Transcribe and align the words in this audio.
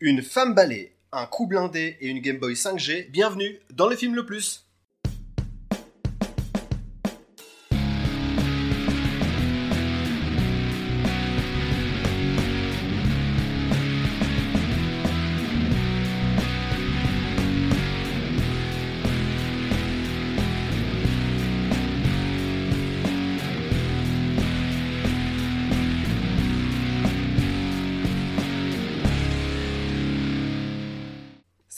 Une 0.00 0.22
femme 0.22 0.54
balai, 0.54 0.92
un 1.10 1.26
coup 1.26 1.48
blindé 1.48 1.96
et 2.00 2.06
une 2.06 2.20
Game 2.20 2.38
Boy 2.38 2.52
5G, 2.52 3.10
bienvenue 3.10 3.58
dans 3.70 3.88
le 3.88 3.96
film 3.96 4.14
le 4.14 4.24
plus. 4.24 4.67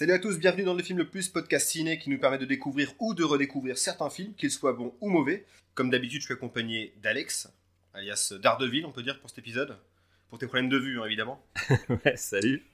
Salut 0.01 0.13
à 0.15 0.19
tous, 0.19 0.39
bienvenue 0.39 0.65
dans 0.65 0.73
le 0.73 0.83
film 0.83 0.99
le 0.99 1.07
plus 1.07 1.29
podcast 1.29 1.69
ciné 1.69 1.99
qui 1.99 2.09
nous 2.09 2.19
permet 2.19 2.39
de 2.39 2.47
découvrir 2.47 2.95
ou 3.01 3.13
de 3.13 3.23
redécouvrir 3.23 3.77
certains 3.77 4.09
films, 4.09 4.33
qu'ils 4.33 4.51
soient 4.51 4.73
bons 4.73 4.95
ou 5.03 5.11
mauvais. 5.11 5.45
Comme 5.75 5.91
d'habitude, 5.91 6.23
je 6.23 6.25
suis 6.25 6.33
accompagné 6.33 6.95
d'Alex, 7.03 7.53
alias 7.93 8.33
Daredevil, 8.41 8.87
on 8.87 8.93
peut 8.93 9.03
dire, 9.03 9.21
pour 9.21 9.29
cet 9.29 9.41
épisode. 9.41 9.77
Pour 10.31 10.39
tes 10.39 10.47
problèmes 10.47 10.71
de 10.71 10.79
vue, 10.79 10.99
hein, 10.99 11.05
évidemment. 11.05 11.45
ouais, 11.91 12.17
salut. 12.17 12.65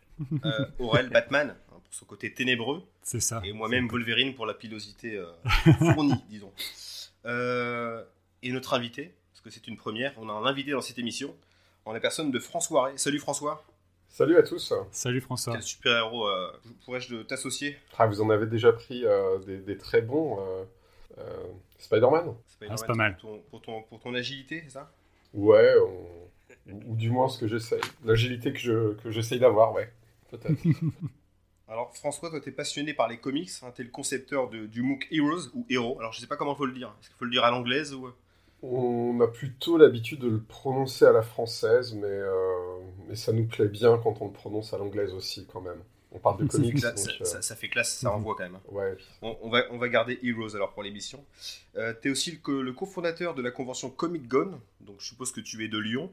Euh, 0.44 0.66
Aurel 0.78 1.08
Batman, 1.08 1.56
hein, 1.72 1.80
pour 1.82 1.92
son 1.92 2.04
côté 2.04 2.32
ténébreux. 2.32 2.84
C'est 3.02 3.18
ça. 3.18 3.42
Et 3.45 3.52
moi-même 3.52 3.88
Wolverine 3.88 4.36
pour 4.36 4.46
la 4.46 4.54
pilosité 4.54 5.16
euh, 5.16 5.26
fournie, 5.95 6.22
disons. 6.30 6.52
Euh, 7.24 8.04
et 8.45 8.52
notre 8.52 8.72
invité, 8.72 9.14
parce 9.32 9.40
que 9.40 9.50
c'est 9.50 9.66
une 9.66 9.76
première, 9.76 10.14
on 10.18 10.28
a 10.28 10.32
un 10.32 10.46
invité 10.46 10.70
dans 10.70 10.80
cette 10.80 11.00
émission, 11.00 11.34
en 11.86 11.92
la 11.92 11.98
personne 11.98 12.30
de 12.30 12.38
François 12.38 12.84
Ray. 12.84 12.98
Salut 13.00 13.18
François. 13.18 13.66
Salut 14.16 14.38
à 14.38 14.42
tous. 14.42 14.72
Salut 14.92 15.20
François. 15.20 15.52
Quel 15.52 15.62
super-héros 15.62 16.26
euh, 16.26 16.50
pourrais-je 16.86 17.16
t'associer? 17.16 17.76
Ah, 17.98 18.06
vous 18.06 18.22
en 18.22 18.30
avez 18.30 18.46
déjà 18.46 18.72
pris 18.72 19.04
euh, 19.04 19.38
des, 19.40 19.58
des 19.58 19.76
très 19.76 20.00
bons. 20.00 20.40
euh, 20.40 20.64
euh, 21.18 21.23
Spider-Man 21.78 22.34
Spider-Man, 22.48 22.78
c'est 22.78 22.86
pas 22.86 22.95
mal. 22.95 23.18
Pour 23.18 23.30
ton, 23.30 23.42
pour 23.50 23.60
ton, 23.60 23.82
pour 23.82 24.00
ton 24.00 24.14
agilité, 24.14 24.62
c'est 24.64 24.70
ça? 24.73 24.90
Ouais, 25.34 25.70
on- 25.86 26.73
ou, 26.73 26.92
ou 26.92 26.96
du 26.96 27.10
moins 27.10 27.28
ce 27.28 27.38
que 27.38 27.46
j'essaie. 27.46 27.78
L'agilité 28.06 28.54
que 28.54 28.58
je- 28.58 28.95
que 28.95 29.10
j'essaye 29.10 29.38
d'avoir, 29.38 29.74
ouais. 29.74 29.92
Peut-être. 30.30 30.62
Alors 31.68 31.95
François, 31.95 32.30
toi 32.30 32.40
t'es 32.40 32.52
passionné 32.52 32.95
par 32.95 33.08
les 33.08 33.18
comics, 33.18 33.51
hein, 33.62 33.70
t'es 33.76 33.82
le 33.82 33.90
concepteur 33.90 34.48
de- 34.48 34.64
du 34.64 34.80
MOOC 34.80 35.08
Heroes 35.10 35.51
ou 35.52 35.66
Hero. 35.68 35.98
Alors 36.01 36.14
je 36.14 36.20
sais 36.20 36.26
pas 36.26 36.36
comment 36.38 36.54
faut 36.54 36.64
le 36.64 36.73
dire. 36.73 36.88
Est-ce 37.02 37.08
qu'il 37.10 37.18
faut 37.18 37.26
le 37.26 37.30
dire 37.32 37.45
à 37.45 37.51
l'anglaise 37.51 37.92
ou 37.92 38.08
on 38.62 39.21
a 39.21 39.29
plutôt 39.29 39.76
l'habitude 39.79 40.21
de 40.21 40.29
le 40.29 40.40
prononcer 40.40 41.04
à 41.04 41.12
la 41.12 41.23
française, 41.23 41.95
mais, 41.95 42.07
euh, 42.07 42.79
mais 43.09 43.16
ça 43.16 43.32
nous 43.32 43.46
plaît 43.46 43.68
bien 43.68 43.98
quand 44.02 44.21
on 44.21 44.26
le 44.26 44.32
prononce 44.32 44.73
à 44.73 44.79
l'anglaise 44.79 45.13
aussi, 45.15 45.46
quand 45.52 45.60
même. 45.60 45.82
On 46.13 46.18
parle 46.18 46.38
de 46.38 46.46
comics, 46.46 46.79
ça, 46.79 46.90
donc... 46.93 46.98
ça- 46.98 47.10
euh, 47.21 47.24
ça- 47.24 47.43
ça 47.43 47.57
fait 47.57 47.68
classe, 47.68 47.98
ça 47.98 48.10
envoie 48.13 48.35
quand 48.37 48.45
même. 48.45 48.54
hein. 48.54 48.63
ouais. 48.73 48.96
On, 49.23 49.37
on 49.43 49.51
va, 49.51 49.65
on 49.71 49.76
va 49.79 49.88
garder 49.88 50.18
Heroes 50.23 50.54
alors 50.57 50.73
pour 50.73 50.82
l'émission. 50.82 51.23
Euh, 51.76 51.93
t'es 52.01 52.09
aussi 52.09 52.30
le, 52.32 52.38
co- 52.38 52.63
le 52.63 52.73
cofondateur 52.73 53.35
de 53.35 53.43
la 53.43 53.51
convention 53.51 53.90
Comic 53.90 54.26
Gone, 54.26 54.59
donc 54.80 54.96
je 55.01 55.07
suppose 55.09 55.30
que 55.32 55.41
tu 55.41 55.63
es 55.65 55.68
de 55.68 55.79
Lyon 55.79 56.10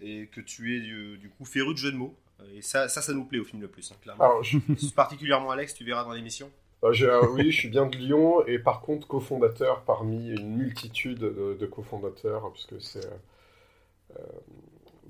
et 0.00 0.28
que 0.28 0.40
tu 0.40 0.76
es 0.76 0.80
du, 0.80 1.18
du 1.18 1.28
coup 1.28 1.44
féru 1.44 1.72
de 1.74 1.78
jeux 1.78 1.92
de 1.92 1.96
mots. 1.96 2.14
Et 2.54 2.62
ça, 2.62 2.88
ça, 2.88 3.02
ça 3.02 3.12
nous 3.12 3.24
plaît 3.24 3.38
au 3.38 3.44
film 3.44 3.60
le 3.62 3.68
plus, 3.68 3.90
hein, 3.92 3.96
clairement. 4.02 4.24
Alors, 4.24 4.42
je- 4.42 4.58
Particulièrement 4.94 5.50
Alex, 5.50 5.74
tu 5.74 5.84
verras 5.84 6.04
dans 6.04 6.12
l'émission. 6.12 6.50
J'ai- 6.92 7.06
euh, 7.06 7.28
oui, 7.30 7.50
je 7.50 7.58
suis 7.58 7.68
bien 7.68 7.86
de 7.86 7.96
Lyon 7.96 8.44
et 8.46 8.58
par 8.58 8.80
contre 8.82 9.06
cofondateur 9.06 9.84
parmi 9.84 10.28
une 10.30 10.56
multitude 10.56 11.18
de, 11.18 11.56
de 11.58 11.66
cofondateurs, 11.66 12.52
puisque 12.52 12.80
c'est 12.80 13.04
euh, 13.06 13.10
euh, 14.18 14.22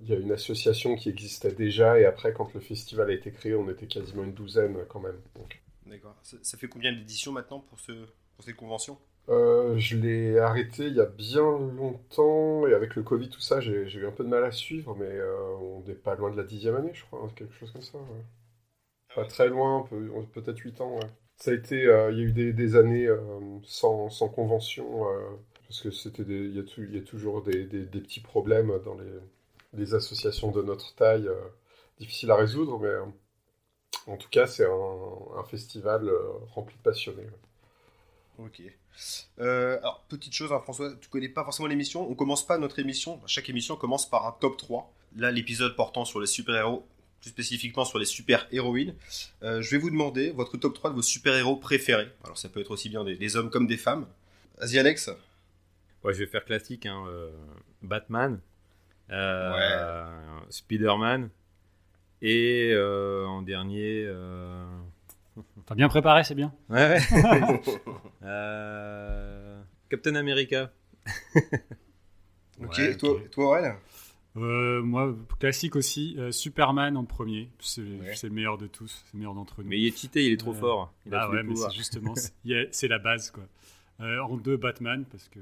il 0.02 0.08
y 0.08 0.12
a 0.14 0.16
une 0.18 0.32
association 0.32 0.96
qui 0.96 1.08
existait 1.10 1.52
déjà 1.52 1.98
et 2.00 2.04
après 2.04 2.32
quand 2.32 2.52
le 2.54 2.60
festival 2.60 3.10
a 3.10 3.14
été 3.14 3.30
créé, 3.32 3.54
on 3.54 3.68
était 3.70 3.86
quasiment 3.86 4.24
une 4.24 4.34
douzaine 4.34 4.76
quand 4.88 5.00
même. 5.00 5.18
D'accord. 5.86 6.16
Ça, 6.22 6.36
ça 6.42 6.58
fait 6.58 6.68
combien 6.68 6.92
d'éditions 6.92 7.32
maintenant 7.32 7.60
pour, 7.60 7.80
ce, 7.80 7.92
pour 8.34 8.44
cette 8.44 8.56
convention? 8.56 8.98
Euh, 9.28 9.76
je 9.78 9.96
l'ai 9.96 10.38
arrêté 10.38 10.86
il 10.86 10.94
y 10.94 11.00
a 11.00 11.06
bien 11.06 11.42
longtemps 11.42 12.66
et 12.66 12.74
avec 12.74 12.94
le 12.96 13.02
Covid 13.02 13.28
tout 13.28 13.40
ça, 13.40 13.60
j'ai 13.60 13.72
eu 13.82 14.06
un 14.06 14.12
peu 14.12 14.22
de 14.24 14.28
mal 14.28 14.44
à 14.44 14.52
suivre, 14.52 14.94
mais 14.96 15.06
euh, 15.06 15.56
on 15.60 15.80
n'est 15.86 15.94
pas 15.94 16.14
loin 16.14 16.30
de 16.30 16.36
la 16.36 16.44
dixième 16.44 16.76
année, 16.76 16.92
je 16.94 17.04
crois, 17.04 17.20
hein, 17.24 17.30
quelque 17.36 17.54
chose 17.54 17.70
comme 17.72 17.82
ça. 17.82 17.98
ouais. 17.98 18.24
Pas 19.16 19.24
très 19.24 19.48
loin, 19.48 19.84
peu- 19.90 20.10
peut-être 20.32 20.60
8 20.60 20.80
ans. 20.80 20.94
ouais. 20.98 21.08
Ça 21.36 21.50
a 21.50 21.54
été, 21.54 21.84
euh, 21.84 22.10
il 22.12 22.18
y 22.18 22.20
a 22.22 22.24
eu 22.24 22.52
des, 22.52 22.76
années 22.76 23.06
euh, 23.06 23.20
sans, 23.62 24.08
convention, 24.34 25.06
euh, 25.06 25.20
parce 25.68 25.82
que 25.82 25.90
c'était 25.90 26.22
il 26.22 26.56
y, 26.56 26.98
a 26.98 27.02
toujours 27.02 27.42
des, 27.42 27.64
petits 27.66 28.20
problèmes 28.20 28.72
dans 28.84 28.96
les, 29.74 29.94
associations 29.94 30.50
de 30.50 30.62
notre 30.62 30.94
taille, 30.94 31.28
difficiles 31.98 32.30
à 32.30 32.36
résoudre, 32.36 32.78
mais 32.78 32.94
en 34.10 34.16
tout 34.16 34.30
cas, 34.30 34.46
c'est 34.46 34.64
un, 34.64 35.44
festival 35.44 36.10
rempli 36.54 36.74
de 36.76 36.82
passionnés. 36.82 37.28
Ok. 38.38 38.62
Alors, 39.38 40.06
petite 40.08 40.32
chose, 40.32 40.52
hein, 40.54 40.60
François, 40.60 40.94
tu 40.98 41.10
connais 41.10 41.28
pas 41.28 41.44
forcément 41.44 41.68
l'émission. 41.68 42.10
On 42.10 42.14
commence 42.14 42.46
pas 42.46 42.56
notre 42.56 42.78
émission. 42.78 43.20
Chaque 43.26 43.50
émission 43.50 43.76
commence 43.76 44.08
par 44.08 44.26
un 44.26 44.32
top 44.32 44.56
3. 44.56 44.90
Là, 45.16 45.30
l'épisode 45.30 45.76
portant 45.76 46.06
sur 46.06 46.18
les 46.18 46.26
super-héros, 46.26 46.86
plus 47.20 47.30
spécifiquement 47.30 47.84
sur 47.84 47.98
les 47.98 48.04
super-héroïnes. 48.04 48.94
Euh, 49.42 49.60
je 49.62 49.70
vais 49.70 49.78
vous 49.78 49.90
demander 49.90 50.30
votre 50.30 50.56
top 50.56 50.74
3 50.74 50.90
de 50.90 50.94
vos 50.96 51.02
super-héros 51.02 51.56
préférés. 51.56 52.08
Alors, 52.24 52.38
ça 52.38 52.48
peut 52.48 52.60
être 52.60 52.70
aussi 52.70 52.88
bien 52.88 53.04
des, 53.04 53.16
des 53.16 53.36
hommes 53.36 53.50
comme 53.50 53.66
des 53.66 53.76
femmes. 53.76 54.06
Vas-y, 54.58 54.78
Alex. 54.78 55.10
Ouais, 56.04 56.12
je 56.14 56.20
vais 56.20 56.26
faire 56.26 56.44
classique. 56.44 56.86
Hein, 56.86 57.04
euh, 57.08 57.30
Batman, 57.82 58.40
euh, 59.10 60.38
Spider-Man 60.50 61.30
et 62.22 62.70
euh, 62.72 63.26
en 63.26 63.42
dernier. 63.42 64.04
euh, 64.06 64.64
T'as 65.66 65.74
bien 65.74 65.88
préparé, 65.88 66.24
c'est 66.24 66.34
bien. 66.34 66.52
Ouais, 66.68 66.98
ouais. 67.12 67.60
Euh, 68.22 69.60
Captain 69.88 70.14
America. 70.16 70.72
Ok, 72.60 72.78
Ouais, 72.78 72.90
et 72.92 72.96
toi, 72.96 73.16
toi, 73.30 73.44
Aurel? 73.46 73.74
Euh, 74.36 74.82
moi, 74.82 75.14
classique 75.40 75.76
aussi. 75.76 76.14
euh, 76.18 76.30
Superman 76.32 76.96
en 76.96 77.04
premier. 77.04 77.48
C'est 77.58 77.80
Ouais. 77.82 78.14
le 78.22 78.30
meilleur 78.30 78.58
de 78.58 78.66
tous. 78.66 79.02
C'est 79.06 79.14
le 79.14 79.18
meilleur 79.20 79.34
d'entre 79.34 79.62
nous. 79.62 79.68
Mais 79.68 79.78
il 79.78 79.86
est 79.86 79.96
cheaté, 79.96 80.26
il 80.26 80.32
est 80.32 80.36
trop 80.36 80.52
Euh, 80.52 80.58
fort. 80.58 80.92
Il 81.06 81.14
a 81.14 81.22
ah 81.22 81.30
ouais, 81.30 81.42
mais 81.42 81.56
c'est 81.56 81.70
justement, 81.72 82.14
c'est 82.70 82.88
la 82.88 82.98
base 82.98 83.30
quoi. 83.30 83.44
Euh, 84.00 84.20
en 84.20 84.36
deux, 84.36 84.58
Batman 84.58 85.06
parce 85.10 85.28
que 85.28 85.38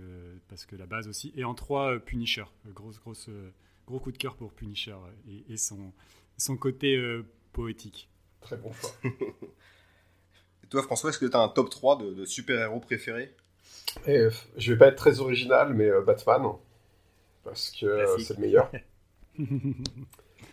parce 0.49 0.65
que 0.65 0.77
la 0.77 0.87
base 0.87 1.09
aussi. 1.09 1.33
Et 1.37 1.43
en 1.45 1.55
trois, 1.55 1.95
euh, 1.95 1.99
Punisher. 1.99 2.45
Grosse 2.73 3.01
grosse 3.01 3.29
gros 3.87 3.99
coup 3.99 4.13
de 4.13 4.17
cœur 4.17 4.37
pour 4.37 4.53
Punisher 4.53 4.95
et, 5.29 5.53
et 5.53 5.57
son 5.57 5.93
son 6.39 6.57
côté 6.57 6.97
euh, 6.97 7.25
poétique. 7.53 8.09
Très 8.41 8.57
bon 8.57 8.73
choix. 8.73 8.91
Et 10.63 10.67
toi, 10.69 10.83
François, 10.83 11.11
est-ce 11.11 11.19
que 11.19 11.27
tu 11.27 11.37
as 11.37 11.41
un 11.41 11.49
top 11.49 11.69
3 11.71 11.99
de, 11.99 12.15
de 12.15 12.25
super-héros 12.25 12.81
préférés? 12.81 13.35
Euh, 14.09 14.31
je 14.57 14.73
vais 14.73 14.79
pas 14.79 14.87
être 14.89 14.97
très 14.97 15.21
original, 15.21 15.75
mais 15.75 15.89
euh, 15.91 16.01
Batman, 16.03 16.43
parce 17.45 17.71
que 17.71 17.87
euh, 17.87 18.19
c'est 18.19 18.35
le 18.37 18.41
meilleur. 18.41 18.71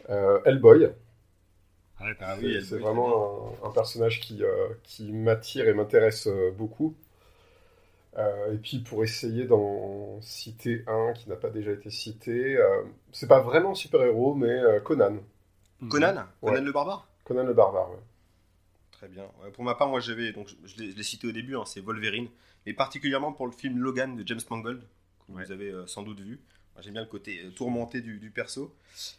Euh, 0.09 0.39
Hellboy. 0.45 0.89
Ah 1.99 2.05
Ah 2.19 2.35
C'est- 2.35 2.45
oui, 2.45 2.65
c'est 2.65 2.77
vraiment 2.79 3.55
un, 3.63 3.67
un 3.67 3.71
personnage 3.71 4.19
qui, 4.21 4.43
euh, 4.43 4.69
qui 4.83 5.11
m'attire 5.11 5.67
et 5.67 5.73
m'intéresse 5.73 6.27
euh, 6.27 6.51
beaucoup. 6.51 6.95
Euh, 8.17 8.53
et 8.53 8.57
puis 8.57 8.79
pour 8.79 9.03
essayer 9.03 9.45
d'en 9.45 10.19
citer 10.21 10.83
un 10.87 11.13
qui 11.13 11.29
n'a 11.29 11.35
pas 11.37 11.49
déjà 11.49 11.71
été 11.71 11.89
cité, 11.89 12.57
euh, 12.57 12.83
c'est 13.13 13.27
pas 13.27 13.39
vraiment 13.39 13.71
un 13.71 13.75
super-héros, 13.75 14.33
mais 14.35 14.49
euh, 14.49 14.79
Conan. 14.81 15.19
Mhm. 15.79 15.89
Conan? 15.89 16.15
Ouais. 16.41 16.51
Conan 16.51 16.63
le 16.65 16.71
barbare? 16.71 17.07
Conan 17.23 17.43
le 17.43 17.53
barbare. 17.53 17.89
ouais. 17.91 17.99
Très 18.91 19.07
bien. 19.07 19.23
Ouais, 19.43 19.51
pour 19.51 19.63
ma 19.63 19.75
part, 19.75 19.87
moi 19.87 19.99
j'avais, 19.99 20.31
donc 20.33 20.49
je 20.65 20.77
l'ai 20.77 20.91
je 20.91 20.97
l'ai 20.97 21.03
cité 21.03 21.27
au 21.27 21.31
début, 21.31 21.55
hein, 21.55 21.63
c'est 21.65 21.79
Wolverine, 21.79 22.27
mais 22.65 22.73
particulièrement 22.73 23.31
pour 23.31 23.45
le 23.45 23.51
film 23.53 23.77
Logan 23.79 24.15
de 24.15 24.27
James 24.27 24.41
Mangold, 24.49 24.81
que 25.27 25.31
Ouais. 25.31 25.45
vous 25.45 25.51
avez 25.51 25.71
euh, 25.71 25.87
sans 25.87 26.03
doute 26.03 26.19
vu. 26.19 26.41
J'aime 26.79 26.93
bien 26.93 27.01
le 27.03 27.07
côté 27.07 27.41
euh, 27.43 27.51
tourmenté 27.51 28.01
du, 28.01 28.17
du 28.19 28.31
perso. 28.31 28.73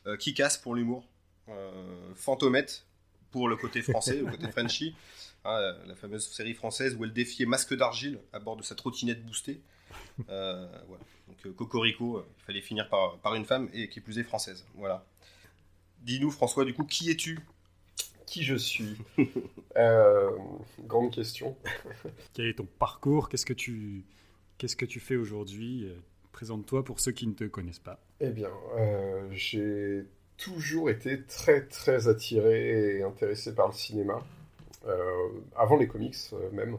Euh, 0.06 0.16
Kick-Ass 0.16 0.58
pour 0.58 0.74
l'humour. 0.74 1.04
Euh, 1.48 2.12
Fantomette 2.14 2.84
pour 3.30 3.48
le 3.48 3.56
côté 3.56 3.82
français, 3.82 4.16
le 4.18 4.26
côté 4.26 4.48
Frenchy. 4.52 4.94
Hein, 5.44 5.74
la- 5.86 5.94
fameuse 5.96 6.28
série 6.30 6.54
française 6.54 6.94
où 6.98 7.04
elle 7.04 7.12
défiait 7.12 7.46
Masque 7.46 7.74
d'argile 7.74 8.18
à 8.32 8.38
bord 8.38 8.56
de 8.56 8.62
sa 8.62 8.74
trottinette 8.74 9.24
boostée. 9.24 9.60
Euh, 10.28 10.66
voilà. 10.88 11.02
Donc 11.28 11.54
Cocorico, 11.56 12.18
euh, 12.18 12.26
il 12.38 12.42
fallait 12.44 12.60
finir 12.60 12.88
par, 12.88 13.16
par 13.18 13.34
une 13.34 13.44
femme 13.44 13.68
et 13.72 13.88
qui 13.88 14.00
plus 14.00 14.18
est 14.18 14.22
française. 14.24 14.64
Voilà. 14.74 15.04
Dis-nous 16.00 16.30
François, 16.30 16.64
du 16.64 16.74
coup, 16.74 16.84
qui 16.84 17.10
es-tu? 17.10 17.38
Qui 18.26 18.44
je 18.44 18.54
suis? 18.56 18.96
Euh, 19.76 20.30
Grande 20.80 21.12
question. 21.12 21.56
Quel 22.34 22.46
est 22.46 22.54
ton 22.54 22.66
parcours? 22.78 23.28
Qu'est-ce 23.28 23.46
que 23.46 23.52
tu 23.52 24.04
qu'est-ce 24.58 24.76
que 24.76 24.84
tu 24.86 25.00
fais 25.00 25.16
aujourd'hui? 25.16 25.88
Présente-toi 26.32 26.82
pour 26.84 26.98
ceux 26.98 27.12
qui 27.12 27.26
ne 27.26 27.34
te 27.34 27.44
connaissent 27.44 27.78
pas. 27.78 28.00
Eh 28.20 28.30
bien, 28.30 28.50
euh, 28.76 29.28
j'ai 29.30 30.04
toujours 30.38 30.90
été 30.90 31.22
très 31.24 31.66
très 31.66 32.08
attiré 32.08 32.96
et 32.96 33.02
intéressé 33.02 33.54
par 33.54 33.68
le 33.68 33.74
cinéma, 33.74 34.18
euh, 34.86 35.28
avant 35.54 35.76
les 35.76 35.86
comics 35.86 36.16
euh, 36.32 36.50
même. 36.50 36.78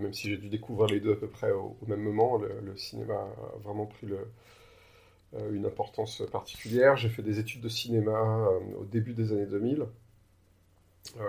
Même 0.00 0.12
si 0.14 0.30
j'ai 0.30 0.38
dû 0.38 0.48
découvrir 0.48 0.88
les 0.88 1.00
deux 1.00 1.12
à 1.12 1.16
peu 1.16 1.28
près 1.28 1.52
au, 1.52 1.76
même 1.86 2.00
moment, 2.00 2.38
le, 2.38 2.76
cinéma 2.76 3.14
a 3.14 3.58
vraiment 3.58 3.84
pris 3.84 4.06
une 5.52 5.66
importance 5.66 6.22
particulière. 6.32 6.96
J'ai 6.96 7.10
fait 7.10 7.22
des 7.22 7.38
études 7.38 7.60
de 7.60 7.68
cinéma 7.68 8.48
au 8.80 8.84
début 8.86 9.12
des 9.12 9.32
années 9.32 9.44
2000. 9.44 9.84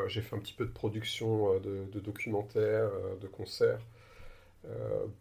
j'ai 0.07 0.21
fait 0.21 0.33
un 0.33 0.39
petit 0.39 0.53
peu 0.53 0.65
de 0.65 0.71
production 0.71 1.59
de 1.59 1.99
documentaires, 1.99 2.89
de 3.19 3.27
concerts. 3.27 3.81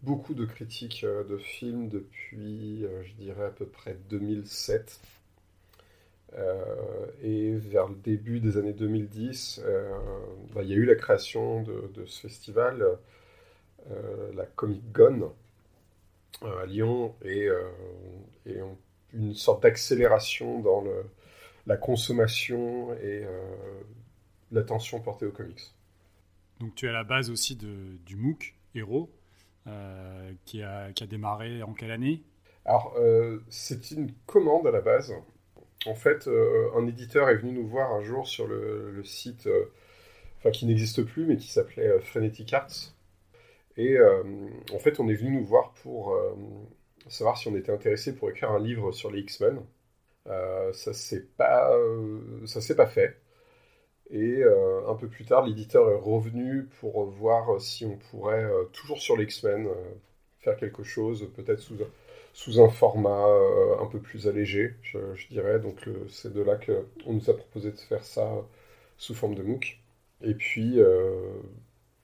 Beaucoup 0.03 0.33
de 0.33 0.45
critiques 0.45 1.05
de 1.05 1.37
films 1.37 1.89
depuis, 1.89 2.85
je 3.03 3.13
dirais, 3.13 3.45
à 3.45 3.49
peu 3.49 3.65
près 3.65 3.97
2007. 4.09 4.99
et 7.23 7.53
vers 7.53 7.87
le 7.87 7.95
début 7.95 8.39
des 8.39 8.57
années 8.57 8.73
2010, 8.73 9.61
bah, 10.53 10.63
il 10.63 10.69
y 10.69 10.73
a 10.73 10.75
eu 10.75 10.85
la 10.85 10.95
création 10.95 11.63
de, 11.63 12.05
ce 12.05 12.21
festival, 12.21 12.85
la 14.35 14.45
Comic 14.45 14.91
Gone, 14.91 15.29
à 16.41 16.65
Lyon, 16.65 17.15
et, 17.23 17.49
une 19.13 19.33
sorte 19.33 19.63
d'accélération 19.63 20.59
dans 20.59 20.83
la 21.67 21.77
consommation 21.77 22.93
et 22.93 23.23
euh, 23.25 23.81
l'attention 24.51 25.01
portée 25.01 25.25
aux 25.25 25.31
comics. 25.31 25.73
Donc 26.59 26.73
tu 26.73 26.85
es 26.85 26.89
à 26.89 26.93
la 26.93 27.03
base 27.03 27.29
aussi 27.29 27.55
du 27.55 28.15
MOOC 28.15 28.55
euh, 28.75 29.05
qui, 30.45 30.63
a, 30.63 30.91
qui, 30.93 31.03
a, 31.03 31.07
démarré 31.07 31.63
en 31.63 31.73
quelle 31.73 31.91
année? 31.91 32.23
Alors 32.65 32.95
euh, 32.97 33.39
c'est 33.49 33.91
une 33.91 34.11
commande 34.25 34.67
à 34.67 34.71
la 34.71 34.81
base. 34.81 35.13
En 35.85 35.95
fait, 35.95 36.27
un 36.75 36.87
éditeur 36.87 37.29
est 37.29 37.35
venu 37.35 37.53
nous 37.53 37.67
voir 37.67 37.93
un 37.93 38.01
jour 38.01 38.27
sur 38.27 38.47
le, 38.47 39.03
site, 39.03 39.47
enfin 40.37 40.49
qui 40.51 40.65
n'existe 40.65 41.03
plus, 41.03 41.25
mais 41.25 41.37
qui 41.37 41.47
s'appelait 41.47 41.99
Frenetic 41.99 42.51
Arts. 42.53 42.93
Et 43.77 43.95
en 44.73 44.79
fait, 44.79 44.99
on 44.99 45.07
est 45.07 45.13
venu 45.13 45.31
nous 45.31 45.45
voir 45.45 45.71
pour 45.83 46.17
savoir 47.07 47.37
si 47.37 47.47
on 47.47 47.55
était 47.55 47.71
intéressé 47.71 48.15
pour 48.15 48.29
écrire 48.29 48.51
un 48.51 48.59
livre 48.59 48.91
sur 48.91 49.11
les 49.11 49.19
X-Men. 49.19 49.61
Euh, 50.29 50.73
ça 50.73 50.93
s'est 50.93 51.25
pas, 51.37 51.71
euh, 51.73 52.45
s'est 52.45 52.75
pas 52.75 52.87
fait. 52.87 53.17
Et 54.09 54.37
euh, 54.43 54.87
un 54.87 54.95
peu 54.95 55.07
plus 55.07 55.25
tard, 55.25 55.45
l'éditeur 55.45 55.89
est 55.91 55.99
revenu 55.99 56.65
pour 56.79 57.05
voir 57.05 57.59
si 57.59 57.85
on 57.85 57.97
pourrait, 57.97 58.47
toujours 58.73 58.99
sur 58.99 59.17
les 59.17 59.25
X-Men, 59.25 59.67
faire 60.39 60.55
quelque 60.57 60.83
chose, 60.83 61.29
peut-être 61.35 61.59
sous, 61.59 61.77
sous 62.33 62.61
un 62.61 62.69
format 62.69 63.25
un 63.81 63.85
peu 63.87 63.99
plus 63.99 64.27
allégé, 64.27 64.75
je, 64.83 65.27
dirais. 65.29 65.59
Donc 65.59 65.89
c'est 66.09 66.33
de 66.33 66.41
là 66.41 66.57
qu'on 66.57 67.13
nous 67.13 67.29
a 67.29 67.35
proposé 67.35 67.71
de 67.71 67.77
faire 67.77 68.03
ça 68.03 68.31
sous 68.97 69.13
forme 69.13 69.35
de 69.35 69.43
MOOC. 69.43 69.79
Et 70.21 70.33
puis 70.35 70.79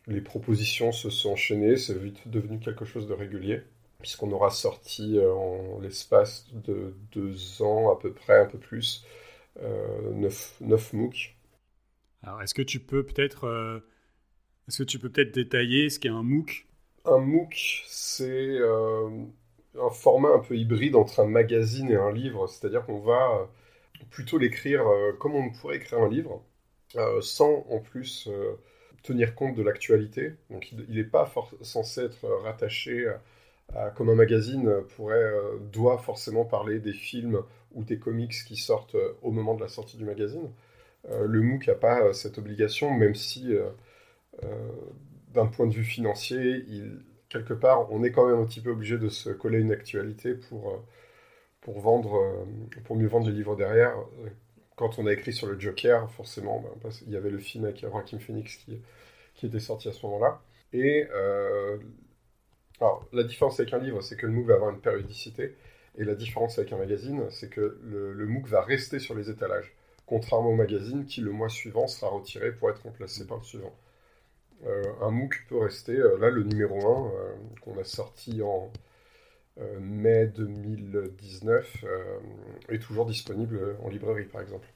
les 0.07 0.21
propositions 0.21 0.91
se 0.91 1.09
sont 1.09 1.31
enchaînées, 1.31 1.77
c'est 1.77 1.97
vite 1.97 2.27
devenu 2.27 2.59
quelque 2.59 2.85
chose 2.85 3.07
de 3.07 3.13
régulier 3.13 3.61
puisqu'on 4.03 4.31
aura 4.33 4.49
sorti 4.49 5.17
euh, 5.17 5.33
en 5.33 5.79
l'espace 5.79 6.45
de 6.51 6.93
deux 7.13 7.61
ans 7.61 7.89
à 7.89 7.97
peu 7.97 8.11
près, 8.11 8.37
un 8.37 8.45
peu 8.45 8.57
plus, 8.57 9.05
euh, 9.61 10.11
neuf, 10.11 10.55
neuf 10.59 10.91
MOOC. 10.91 11.35
Alors, 12.23 12.41
est-ce 12.41 12.53
que 12.53 12.61
tu 12.61 12.79
peux 12.79 13.03
peut-être 13.03 13.45
euh, 13.45 13.79
est-ce 14.67 14.83
que 14.83 14.87
tu 14.87 14.99
peux 14.99 15.09
peut-être 15.09 15.33
détailler 15.33 15.89
ce 15.89 15.99
qu'est 15.99 16.09
un 16.09 16.23
MOOC? 16.23 16.67
Un 17.05 17.19
MOOC, 17.19 17.83
c'est 17.87 18.59
un 18.59 19.89
format 19.89 20.29
un 20.29 20.39
peu 20.39 20.55
hybride 20.55 20.95
entre 20.95 21.19
un 21.19 21.27
magazine 21.27 21.91
et 21.91 21.95
un 21.95 22.11
livre, 22.11 22.47
c'est-à-dire 22.47 22.85
qu'on 22.85 22.99
va 22.99 23.49
plutôt 24.09 24.37
l'écrire 24.37 24.85
comme 25.19 25.35
on 25.35 25.49
pourrait 25.51 25.77
écrire 25.77 25.99
un 25.99 26.07
livre, 26.07 26.41
sans 27.19 27.65
en 27.69 27.79
plus 27.79 28.29
tenir 29.01 29.35
compte 29.35 29.55
de 29.55 29.63
l'actualité. 29.63 30.35
Donc 30.49 30.71
il 30.71 30.95
n'est 30.95 31.03
pas 31.03 31.29
censé 31.61 32.05
être 32.05 32.25
rattaché 32.43 33.05
comme 33.95 34.09
un 34.09 34.15
magazine 34.15 34.71
pourrait, 34.95 35.15
euh, 35.15 35.57
doit 35.71 35.97
forcément 35.97 36.45
parler 36.45 36.79
des 36.79 36.93
films 36.93 37.41
ou 37.73 37.83
des 37.83 37.97
comics 37.97 38.33
qui 38.45 38.55
sortent 38.55 38.95
euh, 38.95 39.13
au 39.21 39.31
moment 39.31 39.55
de 39.55 39.61
la 39.61 39.67
sortie 39.67 39.97
du 39.97 40.05
magazine. 40.05 40.49
Euh, 41.09 41.27
le 41.27 41.41
MOOC 41.41 41.67
n'a 41.67 41.75
pas 41.75 42.13
cette 42.13 42.37
obligation, 42.37 42.93
même 42.93 43.15
si, 43.15 43.53
d'un 45.33 45.47
point 45.47 45.67
de 45.67 45.73
vue 45.73 45.83
financier, 45.83 46.65
quelque 47.29 47.53
part, 47.53 47.91
on 47.91 48.03
est 48.03 48.11
quand 48.11 48.27
même 48.27 48.39
un 48.39 48.45
petit 48.45 48.61
peu 48.61 48.71
obligé 48.71 48.97
de 48.97 49.09
se 49.09 49.29
coller 49.29 49.59
une 49.59 49.71
actualité 49.71 50.33
pour, 50.35 50.83
pour, 51.61 51.79
vendre, 51.79 52.45
pour 52.85 52.95
mieux 52.95 53.07
vendre 53.07 53.27
les 53.27 53.33
livres 53.33 53.55
derrière. 53.55 53.95
Quand 54.75 54.97
on 54.99 55.05
a 55.07 55.13
écrit 55.13 55.33
sur 55.33 55.47
le 55.47 55.59
Joker, 55.59 56.09
forcément, 56.11 56.63
ben, 56.83 56.89
il 57.05 57.11
y 57.11 57.17
avait 57.17 57.29
le 57.29 57.37
film 57.37 57.65
avec 57.65 57.81
Joaquin 57.81 58.19
Phoenix 58.19 58.57
qui, 58.57 58.81
qui 59.35 59.45
était 59.47 59.59
sorti 59.59 59.89
à 59.89 59.93
ce 59.93 60.05
moment-là. 60.05 60.41
Et 60.73 61.07
alors, 62.79 63.07
la 63.13 63.23
différence 63.23 63.59
avec 63.59 63.73
un 63.73 63.77
livre, 63.77 64.01
c'est 64.01 64.17
que 64.17 64.25
le 64.25 64.33
MOOC 64.33 64.47
va 64.47 64.55
avoir 64.55 64.71
une 64.71 64.81
périodicité. 64.81 65.55
Et 65.97 66.03
la 66.03 66.15
différence 66.15 66.57
avec 66.57 66.73
un 66.73 66.77
magazine, 66.77 67.23
c'est 67.29 67.49
que 67.49 67.79
le, 67.83 68.25
MOOC 68.25 68.47
va 68.47 68.61
rester 68.61 68.99
sur 68.99 69.15
les 69.15 69.29
étalages. 69.29 69.73
Contrairement 70.13 70.49
au 70.51 70.55
magazine 70.55 71.05
qui, 71.07 71.21
le 71.21 71.31
mois 71.31 71.49
suivant, 71.49 71.87
sera 71.87 72.11
retiré 72.11 72.51
pour 72.51 72.69
être 72.69 72.83
remplacé 72.83 73.25
par 73.25 73.37
le 73.39 73.43
suivant. 73.43 73.73
Euh, 74.63 74.83
un 75.01 75.09
MOOC 75.09 75.45
peut 75.49 75.57
rester, 75.57 75.97
euh, 75.97 76.19
là, 76.19 76.29
le 76.29 76.43
numéro 76.43 76.77
1, 76.77 77.07
euh, 77.15 77.33
qu'on 77.61 77.79
a 77.79 77.83
sorti 77.83 78.43
en 78.43 78.71
mai 79.79 80.27
2019, 80.27 81.85
est 82.69 82.77
toujours 82.77 83.07
disponible 83.07 83.75
en 83.83 83.89
librairie, 83.89 84.25
par 84.25 84.41
exemple. 84.41 84.67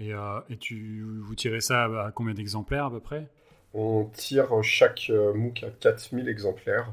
Et, 0.00 0.10
et 0.50 0.56
tu, 0.58 1.04
vous 1.22 1.36
tirez 1.36 1.60
ça 1.60 1.84
à 1.84 2.10
combien 2.10 2.34
d'exemplaires 2.34 2.86
à 2.86 2.90
peu 2.90 2.98
près? 2.98 3.28
On 3.74 4.06
tire 4.12 4.64
chaque 4.64 5.10
MOOC 5.10 5.62
à 5.62 5.70
4000 5.70 6.28
exemplaires. 6.28 6.92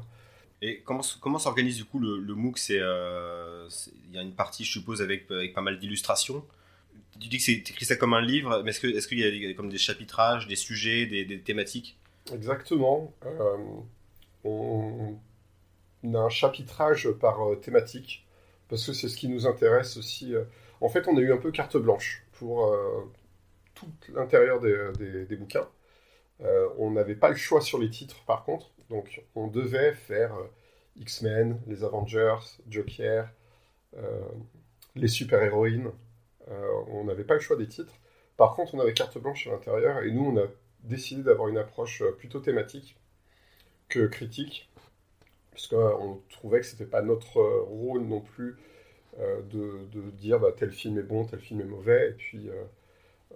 Et 0.62 0.80
comment, 0.82 1.02
comment 1.20 1.38
s'organise 1.38 1.76
du 1.76 1.84
coup 1.84 1.98
le, 1.98 2.18
le 2.18 2.34
MOOC? 2.34 2.58
Euh, 2.70 3.66
C'est 3.68 3.92
il 4.08 4.14
y 4.14 4.18
a 4.18 4.22
une 4.22 4.34
partie, 4.34 4.64
je 4.64 4.72
suppose, 4.72 5.02
avec, 5.02 5.30
avec 5.30 5.54
pas 5.54 5.62
mal 5.62 5.78
d'illustrations? 5.78 6.44
Tu 7.20 7.28
dis 7.28 7.36
que 7.36 7.42
c'est 7.42 7.52
écrit 7.52 7.84
ça 7.84 7.96
comme 7.96 8.14
un 8.14 8.20
livre, 8.20 8.62
mais 8.64 8.70
est-ce 8.70 9.08
qu'il 9.08 9.18
y 9.18 9.46
a 9.46 9.54
comme 9.54 9.68
des 9.68 9.78
chapitrages, 9.78 10.46
des 10.46 10.56
sujets, 10.56 11.06
des, 11.06 11.40
thématiques? 11.40 11.98
Exactement. 12.32 13.12
Euh, 13.26 13.56
on, 14.44 15.18
a 16.14 16.18
un 16.18 16.28
chapitrage 16.30 17.10
par 17.10 17.46
euh, 17.46 17.56
thématique 17.56 18.26
parce 18.68 18.86
que 18.86 18.92
c'est 18.92 19.08
ce 19.08 19.16
qui 19.16 19.28
nous 19.28 19.46
intéresse 19.46 19.96
aussi. 19.96 20.32
En 20.80 20.88
fait, 20.88 21.08
on 21.08 21.16
a 21.16 21.20
eu 21.20 21.32
un 21.32 21.36
peu 21.36 21.50
carte 21.50 21.76
blanche 21.76 22.24
pour 22.32 22.72
tout 23.74 23.88
l'intérieur 24.14 24.60
des, 24.60 25.36
bouquins. 25.36 25.68
on 26.78 26.92
n'avait 26.92 27.16
pas 27.16 27.30
le 27.30 27.36
choix 27.36 27.60
sur 27.60 27.78
les 27.78 27.90
titres, 27.90 28.24
par 28.26 28.44
contre. 28.44 28.70
Donc 28.90 29.22
on 29.36 29.46
devait 29.46 29.94
faire 29.94 30.34
euh, 30.34 30.44
X-Men, 30.96 31.60
les 31.66 31.84
Avengers, 31.84 32.58
Joker, 32.68 33.30
euh, 33.96 34.20
les 34.96 35.08
super-héroïnes. 35.08 35.90
Euh, 36.50 36.68
on 36.88 37.04
n'avait 37.04 37.24
pas 37.24 37.34
le 37.34 37.40
choix 37.40 37.56
des 37.56 37.68
titres. 37.68 37.94
Par 38.36 38.54
contre, 38.54 38.74
on 38.74 38.80
avait 38.80 38.94
carte 38.94 39.18
blanche 39.18 39.46
à 39.46 39.50
l'intérieur 39.50 40.02
et 40.02 40.10
nous, 40.10 40.24
on 40.24 40.38
a 40.38 40.46
décidé 40.82 41.22
d'avoir 41.22 41.48
une 41.48 41.58
approche 41.58 42.02
plutôt 42.18 42.40
thématique 42.40 42.96
que 43.88 44.06
critique, 44.06 44.70
puisqu'on 45.52 46.20
trouvait 46.30 46.60
que 46.60 46.66
ce 46.66 46.72
n'était 46.72 46.86
pas 46.86 47.02
notre 47.02 47.40
rôle 47.40 48.02
non 48.02 48.20
plus 48.20 48.56
de, 49.18 50.10
dire 50.12 50.38
bah, 50.38 50.52
tel 50.56 50.70
film 50.70 50.98
est 50.98 51.02
bon, 51.02 51.26
tel 51.26 51.40
film 51.40 51.60
est 51.60 51.64
mauvais, 51.64 52.10
et 52.10 52.12
puis 52.12 52.48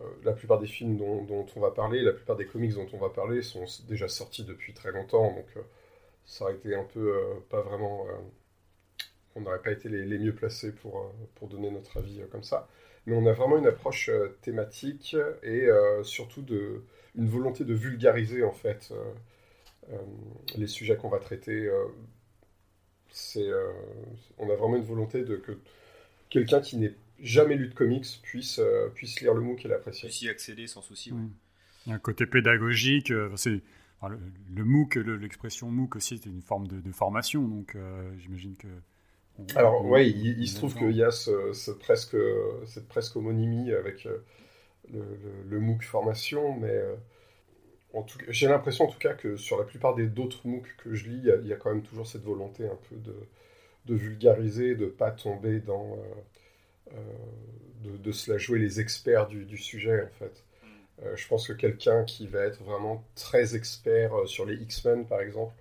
euh, 0.00 0.08
la 0.24 0.32
plupart 0.32 0.58
des 0.58 0.66
films 0.66 0.96
dont, 0.96 1.46
on 1.54 1.60
va 1.60 1.70
parler, 1.70 2.02
la 2.02 2.12
plupart 2.12 2.36
des 2.36 2.46
comics 2.46 2.74
dont 2.74 2.88
on 2.92 2.98
va 2.98 3.10
parler 3.10 3.42
sont 3.42 3.64
déjà 3.86 4.08
sortis 4.08 4.44
depuis 4.44 4.74
très 4.74 4.90
longtemps, 4.90 5.32
donc 5.32 5.46
euh, 5.56 5.62
ça 6.24 6.44
aurait 6.44 6.54
été 6.54 6.74
un 6.74 6.84
peu 6.84 7.16
euh, 7.16 7.34
pas 7.48 7.60
vraiment. 7.62 8.06
on 9.36 9.40
n'aurait 9.40 9.62
pas 9.62 9.70
été 9.72 9.88
les, 9.88 10.18
mieux 10.18 10.34
placés 10.34 10.72
pour, 10.72 11.12
pour 11.36 11.48
donner 11.48 11.70
notre 11.70 11.98
avis 11.98 12.22
comme 12.30 12.42
ça. 12.42 12.68
Mais 13.06 13.14
on 13.14 13.26
a 13.26 13.32
vraiment 13.32 13.58
une 13.58 13.66
approche 13.66 14.10
thématique 14.42 15.16
et 15.42 15.68
surtout 16.02 16.42
de, 16.42 16.82
une 17.14 17.28
volonté 17.28 17.64
de 17.64 17.74
vulgariser 17.74 18.42
en 18.42 18.52
fait 18.52 18.92
les 20.56 20.66
sujets 20.66 20.96
qu'on 20.96 21.10
va 21.10 21.18
traiter. 21.18 21.70
c'est, 23.10 23.50
on 24.38 24.48
a 24.48 24.54
vraiment 24.54 24.76
une 24.76 24.84
volonté 24.84 25.22
de 25.22 25.36
que 25.36 25.58
quelqu'un 26.30 26.60
qui 26.60 26.78
n'est 26.78 26.94
jamais 27.20 27.56
lu 27.56 27.68
de 27.68 27.74
comics 27.74 28.06
puisse, 28.22 28.58
euh, 28.58 28.88
puisse 28.94 29.20
lire 29.20 29.34
le 29.34 29.40
MOOC 29.40 29.64
et 29.64 29.68
l'apprécier. 29.68 30.08
Puisse 30.08 30.22
y 30.22 30.28
accéder 30.28 30.66
sans 30.66 30.82
souci. 30.82 31.12
Il 31.86 31.90
y 31.90 31.92
a 31.92 31.94
un 31.96 31.98
côté 31.98 32.26
pédagogique. 32.26 33.10
Euh, 33.10 33.30
c'est, 33.36 33.60
le, 34.02 34.64
MOOC, 34.64 34.96
l'expression 34.96 35.70
MOOC 35.70 35.96
aussi, 35.96 36.18
c'est 36.18 36.28
une 36.28 36.42
forme 36.42 36.66
de, 36.66 36.92
formation. 36.92 37.46
Donc 37.46 37.74
euh, 37.74 38.10
j'imagine 38.18 38.56
que. 38.56 38.68
Alors, 39.56 39.84
oui, 39.84 40.10
il, 40.38 40.48
se 40.48 40.56
trouve 40.56 40.74
qu'il 40.74 40.92
y 40.92 41.02
a 41.02 41.10
ce, 41.10 41.70
presque, 41.72 42.16
cette 42.66 42.86
presque 42.86 43.16
homonymie 43.16 43.72
avec 43.72 44.06
le, 44.90 45.58
MOOC 45.58 45.82
formation, 45.82 46.54
mais. 46.54 46.80
j'ai 48.28 48.46
l'impression 48.46 48.84
en 48.84 48.88
tout 48.88 48.98
cas 48.98 49.14
que 49.14 49.36
sur 49.36 49.58
la 49.58 49.64
plupart 49.64 49.94
des 49.94 50.06
d'autres 50.06 50.46
MOOC 50.46 50.76
que 50.78 50.94
je 50.94 51.08
lis, 51.08 51.22
il 51.42 51.48
y, 51.48 51.52
a, 51.52 51.56
quand 51.56 51.70
même 51.70 51.82
toujours 51.82 52.06
cette 52.06 52.22
volonté 52.22 52.64
un 52.64 52.78
peu 52.88 52.96
de, 52.96 53.16
de 53.86 53.94
vulgariser, 53.94 54.76
de 54.76 54.84
ne 54.84 54.90
pas 54.90 55.10
tomber 55.10 55.58
dans, 55.58 55.98
de, 57.84 57.96
de, 57.96 58.12
se 58.12 58.30
la 58.30 58.38
jouer 58.38 58.58
les 58.58 58.80
experts 58.80 59.26
du, 59.26 59.58
sujet, 59.58 60.02
en 60.02 60.18
fait. 60.18 60.44
Euh, 61.02 61.16
je 61.16 61.26
pense 61.26 61.48
que 61.48 61.52
quelqu'un 61.52 62.04
qui 62.04 62.26
va 62.26 62.40
être 62.40 62.62
vraiment 62.62 63.04
très 63.14 63.56
expert 63.56 64.14
euh, 64.14 64.26
sur 64.26 64.46
les 64.46 64.54
X-Men, 64.54 65.06
par 65.06 65.20
exemple, 65.20 65.52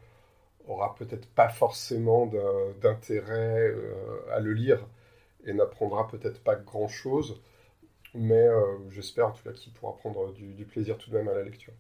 aura 0.67 0.95
peut-être 0.95 1.27
pas 1.29 1.49
forcément 1.49 2.31
d'intérêt 2.81 3.69
euh, 3.69 4.19
à 4.31 4.39
le 4.39 4.53
lire 4.53 4.79
et 5.45 5.53
n'apprendra 5.53 6.07
peut-être 6.07 6.41
pas 6.41 6.55
grand-chose. 6.55 7.41
mais 8.13 8.47
j'espère 8.91 9.27
en 9.27 9.31
tout 9.31 9.43
cas 9.43 9.51
qu'il 9.51 9.73
pourra 9.73 9.97
prendre 9.97 10.31
du, 10.33 10.65
plaisir 10.65 10.97
tout 10.97 11.09
de 11.09 11.17
même 11.17 11.27
à 11.27 11.33
la 11.33 11.43
lecture. 11.43 11.73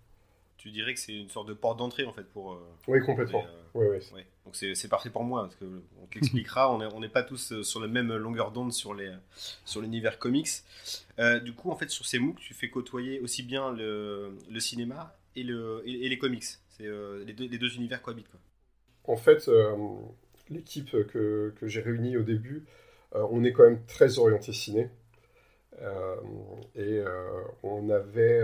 Tu 0.57 0.71
dirais 0.71 0.93
que 0.93 0.99
c'est 0.99 1.15
une 1.15 1.29
sorte 1.29 1.47
de 1.47 1.53
porte 1.53 1.77
d'entrée 1.77 2.05
en 2.05 2.13
fait 2.13 2.23
pour. 2.23 2.59
oui, 2.87 2.99
complètement. 3.01 3.43
oui, 3.73 3.85
oui, 4.13 4.23
Donc 4.45 4.55
c'est 4.55 4.87
parfait 4.87 5.09
pour 5.09 5.23
moi 5.23 5.43
parce 5.43 5.55
que 5.55 5.65
on 6.01 6.05
t'expliquera, 6.07 6.73
on 6.73 6.99
n'est 6.99 7.09
pas 7.09 7.23
tous 7.23 7.61
sur 7.61 7.79
la 7.79 7.87
même 7.87 8.13
longueur 8.15 8.51
d'onde 8.51 8.73
sur 8.73 8.93
les 8.93 9.11
sur 9.63 9.81
l'univers 9.81 10.19
comics. 10.19 10.63
du 11.43 11.53
coup, 11.53 11.71
en 11.71 11.75
fait, 11.75 11.89
sur 11.89 12.05
ces 12.05 12.19
MOOC, 12.19 12.39
tu 12.39 12.53
fais 12.53 12.69
côtoyer 12.69 13.21
aussi 13.21 13.43
bien 13.43 13.71
le, 13.71 14.37
le 14.49 14.59
cinéma 14.59 15.15
et, 15.35 15.43
le, 15.43 15.83
et, 15.85 16.09
les 16.09 16.17
comics. 16.17 16.43
C'est 16.69 16.87
les, 17.25 17.33
deux, 17.33 17.47
les 17.47 17.57
deux 17.57 17.75
univers 17.75 18.01
cohabitent. 18.01 18.29
Quoi. 18.29 18.39
En 19.05 19.17
fait, 19.17 19.49
l'équipe 20.49 20.91
que, 21.07 21.53
que 21.59 21.67
j'ai 21.67 21.81
réunie 21.81 22.17
au 22.17 22.23
début, 22.23 22.65
euh, 23.15 23.25
on 23.31 23.43
est 23.43 23.53
quand 23.53 23.63
même 23.63 23.83
très 23.87 24.19
orienté 24.19 24.53
ciné. 24.53 24.89
Euh, 25.81 26.15
et 26.75 26.99
euh, 26.99 27.41
on 27.63 27.89
avait 27.89 28.43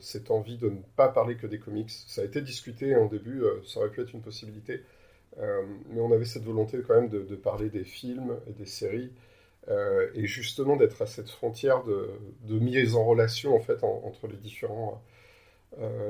cette 0.00 0.30
envie 0.30 0.58
de 0.58 0.68
ne 0.68 0.80
pas 0.96 1.08
parler 1.08 1.36
que 1.36 1.46
des 1.46 1.58
comics. 1.58 1.90
Ça 1.90 2.22
a 2.22 2.24
été 2.24 2.40
discuté 2.40 2.96
en 2.96 3.06
début, 3.06 3.42
ça 3.64 3.80
aurait 3.80 3.90
pu 3.90 4.02
être 4.02 4.12
une 4.12 4.22
possibilité. 4.22 4.82
mais 5.38 6.00
on 6.00 6.12
avait 6.12 6.24
cette 6.24 6.44
volonté 6.44 6.78
quand 6.86 6.94
même 6.94 7.08
de, 7.08 7.36
parler 7.36 7.70
des 7.70 7.84
films 7.84 8.38
et 8.48 8.52
des 8.52 8.66
séries. 8.66 9.12
et 10.14 10.26
justement 10.26 10.76
d'être 10.76 11.02
à 11.02 11.06
cette 11.06 11.30
frontière 11.30 11.82
de, 11.84 12.58
mise 12.58 12.94
en 12.96 13.04
relation 13.04 13.54
en 13.56 13.60
fait 13.60 13.82
entre 13.84 14.28
les 14.28 14.36
différents, 14.36 15.02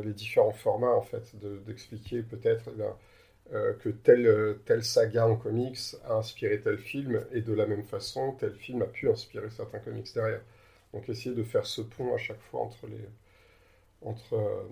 les 0.04 0.12
différents 0.12 0.52
formats 0.52 0.94
en 0.94 1.02
fait, 1.02 1.34
d'expliquer 1.66 2.22
peut-être 2.22 2.70
eh 2.76 2.82
euh, 3.52 3.74
que 3.74 3.90
telle, 3.90 4.58
telle 4.64 4.82
saga 4.82 5.28
en 5.28 5.36
comics 5.36 5.94
a 6.04 6.14
inspiré 6.14 6.60
tel 6.60 6.78
film, 6.78 7.24
et 7.30 7.42
de 7.42 7.52
la 7.52 7.66
même 7.66 7.84
façon, 7.84 8.32
tel 8.32 8.52
film 8.52 8.82
a 8.82 8.86
pu 8.86 9.08
inspirer 9.08 9.50
certains 9.50 9.78
comics 9.78 10.12
derrière. 10.12 10.40
Donc 10.92 11.08
essayer 11.08 11.34
de 11.34 11.44
faire 11.44 11.64
ce 11.64 11.80
pont 11.80 12.12
à 12.12 12.18
chaque 12.18 12.40
fois 12.40 12.62
entre, 12.62 12.88
les, 12.88 13.08
entre 14.02 14.34
euh, 14.34 14.64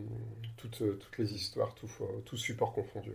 toutes, 0.57 0.83
toutes, 0.99 1.19
les 1.19 1.35
histoires, 1.35 1.73
tout, 1.77 1.89
tout 2.25 2.37
support 2.37 2.73
confondu. 2.73 3.13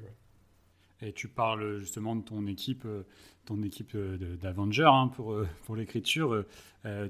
Et 1.02 1.12
tu 1.12 1.28
parles 1.28 1.80
justement 1.80 2.16
de 2.16 2.24
ton 2.24 2.48
équipe, 2.48 2.86
euh, 2.86 3.04
ton 3.46 3.62
équipe 3.62 3.98
d'Avengers 3.98 4.84
hein, 4.86 5.12
pour, 5.14 5.44
pour 5.66 5.76
l'écriture. 5.76 6.46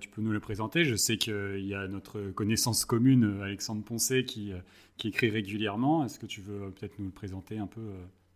tu 0.01 0.10
peux 0.10 0.24
nous 0.24 0.32
le 0.32 0.39
présenter. 0.39 0.86
Je 0.86 0.96
sais 0.96 1.18
qu'il 1.18 1.65
y 1.65 1.75
a 1.75 1.88
notre 1.88 2.32
connaissance 2.32 2.84
commune, 2.84 3.41
Alexandre 3.44 3.84
Poncet, 3.84 4.24
qui, 4.24 4.53
qui 4.98 5.10
écrit 5.10 5.29
régulièrement. 5.29 6.03
Est-ce 6.03 6.18
que 6.18 6.25
tu 6.25 6.41
veux 6.41 6.72
peut-être 6.72 6.98
nous 6.98 7.06
le 7.06 7.12
présenter 7.12 7.60
un 7.60 7.68
peu 7.68 7.82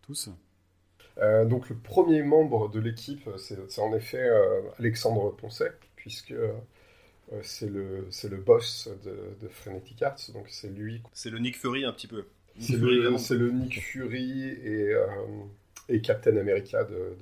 tous 0.04 0.30
euh, 1.18 1.44
donc 1.44 1.68
le 1.68 1.76
premier 1.76 2.22
membre 2.22 2.68
de 2.68 2.80
l'équipe, 2.80 3.28
c'est 3.36 3.78
en 3.78 3.94
effet 3.94 4.22
euh, 4.22 4.62
Alexandre 4.78 5.34
Poncet, 5.36 5.72
puisque 5.96 6.32
euh, 6.32 6.52
c'est 7.42 7.70
le, 7.70 8.08
le 8.24 8.36
boss 8.36 8.88
de, 9.04 9.16
de, 9.40 9.48
Frenetic 9.48 10.02
Arts, 10.02 10.18
donc 10.32 10.46
c'est 10.48 10.68
lui. 10.68 11.02
C'est 11.12 11.30
le 11.30 11.38
Nick 11.38 11.56
Fury 11.56 11.84
un 11.84 11.92
petit 11.92 12.08
peu. 12.08 12.24
C'est 12.58 12.76
le, 12.76 13.10
le, 13.10 13.50
Nick 13.50 13.80
Fury 13.80 14.48
et, 14.48 14.94
et 15.88 16.00
Captain 16.00 16.36
America 16.36 16.84
de, 16.84 17.16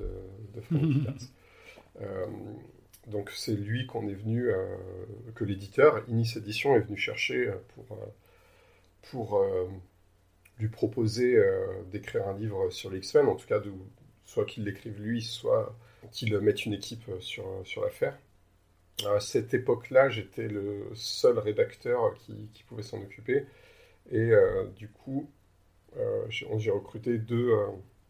de, 0.54 0.60
Frenetic 0.62 1.08
Arts. 1.08 2.00
donc 3.08 3.30
c'est 3.30 3.54
lui 3.54 3.86
qu'on 3.86 4.08
est 4.08 4.14
venu, 4.14 4.50
que 5.34 5.44
l'éditeur, 5.44 6.02
Inis 6.08 6.34
Edition, 6.36 6.76
est 6.76 6.80
venu 6.80 6.96
chercher 6.96 7.50
pour, 7.74 7.98
pour 9.10 9.42
lui 10.62 10.68
proposer 10.68 11.36
euh, 11.36 11.82
d'écrire 11.90 12.28
un 12.28 12.38
livre 12.38 12.70
sur 12.70 12.88
les 12.88 12.98
X-Men, 12.98 13.26
en 13.26 13.34
tout 13.34 13.46
cas, 13.46 13.60
soit 14.24 14.44
qu'il 14.44 14.64
l'écrive 14.64 15.02
lui, 15.02 15.20
soit 15.20 15.76
qu'il 16.12 16.36
mette 16.38 16.64
une 16.64 16.72
équipe 16.72 17.08
euh, 17.08 17.20
sur, 17.20 17.46
euh, 17.46 17.64
sur 17.64 17.82
l'affaire. 17.82 18.16
À 19.06 19.18
cette 19.18 19.52
époque-là, 19.54 20.08
j'étais 20.08 20.46
le 20.46 20.88
seul 20.94 21.38
rédacteur 21.38 22.14
qui, 22.14 22.48
pouvait 22.68 22.84
s'en 22.84 23.02
occuper. 23.02 23.46
Et 24.12 24.30
du 24.76 24.88
coup, 24.88 25.28
j'ai 26.28 26.70
recruté 26.70 27.18
deux 27.18 27.50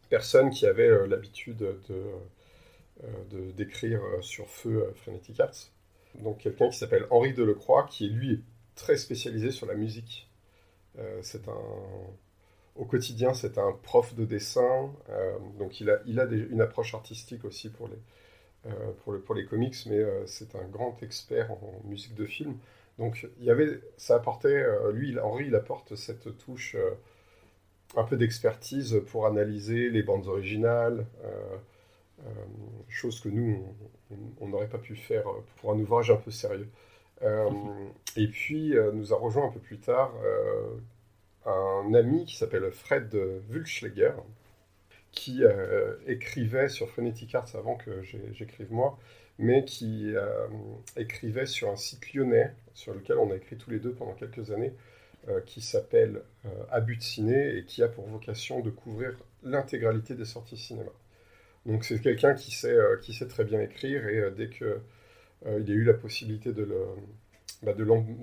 personnes 0.09 0.49
qui 0.51 0.67
avaient 0.67 1.07
l'habitude 1.07 1.57
de, 1.57 3.51
d'écrire 3.53 4.01
sur 4.21 4.49
feu 4.49 4.91
Frenetic 4.95 5.39
Arts. 5.39 5.71
Donc 6.19 6.39
quelqu'un 6.39 6.69
qui 6.69 6.77
s'appelle 6.77 7.07
Henri 7.09 7.33
Delecroix, 7.33 7.87
qui 7.89 8.09
lui 8.09 8.43
très 8.75 8.97
spécialisé 8.97 9.49
sur 9.49 9.65
la 9.65 9.75
musique. 9.75 10.29
c'est 11.21 11.47
un, 11.47 12.13
au 12.75 12.85
quotidien, 12.85 13.33
c'est 13.33 13.57
un 13.57 13.71
prof 13.71 14.15
de 14.15 14.25
dessin, 14.25 14.91
euh, 15.09 15.37
donc 15.59 15.79
il 15.79 15.89
a, 15.89 15.99
il 16.05 16.19
a 16.19 16.25
une 16.25 16.61
approche 16.61 16.95
artistique 16.95 17.45
aussi 17.45 17.69
pour 17.69 17.87
les, 17.87 18.71
euh, 18.71 18.91
pour, 19.03 19.13
le, 19.13 19.19
pour 19.19 19.35
les 19.35 19.45
comics, 19.45 19.75
mais 19.85 19.99
euh, 19.99 20.25
c'est 20.25 20.55
un 20.55 20.65
grand 20.65 21.01
expert 21.03 21.51
en, 21.51 21.81
musique 21.85 22.15
de 22.15 22.25
film. 22.25 22.57
Donc 22.97 23.27
il 23.39 23.45
y 23.45 23.51
avait, 23.51 23.79
ça 23.97 24.15
apportait, 24.15 24.63
lui, 24.93 25.17
Henri, 25.19 25.45
il 25.47 25.55
apporte 25.55 25.95
cette 25.95 26.37
touche 26.37 26.75
un 27.95 28.03
peu 28.03 28.17
d'expertise 28.17 29.01
pour 29.07 29.25
analyser 29.25 29.89
les 29.89 30.03
bandes 30.03 30.27
originales, 30.27 31.07
chose 32.89 33.19
que 33.19 33.29
nous, 33.29 33.65
on 34.39 34.47
n'aurait 34.47 34.69
pas 34.69 34.77
pu 34.77 34.95
faire 34.95 35.23
pour 35.55 35.71
un 35.71 35.79
ouvrage 35.79 36.11
un 36.11 36.17
peu 36.17 36.29
sérieux. 36.29 36.69
et 38.15 38.27
puis, 38.27 38.75
nous 38.93 39.11
a 39.11 39.17
rejoint 39.17 39.47
un 39.47 39.51
peu 39.51 39.59
plus 39.59 39.79
tard 39.79 40.13
un 41.45 41.93
ami 41.93 42.25
qui 42.25 42.35
s'appelle 42.35 42.71
Fred 42.71 43.13
Wulschläger, 43.49 44.13
qui 45.13 45.43
euh, 45.43 45.95
écrivait 46.07 46.67
sur 46.67 46.89
Phonetic 46.89 47.33
Arts 47.35 47.55
avant 47.55 47.75
que 47.75 48.01
j'écrive 48.33 48.71
moi, 48.71 48.99
mais 49.37 49.63
qui 49.63 50.11
euh, 50.15 50.47
écrivait 50.97 51.45
sur 51.45 51.69
un 51.69 51.75
site 51.75 52.13
lyonnais 52.13 52.51
sur 52.73 52.93
lequel 52.93 53.17
on 53.19 53.31
a 53.31 53.35
écrit 53.35 53.55
tous 53.55 53.69
les 53.69 53.79
deux 53.79 53.93
pendant 53.93 54.13
quelques 54.13 54.51
années, 54.51 54.73
euh, 55.29 55.39
qui 55.41 55.61
s'appelle 55.61 56.21
Abus 56.69 56.97
de 56.97 57.01
Ciné 57.01 57.57
et 57.57 57.63
qui 57.63 57.81
a 57.83 57.87
pour 57.87 58.05
vocation 58.07 58.59
de 58.59 58.71
couvrir 58.71 59.15
l'intégralité 59.43 60.15
des 60.15 60.25
sorties 60.25 60.57
cinéma. 60.57 60.91
Donc 61.65 61.85
c'est 61.85 62.01
quelqu'un 62.01 62.33
qui 62.33 62.51
sait, 62.51 62.77
qui 63.01 63.13
sait 63.13 63.27
très 63.27 63.45
bien 63.45 63.61
écrire 63.61 64.05
et 64.09 64.31
dès 64.35 64.49
que 64.49 64.79
il 65.45 65.71
a 65.71 65.73
eu 65.73 65.83
la 65.83 65.93
possibilité 65.93 66.51
de 66.51 66.67
bah, 67.61 67.73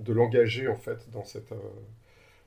l'engager 0.08 0.68
en 0.68 0.76
fait 0.76 1.08
dans 1.10 1.24
cette 1.24 1.52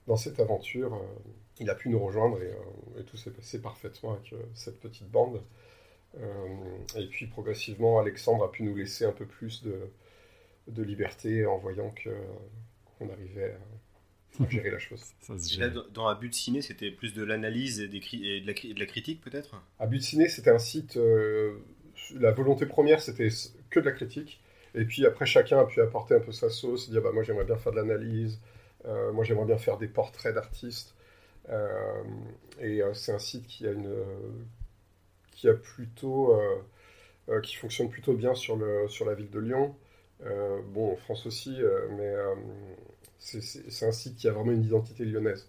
dans 0.08 0.18
cette 0.18 0.40
aventure, 0.40 0.94
euh, 0.94 1.32
il 1.60 1.70
a 1.70 1.76
pu 1.76 1.90
nous 1.90 2.00
rejoindre 2.00 2.42
et, 2.42 2.48
euh, 2.48 3.04
tout 3.04 3.18
s'est 3.18 3.32
passé 3.32 3.62
parfaitement 3.62 4.14
avec 4.14 4.34
euh, 4.34 4.38
cette 4.54 4.80
petite 4.80 5.10
bande. 5.10 5.42
et 6.96 7.08
puis 7.08 7.28
progressivement, 7.28 8.00
Alexandre 8.00 8.44
a 8.44 8.52
pu 8.52 8.64
nous 8.64 8.76
laisser 8.76 9.06
un 9.06 9.12
peu 9.12 9.26
plus 9.26 9.64
de, 9.64 9.76
de 10.68 10.84
liberté 10.84 11.46
en 11.46 11.58
voyant 11.58 11.94
qu'on 12.04 13.10
arrivait 13.10 13.56
à, 14.40 14.50
gérer 14.50 14.72
la 14.72 14.80
chose. 14.80 15.04
dans 15.94 16.08
un 16.08 16.16
but 16.16 16.30
de 16.30 16.36
ciné, 16.36 16.62
c'était 16.62 16.92
plus 16.92 17.14
de 17.14 17.24
l'analyse 17.24 17.80
et, 17.80 17.86
et, 17.86 18.42
de 18.42 18.80
la, 18.80 18.86
critique 18.86 19.22
peut-être? 19.22 19.56
De 19.80 20.00
ciné, 20.00 20.28
c'était 20.28 20.52
un 20.52 20.60
site. 20.60 21.00
la 22.16 22.32
volonté 22.32 22.66
première, 22.68 23.02
c'était 23.02 23.30
que 23.70 23.80
de 23.80 23.86
la 23.86 23.92
critique. 23.92 24.40
Et 24.76 24.86
puis 24.86 25.06
après, 25.06 25.26
chacun 25.26 25.60
a 25.60 25.66
pu 25.66 25.82
apporter 25.82 26.16
un 26.16 26.20
peu 26.20 26.32
sa 26.32 26.50
sauce, 26.50 26.90
dire 26.90 27.02
bah, 27.02 27.12
moi 27.12 27.24
j'aimerais 27.24 27.46
bien 27.46 27.58
faire 27.58 27.72
de 27.72 27.78
l'analyse, 27.78 28.40
moi, 28.86 29.24
j'aimerais 29.24 29.46
bien 29.46 29.58
faire 29.58 29.78
des 29.78 29.88
portraits 29.88 30.34
d'artistes. 30.34 30.96
Euh, 31.50 32.04
et 32.60 32.82
euh, 32.82 32.94
c'est 32.94 33.12
un 33.12 33.20
site 33.20 33.48
qui 33.48 33.68
a 33.68 33.72
une, 33.72 33.94
qui 35.32 35.50
a 35.50 35.54
plutôt, 35.54 36.40
qui 37.44 37.56
fonctionne 37.56 37.90
plutôt 37.90 38.14
bien 38.14 38.36
sur 38.36 38.56
le, 38.56 38.88
sur 38.88 39.06
la 39.06 39.14
ville 39.16 39.30
de 39.30 39.40
Lyon. 39.40 39.76
bon, 40.74 40.94
en 40.94 40.96
France 40.96 41.26
aussi, 41.26 41.60
mais 41.98 42.14
c'est 43.20 43.86
un 43.86 43.92
site 43.92 44.18
qui 44.18 44.28
a 44.28 44.32
vraiment 44.32 44.52
une 44.52 44.64
identité 44.64 45.06
lyonnaise. 45.06 45.48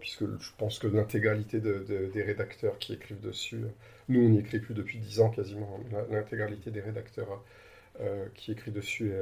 puisque 0.00 0.24
je 0.40 0.50
pense 0.58 0.78
que 0.78 0.86
l'intégralité 0.86 1.60
des 1.60 2.22
rédacteurs 2.22 2.78
qui 2.78 2.94
écrivent 2.94 3.20
dessus, 3.20 3.64
nous 4.08 4.20
on 4.20 4.28
n'y 4.28 4.38
écrit 4.38 4.60
plus 4.60 4.74
depuis 4.74 4.98
10 4.98 5.20
ans 5.20 5.30
quasiment, 5.30 5.78
l'intégralité 6.10 6.70
des 6.70 6.80
rédacteurs 6.80 7.44
qui 8.34 8.52
écrivent 8.52 8.74
dessus 8.74 9.12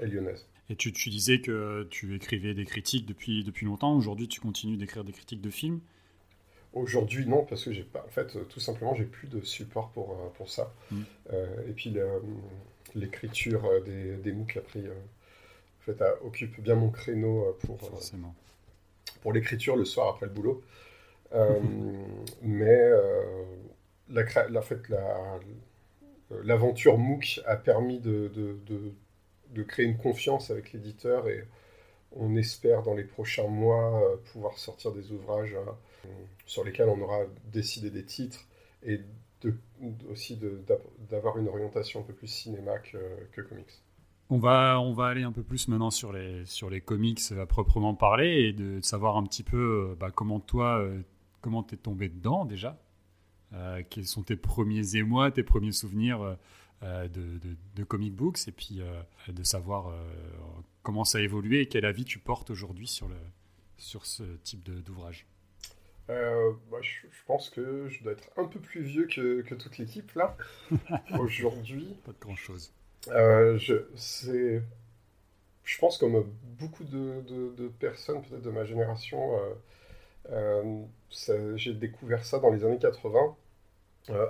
est 0.00 0.06
lyonnaise. 0.06 0.46
Et 0.70 0.76
tu, 0.76 0.90
disais 0.90 1.40
que 1.40 1.86
tu 1.90 2.14
écrivais 2.16 2.54
des 2.54 2.64
critiques 2.64 3.04
depuis, 3.04 3.44
depuis 3.44 3.66
longtemps. 3.66 3.94
Aujourd'hui, 3.94 4.28
tu 4.28 4.40
continues 4.40 4.78
d'écrire 4.78 5.04
des 5.04 5.12
critiques 5.12 5.42
de 5.42 5.50
films? 5.50 5.80
Aujourd'hui, 6.72 7.26
non, 7.26 7.44
parce 7.44 7.64
que 7.64 7.72
j'ai 7.72 7.82
pas. 7.82 8.02
En 8.04 8.10
fait, 8.10 8.48
tout 8.48 8.60
simplement, 8.60 8.94
j'ai 8.94 9.04
plus 9.04 9.28
de 9.28 9.42
support 9.42 9.90
pour, 9.90 10.12
euh, 10.12 10.28
pour 10.36 10.50
ça. 10.50 10.72
Mm. 10.90 11.02
Euh, 11.32 11.68
et 11.68 11.72
puis, 11.72 11.94
l'écriture 12.94 13.70
des, 13.84 14.16
des 14.16 14.32
MOOC 14.32 14.56
a 14.56 14.60
pris. 14.62 14.86
Euh, 14.86 14.94
en 15.80 15.84
fait, 15.84 16.02
occupe 16.22 16.58
bien 16.62 16.76
mon 16.76 16.88
créneau 16.88 17.58
pour, 17.60 17.78
pour 19.20 19.32
l'écriture 19.34 19.76
le 19.76 19.84
soir 19.84 20.08
après 20.14 20.24
le 20.24 20.32
boulot. 20.32 20.62
mais 22.42 22.90
la, 24.08 24.22
la, 24.48 24.60
en 24.60 24.62
fait, 24.62 24.80
l'aventure 26.42 26.96
MOOC 26.96 27.40
a 27.44 27.56
permis 27.56 28.00
de, 28.00 28.28
de, 28.34 28.56
de 28.66 28.94
créer 29.62 29.86
une 29.86 29.96
confiance 29.96 30.50
avec 30.50 30.72
l'éditeur 30.72 31.28
et 31.28 31.44
on 32.16 32.36
espère 32.36 32.82
dans 32.82 32.94
les 32.94 33.04
prochains 33.04 33.48
mois 33.48 34.00
euh, 34.02 34.16
pouvoir 34.32 34.58
sortir 34.58 34.92
des 34.92 35.12
ouvrages 35.12 35.54
euh, 35.54 36.08
sur 36.46 36.64
lesquels 36.64 36.88
on 36.88 37.00
aura 37.00 37.20
décidé 37.52 37.90
des 37.90 38.04
titres 38.04 38.46
et 38.82 39.00
de, 39.42 39.54
aussi 40.10 40.38
d'avoir 41.08 41.38
une 41.38 41.48
orientation 41.48 42.00
un 42.00 42.02
peu 42.02 42.12
plus 42.12 42.28
cinéma 42.28 42.78
que, 42.78 43.40
comics. 43.42 43.82
On 44.30 44.38
va, 44.38 44.80
on 44.80 44.94
va 44.94 45.06
aller 45.06 45.22
un 45.22 45.32
peu 45.32 45.42
plus 45.42 45.68
maintenant 45.68 45.90
sur 45.90 46.12
les, 46.12 46.46
sur 46.46 46.70
les 46.70 46.80
comics 46.80 47.20
à 47.38 47.44
proprement 47.44 47.94
parler 47.94 48.48
et 48.48 48.52
de, 48.52 48.80
savoir 48.80 49.16
un 49.16 49.24
petit 49.24 49.42
peu 49.42 49.90
euh, 49.90 49.96
bah, 49.98 50.10
comment 50.14 50.40
toi, 50.40 50.78
euh, 50.78 51.00
comment 51.40 51.62
t'es 51.62 51.76
tombé 51.76 52.08
dedans 52.08 52.44
déjà. 52.44 52.78
Quels 53.88 54.06
sont 54.06 54.24
tes 54.24 54.34
premiers 54.34 54.96
émois, 54.96 55.30
tes 55.30 55.44
premiers 55.44 55.70
souvenirs 55.70 56.36
de, 56.82 57.08
de, 57.08 57.56
de, 57.76 57.84
comic 57.84 58.14
books 58.14 58.46
et 58.46 58.52
puis 58.52 58.80
de 59.28 59.42
savoir 59.42 59.94
comment 60.82 61.04
ça 61.04 61.18
a 61.18 61.20
évolué 61.22 61.62
et 61.62 61.66
quel 61.66 61.84
avis 61.84 62.04
tu 62.04 62.18
portes 62.18 62.50
aujourd'hui 62.50 62.86
sur, 62.86 63.08
le, 63.08 63.16
sur 63.78 64.04
ce 64.04 64.22
type 64.42 64.62
d'ouvrage. 64.82 65.26
Bah, 66.08 66.14
je, 66.82 67.06
pense 67.26 67.48
que 67.48 67.88
je 67.88 68.02
dois 68.02 68.12
être 68.12 68.28
un 68.36 68.44
peu 68.44 68.60
plus 68.60 68.82
vieux 68.82 69.06
que, 69.06 69.40
que 69.40 69.54
toute 69.54 69.78
l'équipe 69.78 70.12
là 70.12 70.36
aujourd'hui. 71.18 71.96
Pas 72.04 72.12
de 72.12 72.20
grand 72.20 72.36
chose. 72.36 72.72
Euh, 73.08 73.58
je, 73.58 73.74
je 75.64 75.78
pense 75.78 75.98
comme 75.98 76.24
beaucoup 76.58 76.84
de, 76.84 77.22
de, 77.56 77.68
personnes, 77.68 78.22
peut-être 78.22 78.42
de 78.42 78.50
ma 78.50 78.64
génération, 78.64 79.38
euh, 80.30 80.82
euh, 81.28 81.56
j'ai 81.56 81.74
découvert 81.74 82.24
ça 82.24 82.38
dans 82.38 82.50
les 82.50 82.64
années 82.64 82.78
80, 82.78 83.36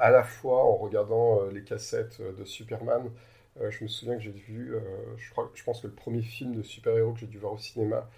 à 0.01 0.11
la 0.11 0.23
fois 0.23 0.65
en 0.65 0.77
regardant 0.77 1.45
les 1.47 1.65
cassettes 1.65 2.21
de 2.21 2.45
Superman. 2.45 3.11
je 3.59 3.83
me 3.83 3.89
souviens 3.89 4.17
que 4.17 4.23
j'ai 4.23 4.31
vu, 4.31 4.75
je, 5.17 5.31
crois, 5.31 5.51
je 5.55 5.65
pense 5.65 5.81
que 5.81 5.89
le 5.89 5.93
premier 5.93 6.23
film 6.23 6.55
de 6.55 6.63
super-héros 6.63 7.13
que 7.13 7.21
j'ai 7.21 7.27
dû 7.27 7.39
voir 7.39 7.55
au 7.55 7.59
cinéma, 7.59 8.09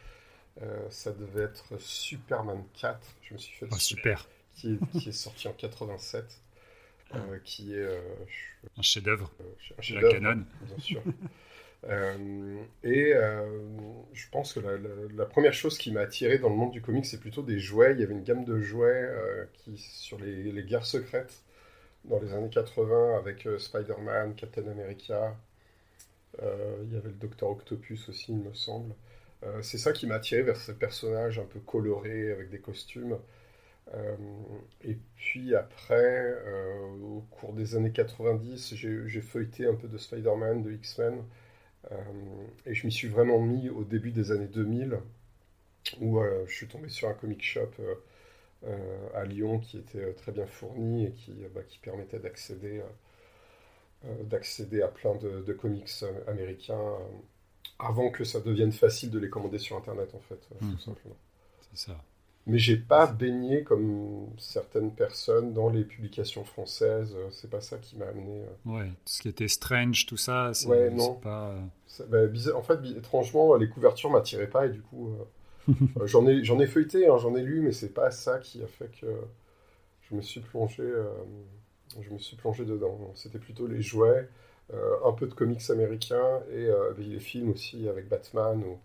ça 0.90 1.12
devait 1.12 1.44
être 1.44 1.78
Superman 1.78 2.62
4. 2.80 2.98
Je 3.22 3.34
me 3.34 3.38
suis 3.38 3.56
fait 3.56 3.66
oh, 3.70 3.76
super. 3.78 4.28
Qui 4.54 4.74
est, 4.74 4.98
qui 4.98 5.08
est 5.08 5.12
sorti 5.12 5.48
en 5.48 5.52
87. 5.52 6.40
Euh, 7.14 7.38
qui 7.44 7.72
est 7.72 7.84
euh, 7.84 8.00
un 8.76 8.82
chef-d'œuvre 8.82 9.32
euh, 9.40 10.00
la 10.00 10.10
Canon, 10.10 10.44
bien 10.62 10.78
sûr. 10.78 11.00
et 12.82 13.12
je 14.12 14.28
pense 14.32 14.52
que 14.52 14.60
la, 14.60 15.24
première 15.26 15.52
chose 15.52 15.78
qui 15.78 15.92
m'a 15.92 16.00
attiré 16.00 16.38
dans 16.38 16.48
le 16.48 16.56
monde 16.56 16.72
du 16.72 16.82
comics, 16.82 17.06
c'est 17.06 17.20
plutôt 17.20 17.42
des 17.42 17.60
jouets. 17.60 17.92
Il 17.92 18.00
y 18.00 18.02
avait 18.02 18.14
une 18.14 18.24
gamme 18.24 18.44
de 18.44 18.60
jouets 18.60 19.08
qui, 19.54 19.78
sur 19.78 20.18
les, 20.18 20.50
les, 20.50 20.64
guerres 20.64 20.86
secrètes 20.86 21.42
dans 22.06 22.20
les 22.20 22.32
années 22.34 22.50
80 22.50 23.18
avec 23.18 23.48
Spider-Man, 23.58 24.34
Captain 24.34 24.66
America. 24.68 25.36
il 26.40 26.92
y 26.92 26.96
avait 26.96 27.08
le 27.08 27.14
Docteur 27.14 27.50
Octopus 27.50 28.08
aussi, 28.08 28.32
il 28.32 28.38
me 28.38 28.54
semble. 28.54 28.94
c'est 29.62 29.78
ça 29.78 29.92
qui 29.92 30.06
m'a 30.06 30.16
attiré 30.16 30.42
vers 30.42 30.56
ces 30.56 30.74
personnages 30.74 31.38
un 31.38 31.44
peu 31.44 31.60
colorés 31.60 32.32
avec 32.32 32.50
des 32.50 32.60
costumes. 32.60 33.18
Euh, 33.94 34.16
et 34.82 34.96
puis 35.16 35.54
après, 35.54 35.94
euh, 35.96 36.88
au 37.02 37.20
cours 37.30 37.52
des 37.52 37.76
années 37.76 37.92
90, 37.92 38.74
j'ai 38.74 39.20
feuilleté 39.20 39.66
un 39.66 39.74
peu 39.74 39.88
de 39.88 39.98
Spider-Man, 39.98 40.62
de 40.62 40.72
X-Men, 40.72 41.22
euh, 41.92 41.96
et 42.66 42.74
je 42.74 42.86
m'y 42.86 42.92
suis 42.92 43.08
vraiment 43.08 43.40
mis 43.40 43.68
au 43.70 43.84
début 43.84 44.10
des 44.12 44.32
années 44.32 44.48
2000, 44.48 44.98
où 46.00 46.20
je 46.46 46.52
suis 46.54 46.66
tombé 46.68 46.88
sur 46.88 47.08
un 47.08 47.14
comic 47.14 47.42
shop 47.42 47.70
à 49.14 49.24
Lyon 49.24 49.60
qui 49.60 49.78
était 49.78 50.12
très 50.14 50.32
bien 50.32 50.46
fourni 50.46 51.06
et 51.06 51.12
qui, 51.12 51.32
bah, 51.54 51.62
qui 51.62 51.78
permettait 51.78 52.18
d'accéder 52.18 52.82
d'accéder 54.24 54.82
à 54.82 54.88
plein 54.88 55.14
de, 55.14 55.52
comics 55.52 56.04
américains 56.26 56.96
avant 57.78 58.10
que 58.10 58.24
ça 58.24 58.40
devienne 58.40 58.72
facile 58.72 59.10
de 59.10 59.18
les 59.18 59.28
commander 59.28 59.58
sur 59.58 59.76
Internet, 59.76 60.14
en 60.14 60.20
fait, 60.20 60.48
tout 60.58 60.64
mmh. 60.64 60.78
simplement. 60.78 61.16
C'est 61.72 61.86
ça. 61.86 62.04
Mais 62.46 62.58
j'ai 62.58 62.76
pas 62.76 63.06
baigné 63.08 63.64
comme 63.64 64.28
certaines 64.38 64.92
personnes 64.92 65.52
dans 65.52 65.68
les 65.68 65.82
publications 65.82 66.44
françaises. 66.44 67.12
Euh, 67.16 67.28
c'est 67.32 67.50
pas 67.50 67.60
ça 67.60 67.76
qui 67.78 67.96
m'a 67.96 68.06
amené. 68.06 68.44
Euh. 68.44 68.70
Ouais, 68.70 68.92
ce 69.04 69.20
qui 69.20 69.28
était 69.28 69.48
Strange, 69.48 70.06
tout 70.06 70.16
ça, 70.16 70.54
c'est 70.54 70.68
pas. 71.22 71.50
Euh, 71.50 72.28
bah, 72.28 72.54
en 72.56 72.62
fait, 72.62 72.78
étrangement, 72.96 73.56
les 73.56 73.68
couvertures 73.68 74.10
m'attiraient 74.10 74.48
pas 74.48 74.66
et 74.66 74.70
du 74.70 74.80
coup, 74.80 75.10
j'en 76.04 76.26
ai, 76.26 76.44
j'en 76.44 76.58
ai 76.60 76.66
feuilleté, 76.66 77.08
hein, 77.08 77.18
j'en 77.18 77.34
ai 77.36 77.42
lu, 77.42 77.60
mais 77.60 77.72
c'est 77.72 77.92
pas 77.92 78.10
ça 78.10 78.38
qui 78.38 78.62
a 78.62 78.66
fait 78.66 78.90
que 79.00 79.06
je 80.08 80.14
me 80.14 80.22
suis 80.22 80.40
plongé, 80.40 80.84
je 82.00 82.10
me 82.10 82.18
suis 82.18 82.36
plongé 82.36 82.64
dedans. 82.64 83.12
C'était 83.14 83.38
plutôt 83.38 83.66
les 83.66 83.82
jouets, 83.82 84.28
un 84.72 85.12
peu 85.12 85.26
de 85.26 85.34
comics 85.34 85.68
américains 85.70 86.40
et 86.52 86.68
les 86.98 87.18
films 87.20 87.50
aussi 87.50 87.88
avec 87.88 88.08
Batman 88.08 88.62
ou 88.62 88.78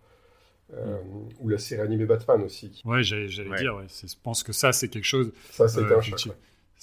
euh, 0.74 0.98
ou 1.40 1.50
la 1.50 1.58
série 1.58 1.82
animée 1.82 2.06
Batman 2.06 2.42
aussi. 2.44 2.82
Ouais, 2.86 3.04
j'allais 3.04 3.28
dire, 3.28 3.76
ouais. 3.76 3.88
je 3.90 4.16
pense 4.24 4.42
que 4.42 4.54
ça, 4.54 4.72
c'est 4.72 4.88
quelque 4.88 5.06
chose. 5.06 5.34
Ça, 5.52 5.68
c'est 5.68 5.82
euh, 5.82 5.98
un 5.98 6.02
choc. 6.02 6.30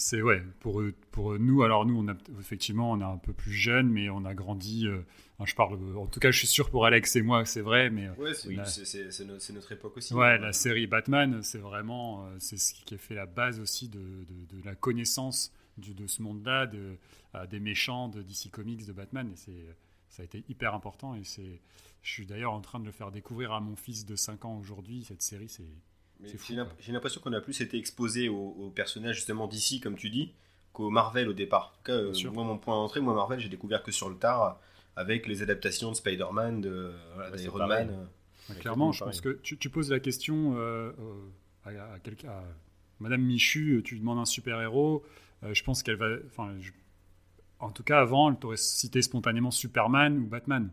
C'est 0.00 0.22
ouais, 0.22 0.40
pour, 0.60 0.80
pour 1.10 1.36
nous, 1.40 1.64
alors 1.64 1.84
nous, 1.84 1.98
on 1.98 2.06
a, 2.06 2.14
effectivement, 2.38 2.92
on 2.92 3.00
est 3.00 3.04
un 3.04 3.18
peu 3.18 3.32
plus 3.32 3.52
jeune, 3.52 3.88
mais 3.88 4.08
on 4.08 4.24
a 4.24 4.32
grandi. 4.32 4.86
Euh, 4.86 5.02
je 5.44 5.56
parle, 5.56 5.76
en 5.96 6.06
tout 6.06 6.20
cas, 6.20 6.30
je 6.30 6.38
suis 6.38 6.46
sûr 6.46 6.70
pour 6.70 6.86
Alex 6.86 7.16
et 7.16 7.22
moi, 7.22 7.44
c'est 7.44 7.62
vrai, 7.62 7.90
mais. 7.90 8.08
Ouais, 8.10 8.32
c'est 8.32 9.24
notre, 9.24 9.72
époque 9.72 9.96
aussi. 9.96 10.14
Ouais, 10.14 10.38
la 10.38 10.52
série 10.52 10.86
Batman, 10.86 11.42
c'est 11.42 11.58
vraiment, 11.58 12.28
c'est 12.38 12.58
ce 12.58 12.74
qui 12.74 12.94
a 12.94 12.98
fait 12.98 13.16
la 13.16 13.26
base 13.26 13.58
aussi 13.58 13.88
de, 13.88 13.98
de, 13.98 14.64
la 14.64 14.76
connaissance 14.76 15.52
du, 15.78 15.94
de 15.94 16.06
ce 16.06 16.22
monde-là, 16.22 16.66
de, 16.66 16.96
des 17.50 17.58
méchants 17.58 18.08
de 18.08 18.22
DC 18.22 18.52
Comics, 18.52 18.86
de 18.86 18.92
Batman, 18.92 19.28
et 19.32 19.36
c'est, 19.36 19.76
ça 20.10 20.22
a 20.22 20.24
été 20.24 20.44
hyper 20.48 20.74
important, 20.74 21.16
et 21.16 21.24
c'est 21.24 21.60
je 22.02 22.12
suis 22.12 22.26
d'ailleurs 22.26 22.52
en 22.52 22.60
train 22.60 22.78
de 22.78 22.84
le 22.84 22.92
faire 22.92 23.10
découvrir 23.10 23.52
à 23.52 23.60
mon 23.60 23.74
fils 23.74 24.06
de 24.06 24.14
5 24.14 24.44
ans 24.44 24.58
aujourd'hui. 24.58 25.02
Cette 25.02 25.22
série, 25.22 25.48
c'est. 25.48 25.64
J'ai 26.24 26.92
l'impression 26.92 27.20
qu'on 27.20 27.32
a 27.32 27.40
plus 27.40 27.60
été 27.60 27.78
exposé 27.78 28.28
aux, 28.28 28.72
personnages 28.74 29.16
justement 29.16 29.46
d'ici, 29.46 29.80
comme 29.80 29.96
tu 29.96 30.10
dis, 30.10 30.32
qu'au 30.72 30.90
Marvel 30.90 31.28
au 31.28 31.32
départ. 31.32 31.72
En 31.72 31.76
tout 31.76 31.82
cas, 31.84 31.92
euh, 31.92 32.30
moi, 32.32 32.44
mon 32.44 32.58
point 32.58 32.74
d'entrée, 32.74 33.00
moi, 33.00 33.14
Marvel, 33.14 33.38
j'ai 33.38 33.48
découvert 33.48 33.82
que 33.82 33.92
sur 33.92 34.08
le 34.08 34.16
tard, 34.16 34.60
avec 34.96 35.26
les 35.26 35.42
adaptations 35.42 35.90
de 35.90 35.96
Spider-Man, 35.96 36.60
de 36.60 36.92
d'Iron 37.36 37.66
Man. 37.66 38.08
Euh, 38.50 38.54
clairement, 38.54 38.92
je 38.92 39.04
pense 39.04 39.20
que 39.20 39.30
tu, 39.42 39.70
poses 39.70 39.90
la 39.90 40.00
question 40.00 40.54
euh, 40.56 40.92
à, 41.64 41.98
quelqu'un. 42.02 42.32
Madame 42.98 43.22
Michu, 43.22 43.82
tu 43.84 43.94
lui 43.94 44.00
demandes 44.00 44.18
un 44.18 44.24
super-héros. 44.24 45.04
je 45.42 45.62
pense 45.62 45.82
qu'elle 45.82 45.96
va. 45.96 46.08
Enfin, 46.26 46.52
en 47.60 47.70
tout 47.70 47.82
cas, 47.82 48.00
avant, 48.00 48.30
elle 48.30 48.38
t'aurait 48.38 48.56
cité 48.56 49.02
spontanément 49.02 49.50
Superman 49.50 50.18
ou 50.18 50.26
Batman. 50.26 50.70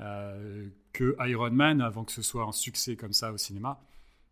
Euh, 0.00 0.68
que 0.92 1.14
Iron 1.28 1.50
Man, 1.50 1.80
avant 1.80 2.04
que 2.04 2.12
ce 2.12 2.22
soit 2.22 2.44
un 2.44 2.52
succès 2.52 2.96
comme 2.96 3.12
ça 3.12 3.32
au 3.32 3.36
cinéma, 3.36 3.80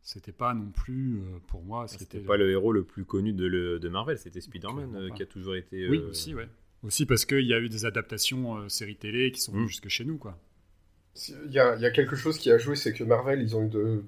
c'était 0.09 0.33
pas 0.33 0.55
non 0.55 0.71
plus 0.71 1.19
euh, 1.19 1.39
pour 1.49 1.63
moi. 1.63 1.87
C'était 1.87 2.21
pas 2.21 2.39
le 2.39 2.51
héros 2.51 2.73
le 2.73 2.83
plus 2.83 3.05
connu 3.05 3.35
de, 3.35 3.77
de 3.77 3.89
Marvel, 3.91 4.17
c'était 4.17 4.41
Spider-Man 4.41 4.97
euh, 4.97 5.11
qui 5.11 5.23
a 5.23 5.27
toujours 5.27 5.55
été. 5.55 5.87
Oui, 5.87 5.99
aussi, 5.99 6.35
ouais. 6.35 6.49
Aussi 6.83 7.05
parce 7.05 7.27
qu'il 7.27 7.45
y 7.45 7.53
a 7.53 7.59
eu 7.59 7.69
des 7.69 7.85
adaptations 7.85 8.67
séries 8.71 8.97
télé 8.97 9.31
qui 9.33 9.41
sont 9.43 9.53
venues 9.53 9.65
mm. 9.65 9.69
jusque 9.69 9.89
chez 9.89 10.07
nous, 10.07 10.17
quoi. 10.17 10.39
Il 11.47 11.53
y, 11.53 11.59
a, 11.59 11.77
y, 11.77 11.85
a, 11.85 11.91
quelque 11.91 12.17
chose 12.17 12.39
qui 12.39 12.51
a 12.51 12.57
joué, 12.57 12.75
c'est 12.75 12.95
que 12.95 13.05
Marvel, 13.05 13.43
ils 13.43 13.55
ont 13.55 13.67
eu 13.67 13.69
de, 13.69 14.05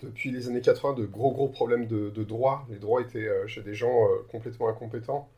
depuis 0.00 0.30
les 0.30 0.46
années 0.46 0.60
80 0.60 0.94
de 0.94 1.06
gros 1.06 1.32
gros 1.32 1.48
problèmes 1.48 1.88
de, 1.88 2.10
de 2.10 2.22
droits. 2.22 2.64
Les 2.70 2.78
droits 2.78 3.02
étaient 3.02 3.28
chez 3.48 3.62
des 3.62 3.74
gens 3.74 4.06
complètement 4.30 4.68
incompétents. 4.68 5.28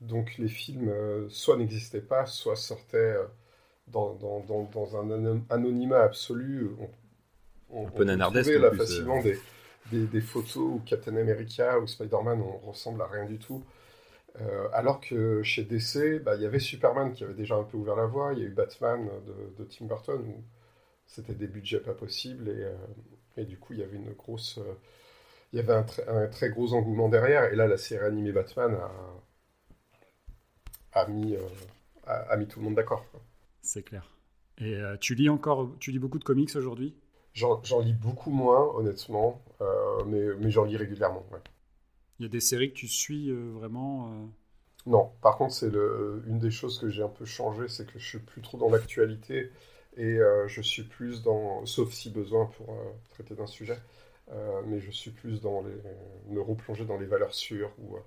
donc 0.00 0.38
les 0.38 0.48
films 0.48 0.90
soit 1.28 1.58
n'existaient 1.58 2.00
pas, 2.00 2.24
soit 2.24 2.56
sortaient 2.56 3.16
dans, 3.88 4.14
dans, 4.14 4.40
dans, 4.72 4.96
un 4.96 5.42
anonymat 5.50 6.00
absolu. 6.00 6.70
On, 6.78 6.88
un 7.72 7.90
peu 7.90 8.04
nanardesque. 8.04 8.50
là 8.50 8.68
euh. 8.68 8.76
facilement 8.76 9.20
des, 9.22 9.38
des, 9.90 10.06
des, 10.06 10.20
photos 10.20 10.56
où 10.56 10.82
Captain 10.84 11.16
America 11.16 11.78
ou 11.78 11.86
Spider-Man 11.86 12.40
on 12.40 12.58
ressemble 12.70 13.02
à 13.02 13.06
rien 13.06 13.24
du 13.24 13.38
tout. 13.38 13.64
Euh, 14.40 14.68
alors 14.72 15.00
que 15.00 15.42
chez 15.42 15.62
DC, 15.64 16.22
bah, 16.22 16.36
il 16.36 16.42
y 16.42 16.46
avait 16.46 16.58
Superman 16.58 17.12
qui 17.12 17.22
avait 17.24 17.34
déjà 17.34 17.56
un 17.56 17.64
peu 17.64 17.76
ouvert 17.76 17.96
la 17.96 18.06
voie, 18.06 18.32
il 18.32 18.38
y 18.38 18.42
a 18.42 18.46
eu 18.46 18.50
Batman 18.50 19.10
de, 19.58 19.64
Tim 19.64 19.84
Burton 19.86 20.20
où 20.20 20.42
c'était 21.06 21.34
des 21.34 21.46
budgets 21.46 21.80
pas 21.80 21.92
possibles 21.92 22.48
et, 22.48 22.64
euh, 22.64 22.74
et, 23.36 23.44
du 23.44 23.58
coup 23.58 23.74
il 23.74 23.80
y 23.80 23.82
avait 23.82 23.98
une 23.98 24.12
grosse, 24.12 24.58
il 25.52 25.56
y 25.56 25.60
avait 25.60 25.74
un, 25.74 25.84
un, 26.08 26.28
très 26.28 26.48
gros 26.48 26.72
engouement 26.72 27.10
derrière 27.10 27.52
et 27.52 27.56
là 27.56 27.66
la 27.66 27.76
série 27.76 28.06
animée 28.06 28.32
Batman 28.32 28.74
a, 30.94 31.00
a 31.00 31.06
mis, 31.08 31.36
a, 32.06 32.14
a, 32.14 32.36
mis 32.38 32.46
tout 32.46 32.58
le 32.60 32.64
monde 32.64 32.76
d'accord. 32.76 33.04
C'est 33.60 33.82
clair. 33.82 34.12
Et 34.58 34.76
euh, 34.76 34.96
tu 35.00 35.14
lis 35.14 35.28
encore, 35.28 35.70
tu 35.78 35.90
lis 35.90 35.98
beaucoup 35.98 36.18
de 36.18 36.24
comics 36.24 36.54
aujourd'hui? 36.54 36.94
J'en 37.34 37.80
lis 37.80 37.94
beaucoup 37.94 38.30
moins, 38.30 38.62
honnêtement, 38.74 39.40
euh, 39.60 40.04
mais, 40.06 40.22
mais 40.38 40.50
j'en 40.50 40.64
lis 40.64 40.76
régulièrement. 40.76 41.24
Il 42.18 42.24
y 42.24 42.26
a 42.26 42.28
des 42.28 42.40
séries 42.40 42.70
que 42.72 42.76
tu 42.76 42.88
suis 42.88 43.30
euh, 43.30 43.52
vraiment 43.54 44.28
Non, 44.86 45.12
par 45.22 45.38
contre, 45.38 45.54
c'est 45.54 45.72
une 46.26 46.38
des 46.38 46.50
choses 46.50 46.78
que 46.78 46.88
j'ai 46.88 47.02
un 47.02 47.08
peu 47.08 47.24
changé, 47.24 47.68
c'est 47.68 47.86
que 47.86 47.98
je 47.98 48.06
suis 48.06 48.18
plus 48.18 48.42
trop 48.42 48.58
dans 48.58 48.70
l'actualité 48.70 49.50
et 49.96 50.18
je 50.46 50.62
suis 50.62 50.84
plus 50.84 51.22
dans, 51.22 51.66
sauf 51.66 51.92
si 51.92 52.10
besoin 52.10 52.46
pour 52.46 52.74
traiter 53.10 53.34
d'un 53.34 53.46
sujet, 53.46 53.78
mais 54.66 54.80
je 54.80 54.90
suis 54.90 55.10
plus 55.10 55.40
dans 55.40 55.62
les, 55.62 56.34
me 56.34 56.40
replonger 56.40 56.84
dans 56.84 56.98
les 56.98 57.06
valeurs 57.06 57.34
sûres 57.34 57.72
ou, 57.78 57.98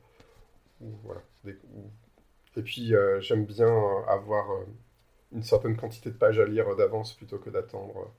voilà. 1.04 1.22
et 1.46 2.62
puis 2.62 2.94
j'aime 3.20 3.46
bien 3.46 3.74
avoir 4.08 4.48
une 5.36 5.44
certaine 5.44 5.76
quantité 5.76 6.10
de 6.10 6.16
pages 6.16 6.40
à 6.40 6.46
lire 6.46 6.76
d'avance 6.76 7.14
plutôt 7.14 7.38
que 7.38 7.50
d'attendre 7.50 7.98
euh, 7.98 8.10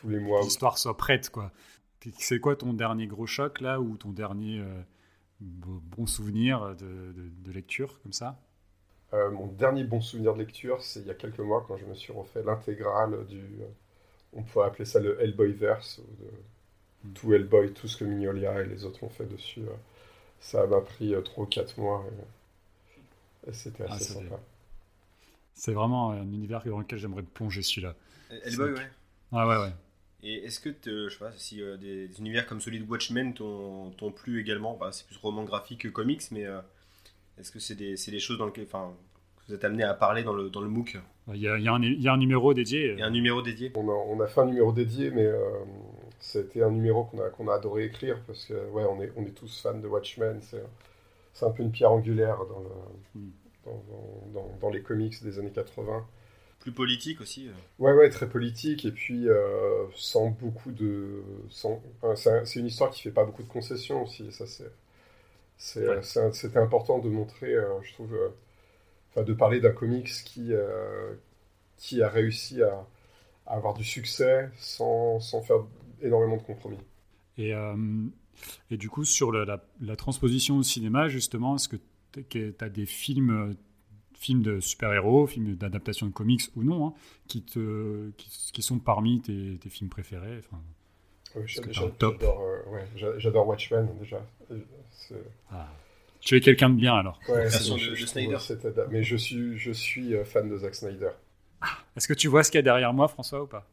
tous 0.00 0.08
les 0.08 0.18
mois. 0.18 0.42
L'histoire 0.42 0.78
soit 0.78 0.96
prête, 0.96 1.30
quoi. 1.30 1.52
C'est 2.18 2.40
quoi 2.40 2.56
ton 2.56 2.72
dernier 2.72 3.06
gros 3.06 3.26
choc, 3.26 3.60
là, 3.60 3.80
ou 3.80 3.96
ton 3.96 4.10
dernier 4.10 4.60
euh, 4.60 4.82
bon 5.40 6.06
souvenir 6.06 6.76
de, 6.76 7.52
lecture, 7.52 8.00
comme 8.02 8.12
ça? 8.12 8.38
Mon 9.12 9.46
dernier 9.46 9.84
bon 9.84 10.00
souvenir 10.00 10.34
de 10.34 10.40
lecture, 10.40 10.82
c'est 10.82 11.00
il 11.00 11.06
y 11.06 11.10
a 11.10 11.14
quelques 11.14 11.40
mois 11.40 11.64
quand 11.66 11.76
je 11.78 11.86
me 11.86 11.94
suis 11.94 12.12
refait 12.12 12.42
l'intégrale 12.42 13.26
du. 13.26 13.40
on 14.34 14.42
pourrait 14.42 14.66
appeler 14.66 14.84
ça 14.84 15.00
le 15.00 15.20
Hellboyverse, 15.22 15.98
ou 15.98 16.22
de, 16.22 17.08
mm. 17.08 17.12
tout 17.14 17.32
Hellboy, 17.32 17.72
tout 17.72 17.88
ce 17.88 17.96
que 17.96 18.04
Mignolia 18.04 18.60
et 18.60 18.66
les 18.66 18.84
autres 18.84 19.02
ont 19.04 19.08
fait 19.08 19.24
dessus. 19.24 19.62
ça 20.38 20.66
m'a 20.66 20.80
pris 20.80 21.14
3 21.24 21.44
ou 21.44 21.46
4 21.46 21.80
mois. 21.80 22.04
Et, 23.46 23.52
c'était 23.52 23.84
ah, 23.88 23.94
assez 23.94 24.12
sympa. 24.12 24.38
C'est 25.54 25.72
vraiment 25.72 26.10
un 26.10 26.24
univers 26.24 26.62
dans 26.64 26.78
lequel 26.78 26.98
j'aimerais 26.98 27.22
plonger 27.22 27.62
celui-là. 27.62 27.94
Hellboy, 28.44 28.72
ouais. 28.72 28.90
Ouais, 29.32 29.44
ouais, 29.44 29.56
ouais. 29.56 29.72
Et 30.28 30.44
est-ce 30.44 30.58
que, 30.58 30.70
je 30.84 31.08
sais 31.08 31.18
pas, 31.20 31.30
si 31.36 31.62
euh, 31.62 31.76
des, 31.76 32.18
univers 32.18 32.48
comme 32.48 32.60
celui 32.60 32.80
de 32.80 32.84
Watchmen 32.84 33.32
t'ont 33.32 34.12
plu 34.12 34.40
également? 34.40 34.76
Bah, 34.76 34.90
C'est 34.90 35.06
plus 35.06 35.16
roman 35.18 35.44
graphique 35.44 35.82
que 35.82 35.88
comics, 35.88 36.22
mais 36.32 36.44
euh, 36.44 36.58
est-ce 37.38 37.52
que 37.52 37.60
c'est 37.60 37.76
des, 37.76 37.94
des, 37.94 38.18
choses 38.18 38.36
dans 38.36 38.46
lesquelles 38.46 38.66
enfin, 38.66 38.92
vous 39.46 39.54
êtes 39.54 39.62
amené 39.62 39.84
à 39.84 39.94
parler 39.94 40.24
dans 40.24 40.32
le, 40.32 40.50
dans 40.50 40.60
le 40.60 40.68
MOOC? 40.68 40.98
Il 41.32 41.36
y, 41.36 41.48
a, 41.48 41.56
il, 41.58 41.64
y 41.64 41.68
a 41.68 41.72
un, 41.72 41.80
il 41.80 42.02
y, 42.02 42.08
a, 42.08 42.12
un 42.12 42.16
numéro 42.16 42.54
dédié. 42.54 42.94
Il 42.94 42.98
y 42.98 43.02
a 43.02 43.06
un 43.06 43.10
numéro 43.10 43.40
dédié 43.40 43.70
On 43.76 43.88
a, 43.88 43.92
on 43.92 44.18
a 44.18 44.26
fait 44.26 44.40
un 44.40 44.46
numéro 44.46 44.72
dédié, 44.72 45.12
mais 45.12 45.26
euh, 45.26 45.38
c'était 46.18 46.64
un 46.64 46.72
numéro 46.72 47.04
qu'on 47.04 47.46
a, 47.48 47.54
adoré 47.54 47.84
écrire, 47.84 48.18
parce 48.26 48.46
que 48.46 48.54
ouais, 48.70 48.84
on, 48.84 49.00
est, 49.00 49.12
on 49.14 49.24
est 49.24 49.30
tous 49.30 49.60
fans 49.60 49.78
de 49.78 49.86
Watchmen, 49.86 50.40
c'est 50.42 51.46
un 51.46 51.50
peu 51.50 51.62
une 51.62 51.70
pierre 51.70 51.92
angulaire 51.92 52.38
dans, 52.38 52.58
le, 52.58 53.20
hmm. 53.20 53.30
dans, 53.64 53.84
dans, 54.34 54.58
dans, 54.60 54.70
les 54.70 54.82
comics 54.82 55.22
des 55.22 55.38
années 55.38 55.52
80 55.54 56.04
plus 56.66 56.72
politique 56.72 57.20
aussi. 57.20 57.46
Euh. 57.46 57.52
Ouais, 57.78 57.92
ouais, 57.92 58.10
très 58.10 58.28
politique 58.28 58.84
et 58.84 58.90
puis 58.90 59.28
euh, 59.28 59.84
sans 59.94 60.30
beaucoup 60.30 60.72
de. 60.72 61.22
Sans... 61.48 61.80
c'est 62.16 62.58
une 62.58 62.66
histoire 62.66 62.90
qui 62.90 63.02
fait 63.02 63.12
pas 63.12 63.24
beaucoup 63.24 63.44
de 63.44 63.48
concessions 63.48 64.02
aussi. 64.02 64.32
Ça, 64.32 64.46
c'est. 64.46 64.70
C'était 65.58 66.58
important 66.58 66.98
de 66.98 67.08
montrer, 67.08 67.54
euh, 67.54 67.80
je 67.82 67.94
trouve, 67.94 68.14
enfin, 69.10 69.22
de 69.22 69.32
parler 69.32 69.58
d'un 69.58 69.72
comics 69.72 70.10
qui, 70.24 70.52
qui 71.78 72.02
a 72.02 72.08
réussi 72.10 72.62
à, 72.62 72.86
avoir 73.46 73.72
du 73.72 73.82
succès 73.82 74.50
sans, 74.58 75.18
sans, 75.20 75.40
faire 75.40 75.56
énormément 76.02 76.36
de 76.36 76.42
compromis. 76.42 76.76
Et, 77.38 77.54
et 78.70 78.76
du 78.76 78.90
coup, 78.90 79.06
sur 79.06 79.32
la, 79.32 79.64
la, 79.80 79.96
transposition 79.96 80.58
au 80.58 80.62
cinéma, 80.62 81.08
justement, 81.08 81.56
est-ce 81.56 81.70
que 81.70 81.78
tu 82.28 82.54
as 82.60 82.68
des 82.68 82.84
films 82.84 83.56
films 84.18 84.42
de 84.42 84.60
super-héros, 84.60 85.26
films 85.26 85.54
d'adaptation 85.54 86.06
de 86.06 86.12
comics 86.12 86.42
ou 86.56 86.62
non, 86.62 86.88
hein, 86.88 86.94
qui, 87.28 87.42
te, 87.42 88.10
qui, 88.16 88.62
sont 88.62 88.78
parmi 88.78 89.20
tes, 89.20 89.58
tes 89.60 89.68
films 89.68 89.90
préférés 89.90 90.38
enfin, 90.38 90.60
oui, 91.36 91.44
J'adore 91.70 93.42
euh, 93.42 93.44
Watchmen 93.44 93.88
déjà. 93.98 94.24
Ah. 95.50 95.68
Tu 96.20 96.36
es 96.36 96.40
quelqu'un 96.40 96.70
de 96.70 96.74
bien 96.74 96.94
alors. 96.94 97.20
Ouais, 97.28 97.44
de, 97.44 97.50
Snyder. 97.50 98.38
Mais 98.90 99.02
je 99.02 99.16
suis, 99.16 99.58
je 99.58 99.70
suis 99.70 100.14
euh, 100.14 100.24
fan 100.24 100.48
de 100.48 100.56
Zack 100.56 100.74
Snyder. 100.74 101.10
Ah, 101.60 101.78
est-ce 101.96 102.08
que 102.08 102.14
tu 102.14 102.28
vois 102.28 102.42
ce 102.42 102.50
qu'il 102.50 102.58
y 102.58 102.60
a 102.60 102.62
derrière 102.62 102.92
moi, 102.92 103.06
François, 103.08 103.42
ou 103.42 103.46
pas? 103.46 103.66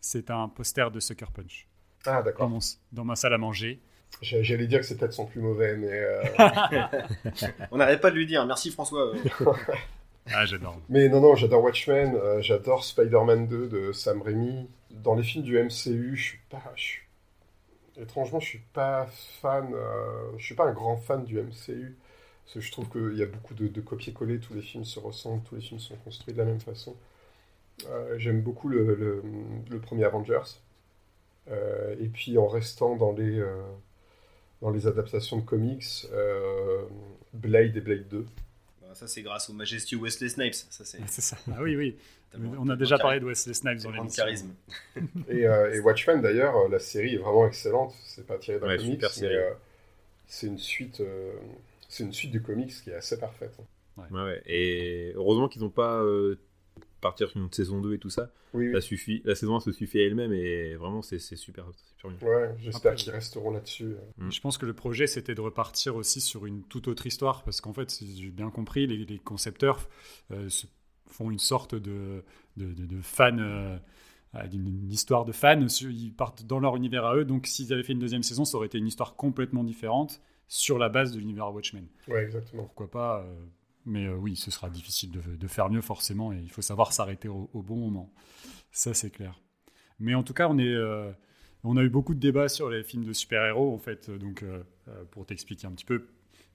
C'est 0.00 0.30
un 0.30 0.48
poster 0.48 0.90
de 0.90 0.98
Sucker 0.98 1.26
Punch. 1.32 1.68
Ah, 2.06 2.22
d'accord. 2.22 2.48
Dans, 2.48 2.58
dans, 2.92 3.04
ma 3.04 3.16
salle 3.16 3.34
à 3.34 3.38
manger. 3.38 3.80
J'allais 4.22 4.66
dire 4.66 4.80
que 4.80 4.86
c'est 4.86 4.98
peut-être 4.98 5.14
son 5.14 5.26
plus 5.26 5.40
mauvais, 5.40 5.76
mais. 5.76 5.88
Euh, 5.92 6.22
On 7.70 7.78
n'arrête 7.78 8.00
pas 8.00 8.10
de 8.10 8.16
lui 8.16 8.26
dire. 8.26 8.44
Merci 8.46 8.70
François. 8.70 9.12
ah, 10.32 10.44
j'adore. 10.44 10.78
Mais 10.90 11.08
non, 11.08 11.20
non, 11.20 11.36
j'adore 11.36 11.62
Watchmen, 11.64 12.14
euh, 12.16 12.42
j'adore 12.42 12.84
Spider-Man 12.84 13.46
2 13.46 13.68
de 13.68 13.92
Sam 13.92 14.20
Raimi. 14.20 14.68
Dans 14.90 15.14
les 15.14 15.22
films 15.22 15.44
du 15.44 15.58
MCU, 15.58 16.16
je 16.16 16.22
suis 16.22 16.40
pas. 16.50 16.62
Étrangement, 17.96 18.40
je 18.40 18.46
suis 18.46 18.62
pas 18.74 19.06
fan. 19.40 19.72
Euh, 19.72 20.32
je 20.36 20.44
suis 20.44 20.54
pas 20.54 20.66
un 20.66 20.72
grand 20.72 20.98
fan 20.98 21.24
du 21.24 21.40
MCU. 21.40 21.96
Parce 22.44 22.54
que 22.54 22.60
je 22.60 22.72
trouve 22.72 22.90
qu'il 22.90 23.16
y 23.16 23.22
a 23.22 23.26
beaucoup 23.26 23.54
de, 23.54 23.68
de 23.68 23.80
copier-coller. 23.80 24.38
Tous 24.38 24.52
les 24.52 24.62
films 24.62 24.84
se 24.84 24.98
ressemblent, 24.98 25.42
tous 25.44 25.54
les 25.54 25.60
films 25.62 25.80
sont 25.80 25.96
construits 25.96 26.34
de 26.34 26.38
la 26.38 26.44
même 26.44 26.60
façon. 26.60 26.94
J'aime 28.18 28.42
beaucoup 28.42 28.68
le, 28.68 29.22
le, 29.70 29.78
premier 29.78 30.04
Avengers. 30.04 30.58
et 31.48 32.08
puis 32.12 32.36
en 32.36 32.46
restant 32.46 32.96
dans 32.96 33.12
les 33.12 33.42
dans 34.60 34.70
les 34.70 34.86
adaptations 34.86 35.38
de 35.38 35.44
comics, 35.44 36.06
euh, 36.12 36.82
Blade 37.32 37.76
et 37.76 37.80
Blade 37.80 38.08
2. 38.08 38.26
Bah, 38.82 38.88
ça, 38.94 39.08
c'est 39.08 39.22
grâce 39.22 39.48
au 39.50 39.52
majestueux 39.52 39.98
Wesley 39.98 40.28
Snipes. 40.28 40.54
Ça, 40.54 40.84
c'est... 40.84 41.06
ça. 41.08 41.36
Ah 41.52 41.62
oui, 41.62 41.76
oui. 41.76 41.96
On 42.58 42.68
a 42.68 42.76
déjà 42.76 42.96
parlé 42.98 43.18
de 43.18 43.24
Wesley 43.24 43.54
Snipes 43.54 43.82
dans 43.82 43.90
l'émission. 43.90 44.24
charisme. 44.24 44.54
et, 45.28 45.46
euh, 45.46 45.74
et, 45.74 45.80
Watchmen, 45.80 46.20
d'ailleurs, 46.20 46.56
euh, 46.56 46.68
la 46.68 46.78
série 46.78 47.14
est 47.14 47.18
vraiment 47.18 47.46
excellente. 47.46 47.94
C'est 48.04 48.26
pas 48.26 48.38
tiré 48.38 48.60
d'un 48.60 48.76
comics, 48.76 49.02
mais 49.20 49.48
c'est 50.26 50.46
une 50.46 50.58
suite. 50.58 51.02
c'est 51.88 52.04
une 52.04 52.12
suite 52.12 52.30
du 52.30 52.40
comics 52.40 52.72
qui 52.84 52.90
est 52.90 52.94
assez 52.94 53.18
parfaite. 53.18 53.56
Ouais. 53.96 54.04
ouais. 54.12 54.42
Et 54.46 55.12
heureusement 55.16 55.48
qu'ils 55.48 55.62
n'ont 55.62 55.70
pas 55.70 56.04
partir 57.00 57.28
sur 57.28 57.40
une 57.40 57.52
saison 57.52 57.80
2 57.80 57.94
et 57.94 57.98
tout 57.98 58.10
ça. 58.10 58.30
Oui, 58.54 58.70
La, 58.72 58.80
suffit, 58.80 59.22
la 59.24 59.34
saison 59.34 59.56
1 59.56 59.60
se 59.60 59.72
suffit 59.72 60.00
à 60.00 60.06
elle-même 60.06 60.32
et 60.32 60.74
vraiment 60.74 61.02
c'est 61.02 61.18
super, 61.18 61.66
super 61.96 62.10
bien. 62.10 62.28
Ouais, 62.28 62.54
j'espère 62.58 62.94
qu'ils 62.94 63.12
resteront 63.12 63.50
là-dessus. 63.50 63.96
Mm. 64.16 64.30
Je 64.30 64.40
pense 64.40 64.58
que 64.58 64.66
le 64.66 64.74
projet 64.74 65.06
c'était 65.06 65.34
de 65.34 65.40
repartir 65.40 65.96
aussi 65.96 66.20
sur 66.20 66.46
une 66.46 66.62
toute 66.62 66.88
autre 66.88 67.06
histoire 67.06 67.42
parce 67.44 67.60
qu'en 67.60 67.72
fait, 67.72 67.90
si 67.90 68.20
j'ai 68.20 68.30
bien 68.30 68.50
compris, 68.50 68.86
les, 68.86 69.18
concepteurs 69.18 69.88
euh, 70.30 70.48
font 71.06 71.30
une 71.30 71.38
sorte 71.38 71.74
de, 71.74 72.22
de, 72.56 72.72
de, 72.72 73.00
fan. 73.00 73.40
Euh, 73.40 73.78
d'une 74.48 74.88
histoire 74.92 75.24
de 75.24 75.32
fans, 75.32 75.66
ils 75.80 76.12
partent 76.12 76.44
dans 76.44 76.60
leur 76.60 76.76
univers 76.76 77.04
à 77.04 77.16
eux, 77.16 77.24
donc 77.24 77.48
s'ils 77.48 77.72
avaient 77.72 77.82
fait 77.82 77.94
une 77.94 77.98
deuxième 77.98 78.22
saison, 78.22 78.44
ça 78.44 78.56
aurait 78.58 78.68
été 78.68 78.78
une 78.78 78.86
histoire 78.86 79.16
complètement 79.16 79.64
différente 79.64 80.20
sur 80.46 80.78
la 80.78 80.88
base 80.88 81.12
de 81.12 81.18
l'univers 81.18 81.52
Watchmen. 81.52 81.86
Ouais, 82.08 82.24
exactement. 82.24 82.64
Pourquoi 82.64 82.90
pas 82.90 83.20
euh, 83.20 83.34
mais 83.86 84.06
euh, 84.06 84.14
oui, 84.14 84.36
ce 84.36 84.50
sera 84.50 84.70
difficile 84.70 85.10
de, 85.10 85.46
faire 85.46 85.70
mieux 85.70 85.80
forcément 85.80 86.32
et 86.32 86.38
il 86.38 86.50
faut 86.50 86.62
savoir 86.62 86.92
s'arrêter 86.92 87.28
au, 87.28 87.48
bon 87.54 87.76
moment. 87.76 88.12
Ça, 88.72 88.94
c'est 88.94 89.10
clair. 89.10 89.40
Mais 89.98 90.14
en 90.14 90.22
tout 90.22 90.34
cas, 90.34 90.50
euh, 90.50 91.12
on 91.64 91.76
a 91.76 91.82
eu 91.82 91.88
beaucoup 91.88 92.14
de 92.14 92.20
débats 92.20 92.48
sur 92.48 92.70
les 92.70 92.82
films 92.82 93.04
de 93.04 93.12
super-héros, 93.12 93.74
en 93.74 93.78
fait. 93.78 94.10
Donc, 94.10 94.42
euh, 94.42 94.62
pour 95.10 95.26
t'expliquer 95.26 95.66
un 95.66 95.72
petit 95.72 95.84
peu, 95.84 96.08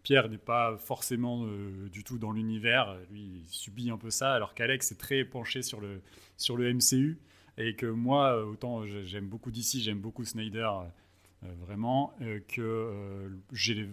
Pierre 0.04 0.30
n'est 0.30 0.38
pas 0.38 0.78
forcément 0.78 1.48
du 1.92 2.04
tout 2.04 2.20
dans 2.20 2.32
l'univers. 2.32 2.96
Lui, 3.10 3.44
il 3.44 3.48
subit 3.48 3.90
un 3.90 3.98
peu 3.98 4.12
ça, 4.12 4.34
alors 4.34 4.54
qu'Alex 4.54 4.92
est 4.92 5.00
très 5.00 5.26
penché 5.26 5.64
sur 5.64 5.82
le, 5.82 6.02
sur 6.38 6.58
le 6.58 6.72
MCU. 6.74 7.20
Et 7.58 7.76
que 7.76 7.86
moi, 7.86 8.46
autant 8.46 8.86
j'aime 8.86 9.28
beaucoup 9.28 9.50
DC, 9.50 9.80
j'aime 9.80 10.00
beaucoup 10.00 10.26
Snyder, 10.26 10.70
vraiment, 11.42 12.14
que 12.48 13.32
j'ai 13.52 13.90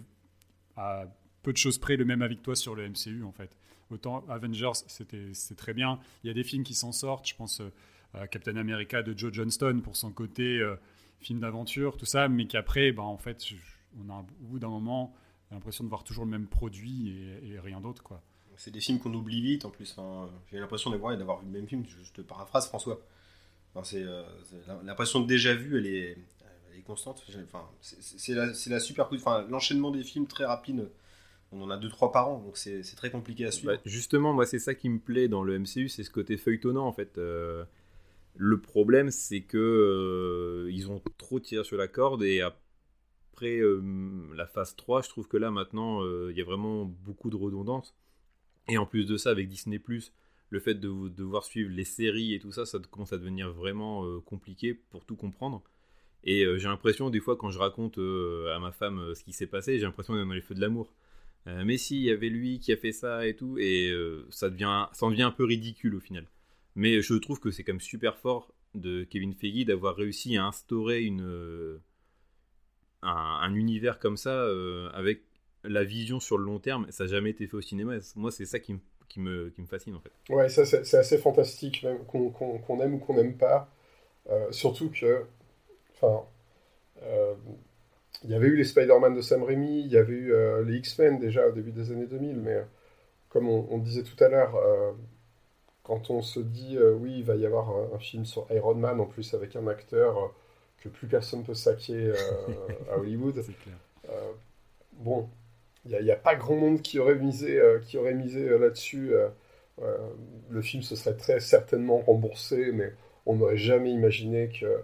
peu 1.43 1.51
de 1.51 1.57
choses 1.57 1.77
près 1.77 1.97
le 1.97 2.05
même 2.05 2.21
avec 2.21 2.41
toi 2.41 2.55
sur 2.55 2.73
le 2.73 2.89
MCU 2.89 3.23
en 3.23 3.31
fait. 3.31 3.55
Autant 3.91 4.25
Avengers, 4.27 4.71
c'était 4.87 5.31
très 5.55 5.73
bien. 5.73 5.99
Il 6.23 6.27
y 6.27 6.29
a 6.31 6.33
des 6.33 6.43
films 6.43 6.63
qui 6.63 6.73
s'en 6.73 6.91
sortent. 6.91 7.27
Je 7.27 7.35
pense 7.35 7.61
euh, 7.61 7.69
à 8.13 8.27
Captain 8.27 8.55
America 8.55 9.03
de 9.03 9.15
Joe 9.15 9.31
Johnston 9.31 9.81
pour 9.83 9.95
son 9.95 10.11
côté 10.11 10.59
euh, 10.59 10.75
film 11.19 11.39
d'aventure, 11.39 11.97
tout 11.97 12.05
ça, 12.05 12.27
mais 12.27 12.47
qu'après, 12.47 12.91
bah, 12.91 13.03
en 13.03 13.17
fait, 13.17 13.43
on 13.99 14.09
a 14.11 14.19
au 14.19 14.45
bout 14.47 14.59
d'un 14.59 14.69
moment 14.69 15.13
l'impression 15.51 15.83
de 15.83 15.89
voir 15.89 16.03
toujours 16.03 16.25
le 16.25 16.31
même 16.31 16.47
produit 16.47 17.15
et, 17.43 17.59
rien 17.59 17.79
d'autre 17.79 18.01
quoi. 18.01 18.23
C'est 18.55 18.71
des 18.71 18.79
films 18.79 18.99
qu'on 18.99 19.13
oublie 19.13 19.41
vite 19.41 19.65
en 19.65 19.69
plus. 19.69 19.95
J'ai 20.51 20.59
l'impression 20.59 20.89
de 20.89 20.97
voir 20.97 21.13
et 21.13 21.17
d'avoir 21.17 21.39
vu 21.39 21.45
le 21.47 21.51
même 21.51 21.67
film. 21.67 21.83
Je, 21.85 22.11
te 22.11 22.21
paraphrase 22.21 22.67
François. 22.67 23.01
C'est 23.83 24.03
euh, 24.03 24.23
l'impression 24.83 25.19
de 25.21 25.27
déjà 25.27 25.55
vu, 25.55 25.77
elle 25.77 25.87
est, 25.87 26.17
elle 26.71 26.79
est 26.79 26.83
constante. 26.83 27.23
Enfin, 27.43 27.67
c'est 27.81 28.33
la, 28.33 28.47
la 28.67 28.79
super. 28.79 29.09
Enfin, 29.11 29.45
l'enchaînement 29.49 29.89
des 29.89 30.03
films 30.03 30.27
très 30.27 30.45
rapide 30.45 30.87
on 31.53 31.61
en 31.61 31.69
a 31.69 31.77
deux 31.77 31.89
trois 31.89 32.11
par 32.11 32.29
an, 32.29 32.39
donc 32.39 32.57
c'est 32.57 32.81
très 32.95 33.11
compliqué 33.11 33.45
à 33.45 33.51
suivre. 33.51 33.73
Bah, 33.73 33.81
justement, 33.85 34.33
moi 34.33 34.45
c'est 34.45 34.59
ça 34.59 34.75
qui 34.75 34.89
me 34.89 34.99
plaît 34.99 35.27
dans 35.27 35.43
le 35.43 35.57
MCU, 35.59 35.87
c'est 35.87 36.03
ce 36.03 36.09
côté 36.09 36.37
feuilletonnant 36.37 36.85
en 36.85 36.93
fait. 36.93 37.17
Euh, 37.17 37.63
le 38.35 38.59
problème 38.59 39.11
c'est 39.11 39.41
que 39.41 39.57
euh, 39.57 40.71
ils 40.71 40.89
ont 40.89 41.01
trop 41.17 41.39
tiré 41.39 41.63
sur 41.63 41.77
la 41.77 41.87
corde 41.87 42.23
et 42.23 42.41
après 42.41 43.59
euh, 43.59 43.81
la 44.35 44.47
phase 44.47 44.75
3, 44.75 45.03
je 45.03 45.09
trouve 45.09 45.27
que 45.27 45.37
là 45.37 45.51
maintenant 45.51 46.03
il 46.29 46.37
y 46.37 46.41
a 46.41 46.45
vraiment 46.45 46.85
beaucoup 46.85 47.29
de 47.29 47.35
redondance. 47.35 47.95
Et 48.69 48.77
en 48.77 48.85
plus 48.85 49.05
de 49.05 49.17
ça, 49.17 49.29
avec 49.29 49.49
Disney 49.49 49.81
le 50.49 50.59
fait 50.59 50.75
de 50.75 51.09
devoir 51.09 51.43
suivre 51.43 51.69
les 51.71 51.83
séries 51.83 52.33
et 52.33 52.39
tout 52.39 52.51
ça, 52.51 52.65
ça 52.65 52.79
commence 52.91 53.11
à 53.11 53.17
devenir 53.17 53.51
vraiment 53.51 54.19
compliqué 54.21 54.73
pour 54.73 55.03
tout 55.03 55.15
comprendre. 55.15 55.61
Et 56.23 56.45
j'ai 56.57 56.69
l'impression, 56.69 57.09
des 57.09 57.19
fois, 57.19 57.35
quand 57.35 57.49
je 57.49 57.59
raconte 57.59 57.97
à 57.97 58.59
ma 58.59 58.71
femme 58.71 59.13
ce 59.15 59.23
qui 59.25 59.33
s'est 59.33 59.47
passé, 59.47 59.79
j'ai 59.79 59.85
l'impression 59.85 60.13
d'être 60.13 60.25
dans 60.25 60.33
les 60.33 60.41
feux 60.41 60.55
de 60.55 60.61
l'amour. 60.61 60.93
Euh, 61.47 61.63
mais 61.65 61.77
si, 61.77 61.97
il 61.97 62.03
y 62.03 62.11
avait 62.11 62.29
lui 62.29 62.59
qui 62.59 62.71
a 62.71 62.77
fait 62.77 62.91
ça 62.91 63.27
et 63.27 63.35
tout, 63.35 63.57
et 63.57 63.89
euh, 63.89 64.25
ça, 64.29 64.49
devient, 64.49 64.87
ça 64.93 65.05
en 65.05 65.11
devient 65.11 65.23
un 65.23 65.31
peu 65.31 65.43
ridicule 65.43 65.95
au 65.95 65.99
final. 65.99 66.25
Mais 66.75 67.01
je 67.01 67.13
trouve 67.15 67.39
que 67.39 67.51
c'est 67.51 67.63
quand 67.63 67.73
même 67.73 67.81
super 67.81 68.17
fort 68.17 68.53
de 68.73 69.03
Kevin 69.03 69.33
Feige 69.33 69.65
d'avoir 69.65 69.95
réussi 69.95 70.37
à 70.37 70.45
instaurer 70.45 71.03
une, 71.03 71.23
euh, 71.23 71.81
un, 73.01 73.53
univers 73.53 73.99
comme 73.99 74.17
ça 74.17 74.47
avec 74.93 75.21
la 75.63 75.83
vision 75.83 76.19
sur 76.19 76.37
le 76.37 76.45
long 76.45 76.59
terme. 76.59 76.87
Ça 76.89 77.03
n'a 77.03 77.11
jamais 77.11 77.29
été 77.29 77.45
fait 77.45 77.57
au 77.57 77.61
cinéma. 77.61 77.97
Moi, 78.15 78.31
c'est 78.31 78.45
ça 78.45 78.59
qui 78.59 78.73
me, 78.73 78.79
qui, 79.07 79.19
me, 79.19 79.49
qui 79.49 79.61
me, 79.61 79.67
fascine 79.67 79.95
en 79.95 79.99
fait. 79.99 80.11
Ouais, 80.29 80.49
ça 80.49 80.65
c'est 80.65 80.97
assez 80.97 81.19
fantastique, 81.19 81.83
même 81.83 81.99
qu'on 82.05 82.81
aime 82.81 82.95
ou 82.95 82.99
qu'on 82.99 83.15
n'aime 83.15 83.37
pas. 83.37 83.69
surtout 84.49 84.89
que, 84.89 85.25
enfin, 85.93 86.25
il 88.23 88.31
y 88.31 88.35
avait 88.35 88.47
eu 88.47 88.55
les 88.55 88.63
Spider-Man 88.63 89.15
de 89.15 89.21
Sam 89.21 89.43
Raimi, 89.43 89.81
il 89.81 89.91
y 89.91 89.97
avait 89.97 90.13
eu 90.13 90.33
euh, 90.33 90.63
les 90.63 90.77
X-Men 90.77 91.19
déjà 91.19 91.47
au 91.47 91.51
début 91.51 91.71
des 91.71 91.91
années 91.91 92.05
2000, 92.05 92.37
mais 92.37 92.61
comme 93.29 93.49
on, 93.49 93.77
disait 93.79 94.03
tout 94.03 94.21
à 94.23 94.29
l'heure, 94.29 94.55
quand 95.81 96.11
on 96.11 96.21
se 96.21 96.39
dit 96.39 96.77
oui, 96.99 97.15
il 97.17 97.23
va 97.23 97.35
y 97.35 97.47
avoir 97.47 97.67
un, 97.95 97.97
film 97.97 98.25
sur 98.25 98.45
Iron 98.51 98.75
Man 98.75 98.99
en 98.99 99.07
plus 99.07 99.33
avec 99.33 99.55
un 99.55 99.65
acteur 99.65 100.31
que 100.77 100.87
plus 100.87 101.07
personne 101.07 101.43
peut 101.43 101.55
saquer 101.55 102.11
à 102.91 102.99
Hollywood. 102.99 103.43
bon, 104.91 105.27
il 105.85 105.99
n'y 105.99 106.11
a, 106.11 106.15
pas 106.15 106.35
grand 106.35 106.55
monde 106.55 106.83
qui 106.83 106.99
aurait 106.99 107.15
misé, 107.15 107.59
qui 107.87 107.97
aurait 107.97 108.13
misé 108.13 108.47
là-dessus. 108.55 109.13
le 110.51 110.61
film 110.61 110.83
se 110.83 110.95
serait 110.95 111.17
très 111.17 111.39
certainement 111.39 111.97
remboursé, 112.01 112.71
mais 112.71 112.93
on 113.25 113.35
n'aurait 113.35 113.57
jamais 113.57 113.91
imaginé 113.91 114.49
que, 114.49 114.83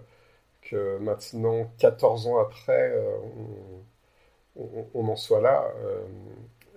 que 0.70 0.98
maintenant, 0.98 1.70
14 1.78 2.26
ans 2.26 2.38
après, 2.38 2.94
on, 4.56 5.08
en 5.08 5.16
soit 5.16 5.40
là 5.40 5.64
euh, 5.84 6.02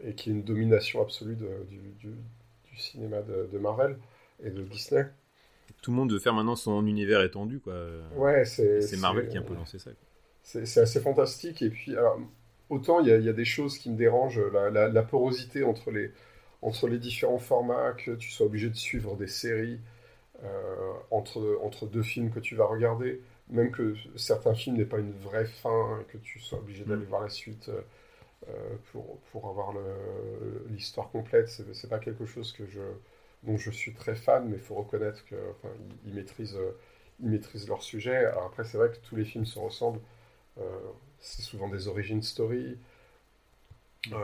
et 0.04 0.14
qu'il 0.14 0.32
y 0.32 0.36
ait 0.36 0.40
une 0.40 0.46
domination 0.46 1.02
absolue 1.02 1.36
du, 1.36 2.16
cinéma 2.78 3.22
de, 3.22 3.58
Marvel 3.58 3.98
et 4.44 4.50
de 4.50 4.64
Disney. 4.64 5.06
Tout 5.82 5.92
le 5.92 5.98
monde 5.98 6.12
veut 6.12 6.20
faire 6.20 6.34
maintenant 6.34 6.56
son 6.56 6.86
univers 6.88 7.22
étendu, 7.22 7.60
quoi. 7.60 7.76
Ouais, 8.16 8.46
c'est 8.46 8.98
Marvel 8.98 9.30
qui 9.30 9.38
a 9.38 9.42
un 9.42 9.44
peu 9.44 9.54
lancé 9.54 9.80
ça. 9.80 9.92
C'est 10.44 10.82
assez 10.82 11.00
fantastique. 11.00 11.62
Et 11.62 11.70
puis, 11.70 11.96
autant 12.70 13.00
il 13.00 13.08
y, 13.08 13.30
a 13.30 13.34
des 13.34 13.46
choses 13.46 13.78
qui 13.78 13.90
me 13.90 13.98
dérangent, 13.98 14.42
la, 14.52 15.04
porosité 15.04 15.64
entre 15.64 15.92
les, 15.92 16.12
entre 16.62 16.88
les 16.88 16.98
différents 16.98 17.40
formats, 17.40 17.94
que 17.94 18.12
tu 18.12 18.32
sois 18.32 18.48
obligé 18.48 18.70
de 18.70 18.76
suivre 18.76 19.16
des 19.16 19.28
séries 19.28 19.80
euh, 20.44 20.94
entre, 21.12 21.60
entre 21.64 21.86
deux 21.86 22.04
films 22.04 22.32
que 22.32 22.40
tu 22.40 22.56
vas 22.56 22.66
regarder 22.66 23.22
même 23.54 23.72
que 23.72 23.96
certains 24.16 24.56
films 24.56 24.78
n'aient 24.78 24.86
pas 24.86 25.00
une 25.00 25.14
vraie 25.14 25.46
fin, 25.46 26.00
et 26.02 26.12
que 26.12 26.18
tu 26.18 26.40
sois 26.40 26.60
obligé 26.60 26.84
d'aller 26.84 27.06
mm. 27.06 27.10
voir 27.10 27.22
la 27.22 27.30
suite 27.30 27.70
euh, 27.70 27.82
euh, 28.50 28.76
pour, 28.92 29.20
pour 29.32 29.48
avoir 29.48 29.74
l'histoire 30.70 31.10
complète, 31.12 31.48
c'est 31.50 31.90
pas 31.90 32.00
quelque 32.00 32.26
chose 32.26 32.52
que 32.52 32.66
je, 32.66 32.82
dont 33.44 33.58
je 33.58 33.72
suis 33.72 33.94
très 33.94 34.16
fan, 34.16 34.50
mais 34.50 34.58
il 34.58 34.62
faut 34.62 34.76
reconnaître 34.76 35.24
qu'ils 35.26 35.38
enfin, 35.52 35.74
maîtrisent, 36.06 36.60
ils 37.22 37.30
maîtrisent 37.30 37.68
leur 37.70 37.84
sujet. 37.84 38.18
Alors 38.18 38.46
après, 38.46 38.66
c'est 38.66 38.78
vrai 38.78 38.90
que 38.90 38.98
tous 39.08 39.16
les 39.16 39.24
films 39.24 39.46
se 39.46 39.60
ressemblent. 39.60 40.02
Euh, 40.58 40.80
c'est 41.20 41.42
souvent 41.42 41.70
des 41.70 41.88
origin 41.88 42.22
story. 42.22 42.78
Mm. 44.08 44.16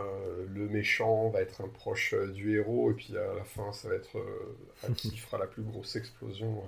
le 0.54 0.68
méchant 0.68 1.30
va 1.30 1.40
être 1.40 1.62
un 1.62 1.70
proche 1.70 2.14
du 2.34 2.58
héros, 2.58 2.92
et 2.92 2.96
puis 2.96 3.18
à 3.18 3.34
la 3.36 3.46
fin, 3.46 3.72
ça 3.72 3.88
va 3.88 3.96
être 3.96 4.18
à 4.84 4.92
qui 4.92 5.16
fera 5.18 5.38
la 5.38 5.48
plus 5.48 5.64
grosse 5.64 5.96
explosion 5.96 6.64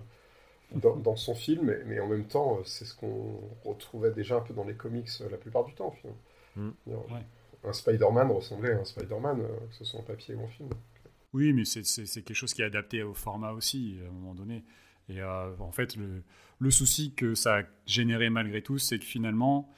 dans, 0.75 1.15
son 1.15 1.35
film, 1.35 1.75
mais, 1.85 1.99
en 1.99 2.07
même 2.07 2.25
temps, 2.25 2.57
euh, 2.57 2.61
c'est 2.65 2.85
ce 2.85 2.95
qu'on 2.95 3.39
retrouvait 3.65 4.11
déjà 4.11 4.37
un 4.37 4.41
peu 4.41 4.53
dans 4.53 4.63
les 4.63 4.73
comics 4.73 5.09
euh, 5.21 5.29
la 5.29 5.37
plupart 5.37 5.65
du 5.65 5.73
temps. 5.73 5.93
Mm. 6.55 6.69
Un 7.63 7.73
Spider-Man 7.73 8.31
ressemblait 8.31 8.73
à 8.73 8.79
un 8.79 8.85
Spider-Man, 8.85 9.41
euh, 9.41 9.67
que 9.69 9.75
ce 9.75 9.85
soit 9.85 9.99
en 9.99 10.03
papier 10.03 10.35
ou 10.35 10.43
en 10.43 10.47
film. 10.47 10.69
Oui, 11.33 11.53
mais 11.53 11.65
c'est 11.65 12.05
quelque 12.23 12.33
chose 12.33 12.53
qui 12.53 12.61
est 12.61 12.65
adapté 12.65 13.03
au 13.03 13.13
format 13.13 13.51
aussi, 13.51 13.97
à 14.03 14.09
un 14.09 14.11
moment 14.11 14.35
donné. 14.35 14.63
Et 15.07 15.21
en 15.23 15.71
fait, 15.71 15.95
le, 15.95 16.23
le, 16.59 16.71
souci 16.71 17.13
que 17.13 17.35
ça 17.35 17.59
a 17.59 17.63
généré 17.85 18.29
malgré 18.29 18.61
tout, 18.61 18.77
c'est 18.77 18.99
que 18.99 19.05
finalement, 19.05 19.69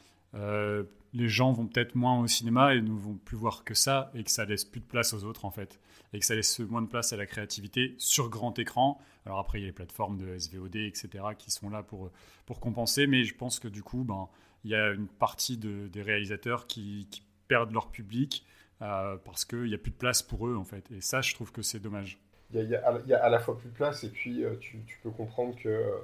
les 1.14 1.30
gens 1.30 1.52
vont 1.54 1.68
peut-être 1.68 1.96
moins 1.96 2.20
au 2.20 2.28
cinéma 2.28 2.76
et 2.76 2.82
ne 2.82 2.92
vont 2.92 3.16
plus 3.16 3.38
voir 3.38 3.64
que 3.64 3.74
ça, 3.74 4.12
et 4.14 4.24
que 4.24 4.32
ça 4.32 4.46
laisse 4.46 4.66
plus 4.66 4.82
de 4.82 4.86
place 4.86 5.14
aux 5.14 5.24
autres, 5.24 5.46
en 5.46 5.52
fait 5.52 5.80
et 6.14 6.20
que 6.20 6.26
ça 6.26 6.36
laisse 6.36 6.60
moins 6.60 6.82
de 6.82 6.88
place 6.88 7.12
à 7.12 7.18
la 7.18 7.26
créativité 7.26 7.96
sur 7.98 8.30
grand 8.30 8.58
écran. 8.60 9.00
Alors 9.26 9.40
après, 9.40 9.60
il 9.60 9.62
y 9.62 9.66
a 9.66 9.68
les 9.68 9.74
plateformes 9.74 10.18
de 10.18 10.38
SVOD, 10.38 10.76
etc., 10.76 11.10
qui 11.38 11.52
sont 11.52 11.70
là 11.70 11.82
pour, 11.82 12.12
pour 12.46 12.60
compenser, 12.60 13.08
mais 13.08 13.24
je 13.24 13.36
pense 13.36 13.60
que 13.60 13.68
du 13.68 13.84
coup, 13.84 14.04
ben, 14.04 14.30
il 14.64 14.72
y 14.72 14.76
a 14.76 14.92
une 14.92 15.08
partie 15.08 15.58
de, 15.58 15.88
des 15.88 16.02
réalisateurs 16.02 16.68
qui, 16.68 17.08
perdent 17.50 17.74
leur 17.74 17.92
public 17.92 18.46
euh, 18.82 19.18
parce 19.18 19.44
qu'il 19.44 19.66
n'y 19.66 19.74
a 19.74 19.78
plus 19.78 19.92
de 19.92 19.98
place 19.98 20.22
pour 20.22 20.48
eux, 20.48 20.56
en 20.56 20.64
fait. 20.64 20.90
Et 20.92 21.02
ça, 21.02 21.20
je 21.20 21.34
trouve 21.34 21.52
que 21.52 21.62
c'est 21.62 21.80
dommage. 21.80 22.18
Il 22.54 22.70
y, 22.70 22.76
a, 22.76 23.24
à 23.24 23.30
la 23.30 23.40
fois 23.40 23.58
plus 23.58 23.68
de 23.68 23.74
place, 23.74 24.06
et 24.06 24.10
puis 24.10 24.46
euh, 24.46 24.56
tu, 24.62 24.80
peux 25.04 25.10
comprendre 25.10 25.54
que 25.58 25.68
euh, 25.68 25.98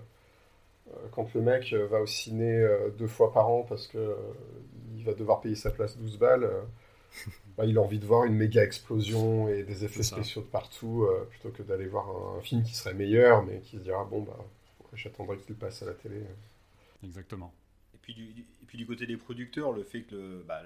quand 1.12 1.34
le 1.34 1.42
mec 1.42 1.74
va 1.74 2.02
au 2.02 2.06
ciné 2.06 2.68
deux 2.98 3.08
fois 3.08 3.32
par 3.32 3.50
an 3.50 3.64
parce 3.64 3.88
qu'il 3.88 4.00
il 4.96 5.04
va 5.04 5.14
devoir 5.14 5.42
payer 5.42 5.56
sa 5.56 5.72
place 5.72 5.98
12 5.98 6.18
balles, 6.18 6.50
bah, 7.58 7.66
il 7.66 7.78
a 7.78 7.82
envie 7.82 8.00
de 8.00 8.06
voir 8.06 8.26
une 8.26 8.36
méga 8.36 8.64
explosion 8.64 9.50
et 9.50 9.64
des 9.64 9.86
effets 9.86 10.04
spéciaux 10.04 10.42
de 10.42 10.48
partout, 10.48 11.04
euh, 11.04 11.26
plutôt 11.30 11.50
que 11.50 11.64
d'aller 11.64 11.88
voir 11.88 12.08
un, 12.38 12.42
film 12.42 12.64
qui 12.64 12.76
serait 12.76 12.94
meilleur, 12.94 13.44
mais 13.44 13.60
qui 13.62 13.78
se 13.78 13.82
dira 13.82 14.06
bon 14.06 14.22
bah 14.22 14.38
j'attendrai 14.94 15.38
qu'il 15.38 15.56
passe 15.56 15.84
à 15.84 15.86
la 15.86 15.94
télé. 15.94 16.24
Exactement. 17.04 17.54
Et 17.94 17.98
puis 18.02 18.14
du, 18.14 18.24
et 18.24 18.66
puis 18.66 18.78
du 18.78 18.86
côté 18.86 19.06
des 19.06 19.18
producteurs, 19.18 19.72
le 19.72 19.84
fait 19.84 20.02
que 20.02 20.44
bah, 20.48 20.62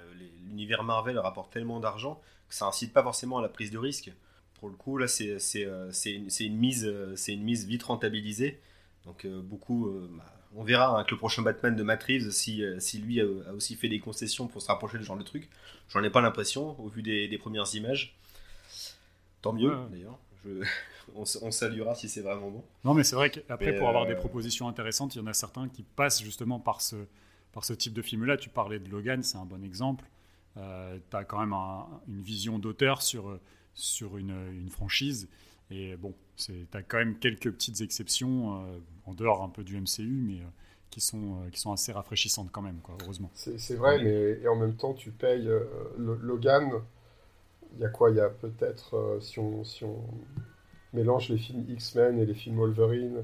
l'univers 0.46 0.84
Marvel 0.84 1.18
rapporte 1.20 1.52
tellement 1.52 1.80
d'argent 1.80 2.22
que 2.48 2.56
ça 2.56 2.68
incite 2.68 2.94
pas 2.94 3.04
forcément 3.04 3.40
à 3.40 3.42
la 3.42 3.50
prise 3.50 3.72
de 3.72 3.78
risque. 3.78 4.12
Pour 4.60 4.70
le 4.70 4.76
coup, 4.76 4.98
là, 4.98 5.08
c'est 5.08 5.36
euh, 5.66 5.92
une, 6.06 6.30
une, 6.40 6.58
mise, 6.58 6.86
euh, 6.86 7.16
c'est 7.18 7.34
une 7.34 7.44
mise 7.44 7.66
vite 7.66 7.84
rentabilisée. 7.84 8.62
Donc 9.06 9.28
beaucoup, 9.28 9.92
bah, 10.12 10.24
on 10.56 10.64
verra 10.64 10.96
avec 10.96 11.12
le 11.12 11.18
prochain 11.18 11.42
Batman 11.42 11.76
de 11.76 11.84
Matt 11.84 12.04
Reeves 12.04 12.32
si, 12.32 12.64
euh, 12.64 12.80
si 12.80 13.00
lui 13.00 13.20
a, 13.22 13.26
aussi 13.54 13.76
fait 13.76 13.90
des 13.90 14.00
concessions 14.00 14.48
pour 14.48 14.62
se 14.62 14.68
rapprocher 14.68 14.98
de 14.98 15.04
ce 15.04 15.08
genre 15.08 15.18
de 15.18 15.24
truc. 15.24 15.50
J'en 15.90 16.04
ai 16.04 16.10
pas 16.10 16.22
l'impression 16.22 16.80
au 16.80 16.88
vu 16.88 17.02
des, 17.02 17.38
premières 17.38 17.74
images. 17.76 18.16
Tant 19.42 19.54
mieux 19.54 19.76
d'ailleurs. 19.92 20.20
on, 21.16 21.52
saluera 21.52 21.96
si 21.96 22.10
c'est 22.10 22.22
vraiment 22.22 22.50
bon. 22.50 22.64
Non, 22.84 22.94
mais 22.94 23.04
c'est 23.04 23.16
vrai 23.16 23.30
qu'après, 23.30 23.76
pour 23.76 23.88
avoir 23.88 24.06
des 24.06 24.14
euh, 24.14 24.18
propositions 24.18 24.68
intéressantes, 24.68 25.16
il 25.16 25.20
y 25.20 25.22
en 25.22 25.28
a 25.28 25.34
certains 25.34 25.70
qui 25.70 25.84
passent 25.84 26.22
justement 26.22 26.60
par 26.60 26.82
ce, 26.82 26.96
par 27.52 27.66
ce 27.66 27.74
type 27.74 27.94
de 27.94 28.02
film-là. 28.02 28.38
Tu 28.38 28.50
parlais 28.50 28.80
de 28.80 28.90
Logan, 28.90 29.24
c'est 29.24 29.38
un 29.38 29.46
bon 29.46 29.64
exemple. 29.64 30.06
Euh, 30.58 30.98
tu 31.10 31.18
as 31.18 31.24
quand 31.24 31.40
même 31.40 31.54
une 32.08 32.22
vision 32.22 32.60
d'auteur 32.60 33.02
sur, 33.02 33.40
sur 33.74 34.18
une, 34.18 34.36
une 34.52 34.70
franchise. 34.70 35.30
Et 35.74 35.96
bon, 35.96 36.14
tu 36.38 36.68
as 36.74 36.84
quand 36.84 36.98
même 36.98 37.18
quelques 37.18 37.52
petites 37.52 37.82
exceptions, 37.82 38.56
euh, 38.56 38.78
en 39.08 39.14
dehors 39.14 39.42
un 39.42 39.50
peu 39.50 39.64
du 39.64 39.80
MCU, 39.80 40.24
mais 40.28 40.36
euh, 40.36 40.46
qui, 40.92 41.02
sont, 41.02 41.18
euh, 41.18 41.50
qui 41.52 41.60
sont 41.60 41.72
assez 41.72 41.92
rafraîchissantes 41.92 42.52
quand 42.52 42.62
même, 42.62 42.80
quoi, 42.84 42.96
heureusement. 43.02 43.32
C'est 43.34 43.76
vrai, 43.76 44.02
mais 44.04 44.40
et 44.42 44.48
en 44.48 44.56
même 44.56 44.76
temps, 44.76 44.94
tu 44.94 45.12
payes 45.12 45.50
Logan. 45.98 46.70
Il 47.76 47.82
y 47.82 47.86
a 47.86 47.90
quoi 47.90 48.12
Il 48.12 48.18
y 48.18 48.22
a 48.22 48.30
peut-être, 48.30 49.18
si, 49.20 49.40
on, 49.40 49.64
si 49.64 49.84
on 49.84 49.98
mélange 50.94 51.30
les 51.30 51.38
films 51.38 51.66
X-Men 51.68 52.20
et 52.20 52.26
les 52.26 52.36
films 52.36 52.58
Wolverine 52.58 53.24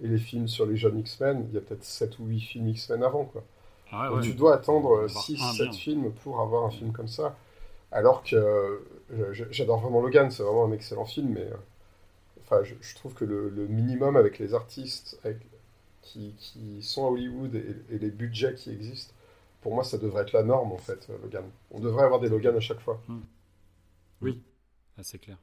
et 0.00 0.06
les 0.06 0.18
films 0.18 0.46
sur 0.46 0.66
les 0.66 0.76
jeunes 0.76 1.00
X-Men, 1.00 1.46
il 1.48 1.54
y 1.54 1.58
a 1.58 1.60
peut-être 1.60 1.82
7 1.82 2.20
ou 2.20 2.26
8 2.26 2.40
films 2.40 2.68
X-Men 2.68 3.02
avant, 3.02 3.24
quoi. 3.24 3.44
Ah 3.90 4.10
tu 4.22 4.34
dois 4.34 4.54
attendre 4.54 5.06
6-7 5.06 5.72
films 5.72 6.12
pour 6.22 6.40
avoir 6.40 6.64
un 6.64 6.70
film 6.70 6.92
comme 6.92 7.08
ça. 7.08 7.36
Alors 7.90 8.22
que 8.22 8.84
j'adore 9.50 9.80
vraiment 9.80 10.00
Logan, 10.02 10.30
c'est 10.30 10.44
vraiment 10.44 10.66
un 10.66 10.72
excellent 10.72 11.06
film, 11.06 11.30
mais 11.30 11.48
je, 12.62 12.94
trouve 12.94 13.14
que 13.14 13.24
le, 13.24 13.66
minimum 13.68 14.16
avec 14.16 14.38
les 14.38 14.54
artistes 14.54 15.20
qui, 16.02 16.34
sont 16.80 17.06
à 17.06 17.10
Hollywood 17.10 17.54
et, 17.54 17.98
les 17.98 18.10
budgets 18.10 18.54
qui 18.54 18.70
existent, 18.70 19.14
pour 19.60 19.74
moi, 19.74 19.84
ça 19.84 19.98
devrait 19.98 20.22
être 20.22 20.32
la 20.32 20.44
norme, 20.44 20.72
en 20.72 20.78
fait, 20.78 21.08
Logan. 21.22 21.44
On 21.70 21.80
devrait 21.80 22.04
avoir 22.04 22.20
des 22.20 22.28
Logan 22.28 22.56
à 22.56 22.60
chaque 22.60 22.80
fois. 22.80 23.02
Hmm. 23.08 23.20
Oui, 24.20 24.40
c'est 25.02 25.18
clair. 25.18 25.38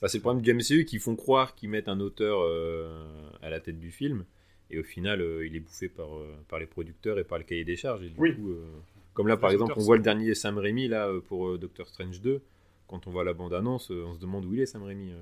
Bah, 0.00 0.08
c'est 0.08 0.18
le 0.18 0.22
problème 0.22 0.42
du 0.42 0.52
MCU 0.52 0.84
qui 0.84 0.98
font 0.98 1.16
croire 1.16 1.54
qu'ils 1.54 1.70
mettent 1.70 1.88
un 1.88 2.00
auteur 2.00 2.40
euh, 2.40 3.30
à 3.40 3.48
la 3.48 3.60
tête 3.60 3.78
du 3.78 3.90
film, 3.90 4.24
et 4.70 4.78
au 4.78 4.82
final, 4.82 5.22
euh, 5.22 5.46
il 5.46 5.56
est 5.56 5.60
bouffé 5.60 5.88
par, 5.88 6.16
euh, 6.16 6.34
par 6.48 6.58
les 6.58 6.66
producteurs 6.66 7.18
et 7.18 7.24
par 7.24 7.38
le 7.38 7.44
cahier 7.44 7.64
des 7.64 7.76
charges. 7.76 8.02
oui. 8.18 8.36
comme 9.14 9.28
là, 9.28 9.36
par 9.36 9.50
exemple, 9.50 9.72
on 9.76 9.82
voit 9.82 9.96
le 9.96 10.02
dernier 10.02 10.34
Sam 10.34 10.58
Raimi 10.58 10.88
là, 10.88 11.10
pour 11.28 11.58
Doctor 11.58 11.88
Strange 11.88 12.20
2. 12.20 12.42
Quand 12.86 13.06
on 13.06 13.10
voit 13.10 13.24
la 13.24 13.32
bande-annonce, 13.32 13.90
on 13.90 14.14
se 14.14 14.18
demande 14.18 14.44
où 14.44 14.52
il 14.52 14.60
est 14.60 14.66
Sam 14.66 14.82
Raimi. 14.82 15.12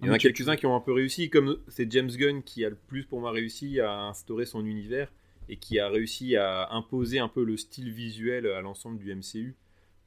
Il 0.00 0.06
y 0.06 0.10
en 0.10 0.14
a 0.14 0.18
quelques-uns 0.18 0.56
qui 0.56 0.66
ont 0.66 0.74
un 0.74 0.80
peu 0.80 0.92
réussi, 0.92 1.28
comme 1.28 1.58
c'est 1.68 1.90
James 1.92 2.10
Gunn 2.10 2.42
qui 2.42 2.64
a 2.64 2.70
le 2.70 2.76
plus 2.76 3.04
pour 3.04 3.20
moi 3.20 3.30
réussi 3.32 3.80
à 3.80 4.04
instaurer 4.04 4.46
son 4.46 4.64
univers 4.64 5.12
et 5.48 5.56
qui 5.56 5.78
a 5.78 5.88
réussi 5.88 6.36
à 6.36 6.68
imposer 6.72 7.18
un 7.18 7.28
peu 7.28 7.44
le 7.44 7.56
style 7.56 7.90
visuel 7.90 8.46
à 8.46 8.60
l'ensemble 8.60 8.98
du 8.98 9.14
MCU 9.14 9.56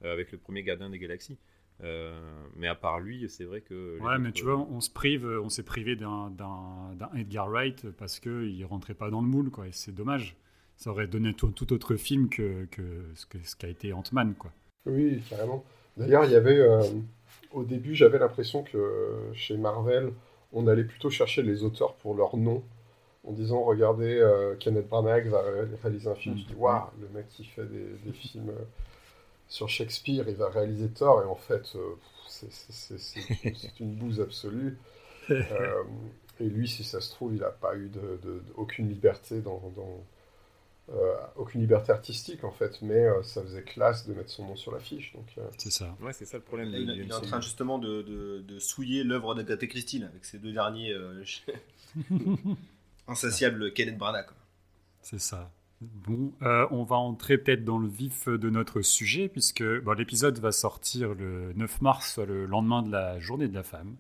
euh, 0.04 0.12
avec 0.12 0.32
le 0.32 0.38
premier 0.38 0.64
Gardien 0.64 0.90
des 0.90 1.00
Galaxies. 1.00 1.38
Euh, 1.84 2.18
mais 2.56 2.68
à 2.68 2.76
part 2.76 3.00
lui, 3.00 3.28
c'est 3.30 3.44
vrai 3.44 3.62
que. 3.62 4.00
Ouais, 4.00 4.18
mais 4.18 4.32
tu 4.32 4.44
vois, 4.44 4.58
on 4.58 4.80
se 4.80 4.90
prive, 4.90 5.26
on 5.26 5.50
s'est 5.50 5.64
privé 5.64 5.96
d'un 5.96 6.32
Edgar 7.16 7.50
Wright 7.50 7.90
parce 7.92 8.20
qu'il 8.20 8.66
rentrait 8.66 8.94
pas 8.94 9.10
dans 9.10 9.22
le 9.22 9.28
moule, 9.28 9.50
quoi. 9.50 9.68
Et 9.68 9.72
c'est 9.72 9.94
dommage. 9.94 10.36
Ça 10.78 10.90
aurait 10.90 11.08
donné 11.08 11.34
tout, 11.34 11.52
tout 11.52 11.72
autre 11.72 11.96
film 11.96 12.30
que, 12.30 12.66
que 12.72 12.82
ce 13.14 13.56
qu'a 13.56 13.68
été 13.68 13.94
Ant-Man, 13.94 14.34
quoi. 14.36 14.52
Oui, 14.86 15.22
carrément. 15.30 15.64
D'ailleurs, 15.98 16.26
il 16.26 16.32
y 16.32 16.36
avait. 16.36 16.60
Euh, 16.60 16.84
au 17.54 17.63
début, 17.63 17.96
j'avais 17.96 18.20
l'impression 18.20 18.63
que 18.63 19.32
chez 19.34 19.58
Marvel, 19.58 20.12
on 20.54 20.68
allait 20.68 20.84
plutôt 20.84 21.10
chercher 21.10 21.42
les 21.42 21.63
auteurs 21.63 21.96
pour 21.96 22.16
leur 22.16 22.38
nom, 22.38 22.63
en 23.26 23.32
disant 23.32 23.63
regardez, 23.63 24.18
euh, 24.18 24.56
Kenneth 24.56 24.88
Branagh 24.88 25.28
va 25.28 25.44
réaliser 25.82 26.10
un 26.10 26.16
film. 26.16 26.38
Je 26.38 26.46
dis 26.46 26.56
waouh, 26.56 26.89
le 27.02 27.08
mec 27.10 27.28
qui 27.30 27.44
fait 27.44 27.66
des, 27.66 28.12
films 28.12 28.50
euh, 28.50 28.63
sur 29.48 29.70
Shakespeare, 29.70 30.26
il 30.28 30.36
va 30.36 30.50
réaliser 30.50 30.89
Thor, 30.89 31.22
et 31.22 31.26
en 31.26 31.36
fait, 31.36 31.74
euh, 31.76 31.96
c'est 32.28 33.80
une 33.80 33.96
bouse 33.96 34.22
absolue. 34.22 34.78
et 35.30 36.44
lui, 36.44 36.68
si 36.68 36.84
ça 36.84 37.00
se 37.00 37.12
trouve, 37.12 37.34
il 37.34 37.39
n'a 37.39 37.52
pas 37.52 37.76
eu 37.76 37.89
de, 37.89 38.20
aucune 38.56 38.89
liberté 38.89 39.42
dans, 39.42 39.62
aucune 41.36 41.62
liberté 41.62 41.91
artistique 41.91 42.43
en 42.43 42.52
fait, 42.52 42.82
mais 42.82 43.06
ça 43.24 43.41
faisait 43.41 43.63
classe 43.63 44.08
de 44.08 44.13
mettre 44.13 44.30
son 44.30 44.46
nom 44.46 44.56
sur 44.56 44.72
l'affiche. 44.72 45.13
Donc 45.13 45.26
c'est 45.58 45.72
ça. 45.72 45.96
Ouais, 46.02 46.13
c'est 46.13 46.26
ça 46.26 46.38
le 46.38 46.43
problème. 46.43 46.69
il, 46.74 47.10
est 47.10 47.13
en 47.13 47.22
train 47.22 47.41
justement 47.41 47.80
de, 47.80 48.02
de, 48.02 48.60
souiller 48.60 49.04
l'œuvre 49.04 49.34
d'Agatha 49.36 49.67
Christie 49.67 50.04
avec 50.04 50.26
ces 50.26 50.39
deux 50.39 50.52
derniers 50.52 50.93
insatiables 53.08 53.74
Kenneth 53.74 53.98
Branagh. 53.98 54.28
C'est 55.02 55.19
ça. 55.19 55.52
Bon, 55.84 56.32
euh, 56.41 56.65
on 56.72 56.84
va 56.84 56.96
entrer 56.96 57.38
peut-être 57.38 57.65
dans 57.65 57.78
le 57.78 57.88
vif 57.88 58.30
de 58.30 58.50
notre 58.50 58.82
sujet, 58.82 59.28
puisque 59.28 59.63
l'épisode 59.98 60.39
va 60.39 60.52
sortir 60.52 61.13
le 61.13 61.52
9 61.54 61.82
mars, 61.82 62.13
soit 62.13 62.26
le 62.26 62.46
lendemain 62.46 62.82
de 62.84 62.91
la 62.91 63.19
journée 63.19 63.48
de 63.48 63.54
la 63.54 63.63
femme. 63.63 63.96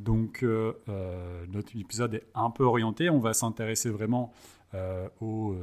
Donc, 0.00 0.42
euh, 0.42 0.72
euh, 0.88 1.44
notre 1.52 1.76
épisode 1.76 2.14
est 2.14 2.26
un 2.34 2.50
peu 2.50 2.64
orienté. 2.64 3.10
On 3.10 3.20
va 3.20 3.32
s'intéresser 3.32 3.90
vraiment 3.90 4.32
aux 5.20 5.56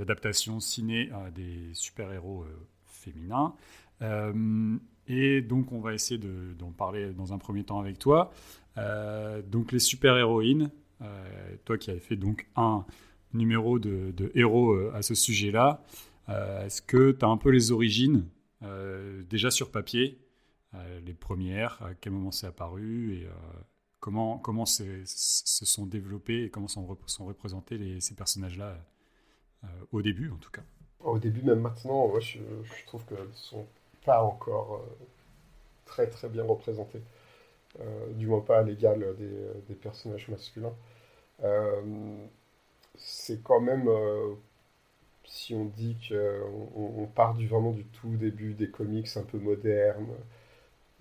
adaptations 0.00 0.60
ciné 0.60 1.10
des 1.34 1.70
super-héros 1.74 2.44
féminins. 2.86 3.54
et 5.06 5.40
donc, 5.42 5.72
on 5.72 5.80
va 5.80 5.94
essayer 5.94 6.20
d'en 6.58 6.72
parler 6.72 7.12
dans 7.12 7.32
un 7.32 7.38
premier 7.38 7.64
temps 7.64 7.80
avec 7.80 7.98
toi. 7.98 8.32
donc, 9.46 9.72
les 9.72 9.78
super-héroïnes, 9.78 10.70
toi 11.64 11.78
qui 11.78 11.90
avais 11.90 12.00
fait 12.00 12.16
donc 12.16 12.46
un 12.56 12.84
numéro 13.32 13.78
de, 13.78 14.30
héros 14.34 14.72
euh, 14.72 14.92
à 14.94 15.02
ce 15.02 15.14
sujet-là. 15.14 15.82
Euh, 16.28 16.66
est-ce 16.66 16.82
que 16.82 17.12
tu 17.12 17.24
as 17.24 17.28
un 17.28 17.36
peu 17.36 17.50
les 17.50 17.72
origines 17.72 18.26
euh, 18.62 19.22
déjà 19.28 19.50
sur 19.50 19.70
papier, 19.70 20.18
les 21.04 21.14
premières, 21.14 21.82
à 21.82 21.94
quel 21.94 22.12
moment 22.12 22.30
c'est 22.30 22.46
apparu 22.46 23.26
comment, 24.00 24.38
comment 24.38 24.66
se 24.66 25.04
sont 25.04 25.86
développés 25.86 26.44
et 26.44 26.50
comment 26.50 26.68
sont, 26.68 26.96
sont 27.06 27.26
représentés 27.26 28.00
ces 28.00 28.14
personnages-là 28.14 28.76
au 29.92 30.02
début 30.02 30.30
en 30.30 30.36
tout 30.36 30.50
cas 30.50 30.62
Au 31.00 31.18
début, 31.18 31.42
même 31.42 31.60
maintenant, 31.60 32.12
je, 32.20 32.38
trouve 32.86 33.04
qu'elles 33.06 33.28
ne 33.28 33.32
sont 33.32 33.66
pas 34.04 34.22
encore 34.22 34.84
très 35.84 36.08
très 36.08 36.28
bien 36.28 36.44
représentées. 36.44 37.02
du 38.14 38.26
moins 38.26 38.40
pas 38.40 38.60
à 38.60 38.62
l'égal 38.62 39.16
des, 39.16 39.30
des, 39.68 39.74
personnages 39.74 40.28
masculins 40.28 40.74
c'est 42.98 43.42
quand 43.42 43.60
même, 43.60 43.88
euh, 43.88 44.34
si 45.24 45.54
on 45.54 45.66
dit 45.66 45.96
qu'on 46.08 47.02
on 47.02 47.06
part 47.06 47.34
du, 47.34 47.46
vraiment 47.48 47.72
du 47.72 47.84
tout 47.84 48.16
début 48.16 48.54
des 48.54 48.70
comics 48.70 49.08
un 49.16 49.22
peu 49.22 49.38
modernes, 49.38 50.14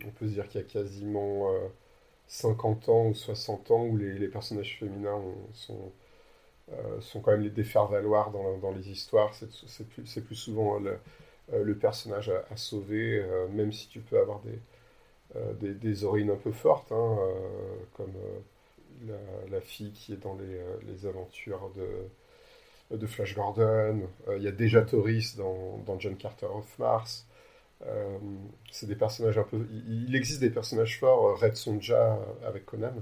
on 0.05 0.09
peut 0.11 0.27
se 0.27 0.33
dire 0.33 0.47
qu'il 0.47 0.61
y 0.61 0.63
a 0.63 0.67
quasiment 0.67 1.51
50 2.27 2.89
euh, 2.89 2.91
ans 2.91 3.07
ou 3.07 3.13
60 3.15 3.71
ans 3.71 3.85
où 3.85 3.97
les, 3.97 4.27
personnages 4.27 4.77
féminins 4.79 5.21
sont, 5.53 5.91
euh, 6.71 7.01
sont 7.01 7.21
quand 7.21 7.31
même 7.31 7.41
les 7.41 7.49
défaire-valoir 7.49 8.31
dans, 8.31 8.57
dans, 8.57 8.71
les 8.71 8.89
histoires. 8.89 9.33
C'est 9.33 9.87
plus, 9.87 10.21
plus, 10.21 10.35
souvent 10.35 10.79
le, 10.79 10.97
le 11.51 11.75
personnage 11.77 12.29
à, 12.29 12.57
sauver, 12.57 13.25
même 13.51 13.71
si 13.71 13.87
tu 13.87 13.99
peux 13.99 14.19
avoir 14.19 14.41
des, 14.41 14.59
des, 15.59 15.73
des 15.73 16.05
un 16.05 16.35
peu 16.35 16.51
fortes, 16.51 16.91
hein, 16.91 17.17
comme 17.93 18.13
la, 19.51 19.61
fille 19.61 19.91
qui 19.91 20.13
est 20.13 20.17
dans 20.17 20.35
les, 20.35 20.55
euh, 20.55 20.77
les 20.87 21.05
aventures 21.05 21.71
de, 21.75 22.97
de 22.97 23.07
Flash 23.07 23.35
Gordon. 23.35 24.07
Euh, 24.27 24.37
il 24.37 24.43
y 24.43 24.47
a 24.47 24.51
déjà 24.51 24.81
Toris 24.81 25.35
dans, 25.35 25.77
dans, 25.85 25.99
John 25.99 26.15
Carter 26.15 26.47
of 26.47 26.79
Mars. 26.79 27.26
Euh, 27.85 28.17
c'est 28.71 28.87
des 28.87 28.95
personnages 28.95 29.37
un 29.37 29.43
peu. 29.43 29.67
Il, 29.71 30.15
existe 30.15 30.41
des 30.41 30.49
personnages 30.49 30.99
forts, 30.99 31.39
Red 31.39 31.55
Sonja 31.55 32.19
avec 32.45 32.65
Conan, 32.65 32.93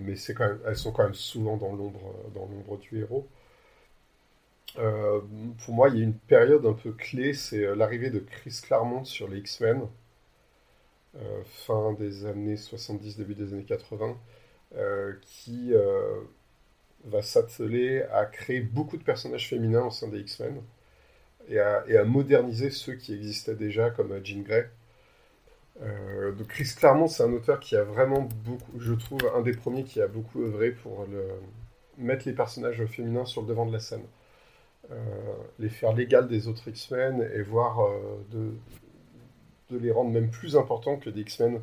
mais 0.00 0.16
c'est 0.16 0.34
quand 0.34 0.46
même, 0.48 0.60
elles 0.66 0.76
sont 0.76 0.92
quand 0.92 1.04
même 1.04 1.14
souvent 1.14 1.56
dans 1.56 1.72
l'ombre, 1.72 2.14
dans 2.34 2.46
l'ombre 2.46 2.78
du 2.78 3.00
héros. 3.00 3.26
pour 4.74 5.74
moi, 5.74 5.88
il 5.90 5.98
y 5.98 6.00
a 6.00 6.04
une 6.04 6.14
période 6.14 6.66
un 6.66 6.72
peu 6.74 6.92
clé, 6.92 7.34
c'est 7.34 7.74
l'arrivée 7.74 8.10
de 8.10 8.20
Chris 8.20 8.60
Claremont 8.62 9.04
sur 9.04 9.28
les 9.28 9.38
X-Men, 9.38 9.86
fin 11.44 11.92
des 11.94 12.26
années 12.26 12.56
70, 12.56 13.16
début 13.16 13.34
des 13.34 13.52
années 13.52 13.64
80. 13.64 14.16
Euh, 14.76 15.14
qui 15.22 15.74
euh, 15.74 16.20
va 17.04 17.22
s'atteler 17.22 18.02
à 18.12 18.24
créer 18.24 18.60
beaucoup 18.60 18.96
de 18.96 19.02
personnages 19.02 19.48
féminins 19.48 19.86
au 19.86 19.90
sein 19.90 20.06
des 20.06 20.20
X-Men 20.20 20.62
et 21.48 21.58
à, 21.58 22.04
moderniser 22.04 22.70
ceux 22.70 22.94
qui 22.94 23.12
existaient 23.14 23.54
déjà, 23.54 23.90
comme 23.90 24.24
Jean 24.24 24.42
Grey. 24.42 24.70
Euh, 25.82 26.32
donc 26.32 26.48
Chris 26.48 26.70
Claremont, 26.76 27.08
c'est 27.08 27.22
un 27.22 27.32
auteur 27.32 27.58
qui 27.58 27.76
a 27.76 27.82
vraiment 27.82 28.28
beaucoup, 28.44 28.78
je 28.78 28.92
trouve, 28.92 29.20
un 29.34 29.40
des 29.40 29.52
premiers 29.52 29.84
qui 29.84 30.00
a 30.00 30.06
beaucoup 30.06 30.42
œuvré 30.42 30.72
pour 30.72 31.06
mettre 31.98 32.26
les 32.26 32.34
personnages 32.34 32.84
féminins 32.86 33.24
sur 33.24 33.42
le 33.42 33.48
devant 33.48 33.66
de 33.66 33.72
la 33.72 33.80
scène. 33.80 34.04
les 35.58 35.68
faire 35.68 35.92
l'égal 35.92 36.28
des 36.28 36.48
autres 36.48 36.68
X-Men 36.68 37.28
et 37.34 37.42
voir 37.42 37.78
de, 38.30 38.52
les 39.70 39.90
rendre 39.90 40.10
même 40.10 40.30
plus 40.30 40.56
importants 40.56 40.96
que 40.96 41.10
des 41.10 41.22
X-Men 41.22 41.60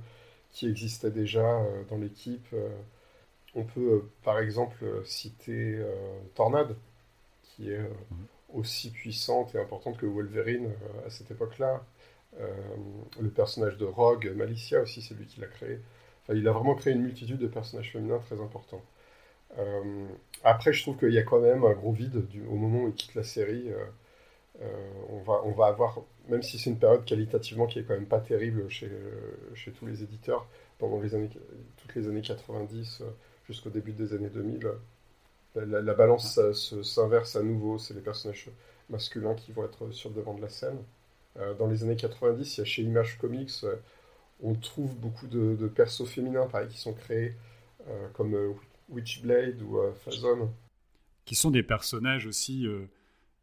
qui 0.51 0.67
existaient 0.67 1.11
déjà 1.11 1.61
dans 1.89 1.97
l'équipe. 1.97 2.53
On 3.57 3.63
peut 3.63 3.93
euh, 3.93 4.09
par 4.23 4.39
exemple 4.39 4.77
euh, 4.83 5.03
citer 5.03 5.77
euh, 5.79 6.19
Tornade, 6.35 6.75
qui 7.41 7.71
est 7.71 7.79
mhm. 7.79 8.27
Aussi 8.53 8.91
puissante 8.91 9.55
et 9.55 9.59
importante 9.59 9.97
que 9.97 10.05
Wolverine 10.05 10.71
à 11.05 11.09
cette 11.09 11.31
époque-là. 11.31 11.83
le 13.19 13.29
personnage 13.29 13.77
de 13.77 13.85
Rogue, 13.85 14.31
Malicia 14.35 14.81
aussi, 14.81 15.01
c'est 15.01 15.15
lui 15.15 15.25
qui 15.25 15.41
l'a 15.41 15.47
créé. 15.47 15.79
il 16.33 16.47
a 16.47 16.51
vraiment 16.51 16.75
créé 16.75 16.93
une 16.93 17.01
multitude 17.01 17.39
de 17.39 17.47
personnages 17.47 17.91
féminins 17.91 18.19
très 18.19 18.39
importants. 18.41 18.81
après, 20.43 20.73
je 20.73 20.81
trouve 20.83 20.97
qu'il 20.97 21.13
y 21.13 21.17
a 21.17 21.23
quand 21.23 21.39
même 21.39 21.63
un 21.65 21.73
gros 21.73 21.91
vide 21.91 22.23
au 22.49 22.55
moment 22.55 22.83
où 22.83 22.87
il 22.89 22.93
quitte 22.93 23.15
la 23.15 23.23
série. 23.23 23.69
on, 25.09 25.19
va, 25.19 25.41
on 25.45 25.51
va 25.51 25.67
avoir, 25.67 25.99
même 26.29 26.43
si 26.43 26.57
c'est 26.59 26.69
une 26.69 26.79
période 26.79 27.05
qualitativement 27.05 27.67
qui 27.67 27.79
est 27.79 27.83
quand 27.83 27.95
même 27.95 28.07
pas 28.07 28.19
terrible 28.19 28.69
chez, 28.69 28.89
tous 29.77 29.85
les 29.85 30.03
éditeurs, 30.03 30.47
pendant 30.79 30.99
les 31.01 31.09
toutes 31.09 31.95
les 31.95 32.07
années 32.07 32.21
90, 32.21 33.03
jusqu'au 33.47 33.69
début 33.69 33.93
des 33.93 34.13
années 34.13 34.29
2000. 34.29 34.67
La, 35.55 35.93
balance 35.93 36.39
s'inverse 36.83 37.35
à 37.35 37.41
nouveau, 37.41 37.77
c'est 37.79 37.93
les 37.93 38.01
personnages 38.01 38.49
masculins 38.89 39.35
qui 39.35 39.51
vont 39.51 39.65
être 39.65 39.91
sur 39.91 40.09
le 40.09 40.15
devant 40.15 40.33
de 40.33 40.41
la 40.41 40.49
scène. 40.49 40.77
Euh, 41.39 41.53
dans 41.55 41.67
les 41.67 41.83
années 41.83 41.95
90, 41.95 42.57
il 42.57 42.59
y 42.59 42.61
a 42.61 42.65
chez 42.65 42.81
Image 42.83 43.17
Comics, 43.17 43.51
euh, 43.63 43.75
on 44.41 44.53
trouve 44.55 44.95
beaucoup 44.95 45.27
de, 45.27 45.67
persos 45.67 46.05
féminins 46.05 46.47
pareil, 46.47 46.67
qui 46.67 46.77
sont 46.77 46.93
créés, 46.93 47.33
euh, 47.87 48.07
comme 48.13 48.35
Witchblade 48.89 49.61
ou 49.61 49.79
Phazon. 50.03 50.51
Qui 51.25 51.35
sont 51.35 51.51
des 51.51 51.63
personnages 51.63 52.27
aussi 52.27 52.67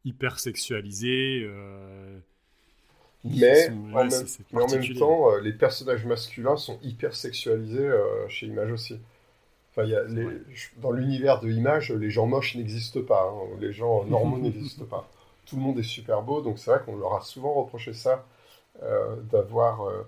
hyper 0.05 0.39
sexualisés. 0.39 1.49
Mais, 3.25 3.69
en, 3.71 4.05
même, 4.05 4.95
temps, 4.97 5.37
les 5.39 5.53
personnages 5.53 6.05
masculins 6.05 6.57
sont 6.57 6.79
hyper 6.83 7.15
sexualisés 7.17 7.91
chez 8.29 8.47
Image 8.47 8.71
aussi 8.71 9.01
dans 9.77 10.93
l'univers 10.93 11.41
de 11.41 11.49
l'image, 11.49 11.91
les 11.93 12.11
gens 12.11 12.27
moches 12.27 12.55
n'existent 12.55 13.03
pas, 13.03 13.33
hein. 13.33 13.57
les 13.61 13.73
gens 13.73 14.05
normaux 14.05 14.39
n'existent 14.43 14.85
pas. 14.85 15.09
Tout 15.47 15.57
le 15.57 15.63
monde 15.63 15.79
est 15.79 15.83
super 15.83 16.23
beau, 16.23 16.41
donc 16.41 16.59
c'est 16.59 16.71
vrai 16.71 16.81
qu'on 16.85 16.97
leur 16.97 17.15
a 17.15 17.21
souvent 17.21 17.53
reproché 17.55 17.93
ça, 17.93 18.25
euh, 18.83 19.17
d'avoir 19.31 19.83
euh, 19.83 20.07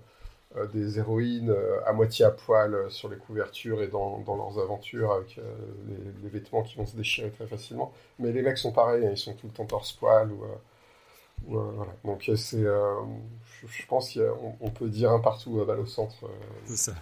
euh, 0.55 0.67
des 0.67 0.99
héroïnes 0.99 1.53
à 1.85 1.93
moitié 1.93 2.25
à 2.25 2.31
poil 2.31 2.89
sur 2.89 3.09
les 3.09 3.17
couvertures 3.17 3.81
et 3.83 3.87
dans, 3.87 4.23
leurs 4.25 4.59
aventures 4.59 5.11
avec 5.11 5.39
les, 6.23 6.29
vêtements 6.29 6.63
qui 6.63 6.75
vont 6.77 6.85
se 6.85 6.95
déchirer 6.95 7.29
très 7.29 7.47
facilement. 7.47 7.93
Mais 8.19 8.31
les 8.31 8.41
mecs 8.41 8.57
sont 8.57 8.71
pareils, 8.71 9.05
hein, 9.05 9.11
ils 9.11 9.17
sont 9.17 9.33
tout 9.33 9.47
le 9.47 9.53
temps 9.53 9.65
torse-poil. 9.65 10.31
Ou, 10.31 10.43
voilà. 11.45 11.91
Donc 12.03 12.23
c'est, 12.35 12.63
je, 12.63 13.85
pense 13.87 14.17
qu'on 14.59 14.69
peut 14.71 14.89
dire 14.89 15.11
un 15.11 15.19
partout 15.19 15.59
à 15.61 15.65
balle 15.65 15.81
au 15.81 15.85
centre. 15.85 16.15
c'est 16.65 16.77
ça. 16.77 16.93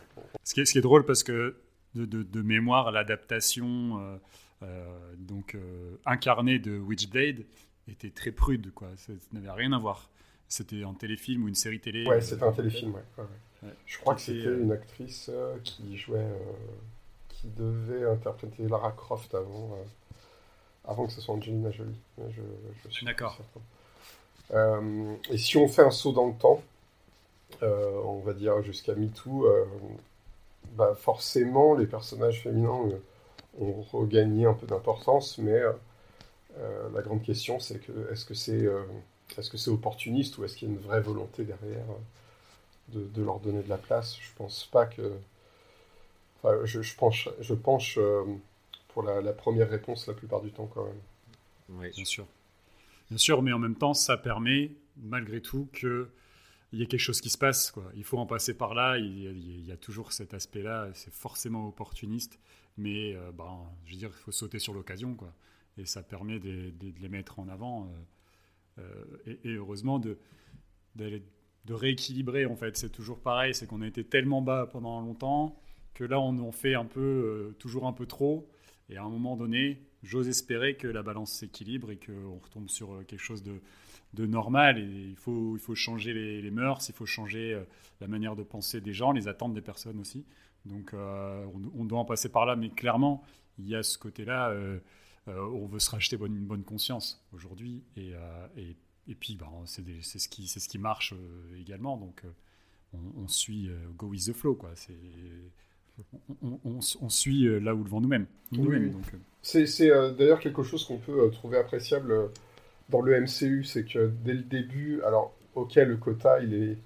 Ce 0.44 0.54
qui, 0.54 0.62
est, 0.62 0.66
ce 0.66 0.74
qui 0.74 0.80
est 0.80 0.82
drôle 0.82 1.06
parce 1.06 1.24
que 1.24 1.56
de, 1.96 2.42
mémoire, 2.42 2.92
l'adaptation 2.92 4.00
euh, 4.00 4.18
euh, 4.64 5.14
donc 5.18 5.56
euh, 5.56 5.98
incarnée 6.06 6.60
de 6.60 6.78
Witchblade 6.78 7.44
était 7.88 8.10
très 8.10 8.32
prude, 8.32 8.72
quoi. 8.74 8.90
Ça, 8.98 9.14
n'avait 9.34 9.52
rien 9.52 9.72
à 9.74 9.80
voir. 9.80 10.10
C'était 10.48 10.84
un 10.84 10.94
téléfilm 10.94 11.44
ou 11.44 11.48
une 11.48 11.56
série 11.56 11.80
télé. 11.80 12.06
Ouais, 12.06 12.22
c'était 12.22 12.44
un 12.44 12.52
téléfilm, 12.52 12.96
ouais. 12.96 13.70
Je 13.86 13.98
crois 13.98 14.16
que 14.16 14.22
c'était 14.22 14.44
une 14.44 14.72
actrice 14.72 15.32
qui 15.64 15.98
jouait, 15.98 16.28
qui 17.30 17.48
devait 17.50 18.06
interpréter 18.06 18.68
Lara 18.68 18.92
Croft 18.92 19.34
avant, 19.34 19.76
avant 20.88 21.08
que 21.08 21.14
ce 21.14 21.22
soit 21.22 21.34
Angelina 21.34 21.72
Jolie. 21.72 22.00
Je, 22.18 22.42
je 22.84 22.90
suis 22.94 23.06
D'accord. 23.06 23.40
et 24.52 25.38
si 25.38 25.58
on 25.58 25.68
fait 25.68 25.82
un 25.82 25.92
saut 25.92 26.12
dans 26.12 26.28
le 26.28 26.36
temps, 26.36 26.64
on 27.62 28.20
va 28.20 28.34
dire 28.34 28.62
jusqu'à 28.62 28.94
MeToo, 28.94 29.48
bah, 30.76 30.96
forcément, 30.96 31.76
les 31.76 31.88
personnages 31.88 32.44
féminins 32.44 32.90
euh, 32.90 33.00
ont 33.60 33.82
regagné 33.82 34.46
un 34.46 34.54
peu 34.54 34.68
d'importance, 34.68 35.38
mais 35.38 35.52
euh, 35.52 35.72
euh, 36.58 36.90
la 36.94 37.02
grande 37.02 37.22
question, 37.24 37.60
c'est 37.60 37.80
que 37.80 38.12
est-ce 38.12 38.26
que 38.26 38.34
c'est 38.34 38.68
est-ce 39.38 39.50
que 39.50 39.58
c'est 39.58 39.72
opportuniste 39.72 40.38
ou 40.38 40.46
est-ce 40.46 40.56
qu'il 40.56 40.70
y 40.70 40.72
a 40.72 40.74
une 40.76 40.80
vraie 40.80 41.02
volonté 41.02 41.44
derrière 41.44 41.86
de, 42.90 43.22
leur 43.22 43.40
donner 43.40 43.64
de 43.64 43.70
la 43.70 43.78
place? 43.78 44.18
Je 44.20 44.30
pense 44.36 44.66
pas 44.66 44.86
que. 44.86 45.14
Enfin, 46.38 46.58
je, 46.64 46.82
je 46.82 46.96
penche, 46.96 47.30
je 47.40 47.54
penche 47.56 48.00
pour 48.90 49.04
la, 49.04 49.34
première 49.34 49.70
réponse 49.70 50.08
la 50.08 50.14
plupart 50.14 50.42
du 50.42 50.52
temps 50.52 50.70
quand 50.74 50.86
même. 50.86 51.00
Oui, 51.70 51.90
bien 51.90 52.06
sûr. 52.06 52.26
Bien 53.10 53.18
sûr, 53.18 53.42
mais 53.42 53.52
en 53.52 53.60
même 53.60 53.76
temps, 53.76 53.94
ça 53.94 54.16
permet, 54.16 54.72
malgré 54.98 55.42
tout, 55.42 55.68
qu'il 56.76 56.82
y 56.82 56.84
ait 56.84 56.88
quelque 56.88 57.00
chose 57.00 57.22
qui 57.22 57.30
se 57.30 57.38
passe. 57.38 57.72
Quoi. 57.72 57.90
Il 57.96 58.04
faut 58.04 58.18
en 58.18 58.26
passer 58.26 58.54
par 58.54 58.74
là, 58.74 58.98
il 58.98 59.66
y 59.66 59.72
a, 59.72 59.78
toujours 59.78 60.12
cet 60.12 60.34
aspect-là, 60.34 60.90
c'est 60.94 61.14
forcément 61.14 61.68
opportuniste, 61.68 62.38
mais 62.78 63.16
euh, 63.16 63.32
ben, 63.32 63.66
je 63.86 63.94
veux 63.94 63.98
dire, 63.98 64.10
il 64.12 64.24
faut 64.24 64.32
sauter 64.32 64.60
sur 64.60 64.74
l'occasion, 64.74 65.16
quoi. 65.16 65.34
Et 65.78 65.86
ça 65.86 66.04
permet 66.04 66.40
de, 66.40 66.74
les 67.00 67.10
mettre 67.10 67.40
en 67.40 67.48
avant, 67.48 67.90
euh, 68.80 68.82
euh, 69.28 69.38
et, 69.44 69.54
heureusement 69.54 70.00
de, 70.00 70.18
rééquilibrer, 71.70 72.46
en 72.46 72.58
fait. 72.58 72.76
C'est 72.76 72.92
toujours 72.92 73.22
pareil, 73.22 73.56
c'est 73.56 73.68
qu'on 73.68 73.82
a 73.82 73.88
été 73.88 74.04
tellement 74.04 74.42
bas 74.42 74.68
pendant 74.70 75.00
longtemps, 75.00 75.58
que 75.94 76.04
là, 76.04 76.20
on 76.20 76.38
en 76.40 76.52
fait 76.52 76.76
un 76.76 76.86
peu, 76.86 77.56
toujours 77.58 77.88
un 77.88 77.94
peu 77.94 78.06
trop, 78.06 78.50
et 78.90 78.98
à 78.98 79.04
un 79.04 79.10
moment 79.10 79.36
donné, 79.38 79.82
j'ose 80.04 80.28
espérer 80.28 80.76
que 80.76 80.88
la 80.88 81.04
balance 81.04 81.32
s'équilibre 81.32 81.92
et 81.92 81.98
qu'on 81.98 82.38
retombe 82.38 82.70
sur 82.70 82.94
euh, 82.94 83.04
quelque 83.04 83.22
chose 83.22 83.44
de, 83.44 83.60
de, 84.16 84.26
normal. 84.26 84.80
Et 84.80 85.10
il 85.10 85.16
faut, 85.16 85.56
il 85.56 85.60
faut 85.60 85.76
changer 85.76 86.14
les, 86.14 86.52
mœurs, 86.52 86.88
il 86.90 86.96
faut 86.96 87.06
changer 87.06 87.54
euh, 87.54 87.64
la 88.02 88.08
manière 88.08 88.36
de 88.36 88.44
penser 88.44 88.82
des 88.82 88.94
gens, 88.94 89.12
les 89.12 89.28
attentes 89.28 89.54
des 89.54 89.62
personnes 89.62 90.00
aussi. 90.00 90.26
Donc 90.66 90.94
euh, 90.94 91.46
on, 91.76 91.86
doit 91.86 92.00
en 92.00 92.06
passer 92.06 92.30
par 92.30 92.46
là, 92.46 92.56
mais 92.56 92.70
clairement, 92.70 93.24
il 93.60 93.68
y 93.68 93.76
a 93.76 93.84
ce 93.84 93.98
côté-là, 93.98 94.54
on 95.28 95.66
veut 95.68 95.80
se 95.80 95.92
racheter 95.92 96.18
bonne, 96.18 96.36
une 96.36 96.46
bonne 96.46 96.64
conscience 96.64 97.24
aujourd'hui. 97.34 97.84
Et, 97.98 98.14
et, 98.58 98.76
et, 99.08 99.16
puis, 99.16 99.36
ben, 99.36 99.48
c'est 99.66 100.20
ce, 100.20 100.28
qui, 100.28 100.48
ce 100.48 100.68
qui 100.68 100.80
marche 100.80 101.14
également. 101.60 101.98
Donc 101.98 102.24
on, 102.94 103.24
on, 103.24 103.28
suit 103.28 103.70
Go 103.96 104.08
with 104.08 104.26
the 104.26 104.34
flow. 104.34 104.56
Quoi. 104.56 104.72
C'est 104.74 104.98
on, 106.62 107.10
suit 107.10 107.48
euh, 107.48 107.60
là 107.60 107.74
où 107.74 107.84
le 107.84 107.90
vent 107.90 108.02
nous-mêmes. 108.02 108.28
Euh. 108.54 108.92
C'est 109.42 109.92
euh, 109.92 110.12
d'ailleurs 110.12 110.40
quelque 110.40 110.64
chose 110.64 110.86
qu'on 110.86 110.98
peut 110.98 111.30
trouver 111.32 111.58
appréciable 111.58 112.32
dans 112.90 113.02
le 113.02 113.20
MCU, 113.22 113.64
c'est 113.64 113.86
que 113.86 114.12
dès 114.24 114.34
le 114.34 114.44
début, 114.44 115.02
alors 115.04 115.34
ok 115.56 115.76
le 115.76 115.98
quota 115.98 116.40
il 116.42 116.54
est, 116.54 116.78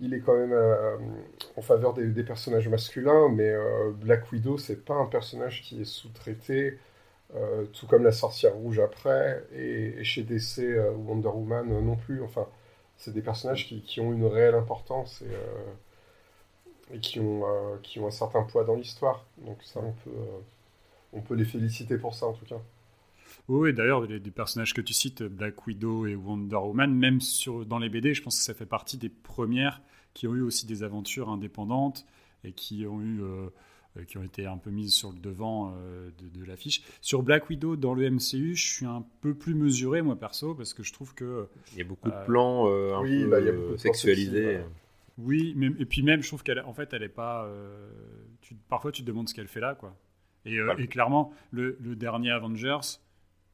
il 0.00 0.14
est 0.14 0.20
quand 0.20 0.36
même 0.36 0.54
en 1.56 1.62
faveur 1.62 1.94
des, 1.94 2.22
personnages 2.22 2.68
masculins, 2.68 3.28
mais 3.30 3.52
Black 4.00 4.30
Widow 4.32 4.58
c'est 4.58 4.84
pas 4.84 4.94
un 4.94 5.06
personnage 5.06 5.62
qui 5.62 5.82
est 5.82 5.84
sous-traité, 5.84 6.78
tout 7.72 7.86
comme 7.88 8.04
la 8.04 8.12
sorcière 8.12 8.54
rouge 8.54 8.78
après, 8.78 9.44
et, 9.54 10.04
chez 10.04 10.22
DC 10.22 10.78
Wonder 11.06 11.28
Woman 11.28 11.66
non 11.84 11.96
plus, 11.96 12.22
enfin 12.22 12.46
c'est 12.96 13.12
des 13.12 13.22
personnages 13.22 13.66
qui, 13.66 14.00
ont 14.00 14.12
une 14.12 14.26
réelle 14.26 14.54
importance 14.54 15.22
et 15.22 15.34
et 16.92 17.00
qui 17.00 17.20
ont, 17.20 17.42
euh, 17.46 17.76
qui 17.82 18.00
ont 18.00 18.06
un 18.06 18.10
certain 18.10 18.42
poids 18.42 18.64
dans 18.64 18.74
l'histoire. 18.74 19.24
Donc 19.38 19.62
ça, 19.62 19.80
on 19.80 19.92
peut, 19.92 20.10
euh, 20.10 20.40
on 21.12 21.20
peut 21.20 21.34
les 21.34 21.44
féliciter 21.44 21.98
pour 21.98 22.14
ça 22.14 22.26
en 22.26 22.32
tout 22.32 22.44
cas. 22.46 22.60
Oui, 23.48 23.72
d'ailleurs, 23.72 24.02
les, 24.02 24.20
personnages 24.20 24.74
que 24.74 24.80
tu 24.80 24.92
cites, 24.92 25.22
Black 25.22 25.66
Widow 25.66 26.06
et 26.06 26.14
Wonder 26.14 26.56
Woman, 26.56 26.94
même 26.94 27.20
sur, 27.20 27.64
dans 27.64 27.78
les 27.78 27.88
BD, 27.88 28.14
je 28.14 28.22
pense 28.22 28.36
que 28.36 28.44
ça 28.44 28.54
fait 28.54 28.66
partie 28.66 28.98
des 28.98 29.08
premières 29.08 29.80
qui 30.12 30.26
ont 30.26 30.34
eu 30.34 30.42
aussi 30.42 30.66
des 30.66 30.82
aventures 30.82 31.28
indépendantes 31.30 32.06
et 32.44 32.52
qui 32.52 32.86
ont 32.86 33.00
eu... 33.00 33.22
Euh, 33.22 33.48
qui 34.06 34.16
ont 34.16 34.22
été 34.22 34.46
un 34.46 34.58
peu 34.58 34.70
mises 34.70 34.94
sur 34.94 35.10
le 35.10 35.18
devant 35.18 35.72
de, 35.72 36.44
l'affiche. 36.44 36.82
Sur 37.00 37.24
Black 37.24 37.48
Widow, 37.48 37.74
dans 37.74 37.94
le 37.94 38.08
MCU, 38.08 38.54
je 38.54 38.74
suis 38.74 38.86
un 38.86 39.04
peu 39.22 39.34
plus 39.34 39.54
mesuré, 39.54 40.02
moi 40.02 40.14
perso, 40.14 40.54
parce 40.54 40.72
que 40.72 40.84
je 40.84 40.92
trouve 40.92 41.14
que... 41.14 41.48
Il 41.72 41.78
y 41.78 41.80
a 41.80 41.84
beaucoup 41.84 42.08
de 42.08 42.24
plans 42.24 42.68
un 42.68 43.00
oui, 43.00 43.24
peu 43.24 43.30
bah, 43.30 43.40
il 43.40 43.46
y 43.46 43.48
a 43.48 43.78
sexualisés. 43.78 44.60
Oui, 45.18 45.52
mais, 45.56 45.66
et 45.78 45.84
puis 45.84 46.02
même, 46.02 46.22
je 46.22 46.28
trouve 46.28 46.42
qu'elle, 46.42 46.60
en 46.60 46.72
fait, 46.72 46.92
elle 46.92 47.02
est 47.02 47.08
pas. 47.08 47.44
Euh, 47.44 47.90
tu, 48.40 48.54
parfois, 48.68 48.92
tu 48.92 49.02
te 49.02 49.06
demandes 49.06 49.28
ce 49.28 49.34
qu'elle 49.34 49.48
fait 49.48 49.60
là, 49.60 49.74
quoi. 49.74 49.96
Et, 50.44 50.58
euh, 50.58 50.74
clairement, 50.86 51.32
le, 51.50 51.76
dernier 51.96 52.30
Avengers, 52.30 53.00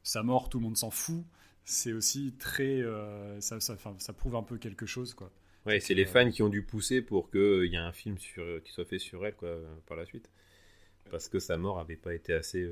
sa 0.04 0.22
mort, 0.22 0.48
tout 0.48 0.58
le 0.58 0.64
monde 0.64 0.76
s'en 0.76 0.90
fout. 0.90 1.24
C'est 1.64 1.92
aussi 1.92 2.34
très. 2.38 2.80
Euh, 2.80 3.40
ça, 3.40 3.58
ça, 3.58 3.76
ça, 3.98 4.12
prouve 4.12 4.36
un 4.36 4.44
peu 4.44 4.58
quelque 4.58 4.86
chose, 4.86 5.14
quoi. 5.14 5.30
Ouais, 5.66 5.80
c'est 5.80 5.94
les 5.94 6.04
fans 6.04 6.30
qui 6.30 6.42
ont 6.42 6.50
dû 6.50 6.62
pousser 6.62 7.02
pour 7.02 7.30
qu'il 7.30 7.66
y 7.66 7.74
ait 7.74 7.78
un 7.78 7.92
film 7.92 8.18
sur, 8.18 8.44
qui 8.62 8.70
soit 8.70 8.84
fait 8.84 8.98
sur 8.98 9.26
elle, 9.26 9.34
quoi, 9.34 9.56
par 9.86 9.96
la 9.96 10.04
suite. 10.04 10.30
Parce 11.10 11.28
que 11.28 11.40
sa 11.40 11.56
mort 11.56 11.78
n'avait 11.78 11.96
pas 11.96 12.14
été 12.14 12.34
assez 12.34 12.68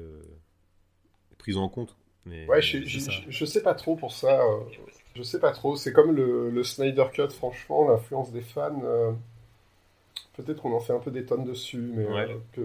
prise 1.39 1.57
en 1.57 1.69
compte. 1.69 1.97
Mais, 2.25 2.47
ouais, 2.47 2.63
je, 2.63 2.79
je, 2.85 3.45
sais 3.45 3.63
pas 3.63 3.75
trop 3.75 3.97
pour 3.97 4.13
ça. 4.13 4.41
Je 5.15 5.23
sais 5.23 5.41
pas 5.41 5.53
trop, 5.53 5.77
c'est 5.77 5.93
comme 5.93 6.15
le, 6.15 6.63
Snyder 6.63 7.07
Cut, 7.13 7.31
franchement, 7.31 7.89
l'influence 7.89 8.33
des 8.33 8.41
fans. 8.41 8.81
Euh, 8.85 9.13
peut-être 10.35 10.63
qu'on 10.63 10.73
en 10.73 10.81
fait 10.81 10.93
un 10.93 11.01
peu 11.01 11.11
des 11.11 11.25
tonnes 11.25 11.45
dessus, 11.45 11.91
mais 11.95 12.07
euh, 12.07 12.39
que. 12.53 12.63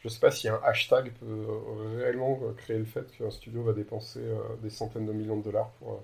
Je 0.00 0.08
sais 0.08 0.20
pas 0.20 0.30
si 0.30 0.48
un 0.48 0.60
hashtag 0.64 1.12
peut 1.14 1.26
euh, 1.26 1.98
réellement 1.98 2.40
créer 2.56 2.78
le 2.78 2.84
fait 2.84 3.10
qu'un 3.16 3.30
studio 3.30 3.62
va 3.62 3.72
dépenser 3.72 4.20
des 4.62 4.70
centaines 4.70 5.06
de 5.06 5.12
millions 5.12 5.38
de 5.38 5.42
dollars 5.42 5.70
pour, 5.80 6.02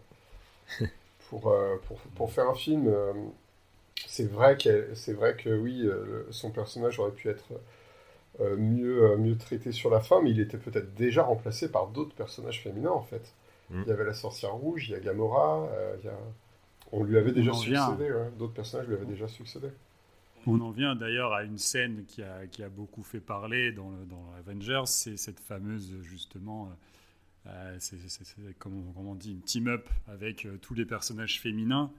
pour, 1.28 1.56
pour, 1.86 1.98
pour, 2.16 2.32
faire 2.32 2.48
un 2.48 2.54
film. 2.54 2.92
c'est 4.06 4.28
vrai, 4.28 4.56
c'est 4.94 5.12
vrai 5.12 5.36
que 5.36 5.50
oui, 5.50 5.88
son 6.30 6.50
personnage 6.50 6.98
aurait 6.98 7.12
pu 7.12 7.28
être. 7.28 7.52
mieux, 8.40 9.16
mieux 9.16 9.38
traité 9.38 9.70
sur 9.70 9.90
la 9.90 10.00
fin, 10.00 10.20
mais 10.22 10.30
il 10.30 10.40
était 10.40 10.58
peut-être 10.58 10.94
déjà 10.94 11.22
remplacé 11.22 11.70
par 11.70 11.86
d'autres 11.86 12.14
personnages 12.14 12.62
féminins 12.62 12.90
en 12.90 13.02
fait. 13.02 13.32
Mm. 13.70 13.82
Il 13.86 13.88
y 13.88 13.92
avait 13.92 14.04
la 14.04 14.14
sorcière 14.14 14.54
rouge, 14.54 14.88
il 14.88 14.92
y 14.92 14.94
a 14.94 15.00
Gamora, 15.00 15.68
euh, 15.72 15.96
on 16.92 17.02
lui 17.02 17.16
avait 17.18 17.32
déjà 17.32 17.52
succédé, 17.52 18.12
d'autres 18.38 18.54
personnages 18.54 18.86
lui 18.86 18.94
avaient 18.94 19.06
déjà 19.06 19.28
succédé. 19.28 19.68
On 20.46 20.60
en 20.60 20.70
vient 20.70 20.94
d'ailleurs 20.94 21.32
à 21.32 21.44
une 21.44 21.58
scène 21.58 22.04
qui 22.06 22.22
a, 22.22 22.46
qui 22.46 22.62
a 22.62 22.68
beaucoup 22.68 23.02
fait 23.02 23.20
parler 23.20 23.72
dans, 23.72 23.90
dans 24.08 24.32
Avengers, 24.38 24.82
c'est 24.86 25.16
cette 25.16 25.40
fameuse 25.40 25.94
justement, 26.02 26.70
euh, 27.46 27.76
c'est, 27.78 27.98
comment, 28.58 28.92
on 28.96 29.14
dit, 29.14 29.32
une 29.32 29.42
team-up 29.42 29.88
avec 30.06 30.46
euh, 30.46 30.58
tous 30.60 30.74
les 30.74 30.84
personnages 30.84 31.40
féminins. 31.40 31.90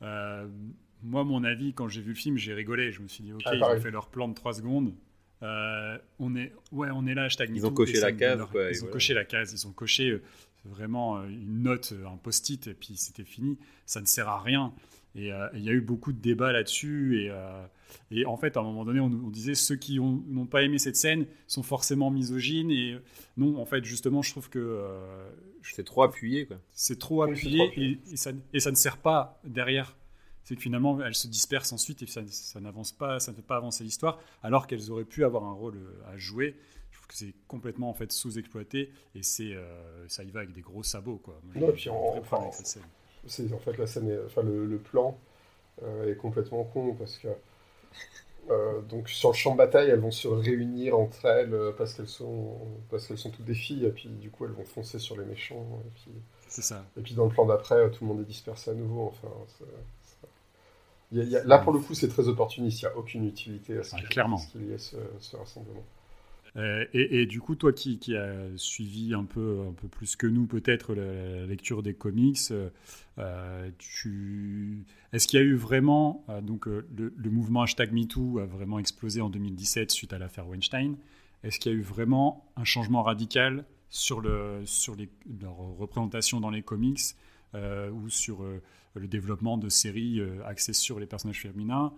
moi, 0.00 1.24
mon 1.24 1.44
avis, 1.44 1.72
quand 1.72 1.88
j'ai 1.88 2.02
vu 2.02 2.10
le 2.10 2.16
film, 2.16 2.36
j'ai 2.36 2.54
rigolé. 2.54 2.92
Je 2.92 3.00
me 3.00 3.08
suis 3.08 3.24
dit, 3.24 3.32
ok, 3.32 3.42
ah, 3.46 3.54
ils 3.54 3.62
ont 3.62 3.80
fait 3.80 3.90
leur 3.90 4.08
plan 4.08 4.28
de 4.28 4.34
3 4.34 4.54
secondes. 4.54 4.94
on 5.42 6.36
est, 6.36 6.52
ouais, 6.72 6.88
on 6.92 7.06
est 7.06 7.14
là, 7.14 7.24
hashtag 7.24 7.50
Ils 7.54 7.66
ont 7.66 7.72
coché 7.72 8.00
la 8.00 8.12
case, 8.12 8.40
Ils 8.72 8.84
ont 8.84 8.88
coché 8.88 9.14
la 9.14 9.24
case, 9.24 9.52
ils 9.52 9.66
ont 9.66 9.72
coché 9.72 10.20
vraiment 10.64 11.18
euh, 11.18 11.28
une 11.28 11.62
note, 11.62 11.94
un 12.06 12.16
post-it, 12.16 12.66
et 12.66 12.74
puis 12.74 12.96
c'était 12.96 13.24
fini. 13.24 13.58
Ça 13.86 14.00
ne 14.00 14.06
sert 14.06 14.28
à 14.28 14.40
rien. 14.40 14.72
Et 15.14 15.32
euh, 15.32 15.48
il 15.54 15.62
y 15.62 15.68
a 15.68 15.72
eu 15.72 15.80
beaucoup 15.80 16.12
de 16.12 16.20
débats 16.20 16.52
là-dessus. 16.52 17.22
Et, 17.22 17.30
euh, 17.30 17.64
et, 18.10 18.26
en 18.26 18.36
fait, 18.36 18.56
à 18.56 18.60
un 18.60 18.62
moment 18.62 18.84
donné, 18.84 19.00
on, 19.00 19.08
disait 19.08 19.54
ceux 19.54 19.76
qui 19.76 19.98
n'ont 19.98 20.46
pas 20.46 20.62
aimé 20.62 20.78
cette 20.78 20.96
scène 20.96 21.26
sont 21.46 21.62
forcément 21.62 22.10
misogynes. 22.10 22.70
Et 22.70 22.96
non, 23.36 23.58
en 23.58 23.66
fait, 23.66 23.84
justement, 23.84 24.22
je 24.22 24.30
trouve 24.30 24.48
que. 24.48 24.80
c'est 25.62 25.84
trop 25.84 26.02
appuyé, 26.02 26.46
quoi. 26.46 26.58
C'est 26.72 26.98
trop 26.98 27.22
appuyé 27.22 27.98
Et, 28.10 28.16
ça, 28.16 28.30
et 28.52 28.60
ça 28.60 28.70
ne 28.70 28.76
sert 28.76 28.98
pas 28.98 29.40
derrière. 29.44 29.96
C'est 30.44 30.56
que 30.56 30.62
finalement, 30.62 31.00
elles 31.02 31.14
se 31.14 31.28
dispersent 31.28 31.72
ensuite 31.72 32.02
et 32.02 32.06
ça, 32.06 32.22
ça 32.26 32.60
n'avance 32.60 32.92
pas, 32.92 33.20
ça 33.20 33.30
ne 33.30 33.36
fait 33.36 33.42
pas 33.42 33.56
avancer 33.56 33.84
l'histoire, 33.84 34.18
alors 34.42 34.66
qu'elles 34.66 34.90
auraient 34.90 35.04
pu 35.04 35.24
avoir 35.24 35.44
un 35.44 35.52
rôle 35.52 35.78
à 36.10 36.16
jouer 36.16 36.56
c'est 37.14 37.34
complètement 37.46 37.90
en 37.90 37.94
fait 37.94 38.12
sous-exploité 38.12 38.90
et 39.14 39.22
c'est 39.22 39.54
euh, 39.54 40.08
ça 40.08 40.24
y 40.24 40.30
va 40.30 40.40
avec 40.40 40.52
des 40.52 40.60
gros 40.60 40.82
sabots 40.82 41.18
quoi. 41.18 41.40
non, 41.54 41.72
puis 41.72 41.88
enfin, 41.90 42.50
c'est 43.26 43.52
en 43.52 43.58
fait 43.58 43.76
la 43.78 43.86
scène, 43.86 44.18
enfin 44.26 44.42
le, 44.42 44.78
plan 44.78 45.18
euh, 45.82 46.10
est 46.10 46.16
complètement 46.16 46.64
con 46.64 46.94
parce 46.94 47.18
que 47.18 47.28
euh, 48.50 48.80
donc 48.82 49.08
sur 49.08 49.30
le 49.30 49.34
champ 49.34 49.52
de 49.52 49.58
bataille, 49.58 49.90
elles 49.90 50.00
vont 50.00 50.10
se 50.10 50.28
réunir 50.28 50.98
entre 50.98 51.26
elles 51.26 51.54
parce 51.76 51.94
qu'elles 51.94 52.08
sont 52.08 52.56
parce 52.90 53.06
qu'elles 53.06 53.18
sont 53.18 53.30
toutes 53.30 53.44
des 53.44 53.54
filles 53.54 53.86
et 53.86 53.90
puis 53.90 54.08
du 54.08 54.30
coup 54.30 54.44
elles 54.44 54.52
vont 54.52 54.64
foncer 54.64 54.98
sur 54.98 55.18
les 55.18 55.24
méchants 55.24 55.82
et 55.86 55.90
puis 55.94 56.12
c'est 56.48 56.62
ça. 56.62 56.84
Et 56.96 57.00
puis 57.00 57.14
dans 57.14 57.24
le 57.24 57.30
plan 57.30 57.46
d'après, 57.46 57.90
tout 57.90 58.04
le 58.04 58.08
monde 58.08 58.20
est 58.22 58.28
dispersé 58.28 58.72
à 58.72 58.74
nouveau. 58.74 59.06
Enfin, 59.06 59.28
là 61.12 61.58
pour 61.58 61.72
le 61.72 61.78
coup, 61.78 61.94
c'est 61.94 62.08
très 62.08 62.26
opportuniste. 62.28 62.82
Il 62.82 62.86
n'y 62.86 62.90
a 62.90 62.96
aucune 62.96 63.24
utilité 63.24 63.78
à 63.78 63.84
ce 63.84 63.94
qu'il 64.50 64.66
y 64.66 64.72
ait 64.72 64.78
ce 64.78 65.36
rassemblement. 65.36 65.84
Euh, 66.56 66.84
et, 66.92 67.26
du 67.26 67.40
coup, 67.40 67.54
toi 67.54 67.72
qui, 67.72 67.98
qui 67.98 68.16
as 68.16 68.56
suivi 68.56 69.14
un 69.14 69.24
peu, 69.24 69.66
un 69.68 69.72
peu 69.72 69.88
plus 69.88 70.16
que 70.16 70.26
nous 70.26 70.46
peut-être 70.46 70.94
la, 70.94 71.46
lecture 71.46 71.82
des 71.82 71.94
comics, 71.94 72.38
euh, 73.18 73.70
est-ce 75.12 75.28
qu'il 75.28 75.38
y 75.38 75.42
a 75.42 75.46
eu 75.46 75.54
vraiment, 75.54 76.24
euh, 76.28 76.40
donc 76.40 76.66
le, 76.66 77.30
mouvement 77.30 77.62
hashtag 77.62 77.92
MeToo 77.92 78.38
a 78.38 78.46
vraiment 78.46 78.78
explosé 78.78 79.20
en 79.20 79.30
2017 79.30 79.90
suite 79.90 80.12
à 80.12 80.18
l'affaire 80.18 80.48
Weinstein, 80.48 80.96
est-ce 81.44 81.58
qu'il 81.58 81.72
y 81.72 81.74
a 81.74 81.78
eu 81.78 81.82
vraiment 81.82 82.50
un 82.56 82.64
changement 82.64 83.02
radical 83.02 83.64
sur, 83.88 84.20
le, 84.20 84.62
sur 84.64 84.96
les, 84.96 85.08
leur 85.40 85.56
représentation 85.56 86.40
dans 86.40 86.50
les 86.50 86.62
comics 86.62 87.00
ou 87.54 88.08
sur 88.08 88.44
le 88.94 89.08
développement 89.08 89.58
de 89.58 89.68
séries 89.68 90.20
axées 90.46 90.72
sur 90.72 91.00
les 91.00 91.06
personnages 91.06 91.40
féminins, 91.40 91.92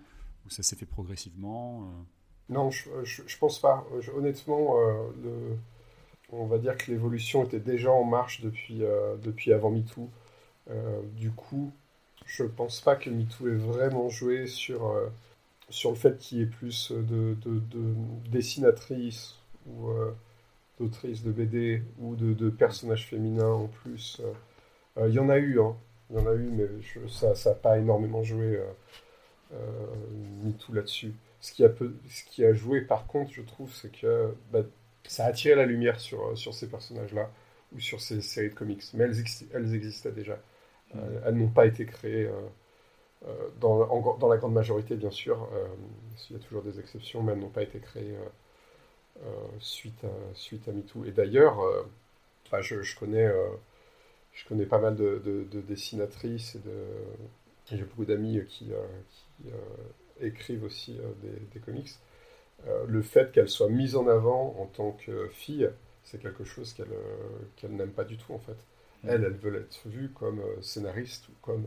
ou 0.47 0.51
ça 0.51 0.63
s'est 0.63 0.77
fait 0.77 0.87
progressivement 0.87 2.07
non, 2.49 2.71
je, 2.71 2.89
je, 3.05 3.39
pense 3.39 3.59
pas. 3.61 3.87
honnêtement, 4.15 4.77
euh, 4.79 5.55
on 6.31 6.47
va 6.47 6.59
dire 6.59 6.77
que 6.77 6.91
l'évolution 6.91 7.45
était 7.45 7.61
déjà 7.61 7.91
en 7.91 8.05
marche 8.05 8.41
depuis, 8.41 8.83
euh, 8.83 9.17
depuis 9.17 9.53
avant 9.53 9.71
MeToo. 9.71 10.11
Euh, 10.71 11.01
du 11.17 11.31
coup, 11.31 11.73
je 12.27 12.45
pense 12.45 12.81
pas 12.81 12.97
que 12.97 13.11
MeToo 13.11 13.49
ait 13.49 13.55
vraiment 13.55 14.09
joué 14.09 14.47
sur, 14.47 14.95
sur 15.71 15.91
le 15.91 15.97
fait 15.97 16.19
qu'il 16.19 16.39
y 16.39 16.43
ait 16.43 16.47
plus 16.47 16.93
de, 16.93 17.37
de, 17.45 17.95
dessinatrices 18.31 19.39
ou 19.67 19.91
d'autrices 20.79 21.23
de 21.23 21.33
BD 21.33 21.83
ou 22.01 22.17
de, 22.17 22.51
personnages 22.51 23.07
féminins 23.07 23.53
en 23.53 23.69
plus. 23.69 24.21
Il 24.99 25.13
y 25.13 25.19
en 25.19 25.29
a 25.29 25.39
eu, 25.39 25.61
hein. 25.61 25.77
Il 26.11 26.17
y 26.17 26.21
en 26.21 26.27
a 26.27 26.35
eu, 26.35 26.51
mais 26.51 26.69
ça 27.09 27.33
n'a 27.47 27.55
pas 27.57 27.79
énormément 27.79 28.23
joué 28.23 28.61
tout 30.59 30.73
là-dessus. 30.73 31.15
Ce 31.43 31.53
qui, 31.53 31.65
a 31.65 31.71
ce 32.09 32.25
qui 32.25 32.45
a 32.45 32.55
joué, 32.55 32.81
par 32.81 33.07
contre, 33.07 33.33
je 33.33 33.43
trouve, 33.43 33.73
c'est 33.75 33.93
que 33.93 34.35
bah, 34.53 34.63
ça 35.05 35.27
a 35.27 35.29
attiré 35.29 35.55
la 35.55 35.67
lumière 35.67 36.01
sur, 36.01 36.39
sur 36.39 36.55
ces 36.55 36.69
personnages-là 36.69 37.31
ou 37.75 37.81
sur 37.81 38.01
ces 38.01 38.23
séries 38.23 38.51
de 38.51 38.55
comics. 38.55 38.83
Mais 38.95 39.05
elles, 39.05 39.17
elles 39.53 39.75
existaient 39.75 40.13
déjà. 40.13 40.39
Mm. 40.95 41.01
elles 41.27 41.35
n'ont 41.35 41.49
pas 41.49 41.67
été 41.67 41.85
créées 41.87 42.31
euh, 43.29 43.49
dans, 43.61 44.17
dans, 44.19 44.29
la 44.29 44.37
grande 44.37 44.53
majorité, 44.53 44.97
bien 44.97 45.11
sûr, 45.11 45.49
euh, 45.53 45.67
il 46.31 46.37
y 46.37 46.37
a 46.37 46.43
toujours 46.43 46.63
des 46.63 46.81
exceptions, 46.81 47.23
mais 47.23 47.33
elles 47.33 47.39
n'ont 47.39 47.51
pas 47.51 47.63
été 47.63 47.79
créées 47.79 48.17
euh, 49.25 49.29
suite, 49.61 50.05
à, 50.05 50.35
suite 50.35 50.67
à 50.69 50.73
MeToo. 50.73 51.05
Et 51.05 51.13
d'ailleurs, 51.13 51.61
je, 52.61 52.83
je, 52.83 52.99
connais, 52.99 53.31
je 54.33 54.47
connais 54.49 54.67
pas 54.67 54.79
mal 54.79 54.97
de, 54.97 55.23
de, 55.25 55.61
dessinatrices 55.61 56.57
et 56.57 56.59
de. 56.59 56.75
J'ai 57.71 57.85
beaucoup 57.85 58.05
d'amis 58.05 58.45
qui, 58.49 58.67
qui 58.67 59.49
écrivent 60.21 60.65
aussi 60.65 60.99
des, 61.23 61.41
des, 61.53 61.61
comics. 61.61 61.91
le 62.87 63.03
fait 63.03 63.33
qu'elles 63.33 63.49
soient 63.49 63.69
mises 63.69 63.97
en 63.97 64.07
avant 64.09 64.57
en 64.59 64.67
tant 64.67 64.93
que 64.93 65.29
filles, 65.29 65.71
c'est 66.05 66.21
quelque 66.21 66.45
chose 66.45 66.73
qu'elles 66.75 66.87
qu'elle 67.57 67.73
n'aiment 67.73 67.93
pas 67.93 68.05
du 68.05 68.17
tout 68.17 68.33
en 68.33 68.39
fait. 68.39 68.57
Mm. 69.03 69.09
Elles, 69.09 69.25
elles 69.25 69.37
veulent 69.37 69.57
être 69.57 69.89
vues 69.89 70.11
comme 70.11 70.43
scénaristes 70.61 71.29
ou 71.29 71.33
comme 71.43 71.67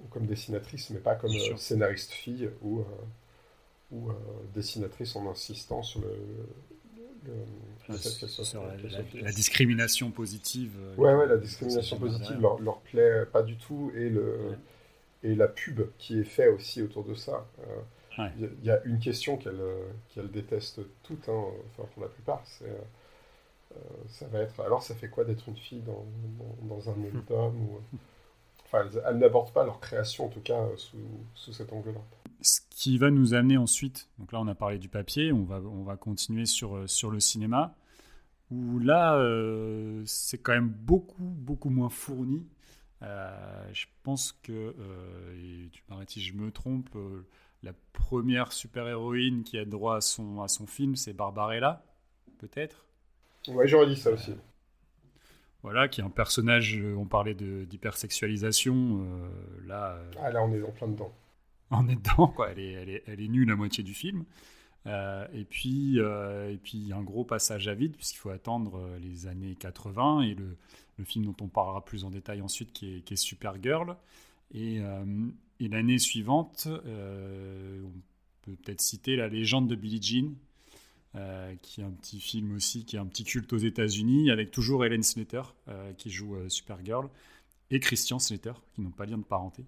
ou 0.00 0.08
comme 0.08 0.26
dessinatrice, 0.26 0.90
mais 0.90 1.00
pas 1.00 1.14
comme 1.14 1.30
euh, 1.30 1.56
scénariste 1.56 2.12
fille 2.12 2.50
ou, 2.62 2.80
euh, 2.80 2.84
ou 3.92 4.10
euh, 4.10 4.14
dessinatrice 4.54 5.14
en 5.16 5.30
insistant 5.30 5.82
sur 5.82 6.00
le, 6.00 6.08
le, 7.26 7.96
fait 7.96 8.18
qu'elle 8.20 8.28
soit 8.28 8.60
la, 9.14 9.32
discrimination 9.32 10.10
positive. 10.10 10.72
Ouais, 10.96 11.14
ouais, 11.14 11.26
la 11.26 11.36
discrimination 11.36 11.98
positive 11.98 12.40
leur, 12.40 12.60
leur, 12.60 12.80
plaît 12.80 13.24
pas 13.32 13.42
du 13.42 13.56
tout 13.56 13.92
et 13.94 14.08
le 14.08 14.56
et 15.24 15.34
la 15.34 15.48
pub 15.48 15.80
qui 15.98 16.20
est 16.20 16.24
fait 16.24 16.48
aussi 16.48 16.82
autour 16.82 17.04
de 17.04 17.14
ça. 17.14 17.46
Il 18.38 18.48
y, 18.62 18.70
a 18.70 18.80
une 18.84 19.00
question 19.00 19.36
qu'elle 19.36 19.60
qu'elle 20.10 20.30
déteste 20.30 20.80
toutes, 21.02 21.28
hein, 21.28 21.44
enfin 21.72 21.88
pour 21.92 22.02
la 22.04 22.08
plupart, 22.08 22.42
c'est 22.46 22.70
ça 24.06 24.28
va 24.28 24.38
être 24.38 24.60
alors 24.60 24.84
ça 24.84 24.94
fait 24.94 25.08
quoi 25.08 25.24
d'être 25.24 25.48
une 25.48 25.56
fille 25.56 25.80
dans, 25.80 26.06
dans, 26.38 26.76
dans 26.76 26.90
un 26.90 26.94
monde 26.94 27.56
ou 27.58 27.80
elles, 28.74 29.18
n'abordent 29.18 29.52
pas 29.52 29.64
leur 29.64 29.80
création, 29.80 30.26
en 30.26 30.28
tout 30.28 30.40
cas, 30.40 30.60
euh, 30.60 30.76
sous, 31.34 31.52
cet 31.52 31.72
angle-là. 31.72 32.00
Ce 32.40 32.60
qui 32.70 32.98
va 32.98 33.10
nous 33.10 33.34
amener 33.34 33.56
ensuite, 33.56 34.08
donc 34.18 34.32
là 34.32 34.40
on 34.40 34.48
a 34.48 34.54
parlé 34.54 34.78
du 34.78 34.88
papier, 34.88 35.32
on 35.32 35.44
va, 35.44 35.60
on 35.60 35.82
va 35.82 35.96
continuer 35.96 36.46
sur, 36.46 36.76
euh, 36.76 36.86
sur 36.86 37.10
le 37.10 37.20
cinéma, 37.20 37.74
où 38.50 38.78
là 38.78 39.16
euh, 39.16 40.02
c'est 40.04 40.38
quand 40.38 40.52
même 40.52 40.68
beaucoup, 40.68 41.22
beaucoup 41.22 41.70
moins 41.70 41.88
fourni. 41.88 42.46
Je 43.72 43.86
pense 44.02 44.32
que, 44.42 44.74
et 45.36 45.68
tu 45.70 45.82
m'arrêtes 45.88 46.10
si 46.10 46.22
je 46.22 46.34
me 46.34 46.50
trompe, 46.50 46.88
la 47.62 47.72
première 47.92 48.52
super-héroïne 48.52 49.42
qui 49.44 49.58
a 49.58 49.64
droit 49.64 49.96
à 49.96 50.00
son, 50.00 50.42
à 50.42 50.48
son 50.48 50.66
film, 50.66 50.96
c'est 50.96 51.12
Barbarella, 51.12 51.84
peut-être? 52.38 52.86
Ouais, 53.48 53.66
j'aurais 53.66 53.86
dit 53.86 53.96
ça 53.96 54.10
aussi 54.10 54.34
voilà, 55.64 55.88
qui 55.88 56.02
est 56.02 56.04
un 56.04 56.10
personnage, 56.10 56.76
euh, 56.76 56.94
on 56.94 57.06
parlait 57.06 57.34
d'hypersexualisation, 57.34 59.00
euh, 59.00 59.66
là... 59.66 59.94
Euh, 59.94 60.10
ah 60.20 60.30
là, 60.30 60.44
on 60.44 60.52
est 60.52 60.62
en 60.62 60.70
plein 60.70 60.88
dedans. 60.88 61.12
On 61.70 61.88
est 61.88 61.96
dedans, 61.96 62.28
quoi, 62.28 62.50
elle 62.50 62.58
est, 62.58 62.72
elle 62.72 62.90
est, 62.90 63.02
elle 63.06 63.20
est 63.22 63.28
nulle 63.28 63.50
à 63.50 63.56
moitié 63.56 63.82
du 63.82 63.94
film. 63.94 64.24
et 64.86 65.44
puis, 65.48 65.98
et 65.98 66.58
puis 66.62 66.92
un 66.92 67.02
gros 67.02 67.24
passage 67.24 67.66
à 67.66 67.74
vide, 67.74 67.96
puisqu'il 67.96 68.18
faut 68.18 68.28
attendre 68.28 68.78
les 69.00 69.26
années 69.26 69.56
80, 69.58 70.20
et 70.20 70.34
le, 70.34 70.56
le, 70.98 71.04
film 71.04 71.24
dont 71.24 71.36
on 71.40 71.48
parlera 71.48 71.84
plus 71.84 72.04
en 72.04 72.10
détail 72.10 72.40
ensuite, 72.40 72.72
qui 72.72 72.96
est, 72.96 73.00
qui 73.02 73.14
est 73.14 73.16
Supergirl. 73.16 73.96
Et, 74.52 74.80
et 75.60 75.68
l'année 75.68 75.98
suivante, 75.98 76.68
on 76.68 77.92
peut 78.42 78.56
peut-être 78.62 78.80
citer 78.80 79.16
La 79.16 79.28
légende 79.28 79.68
de 79.68 79.74
Billie 79.74 80.02
Jean, 80.02 80.34
euh, 81.16 81.54
qui 81.62 81.80
est 81.80 81.84
un 81.84 81.92
petit 81.92 82.18
film 82.18 82.56
aussi, 82.56 82.84
qui 82.84 82.96
est 82.96 82.98
un 82.98 83.06
petit 83.06 83.22
culte 83.22 83.52
aux 83.52 83.58
États-Unis, 83.58 84.32
avec 84.32 84.50
toujours 84.50 84.84
Helen 84.84 85.04
Slater 85.04 85.42
euh, 85.68 85.92
qui 85.92 86.10
joue 86.10 86.34
euh, 86.34 86.48
Supergirl 86.48 87.08
et 87.70 87.78
Christian 87.78 88.18
Slater 88.18 88.54
qui 88.74 88.80
n'ont 88.80 88.90
pas 88.90 89.06
lien 89.06 89.18
de 89.18 89.22
parenté 89.22 89.64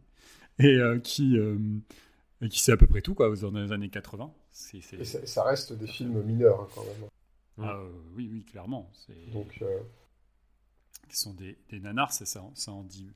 et 0.58 0.78
qui 1.04 1.36
qui 2.50 2.60
sait 2.60 2.72
à 2.72 2.76
peu 2.76 2.86
près 2.86 3.00
tout 3.00 3.14
quoi 3.14 3.34
dans 3.36 3.50
les 3.50 3.72
années 3.72 3.90
80. 3.90 4.32
Et 4.72 5.04
ça, 5.04 5.44
reste 5.44 5.72
des 5.74 5.86
films 5.86 6.22
mineurs 6.22 6.62
hein, 6.62 6.68
quand 6.74 6.84
même. 6.84 7.08
Ah, 7.62 7.80
oui, 8.16 8.28
oui, 8.32 8.42
clairement. 8.42 8.90
Donc, 9.32 9.62
qui 11.08 11.16
sont 11.16 11.34
des, 11.34 11.56
des 11.70 11.80
nanars, 11.80 12.12
ça, 12.12 12.24
ça 12.24 12.72
en 12.72 12.82
dit 12.82 13.08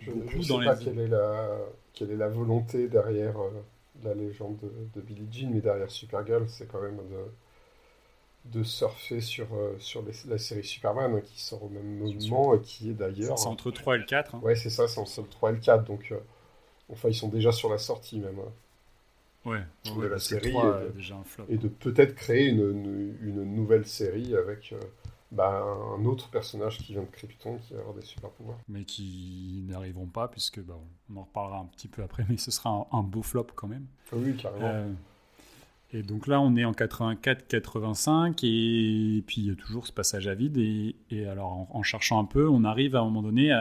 je 0.00 0.10
ne 0.10 0.42
sais 0.42 0.64
pas 0.64 0.76
quelle, 0.76 0.98
est 0.98 1.08
la, 1.08 1.58
quelle 1.92 2.10
est 2.10 2.16
la 2.16 2.28
volonté 2.28 2.88
derrière 2.88 3.36
la 4.02 4.14
légende 4.14 4.56
de, 4.62 4.70
de 4.94 5.00
Billie 5.02 5.28
Jean, 5.30 5.50
mais 5.50 5.60
derrière 5.60 5.90
Supergirl, 5.90 6.48
c'est 6.48 6.66
quand 6.66 6.80
même 6.80 6.96
de 6.96 7.26
de 8.46 8.62
surfer 8.62 9.20
sur, 9.20 9.46
euh, 9.54 9.76
sur 9.78 10.02
la 10.26 10.38
série 10.38 10.64
Superman 10.64 11.14
hein, 11.14 11.20
qui 11.20 11.40
sort 11.40 11.62
au 11.62 11.68
même 11.68 11.98
moment 11.98 12.54
et 12.54 12.60
qui 12.60 12.90
est 12.90 12.94
d'ailleurs. 12.94 13.38
C'est 13.38 13.46
entre 13.46 13.68
le 13.68 13.74
3 13.74 13.96
et 13.96 13.98
le 13.98 14.04
4. 14.04 14.34
Hein. 14.34 14.40
Ouais, 14.42 14.56
c'est 14.56 14.70
ça, 14.70 14.88
c'est 14.88 14.98
entre 14.98 15.20
le 15.20 15.28
3 15.28 15.50
et 15.50 15.52
le 15.52 15.58
4. 15.60 15.84
Donc, 15.84 16.10
euh, 16.10 16.18
enfin, 16.88 17.08
ils 17.08 17.14
sont 17.14 17.28
déjà 17.28 17.52
sur 17.52 17.68
la 17.68 17.78
sortie 17.78 18.18
même. 18.18 18.38
Hein. 18.38 18.52
Ouais, 19.46 19.62
de 19.84 20.06
la 20.06 20.18
série. 20.18 20.50
et, 20.50 20.52
de, 20.52 20.92
déjà 20.94 21.16
un 21.16 21.24
flop. 21.24 21.44
et 21.48 21.56
de 21.56 21.68
peut-être 21.68 22.14
créer 22.14 22.46
une, 22.46 23.16
une, 23.22 23.42
nouvelle 23.54 23.86
série 23.86 24.34
avec. 24.34 24.72
Euh, 24.72 24.80
bah, 25.32 25.62
un 25.98 26.04
autre 26.04 26.28
personnage 26.28 26.78
qui 26.78 26.92
vient 26.92 27.02
de 27.02 27.06
Krypton 27.06 27.58
qui 27.58 27.74
va 27.74 27.80
avoir 27.80 27.94
des 27.94 28.02
super 28.02 28.30
pouvoirs. 28.30 28.58
Mais 28.68 28.84
qui 28.84 29.64
n'arriveront 29.68 30.06
pas, 30.06 30.28
puisque 30.28 30.60
bah, 30.60 30.78
on 31.10 31.16
en 31.16 31.22
reparlera 31.22 31.58
un 31.58 31.66
petit 31.66 31.88
peu 31.88 32.02
après, 32.02 32.24
mais 32.28 32.36
ce 32.36 32.50
sera 32.50 32.88
un, 32.90 33.02
beau 33.02 33.22
flop 33.22 33.46
quand 33.54 33.68
même. 33.68 33.86
Oui, 34.12 34.36
carrément. 34.36 34.94
Et 35.92 36.02
donc 36.02 36.26
là, 36.28 36.40
on 36.40 36.54
est 36.56 36.64
en 36.64 36.72
84-85, 36.72 38.44
et 38.44 39.22
puis 39.22 39.40
il 39.40 39.46
y 39.48 39.50
a 39.50 39.56
toujours 39.56 39.86
ce 39.86 39.92
passage 39.92 40.28
à 40.28 40.34
vide. 40.34 40.56
Et, 40.56 41.26
alors, 41.26 41.66
en, 41.70 41.82
cherchant 41.82 42.20
un 42.20 42.24
peu, 42.24 42.48
on 42.48 42.62
arrive 42.62 42.94
à 42.94 43.00
un 43.00 43.04
moment 43.04 43.22
donné 43.22 43.52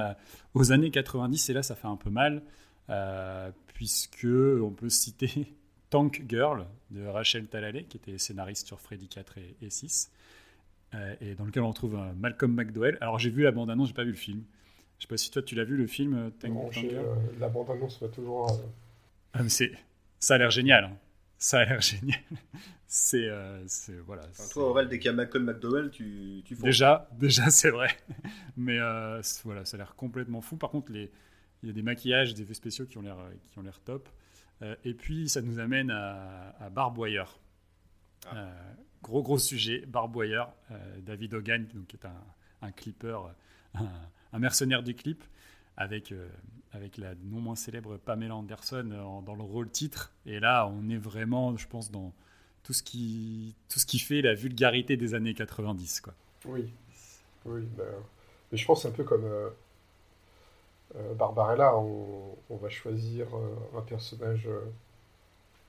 aux 0.54 0.72
années 0.72 0.92
90, 0.92 1.50
et 1.50 1.54
là, 1.54 1.64
ça 1.64 1.76
fait 1.76 1.88
un 1.88 1.96
peu 1.96 2.12
mal, 2.12 2.44
euh, 2.90 3.50
puisque 3.74 4.28
on 4.28 4.70
peut 4.70 4.90
citer 4.90 5.56
Tank 5.90 6.24
Girl 6.28 6.68
de 6.92 7.06
Rachel 7.08 7.48
Talalay, 7.48 7.86
qui 7.86 7.98
était 7.98 8.20
scénariste 8.20 8.68
sur 8.68 8.80
Freddy 8.80 9.08
4 9.08 9.38
et, 9.62 9.70
6, 9.70 10.12
euh, 10.94 11.16
et 11.22 11.36
dans 11.36 11.46
lequel 11.46 11.64
on 11.64 11.70
retrouve 11.70 11.96
euh, 11.96 12.14
Malcolm 12.18 12.54
McDowell. 12.54 12.98
Alors, 13.02 13.20
j'ai 13.20 13.30
vu 13.30 13.44
la 13.44 13.52
bande-annonce, 13.52 13.90
j'ai 13.90 13.94
pas 13.94 14.04
vu 14.04 14.12
le 14.12 14.18
film. 14.18 14.44
Je 14.98 15.04
sais 15.04 15.08
pas 15.08 15.18
si 15.18 15.32
toi, 15.32 15.42
tu 15.42 15.56
l'as 15.56 15.64
vu 15.64 15.78
le 15.78 15.88
film 15.88 16.32
Tank, 16.40 16.74
Girl 16.74 17.06
La 17.40 17.48
bande-annonce 17.48 18.02
va 18.02 18.10
toujours. 18.10 18.48
Ah, 19.34 19.42
ça 20.20 20.36
a 20.36 20.38
l'air 20.38 20.52
génial. 20.52 20.86
Hein. 20.86 20.98
Ça 21.38 21.60
a 21.60 21.66
l'air 21.66 21.82
génial. 21.82 22.20
C'est 22.86 23.28
euh, 23.30 23.64
voilà. 24.06 24.24
toi, 24.52 24.70
Aurel, 24.72 24.90
dès 24.90 25.00
qu'il 25.00 25.06
y 25.06 25.10
a 25.10 25.14
Malcolm 25.14 25.46
McDowell, 25.46 25.92
tu, 25.92 26.42
tu 26.44 26.56
Déjà, 26.56 27.08
déjà, 27.14 27.50
c'est 27.50 27.70
vrai. 27.70 27.90
Mais 28.58 28.80
euh, 28.80 29.22
voilà, 29.46 29.64
ça 29.64 29.78
a 29.78 29.80
l'air 29.80 29.96
complètement 29.96 30.42
fou. 30.42 30.58
Par 30.58 30.70
contre, 30.70 30.92
les, 30.92 31.12
il 31.64 31.68
y 31.68 31.70
a 31.70 31.74
des 31.74 31.82
maquillages, 31.82 32.34
des 32.34 32.42
effets 32.42 32.56
spéciaux 32.56 32.86
qui 32.86 32.98
ont 32.98 33.02
l'air 33.02 33.18
qui 33.52 33.60
ont 33.60 33.62
l'air 33.62 33.80
top. 33.80 34.10
Euh, 34.64 34.76
et 34.84 34.94
puis, 34.94 35.30
ça 35.30 35.42
nous 35.42 35.60
amène 35.60 35.92
à, 35.92 36.56
à 36.60 36.70
Barboyer. 36.70 37.24
Ah. 38.26 38.48
gros 39.02 39.24
gros 39.24 39.38
sujet, 39.40 39.86
Barboyer. 39.88 40.44
David 41.00 41.34
Hogan, 41.34 41.68
donc, 41.74 41.88
qui 41.88 41.98
est 41.98 42.06
un, 42.06 42.24
un 42.62 42.72
clipper, 42.72 43.20
un, 43.76 43.88
un, 44.34 44.40
mercenaire 44.40 44.84
du 44.84 44.96
clip, 44.96 45.24
avec 45.78 46.14
avec 46.72 46.98
la 46.98 47.16
non 47.24 47.40
moins 47.40 47.56
célèbre 47.56 47.98
Pamela 47.98 48.36
Anderson 48.36 48.90
euh, 48.92 49.22
dans 49.22 49.36
le 49.36 49.44
rôle 49.44 49.70
titre. 49.70 50.12
Et 50.26 50.40
là, 50.40 50.68
on 50.68 50.90
est 50.90 50.98
vraiment, 50.98 51.56
je 51.58 51.68
pense, 51.68 51.92
dans 51.92 52.14
tout 52.64 52.74
ce 52.74 52.84
qui, 52.84 53.56
tout 53.70 53.80
ce 53.80 53.86
qui 53.86 54.00
fait 54.00 54.22
la 54.22 54.34
vulgarité 54.34 54.98
des 54.98 55.14
années 55.14 55.34
90. 55.34 56.02
Quoi. 56.02 56.14
Oui, 56.46 56.72
oui. 57.46 57.68
Ben, 57.78 57.86
mais 58.52 58.58
je 58.58 58.66
pense 58.66 58.86
un 58.86 58.92
peu 58.92 59.04
comme 59.04 59.26
euh, 59.26 59.50
euh, 60.96 61.14
Barbarella, 61.16 61.76
on, 61.78 62.38
on, 62.50 62.58
va 62.58 62.70
choisir 62.70 63.28
un 63.76 63.82
personnage 63.82 64.48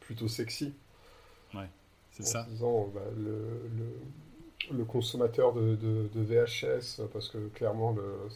plutôt 0.01 0.29
sexy. 0.29 0.75
C'est 2.13 2.25
ça. 2.25 2.47
Disant, 2.51 2.89
bah, 2.95 3.01
le, 3.17 3.45
le, 3.79 4.77
le, 4.77 4.85
consommateur 4.85 5.53
de, 5.53 5.77
de, 5.77 6.09
de, 6.13 6.21
VHS, 6.21 7.03
parce 7.13 7.29
que 7.29 7.49
clairement, 7.49 7.93
le, 7.93 8.29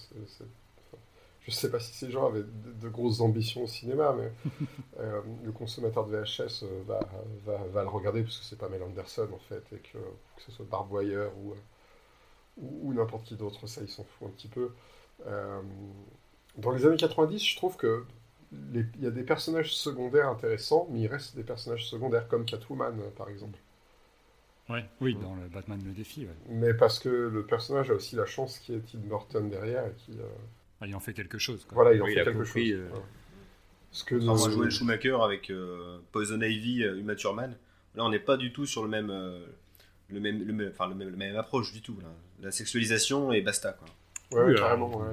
je 1.46 1.50
sais 1.50 1.70
pas 1.70 1.78
si 1.78 1.92
ces 1.92 2.10
gens 2.10 2.26
avaient 2.26 2.42
de, 2.42 2.88
grosses 2.88 3.20
ambitions 3.20 3.64
au 3.64 3.66
cinéma, 3.66 4.16
mais 4.16 4.32
euh, 5.00 5.20
le 5.44 5.52
consommateur 5.52 6.06
de 6.06 6.16
VHS 6.16 6.64
euh, 6.64 6.82
va, 6.86 7.00
va, 7.44 7.82
le 7.82 7.88
regarder 7.88 8.22
parce 8.22 8.38
que 8.38 8.44
c'est 8.44 8.58
pas 8.58 8.68
Mel 8.68 8.82
Anderson 8.82 9.28
en 9.32 9.38
fait, 9.38 9.62
et 9.72 9.78
que, 9.78 9.98
que 9.98 10.42
ce 10.46 10.52
soit 10.52 10.64
Barboyer 10.64 11.28
ou, 11.42 11.52
euh, 11.52 11.56
ou, 12.56 12.94
n'importe 12.94 13.24
qui 13.24 13.36
d'autre, 13.36 13.66
ça 13.66 13.82
il 13.82 13.88
s'en 13.88 14.04
fout 14.04 14.28
un 14.28 14.30
petit 14.30 14.48
peu. 14.48 14.70
dans 16.56 16.70
les 16.70 16.86
années 16.86 16.96
90, 16.96 17.38
je 17.38 17.56
trouve 17.56 17.76
que 17.76 18.04
il 18.72 18.86
y 19.00 19.06
a 19.06 19.10
des 19.10 19.24
personnages 19.24 19.74
secondaires 19.74 20.28
intéressants, 20.28 20.86
mais 20.90 21.00
il 21.00 21.06
reste 21.08 21.34
des 21.34 21.42
personnages 21.42 21.88
secondaires 21.88 22.28
comme 22.28 22.44
Catwoman 22.44 22.96
par 23.16 23.28
exemple. 23.28 23.58
Ouais, 24.68 24.84
oui, 25.00 25.14
dans 25.14 25.34
le 25.34 25.48
Batman 25.48 25.80
le 25.84 25.92
défi. 25.92 26.26
Mais 26.48 26.72
parce 26.72 26.98
que 26.98 27.08
le 27.08 27.44
personnage 27.44 27.90
a 27.90 27.94
aussi 27.94 28.16
la 28.16 28.26
chance 28.26 28.58
qu'il 28.58 28.74
y 28.74 28.78
ait 28.78 28.80
Tim 28.80 28.98
Burton 28.98 29.50
derrière 29.50 29.86
et 29.86 29.92
qui. 29.98 30.12
Euh, 30.12 30.24
ah, 30.80 30.86
il 30.86 30.94
en 30.94 31.00
fait 31.00 31.12
quelque 31.12 31.38
chose. 31.38 31.66
Voilà, 31.72 31.92
il 31.92 32.02
en 32.02 32.06
fait 32.06 32.14
quelque 32.14 32.44
chose. 32.44 32.62
Euh... 32.70 32.88
Ce 33.90 34.04
que 34.04 34.14
nous... 34.14 34.36
Joel 34.36 34.70
Schumacher 34.70 35.16
avec 35.22 35.50
euh, 35.50 35.98
Poison 36.12 36.40
Ivy, 36.40 36.82
Uma 36.82 37.14
Thurman. 37.14 37.56
Là, 37.94 38.04
on 38.04 38.10
n'est 38.10 38.18
pas 38.18 38.36
du 38.36 38.52
tout 38.52 38.66
sur 38.66 38.82
le 38.82 38.88
même, 38.88 39.08
le 40.08 40.20
même, 40.20 40.42
le 40.42 40.70
enfin, 40.70 40.88
le 40.88 40.94
même, 40.94 41.36
approche 41.36 41.72
du 41.72 41.80
tout. 41.80 41.96
Là. 42.02 42.08
La 42.42 42.50
sexualisation 42.50 43.32
et 43.32 43.40
basta. 43.40 43.72
Quoi. 43.72 43.88
Ouais, 44.46 44.54
carrément. 44.54 45.04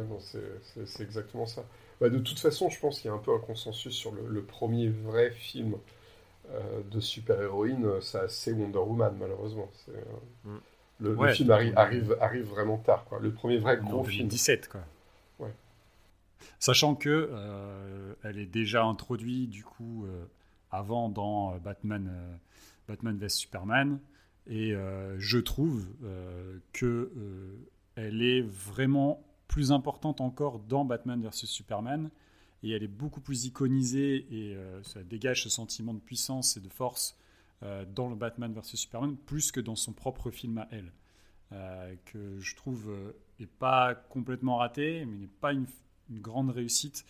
c'est 0.86 1.04
exactement 1.04 1.46
ça. 1.46 1.64
Bah, 2.02 2.10
de 2.10 2.18
toute 2.18 2.40
façon, 2.40 2.70
je 2.70 2.80
pense 2.80 3.00
qu'il 3.00 3.10
y 3.10 3.12
a 3.12 3.16
un 3.16 3.20
peu 3.20 3.32
un 3.32 3.40
consensus 3.40 3.94
sur 3.94 4.12
le 4.12 4.42
premier 4.42 4.90
vrai 4.90 5.30
film 5.30 5.76
euh, 5.76 5.78
de 6.90 7.00
super-héroïne, 7.00 7.88
c'est 8.02 8.52
Wonder 8.52 8.80
Woman, 8.80 9.16
malheureusement. 9.20 9.70
Euh, 9.90 10.02
mm. 10.46 10.60
Le, 11.00 11.34
film 11.34 11.52
arrive, 11.52 11.74
arrive, 11.78 12.18
arrive, 12.22 12.46
vraiment 12.46 12.78
tard. 12.78 13.06
Quoi. 13.06 13.20
Le 13.20 13.32
premier 13.32 13.58
vrai 13.58 13.78
gros 13.78 14.04
film. 14.04 14.28
17, 14.28 14.68
quoi. 14.68 14.82
Ouais. 15.40 15.54
Sachant 16.60 16.94
que 16.94 17.30
euh, 17.32 18.14
elle 18.24 18.38
est 18.38 18.46
déjà 18.46 18.84
introduite, 18.84 19.50
du 19.50 19.64
coup, 19.64 20.06
avant 20.70 21.10
dans 21.10 21.58
Batman, 21.58 22.12
Batman 22.88 23.18
vs 23.18 23.30
Superman. 23.30 24.00
Et 24.48 24.76
je 25.18 25.38
trouve 25.40 25.88
que 26.72 27.12
elle 27.96 28.22
est 28.22 28.42
vraiment 28.42 29.24
plus 29.48 29.72
importante 29.72 30.22
encore 30.22 30.60
dans 30.60 30.86
Batman 30.86 31.22
vs 31.22 31.46
Superman 31.46 32.12
et 32.64 32.72
elle 32.72 32.84
est 32.84 32.88
beaucoup 32.88 33.22
plus 33.22 33.46
iconisée 33.46 34.28
et 34.32 34.56
euh, 34.56 34.84
ça 34.84 35.04
dégage 35.04 35.44
ce 35.44 35.50
sentiment 35.50 35.94
de 35.94 36.00
puissance 36.00 36.58
et 36.58 36.60
de 36.60 36.70
force 36.70 37.18
euh, 37.64 37.86
dans 37.96 38.10
le 38.10 38.16
Batman 38.16 38.54
vs 38.54 38.76
Superman 38.76 39.16
plus 39.26 39.52
que 39.52 39.60
dans 39.60 39.76
son 39.76 39.94
propre 39.94 40.32
film 40.32 40.60
à 40.60 40.68
elle, 40.72 40.92
euh, 41.54 41.96
que 42.06 42.40
je 42.40 42.56
trouve 42.56 42.92
n'est 43.40 43.48
pas 43.48 43.96
complètement 43.96 44.58
raté, 44.58 45.06
mais 45.06 45.18
n'est 45.18 45.28
pas 45.42 45.54
une, 45.54 45.66
grande 46.10 46.50
réussite 46.50 47.06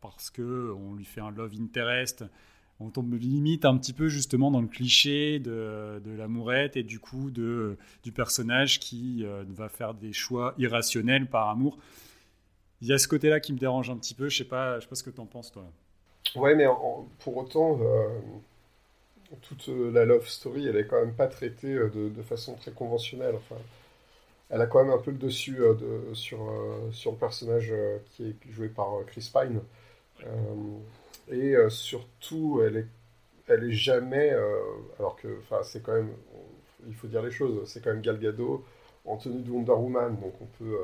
parce 0.00 0.30
que 0.30 0.74
on 0.74 0.94
lui 0.94 1.04
fait 1.04 1.20
un 1.20 1.30
love 1.30 1.52
interest. 1.60 2.24
On 2.80 2.88
tombe 2.88 3.12
limite 3.12 3.66
un 3.66 3.76
petit 3.76 3.92
peu 3.92 4.08
justement 4.08 4.50
dans 4.50 4.62
le 4.62 4.68
cliché 4.68 5.38
de, 5.38 6.00
de 6.02 6.10
l'amourette 6.12 6.78
et 6.78 6.82
du 6.82 6.98
coup 6.98 7.30
de, 7.30 7.76
du 8.02 8.10
personnage 8.10 8.80
qui 8.80 9.22
va 9.48 9.68
faire 9.68 9.92
des 9.92 10.14
choix 10.14 10.54
irrationnels 10.56 11.28
par 11.28 11.50
amour 11.50 11.78
il 12.82 12.88
y 12.88 12.92
a 12.92 12.98
ce 12.98 13.08
côté-là 13.08 13.40
qui 13.40 13.52
me 13.52 13.58
dérange 13.58 13.90
un 13.90 13.96
petit 13.96 14.14
peu. 14.14 14.28
Je 14.28 14.38
sais 14.38 14.44
pas, 14.44 14.76
je 14.76 14.84
sais 14.84 14.88
pas 14.88 14.94
ce 14.94 15.02
que 15.02 15.10
tu 15.10 15.20
en 15.20 15.26
penses, 15.26 15.50
toi. 15.50 15.64
Ouais, 16.34 16.54
mais 16.54 16.66
pour 17.20 17.36
autant, 17.36 17.78
euh, 17.80 18.08
toute 19.42 19.68
euh, 19.68 19.90
la 19.90 20.04
love 20.04 20.28
story, 20.28 20.66
elle 20.66 20.76
est 20.76 20.86
quand 20.86 21.00
même 21.00 21.14
pas 21.14 21.28
traitée 21.28 21.74
euh, 21.74 21.88
de, 21.88 22.22
façon 22.22 22.54
très 22.54 22.72
conventionnelle. 22.72 23.34
Enfin, 23.36 23.56
elle 24.50 24.60
a 24.60 24.66
quand 24.66 24.84
même 24.84 24.92
un 24.92 24.98
peu 24.98 25.10
le 25.10 25.18
dessus 25.18 25.56
de, 25.56 26.14
sur, 26.14 26.38
sur 26.92 27.12
le 27.12 27.16
personnage 27.16 27.72
qui 28.10 28.28
est 28.28 28.52
joué 28.52 28.68
par 28.68 28.90
Chris 29.06 29.30
Pine. 29.32 29.60
et 31.30 31.56
surtout, 31.68 32.62
elle 32.64 32.76
est, 32.76 32.86
elle 33.48 33.64
est 33.64 33.72
jamais. 33.72 34.30
alors 35.00 35.16
que, 35.16 35.38
enfin, 35.40 35.62
c'est 35.64 35.82
quand 35.82 35.94
même. 35.94 36.12
Il 36.86 36.94
faut 36.94 37.08
dire 37.08 37.22
les 37.22 37.32
choses. 37.32 37.68
C'est 37.68 37.82
quand 37.82 37.90
même 37.90 38.02
Gal 38.02 38.20
Gadot 38.20 38.64
en 39.04 39.16
tenue 39.16 39.42
de 39.42 39.50
Wonder 39.50 39.72
Woman, 39.72 40.16
donc 40.20 40.34
on 40.40 40.46
peut 40.58 40.78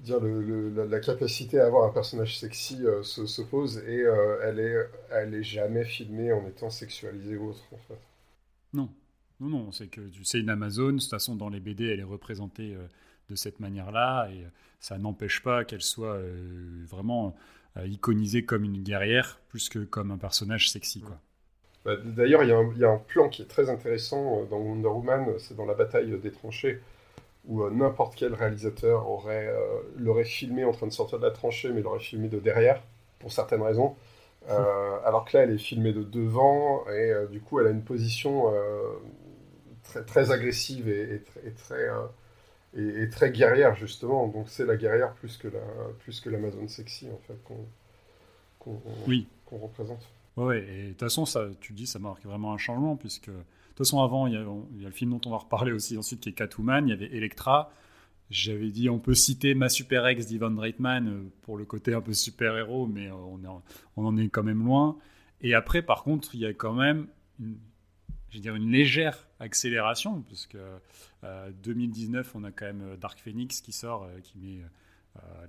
dire 0.00 0.20
la, 0.20 1.00
capacité 1.00 1.60
à 1.60 1.66
avoir 1.66 1.88
un 1.88 1.92
personnage 1.92 2.38
sexy 2.38 2.84
euh, 2.84 3.02
se, 3.02 3.42
pose 3.42 3.78
et 3.86 4.00
euh, 4.00 4.38
elle, 4.42 4.58
est, 4.60 4.76
elle 5.10 5.34
est 5.34 5.42
jamais 5.42 5.84
filmée 5.84 6.32
en 6.32 6.46
étant 6.46 6.70
sexualisée 6.70 7.36
ou 7.36 7.50
autre 7.50 7.64
en 7.72 7.78
fait. 7.88 7.98
Non, 8.72 8.88
non, 9.40 9.48
non, 9.48 9.72
c'est 9.72 9.88
que 9.88 10.00
c'est 10.22 10.40
une 10.40 10.50
Amazon, 10.50 10.92
de 10.92 10.98
toute 10.98 11.10
façon 11.10 11.34
dans 11.34 11.48
les 11.48 11.60
BD 11.60 11.86
elle 11.86 12.00
est 12.00 12.04
représentée 12.04 12.74
euh, 12.74 12.86
de 13.30 13.34
cette 13.34 13.60
manière-là 13.60 14.28
et 14.30 14.44
ça 14.78 14.98
n'empêche 14.98 15.42
pas 15.42 15.64
qu'elle 15.64 15.82
soit 15.82 16.20
vraiment 16.88 17.34
iconisée 17.84 18.44
comme 18.44 18.62
une 18.62 18.84
guerrière 18.84 19.40
plus 19.48 19.68
que 19.68 19.80
comme 19.80 20.12
un 20.12 20.18
personnage 20.18 20.70
sexy 20.70 21.00
quoi. 21.00 21.18
Bah, 21.84 21.96
d'ailleurs, 22.04 22.44
il 22.44 22.46
y, 22.46 22.80
y, 22.80 22.84
a 22.84 22.90
un 22.90 22.98
plan 22.98 23.28
qui 23.28 23.42
est 23.42 23.46
très 23.46 23.68
intéressant 23.68 24.44
dans 24.44 24.58
Wonder 24.58 24.88
Woman, 24.88 25.34
c'est 25.38 25.56
dans 25.56 25.66
la 25.66 25.74
bataille 25.74 26.16
des 26.20 26.30
tranchées 26.30 26.80
où 27.46 27.62
euh, 27.62 27.70
n'importe 27.70 28.14
quel 28.16 28.34
réalisateur 28.34 29.08
aurait 29.08 29.48
euh, 29.48 29.80
l'aurait 29.96 30.24
filmé 30.24 30.64
en 30.64 30.72
train 30.72 30.86
de 30.86 30.92
sortir 30.92 31.18
de 31.18 31.24
la 31.24 31.30
tranchée, 31.30 31.70
mais 31.70 31.82
l'aurait 31.82 32.00
filmé 32.00 32.28
de 32.28 32.38
derrière, 32.38 32.82
pour 33.18 33.32
certaines 33.32 33.62
raisons. 33.62 33.94
Euh, 34.48 34.98
alors 35.04 35.24
que 35.24 35.36
là, 35.36 35.42
elle 35.44 35.50
est 35.50 35.58
filmée 35.58 35.92
de 35.92 36.02
devant, 36.02 36.88
et 36.88 37.12
du 37.30 37.40
coup, 37.40 37.58
elle 37.58 37.66
a 37.66 37.70
une 37.70 37.82
position 37.82 38.52
très, 39.82 40.04
très 40.04 40.30
agressive 40.30 40.88
et, 40.88 41.22
et 41.44 41.50
très, 41.50 41.88
et, 42.76 43.08
très 43.08 43.32
guerrière, 43.32 43.74
justement. 43.74 44.28
Donc 44.28 44.48
c'est 44.48 44.64
la 44.64 44.76
guerrière 44.76 45.14
plus 45.14 45.36
que 45.36 45.48
la 45.48 45.58
plus 45.98 46.20
que 46.20 46.30
l'Amazon 46.30 46.68
sexy, 46.68 47.08
en 47.10 47.18
fait, 47.26 47.42
qu'on 47.42 48.78
oui. 49.06 49.26
qu'on 49.46 49.58
représente. 49.58 50.06
Ouais, 50.36 50.62
et 50.62 50.82
de 50.84 50.88
toute 50.90 51.00
façon, 51.00 51.24
ça, 51.24 51.48
tu 51.60 51.72
dis, 51.72 51.86
ça 51.86 51.98
marque 51.98 52.24
vraiment 52.24 52.52
un 52.52 52.58
changement, 52.58 52.96
puisque 52.96 53.30
toute 53.76 53.86
façon, 53.86 54.02
avant, 54.02 54.26
il 54.26 54.32
y, 54.32 54.36
a, 54.36 54.40
le 54.40 54.90
film 54.90 55.10
dont 55.10 55.20
on 55.26 55.30
va 55.30 55.36
reparler 55.36 55.70
aussi 55.70 55.98
ensuite, 55.98 56.20
qui 56.20 56.30
est 56.30 56.32
Catwoman. 56.32 56.88
Il 56.88 56.90
y 56.90 56.94
avait 56.94 57.14
Electra. 57.14 57.70
J'avais 58.30 58.70
dit, 58.70 58.88
on 58.88 58.98
peut 58.98 59.12
citer 59.12 59.54
ma 59.54 59.68
super 59.68 60.06
ex 60.06 60.26
d'Ivan 60.26 60.56
Reitman 60.56 61.08
euh, 61.08 61.30
pour 61.42 61.58
le 61.58 61.66
côté 61.66 61.92
un 61.92 62.00
peu 62.00 62.14
super-héros, 62.14 62.86
mais 62.86 63.08
euh, 63.08 63.14
on, 63.96 64.04
en 64.06 64.16
est 64.16 64.30
quand 64.30 64.42
même 64.42 64.64
loin. 64.64 64.96
Et 65.42 65.54
après, 65.54 65.82
par 65.82 66.04
contre, 66.04 66.34
il 66.34 66.40
y 66.40 66.46
a 66.46 66.54
quand 66.54 66.72
même 66.72 67.06
une, 67.38 67.58
je 68.30 68.38
dire, 68.38 68.54
une 68.54 68.70
légère 68.70 69.28
accélération, 69.40 70.22
parce 70.22 70.46
que 70.46 70.58
2019, 71.62 72.26
euh, 72.26 72.30
on 72.34 72.44
a 72.44 72.52
quand 72.52 72.64
même 72.64 72.96
Dark 72.98 73.18
Phoenix 73.18 73.60
qui 73.60 73.72
sort, 73.72 74.08
qui 74.22 74.38
met 74.38 74.62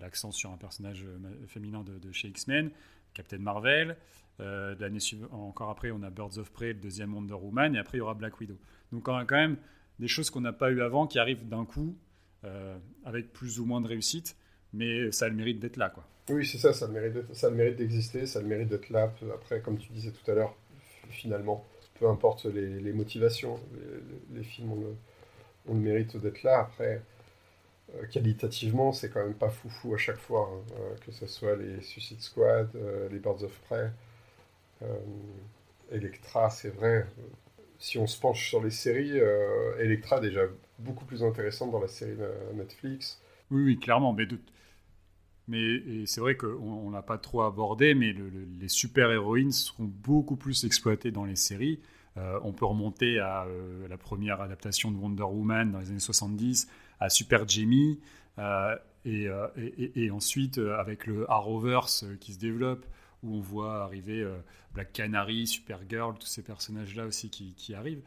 l'accent 0.01 0.31
sur 0.31 0.51
un 0.51 0.57
personnage 0.57 1.05
féminin 1.47 1.81
de, 1.83 1.97
de 1.97 2.11
chez 2.11 2.27
X-Men, 2.27 2.71
Captain 3.13 3.37
Marvel. 3.37 3.95
Euh, 4.39 4.75
l'année 4.79 4.99
suivante, 4.99 5.31
encore 5.33 5.69
après, 5.69 5.91
on 5.91 6.03
a 6.03 6.09
Birds 6.09 6.37
of 6.37 6.51
Prey, 6.51 6.67
le 6.67 6.73
deuxième 6.75 7.13
Wonder 7.15 7.33
Woman, 7.33 7.75
et 7.75 7.79
après, 7.79 7.97
il 7.97 7.99
y 7.99 8.01
aura 8.01 8.13
Black 8.13 8.39
Widow. 8.39 8.57
Donc, 8.91 9.03
quand 9.03 9.25
même 9.31 9.57
des 9.99 10.07
choses 10.07 10.29
qu'on 10.29 10.41
n'a 10.41 10.53
pas 10.53 10.69
eu 10.71 10.81
avant 10.81 11.07
qui 11.07 11.17
arrivent 11.17 11.47
d'un 11.47 11.65
coup, 11.65 11.95
euh, 12.45 12.77
avec 13.03 13.33
plus 13.33 13.59
ou 13.59 13.65
moins 13.65 13.81
de 13.81 13.87
réussite, 13.87 14.35
mais 14.73 15.11
ça 15.11 15.25
a 15.25 15.29
le 15.29 15.35
mérite 15.35 15.59
d'être 15.59 15.77
là. 15.77 15.89
Quoi. 15.89 16.05
Oui, 16.29 16.45
c'est 16.45 16.59
ça, 16.59 16.71
ça 16.73 16.85
a 16.85 16.87
le 16.87 17.55
mérite 17.55 17.77
d'exister, 17.77 18.27
ça 18.27 18.41
le 18.41 18.47
mérite 18.47 18.69
d'être 18.69 18.89
là. 18.89 19.11
Après, 19.33 19.61
comme 19.61 19.77
tu 19.79 19.91
disais 19.91 20.11
tout 20.11 20.29
à 20.29 20.35
l'heure, 20.35 20.55
finalement, 21.09 21.65
peu 21.99 22.07
importe 22.07 22.45
les, 22.45 22.93
motivations, 22.93 23.59
les, 24.35 24.43
films 24.43 24.71
ont 24.73 25.73
le, 25.73 25.79
mérite 25.79 26.15
d'être 26.17 26.43
là. 26.43 26.59
Après, 26.59 27.01
euh, 27.95 28.05
qualitativement, 28.05 28.93
c'est 28.93 29.09
quand 29.09 29.23
même 29.23 29.33
pas 29.33 29.49
foufou 29.49 29.95
à 29.95 29.97
chaque 29.97 30.19
fois, 30.19 30.51
hein, 30.53 30.95
que 31.03 31.11
ce 31.11 31.25
soit 31.25 31.55
les 31.55 31.81
Suicide 31.81 32.21
Squad, 32.21 32.69
les 33.09 33.19
Birds 33.19 33.43
of 33.43 33.57
Prey. 33.61 33.89
Euh, 34.81 34.97
Electra, 35.91 36.49
c'est 36.49 36.69
vrai. 36.69 37.07
Si 37.79 37.97
on 37.97 38.07
se 38.07 38.19
penche 38.19 38.49
sur 38.49 38.63
les 38.63 38.71
séries, 38.71 39.19
euh, 39.19 39.77
Electra 39.79 40.19
déjà 40.19 40.41
beaucoup 40.79 41.05
plus 41.05 41.23
intéressante 41.23 41.71
dans 41.71 41.79
la 41.79 41.87
série 41.87 42.17
Netflix. 42.55 43.21
Oui, 43.51 43.63
oui, 43.63 43.79
clairement. 43.79 44.13
Mais, 44.13 44.27
mais 45.47 46.05
c'est 46.05 46.21
vrai 46.21 46.35
qu'on 46.35 46.89
n'a 46.89 47.01
pas 47.01 47.17
trop 47.17 47.43
abordé, 47.43 47.95
mais 47.95 48.13
les 48.59 48.67
super-héroïnes 48.67 49.51
seront 49.51 49.85
beaucoup 49.85 50.35
plus 50.35 50.65
exploitées 50.65 51.11
dans 51.11 51.25
les 51.25 51.35
séries. 51.35 51.79
Euh, 52.17 52.39
on 52.43 52.51
peut 52.51 52.65
remonter 52.65 53.19
à 53.19 53.45
la 53.87 53.97
première 53.97 54.41
adaptation 54.41 54.91
de 54.91 54.97
Wonder 54.97 55.23
Woman 55.23 55.71
dans 55.71 55.79
les 55.79 55.91
années 55.91 55.99
70, 55.99 56.67
à 56.99 57.09
Super 57.09 57.47
Jamie, 57.47 57.99
et, 59.05 59.29
et, 59.95 60.11
ensuite 60.11 60.57
avec 60.57 61.05
le 61.05 61.29
Arrowverse 61.31 62.05
qui 62.19 62.33
se 62.33 62.39
développe, 62.39 62.85
où 63.23 63.35
on 63.35 63.39
voit 63.39 63.83
arriver 63.83 64.21
euh, 64.21 64.37
Black 64.73 64.93
Canary, 64.93 65.47
Supergirl, 65.47 66.15
tous 66.19 66.27
ces 66.27 66.43
personnages-là 66.43 67.05
aussi 67.05 67.29
qui, 67.29 67.73
arrivent. 67.73 68.01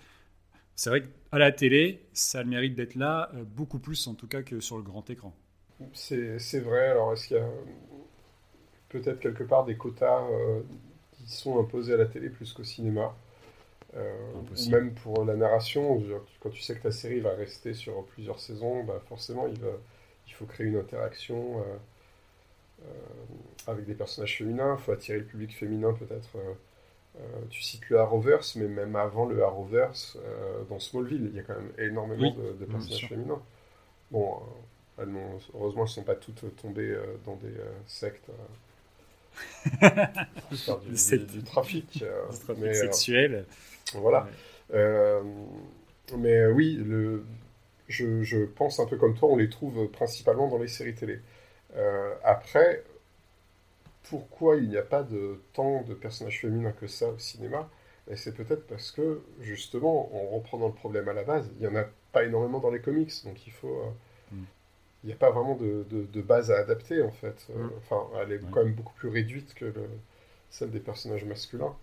C'est 0.77 0.91
vrai 0.91 1.03
qu'à 1.03 1.39
la 1.39 1.53
télé, 1.53 2.07
ça 2.13 2.41
a 2.41 2.43
le 2.43 2.49
mérite 2.49 2.75
d'être 2.75 2.95
là, 2.95 3.31
euh, 3.35 3.45
beaucoup 3.45 3.79
plus 3.79 4.07
en 4.07 4.15
tout 4.15 4.29
cas 4.29 4.43
que 4.43 4.61
sur 4.61 4.77
le 4.77 4.83
grand 4.83 5.09
écran. 5.11 5.35
C'est 5.93 6.61
vrai, 6.61 6.89
alors 6.89 7.13
est-ce 7.13 7.29
qu'il 7.29 7.37
y 7.39 7.41
a 7.41 7.49
peut-être 8.91 9.21
quelque 9.21 9.45
part 9.45 9.65
des 9.65 9.77
quotas 9.77 10.23
euh, 10.31 10.63
qui 11.13 11.31
sont 11.31 11.59
imposés 11.59 11.95
à 11.95 11.97
la 11.97 12.07
télé 12.07 12.29
plus 12.29 12.53
qu'au 12.53 12.65
cinéma 12.65 13.15
ou 13.93 14.71
même 14.71 14.95
pour 14.95 15.25
la 15.25 15.35
narration, 15.35 16.01
quand 16.39 16.51
tu 16.51 16.63
sais 16.63 16.77
que 16.77 16.83
ta 16.83 16.93
série 16.93 17.19
va 17.19 17.35
rester 17.35 17.75
sur 17.75 18.05
plusieurs 18.05 18.39
saisons, 18.39 18.85
bah 18.85 19.03
forcément 19.09 19.49
il, 19.49 19.59
il 20.29 20.33
faut 20.33 20.45
créer 20.45 20.69
une 20.69 20.77
interaction 20.77 21.61
avec 23.67 23.87
des 23.87 23.95
personnages 23.95 24.39
féminins, 24.39 24.77
il 24.79 24.83
faut 24.83 24.93
attirer 24.93 25.19
le 25.19 25.25
public 25.25 25.57
féminin 25.57 25.93
peut-être. 25.93 26.37
Euh, 26.37 26.53
euh, 27.19 27.41
tu 27.51 27.63
cites 27.63 27.89
le 27.91 27.99
Arrowverse, 27.99 28.57
mais 28.57 28.69
même 28.69 28.95
avant 28.97 29.27
le 29.27 29.43
Arrowverse, 29.43 30.17
dans 30.69 30.79
Smallville, 30.79 31.29
il 31.31 31.37
y 31.37 31.41
a 31.41 31.43
quand 31.43 31.57
même 31.57 31.73
énormément 31.79 32.31
de, 32.31 32.65
personnages 32.65 33.09
féminins. 33.09 33.43
Bon, 34.11 34.41
heureusement, 34.99 35.83
elles 35.83 35.83
ne 35.83 35.87
sont 35.87 36.05
pas 36.05 36.15
toutes 36.15 36.57
tombées 36.57 36.97
dans 37.25 37.37
des 37.37 37.53
sectes. 37.87 38.31
du, 39.81 41.19
du, 41.19 41.43
trafic, 41.43 42.05
sexuel. 42.73 43.45
Voilà. 43.95 44.29
Mais 46.17 46.39
euh, 46.39 46.53
oui, 46.53 46.75
le, 46.75 47.25
je, 47.89 48.23
je, 48.23 48.39
pense 48.39 48.81
un 48.81 48.87
peu 48.87 48.97
comme 48.97 49.15
toi, 49.15 49.29
on 49.31 49.37
les 49.37 49.49
trouve 49.49 49.89
principalement 49.89 50.49
dans 50.49 50.59
les 50.59 50.69
séries 50.69 50.95
télé. 50.95 51.21
Euh, 51.77 52.15
après, 52.25 52.85
pourquoi 54.05 54.57
il 54.57 54.69
n'y 54.69 54.77
a 54.77 54.83
pas 54.83 55.03
de 55.03 55.41
tant 55.53 55.83
de 55.83 55.95
personnages 55.95 56.41
féminins 56.41 56.73
que 56.73 56.87
ça 56.87 57.09
au 57.09 57.19
cinéma? 57.19 57.69
Et 58.09 58.17
c'est 58.17 58.33
peut-être 58.33 58.67
parce 58.67 58.91
que, 58.91 59.23
justement, 59.41 60.15
en 60.15 60.37
reprenant 60.37 60.69
le 60.69 60.75
problème 60.75 61.09
à 61.09 61.13
la 61.13 61.23
base, 61.23 61.49
il 61.59 61.67
n'y 61.67 61.73
en 61.73 61.79
a 61.79 61.85
pas 62.13 62.25
énormément 62.25 62.59
dans 62.59 62.71
les 62.71 62.81
comics, 62.81 63.13
donc 63.25 63.47
il 63.47 63.53
faut... 63.53 63.83
Euh, 63.83 64.37
mm. 64.37 64.45
Il 65.03 65.07
n'y 65.07 65.15
a 65.15 65.17
pas 65.17 65.31
vraiment 65.31 65.55
de, 65.55 65.87
de, 65.91 66.21
base 66.21 66.51
à 66.51 66.59
adapter, 66.59 67.03
en 67.03 67.11
fait. 67.11 67.49
Mm. 67.49 67.71
Enfin, 67.79 68.07
elle 68.21 68.33
est 68.33 68.41
quand 68.51 68.63
même 68.63 68.75
beaucoup 68.75 68.93
plus 68.95 69.09
réduite 69.09 69.55
que 69.55 69.65
le, 69.65 69.89
celle 70.51 70.71
des 70.71 70.81
personnages 70.81 71.25
masculins. 71.25 71.75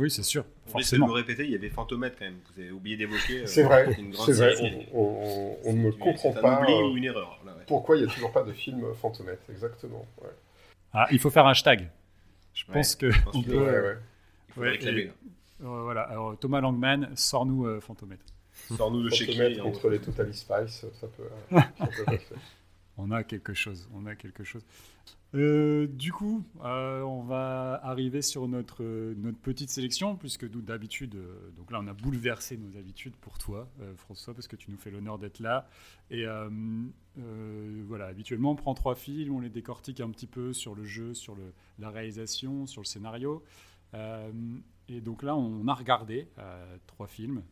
Oui, 0.00 0.10
c'est 0.10 0.22
sûr. 0.22 0.46
Pour 0.70 0.80
essayer 0.80 0.96
de 0.96 1.06
me 1.06 1.12
répéter, 1.12 1.44
il 1.44 1.50
y 1.50 1.54
avait 1.54 1.68
Fantomètre 1.68 2.16
quand 2.18 2.24
même. 2.24 2.38
Vous 2.54 2.62
avez 2.62 2.70
oublié 2.70 2.96
d'évoquer. 2.96 3.42
Euh, 3.42 3.46
c'est 3.46 3.62
vrai. 3.62 3.86
C'est 4.24 4.32
vrai. 4.32 4.88
On, 4.94 5.74
ne 5.74 5.90
comprend 5.90 6.32
pas. 6.32 6.56
Un 6.56 6.62
oubli 6.62 6.72
ou 6.72 6.96
une 6.96 7.04
erreur. 7.04 7.38
Pourquoi 7.66 7.96
il 7.96 8.04
n'y 8.04 8.10
a 8.10 8.14
toujours 8.14 8.32
pas 8.32 8.42
de 8.42 8.52
film 8.52 8.82
Fantomètre 8.94 9.42
Exactement. 9.50 10.06
Ah, 10.94 11.06
il 11.10 11.18
faut 11.18 11.28
faire 11.28 11.46
un 11.46 11.50
hashtag. 11.50 11.90
Je 12.54 12.64
pense 12.64 12.96
que. 12.96 13.10
on 13.34 13.42
peut, 13.42 13.98
il 14.48 14.54
faut 14.54 14.60
réclamer. 14.62 15.12
Euh, 15.62 15.82
voilà. 15.82 16.02
Alors, 16.02 16.38
Thomas 16.38 16.62
Langman, 16.62 17.10
sors-nous 17.14 17.66
euh, 17.66 17.80
Fantomètre. 17.80 18.24
Sors-nous 18.74 19.02
le 19.02 19.10
chéquier. 19.10 19.58
contre 19.58 19.90
les 19.90 19.98
Totally 19.98 20.32
Spice, 20.32 20.86
ça 20.98 21.06
peut. 21.08 21.28
ça 21.50 21.86
peut 21.86 22.16
on 23.00 23.10
a 23.10 23.24
quelque 23.24 23.54
chose. 23.54 23.88
On 23.94 24.06
a 24.06 24.14
quelque 24.14 24.44
chose. 24.44 24.64
Euh, 25.34 25.86
du 25.86 26.12
coup, 26.12 26.42
euh, 26.64 27.02
on 27.02 27.22
va 27.22 27.80
arriver 27.84 28.20
sur 28.20 28.48
notre, 28.48 28.82
notre 29.14 29.38
petite 29.38 29.70
sélection, 29.70 30.16
puisque 30.16 30.50
d'habitude, 30.50 31.14
euh, 31.14 31.50
donc 31.56 31.70
là, 31.70 31.78
on 31.80 31.86
a 31.86 31.92
bouleversé 31.92 32.56
nos 32.56 32.76
habitudes 32.76 33.14
pour 33.16 33.38
toi, 33.38 33.68
François, 33.96 34.34
parce 34.34 34.48
que 34.48 34.56
tu 34.56 34.70
nous 34.70 34.76
fais 34.76 34.90
l'honneur 34.90 35.18
d'être 35.18 35.38
là. 35.38 35.68
Et 36.10 36.24
voilà, 37.86 38.06
habituellement, 38.06 38.52
on 38.52 38.56
prend 38.56 38.74
trois 38.74 38.96
films, 38.96 39.34
on 39.34 39.40
les 39.40 39.50
décortique 39.50 40.00
un 40.00 40.10
petit 40.10 40.26
peu 40.26 40.52
sur 40.52 40.74
le 40.74 40.84
jeu, 40.84 41.14
sur 41.14 41.34
le, 41.36 41.52
la 41.78 41.90
réalisation, 41.90 42.66
sur 42.66 42.80
le 42.80 42.86
scénario. 42.86 43.44
et 44.88 45.00
donc 45.00 45.22
là, 45.22 45.36
on 45.36 45.66
a 45.68 45.74
regardé 45.74 46.28
trois 46.86 47.06
films. 47.06 47.42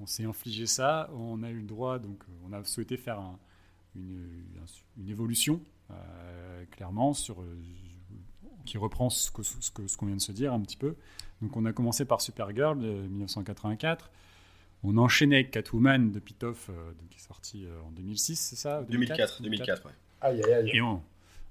On 0.00 0.06
s'est 0.06 0.24
infligé 0.24 0.66
ça. 0.66 1.10
On 1.12 1.42
a 1.42 1.50
eu 1.50 1.58
le 1.58 1.66
droit, 1.66 1.98
donc 1.98 2.22
on 2.44 2.52
a 2.52 2.62
souhaité 2.62 2.96
faire 2.96 3.20
une, 3.98 4.64
une 4.96 5.08
évolution 5.08 5.60
euh, 5.90 6.64
clairement, 6.70 7.14
sur, 7.14 7.40
euh, 7.40 7.56
qui 8.66 8.76
reprend 8.76 9.08
ce 9.08 9.30
qu'on 9.30 9.42
ce 9.42 9.70
que, 9.70 9.86
ce 9.86 9.96
qu'on 9.96 10.06
vient 10.06 10.16
de 10.16 10.20
se 10.20 10.32
dire 10.32 10.52
un 10.52 10.60
petit 10.60 10.76
peu. 10.76 10.96
Donc 11.40 11.56
on 11.56 11.64
a 11.64 11.72
commencé 11.72 12.04
par 12.04 12.20
Supergirl 12.20 12.78
de 12.78 12.90
1984. 13.08 14.10
On 14.84 14.98
enchaînait 14.98 15.36
avec 15.36 15.50
Catwoman 15.50 16.12
de 16.12 16.18
Pitoff, 16.18 16.68
euh, 16.68 16.92
qui 17.10 17.18
est 17.18 17.22
sorti 17.22 17.66
en 17.86 17.90
2006, 17.92 18.36
c'est 18.36 18.56
ça 18.56 18.82
2004, 18.82 19.42
2004, 19.42 19.86
ouais. 19.86 19.92
Aïe, 20.20 20.42
aïe, 20.44 20.52
aïe. 20.52 20.70
Et 20.74 20.82
on, 20.82 21.02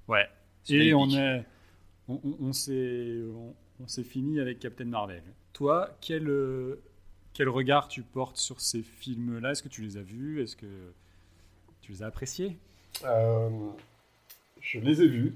ouais. 0.08 0.30
Et 0.70 0.93
on, 0.93 1.10
est, 1.10 1.43
on, 2.08 2.20
on, 2.39 2.54
s'est, 2.54 3.22
on, 3.80 3.88
s'est 3.88 4.04
fini 4.04 4.39
avec 4.39 4.60
Captain 4.60 4.86
Marvel. 4.86 5.24
Toi, 5.54 5.98
quel, 6.02 6.30
quel 7.34 7.50
regard 7.50 7.88
tu 7.88 8.04
portes 8.04 8.38
sur 8.38 8.62
ces 8.62 8.84
films-là? 8.84 9.52
Est-ce 9.52 9.64
que 9.64 9.70
tu 9.70 9.82
les 9.82 9.98
as 9.98 10.04
vus? 10.04 10.41
Est-ce 10.41 10.56
que 10.56 10.93
tu 11.88 11.94
les 11.94 12.04
as 12.04 12.08
appréciés 12.08 12.58
je 14.68 14.80
les 14.80 15.02
ai 15.02 15.08
vus. 15.08 15.36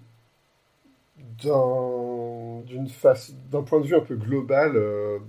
D'un 1.43 2.64
point 3.64 3.80
de 3.80 3.86
vue 3.86 3.95
un 3.95 4.02
peu 4.02 4.16
global, 4.16 4.76
euh, 4.76 5.20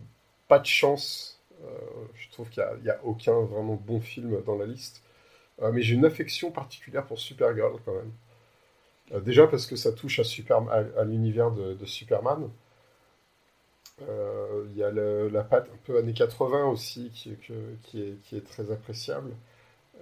pas 0.48 0.58
de 0.58 0.66
chance. 0.66 1.40
Euh, 1.64 1.68
je 2.14 2.28
trouve 2.30 2.48
qu'il 2.48 2.64
n'y 2.82 2.90
a, 2.90 2.98
aucun 3.04 3.40
vraiment 3.42 3.74
bon 3.74 4.00
film 4.00 4.42
dans 4.44 4.56
la 4.56 4.66
liste. 4.66 5.02
Euh, 5.60 5.70
mais 5.70 5.82
j'ai 5.82 5.94
une 5.94 6.04
affection 6.04 6.50
particulière 6.50 7.06
pour 7.06 7.20
Supergirl 7.20 7.78
quand 7.84 7.94
même. 7.94 9.22
déjà 9.22 9.46
parce 9.46 9.66
que 9.66 9.76
ça 9.76 9.92
touche 9.92 10.18
à, 10.18 10.24
Super, 10.24 10.68
à, 10.70 11.04
l'univers 11.04 11.52
de, 11.52 11.84
Superman. 11.84 12.48
Il 14.00 14.76
y 14.76 14.82
a 14.82 14.90
la 14.90 15.44
patte 15.44 15.68
un 15.72 15.78
peu 15.84 15.96
années 15.98 16.14
80 16.14 16.66
aussi 16.66 17.10
qui 17.12 17.30
est, 17.30 18.44
très 18.44 18.72
appréciable. 18.72 19.32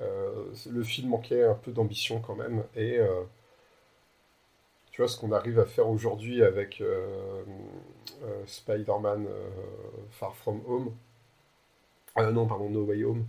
Le 0.01 0.83
film 0.83 1.11
manquait 1.11 1.45
un 1.45 1.55
peu 1.55 1.73
d'ambition 1.73 2.21
quand 2.21 2.35
même. 2.35 2.65
Et 2.75 3.01
tu 4.91 5.03
vois, 5.03 5.09
ce 5.09 5.19
qu'on 5.19 5.33
arrive 5.33 5.59
à 5.59 5.67
faire 5.67 5.89
aujourd'hui 5.89 6.43
avec 6.43 6.81
euh, 6.81 7.43
euh, 8.23 8.43
Spider-Man 8.47 9.27
euh, 9.29 9.49
Far 10.11 10.35
From 10.37 10.61
Home, 10.67 10.95
non, 12.17 12.47
pardon, 12.47 12.69
No 12.69 12.85
Way 12.85 13.05
Home, 13.05 13.25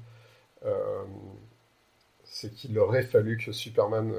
c'est 2.23 2.53
qu'il 2.53 2.77
aurait 2.77 3.03
fallu 3.03 3.37
que 3.37 3.51
Superman 3.51 4.13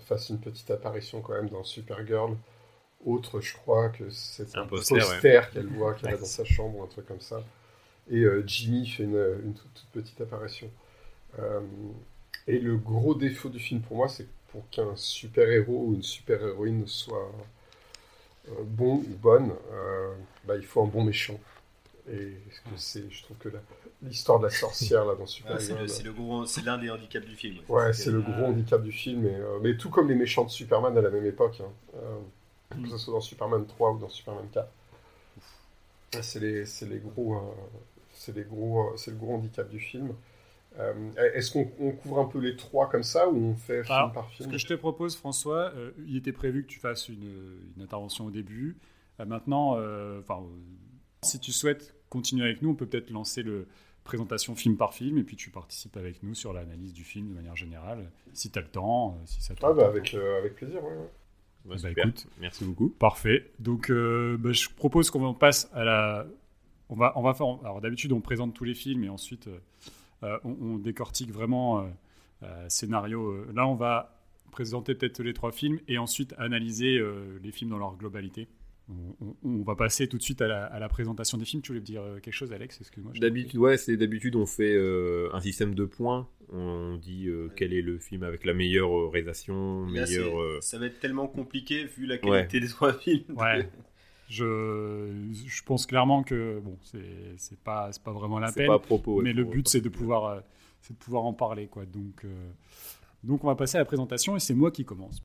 fasse 0.00 0.28
une 0.28 0.40
petite 0.40 0.70
apparition 0.70 1.22
quand 1.22 1.32
même 1.32 1.48
dans 1.48 1.64
Supergirl. 1.64 2.36
Autre, 3.06 3.40
je 3.40 3.56
crois 3.56 3.88
que 3.88 4.10
c'est 4.10 4.54
un, 4.58 4.66
poster, 4.66 5.50
qu'elle 5.50 5.68
voit, 5.68 5.94
qu'elle 5.94 6.14
a 6.14 6.18
dans 6.18 6.24
sa 6.26 6.44
chambre 6.44 6.78
ou 6.78 6.82
un 6.82 6.86
truc 6.86 7.06
comme 7.06 7.20
ça. 7.20 7.42
Et 8.10 8.24
Jimmy 8.44 8.86
fait 8.86 9.04
une, 9.04 9.54
toute, 9.54 9.86
petite 9.92 10.20
apparition. 10.20 10.70
Et 12.46 12.58
le 12.58 12.76
gros 12.76 13.14
défaut 13.14 13.48
du 13.48 13.58
film 13.58 13.80
pour 13.80 13.96
moi, 13.96 14.08
c'est 14.08 14.26
pour 14.50 14.68
qu'un 14.70 14.96
super-héros 14.96 15.84
ou 15.86 15.94
une 15.94 16.02
super-héroïne 16.02 16.86
soit 16.86 17.30
euh, 18.48 18.54
bon 18.64 18.96
ou 18.96 19.16
bonne, 19.20 19.52
euh, 19.72 20.14
bah, 20.44 20.56
il 20.56 20.64
faut 20.64 20.82
un 20.82 20.86
bon 20.86 21.04
méchant. 21.04 21.38
Et 22.10 22.34
c'est, 22.76 23.04
je 23.10 23.22
trouve 23.22 23.36
que 23.36 23.48
l'histoire 24.02 24.40
de 24.40 24.44
la 24.44 24.50
sorcière 24.50 25.04
là 25.04 25.14
dans 25.14 25.26
Super 25.26 25.60
c'est, 25.60 25.74
c'est, 25.86 26.64
l'un 26.64 26.78
des 26.78 26.90
handicaps 26.90 27.26
du 27.26 27.36
film. 27.36 27.58
Ouais, 27.68 27.92
c'est 27.92 28.10
le 28.10 28.20
gros 28.20 28.46
handicap 28.46 28.82
du 28.82 28.90
film. 28.90 29.26
Euh, 29.26 29.58
mais 29.62 29.76
tout 29.76 29.90
comme 29.90 30.08
les 30.08 30.14
méchants 30.14 30.44
de 30.44 30.50
Superman 30.50 30.96
à 30.96 31.02
la 31.02 31.10
même 31.10 31.26
époque, 31.26 31.60
hein. 31.60 32.80
que 32.82 32.88
ce 32.88 32.98
soit 32.98 33.14
dans 33.14 33.20
Superman 33.20 33.66
3 33.66 33.92
ou 33.92 33.98
dans 33.98 34.08
Superman 34.08 34.46
4. 34.52 34.68
C'est 36.22 36.40
les, 36.40 36.64
les 36.64 36.98
gros, 36.98 37.54
c'est 38.12 38.34
les 38.34 38.42
gros, 38.42 38.92
c'est 38.96 39.12
le 39.12 39.16
gros 39.16 39.34
handicap 39.34 39.68
du 39.68 39.78
film. 39.78 40.12
Euh, 40.78 41.10
est-ce 41.34 41.50
qu'on 41.50 41.64
couvre 41.64 42.20
un 42.20 42.26
peu 42.26 42.38
les 42.38 42.56
trois 42.56 42.88
comme 42.88 43.02
ça 43.02 43.28
ou 43.28 43.36
on 43.36 43.54
fait 43.54 43.82
film 43.82 44.12
par 44.14 44.30
film 44.30 44.48
Ce 44.48 44.52
que 44.52 44.58
je 44.58 44.66
te 44.66 44.74
propose, 44.74 45.16
François, 45.16 45.72
euh, 45.74 45.90
il 46.06 46.16
était 46.16 46.32
prévu 46.32 46.62
que 46.62 46.68
tu 46.68 46.78
fasses 46.78 47.08
une, 47.08 47.58
intervention 47.80 48.26
au 48.26 48.30
début. 48.30 48.76
Euh, 49.18 49.24
maintenant, 49.24 49.78
si 51.22 51.40
tu 51.40 51.52
souhaites 51.52 51.94
continuer 52.08 52.44
avec 52.44 52.62
nous, 52.62 52.70
on 52.70 52.74
peut 52.74 52.86
peut-être 52.86 53.10
lancer 53.10 53.42
le 53.42 53.66
présentation 54.04 54.54
film 54.54 54.76
par 54.76 54.94
film 54.94 55.18
et 55.18 55.24
puis 55.24 55.36
tu 55.36 55.50
participes 55.50 55.96
avec 55.96 56.22
nous 56.22 56.34
sur 56.34 56.52
l'analyse 56.52 56.94
du 56.94 57.04
film 57.04 57.28
de 57.28 57.34
manière 57.34 57.54
générale, 57.56 58.10
si 58.32 58.50
tu 58.50 58.58
as 58.58 58.62
le 58.62 58.68
temps, 58.68 59.18
si 59.26 59.42
ça 59.42 59.54
te 59.54 59.64
ah 59.64 59.72
bah 59.72 59.86
avec, 59.86 60.14
avec 60.14 60.54
plaisir, 60.54 60.82
ouais, 60.82 61.76
bah, 61.76 61.90
écoute, 61.90 62.26
merci 62.40 62.64
beaucoup. 62.64 62.88
Parfait. 62.88 63.50
Donc, 63.58 63.90
bah, 63.90 64.52
je 64.52 64.68
propose 64.68 65.10
qu'on 65.10 65.34
passe 65.34 65.68
à 65.74 65.84
la. 65.84 66.26
On 66.88 66.96
va, 66.96 67.12
on 67.16 67.22
va 67.22 67.34
faire. 67.34 67.46
Alors, 67.62 67.80
d'habitude, 67.80 68.12
on 68.12 68.20
présente 68.20 68.54
tous 68.54 68.64
les 68.64 68.74
films 68.74 69.04
et 69.04 69.08
ensuite, 69.08 69.48
euh, 70.22 70.38
on, 70.44 70.76
décortique 70.76 71.32
vraiment 71.32 71.80
euh, 71.80 71.88
euh, 72.42 72.66
scénario. 72.68 73.44
Là, 73.54 73.66
on 73.66 73.74
va 73.74 74.16
présenter 74.50 74.94
peut-être 74.94 75.22
les 75.22 75.32
trois 75.32 75.52
films 75.52 75.78
et 75.88 75.98
ensuite 75.98 76.34
analyser 76.36 77.00
les 77.42 77.52
films 77.52 77.70
dans 77.70 77.78
leur 77.78 77.96
globalité. 77.96 78.48
On, 79.44 79.62
va 79.62 79.76
passer 79.76 80.08
tout 80.08 80.18
de 80.18 80.22
suite 80.22 80.42
à 80.42 80.48
la, 80.48 80.88
présentation 80.88 81.38
des 81.38 81.44
films. 81.44 81.62
Tu 81.62 81.68
voulais 81.70 81.80
dire 81.80 82.02
quelque 82.20 82.34
chose, 82.34 82.52
Alex? 82.52 82.80
Excuse-moi. 82.80 83.12
D'habitude, 83.20 83.60
ouais, 83.60 83.76
c'est 83.76 83.96
d'habitude 83.96 84.34
on 84.34 84.46
fait 84.46 84.76
un 85.32 85.40
système 85.40 85.76
de 85.76 85.84
points. 85.84 86.28
On 86.52 86.96
dit 86.96 87.28
quel 87.54 87.72
est 87.72 87.82
le 87.82 87.98
film 87.98 88.24
avec 88.24 88.44
la 88.44 88.52
meilleure 88.52 89.12
réalisation, 89.12 89.86
meilleure. 89.86 90.60
Ça 90.60 90.78
va 90.78 90.86
être 90.86 90.98
tellement 90.98 91.28
compliqué 91.28 91.84
vu 91.84 92.06
la 92.06 92.18
qualité 92.18 92.58
des 92.58 92.68
trois 92.68 92.92
films. 92.92 93.22
Ouais. 93.36 93.68
Je, 94.30 95.12
je, 95.32 95.62
pense 95.64 95.86
clairement 95.86 96.22
que 96.22 96.60
bon, 96.60 96.78
c'est 97.36 97.58
pas, 97.64 97.90
pas 98.04 98.12
vraiment 98.12 98.38
la 98.38 98.52
peine. 98.52 98.68
Pas 98.68 98.78
propos, 98.78 99.20
mais 99.22 99.32
le 99.32 99.42
but, 99.42 99.68
c'est 99.68 99.80
de, 99.80 99.88
pouvoir, 99.88 100.24
euh, 100.26 100.40
de 100.88 100.94
pouvoir 100.94 101.24
en 101.24 101.32
parler. 101.32 101.66
Quoi. 101.66 101.84
Donc, 101.84 102.24
euh, 102.24 102.50
donc, 103.24 103.42
on 103.42 103.48
va 103.48 103.56
passer 103.56 103.76
à 103.76 103.80
la 103.80 103.84
présentation 103.84 104.36
et 104.36 104.40
c'est 104.40 104.54
moi 104.54 104.70
qui 104.70 104.84
commence. 104.84 105.20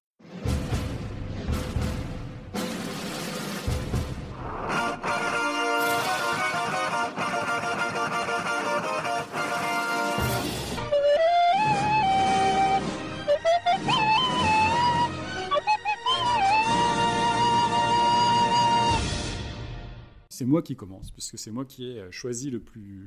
C'est 20.36 20.46
moi 20.46 20.62
qui 20.62 20.76
commence, 20.76 21.12
puisque 21.12 21.38
c'est 21.38 21.52
moi 21.52 21.64
qui 21.64 21.86
ai 21.86 22.00
euh, 22.00 22.12
choisi 22.12 22.50
le, 22.50 22.62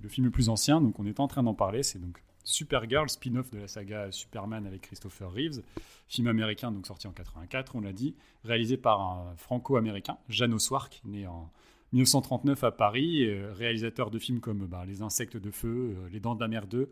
film 0.09 0.25
le 0.25 0.31
plus 0.31 0.49
ancien, 0.49 0.81
donc 0.81 0.99
on 0.99 1.05
est 1.05 1.21
en 1.21 1.29
train 1.29 1.43
d'en 1.43 1.55
parler, 1.55 1.83
c'est 1.83 1.99
donc 1.99 2.23
Supergirl, 2.43 3.11
spin-off 3.11 3.51
de 3.51 3.59
la 3.59 3.69
saga 3.69 4.11
Superman 4.11 4.67
avec 4.67 4.81
Christopher 4.81 5.31
Reeves, 5.31 5.63
film 6.09 6.29
américain 6.29 6.73
donc 6.73 6.87
sorti 6.87 7.07
en 7.07 7.13
84, 7.13 7.77
on 7.77 7.83
l'a 7.83 7.93
dit, 7.93 8.15
réalisé 8.45 8.79
par 8.79 9.03
un 9.03 9.37
franco-américain, 9.37 10.17
Janos 10.31 10.65
Swark, 10.65 11.03
né 11.05 11.27
en 11.27 11.51
1939 11.93 12.65
à 12.65 12.71
Paris, 12.71 13.31
réalisateur 13.53 14.11
de 14.11 14.19
films 14.19 14.41
comme 14.41 14.67
bah, 14.67 14.85
Les 14.87 15.03
Insectes 15.03 15.37
de 15.37 15.51
Feu, 15.51 15.97
Les 16.11 16.21
Dents 16.21 16.35
de 16.35 16.41
la 16.41 16.49
Mer 16.49 16.67
2, 16.67 16.91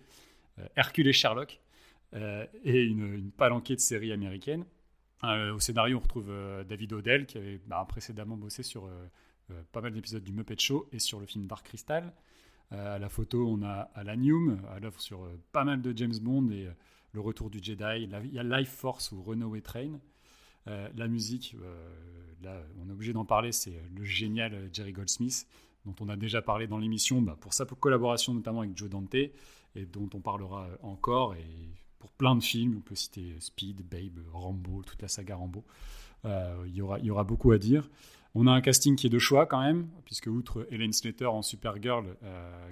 Hercule 0.76 1.08
et 1.08 1.12
Sherlock, 1.14 1.60
et 2.14 2.82
une, 2.82 3.14
une, 3.14 3.30
palanquée 3.30 3.74
de 3.74 3.80
séries 3.80 4.12
américaines. 4.12 4.64
au 5.22 5.60
scénario, 5.60 5.96
on 5.96 6.00
retrouve 6.00 6.30
David 6.68 6.92
Odell, 6.92 7.24
qui 7.26 7.38
avait 7.38 7.60
bah, 7.66 7.84
précédemment 7.88 8.36
bossé 8.36 8.62
sur 8.62 8.88
pas 9.72 9.80
mal 9.80 9.92
d'épisodes 9.92 10.24
du 10.24 10.32
Muppet 10.32 10.58
Show 10.58 10.88
et 10.92 10.98
sur 10.98 11.20
le 11.20 11.26
film 11.26 11.46
Dark 11.46 11.66
Crystal. 11.66 12.12
à 12.70 12.98
la 12.98 13.08
photo, 13.08 13.46
on 13.48 13.62
a 13.62 13.90
Alan 13.94 14.20
Hume, 14.20 14.60
à 14.70 14.80
l'œuvre 14.80 15.00
sur 15.00 15.28
pas 15.52 15.64
mal 15.64 15.82
de 15.82 15.96
James 15.96 16.18
Bond 16.20 16.50
et 16.50 16.68
le 17.12 17.20
Retour 17.20 17.50
du 17.50 17.58
Jedi. 17.62 18.04
Il 18.04 18.34
y 18.34 18.38
a 18.38 18.42
Life 18.42 18.70
Force 18.70 19.12
ou 19.12 19.22
Runaway 19.22 19.62
Train. 19.62 19.98
Euh, 20.68 20.88
la 20.96 21.08
musique, 21.08 21.56
euh, 21.62 21.90
là, 22.42 22.62
on 22.80 22.88
est 22.88 22.92
obligé 22.92 23.12
d'en 23.12 23.24
parler, 23.24 23.52
c'est 23.52 23.80
le 23.94 24.04
génial 24.04 24.68
Jerry 24.72 24.92
Goldsmith, 24.92 25.46
dont 25.84 25.94
on 26.00 26.08
a 26.08 26.16
déjà 26.16 26.42
parlé 26.42 26.66
dans 26.66 26.78
l'émission 26.78 27.22
bah, 27.22 27.36
pour 27.40 27.54
sa 27.54 27.64
collaboration 27.64 28.34
notamment 28.34 28.60
avec 28.60 28.76
Joe 28.76 28.90
Dante, 28.90 29.14
et 29.14 29.86
dont 29.92 30.08
on 30.14 30.20
parlera 30.20 30.68
encore. 30.82 31.34
Et 31.34 31.46
pour 31.98 32.10
plein 32.12 32.34
de 32.34 32.42
films, 32.42 32.76
on 32.78 32.80
peut 32.80 32.94
citer 32.94 33.36
Speed, 33.40 33.82
Babe, 33.88 34.18
Rambo, 34.32 34.82
toute 34.82 35.00
la 35.02 35.08
saga 35.08 35.36
Rambo. 35.36 35.64
Euh, 36.24 36.64
il 36.66 36.74
y 36.74 37.10
aura 37.10 37.24
beaucoup 37.24 37.52
à 37.52 37.58
dire. 37.58 37.88
On 38.38 38.46
a 38.46 38.50
un 38.52 38.60
casting 38.60 38.96
qui 38.96 39.06
est 39.06 39.10
de 39.10 39.18
choix 39.18 39.46
quand 39.46 39.62
même, 39.62 39.88
puisque 40.04 40.26
outre 40.26 40.68
Helen 40.70 40.92
Slater 40.92 41.24
en 41.24 41.40
Supergirl, 41.40 42.18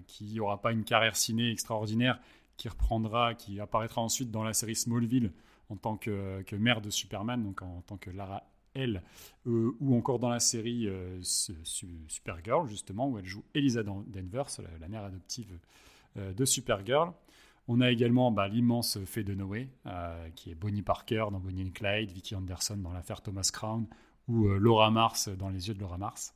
qui 0.06 0.34
n'aura 0.34 0.60
pas 0.60 0.72
une 0.72 0.84
carrière 0.84 1.16
ciné 1.16 1.50
extraordinaire, 1.50 2.20
qui 2.58 2.68
reprendra, 2.68 3.34
qui 3.34 3.58
apparaîtra 3.60 4.02
ensuite 4.02 4.30
dans 4.30 4.44
la 4.44 4.52
série 4.52 4.76
Smallville 4.76 5.32
en 5.70 5.76
tant 5.76 5.96
que, 5.96 6.54
mère 6.54 6.82
de 6.82 6.90
Superman, 6.90 7.42
donc 7.42 7.62
en, 7.62 7.80
tant 7.86 7.96
que 7.96 8.10
Lara 8.10 8.44
L, 8.74 9.02
euh, 9.46 9.74
ou 9.80 9.96
encore 9.96 10.18
dans 10.18 10.28
la 10.28 10.40
série 10.40 10.86
euh, 10.88 11.18
Supergirl, 11.22 12.68
justement, 12.68 13.08
où 13.08 13.18
elle 13.18 13.26
joue 13.26 13.44
Elisa 13.54 13.82
Danvers, 13.82 14.60
la, 14.80 14.88
mère 14.88 15.04
adoptive 15.04 15.58
euh, 16.16 16.34
de 16.34 16.44
Supergirl. 16.44 17.12
On 17.68 17.80
a 17.80 17.90
également 17.90 18.30
bah, 18.30 18.48
l'immense 18.48 18.98
fée 19.06 19.24
de 19.24 19.32
Noé, 19.32 19.70
qui 20.36 20.50
est 20.50 20.54
Bonnie 20.54 20.82
Parker 20.82 21.26
dans 21.32 21.40
Bonnie 21.40 21.62
and 21.62 21.70
Clyde, 21.72 22.12
Vicky 22.12 22.34
Anderson 22.34 22.76
dans 22.76 22.92
l'affaire 22.92 23.22
Thomas 23.22 23.48
Crown, 23.50 23.86
ou 24.28 24.48
Laura 24.48 24.90
Mars 24.90 25.28
dans 25.28 25.48
Les 25.48 25.68
yeux 25.68 25.74
de 25.74 25.80
Laura 25.80 25.98
Mars. 25.98 26.34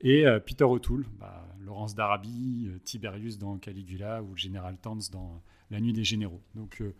Et 0.00 0.26
euh, 0.26 0.40
Peter 0.40 0.64
O'Toole, 0.64 1.06
bah, 1.18 1.46
Laurence 1.60 1.94
d'Arabie, 1.94 2.68
euh, 2.68 2.78
Tiberius 2.84 3.38
dans 3.38 3.56
Caligula 3.56 4.22
ou 4.22 4.32
le 4.32 4.36
général 4.36 4.76
Tanz 4.78 5.10
dans 5.10 5.42
La 5.70 5.80
Nuit 5.80 5.92
des 5.92 6.04
Généraux. 6.04 6.42
Donc 6.54 6.80
euh, 6.80 6.94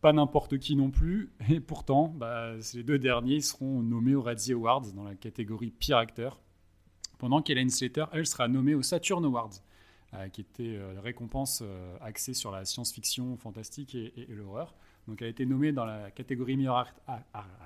pas 0.00 0.12
n'importe 0.12 0.58
qui 0.58 0.76
non 0.76 0.90
plus. 0.90 1.32
Et 1.48 1.60
pourtant, 1.60 2.08
bah, 2.08 2.52
ces 2.60 2.84
deux 2.84 2.98
derniers 2.98 3.40
seront 3.40 3.82
nommés 3.82 4.14
aux 4.14 4.22
Razzie 4.22 4.52
Awards 4.52 4.92
dans 4.92 5.04
la 5.04 5.16
catégorie 5.16 5.70
pire 5.70 5.96
acteur. 5.96 6.40
Pendant 7.18 7.42
qu'Hélène 7.42 7.70
Slater, 7.70 8.04
elle, 8.12 8.26
sera 8.26 8.46
nommée 8.46 8.76
aux 8.76 8.82
Saturn 8.82 9.24
Awards, 9.24 9.50
qui 10.32 10.40
était 10.40 10.76
une 10.76 11.00
récompense 11.00 11.64
axée 12.00 12.32
sur 12.32 12.52
la 12.52 12.64
science-fiction 12.64 13.36
fantastique 13.36 13.96
et, 13.96 14.24
l'horreur. 14.28 14.76
Donc 15.08 15.20
elle 15.20 15.26
a 15.26 15.30
été 15.30 15.44
nommée 15.44 15.72
dans 15.72 15.84
la 15.84 16.12
catégorie 16.12 16.56
meilleure 16.56 16.94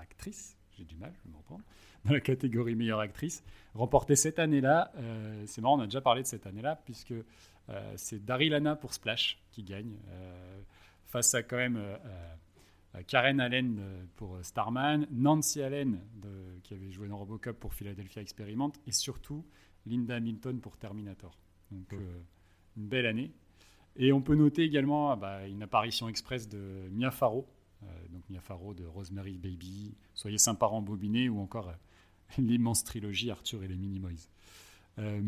actrice. 0.01 0.57
J'ai 0.77 0.85
du 0.85 0.97
mal, 0.97 1.13
je 1.25 1.31
me 1.31 1.37
reprends 1.37 1.61
dans 2.05 2.13
la 2.13 2.21
catégorie 2.21 2.75
meilleure 2.75 3.01
actrice, 3.01 3.45
remportée 3.75 4.17
cette 4.17 4.39
année-là. 4.39 4.93
Euh, 4.97 5.45
c'est 5.47 5.61
marrant, 5.61 5.79
on 5.79 5.83
a 5.83 5.87
déjà 5.87 6.01
parlé 6.01 6.23
de 6.23 6.27
cette 6.27 6.47
année-là, 6.47 6.77
puisque 6.85 7.13
euh, 7.13 7.93
c'est 7.97 8.25
Daryl 8.25 8.55
Anna 8.55 8.77
pour 8.77 8.95
Splash 8.95 9.39
qui 9.51 9.63
gagne, 9.63 9.97
euh, 10.09 10.61
face 11.07 11.35
à 11.35 11.43
quand 11.43 11.57
même 11.57 11.79
Karen 13.07 13.41
Allen 13.41 13.81
pour 14.17 14.39
Starman, 14.43 15.07
Nancy 15.11 15.63
Allen 15.63 16.01
qui 16.63 16.75
avait 16.75 16.91
joué 16.91 17.07
dans 17.09 17.19
Robocop 17.19 17.59
pour 17.59 17.75
Philadelphia 17.75 18.23
Experiment, 18.23 18.73
et 18.87 18.93
surtout 18.93 19.45
Linda 19.85 20.17
Hamilton 20.17 20.59
pour 20.61 20.79
Terminator. 20.79 21.39
Donc 21.71 21.93
une 22.77 22.87
belle 22.89 23.07
année. 23.07 23.31
Et 23.97 24.13
on 24.13 24.23
peut 24.23 24.35
noter 24.35 24.63
également 24.63 25.11
ah 25.11 25.17
bah, 25.17 25.47
une 25.47 25.63
apparition 25.63 26.09
express 26.09 26.49
de 26.49 26.89
Mia 26.91 27.11
Farrow, 27.11 27.47
donc 28.11 28.23
Mia 28.31 28.41
Farrow 28.41 28.75
de 28.75 28.85
Rosemary 28.85 29.39
Baby, 29.39 29.95
Soyez 30.15 30.39
saint 30.39 30.55
parents 30.55 30.83
bobiné 30.83 31.29
ou 31.29 31.41
encore 31.41 31.73
l'immense 32.39 32.85
trilogie 32.85 33.31
Arthur 33.31 33.63
et 33.63 33.69
les 33.69 33.77
Minimoys. 33.77 34.29
Euh, 34.99 35.21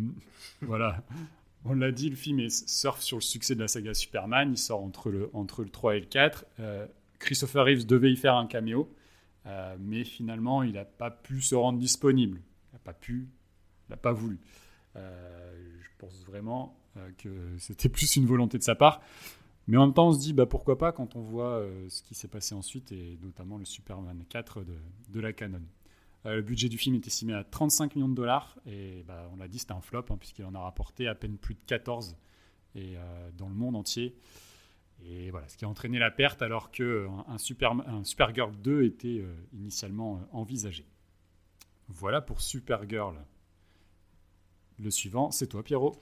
voilà. 0.61 1.03
On 1.65 1.75
l'a 1.75 1.93
dit, 1.93 2.11
le 2.11 2.17
film 2.17 2.49
surfe 2.49 3.01
sur 3.01 3.17
le 3.17 3.23
succès 3.23 3.55
de 3.55 3.61
la 3.61 3.69
saga 3.69 3.95
Superman. 3.95 4.51
Il 4.53 4.59
sort 4.59 4.83
entre 4.83 5.11
le, 5.11 5.31
entre 5.33 5.63
le 5.63 5.71
3 5.71 5.97
et 5.97 6.01
le 6.01 6.07
4. 6.07 6.45
Euh, 6.61 6.87
Christopher 7.19 7.65
Reeves 7.65 7.87
devait 7.87 8.13
y 8.13 8.17
faire 8.17 8.35
un 8.35 8.47
caméo, 8.47 8.95
euh, 9.47 9.77
mais 9.81 10.05
finalement, 10.05 10.63
il 10.63 10.73
n'a 10.73 10.85
pas 10.85 11.11
pu 11.11 11.41
se 11.41 11.55
rendre 11.55 11.79
disponible. 11.79 12.43
Il 12.71 12.75
n'a 12.75 12.79
pas 12.81 12.93
pu, 12.93 13.29
il 13.89 13.91
n'a 13.91 13.97
pas 13.97 14.13
voulu. 14.13 14.39
je 14.95 15.89
pense 15.99 16.25
vraiment 16.27 16.77
que 17.19 17.29
c'était 17.59 17.89
plus 17.89 18.17
une 18.17 18.27
volonté 18.27 18.59
de 18.59 18.63
sa 18.63 18.75
part. 18.75 19.01
Mais 19.67 19.77
en 19.77 19.87
même 19.87 19.95
temps, 19.95 20.09
on 20.09 20.13
se 20.13 20.21
dit 20.21 20.33
bah, 20.33 20.47
pourquoi 20.47 20.77
pas 20.79 20.93
quand 20.93 21.17
on 21.17 21.21
voit 21.21 21.67
ce 21.89 22.03
qui 22.03 22.15
s'est 22.15 22.29
passé 22.29 22.55
ensuite, 22.55 22.93
et 22.93 23.19
notamment 23.23 23.57
le 23.57 23.65
Superman 23.65 24.25
4 24.29 24.63
de, 24.63 24.75
de 25.09 25.21
la 25.21 25.33
Canon. 25.33 25.63
Euh, 26.27 26.37
le 26.37 26.43
budget 26.43 26.69
du 26.69 26.79
film 26.79 26.95
est 26.95 27.07
estimé 27.07 27.35
à 27.35 27.45
35 27.45 27.97
millions 27.97 28.09
de 28.09 28.15
dollars 28.15 28.59
et 28.67 29.03
bah, 29.07 29.29
on 29.33 29.37
l'a 29.37 29.49
dit, 29.49 29.59
c'était 29.59 29.73
un 29.73 29.81
flop 29.81 30.05
hein, 30.11 30.17
puisqu'il 30.17 30.45
en 30.45 30.55
a 30.55 30.61
rapporté 30.61 31.07
à 31.07 31.15
peine 31.15 31.37
plus 31.37 31.55
de 31.55 31.61
14 31.67 32.17
et, 32.75 32.97
euh, 32.97 33.31
dans 33.37 33.49
le 33.49 33.55
monde 33.55 33.77
entier. 33.77 34.17
Et 35.05 35.31
voilà, 35.31 35.49
ce 35.49 35.57
qui 35.59 35.67
a 35.67 35.69
entraîné 35.69 35.99
la 35.99 36.11
perte 36.11 36.41
alors 36.41 36.71
qu'un 36.71 37.25
un 37.29 37.37
Super, 37.37 37.75
Supergirl 38.05 38.53
2 38.57 38.85
était 38.85 39.19
euh, 39.21 39.35
initialement 39.53 40.23
envisagé. 40.33 40.87
Voilà 41.89 42.23
pour 42.23 42.41
Supergirl. 42.41 43.17
Le 44.79 44.91
suivant, 44.91 45.31
c'est 45.31 45.49
toi, 45.49 45.63
Pierrot. 45.63 45.95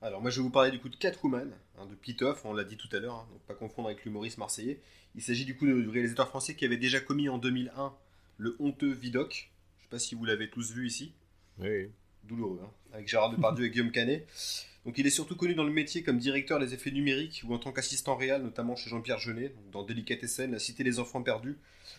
Alors 0.00 0.20
moi 0.20 0.30
je 0.30 0.40
vais 0.40 0.42
vous 0.42 0.50
parler 0.50 0.70
du 0.70 0.78
coup 0.78 0.88
de 0.88 0.96
Catwoman, 0.96 1.50
hein, 1.78 1.86
de 1.86 1.94
Pitoff, 1.94 2.44
on 2.44 2.52
l'a 2.52 2.64
dit 2.64 2.76
tout 2.76 2.88
à 2.92 2.98
l'heure, 2.98 3.14
hein, 3.14 3.28
donc 3.30 3.40
pas 3.42 3.54
confondre 3.54 3.88
avec 3.88 4.04
l'humoriste 4.04 4.38
marseillais. 4.38 4.80
Il 5.14 5.22
s'agit 5.22 5.44
du 5.44 5.56
coup 5.56 5.66
du 5.66 5.88
réalisateur 5.88 6.28
français 6.28 6.54
qui 6.54 6.64
avait 6.64 6.76
déjà 6.76 7.00
commis 7.00 7.28
en 7.28 7.38
2001 7.38 7.94
le 8.38 8.56
honteux 8.58 8.92
Vidoc, 8.92 9.50
sais 9.86 9.90
pas 9.90 9.98
si 9.98 10.14
vous 10.14 10.24
l'avez 10.24 10.50
tous 10.50 10.72
vu 10.72 10.86
ici. 10.86 11.12
Oui. 11.58 11.90
Douloureux, 12.24 12.60
hein 12.64 12.70
avec 12.92 13.08
Gérard 13.08 13.30
Depardieu 13.30 13.66
et 13.66 13.70
Guillaume 13.70 13.92
Canet. 13.92 14.26
Donc 14.84 14.98
il 14.98 15.06
est 15.06 15.10
surtout 15.10 15.36
connu 15.36 15.54
dans 15.54 15.64
le 15.64 15.72
métier 15.72 16.02
comme 16.02 16.18
directeur 16.18 16.58
des 16.58 16.74
effets 16.74 16.90
numériques 16.90 17.42
ou 17.46 17.54
en 17.54 17.58
tant 17.58 17.72
qu'assistant 17.72 18.16
réel, 18.16 18.42
notamment 18.42 18.74
chez 18.76 18.88
Jean-Pierre 18.88 19.18
Jeunet, 19.18 19.52
dans 19.72 19.82
Délicatessen, 19.82 20.52
La 20.52 20.58
Cité 20.58 20.82
des 20.84 20.98
Enfants 20.98 21.22
Perdus, 21.22 21.56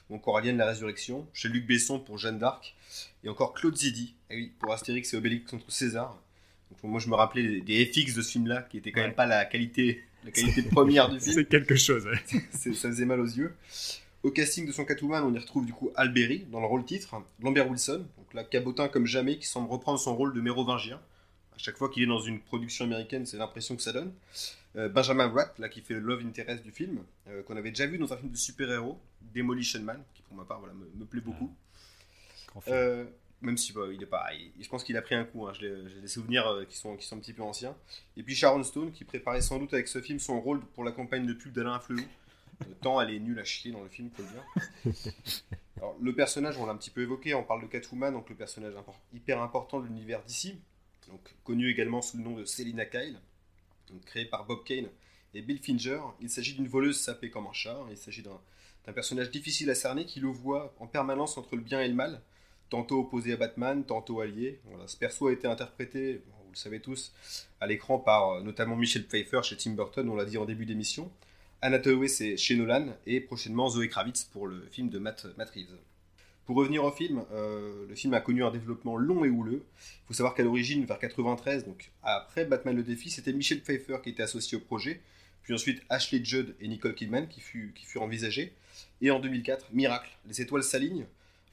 ou 0.09 0.15
encore 0.15 0.37
Alien 0.37 0.57
la 0.57 0.65
Résurrection, 0.65 1.27
chez 1.33 1.49
Luc 1.49 1.67
Besson 1.67 1.99
pour 1.99 2.17
Jeanne 2.17 2.39
d'Arc, 2.39 2.75
et 3.23 3.29
encore 3.29 3.53
Claude 3.53 3.77
Zidi, 3.77 4.15
pour 4.59 4.73
Astérix 4.73 5.13
et 5.13 5.17
Obélix 5.17 5.49
contre 5.49 5.71
César. 5.71 6.21
Donc, 6.71 6.83
moi 6.83 6.99
je 6.99 7.09
me 7.09 7.15
rappelais 7.15 7.61
des, 7.61 7.85
FX 7.85 8.13
de 8.15 8.21
ce 8.21 8.31
film-là, 8.31 8.61
qui 8.63 8.77
était 8.77 8.91
quand 8.91 9.01
même 9.01 9.13
pas 9.13 9.25
la 9.25 9.45
qualité, 9.45 10.03
la 10.23 10.31
qualité 10.31 10.63
première 10.63 11.09
du 11.09 11.19
film. 11.21 11.33
C'est 11.33 11.49
quelque 11.49 11.75
chose, 11.75 12.07
ça 12.51 12.71
faisait 12.89 13.05
mal 13.05 13.19
aux 13.19 13.25
yeux. 13.25 13.53
Au 14.23 14.31
casting 14.31 14.65
de 14.65 14.71
son 14.71 14.83
Catwoman, 14.83 15.23
on 15.23 15.33
y 15.33 15.39
retrouve 15.39 15.65
du 15.65 15.73
coup 15.73 15.91
Alberi 15.95 16.45
dans 16.51 16.59
le 16.59 16.65
rôle 16.65 16.83
titre, 16.83 17.15
Lambert 17.41 17.69
Wilson, 17.69 18.05
donc 18.17 18.33
là 18.33 18.43
cabotin 18.43 18.87
comme 18.87 19.05
jamais, 19.05 19.37
qui 19.37 19.47
semble 19.47 19.69
reprendre 19.69 19.99
son 19.99 20.15
rôle 20.15 20.33
de 20.33 20.41
mérovingien. 20.41 20.99
À 21.55 21.59
chaque 21.59 21.77
fois 21.77 21.89
qu'il 21.89 22.03
est 22.03 22.07
dans 22.07 22.19
une 22.19 22.39
production 22.39 22.85
américaine, 22.85 23.25
c'est 23.25 23.37
l'impression 23.37 23.75
que 23.75 23.81
ça 23.81 23.91
donne. 23.93 24.11
Euh, 24.75 24.89
Benjamin 24.89 25.27
Bratt, 25.27 25.57
là 25.59 25.69
qui 25.69 25.81
fait 25.81 25.95
le 25.95 26.01
love 26.01 26.23
interest 26.25 26.63
du 26.63 26.71
film, 26.71 26.99
euh, 27.27 27.41
qu'on 27.43 27.57
avait 27.57 27.69
déjà 27.69 27.87
vu 27.87 27.97
dans 27.97 28.13
un 28.13 28.17
film 28.17 28.31
de 28.31 28.37
super-héros, 28.37 28.99
Demolition 29.33 29.81
Man, 29.81 30.03
qui 30.13 30.21
pour 30.21 30.35
ma 30.35 30.45
part 30.45 30.59
voilà, 30.59 30.73
me, 30.73 31.05
plaît 31.05 31.21
beaucoup. 31.21 31.51
Euh, 32.67 33.05
même 33.41 33.57
si 33.57 33.73
bah, 33.73 33.83
il 33.93 34.01
est 34.01 34.07
pas, 34.07 34.27
je 34.59 34.67
pense 34.67 34.83
qu'il 34.83 34.97
a 34.97 35.01
pris 35.01 35.15
un 35.15 35.23
coup. 35.23 35.47
Hein. 35.47 35.53
J'ai 35.59 36.01
des 36.01 36.07
souvenirs 36.07 36.65
qui 36.67 36.77
sont 36.77 36.95
qui 36.95 37.05
sont 37.05 37.17
un 37.17 37.19
petit 37.19 37.33
peu 37.33 37.43
anciens. 37.43 37.75
Et 38.15 38.23
puis 38.23 38.35
Sharon 38.35 38.63
Stone, 38.63 38.91
qui 38.91 39.03
préparait 39.03 39.41
sans 39.41 39.59
doute 39.59 39.73
avec 39.73 39.87
ce 39.87 40.01
film 40.01 40.19
son 40.19 40.41
rôle 40.41 40.61
pour 40.73 40.83
la 40.83 40.91
campagne 40.91 41.25
de 41.25 41.33
pub 41.33 41.53
d'Alain 41.53 41.79
Flelou. 41.79 42.03
Tant 42.81 42.99
elle 43.01 43.11
est 43.11 43.19
nulle 43.19 43.39
à 43.39 43.43
chier 43.43 43.71
dans 43.71 43.83
le 43.83 43.89
film, 43.89 44.09
faut 44.09 44.23
le 44.23 44.29
dire. 44.29 44.95
le 46.01 46.15
personnage, 46.15 46.57
on 46.57 46.65
l'a 46.65 46.73
un 46.73 46.77
petit 46.77 46.89
peu 46.89 47.01
évoqué, 47.01 47.33
on 47.33 47.43
parle 47.43 47.61
de 47.61 47.67
Catwoman, 47.67 48.13
donc 48.13 48.29
le 48.29 48.35
personnage 48.35 48.73
hyper 49.13 49.41
important 49.41 49.79
de 49.79 49.85
l'univers 49.85 50.23
d'ici, 50.23 50.59
donc 51.07 51.21
connu 51.43 51.69
également 51.69 52.01
sous 52.01 52.17
le 52.17 52.23
nom 52.23 52.35
de 52.35 52.45
Selina 52.45 52.85
Kyle, 52.85 53.19
donc 53.89 54.03
créé 54.05 54.25
par 54.25 54.45
Bob 54.45 54.63
Kane 54.63 54.87
et 55.33 55.41
Bill 55.41 55.59
Finger. 55.59 56.01
Il 56.19 56.29
s'agit 56.29 56.55
d'une 56.55 56.67
voleuse 56.67 56.99
sapée 56.99 57.29
comme 57.29 57.47
un 57.47 57.53
chat, 57.53 57.79
il 57.89 57.97
s'agit 57.97 58.23
d'un 58.23 58.93
personnage 58.93 59.29
difficile 59.29 59.69
à 59.69 59.75
cerner 59.75 60.05
qui 60.05 60.19
le 60.19 60.29
voit 60.29 60.73
en 60.79 60.87
permanence 60.87 61.37
entre 61.37 61.55
le 61.55 61.61
bien 61.61 61.81
et 61.81 61.87
le 61.87 61.93
mal, 61.93 62.21
tantôt 62.69 62.99
opposé 62.99 63.33
à 63.33 63.37
Batman, 63.37 63.83
tantôt 63.83 64.21
allié. 64.21 64.59
ce 64.85 64.97
perso 64.97 65.27
a 65.27 65.33
été 65.33 65.47
interprété, 65.47 66.21
vous 66.47 66.51
le 66.53 66.57
savez 66.57 66.79
tous, 66.79 67.13
à 67.59 67.67
l'écran 67.67 67.99
par 67.99 68.31
euh, 68.31 68.41
notamment 68.41 68.75
Michel 68.75 69.05
Pfeiffer 69.05 69.41
chez 69.43 69.57
Tim 69.57 69.71
Burton, 69.71 70.09
on 70.09 70.15
l'a 70.15 70.25
dit 70.25 70.37
en 70.37 70.45
début 70.45 70.65
d'émission. 70.65 71.11
Anna 71.61 71.79
c'est 72.07 72.37
chez 72.37 72.55
Nolan 72.55 72.87
et 73.05 73.19
prochainement 73.19 73.69
Zoé 73.69 73.89
Kravitz 73.89 74.25
pour 74.25 74.47
le 74.47 74.61
film 74.69 74.89
de 74.89 74.99
Matt, 74.99 75.25
Reeves. 75.53 75.77
Pour 76.45 76.55
revenir 76.55 76.83
au 76.83 76.91
film, 76.91 77.25
euh, 77.31 77.85
le 77.89 77.95
film 77.95 78.13
a 78.13 78.21
connu 78.21 78.43
un 78.43 78.51
développement 78.51 78.95
long 78.95 79.25
et 79.25 79.29
houleux. 79.29 79.65
Il 79.77 80.07
faut 80.07 80.13
savoir 80.13 80.35
qu'à 80.35 80.43
l'origine, 80.43 80.85
vers 80.85 80.99
93, 80.99 81.65
donc 81.65 81.91
après 82.03 82.45
Batman 82.45 82.75
le 82.75 82.83
défi, 82.83 83.09
c'était 83.09 83.33
Michel 83.33 83.61
Pfeiffer 83.61 83.97
qui 84.03 84.09
était 84.09 84.23
associé 84.23 84.57
au 84.57 84.61
projet, 84.61 85.01
puis 85.41 85.53
ensuite 85.53 85.81
Ashley 85.89 86.23
Judd 86.23 86.55
et 86.61 86.67
Nicole 86.67 86.93
Kidman 86.93 87.27
qui, 87.27 87.41
qui 87.41 87.85
furent 87.85 88.03
envisagés. 88.03 88.53
Et 89.01 89.11
en 89.11 89.19
2004, 89.19 89.73
miracle, 89.73 90.15
les 90.27 90.41
étoiles 90.41 90.63
s'alignent. 90.63 91.05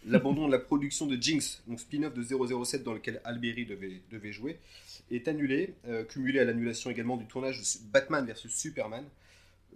L'abandon 0.06 0.46
de 0.46 0.52
la 0.52 0.58
production 0.58 1.06
de 1.06 1.20
Jinx, 1.20 1.62
donc 1.66 1.80
spin-off 1.80 2.14
de 2.14 2.22
007 2.64 2.82
dans 2.82 2.92
lequel 2.92 3.20
Alberi 3.24 3.66
devait, 3.66 4.00
devait 4.10 4.32
jouer, 4.32 4.58
est 5.10 5.28
annulé, 5.28 5.74
euh, 5.86 6.04
cumulé 6.04 6.40
à 6.40 6.44
l'annulation 6.44 6.90
également 6.90 7.16
du 7.16 7.26
tournage 7.26 7.60
de 7.60 7.90
Batman 7.92 8.24
vs 8.26 8.48
Superman. 8.48 9.04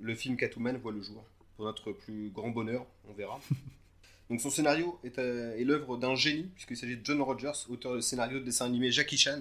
Le 0.00 0.14
film 0.14 0.36
Catwoman 0.36 0.76
voit 0.76 0.92
le 0.92 1.02
jour. 1.02 1.24
Pour 1.56 1.64
notre 1.64 1.92
plus 1.92 2.30
grand 2.30 2.50
bonheur, 2.50 2.86
on 3.08 3.12
verra. 3.12 3.40
Donc 4.30 4.40
son 4.40 4.50
scénario 4.50 4.98
est, 5.04 5.18
euh, 5.18 5.56
est 5.56 5.64
l'œuvre 5.64 5.96
d'un 5.96 6.14
génie, 6.14 6.50
puisqu'il 6.54 6.76
s'agit 6.76 6.96
de 6.96 7.04
John 7.04 7.20
Rogers, 7.22 7.66
auteur 7.68 7.94
de 7.94 8.00
scénario 8.00 8.38
de 8.40 8.44
dessin 8.44 8.66
animé 8.66 8.90
Jackie 8.90 9.16
Chan 9.16 9.40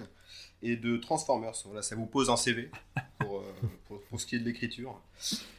et 0.62 0.76
de 0.76 0.96
Transformers. 0.96 1.52
Voilà, 1.66 1.82
ça 1.82 1.94
vous 1.94 2.06
pose 2.06 2.30
un 2.30 2.36
CV 2.36 2.70
pour, 3.18 3.38
euh, 3.38 3.42
pour, 4.08 4.20
ce 4.20 4.26
qui 4.26 4.36
est 4.36 4.38
de 4.38 4.44
l'écriture. 4.44 5.00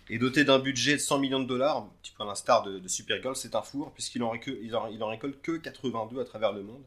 Et 0.09 0.17
doté 0.17 0.43
d'un 0.43 0.59
budget 0.59 0.93
de 0.93 0.99
100 0.99 1.19
millions 1.19 1.39
de 1.39 1.45
dollars, 1.45 1.77
un 1.77 1.89
petit 2.01 2.11
peu 2.17 2.23
à 2.23 2.25
l'instar 2.25 2.63
de, 2.63 2.79
de 2.79 2.87
Supergirl, 2.87 3.35
c'est 3.35 3.55
un 3.55 3.61
four, 3.61 3.91
puisqu'il 3.93 4.23
en, 4.23 4.29
récolte, 4.29 4.57
il 4.61 4.75
en, 4.75 4.87
il 4.87 5.01
en 5.03 5.09
récolte 5.09 5.41
que 5.41 5.57
82 5.57 6.19
à 6.19 6.25
travers 6.25 6.51
le 6.51 6.63
monde. 6.63 6.83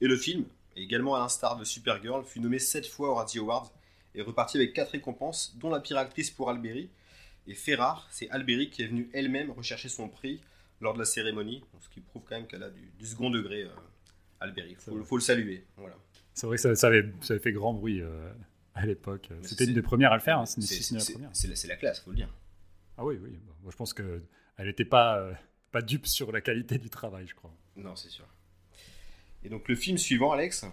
Et 0.00 0.08
le 0.08 0.16
film, 0.16 0.44
également 0.76 1.14
à 1.14 1.20
l'instar 1.20 1.56
de 1.56 1.64
Supergirl, 1.64 2.24
fut 2.24 2.40
nommé 2.40 2.58
7 2.58 2.86
fois 2.86 3.10
aux 3.10 3.14
Radio 3.14 3.44
Awards 3.44 3.72
et 4.14 4.22
reparti 4.22 4.56
avec 4.56 4.72
4 4.72 4.90
récompenses, 4.90 5.56
dont 5.58 5.70
la 5.70 5.80
pire 5.80 5.98
actrice 5.98 6.30
pour 6.30 6.50
Alberi. 6.50 6.88
Et 7.46 7.54
fait 7.54 7.76
rare, 7.76 8.08
c'est 8.10 8.28
Alberi 8.30 8.70
qui 8.70 8.82
est 8.82 8.86
venue 8.86 9.08
elle-même 9.12 9.50
rechercher 9.52 9.88
son 9.88 10.08
prix 10.08 10.40
lors 10.80 10.94
de 10.94 10.98
la 10.98 11.04
cérémonie, 11.04 11.62
ce 11.80 11.88
qui 11.88 12.00
prouve 12.00 12.22
quand 12.28 12.36
même 12.36 12.46
qu'elle 12.46 12.62
a 12.62 12.70
du, 12.70 12.90
du, 12.98 13.06
second 13.06 13.30
degré, 13.30 13.62
euh, 13.62 13.68
Alberi. 14.40 14.70
Il 14.70 14.76
faut, 14.76 15.04
faut, 15.04 15.16
le 15.16 15.22
saluer. 15.22 15.64
Voilà. 15.76 15.96
C'est 16.34 16.46
vrai 16.46 16.56
que 16.56 16.62
ça, 16.62 16.74
ça, 16.74 16.88
avait, 16.88 17.06
ça, 17.22 17.34
avait, 17.34 17.42
fait 17.42 17.52
grand 17.52 17.72
bruit 17.72 18.02
euh, 18.02 18.30
à 18.76 18.84
l'époque. 18.86 19.30
C'était 19.42 19.64
une 19.64 19.72
des 19.72 19.82
premières 19.82 20.12
à 20.12 20.16
le 20.16 20.22
faire. 20.22 20.38
Hein. 20.38 20.46
C'est 20.46 20.92
la, 21.48 21.54
la, 21.68 21.76
classe, 21.76 22.00
faut 22.00 22.10
le 22.10 22.16
dire. 22.16 22.32
Ah 22.98 23.04
oui, 23.04 23.18
oui. 23.20 23.30
Moi, 23.62 23.72
je 23.72 23.76
pense 23.76 23.92
qu'elle 23.92 24.22
n'était 24.58 24.84
pas, 24.84 25.18
euh, 25.18 25.32
pas 25.72 25.82
dupe 25.82 26.06
sur 26.06 26.30
la 26.30 26.40
qualité 26.40 26.78
du 26.78 26.90
travail, 26.90 27.26
je 27.26 27.34
crois. 27.34 27.52
Non, 27.76 27.96
c'est 27.96 28.10
sûr. 28.10 28.26
Et 29.42 29.48
donc 29.48 29.68
le 29.68 29.74
film 29.74 29.96
suivant, 29.96 30.32
Alex? 30.32 30.66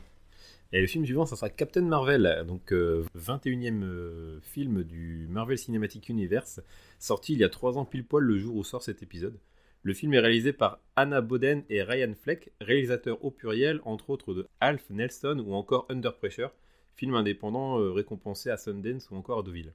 Et 0.73 0.81
le 0.81 0.87
film 0.87 1.05
suivant, 1.05 1.25
ça 1.25 1.35
sera 1.35 1.49
Captain 1.49 1.83
Marvel, 1.83 2.45
donc 2.47 2.73
euh, 2.73 3.05
21e 3.15 3.83
euh, 3.83 4.39
film 4.41 4.83
du 4.83 5.27
Marvel 5.29 5.57
Cinematic 5.57 6.09
Universe, 6.09 6.61
sorti 6.97 7.33
il 7.33 7.39
y 7.39 7.43
a 7.43 7.49
3 7.49 7.77
ans 7.77 7.85
pile 7.85 8.03
poil 8.03 8.23
le 8.23 8.37
jour 8.39 8.55
où 8.55 8.63
sort 8.63 8.81
cet 8.81 9.03
épisode. 9.03 9.39
Le 9.83 9.93
film 9.93 10.13
est 10.13 10.19
réalisé 10.19 10.51
par 10.51 10.79
Anna 10.95 11.21
Boden 11.21 11.63
et 11.69 11.83
Ryan 11.83 12.13
Fleck, 12.19 12.51
réalisateurs 12.59 13.23
au 13.23 13.29
pluriel, 13.29 13.81
entre 13.85 14.09
autres 14.09 14.33
de 14.33 14.47
Alf 14.61 14.89
Nelson 14.89 15.43
ou 15.45 15.53
encore 15.53 15.85
Under 15.89 16.17
Pressure, 16.17 16.51
film 16.95 17.15
indépendant 17.15 17.79
euh, 17.79 17.91
récompensé 17.91 18.49
à 18.49 18.57
Sundance 18.57 19.09
ou 19.09 19.15
encore 19.15 19.39
à 19.39 19.43
Deauville. 19.43 19.73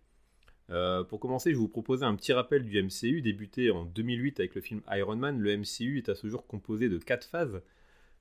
Euh, 0.70 1.02
pour 1.02 1.18
commencer, 1.18 1.50
je 1.50 1.54
vais 1.54 1.60
vous 1.60 1.68
proposer 1.68 2.04
un 2.04 2.14
petit 2.14 2.32
rappel 2.32 2.64
du 2.64 2.82
MCU, 2.82 3.22
débuté 3.22 3.70
en 3.70 3.84
2008 3.84 4.40
avec 4.40 4.54
le 4.54 4.60
film 4.60 4.82
Iron 4.90 5.16
Man. 5.16 5.40
Le 5.40 5.56
MCU 5.56 5.98
est 5.98 6.08
à 6.08 6.14
ce 6.14 6.28
jour 6.28 6.46
composé 6.46 6.88
de 6.88 6.98
4 6.98 7.26
phases. 7.26 7.62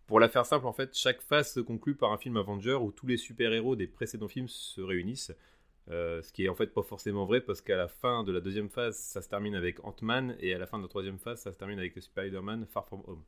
Pour 0.06 0.22
la 0.22 0.30
faire 0.30 0.46
simple, 0.46 0.66
en 0.66 0.74
fait, 0.74 0.96
chaque 0.96 1.22
phase 1.22 1.52
se 1.54 1.60
conclut 1.60 1.96
par 1.96 2.14
un 2.14 2.18
film 2.18 2.38
Avenger 2.38 2.76
où 2.76 2.92
tous 2.92 3.08
les 3.08 3.18
super-héros 3.18 3.76
des 3.76 3.88
précédents 3.88 4.30
films 4.30 4.48
se 4.48 4.80
réunissent. 4.80 5.34
Euh, 5.90 6.22
ce 6.22 6.34
qui 6.34 6.46
est 6.46 6.50
en 6.50 6.56
fait 6.56 6.68
pas 6.68 6.84
forcément 6.84 7.26
vrai 7.26 7.40
parce 7.40 7.62
qu'à 7.62 7.78
la 7.78 7.88
fin 7.88 8.26
de 8.26 8.32
la 8.34 8.42
deuxième 8.42 8.70
phase, 8.70 8.98
ça 8.98 9.22
se 9.22 9.30
termine 9.30 9.56
avec 9.56 9.84
Ant-Man 9.86 10.36
et 10.40 10.54
à 10.54 10.58
la 10.58 10.68
fin 10.68 10.78
de 10.78 10.84
la 10.84 10.90
troisième 10.90 11.18
phase, 11.18 11.42
ça 11.42 11.54
se 11.54 11.58
termine 11.58 11.80
avec 11.80 11.98
Spider-Man 11.98 12.66
Far 12.66 12.86
From 12.86 13.04
Home. 13.08 13.24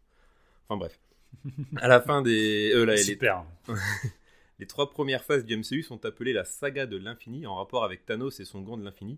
Enfin 0.67 0.77
bref. 0.77 0.99
à 1.77 1.87
la 1.87 2.01
fin 2.01 2.21
des. 2.21 2.71
Euh, 2.73 2.85
là, 2.85 2.97
Super. 2.97 3.45
Les... 3.67 3.75
les 4.59 4.67
trois 4.67 4.89
premières 4.89 5.23
phases 5.23 5.45
du 5.45 5.55
MCU 5.55 5.83
sont 5.83 6.05
appelées 6.05 6.33
la 6.33 6.43
saga 6.43 6.85
de 6.85 6.97
l'infini 6.97 7.47
en 7.47 7.55
rapport 7.55 7.85
avec 7.85 8.05
Thanos 8.05 8.41
et 8.41 8.45
son 8.45 8.61
gant 8.61 8.77
de 8.77 8.83
l'infini 8.83 9.17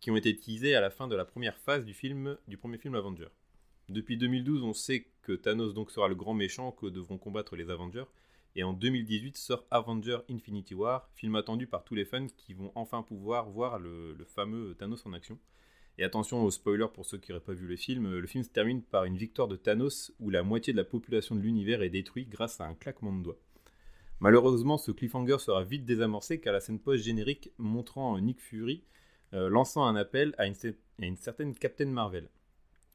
qui 0.00 0.10
ont 0.10 0.16
été 0.16 0.30
utilisées 0.30 0.74
à 0.74 0.80
la 0.80 0.88
fin 0.88 1.08
de 1.08 1.14
la 1.16 1.26
première 1.26 1.58
phase 1.58 1.84
du, 1.84 1.92
film, 1.92 2.38
du 2.46 2.56
premier 2.56 2.78
film 2.78 2.94
Avenger. 2.94 3.28
Depuis 3.90 4.16
2012, 4.16 4.62
on 4.62 4.72
sait 4.72 5.06
que 5.22 5.32
Thanos 5.32 5.74
donc 5.74 5.90
sera 5.90 6.08
le 6.08 6.14
grand 6.14 6.32
méchant 6.32 6.72
que 6.72 6.86
devront 6.86 7.18
combattre 7.18 7.54
les 7.54 7.68
Avengers. 7.68 8.06
Et 8.56 8.62
en 8.62 8.72
2018 8.72 9.36
sort 9.36 9.66
Avenger 9.70 10.20
Infinity 10.30 10.74
War, 10.74 11.10
film 11.14 11.34
attendu 11.34 11.66
par 11.66 11.84
tous 11.84 11.94
les 11.94 12.06
fans 12.06 12.26
qui 12.38 12.54
vont 12.54 12.72
enfin 12.74 13.02
pouvoir 13.02 13.50
voir 13.50 13.78
le, 13.78 14.14
le 14.14 14.24
fameux 14.24 14.74
Thanos 14.74 15.04
en 15.04 15.12
action. 15.12 15.38
Et 15.98 16.04
attention 16.04 16.42
aux 16.42 16.50
spoilers 16.50 16.92
pour 16.94 17.04
ceux 17.04 17.18
qui 17.18 17.32
n'auraient 17.32 17.44
pas 17.44 17.52
vu 17.52 17.66
le 17.66 17.76
film, 17.76 18.16
le 18.16 18.26
film 18.26 18.44
se 18.44 18.50
termine 18.50 18.82
par 18.82 19.04
une 19.04 19.16
victoire 19.16 19.48
de 19.48 19.56
Thanos 19.56 20.12
où 20.20 20.30
la 20.30 20.44
moitié 20.44 20.72
de 20.72 20.78
la 20.78 20.84
population 20.84 21.34
de 21.34 21.40
l'univers 21.40 21.82
est 21.82 21.90
détruite 21.90 22.30
grâce 22.30 22.60
à 22.60 22.66
un 22.66 22.74
claquement 22.74 23.12
de 23.12 23.22
doigts. 23.22 23.38
Malheureusement, 24.20 24.78
ce 24.78 24.90
cliffhanger 24.90 25.38
sera 25.38 25.62
vite 25.62 25.84
désamorcé 25.84 26.40
car 26.40 26.52
la 26.52 26.60
scène 26.60 26.80
post-générique 26.80 27.52
montrant 27.56 28.18
Nick 28.18 28.40
Fury 28.40 28.82
euh, 29.32 29.48
lançant 29.48 29.84
un 29.84 29.94
appel 29.94 30.34
à 30.38 30.46
une, 30.46 31.16
certaine 31.16 31.54
Captain 31.54 31.86
Marvel. 31.86 32.28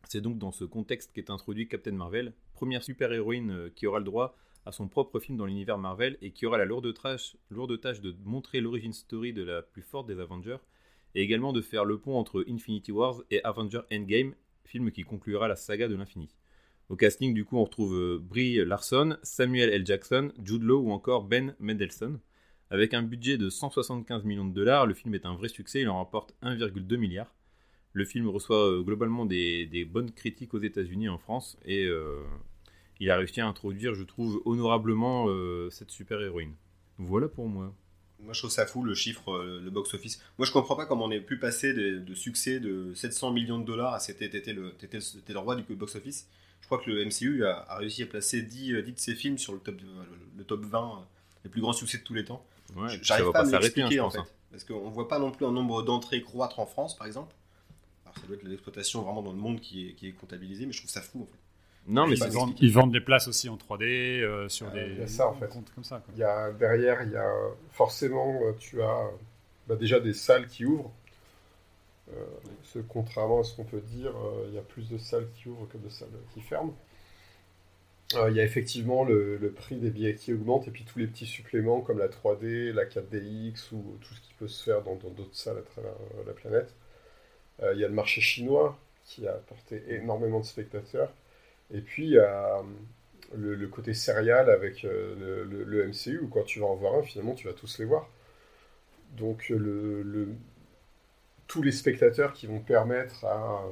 C'est 0.09 0.19
donc 0.19 0.37
dans 0.37 0.51
ce 0.51 0.65
contexte 0.65 1.13
qu'est 1.13 1.29
introduit 1.29 1.69
Captain 1.69 1.93
Marvel, 1.93 2.33
première 2.53 2.83
super-héroïne 2.83 3.51
euh, 3.51 3.69
qui 3.73 3.87
aura 3.87 3.99
le 3.99 4.05
droit 4.05 4.35
à 4.65 4.73
son 4.73 4.89
propre 4.89 5.21
film 5.21 5.37
dans 5.37 5.45
l'univers 5.45 5.77
Marvel 5.77 6.17
et 6.21 6.31
qui 6.31 6.45
aura 6.45 6.57
la 6.57 6.65
lourde 6.65 6.93
tâche, 6.93 7.37
lourde 7.49 7.79
tâche 7.79 8.01
de 8.01 8.13
montrer 8.25 8.59
l'origine 8.59 8.93
story 8.93 9.31
de 9.31 9.43
la 9.43 9.61
plus 9.61 9.81
forte 9.81 10.07
des 10.07 10.19
Avengers 10.19 10.59
et 11.15 11.21
également 11.21 11.53
de 11.53 11.61
faire 11.61 11.85
le 11.85 11.99
pont 11.99 12.17
entre 12.17 12.43
Infinity 12.49 12.91
Wars 12.91 13.21
et 13.31 13.41
Avengers 13.45 13.83
Endgame, 13.93 14.35
film 14.65 14.91
qui 14.91 15.03
conclura 15.03 15.47
la 15.47 15.55
saga 15.55 15.87
de 15.87 15.95
l'infini. 15.95 16.29
Au 16.89 16.95
casting, 16.95 17.33
du 17.33 17.45
coup, 17.45 17.57
on 17.57 17.63
retrouve 17.63 17.95
euh, 17.95 18.19
Brie 18.21 18.63
Larson, 18.65 19.17
Samuel 19.23 19.69
L. 19.69 19.85
Jackson, 19.85 20.31
Jude 20.43 20.63
Law 20.63 20.81
ou 20.81 20.91
encore 20.91 21.23
Ben 21.23 21.55
Mendelsohn. 21.59 22.19
Avec 22.69 22.93
un 22.93 23.03
budget 23.03 23.37
de 23.37 23.49
175 23.49 24.23
millions 24.25 24.45
de 24.45 24.53
dollars, 24.53 24.85
le 24.85 24.93
film 24.93 25.15
est 25.15 25.25
un 25.25 25.35
vrai 25.35 25.47
succès, 25.47 25.81
il 25.81 25.89
en 25.89 25.97
rapporte 25.97 26.33
1,2 26.43 26.97
milliard. 26.97 27.33
Le 27.93 28.05
film 28.05 28.27
reçoit 28.27 28.69
euh, 28.69 28.81
globalement 28.81 29.25
des, 29.25 29.87
bonnes 29.89 30.11
critiques 30.11 30.53
aux 30.53 30.59
États-Unis 30.59 31.05
et 31.05 31.09
en 31.09 31.17
France, 31.17 31.57
et 31.65 31.85
euh, 31.85 32.21
il 32.99 33.09
a 33.11 33.17
réussi 33.17 33.39
à 33.39 33.47
introduire, 33.47 33.93
je 33.95 34.03
trouve, 34.03 34.41
honorablement 34.45 35.27
cette 35.69 35.91
super-héroïne. 35.91 36.53
Voilà 36.97 37.27
pour 37.27 37.47
moi. 37.47 37.73
Moi, 38.19 38.33
je 38.33 38.39
trouve 38.39 38.51
ça 38.51 38.65
fou 38.65 38.83
le 38.83 38.95
chiffre, 38.95 39.43
le 39.43 39.69
box-office. 39.69 40.23
Moi, 40.37 40.45
je 40.45 40.51
comprends 40.51 40.75
pas 40.75 40.85
comment 40.85 41.05
on 41.05 41.11
ait 41.11 41.19
pu 41.19 41.37
passer 41.37 41.73
de, 41.73 41.99
de 41.99 42.13
succès 42.13 42.59
de 42.59 42.93
700 42.93 43.31
millions 43.31 43.59
de 43.59 43.65
dollars 43.65 43.93
à 43.93 43.99
c'était 43.99 44.29
le, 44.53 44.73
le, 44.81 45.37
roi 45.39 45.55
du 45.55 45.63
box-office. 45.75 46.29
Je 46.63 46.67
crois 46.67 46.79
que 46.79 46.89
le 46.89 47.05
MCU 47.05 47.45
a, 47.45 47.65
a 47.67 47.77
réussi 47.77 48.03
à 48.03 48.05
placer 48.05 48.41
10, 48.41 48.83
10, 48.83 48.93
de 48.93 48.99
ses 48.99 49.15
films 49.15 49.37
sur 49.37 49.51
le 49.51 49.59
top, 49.59 49.75
le, 49.81 50.37
le 50.37 50.43
top 50.45 50.63
20 50.63 51.05
les 51.43 51.49
plus 51.49 51.59
grands 51.59 51.73
succès 51.73 51.97
de 51.97 52.03
tous 52.03 52.13
les 52.13 52.23
temps. 52.23 52.43
Ouais, 52.75 52.87
J'arrive 53.01 53.31
pas, 53.31 53.41
à 53.41 53.59
m'expliquer 53.59 53.99
hein, 53.99 54.05
en 54.05 54.09
fait. 54.09 54.19
Hein. 54.19 54.25
Parce 54.51 54.63
qu'on 54.63 54.89
voit 54.89 55.07
pas 55.07 55.19
non 55.19 55.31
plus 55.31 55.45
un 55.45 55.51
nombre 55.51 55.83
d'entrées 55.83 56.21
croître 56.21 56.59
en 56.59 56.65
France, 56.65 56.95
par 56.95 57.07
exemple. 57.07 57.35
Alors, 58.05 58.15
ça 58.17 58.27
doit 58.27 58.35
être 58.35 58.43
l'exploitation 58.43 59.01
vraiment 59.01 59.21
dans 59.21 59.31
le 59.31 59.37
monde 59.37 59.59
qui 59.59 59.89
est, 59.89 59.93
qui 59.93 60.07
est 60.07 60.11
comptabilisée, 60.13 60.65
mais 60.65 60.71
je 60.71 60.79
trouve 60.79 60.91
ça 60.91 61.01
fou 61.01 61.23
en 61.23 61.25
fait. 61.25 61.39
Non, 61.85 62.07
mais 62.07 62.15
ils 62.15 62.31
vendent, 62.31 62.55
ils, 62.61 62.71
vendent, 62.71 62.93
des 62.93 63.01
places 63.01 63.27
aussi 63.27 63.49
en 63.49 63.57
3D 63.57 64.21
euh, 64.21 64.47
sur 64.47 64.67
euh, 64.67 64.71
des 64.71 65.01
y 65.01 65.03
a 65.03 65.07
ça, 65.07 65.27
en 65.27 65.33
fait. 65.33 65.49
comptes 65.49 65.69
comme 65.75 65.83
ça. 65.83 65.97
Quoi. 65.97 66.13
Il 66.15 66.19
y 66.19 66.23
a, 66.23 66.53
derrière, 66.53 67.03
il 67.03 67.11
y 67.11 67.17
a 67.17 67.29
forcément, 67.71 68.39
tu 68.57 68.81
as 68.81 69.09
bah, 69.67 69.75
déjà 69.75 69.99
des 69.99 70.13
salles 70.13 70.47
qui 70.47 70.65
ouvrent. 70.65 70.93
Euh, 72.11 72.25
ce, 72.63 72.79
contrairement 72.79 73.39
à 73.39 73.43
ce 73.43 73.55
qu'on 73.55 73.63
peut 73.63 73.81
dire, 73.81 74.11
euh, 74.15 74.45
il 74.49 74.55
y 74.55 74.57
a 74.57 74.61
plus 74.61 74.89
de 74.89 74.97
salles 74.97 75.27
qui 75.35 75.47
ouvrent 75.49 75.67
que 75.67 75.77
de 75.77 75.89
salles 75.89 76.09
qui 76.33 76.41
ferment. 76.41 76.75
Euh, 78.15 78.29
il 78.29 78.35
y 78.35 78.41
a 78.41 78.43
effectivement 78.43 79.03
le, 79.03 79.53
prix 79.55 79.77
des 79.77 79.89
billets 79.89 80.15
qui 80.15 80.33
augmente 80.33 80.67
et 80.67 80.71
puis 80.71 80.83
tous 80.83 80.99
les 80.99 81.07
petits 81.07 81.25
suppléments 81.25 81.81
comme 81.81 81.99
la 81.99 82.09
3D, 82.09 82.71
la 82.73 82.85
4DX 82.85 83.71
ou 83.71 83.97
tout 84.01 84.13
ce 84.13 84.21
qui 84.21 84.33
peut 84.37 84.47
se 84.47 84.63
faire 84.63 84.83
dans 84.83 84.95
d'autres 84.95 85.35
salles 85.35 85.57
à 85.57 85.61
travers 85.61 85.93
la 86.27 86.33
planète. 86.33 86.75
il 87.61 87.79
y 87.79 87.85
a 87.85 87.87
le 87.87 87.93
marché 87.93 88.21
chinois 88.21 88.77
qui 89.05 89.27
a 89.27 89.33
apporté 89.33 89.83
énormément 89.89 90.39
de 90.39 90.45
spectateurs. 90.45 91.11
Et 91.73 91.81
puis, 91.81 92.05
il 92.05 92.11
y 92.13 92.19
a 92.19 92.61
le, 93.35 93.67
côté 93.67 93.93
serial 93.93 94.49
avec 94.49 94.83
le, 94.83 95.43
le, 95.45 95.87
MCU, 95.87 96.19
où 96.19 96.27
quand 96.27 96.43
tu 96.43 96.59
vas 96.59 96.67
en 96.67 96.75
voir 96.75 96.95
un, 96.95 97.03
finalement, 97.03 97.33
tu 97.33 97.47
vas 97.47 97.53
tous 97.53 97.79
les 97.79 97.85
voir. 97.85 98.09
Donc, 99.17 99.49
le, 99.49 100.27
tous 101.53 101.61
les 101.61 101.71
spectateurs 101.71 102.33
qui 102.33 102.47
vont 102.47 102.59
permettre 102.59 103.23
à. 103.25 103.63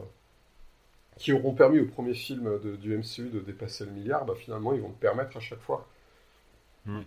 qui 1.17 1.33
auront 1.33 1.55
permis 1.55 1.79
au 1.79 1.87
premier 1.87 2.13
film 2.13 2.59
de, 2.59 2.75
du 2.75 2.95
MCU 2.95 3.29
de 3.29 3.39
dépasser 3.39 3.85
le 3.85 3.91
milliard, 3.91 4.23
bah, 4.23 4.35
finalement, 4.37 4.73
ils 4.73 4.81
vont 4.81 4.89
le 4.89 4.93
permettre 4.93 5.35
à 5.35 5.39
chaque 5.39 5.61
fois. 5.61 5.87
Mmh. 6.85 6.99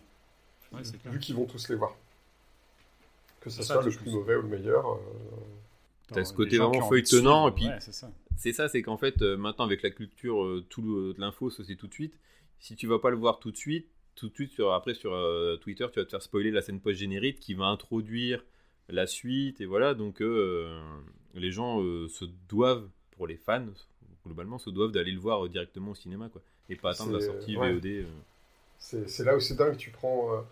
Ouais, 0.73 0.83
vu 1.05 1.21
qu'ils 1.21 1.37
vont 1.37 1.45
tous 1.45 1.69
les 1.69 1.77
voir. 1.77 1.95
Que 3.41 3.51
ce 3.51 3.63
soit 3.63 3.85
le 3.85 3.93
plus 3.93 4.11
mauvais 4.11 4.35
ou 4.35 4.43
le 4.43 4.49
meilleur. 4.49 4.95
Euh... 4.95 4.99
T'as 6.09 6.25
ce 6.25 6.33
côté 6.33 6.59
vraiment 6.59 6.89
feuilletonnant, 6.89 7.49
et 7.49 7.53
puis 7.53 7.67
ouais, 7.69 7.79
c'est 7.81 7.95
ça, 7.95 8.11
c'est 8.37 8.53
ça 8.53 8.69
c'est 8.69 8.83
qu'en 8.83 8.97
fait, 8.97 9.23
euh, 9.23 9.37
maintenant 9.37 9.65
avec 9.65 9.83
la 9.83 9.91
culture, 9.91 10.43
euh, 10.43 10.67
tout 10.69 11.15
l'info, 11.19 11.51
c'est 11.51 11.77
tout 11.77 11.87
de 11.87 11.95
suite. 11.95 12.19
Si 12.59 12.75
tu 12.75 12.89
vas 12.89 12.99
pas 12.99 13.11
le 13.11 13.17
voir 13.17 13.39
tout 13.39 13.53
de 13.53 13.57
suite, 13.57 13.87
tout 14.17 14.29
de 14.29 14.35
suite, 14.35 14.51
sur, 14.51 14.73
après 14.73 14.95
sur 14.95 15.15
euh, 15.15 15.57
Twitter, 15.57 15.87
tu 15.93 16.01
vas 16.01 16.05
te 16.05 16.11
faire 16.11 16.23
spoiler 16.23 16.51
la 16.51 16.63
scène 16.63 16.81
post-générique 16.81 17.39
qui 17.39 17.55
va 17.55 17.67
introduire 17.67 18.45
la 18.89 19.07
suite, 19.07 19.61
et 19.61 19.67
voilà, 19.67 19.95
donc 19.95 20.21
euh, 20.21 20.81
les 21.35 21.51
gens 21.51 21.81
se 22.09 22.25
doivent, 22.49 22.89
pour 23.13 23.27
les 23.27 23.37
fans, 23.37 23.67
globalement, 24.27 24.59
se 24.59 24.71
doivent 24.71 24.93
d'aller 24.93 25.13
le 25.13 25.21
voir 25.21 25.49
directement 25.49 25.93
au 25.93 25.95
cinéma, 25.95 26.29
quoi, 26.29 26.43
et 26.69 26.77
pas 26.77 26.91
attendre 26.91 27.13
la 27.13 27.21
sortie 27.21 27.57
ouais. 27.57 27.73
VOD. 27.73 28.07
C'est 28.79 29.25
là 29.25 29.37
où 29.37 29.41
c'est 29.41 29.57
dingue, 29.57 29.77
tu 29.77 29.91
prends. 29.91 30.45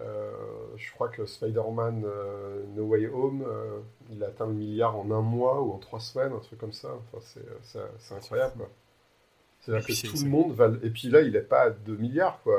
Euh, 0.00 0.30
je 0.76 0.92
crois 0.92 1.08
que 1.08 1.26
Spider-Man 1.26 2.04
euh, 2.06 2.62
No 2.76 2.84
Way 2.84 3.08
Home, 3.08 3.44
euh, 3.46 3.80
il 4.10 4.22
atteint 4.22 4.46
le 4.46 4.52
milliard 4.52 4.96
en 4.96 5.10
un 5.10 5.22
mois 5.22 5.60
ou 5.60 5.72
en 5.72 5.78
trois 5.78 5.98
semaines, 5.98 6.32
un 6.32 6.38
truc 6.38 6.58
comme 6.58 6.72
ça. 6.72 6.88
Enfin, 7.12 7.40
c'est 7.62 8.14
incroyable. 8.14 8.64
C'est-à-dire 9.60 9.86
que 9.86 10.06
tout 10.06 10.24
le 10.24 10.30
monde 10.30 10.52
va. 10.52 10.70
Et 10.82 10.90
puis 10.90 11.08
là, 11.08 11.20
il 11.22 11.32
n'est 11.32 11.40
pas 11.40 11.62
à 11.62 11.70
2 11.70 11.96
milliards, 11.96 12.40
quoi. 12.42 12.56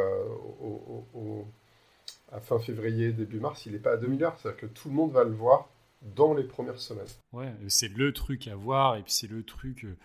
Fin 2.42 2.60
février, 2.60 3.12
début 3.12 3.40
mars, 3.40 3.66
il 3.66 3.72
n'est 3.72 3.80
pas 3.80 3.94
à 3.94 3.98
2 3.98 4.08
milliards. 4.08 4.38
C'est-à-dire 4.40 4.62
que 4.62 4.66
tout 4.68 4.90
le 4.90 4.96
monde 4.96 5.12
va 5.12 5.24
le 5.24 5.32
voir 5.32 5.70
dans 6.02 6.34
les 6.34 6.44
premières 6.44 6.80
semaines. 6.80 7.08
Ouais, 7.34 7.54
c'est 7.68 7.90
le 7.90 8.14
truc 8.14 8.48
à 8.48 8.56
voir, 8.56 8.96
et 8.96 9.04
puis 9.04 9.12
c'est 9.12 9.30
le 9.30 9.44
truc. 9.44 9.86
Euh, 9.86 9.98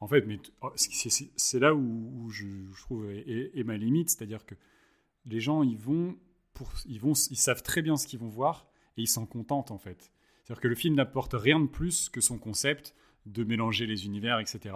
en 0.00 0.06
fait, 0.06 0.26
mais 0.26 0.38
oh, 0.62 0.72
c'est 0.76 1.58
là 1.58 1.74
où, 1.74 2.30
je, 2.30 2.46
trouve 2.82 3.10
est, 3.10 3.64
ma 3.64 3.76
limite, 3.76 4.10
c'est-à-dire 4.10 4.46
que 4.46 4.54
les 5.26 5.40
gens, 5.40 5.62
ils 5.62 5.76
vont, 5.76 6.16
pour, 6.54 6.72
ils 6.86 7.00
vont, 7.00 7.12
ils 7.12 7.36
savent 7.36 7.62
très 7.62 7.82
bien 7.82 7.96
ce 7.96 8.06
qu'ils 8.06 8.18
vont 8.18 8.28
voir, 8.28 8.66
et 8.96 9.02
ils 9.02 9.08
s'en 9.08 9.26
contentent 9.26 9.70
en 9.70 9.78
fait. 9.78 10.12
C'est-à-dire 10.44 10.60
que 10.60 10.68
le 10.68 10.74
film 10.74 10.94
n'apporte 10.94 11.34
rien 11.34 11.60
de 11.60 11.66
plus 11.66 12.08
que 12.08 12.20
son 12.20 12.38
concept 12.38 12.94
de 13.26 13.44
mélanger 13.44 13.86
les 13.86 14.06
univers, 14.06 14.38
etc. 14.38 14.74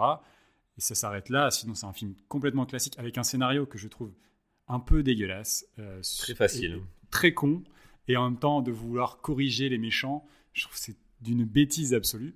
Et 0.77 0.81
ça 0.81 0.93
s'arrête 0.93 1.29
là. 1.29 1.49
Sinon, 1.49 1.73
c'est 1.73 1.85
un 1.85 1.93
film 1.93 2.13
complètement 2.27 2.65
classique 2.65 2.97
avec 2.99 3.17
un 3.17 3.23
scénario 3.23 3.65
que 3.65 3.77
je 3.77 3.87
trouve 3.87 4.13
un 4.67 4.79
peu 4.79 5.03
dégueulasse. 5.03 5.67
Euh, 5.79 6.01
très 6.19 6.35
facile. 6.35 6.81
Très 7.11 7.33
con. 7.33 7.63
Et 8.07 8.17
en 8.17 8.29
même 8.29 8.39
temps, 8.39 8.61
de 8.61 8.71
vouloir 8.71 9.21
corriger 9.21 9.69
les 9.69 9.77
méchants, 9.77 10.25
je 10.53 10.63
trouve 10.63 10.77
c'est 10.77 10.97
d'une 11.21 11.43
bêtise 11.43 11.93
absolue. 11.93 12.35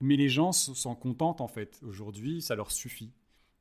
Mais 0.00 0.16
les 0.16 0.28
gens 0.28 0.52
s'en 0.52 0.94
contentent 0.94 1.40
en 1.40 1.48
fait. 1.48 1.80
Aujourd'hui, 1.82 2.40
ça 2.40 2.54
leur 2.54 2.70
suffit. 2.70 3.12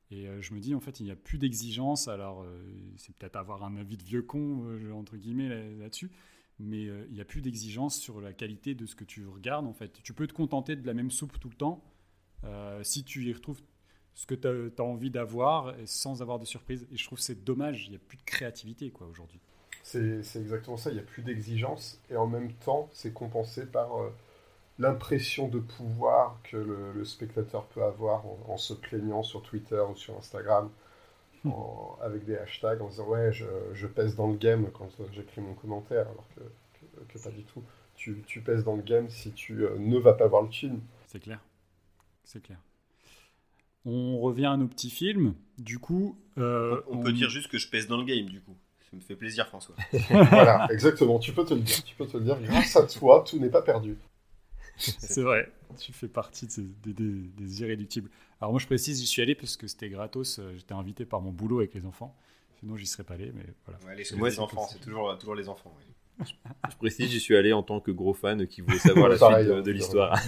Et 0.09 0.27
euh, 0.27 0.41
je 0.41 0.53
me 0.53 0.59
dis, 0.59 0.73
en 0.73 0.79
fait, 0.79 0.99
il 0.99 1.03
n'y 1.03 1.11
a 1.11 1.15
plus 1.15 1.37
d'exigence. 1.37 2.07
Alors, 2.07 2.43
euh, 2.43 2.63
c'est 2.95 3.13
peut-être 3.15 3.35
avoir 3.35 3.63
un 3.63 3.75
avis 3.75 3.97
de 3.97 4.03
vieux 4.03 4.21
con, 4.21 4.63
entre 4.93 5.17
guillemets, 5.17 5.49
là-dessus. 5.77 6.11
mais 6.59 6.83
il 6.83 7.13
n'y 7.13 7.21
a 7.21 7.25
plus 7.25 7.41
d'exigence 7.41 7.99
sur 7.99 8.21
la 8.21 8.33
qualité 8.33 8.73
de 8.73 8.85
ce 8.85 8.95
que 8.95 9.03
tu 9.03 9.27
regardes, 9.27 9.67
en 9.67 9.73
fait. 9.73 9.99
Tu 10.03 10.13
peux 10.13 10.27
te 10.27 10.33
contenter 10.33 10.75
de 10.75 10.85
la 10.85 10.93
même 10.93 11.11
soupe 11.11 11.39
tout 11.39 11.49
le 11.49 11.55
temps. 11.55 11.83
si 12.83 13.03
tu 13.03 13.25
y 13.25 13.33
retrouves 13.33 13.61
ce 14.17 14.25
que 14.25 14.33
tu 14.33 14.47
as, 14.47 14.83
envie 14.83 15.11
d'avoir 15.11 15.73
sans 15.85 16.21
avoir 16.21 16.39
de 16.39 16.45
surprise. 16.45 16.87
Et 16.91 16.97
je 16.97 17.05
trouve 17.05 17.19
c'est 17.19 17.43
dommage, 17.43 17.85
il 17.85 17.91
n'y 17.91 17.95
a 17.95 17.99
plus 17.99 18.17
de 18.17 18.23
créativité 18.23 18.89
quoi 18.89 19.07
aujourd'hui. 19.07 19.39
C'est 19.83 20.19
exactement 20.35 20.75
ça, 20.75 20.89
il 20.89 20.95
n'y 20.95 20.99
a 20.99 21.03
plus 21.03 21.21
d'exigence 21.21 22.01
et 22.09 22.17
en 22.17 22.27
même 22.27 22.51
temps 22.51 22.89
c'est 22.91 23.13
compensé 23.13 23.65
par 23.65 23.95
euh, 24.01 24.11
l'impression 24.79 25.47
de 25.47 25.59
pouvoir 25.59 26.39
que 26.43 26.57
le, 26.57 27.05
spectateur 27.05 27.67
peut 27.67 27.83
avoir 27.83 28.25
en, 28.49 28.57
se 28.57 28.73
plaignant 28.73 29.23
sur 29.23 29.43
Twitter 29.43 29.81
ou 29.89 29.95
sur 29.95 30.17
Instagram 30.17 30.69
hmm. 31.45 31.51
avec 32.01 32.25
des 32.25 32.37
hashtags 32.37 32.81
en 32.81 32.89
disant 32.89 33.07
ouais 33.07 33.31
je, 33.31 33.45
je 33.73 33.87
pèse 33.87 34.15
dans 34.15 34.27
le 34.27 34.35
game 34.35 34.69
quand 34.73 34.89
j'écris 35.13 35.41
mon 35.41 35.53
commentaire 35.53 36.07
alors 36.07 36.27
que, 36.35 37.13
que, 37.13 37.23
pas 37.23 37.31
du 37.31 37.43
tout. 37.43 37.63
Tu, 37.95 38.23
tu, 38.27 38.41
pèses 38.41 38.63
dans 38.63 38.75
le 38.75 38.83
game 38.83 39.09
si 39.09 39.31
tu 39.31 39.63
euh, 39.63 39.77
ne 39.77 39.97
vas 39.97 40.13
pas 40.13 40.27
voir 40.27 40.41
le 40.41 40.51
film. 40.51 40.81
C'est 41.07 41.19
clair. 41.19 41.39
C'est 42.23 42.41
clair. 42.41 42.59
On 43.89 44.19
revient 44.19 44.47
à 44.47 44.57
nos 44.57 44.67
petits 44.67 44.89
films. 44.89 45.33
Du 45.57 45.79
coup. 45.79 46.19
Euh, 46.37 46.81
on, 46.87 46.99
peut 46.99 47.13
dire 47.13 47.29
juste 47.29 47.47
que 47.47 47.57
je 47.57 47.69
pèse 47.69 47.87
dans 47.87 47.97
le 47.97 48.03
game, 48.03 48.25
du 48.25 48.41
coup. 48.41 48.55
Ça 48.91 48.97
me 48.97 49.01
fait 49.01 49.15
plaisir, 49.15 49.47
François. 49.47 49.75
voilà, 50.09 50.67
exactement. 50.71 51.19
Tu 51.19 51.31
peux 51.31 51.45
te 51.45 51.53
le 51.53 51.61
dire. 51.61 51.83
Tu 51.85 51.95
peux 51.95 52.05
te 52.05 52.17
le 52.17 52.25
dire. 52.25 52.37
Grâce 52.41 52.75
à 52.75 52.85
toi, 52.85 53.23
tout 53.25 53.39
n'est 53.39 53.49
pas 53.49 53.61
perdu. 53.61 53.97
C'est 54.77 55.21
vrai. 55.21 55.51
Tu 55.79 55.93
fais 55.93 56.09
partie 56.09 56.47
des, 56.47 57.61
irréductibles. 57.61 58.09
Alors, 58.41 58.51
moi, 58.51 58.59
je 58.59 58.67
précise, 58.67 58.99
j'y 58.99 59.07
suis 59.07 59.21
allé 59.21 59.35
parce 59.35 59.55
que 59.55 59.67
c'était 59.67 59.89
gratos. 59.89 60.39
Euh, 60.39 60.53
j'étais 60.55 60.73
invité 60.73 61.05
par 61.05 61.21
mon 61.21 61.31
boulot 61.31 61.59
avec 61.59 61.73
les 61.73 61.85
enfants. 61.85 62.13
Sinon, 62.59 62.75
j'y 62.75 62.87
serais 62.87 63.03
pas 63.03 63.13
allé. 63.13 63.31
Mais 63.33 63.45
voilà. 63.65 63.95
les, 63.95 64.39
enfants, 64.39 64.67
c'est 64.69 64.79
toujours, 64.79 65.17
toujours 65.17 65.35
les 65.35 65.47
enfants. 65.47 65.73
Je 66.25 66.75
précise, 66.77 67.09
j'y 67.09 67.19
suis 67.21 67.37
allé 67.37 67.53
en 67.53 67.63
tant 67.63 67.79
que 67.79 67.91
gros 67.91 68.13
fan 68.13 68.47
qui 68.47 68.61
voulait 68.61 68.79
savoir 68.79 69.07
la 69.07 69.17
suite 69.17 69.47
de, 69.47 69.61
de 69.61 69.71
l'histoire. 69.71 70.19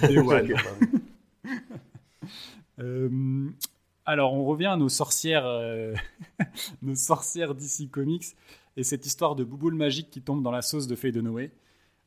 Euh, 2.80 3.50
alors, 4.04 4.32
on 4.32 4.44
revient 4.44 4.66
à 4.66 4.76
nos 4.76 4.88
sorcières, 4.88 5.46
euh, 5.46 5.94
nos 6.82 6.94
sorcières 6.94 7.54
d'ici 7.54 7.88
Comics 7.88 8.36
et 8.76 8.82
cette 8.82 9.06
histoire 9.06 9.34
de 9.34 9.44
bouboule 9.44 9.74
magique 9.74 10.10
qui 10.10 10.22
tombe 10.22 10.42
dans 10.42 10.50
la 10.50 10.62
sauce 10.62 10.86
de 10.86 10.96
Faye 10.96 11.12
de 11.12 11.20
Noé. 11.20 11.52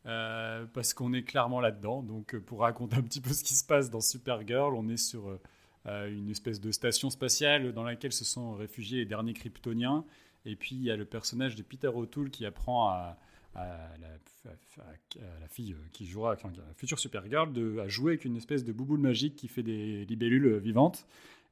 Euh, 0.05 0.65
parce 0.73 0.93
qu'on 0.93 1.13
est 1.13 1.23
clairement 1.23 1.61
là-dedans. 1.61 2.03
Donc, 2.03 2.37
pour 2.39 2.59
raconter 2.61 2.97
un 2.97 3.03
petit 3.03 3.21
peu 3.21 3.31
ce 3.31 3.43
qui 3.43 3.53
se 3.53 3.65
passe 3.65 3.89
dans 3.89 4.01
Supergirl, 4.01 4.75
on 4.75 4.89
est 4.89 4.97
sur 4.97 5.39
une 5.85 6.29
espèce 6.29 6.61
de 6.61 6.71
station 6.71 7.09
spatiale 7.09 7.73
dans 7.73 7.83
laquelle 7.83 8.13
se 8.13 8.25
sont 8.25 8.53
réfugiés 8.53 8.99
les 8.99 9.05
derniers 9.05 9.33
Kryptoniens. 9.33 10.05
Et 10.45 10.55
puis, 10.55 10.75
il 10.75 10.83
y 10.83 10.91
a 10.91 10.97
le 10.97 11.05
personnage 11.05 11.55
de 11.55 11.63
Peter 11.63 11.87
O'Toole 11.87 12.29
qui 12.29 12.45
apprend 12.45 12.89
à, 12.89 13.17
la, 13.55 15.47
fille 15.49 15.75
qui 15.91 16.05
jouera, 16.05 16.33
enfin, 16.33 16.51
la 16.55 16.73
future 16.75 16.99
Supergirl, 16.99 17.53
de, 17.53 17.79
à 17.79 17.87
jouer 17.87 18.13
avec 18.13 18.25
une 18.25 18.37
espèce 18.37 18.63
de 18.63 18.71
bouboule 18.71 18.99
magique 18.99 19.35
qui 19.35 19.47
fait 19.47 19.63
des 19.63 20.05
libellules 20.05 20.57
vivantes. 20.57 21.05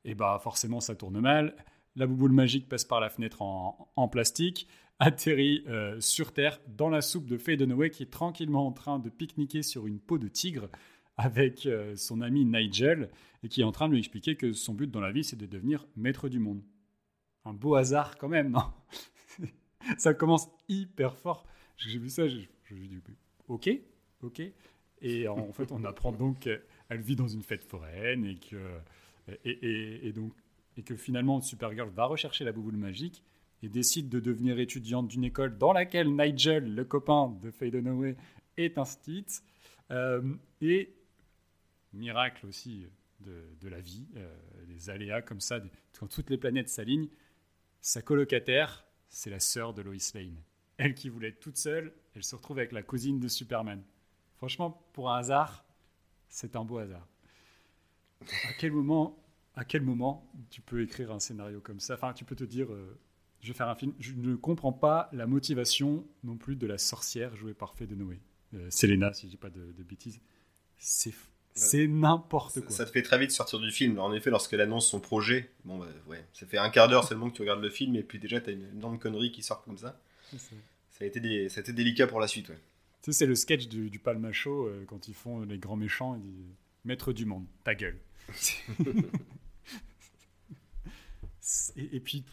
Et 0.03 0.15
bah 0.15 0.39
forcément, 0.41 0.79
ça 0.79 0.95
tourne 0.95 1.19
mal. 1.19 1.55
La 1.95 2.07
bouboule 2.07 2.31
magique 2.31 2.69
passe 2.69 2.85
par 2.85 2.99
la 2.99 3.09
fenêtre 3.09 3.41
en, 3.41 4.07
plastique, 4.07 4.67
atterrit 4.99 5.63
euh, 5.67 5.99
sur 5.99 6.31
Terre 6.31 6.59
dans 6.67 6.89
la 6.89 7.01
soupe 7.01 7.27
de 7.27 7.37
Faye 7.37 7.57
Dunaway 7.57 7.89
qui 7.89 8.03
est 8.03 8.11
tranquillement 8.11 8.65
en 8.65 8.71
train 8.71 8.99
de 8.99 9.09
pique-niquer 9.09 9.61
sur 9.61 9.87
une 9.87 9.99
peau 9.99 10.17
de 10.17 10.27
tigre 10.27 10.69
avec 11.17 11.65
euh, 11.65 11.95
son 11.95 12.21
ami 12.21 12.45
Nigel 12.45 13.09
et 13.43 13.49
qui 13.49 13.61
est 13.61 13.65
en 13.65 13.71
train 13.71 13.87
de 13.87 13.93
lui 13.93 13.99
expliquer 13.99 14.35
que 14.35 14.53
son 14.53 14.73
but 14.73 14.89
dans 14.89 15.01
la 15.01 15.11
vie, 15.11 15.23
c'est 15.23 15.35
de 15.35 15.45
devenir 15.45 15.85
maître 15.95 16.29
du 16.29 16.39
monde. 16.39 16.61
Un 17.45 17.53
beau 17.53 17.75
hasard 17.75 18.17
quand 18.17 18.29
même, 18.29 18.51
non? 18.51 18.63
Ça 19.97 20.13
commence 20.13 20.47
hyper 20.69 21.17
fort. 21.17 21.45
J'ai 21.77 21.97
vu 21.97 22.09
ça, 22.09 22.27
j'ai 22.27 22.49
dit 22.69 23.01
ok, 23.47 23.69
ok. 24.21 24.41
Et 25.01 25.27
en 25.27 25.51
fait, 25.51 25.71
on 25.71 25.83
apprend 25.83 26.11
donc 26.11 26.39
qu'elle 26.39 27.01
vit 27.01 27.15
dans 27.15 27.27
une 27.27 27.41
fête 27.41 27.63
foraine 27.63 28.25
et 28.25 28.35
que, 28.35 28.57
et, 29.43 30.11
donc, 30.13 30.31
et 30.77 30.83
que 30.83 30.95
finalement 30.95 31.41
Supergirl 31.41 31.89
va 31.89 32.05
rechercher 32.05 32.43
la 32.43 32.51
bouboule 32.51 32.77
magique 32.77 33.23
et 33.63 33.69
décide 33.69 34.09
de 34.09 34.19
devenir 34.19 34.59
étudiante 34.59 35.07
d'une 35.07 35.23
école 35.23 35.57
dans 35.57 35.73
laquelle 35.73 36.15
Nigel, 36.15 36.75
le 36.75 36.85
copain 36.85 37.35
de 37.41 37.51
Faye 37.51 37.71
Dunaway, 37.71 38.15
est 38.57 38.77
un 38.77 38.83
Euh, 39.91 40.21
et 40.61 40.93
miracle 41.93 42.45
aussi 42.45 42.87
de, 43.19 43.67
la 43.67 43.79
vie, 43.79 44.07
euh, 44.15 44.33
des 44.67 44.89
aléas 44.89 45.21
comme 45.21 45.41
ça, 45.41 45.59
quand 45.97 46.07
toutes 46.07 46.29
les 46.29 46.37
planètes 46.37 46.69
s'alignent, 46.69 47.09
sa 47.81 48.01
colocataire, 48.01 48.85
c'est 49.09 49.29
la 49.29 49.39
sœur 49.39 49.73
de 49.73 49.81
Lois 49.81 49.95
Lane. 50.13 50.37
Elle 50.83 50.95
qui 50.95 51.09
voulait 51.09 51.27
être 51.27 51.39
toute 51.39 51.57
seule, 51.57 51.93
elle 52.15 52.23
se 52.23 52.35
retrouve 52.35 52.57
avec 52.57 52.71
la 52.71 52.81
cousine 52.81 53.19
de 53.19 53.27
Superman. 53.27 53.83
Franchement, 54.37 54.83
pour 54.93 55.11
un 55.11 55.19
hasard, 55.19 55.63
c'est 56.27 56.55
un 56.55 56.65
beau 56.65 56.79
hasard. 56.79 57.07
À 58.49 58.53
quel 58.57 58.71
moment, 58.71 59.23
à 59.53 59.63
quel 59.63 59.83
moment 59.83 60.27
tu 60.49 60.59
peux 60.61 60.81
écrire 60.81 61.11
un 61.11 61.19
scénario 61.19 61.61
comme 61.61 61.79
ça? 61.79 61.93
Enfin, 61.93 62.13
tu 62.13 62.25
peux 62.25 62.35
te 62.35 62.43
dire, 62.43 62.73
euh, 62.73 62.97
je 63.41 63.49
vais 63.49 63.53
faire 63.53 63.69
un 63.69 63.75
film. 63.75 63.93
Je 63.99 64.13
ne 64.13 64.35
comprends 64.35 64.73
pas 64.73 65.07
la 65.13 65.27
motivation 65.27 66.03
non 66.23 66.35
plus 66.35 66.55
de 66.55 66.65
la 66.65 66.79
sorcière 66.79 67.35
jouée 67.35 67.53
par 67.53 67.75
Faye 67.75 67.85
de 67.85 67.93
Noé. 67.93 68.19
Euh, 68.55 68.67
Selena, 68.71 69.13
si 69.13 69.27
je 69.27 69.31
dis 69.31 69.37
pas 69.37 69.51
de, 69.51 69.83
bêtises. 69.83 70.19
C'est 70.79 71.13
c'est 71.53 71.85
n'importe 71.85 72.61
quoi. 72.61 72.71
Ça 72.71 72.85
te 72.85 72.91
fait 72.91 73.03
très 73.03 73.19
vite 73.19 73.29
sortir 73.29 73.59
du 73.59 73.69
film. 73.69 73.99
En 73.99 74.13
effet, 74.13 74.31
lorsqu'elle 74.31 74.61
annonce 74.61 74.89
son 74.89 74.99
projet, 74.99 75.51
bon, 75.63 75.77
bah, 75.77 75.85
ouais, 76.07 76.25
ça 76.33 76.47
fait 76.47 76.57
un 76.57 76.71
quart 76.71 76.87
d'heure 76.87 77.07
seulement 77.07 77.29
que 77.29 77.35
tu 77.35 77.41
regardes 77.43 77.61
le 77.61 77.69
film 77.69 77.95
et 77.95 78.03
puis 78.03 78.17
déjà 78.17 78.41
tu 78.41 78.49
as 78.49 78.53
une 78.53 78.67
énorme 78.69 78.97
connerie 78.97 79.31
qui 79.31 79.43
sort 79.43 79.61
comme 79.63 79.77
ça 79.77 80.01
ça 81.01 81.05
a 81.05 81.07
été, 81.07 81.19
des, 81.19 81.49
ça 81.49 81.59
a 81.59 81.61
été 81.61 81.73
délicat 81.73 82.05
pour 82.05 82.19
la 82.19 82.27
suite. 82.27 82.49
Ouais. 82.49 82.59
Tu 83.01 83.11
sais, 83.11 83.17
c'est 83.17 83.25
le 83.25 83.33
sketch 83.33 83.67
du, 83.67 83.89
du 83.89 83.97
Palma 83.97 84.31
Show 84.31 84.67
euh, 84.67 84.85
quand 84.85 85.07
ils 85.07 85.15
font 85.15 85.41
les 85.41 85.57
grands 85.57 85.75
méchants. 85.75 86.13
Ils 86.15 86.21
disent 86.21 86.55
Maître 86.85 87.11
du 87.11 87.25
monde, 87.25 87.47
ta 87.63 87.73
gueule. 87.73 87.99
et, 91.75 91.99
puis, 91.99 92.23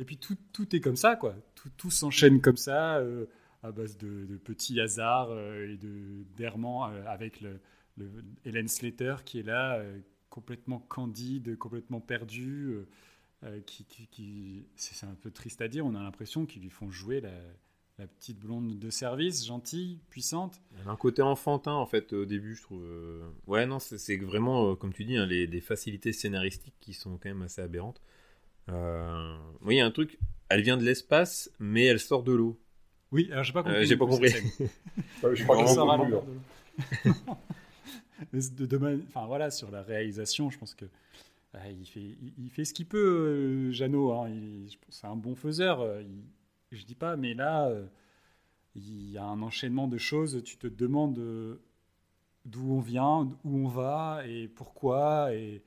et 0.00 0.04
puis 0.04 0.16
tout, 0.16 0.36
tout, 0.52 0.74
est 0.74 0.80
comme 0.80 0.96
ça, 0.96 1.14
quoi. 1.14 1.36
Tout, 1.54 1.70
tout 1.76 1.92
s'enchaîne 1.92 2.40
comme 2.40 2.56
ça, 2.56 2.96
euh, 2.96 3.26
à 3.62 3.70
base 3.70 3.96
de, 3.98 4.36
petits 4.38 4.80
hasards 4.80 5.30
euh, 5.30 5.72
et 5.72 5.76
de 5.76 6.24
d'errements 6.36 6.82
avec 6.82 7.40
le, 7.40 7.60
Hélène 8.44 8.66
Slater 8.66 9.14
qui 9.24 9.38
est 9.38 9.44
là, 9.44 9.80
complètement 10.28 10.80
candide, 10.80 11.56
complètement 11.56 12.00
perdue. 12.00 12.78
qui, 13.66 13.84
qui, 13.84 14.66
c'est 14.74 15.06
un 15.06 15.14
peu 15.14 15.30
triste 15.30 15.60
à 15.60 15.68
dire, 15.68 15.86
on 15.86 15.94
a 15.94 16.02
l'impression 16.02 16.46
qu'ils 16.46 16.62
lui 16.62 16.70
font 16.70 16.90
jouer 16.90 17.20
la, 17.20 17.30
la 17.98 18.06
petite 18.06 18.38
blonde 18.38 18.78
de 18.78 18.90
service, 18.90 19.46
gentille, 19.46 19.98
puissante. 20.10 20.60
Elle 20.80 20.88
a 20.88 20.90
un 20.90 20.96
côté 20.96 21.22
enfantin 21.22 21.72
en 21.72 21.86
fait 21.86 22.12
au 22.12 22.24
début, 22.24 22.54
je 22.54 22.62
trouve. 22.62 22.82
Euh. 22.84 23.28
Ouais, 23.46 23.66
non, 23.66 23.78
c'est 23.78 24.16
vraiment, 24.16 24.70
euh, 24.70 24.74
comme 24.74 24.92
tu 24.92 25.04
dis, 25.04 25.16
hein, 25.16 25.26
les, 25.26 25.46
des 25.46 25.60
facilités 25.60 26.12
scénaristiques 26.12 26.74
qui 26.80 26.94
sont 26.94 27.18
quand 27.18 27.28
même 27.28 27.42
assez 27.42 27.60
aberrantes. 27.60 28.00
Euh... 28.70 29.36
Oui, 29.62 29.76
il 29.76 29.78
y 29.78 29.80
a 29.80 29.86
un 29.86 29.90
truc, 29.90 30.18
elle 30.48 30.62
vient 30.62 30.76
de 30.76 30.84
l'espace, 30.84 31.50
mais 31.58 31.84
elle 31.84 32.00
sort 32.00 32.22
de 32.22 32.32
l'eau. 32.32 32.58
Oui, 33.10 33.28
alors 33.30 33.44
j'ai 33.44 33.52
pas 33.52 33.62
compris. 33.62 33.78
Euh, 33.78 33.84
j'ai 33.84 33.96
pas 33.96 34.06
compris. 34.06 34.30
je 35.34 35.42
crois 35.42 35.56
qu'elle 35.58 35.68
sort 35.68 35.92
à 35.92 35.96
l'eau. 35.98 36.24
de, 38.32 39.02
enfin 39.08 39.26
voilà, 39.26 39.50
sur 39.50 39.70
la 39.70 39.82
réalisation, 39.82 40.48
je 40.48 40.58
pense 40.58 40.74
que 40.74 40.86
il, 41.68 41.84
fait, 41.84 42.16
il, 42.38 42.48
fait 42.48 42.64
ce 42.64 42.72
qu'il 42.72 42.86
peut, 42.86 43.70
Jeannot. 43.72 44.12
Hein, 44.12 44.30
c'est 44.88 45.06
un 45.06 45.16
bon 45.16 45.34
faiseur. 45.34 46.00
Il, 46.00 46.22
je 46.76 46.84
dis 46.84 46.94
pas, 46.94 47.16
mais 47.16 47.34
là, 47.34 47.68
euh, 47.68 47.86
il 48.74 49.10
y 49.10 49.18
a 49.18 49.24
un 49.24 49.42
enchaînement 49.42 49.88
de 49.88 49.98
choses. 49.98 50.42
Tu 50.44 50.56
te 50.56 50.66
demandes 50.66 51.18
euh, 51.18 51.62
d'où 52.44 52.72
on 52.72 52.80
vient, 52.80 53.30
où 53.44 53.58
on 53.58 53.68
va 53.68 54.22
et 54.26 54.48
pourquoi. 54.48 55.34
Et, 55.34 55.62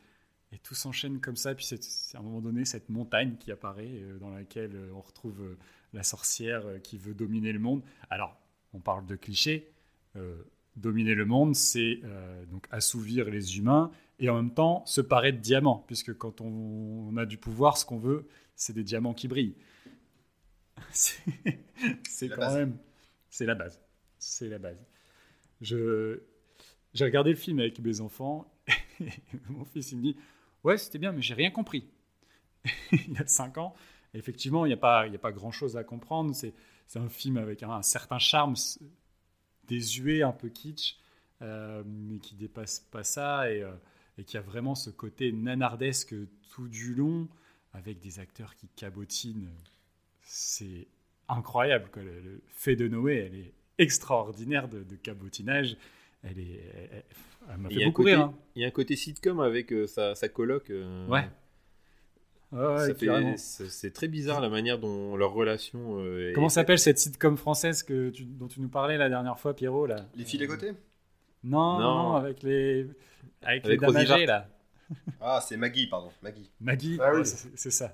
tout 0.63 0.73
s'enchaîne 0.73 1.19
comme 1.19 1.35
ça. 1.35 1.53
Puis 1.53 1.65
c'est 1.65 2.15
à 2.15 2.21
un 2.21 2.23
moment 2.23 2.39
donné 2.39 2.63
cette 2.63 2.87
montagne 2.87 3.35
qui 3.37 3.51
apparaît 3.51 3.91
euh, 3.91 4.17
dans 4.19 4.29
laquelle 4.29 4.71
on 4.95 5.01
retrouve 5.01 5.57
la 5.91 6.01
sorcière 6.01 6.63
qui 6.81 6.97
veut 6.97 7.13
dominer 7.13 7.51
le 7.51 7.59
monde. 7.59 7.83
Alors, 8.09 8.37
on 8.71 8.79
parle 8.79 9.05
de 9.05 9.17
clichés. 9.17 9.69
dominer 10.77 11.13
le 11.13 11.25
monde, 11.25 11.55
c'est 11.55 11.99
donc 12.49 12.67
assouvir 12.71 13.29
les 13.29 13.57
humains 13.57 13.91
et 14.19 14.29
en 14.29 14.35
même 14.35 14.53
temps 14.53 14.85
se 14.85 15.01
paraître 15.01 15.39
diamant, 15.39 15.83
puisque 15.87 16.17
quand 16.17 16.41
on, 16.41 17.15
a 17.17 17.25
du 17.25 17.37
pouvoir, 17.37 17.77
ce 17.77 17.85
qu'on 17.85 17.97
veut, 17.97 18.27
c'est 18.55 18.73
des 18.73 18.83
diamants 18.83 19.13
qui 19.13 19.27
brillent. 19.27 19.55
C'est 22.09 22.29
quand 22.29 22.53
même, 22.53 22.77
c'est 23.29 23.45
la 23.45 23.55
base, 23.55 23.81
c'est 24.17 24.47
la 24.47 24.59
base. 24.59 24.77
Je 25.61 26.21
j'ai 26.93 27.03
regardé 27.03 27.31
le 27.31 27.35
film 27.35 27.59
avec 27.59 27.79
mes 27.79 27.99
enfants. 27.99 28.49
Et 29.01 29.09
mon 29.49 29.65
fils 29.65 29.91
il 29.91 29.97
me 29.97 30.01
dit 30.01 30.17
Ouais, 30.63 30.77
c'était 30.77 30.97
bien, 30.97 31.11
mais 31.11 31.21
j'ai 31.21 31.33
rien 31.33 31.51
compris. 31.51 31.87
il 32.91 33.17
a 33.19 33.27
5 33.27 33.57
ans. 33.57 33.75
effectivement, 34.13 34.65
il 34.65 34.69
n'y 34.69 34.73
a 34.73 34.77
pas, 34.77 35.01
a 35.01 35.17
pas 35.17 35.31
grand 35.31 35.51
chose 35.51 35.77
à 35.77 35.83
comprendre. 35.83 36.33
C'est, 36.33 36.53
un 36.95 37.09
film 37.09 37.37
avec 37.37 37.63
un, 37.63 37.81
certain 37.81 38.19
charme 38.19 38.55
désuet, 39.67 40.23
un 40.23 40.31
peu 40.31 40.49
kitsch, 40.49 40.97
euh, 41.41 41.83
mais 41.85 42.19
qui 42.19 42.35
dépasse 42.35 42.79
pas 42.79 43.03
ça 43.03 43.51
et, 43.51 43.61
euh, 43.61 43.73
et, 44.17 44.23
qui 44.23 44.37
a 44.37 44.41
vraiment 44.41 44.75
ce 44.75 44.91
côté 44.91 45.31
nanardesque 45.31 46.15
tout 46.49 46.67
du 46.67 46.95
long, 46.95 47.27
avec 47.73 47.99
des 47.99 48.19
acteurs 48.19 48.55
qui 48.55 48.67
cabotinent. 48.69 49.49
C'est 50.25 50.87
incroyable. 51.29 51.89
Le, 51.95 52.41
fait 52.49 52.75
de 52.75 52.87
Noé, 52.87 53.15
elle 53.27 53.35
est 53.35 53.53
extraordinaire 53.77 54.67
de, 54.67 54.83
de 54.83 54.95
cabotinage. 54.95 55.77
Elle 56.23 56.39
est, 56.39 57.05
m'a 57.57 57.69
fait 57.69 57.85
beaucoup 57.85 58.03
rire. 58.03 58.21
Hein. 58.21 58.33
Il 58.55 58.61
y 58.61 58.65
a 58.65 58.67
un 58.67 58.71
côté 58.71 58.95
sitcom 58.95 59.39
avec 59.39 59.71
euh, 59.71 59.87
sa, 59.87 60.15
sa, 60.15 60.27
coloc. 60.27 60.69
Euh, 60.69 61.07
ouais. 61.07 61.27
c'est 63.37 63.93
très 63.93 64.07
bizarre 64.07 64.41
la 64.41 64.49
manière 64.49 64.79
dont 64.79 65.15
leur 65.15 65.33
relation. 65.33 65.99
Euh, 65.99 66.31
Comment 66.33 66.49
s'appelle 66.49 66.79
cette 66.79 66.97
sitcom 66.97 67.37
française 67.37 67.83
que 67.83 68.11
dont 68.21 68.47
tu 68.47 68.61
nous 68.61 68.69
parlais 68.69 68.97
la 68.97 69.09
dernière 69.09 69.39
fois, 69.39 69.55
Pierrot 69.55 69.85
là? 69.85 70.07
Les 70.15 70.25
filles 70.25 70.43
à 70.43 70.47
côté? 70.47 70.71
Non, 71.43 71.79
non, 71.79 72.15
avec 72.15 72.41
les 72.41 72.87
avec, 73.43 73.67
les 73.67 73.77
dames 73.77 73.93
là. 73.93 74.47
Ah, 75.21 75.41
c'est 75.41 75.57
Maggie, 75.57 75.87
pardon, 75.87 76.11
Maggie. 76.21 76.51
Maggie, 76.59 76.97
ah, 77.01 77.11
oui. 77.15 77.21
c'est 77.25 77.71
ça. 77.71 77.93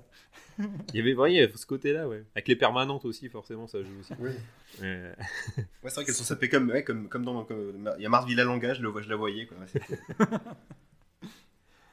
il 0.60 0.96
y 0.96 1.00
avait 1.00 1.14
voyez, 1.14 1.50
ce 1.56 1.66
côté-là, 1.66 2.08
ouais. 2.08 2.26
Avec 2.36 2.48
les 2.48 2.56
permanentes 2.56 3.06
aussi, 3.06 3.30
forcément, 3.30 3.68
ça 3.68 3.82
joue 3.82 4.00
aussi. 4.00 4.14
Oui. 4.20 4.32
ouais, 4.82 5.16
c'est 5.84 5.96
vrai 5.96 6.06
qu'elles 6.06 6.16
sont 6.16 6.24
sapées 6.24 6.50
comme, 6.50 6.84
comme, 6.84 7.08
comme 7.08 7.24
dans. 7.24 7.48
il 7.98 8.02
y 8.02 8.06
a 8.06 8.10
Marthe 8.10 8.28
Villalonga, 8.28 8.74
je, 8.74 8.82
je 8.82 9.10
la 9.10 9.16
voyais. 9.16 9.48
Quoi. 9.48 9.58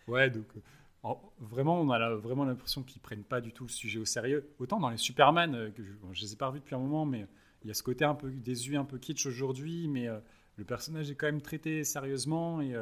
ouais, 0.09 0.31
donc. 0.31 0.47
Euh, 0.57 0.61
vraiment, 1.39 1.81
on 1.81 1.91
a 1.91 2.15
vraiment 2.17 2.45
l'impression 2.45 2.83
qu'ils 2.83 3.01
prennent 3.01 3.25
pas 3.25 3.41
du 3.41 3.53
tout 3.53 3.65
le 3.65 3.71
sujet 3.71 3.99
au 3.99 4.05
sérieux. 4.05 4.51
Autant 4.59 4.81
dans 4.81 4.91
les 4.91 4.97
Superman, 4.97 5.55
euh, 5.55 5.71
que 5.71 5.83
je, 5.83 5.91
ne 5.91 6.15
les 6.15 6.33
ai 6.33 6.37
pas 6.37 6.49
revus 6.49 6.61
depuis 6.61 6.75
un 6.75 6.81
moment, 6.81 7.07
mais 7.07 7.27
il 7.63 7.69
y 7.69 7.71
a 7.71 7.75
ce 7.75 7.83
côté 7.83 8.05
un 8.05 8.15
peu 8.15 8.31
désuet, 8.31 8.77
un 8.77 8.85
peu 8.85 8.99
kitsch 8.99 9.27
aujourd'hui, 9.27 9.89
mais 9.89 10.09
euh, 10.09 10.19
le 10.57 10.65
personnage 10.65 11.11
est 11.11 11.15
quand 11.15 11.27
même 11.27 11.41
traité 11.41 11.85
sérieusement 11.85 12.61
et 12.61 12.75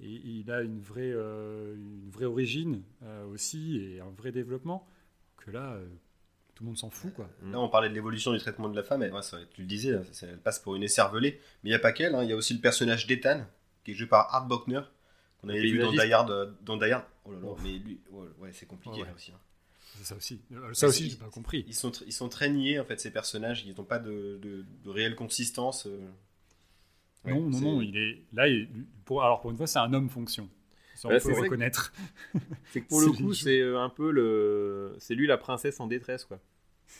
et, 0.00 0.06
il 0.06 0.50
a 0.50 0.62
une 0.62 0.80
vraie, 0.80 1.12
euh, 1.12 1.74
une 1.74 2.10
vraie 2.10 2.24
origine 2.24 2.82
euh, 3.02 3.26
aussi 3.26 3.78
et 3.78 4.00
un 4.00 4.10
vrai 4.10 4.32
développement 4.32 4.86
que 5.36 5.50
là, 5.50 5.74
euh, 5.74 5.86
tout 6.54 6.64
le 6.64 6.68
monde 6.68 6.78
s'en 6.78 6.90
fout. 6.90 7.12
Quoi. 7.14 7.28
Là, 7.44 7.60
on 7.60 7.68
parlait 7.68 7.88
de 7.88 7.94
l'évolution 7.94 8.32
du 8.32 8.38
traitement 8.38 8.68
de 8.68 8.76
la 8.76 8.82
femme, 8.82 9.02
et, 9.02 9.10
tu 9.54 9.62
le 9.62 9.66
disais, 9.66 10.00
elle 10.22 10.38
passe 10.38 10.58
pour 10.58 10.74
une 10.76 10.82
écervelée. 10.82 11.40
Mais 11.62 11.70
il 11.70 11.72
n'y 11.72 11.76
a 11.76 11.80
pas 11.80 11.92
qu'elle, 11.92 12.14
hein, 12.14 12.22
il 12.22 12.30
y 12.30 12.32
a 12.32 12.36
aussi 12.36 12.54
le 12.54 12.60
personnage 12.60 13.06
d'Ethan, 13.06 13.44
qui 13.84 13.92
est 13.92 13.94
joué 13.94 14.06
par 14.06 14.34
Art 14.34 14.46
Bockner, 14.46 14.80
qu'on 15.40 15.48
avait 15.48 15.60
vu 15.60 15.78
dans 15.78 15.92
Die 15.92 16.12
Hard. 16.12 16.56
Dans 16.62 16.76
Die 16.76 16.92
Oh 17.26 17.32
là 17.32 17.38
là, 17.38 17.48
mais 17.62 17.78
lui, 17.78 18.00
ouais, 18.10 18.50
c'est 18.52 18.66
compliqué 18.66 19.02
là 19.02 19.12
aussi. 19.14 19.32
Hein. 19.32 19.40
Ça 20.02 20.16
aussi, 20.16 20.40
ça 20.72 20.88
aussi, 20.88 21.10
j'ai 21.10 21.16
pas 21.16 21.30
compris. 21.30 21.64
Ils 21.68 21.74
sont, 21.74 21.92
ils 22.04 22.12
sont 22.12 22.28
très 22.28 22.50
niais 22.50 22.80
en 22.80 22.84
fait 22.84 23.00
ces 23.00 23.12
personnages, 23.12 23.64
ils 23.64 23.74
n'ont 23.74 23.84
pas 23.84 24.00
de, 24.00 24.38
de, 24.42 24.64
de, 24.82 24.90
réelle 24.90 25.14
consistance 25.14 25.88
non, 27.26 27.48
non, 27.48 27.60
non, 27.60 27.80
il 27.80 27.96
est 27.96 28.22
là. 28.32 28.46
pour, 29.04 29.22
alors 29.22 29.40
pour 29.40 29.50
une 29.50 29.56
fois, 29.56 29.66
c'est 29.66 29.78
un 29.78 29.92
homme 29.92 30.08
fonction. 30.08 30.48
Ça, 30.94 31.08
on 31.08 31.18
peut 31.18 31.40
reconnaître. 31.40 31.92
C'est 32.72 32.82
que 32.82 32.88
pour 32.88 33.00
le 33.00 33.10
coup, 33.10 33.34
c'est 33.34 33.60
euh, 33.60 33.80
un 33.80 33.88
peu 33.88 34.10
le, 34.10 34.94
c'est 34.98 35.14
lui 35.14 35.26
la 35.26 35.38
princesse 35.38 35.80
en 35.80 35.86
détresse, 35.86 36.24
quoi. 36.24 36.40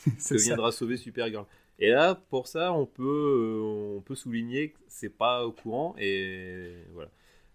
qui 0.26 0.36
viendra 0.36 0.72
sauver 0.72 0.96
Supergirl. 0.96 1.46
Et 1.78 1.90
là, 1.90 2.14
pour 2.14 2.46
ça, 2.46 2.72
on 2.72 2.86
peut, 2.86 3.02
euh, 3.02 3.96
on 3.96 4.00
peut 4.00 4.14
souligner 4.14 4.70
que 4.70 4.78
c'est 4.88 5.10
pas 5.10 5.44
au 5.46 5.52
courant 5.52 5.94
et 5.98 6.74
voilà. 6.92 7.10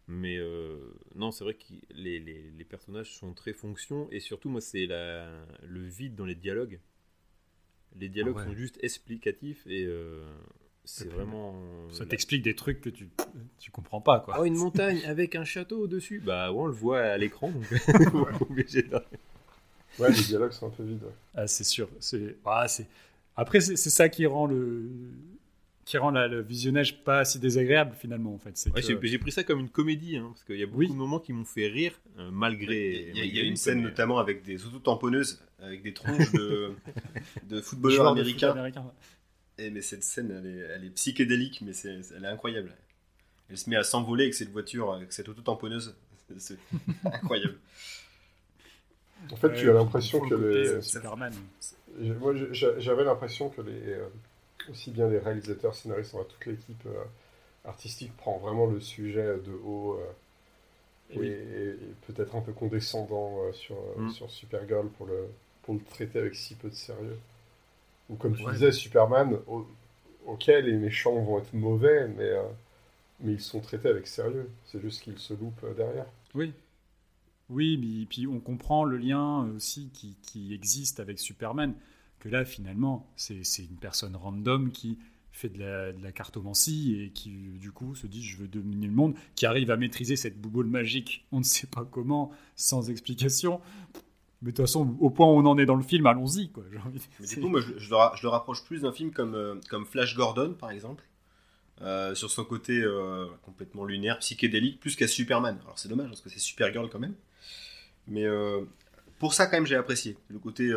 Mais 0.08 0.38
euh, 0.38 0.78
non, 1.16 1.32
c'est 1.32 1.44
vrai 1.44 1.54
que 1.54 1.66
les, 1.94 2.20
les, 2.20 2.52
les, 2.58 2.64
personnages 2.64 3.14
sont 3.14 3.34
très 3.34 3.54
fonction 3.54 4.08
et 4.12 4.20
surtout, 4.20 4.50
moi, 4.50 4.60
c'est 4.60 4.88
le 4.88 5.82
vide 5.88 6.16
dans 6.16 6.26
les 6.26 6.36
dialogues. 6.36 6.80
Les 8.00 8.10
dialogues 8.10 8.38
ah 8.40 8.46
sont 8.46 8.56
juste 8.56 8.80
explicatifs 8.82 9.66
et 9.68 9.88
c'est 10.92 11.08
vraiment. 11.08 11.54
Ça 11.92 12.06
t'explique 12.06 12.42
des 12.42 12.56
trucs 12.56 12.82
que 12.82 12.90
tu, 12.90 13.10
tu 13.60 13.72
comprends 13.72 14.02
pas, 14.02 14.20
quoi. 14.20 14.38
Oh, 14.40 14.46
une 14.46 14.56
montagne 14.56 15.02
avec 15.06 15.36
un 15.36 15.44
château 15.44 15.84
au-dessus. 15.84 16.20
Bah, 16.26 16.52
ouais, 16.52 16.58
on 16.60 16.66
le 16.66 16.74
voit 16.74 17.02
à 17.02 17.18
l'écran, 17.18 17.52
donc 17.52 17.64
obligé 18.50 18.82
de... 18.82 18.96
Ouais, 20.00 20.10
les 20.10 20.24
dialogues 20.24 20.52
sont 20.52 20.68
un 20.68 20.72
peu 20.72 20.84
vides. 20.84 21.04
Ah, 21.36 21.48
c'est 21.48 21.64
sûr. 21.64 21.90
C'est... 22.00 22.38
Ah, 22.46 22.68
c'est... 22.68 22.88
Après, 23.36 23.62
c'est, 23.62 23.78
ça 23.78 24.10
qui 24.10 24.26
rend 24.26 24.48
le 24.48 24.90
qui 25.86 25.98
rend 25.98 26.12
le 26.12 26.42
visionnage 26.42 27.04
pas 27.04 27.26
si 27.26 27.40
désagréable 27.40 27.96
finalement 27.98 28.34
en 28.34 28.38
fait. 28.38 28.56
C'est 28.56 28.70
j'ai, 28.82 29.18
pris 29.18 29.32
ça 29.32 29.44
comme 29.44 29.60
une 29.60 29.70
comédie 29.70 30.18
hein, 30.18 30.28
parce 30.30 30.44
qu'il 30.44 30.58
y 30.58 30.64
a 30.64 30.68
beaucoup 30.68 30.86
de 30.86 30.94
moments 30.94 31.20
qui 31.20 31.34
m'ont 31.34 31.46
fait 31.46 31.68
rire 31.68 31.94
euh, 32.20 32.30
malgré. 32.32 33.12
Il 33.16 33.36
y 33.36 33.40
a, 33.40 33.44
une 33.44 33.56
scène 33.56 33.82
notamment 33.82 34.20
avec 34.20 34.44
des 34.44 34.66
auto-tamponneuses 34.66 35.42
avec 35.60 35.82
des 35.82 35.94
tronches 35.94 36.32
de, 36.34 36.74
de 37.50 37.62
footballeurs 37.62 38.08
américains. 38.08 38.54
Eh, 39.60 39.72
mais 39.72 39.82
cette 39.82 40.04
scène, 40.04 40.32
elle 40.32 40.86
est, 40.86 40.90
psychédélique, 40.92 41.62
mais 41.62 41.74
c'est, 41.74 42.00
elle 42.16 42.24
est 42.24 42.28
incroyable. 42.28 42.74
Elle 43.50 43.58
se 43.58 43.70
met 43.70 43.76
à 43.76 43.84
s'envoler 43.84 44.26
avec 44.26 44.36
cette 44.36 44.52
voiture, 44.52 44.94
avec 44.94 45.12
cette 45.12 45.28
auto-tamponneuse. 45.28 45.96
C'est 46.38 46.60
incroyable. 47.04 47.58
En 49.32 49.36
fait, 49.36 49.54
tu 49.54 49.70
as 49.70 49.74
l'impression 49.74 50.20
que 50.22 50.36
les. 50.36 50.82
Superman. 50.82 51.34
Moi, 51.98 52.36
j'avais 52.52 53.04
l'impression 53.04 53.50
que 53.50 53.62
les, 53.62 53.94
euh, 53.94 54.08
aussi 54.70 54.92
bien 54.92 55.10
les 55.10 55.18
réalisateurs, 55.18 55.74
scénaristes, 55.74 56.12
toute 56.12 56.46
l'équipe 56.46 56.86
euh, 56.86 57.04
artistique 57.66 58.16
prend 58.16 58.38
vraiment 58.38 58.68
le 58.68 58.80
sujet 58.80 59.38
de 59.40 59.52
haut 59.66 60.00
euh, 61.16 61.22
et, 61.22 61.76
peut-être 62.06 62.36
un 62.36 62.42
peu 62.42 62.54
condescendant 62.54 63.52
sur, 63.52 63.76
mm. 63.98 64.12
sur 64.12 64.30
Supergirl 64.30 64.88
pour 64.90 65.08
le, 65.08 65.26
pour 65.64 65.74
le 65.74 65.82
traiter 65.82 66.20
avec 66.20 66.36
si 66.36 66.54
peu 66.54 66.70
de 66.70 66.76
sérieux 66.76 67.18
ou 68.10 68.16
comme 68.16 68.36
tu 68.36 68.44
disais, 68.52 68.72
Superman, 68.72 69.38
ok, 70.26 70.48
les 70.48 70.74
méchants 70.74 71.22
vont 71.22 71.40
être 71.40 71.54
mauvais, 71.54 72.08
mais, 72.08 72.24
euh, 72.24 72.44
mais 73.22 73.34
ils 73.34 73.42
sont 73.42 73.60
traités 73.60 73.90
avec 73.90 74.08
sérieux. 74.08 74.50
C'est 74.66 74.82
juste 74.82 75.04
qu'ils 75.04 75.20
se 75.20 75.34
loupent 75.34 75.64
euh, 75.64 75.74
derrière. 75.74 76.06
Oui. 76.34 76.54
Oui, 77.50 77.78
mais 77.78 78.06
puis 78.06 78.28
on 78.28 78.40
comprend 78.40 78.84
le 78.84 78.98
lien 78.98 79.50
aussi 79.56 79.90
qui, 79.94 80.16
qui 80.22 80.54
existe 80.54 81.00
avec 81.00 81.18
Superman, 81.18 81.74
que 82.20 82.30
là, 82.30 82.46
finalement, 82.46 83.08
c'est 83.16 83.42
une 83.58 83.78
personne 83.80 84.16
random 84.16 84.72
qui 84.72 85.00
fait 85.32 85.50
de 85.50 85.60
la, 85.60 85.92
de 85.92 86.04
la, 86.04 86.12
cartomancie 86.12 87.02
et 87.02 87.10
qui, 87.10 87.32
du 87.60 87.72
coup, 87.72 87.96
se 87.96 88.06
dit 88.06 88.24
je 88.24 88.38
veux 88.38 88.48
dominer 88.48 88.88
le 88.88 88.94
monde, 88.94 89.16
qui 89.36 89.46
arrive 89.46 89.72
à 89.72 89.78
maîtriser 89.78 90.16
cette 90.16 90.40
bouboule 90.40 90.68
magique, 90.68 91.26
on 91.32 91.40
ne 91.40 91.44
sait 91.44 91.68
pas 91.68 91.86
comment, 91.90 92.32
sans 92.56 92.90
explication. 92.92 93.62
Mais 94.42 94.52
de 94.52 94.56
toute 94.56 94.66
façon, 94.66 94.96
au 95.00 95.10
point 95.10 95.28
où 95.28 95.32
on 95.32 95.46
en 95.46 95.58
est 95.58 95.66
dans 95.66 95.76
le 95.76 95.84
film, 95.84 96.06
allons-y. 96.06 96.50
Quoi, 96.50 96.64
Mais 97.20 97.28
du 97.28 97.40
coup, 97.40 97.50
moi, 97.50 97.60
je, 97.60 97.78
je, 97.78 97.90
le, 97.90 98.28
rapproche 98.30 98.64
plus 98.64 98.84
d'un 98.84 98.94
film 98.94 99.12
comme, 99.12 99.36
euh, 99.36 99.56
comme 99.70 99.86
Flash 99.86 100.16
Gordon, 100.16 100.54
par 100.54 100.72
exemple, 100.72 101.04
euh, 101.82 102.16
sur 102.16 102.32
son 102.32 102.46
côté 102.46 102.80
euh, 102.80 103.28
complètement 103.44 103.84
lunaire, 103.84 104.20
psychédélique, 104.20 104.80
plus 104.80 104.96
qu'à 104.96 105.08
Superman. 105.08 105.60
Alors 105.64 105.78
c'est 105.78 105.90
dommage, 105.90 106.08
parce 106.08 106.22
que 106.22 106.30
c'est 106.30 106.40
Supergirl 106.40 106.90
quand 106.90 107.00
même. 107.00 107.16
Mais 108.08 108.26
pour 109.20 109.34
ça, 109.34 109.46
quand 109.46 109.58
même, 109.58 109.68
j'ai 109.68 109.76
apprécié. 109.76 110.18
Le 110.30 110.40
côté 110.40 110.72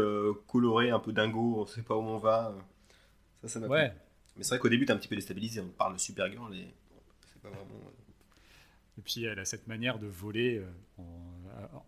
coloré, 0.48 0.90
un 0.90 0.98
peu 0.98 1.12
dingo, 1.12 1.62
on 1.62 1.66
sait 1.66 1.82
pas 1.82 1.96
où 1.96 2.02
on 2.02 2.18
va. 2.18 2.54
ça, 3.42 3.48
ça 3.48 3.60
m'a 3.60 3.68
ouais. 3.68 3.92
Mais 4.36 4.42
c'est 4.42 4.50
vrai 4.50 4.58
qu'au 4.58 4.68
début, 4.68 4.84
t'es 4.86 4.92
un 4.92 4.96
petit 4.96 5.08
peu 5.08 5.14
déstabilisé. 5.14 5.60
On 5.60 5.68
parle 5.68 5.94
de 5.94 5.98
Supergirl 5.98 6.54
et 6.54 6.66
c'est 7.32 7.40
pas 7.40 7.48
vraiment... 7.48 7.80
Et 8.98 9.02
puis, 9.02 9.24
elle 9.24 9.38
a 9.38 9.46
cette 9.46 9.66
manière 9.66 9.98
de 9.98 10.06
voler, 10.06 10.62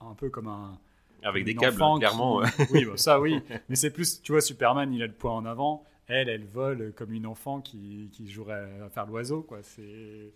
un 0.00 0.14
peu 0.14 0.30
comme 0.30 0.48
un 0.48 0.78
avec 1.24 1.44
des 1.44 1.54
câbles, 1.54 1.76
clairement. 1.98 2.42
Oui, 2.70 2.86
ça 2.96 3.20
oui. 3.20 3.40
Mais 3.68 3.76
c'est 3.76 3.90
plus, 3.90 4.22
tu 4.22 4.32
vois, 4.32 4.40
Superman, 4.40 4.92
il 4.92 5.02
a 5.02 5.06
le 5.06 5.12
poids 5.12 5.32
en 5.32 5.44
avant. 5.44 5.84
Elle, 6.06 6.28
elle 6.28 6.44
vole 6.44 6.92
comme 6.94 7.12
une 7.12 7.26
enfant 7.26 7.60
qui, 7.60 8.10
qui 8.12 8.30
jouerait 8.30 8.80
à 8.84 8.88
faire 8.90 9.06
l'oiseau, 9.06 9.42
quoi. 9.42 9.58
C'est 9.62 10.32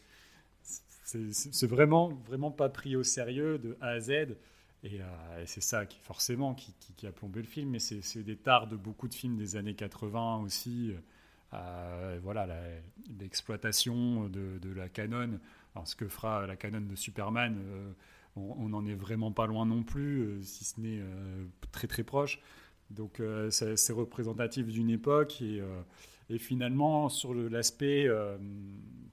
c'est 1.08 1.66
vraiment, 1.66 2.10
vraiment 2.26 2.50
pas 2.50 2.68
pris 2.68 2.94
au 2.94 3.02
sérieux 3.02 3.58
de 3.58 3.76
A 3.80 3.88
à 3.88 4.00
Z. 4.00 4.10
Et, 4.84 5.00
euh, 5.00 5.46
c'est 5.46 5.62
ça 5.62 5.86
qui, 5.86 5.98
forcément, 6.00 6.54
qui, 6.54 6.74
qui, 6.96 7.06
a 7.06 7.12
plombé 7.12 7.40
le 7.40 7.46
film. 7.46 7.70
Mais 7.70 7.78
c'est 7.78 8.22
des 8.22 8.36
tares 8.36 8.66
de 8.66 8.76
beaucoup 8.76 9.08
de 9.08 9.14
films 9.14 9.36
des 9.36 9.56
années 9.56 9.74
80 9.74 10.42
aussi. 10.44 10.92
Euh, 11.54 12.18
voilà, 12.22 12.46
l'exploitation 13.18 14.28
de, 14.28 14.58
de, 14.58 14.72
la 14.74 14.88
canon. 14.88 15.40
Alors, 15.74 15.88
ce 15.88 15.96
que 15.96 16.08
fera 16.08 16.46
la 16.46 16.56
canon 16.56 16.82
de 16.82 16.94
Superman. 16.94 17.56
Euh, 17.58 17.92
on 18.58 18.68
n'en 18.68 18.84
est 18.86 18.94
vraiment 18.94 19.32
pas 19.32 19.46
loin 19.46 19.66
non 19.66 19.82
plus, 19.82 20.40
si 20.42 20.64
ce 20.64 20.80
n'est 20.80 21.02
très 21.72 21.86
très 21.86 22.04
proche. 22.04 22.40
Donc 22.90 23.20
c'est 23.50 23.92
représentatif 23.92 24.66
d'une 24.66 24.90
époque 24.90 25.42
et, 25.42 25.62
et, 26.30 26.38
finalement 26.38 27.08
sur 27.08 27.34
l'aspect 27.34 28.08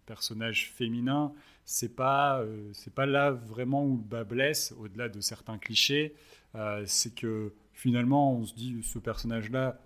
personnage 0.06 0.72
féminin, 0.72 1.34
c'est 1.65 1.95
pas 1.95 2.43
c'est 2.73 2.93
pas 2.93 3.06
là 3.06 3.31
vraiment 3.31 3.85
où 3.85 3.97
le 3.97 4.03
bas 4.03 4.23
blesse 4.23 4.73
au-delà 4.80 5.10
de 5.10 5.19
certains 5.19 5.57
clichés. 5.57 6.15
c'est 6.85 7.14
que 7.14 7.53
finalement 7.73 8.34
on 8.34 8.45
se 8.45 8.53
dit 8.53 8.81
ce 8.81 8.99
personnage 8.99 9.49
là, 9.52 9.80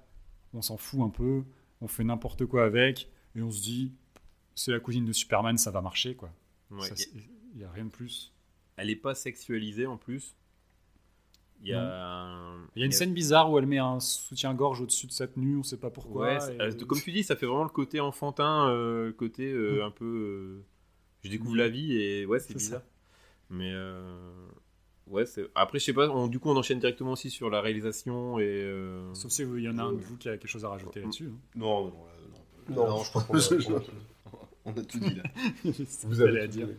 on 0.54 0.62
s'en 0.62 0.78
fout 0.78 1.02
un 1.02 1.10
peu, 1.10 1.44
on 1.82 1.88
fait 1.88 2.04
n'importe 2.04 2.46
quoi 2.46 2.66
avec 2.66 3.10
et 3.36 3.42
on 3.42 3.52
se 3.52 3.62
dit 3.62 3.94
c'est 4.56 4.72
la 4.72 4.80
cousine 4.80 5.06
de 5.06 5.14
Superman, 5.14 5.58
ça 5.58 5.72
va 5.72 5.82
marcher 5.82 6.16
quoi. 6.16 6.32
Il 6.72 7.58
n'y 7.58 7.64
a 7.64 7.72
rien 7.72 7.86
de 7.86 7.90
plus. 7.90 8.32
Elle 8.80 8.88
n'est 8.88 8.96
pas 8.96 9.16
sexualisée 9.16 9.86
en 9.86 9.98
plus. 9.98 10.36
Il 11.62 11.68
y 11.68 11.74
a, 11.74 12.54
il 12.76 12.80
y 12.80 12.84
a 12.84 12.86
une 12.86 12.94
scène 12.94 13.14
bizarre 13.14 13.52
où 13.52 13.60
elle 13.60 13.66
met 13.66 13.80
un 13.80 14.00
soutien-gorge 14.00 14.80
au-dessus 14.80 15.08
de 15.08 15.12
sa 15.12 15.28
tenue, 15.28 15.56
on 15.56 15.60
ne 15.60 15.64
sait 15.64 15.78
pas 15.78 15.90
pourquoi. 15.90 16.38
Comme 16.88 17.02
tu 17.02 17.12
dis, 17.12 17.24
ça 17.24 17.36
fait 17.36 17.46
vraiment 17.46 17.64
le 17.64 17.70
côté 17.70 18.00
enfantin, 18.00 18.70
euh, 18.70 19.08
le 19.08 19.14
côté 19.14 19.52
euh, 19.52 19.86
un 19.86 19.92
peu. 19.92 20.06
Euh, 20.06 20.64
je 21.24 21.30
découvre 21.30 21.58
la 21.58 21.68
vie 21.68 21.98
et 21.98 22.26
ouais, 22.26 22.40
c'est 22.40 22.54
bizarre. 22.54 22.82
Mais 23.50 23.74
ouais, 25.08 25.26
après, 25.56 25.80
je 25.80 25.86
sais 25.86 25.94
pas, 25.94 26.08
du 26.30 26.40
coup, 26.40 26.50
on 26.50 26.56
enchaîne 26.56 26.80
directement 26.80 27.12
aussi 27.12 27.30
sur 27.30 27.50
la 27.50 27.60
réalisation 27.60 28.40
et. 28.40 28.72
Sauf 29.14 29.32
si 29.32 29.42
il 29.42 29.64
y 29.64 29.70
en 29.70 29.78
a 29.80 29.84
un 29.84 29.94
de 29.94 30.00
vous 30.00 30.16
qui 30.16 30.30
a 30.30 30.38
quelque 30.38 30.50
chose 30.50 30.64
à 30.64 30.70
rajouter 30.70 31.02
là-dessus. 31.02 31.30
Hein. 31.34 31.40
Non, 31.56 31.86
non, 31.88 31.94
non, 32.70 32.88
non, 32.88 33.04
je 33.04 33.12
pense 33.12 33.48
qu'on 33.66 33.76
a, 33.76 33.82
on 34.64 34.72
a 34.72 34.82
tout 34.84 35.00
dit 35.00 35.16
là. 35.16 35.24
vous 36.04 36.22
avez 36.22 36.40
à 36.40 36.48
dire. 36.48 36.70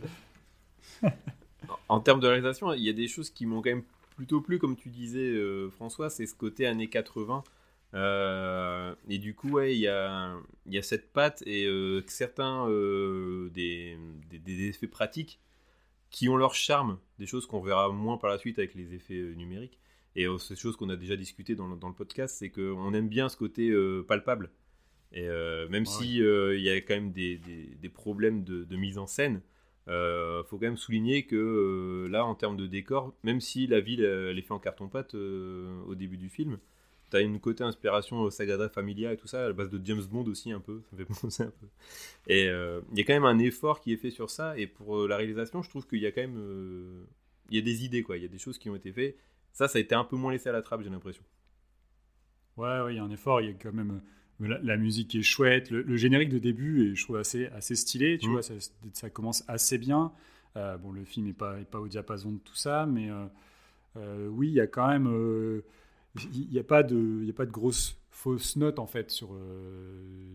en 1.91 1.99
termes 1.99 2.21
de 2.21 2.27
réalisation, 2.27 2.73
il 2.73 2.83
y 2.83 2.89
a 2.89 2.93
des 2.93 3.09
choses 3.09 3.29
qui 3.29 3.45
m'ont 3.45 3.61
quand 3.61 3.69
même 3.69 3.83
plutôt 4.15 4.39
plu, 4.39 4.59
comme 4.59 4.77
tu 4.77 4.87
disais, 4.87 5.29
euh, 5.29 5.69
François, 5.71 6.09
c'est 6.09 6.25
ce 6.25 6.33
côté 6.33 6.65
années 6.65 6.87
80. 6.87 7.43
Euh, 7.93 8.95
et 9.09 9.17
du 9.17 9.35
coup, 9.35 9.49
ouais, 9.49 9.75
il 9.75 9.79
y 9.79 9.89
a, 9.89 10.33
y 10.67 10.77
a 10.77 10.83
cette 10.83 11.11
patte 11.11 11.43
et 11.45 11.65
euh, 11.65 12.01
certains 12.07 12.65
des, 13.53 13.97
des, 14.29 14.69
effets 14.69 14.87
pratiques 14.87 15.41
qui 16.09 16.29
ont 16.29 16.37
leur 16.37 16.55
charme, 16.55 16.97
des 17.19 17.25
choses 17.25 17.45
qu'on 17.45 17.59
verra 17.59 17.89
moins 17.89 18.17
par 18.17 18.29
la 18.29 18.37
suite 18.37 18.57
avec 18.57 18.73
les 18.73 18.93
effets 18.93 19.21
numériques. 19.35 19.77
Et 20.15 20.27
c'est 20.39 20.57
chose 20.57 20.77
qu'on 20.77 20.89
a 20.89 20.95
déjà 20.95 21.17
discuté 21.17 21.55
dans, 21.55 21.75
dans 21.75 21.89
le 21.89 21.93
podcast, 21.93 22.37
c'est 22.39 22.49
qu'on 22.49 22.93
aime 22.93 23.09
bien 23.09 23.27
ce 23.27 23.35
côté 23.35 23.69
palpable. 24.07 24.49
Et 25.11 25.27
même 25.69 25.85
si 25.85 26.19
il 26.19 26.61
y 26.61 26.69
a 26.69 26.77
quand 26.77 26.95
même 26.95 27.11
des, 27.11 27.37
des 27.37 27.89
problèmes 27.89 28.45
de, 28.45 28.63
de, 28.63 28.75
mise 28.77 28.97
en 28.97 29.07
scène, 29.07 29.41
euh, 29.87 30.43
faut 30.43 30.57
quand 30.57 30.65
même 30.65 30.77
souligner 30.77 31.23
que 31.25 31.35
euh, 31.35 32.09
là, 32.09 32.25
en 32.25 32.35
termes 32.35 32.57
de 32.57 32.67
décor, 32.67 33.13
même 33.23 33.41
si 33.41 33.67
la 33.67 33.79
ville 33.79 34.03
elle 34.03 34.37
est 34.37 34.41
faite 34.41 34.51
en 34.51 34.59
carton-pâte 34.59 35.15
euh, 35.15 35.81
au 35.87 35.95
début 35.95 36.17
du 36.17 36.29
film, 36.29 36.59
tu 37.09 37.17
as 37.17 37.21
une 37.21 37.39
côté 37.39 37.63
inspiration 37.63 38.29
Sagrada 38.29 38.69
Familia 38.69 39.11
et 39.11 39.17
tout 39.17 39.27
ça, 39.27 39.45
à 39.45 39.47
la 39.47 39.53
base 39.53 39.69
de 39.69 39.83
James 39.83 40.03
Bond 40.03 40.25
aussi 40.25 40.51
un 40.51 40.59
peu, 40.59 40.81
ça 40.89 40.97
fait 40.97 41.05
penser 41.21 41.43
un 41.43 41.51
peu. 41.59 41.67
Et 42.27 42.45
il 42.45 42.97
y 42.97 43.01
a 43.01 43.03
quand 43.03 43.13
même 43.13 43.25
un 43.25 43.39
effort 43.39 43.81
qui 43.81 43.93
est 43.93 43.97
fait 43.97 44.11
sur 44.11 44.29
ça, 44.29 44.57
et 44.57 44.67
pour 44.67 45.07
la 45.07 45.17
réalisation, 45.17 45.61
je 45.61 45.69
trouve 45.69 45.87
qu'il 45.87 45.99
y 45.99 46.05
a 46.05 46.11
quand 46.11 46.21
même 46.21 47.05
il 47.49 47.57
y 47.57 47.59
a 47.59 47.61
des 47.61 47.83
idées, 47.83 48.03
quoi, 48.03 48.17
il 48.17 48.23
y 48.23 48.25
a 48.25 48.29
des 48.29 48.37
choses 48.37 48.57
qui 48.57 48.69
ont 48.69 48.75
été 48.75 48.93
faites. 48.93 49.17
Ça, 49.51 49.67
ça 49.67 49.77
a 49.77 49.81
été 49.81 49.93
un 49.93 50.05
peu 50.05 50.15
moins 50.15 50.31
laissé 50.31 50.47
à 50.47 50.53
la 50.53 50.61
trappe, 50.61 50.83
j'ai 50.83 50.89
l'impression. 50.89 51.23
Ouais, 52.55 52.79
ouais, 52.81 52.93
il 52.93 52.97
y 52.97 52.99
a 52.99 53.03
un 53.03 53.11
effort, 53.11 53.41
il 53.41 53.47
y 53.47 53.49
a 53.49 53.53
quand 53.53 53.73
même 53.73 54.01
la, 54.47 54.77
musique 54.77 55.15
est 55.15 55.21
chouette. 55.21 55.69
Le, 55.69 55.95
générique 55.97 56.29
de 56.29 56.39
début 56.39 56.91
est, 56.91 56.95
je 56.95 57.03
trouve, 57.03 57.17
assez, 57.17 57.47
assez 57.47 57.75
stylé. 57.75 58.17
Tu 58.17 58.27
mm. 58.27 58.31
vois, 58.31 58.41
ça, 58.41 59.09
commence 59.09 59.43
assez 59.47 59.77
bien. 59.77 60.11
Euh, 60.57 60.77
bon, 60.77 60.91
le 60.91 61.03
film 61.05 61.27
n'est 61.27 61.33
pas, 61.33 61.55
pas 61.69 61.79
au 61.79 61.87
diapason 61.87 62.31
de 62.31 62.39
tout 62.39 62.55
ça, 62.55 62.85
mais 62.85 63.09
euh, 63.09 63.25
euh, 63.97 64.27
oui, 64.27 64.49
il 64.49 64.53
y 64.53 64.59
a 64.59 64.67
quand 64.67 64.87
même. 64.87 65.61
Il 66.33 66.49
n'y 66.49 66.59
a, 66.59 66.63
pas 66.63 66.83
de, 66.83 67.25
a 67.29 67.33
pas 67.33 67.45
de 67.45 67.51
grosses 67.51 67.97
fausses 68.09 68.57
notes 68.57 68.79
en 68.79 68.85
fait 68.85 69.11
sur, 69.11 69.29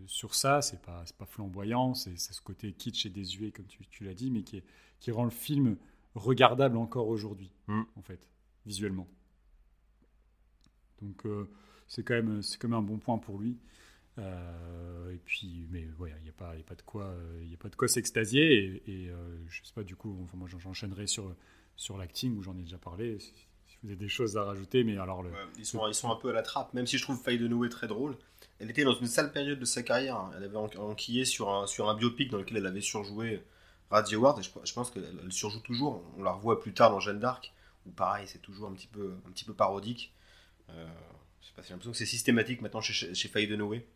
sur 0.06 0.34
ça. 0.34 0.62
C'est 0.62 0.80
pas, 0.80 1.04
pas 1.18 1.26
flamboyant, 1.26 1.94
c'est 1.94 2.18
ce 2.18 2.40
côté 2.40 2.72
kitsch 2.72 3.04
et 3.06 3.10
désuet, 3.10 3.50
comme 3.50 3.66
tu, 3.66 3.86
tu 3.90 4.04
l'as 4.04 4.14
dit, 4.14 4.30
mais 4.30 4.42
qui, 4.42 4.62
qui 5.00 5.10
rend 5.10 5.24
le 5.24 5.30
film 5.30 5.76
regardable 6.14 6.78
encore 6.78 7.08
aujourd'hui, 7.08 7.50
mm. 7.66 7.82
en 7.96 8.02
fait, 8.02 8.26
visuellement. 8.64 9.06
Donc 11.02 11.26
c'est 11.88 12.02
quand, 12.02 12.14
même, 12.14 12.40
quand 12.58 12.68
même 12.68 12.78
un 12.78 12.82
bon 12.82 12.98
point 12.98 13.18
pour 13.18 13.38
lui. 13.38 13.58
Euh, 14.18 15.12
et 15.12 15.18
puis, 15.18 15.66
mais 15.70 15.86
ouais, 15.98 16.12
il 16.18 16.22
n'y 16.22 16.30
a, 16.30 16.32
pas, 16.32 16.50
a 16.50 16.62
pas 16.66 16.74
de 16.74 16.82
quoi, 16.82 17.14
il 17.42 17.52
a 17.52 17.56
pas 17.56 17.68
de 17.68 17.76
quoi 17.76 17.88
s'extasier. 17.88 18.82
Et, 18.86 19.10
euh, 19.10 19.14
je 19.48 19.62
sais 19.62 19.74
pas, 19.74 19.82
du 19.82 19.96
coup, 19.96 20.18
enfin, 20.24 20.36
moi 20.36 20.48
j'enchaînerai 20.48 21.06
sur, 21.06 21.34
sur 21.76 21.98
l'acting 21.98 22.36
où 22.36 22.42
j'en 22.42 22.56
ai 22.56 22.62
déjà 22.62 22.78
parlé. 22.78 23.18
Si, 23.18 23.32
vous 23.82 23.90
avez 23.90 23.96
des 23.96 24.08
choses 24.08 24.36
à 24.36 24.44
rajouter, 24.44 24.84
mais 24.84 24.96
alors. 24.96 25.22
Le, 25.22 25.30
ils, 25.58 25.66
sont, 25.66 25.86
ils 25.86 25.94
sont 25.94 26.10
un 26.10 26.16
peu 26.16 26.30
à 26.30 26.32
la 26.32 26.42
trappe, 26.42 26.72
même 26.72 26.86
si 26.86 26.96
je 26.98 27.02
trouve 27.02 27.20
Faye 27.22 27.38
de 27.38 27.46
Noué 27.46 27.68
très 27.68 27.86
drôle. 27.86 28.16
Elle 28.58 28.70
était 28.70 28.84
dans 28.84 28.94
une 28.94 29.06
sale 29.06 29.32
période 29.32 29.58
de 29.58 29.64
sa 29.64 29.82
carrière. 29.82 30.16
Hein. 30.16 30.30
Elle 30.36 30.44
avait 30.44 30.56
enquillé 30.56 31.24
sur 31.24 31.50
un, 31.50 31.66
sur 31.66 31.88
un 31.88 31.94
biopic 31.94 32.30
dans 32.30 32.38
lequel 32.38 32.56
elle 32.56 32.66
avait 32.66 32.80
surjoué 32.80 33.42
Radio 33.90 34.20
Ward. 34.20 34.38
Et 34.38 34.42
je, 34.42 34.72
pense 34.72 34.90
qu'elle 34.90 35.04
surjoue 35.30 35.60
toujours. 35.60 36.02
On 36.16 36.22
la 36.22 36.32
revoit 36.32 36.60
plus 36.60 36.72
tard 36.72 36.90
dans 36.90 37.00
Jeanne 37.00 37.20
d'Arc, 37.20 37.52
où 37.84 37.90
pareil, 37.90 38.26
c'est 38.26 38.40
toujours 38.40 38.68
un 38.68 38.72
petit 38.72 38.88
peu, 38.88 39.14
un 39.26 39.30
petit 39.30 39.44
peu 39.44 39.52
parodique. 39.52 40.12
Euh, 40.70 40.86
je 41.42 41.46
sais 41.46 41.52
pas, 41.54 41.62
j'ai 41.62 41.70
l'impression 41.70 41.92
que 41.92 41.98
c'est 41.98 42.06
systématique 42.06 42.62
maintenant 42.62 42.80
chez, 42.80 43.14
chez 43.14 43.28
Faye 43.28 43.46
de 43.46 43.56
Noé. 43.56 43.86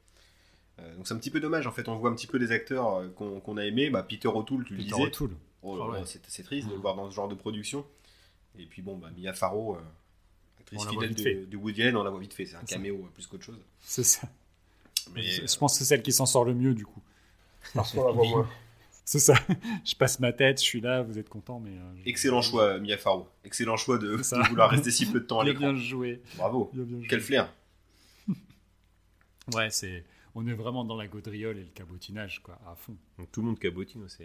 Euh, 0.80 0.96
donc 0.96 1.06
c'est 1.06 1.14
un 1.14 1.18
petit 1.18 1.30
peu 1.30 1.40
dommage 1.40 1.66
en 1.66 1.72
fait, 1.72 1.88
on 1.88 1.96
voit 1.96 2.10
un 2.10 2.14
petit 2.14 2.26
peu 2.26 2.38
des 2.38 2.52
acteurs 2.52 2.96
euh, 2.96 3.08
qu'on 3.08 3.56
a 3.56 3.64
aimés. 3.64 3.90
Bah, 3.90 4.02
Peter 4.02 4.28
O'Toole, 4.28 4.64
tu 4.64 4.74
le 4.74 4.82
disais. 4.82 5.02
O'Toole. 5.02 5.36
Oh, 5.62 5.78
ah 5.94 6.02
c'est 6.04 6.42
triste 6.42 6.68
de 6.68 6.74
le 6.74 6.80
voir 6.80 6.96
dans 6.96 7.10
ce 7.10 7.14
genre 7.14 7.28
de 7.28 7.34
production. 7.34 7.84
Et 8.58 8.66
puis 8.66 8.82
bon, 8.82 8.96
bah, 8.96 9.10
Mia 9.16 9.32
Farrow, 9.32 9.76
euh, 9.76 9.80
actrice 10.58 10.86
fidèle 10.86 11.14
de, 11.14 11.44
de, 11.44 11.56
Woody 11.56 11.82
Allen, 11.82 11.96
on 11.96 12.02
la 12.02 12.10
voit 12.10 12.20
vite 12.20 12.34
fait. 12.34 12.46
C'est 12.46 12.56
un 12.56 12.64
caméo 12.64 13.08
plus 13.14 13.26
qu'autre 13.26 13.44
chose. 13.44 13.58
C'est 13.80 14.02
ça. 14.02 14.28
Mais, 15.14 15.22
je 15.22 15.58
pense 15.58 15.72
que 15.72 15.78
c'est 15.78 15.84
celle 15.84 16.02
qui 16.02 16.12
s'en 16.12 16.26
sort 16.26 16.44
le 16.44 16.54
mieux 16.54 16.74
du 16.74 16.86
coup. 16.86 17.02
Parce 17.74 17.92
qu'on 17.92 18.06
la 18.06 18.12
voit 18.12 18.26
moins. 18.26 18.48
C'est 19.06 19.18
ça. 19.18 19.34
Je 19.84 19.96
passe 19.96 20.20
ma 20.20 20.32
tête, 20.32 20.60
je 20.60 20.64
suis 20.64 20.80
là, 20.80 21.02
vous 21.02 21.18
êtes 21.18 21.28
content, 21.28 21.58
mais. 21.58 21.72
Excellent 22.06 22.42
choix, 22.42 22.78
Mia 22.78 22.96
Farrow. 22.96 23.26
Excellent 23.44 23.76
choix 23.76 23.98
de, 23.98 24.14
vouloir 24.48 24.70
rester 24.70 24.92
si 24.92 25.04
peu 25.04 25.18
de 25.18 25.24
temps 25.24 25.40
à 25.40 25.44
l'écran. 25.46 25.72
Bien 25.72 25.82
joué. 25.82 26.22
Bravo. 26.36 26.70
Quel 27.08 27.20
flair. 27.20 27.52
ouais, 29.54 29.68
c'est 29.70 30.04
on 30.34 30.46
est 30.46 30.54
vraiment 30.54 30.84
dans 30.84 30.96
la 30.96 31.06
gaudriole 31.06 31.58
et 31.58 31.64
le 31.64 31.70
cabotinage, 31.70 32.42
quoi, 32.42 32.58
à 32.66 32.74
fond. 32.74 32.96
Donc 33.18 33.30
tout 33.32 33.40
le 33.40 33.46
monde 33.48 33.58
cabotine 33.58 34.02
aussi. 34.04 34.24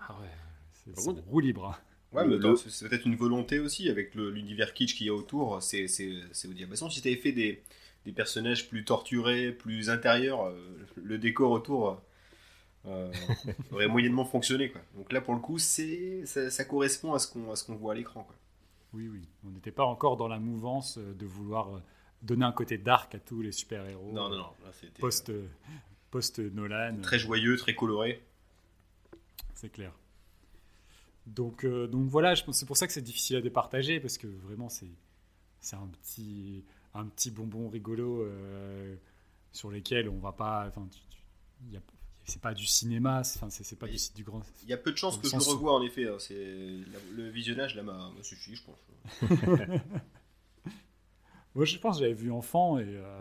Ah 0.00 0.18
ouais, 0.20 0.94
c'est 0.94 1.20
roue 1.26 1.40
libre. 1.40 1.66
Hein. 1.66 1.76
Ouais, 2.12 2.26
mais 2.26 2.36
c'est 2.68 2.88
peut-être 2.88 3.06
une 3.06 3.16
volonté 3.16 3.58
aussi 3.58 3.88
avec 3.88 4.14
l'univers 4.14 4.74
kitsch 4.74 4.94
qu'il 4.94 5.06
y 5.06 5.10
a 5.10 5.14
autour. 5.14 5.62
C'est 5.62 5.86
au 5.86 6.52
diapason. 6.52 6.90
Si 6.90 7.00
tu 7.00 7.08
avais 7.08 7.16
fait 7.16 7.32
des, 7.32 7.62
des, 8.04 8.12
personnages 8.12 8.68
plus 8.68 8.84
torturés, 8.84 9.52
plus 9.52 9.88
intérieurs, 9.88 10.44
euh, 10.44 10.54
le 11.02 11.16
décor 11.16 11.50
autour 11.52 12.02
euh, 12.86 13.10
aurait 13.70 13.88
moyennement 13.88 14.26
fonctionné. 14.26 14.70
Quoi. 14.70 14.82
Donc 14.96 15.10
là, 15.12 15.22
pour 15.22 15.34
le 15.34 15.40
coup, 15.40 15.58
ça, 15.58 16.50
ça 16.50 16.64
correspond 16.64 17.14
à 17.14 17.18
ce 17.18 17.26
qu'on 17.64 17.74
voit 17.76 17.92
à 17.92 17.96
l'écran. 17.96 18.26
Oui, 18.92 19.08
oui. 19.08 19.26
On 19.46 19.50
n'était 19.50 19.72
pas 19.72 19.84
encore 19.84 20.18
dans 20.18 20.28
la 20.28 20.38
mouvance 20.38 20.98
de 20.98 21.24
vouloir 21.26 21.80
donner 22.22 22.44
un 22.44 22.52
côté 22.52 22.78
dark 22.78 23.14
à 23.14 23.18
tous 23.18 23.42
les 23.42 23.52
super-héros. 23.52 24.12
Non, 24.12 24.28
non, 24.28 24.38
non. 24.38 24.52
Post, 25.00 25.30
euh, 25.30 25.46
post 26.10 26.38
Nolan. 26.38 26.98
Très 27.02 27.18
joyeux, 27.18 27.56
très 27.56 27.74
coloré. 27.74 28.22
C'est 29.54 29.70
clair. 29.70 29.92
Donc, 31.26 31.64
euh, 31.64 31.86
donc 31.86 32.08
voilà, 32.08 32.34
c'est 32.36 32.66
pour 32.66 32.76
ça 32.76 32.86
que 32.86 32.92
c'est 32.92 33.02
difficile 33.02 33.36
à 33.36 33.40
départager 33.40 34.00
parce 34.00 34.18
que 34.18 34.26
vraiment 34.26 34.68
c'est 34.68 34.90
c'est 35.60 35.76
un 35.76 35.86
petit 35.86 36.64
un 36.94 37.06
petit 37.06 37.30
bonbon 37.30 37.68
rigolo 37.68 38.22
euh, 38.22 38.96
sur 39.52 39.70
lesquels 39.70 40.08
on 40.08 40.18
va 40.18 40.32
pas. 40.32 40.66
Enfin, 40.68 40.88
c'est 42.24 42.40
pas 42.40 42.54
du 42.54 42.66
cinéma, 42.66 43.22
c'est 43.24 43.78
pas 43.78 43.86
du, 43.86 43.96
du, 44.14 44.24
grand. 44.24 44.42
Il 44.64 44.68
y 44.68 44.72
a 44.72 44.76
peu 44.76 44.90
de 44.90 44.96
chances 44.96 45.18
que 45.18 45.28
je 45.28 45.36
le 45.36 45.42
revoie 45.42 45.74
en 45.74 45.82
effet. 45.82 46.08
Hein, 46.08 46.16
c'est 46.18 46.34
le 46.34 47.28
visionnage 47.30 47.76
là 47.76 47.82
m'a 47.82 48.10
suffi, 48.22 48.56
je 48.56 48.62
pense. 48.64 49.30
Moi, 51.54 51.64
je 51.64 51.76
pense 51.78 51.96
que 51.96 52.02
j'avais 52.02 52.14
vu 52.14 52.30
enfant 52.30 52.78
euh, 52.78 53.18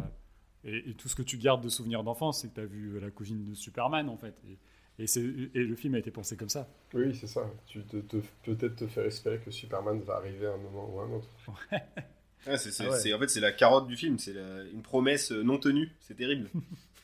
et, 0.63 0.89
et, 0.89 0.93
tout 0.93 1.09
ce 1.09 1.15
que 1.15 1.21
tu 1.21 1.37
gardes 1.37 1.63
de 1.63 1.69
souvenirs 1.69 2.03
d'enfance, 2.03 2.41
c'est 2.41 2.49
que 2.49 2.55
tu 2.55 2.61
as 2.61 2.65
vu 2.65 2.99
la 2.99 3.11
cousine 3.11 3.43
de 3.43 3.53
Superman, 3.53 4.09
en 4.09 4.17
fait. 4.17 4.35
Et, 4.47 4.57
et, 4.99 5.63
le 5.63 5.75
film 5.75 5.95
a 5.95 5.99
été 5.99 6.11
pensé 6.11 6.37
comme 6.37 6.49
ça. 6.49 6.69
Oui, 6.93 7.15
c'est 7.15 7.27
ça. 7.27 7.49
Tu 7.65 7.83
te, 7.83 7.97
peut-être 8.43 8.75
te 8.75 8.87
faire 8.87 9.05
espérer 9.05 9.39
que 9.39 9.51
Superman 9.51 9.99
va 10.01 10.15
arriver 10.15 10.47
à 10.47 10.53
un 10.53 10.57
moment 10.57 10.89
ou 10.93 10.99
à 10.99 11.05
un 11.05 11.11
autre. 11.11 11.29
Ouais. 11.71 12.57
c'est, 12.57 12.71
ah 12.81 13.15
en 13.15 13.19
fait, 13.19 13.27
c'est 13.27 13.39
la 13.39 13.51
carotte 13.51 13.87
du 13.87 13.95
film. 13.95 14.17
C'est 14.17 14.35
une 14.71 14.81
promesse 14.81 15.31
non 15.31 15.57
tenue. 15.57 15.91
C'est 15.99 16.15
terrible. 16.15 16.49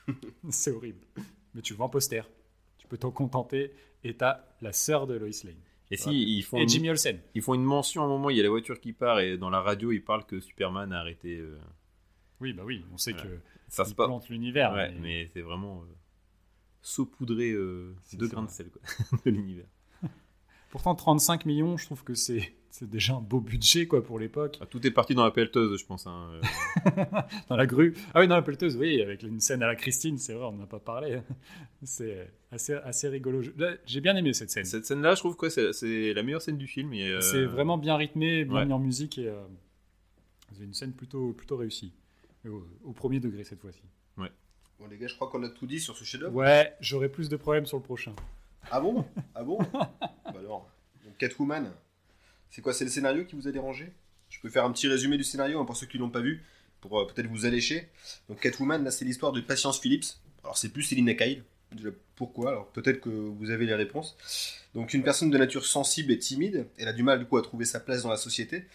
c'est 0.50 0.72
horrible. 0.72 1.06
Mais 1.54 1.62
tu 1.62 1.74
vois 1.74 1.88
un 1.88 1.90
poster. 1.90 2.30
Tu 2.78 2.88
peux 2.88 2.98
t'en 2.98 3.12
contenter. 3.12 3.74
Et 4.04 4.16
tu 4.16 4.24
as 4.24 4.48
la 4.62 4.74
sœur 4.74 5.08
de 5.08 5.16
Lois 5.16 5.30
Lane. 5.44 5.56
Et 5.90 5.98
si 5.98 6.12
ils 6.12 6.44
font 6.44 6.58
et 6.58 6.68
Jimmy 6.68 6.90
Olsen. 6.90 7.20
Ils 7.34 7.42
font 7.42 7.54
une 7.54 7.64
mention 7.64 8.02
à 8.02 8.06
un 8.06 8.10
moment, 8.10 8.30
il 8.30 8.38
y 8.38 8.40
a 8.40 8.44
la 8.44 8.50
voiture 8.50 8.80
qui 8.80 8.94
part 8.94 9.20
et 9.20 9.38
dans 9.38 9.50
la 9.50 9.62
radio, 9.62 9.92
ils 9.92 10.04
parlent 10.04 10.26
que 10.26 10.40
Superman 10.40 10.92
a 10.92 11.00
arrêté. 11.00 11.38
Euh, 11.38 11.58
oui, 12.42 12.54
bah 12.54 12.64
oui, 12.66 12.86
on 12.94 12.98
sait 12.98 13.14
que 13.14 13.40
ça 13.68 13.86
se 13.86 13.94
plante 13.94 14.30
l'univers. 14.30 14.74
Ouais, 14.74 14.92
mais, 14.92 15.30
c'est 15.34 15.42
vraiment 15.42 15.82
euh, 15.82 15.96
saupoudré 16.82 17.52
euh, 17.52 17.96
de 18.14 18.28
grains 18.28 18.44
de 18.44 18.50
sel 18.50 18.70
quoi, 18.70 18.82
de 19.26 19.32
l'univers. 19.32 19.68
Pourtant, 20.70 20.96
35 20.96 21.46
millions, 21.46 21.78
je 21.78 21.86
trouve 21.86 22.04
que 22.04 22.14
c'est 22.14 22.54
c'est 22.70 22.90
déjà 22.90 23.14
un 23.16 23.22
beau 23.22 23.40
budget 23.40 23.88
quoi 23.88 24.04
pour 24.04 24.20
l'époque. 24.20 24.58
Ah, 24.62 24.66
tout 24.66 24.86
est 24.86 24.92
parti 24.92 25.16
dans 25.16 25.24
la 25.24 25.32
pelleteuse, 25.32 25.80
je 25.80 25.86
pense. 25.86 26.06
hein, 26.08 26.30
euh. 26.88 27.04
dans 27.50 27.56
la 27.56 27.66
grue. 27.66 27.96
Ah 28.14 28.20
oui, 28.20 28.28
dans 28.28 28.36
la 28.36 28.42
pelleteuse, 28.42 28.76
oui, 28.78 29.02
avec 29.02 29.24
une 29.24 29.40
scène 29.40 29.64
à 29.64 29.68
la 29.68 29.76
Christine, 29.76 30.18
c'est 30.18 30.34
vrai, 30.34 30.46
on 30.46 30.52
n'en 30.54 30.64
a 30.64 30.68
pas 30.68 30.80
parlé. 30.80 31.22
C'est 31.84 32.32
assez, 32.52 32.74
assez 32.74 33.08
rigolo. 33.08 33.42
J'ai 33.86 34.02
bien 34.02 34.16
aimé 34.16 34.34
cette 34.34 34.50
scène. 34.50 34.66
Cette 34.66 34.86
scène-là, 34.86 35.14
je 35.16 35.20
trouve 35.20 35.36
que 35.38 35.48
c'est 35.50 36.14
la 36.14 36.24
meilleure 36.24 36.42
scène 36.42 36.58
du 36.58 36.66
film. 36.66 36.92
euh, 36.94 37.22
C'est 37.22 37.46
vraiment 37.46 37.78
bien 37.78 37.96
rythmé, 37.96 38.46
bien 38.46 38.56
ouais. 38.56 38.66
mis 38.66 38.74
en 38.74 38.80
musique 38.80 39.20
et 39.20 39.28
euh, 39.28 39.36
c'est 40.58 40.64
une 40.64 40.74
scène 40.74 40.94
plutôt, 40.94 41.34
plutôt 41.34 41.56
réussie. 41.58 41.94
Au, 42.48 42.64
au 42.86 42.94
premier 42.94 43.20
degré 43.20 43.44
cette 43.44 43.60
fois-ci. 43.62 43.82
Bon, 44.18 44.86
les 44.92 44.98
gars, 44.98 45.08
je 45.08 45.16
crois 45.16 45.28
qu'on 45.30 45.42
a 45.44 45.50
tout 45.50 45.66
dit 45.66 45.80
sur 45.80 45.98
ce 45.98 46.04
chef-d'œuvre. 46.04 46.36
Ouais, 46.36 46.76
j'aurai 46.80 47.10
plus 47.10 47.30
de 47.30 47.36
problèmes 47.36 47.66
sur 47.66 47.78
le 47.78 47.84
prochain. 47.84 48.14
Ah 48.70 48.80
bon? 48.80 49.06
Ah 49.34 49.44
bon? 49.44 49.58
Bah 49.74 49.90
alors. 50.38 50.70
Donc, 51.04 51.18
Catwoman, 51.18 51.72
c'est 52.52 52.62
quoi 52.62 52.74
C'est 52.74 52.86
le 52.86 52.92
scénario 52.92 53.26
qui 53.26 53.36
vous 53.36 53.48
a 53.48 53.52
dérangé? 53.52 53.92
Je 54.30 54.40
peux 54.40 54.50
faire 54.50 54.66
un 54.66 54.72
petit 54.72 54.88
résumé 54.88 55.18
du 55.18 55.24
scénario 55.24 55.60
hein, 55.60 55.66
pour 55.66 55.78
ceux 55.78 55.88
qui 55.88 55.98
l'ont 55.98 56.10
pas 56.10 56.22
vu, 56.22 56.44
pour 56.82 57.00
euh, 57.00 57.08
peut-être 57.08 57.28
vous 57.28 57.46
allécher. 57.46 57.88
Donc 58.30 58.40
Catwoman, 58.40 58.84
là, 58.84 58.92
c'est 58.92 59.06
l'histoire 59.06 59.32
de 59.32 59.42
Patience 59.42 59.80
Phillips. 59.80 60.06
Alors, 60.44 60.58
c'est 60.58 60.70
plus 60.70 60.84
Selina 60.84 61.14
Kyle. 61.14 61.44
Pourquoi? 62.16 62.50
Alors, 62.50 62.68
peut-être 62.68 63.02
que 63.02 63.10
vous 63.10 63.50
avez 63.52 63.66
les 63.66 63.74
réponses. 63.74 64.16
Donc, 64.74 64.94
une 64.94 65.04
personne 65.04 65.30
de 65.30 65.38
nature 65.38 65.66
sensible 65.66 66.12
et 66.12 66.20
timide, 66.20 66.68
elle 66.78 66.88
a 66.88 66.94
du 66.94 67.04
mal 67.04 67.20
du 67.20 67.26
coup 67.26 67.38
à 67.38 67.42
trouver 67.42 67.66
sa 67.66 67.80
place 67.80 68.04
dans 68.04 68.10
la 68.10 68.18
société. 68.18 68.66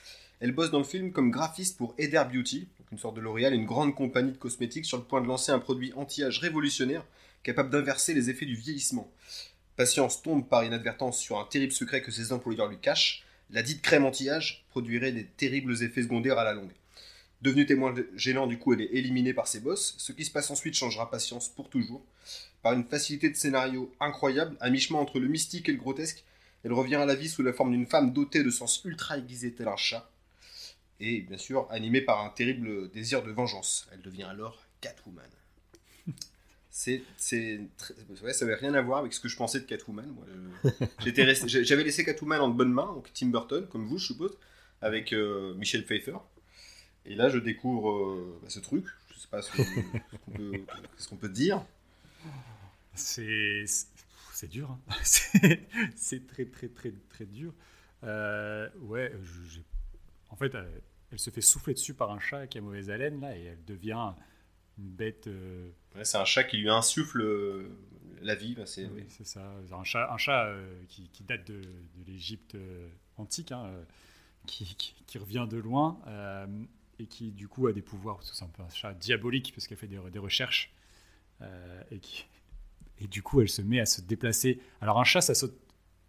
Elle 0.40 0.52
bosse 0.52 0.70
dans 0.70 0.78
le 0.78 0.84
film 0.84 1.12
comme 1.12 1.30
graphiste 1.30 1.78
pour 1.78 1.94
Eder 1.98 2.22
Beauty, 2.30 2.68
donc 2.78 2.92
une 2.92 2.98
sorte 2.98 3.16
de 3.16 3.20
L'Oréal, 3.20 3.54
une 3.54 3.64
grande 3.64 3.94
compagnie 3.94 4.32
de 4.32 4.36
cosmétiques 4.36 4.84
sur 4.84 4.98
le 4.98 5.04
point 5.04 5.20
de 5.20 5.26
lancer 5.26 5.52
un 5.52 5.58
produit 5.58 5.92
anti-âge 5.94 6.40
révolutionnaire 6.40 7.04
capable 7.42 7.70
d'inverser 7.70 8.12
les 8.12 8.28
effets 8.28 8.46
du 8.46 8.56
vieillissement. 8.56 9.10
Patience 9.76 10.22
tombe 10.22 10.48
par 10.48 10.64
inadvertance 10.64 11.18
sur 11.18 11.38
un 11.38 11.44
terrible 11.44 11.72
secret 11.72 12.02
que 12.02 12.10
ses 12.10 12.32
employeurs 12.32 12.68
lui 12.68 12.78
cachent. 12.78 13.24
La 13.52 13.62
dite 13.62 13.82
crème 13.82 14.06
anti-âge 14.06 14.64
produirait 14.70 15.12
des 15.12 15.26
terribles 15.26 15.82
effets 15.82 16.02
secondaires 16.02 16.38
à 16.38 16.44
la 16.44 16.54
longue. 16.54 16.72
Devenue 17.42 17.66
témoin 17.66 17.94
gênant, 18.16 18.46
du 18.46 18.58
coup, 18.58 18.72
elle 18.72 18.80
est 18.80 18.94
éliminée 18.94 19.34
par 19.34 19.46
ses 19.46 19.60
boss. 19.60 19.94
Ce 19.98 20.12
qui 20.12 20.24
se 20.24 20.30
passe 20.30 20.50
ensuite 20.50 20.74
changera 20.74 21.10
Patience 21.10 21.48
pour 21.48 21.68
toujours. 21.68 22.02
Par 22.62 22.72
une 22.72 22.84
facilité 22.84 23.28
de 23.28 23.36
scénario 23.36 23.92
incroyable, 24.00 24.56
à 24.60 24.70
mi-chemin 24.70 25.00
entre 25.00 25.18
le 25.18 25.28
mystique 25.28 25.68
et 25.68 25.72
le 25.72 25.78
grotesque, 25.78 26.24
elle 26.64 26.72
revient 26.72 26.94
à 26.94 27.04
la 27.04 27.14
vie 27.14 27.28
sous 27.28 27.42
la 27.42 27.52
forme 27.52 27.72
d'une 27.72 27.86
femme 27.86 28.14
dotée 28.14 28.42
de 28.42 28.50
sens 28.50 28.80
ultra 28.84 29.18
aiguisés 29.18 29.52
tel 29.52 29.68
un 29.68 29.76
chat. 29.76 30.10
Et 31.00 31.20
bien 31.20 31.36
sûr, 31.36 31.66
animée 31.70 32.00
par 32.00 32.24
un 32.24 32.30
terrible 32.30 32.90
désir 32.92 33.22
de 33.22 33.32
vengeance. 33.32 33.86
Elle 33.92 34.00
devient 34.00 34.22
alors 34.22 34.62
Catwoman. 34.80 35.28
C'est, 36.74 37.02
c'est 37.18 37.60
ouais, 38.22 38.32
ça 38.32 38.46
n'avait 38.46 38.56
rien 38.56 38.72
à 38.72 38.80
voir 38.80 39.00
avec 39.00 39.12
ce 39.12 39.20
que 39.20 39.28
je 39.28 39.36
pensais 39.36 39.60
de 39.60 39.66
Catwoman. 39.66 40.06
j'étais 41.00 41.34
j'avais 41.46 41.84
laissé 41.84 42.02
Catwoman 42.02 42.40
en 42.40 42.48
de 42.48 42.54
bonnes 42.54 42.72
mains, 42.72 42.90
donc 42.94 43.12
Tim 43.12 43.26
Burton, 43.26 43.66
comme 43.68 43.84
vous, 43.84 43.98
je 43.98 44.06
suppose, 44.06 44.38
avec 44.80 45.12
euh, 45.12 45.52
Michel 45.56 45.84
Pfeiffer. 45.84 46.16
Et 47.04 47.14
là, 47.14 47.28
je 47.28 47.38
découvre 47.38 47.92
euh, 47.92 48.38
bah, 48.42 48.48
ce 48.48 48.58
truc. 48.58 48.86
Je 49.12 49.18
sais 49.18 49.28
pas 49.28 49.42
ce 49.42 49.50
qu'on 51.08 51.16
peut, 51.16 51.28
dire. 51.28 51.62
C'est 52.94 53.64
c'est 54.32 54.48
dur. 54.48 54.70
hein. 54.70 54.94
C'est 55.94 56.26
très 56.26 56.46
très 56.46 56.68
très 56.68 56.94
très 57.10 57.26
dur. 57.26 57.52
Euh, 58.02 58.66
ouais, 58.80 59.12
en 60.30 60.36
fait, 60.36 60.54
elle, 60.54 60.82
elle 61.12 61.18
se 61.18 61.28
fait 61.28 61.42
souffler 61.42 61.74
dessus 61.74 61.92
par 61.92 62.10
un 62.12 62.18
chat 62.18 62.46
qui 62.46 62.56
a 62.56 62.62
mauvaise 62.62 62.88
haleine 62.88 63.20
là 63.20 63.36
et 63.36 63.44
elle 63.44 63.64
devient 63.66 64.14
une 64.78 64.88
bête. 64.88 65.26
euh, 65.26 65.70
Ouais, 65.94 66.04
c'est 66.04 66.18
un 66.18 66.24
chat 66.24 66.44
qui 66.44 66.56
lui 66.58 66.70
insuffle 66.70 67.20
euh, 67.22 67.68
la 68.22 68.34
vie. 68.34 68.54
bah, 68.54 68.66
c'est, 68.66 68.86
oui, 68.86 69.04
ça. 69.24 69.42
Un 69.72 69.84
chat, 69.84 70.10
un 70.12 70.16
chat 70.18 70.46
euh, 70.46 70.82
qui, 70.88 71.08
qui 71.10 71.22
date 71.24 71.46
de, 71.46 71.60
de 71.60 72.04
l'Égypte 72.06 72.56
antique, 73.16 73.52
hein, 73.52 73.70
qui, 74.46 74.74
qui- 74.76 74.94
qui 75.06 75.18
revient 75.18 75.46
de 75.50 75.58
loin 75.58 75.98
et 76.98 77.06
qui 77.06 77.32
du 77.32 77.48
coup 77.48 77.66
a 77.66 77.72
des 77.72 77.82
pouvoirs. 77.82 78.20
C'est 78.22 78.44
un 78.44 78.48
peu 78.48 78.62
un 78.62 78.68
chat 78.70 78.94
diabolique 78.94 79.52
parce 79.54 79.66
qu'elle 79.66 79.78
fait 79.78 79.86
des, 79.88 79.98
des 80.10 80.18
recherches 80.18 80.72
et 81.90 81.98
qui 81.98 82.26
et 83.00 83.06
du 83.08 83.22
coup 83.22 83.40
elle 83.40 83.48
se 83.48 83.62
met 83.62 83.80
à 83.80 83.86
se 83.86 84.00
déplacer. 84.00 84.60
Alors 84.80 85.00
un 85.00 85.04
chat 85.04 85.20
ça 85.20 85.34
saute 85.34 85.58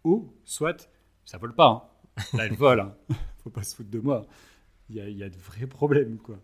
haut, 0.04 0.32
soit 0.44 0.88
ça 1.24 1.38
vole 1.38 1.54
pas. 1.54 1.66
hein. 2.16 2.24
Là 2.34 2.46
elle 2.46 2.54
vole. 2.54 2.80
hein. 2.80 2.96
Faut 3.44 3.50
pas 3.50 3.62
se 3.62 3.74
foutre 3.76 3.90
de 3.90 4.00
moi. 4.00 4.26
Il 4.90 4.96
y 4.96 5.00
a, 5.00 5.08
il 5.08 5.16
y 5.18 5.22
a 5.24 5.30
de 5.30 5.36
vrais 5.38 5.66
problèmes 5.66 6.18
quoi. 6.18 6.38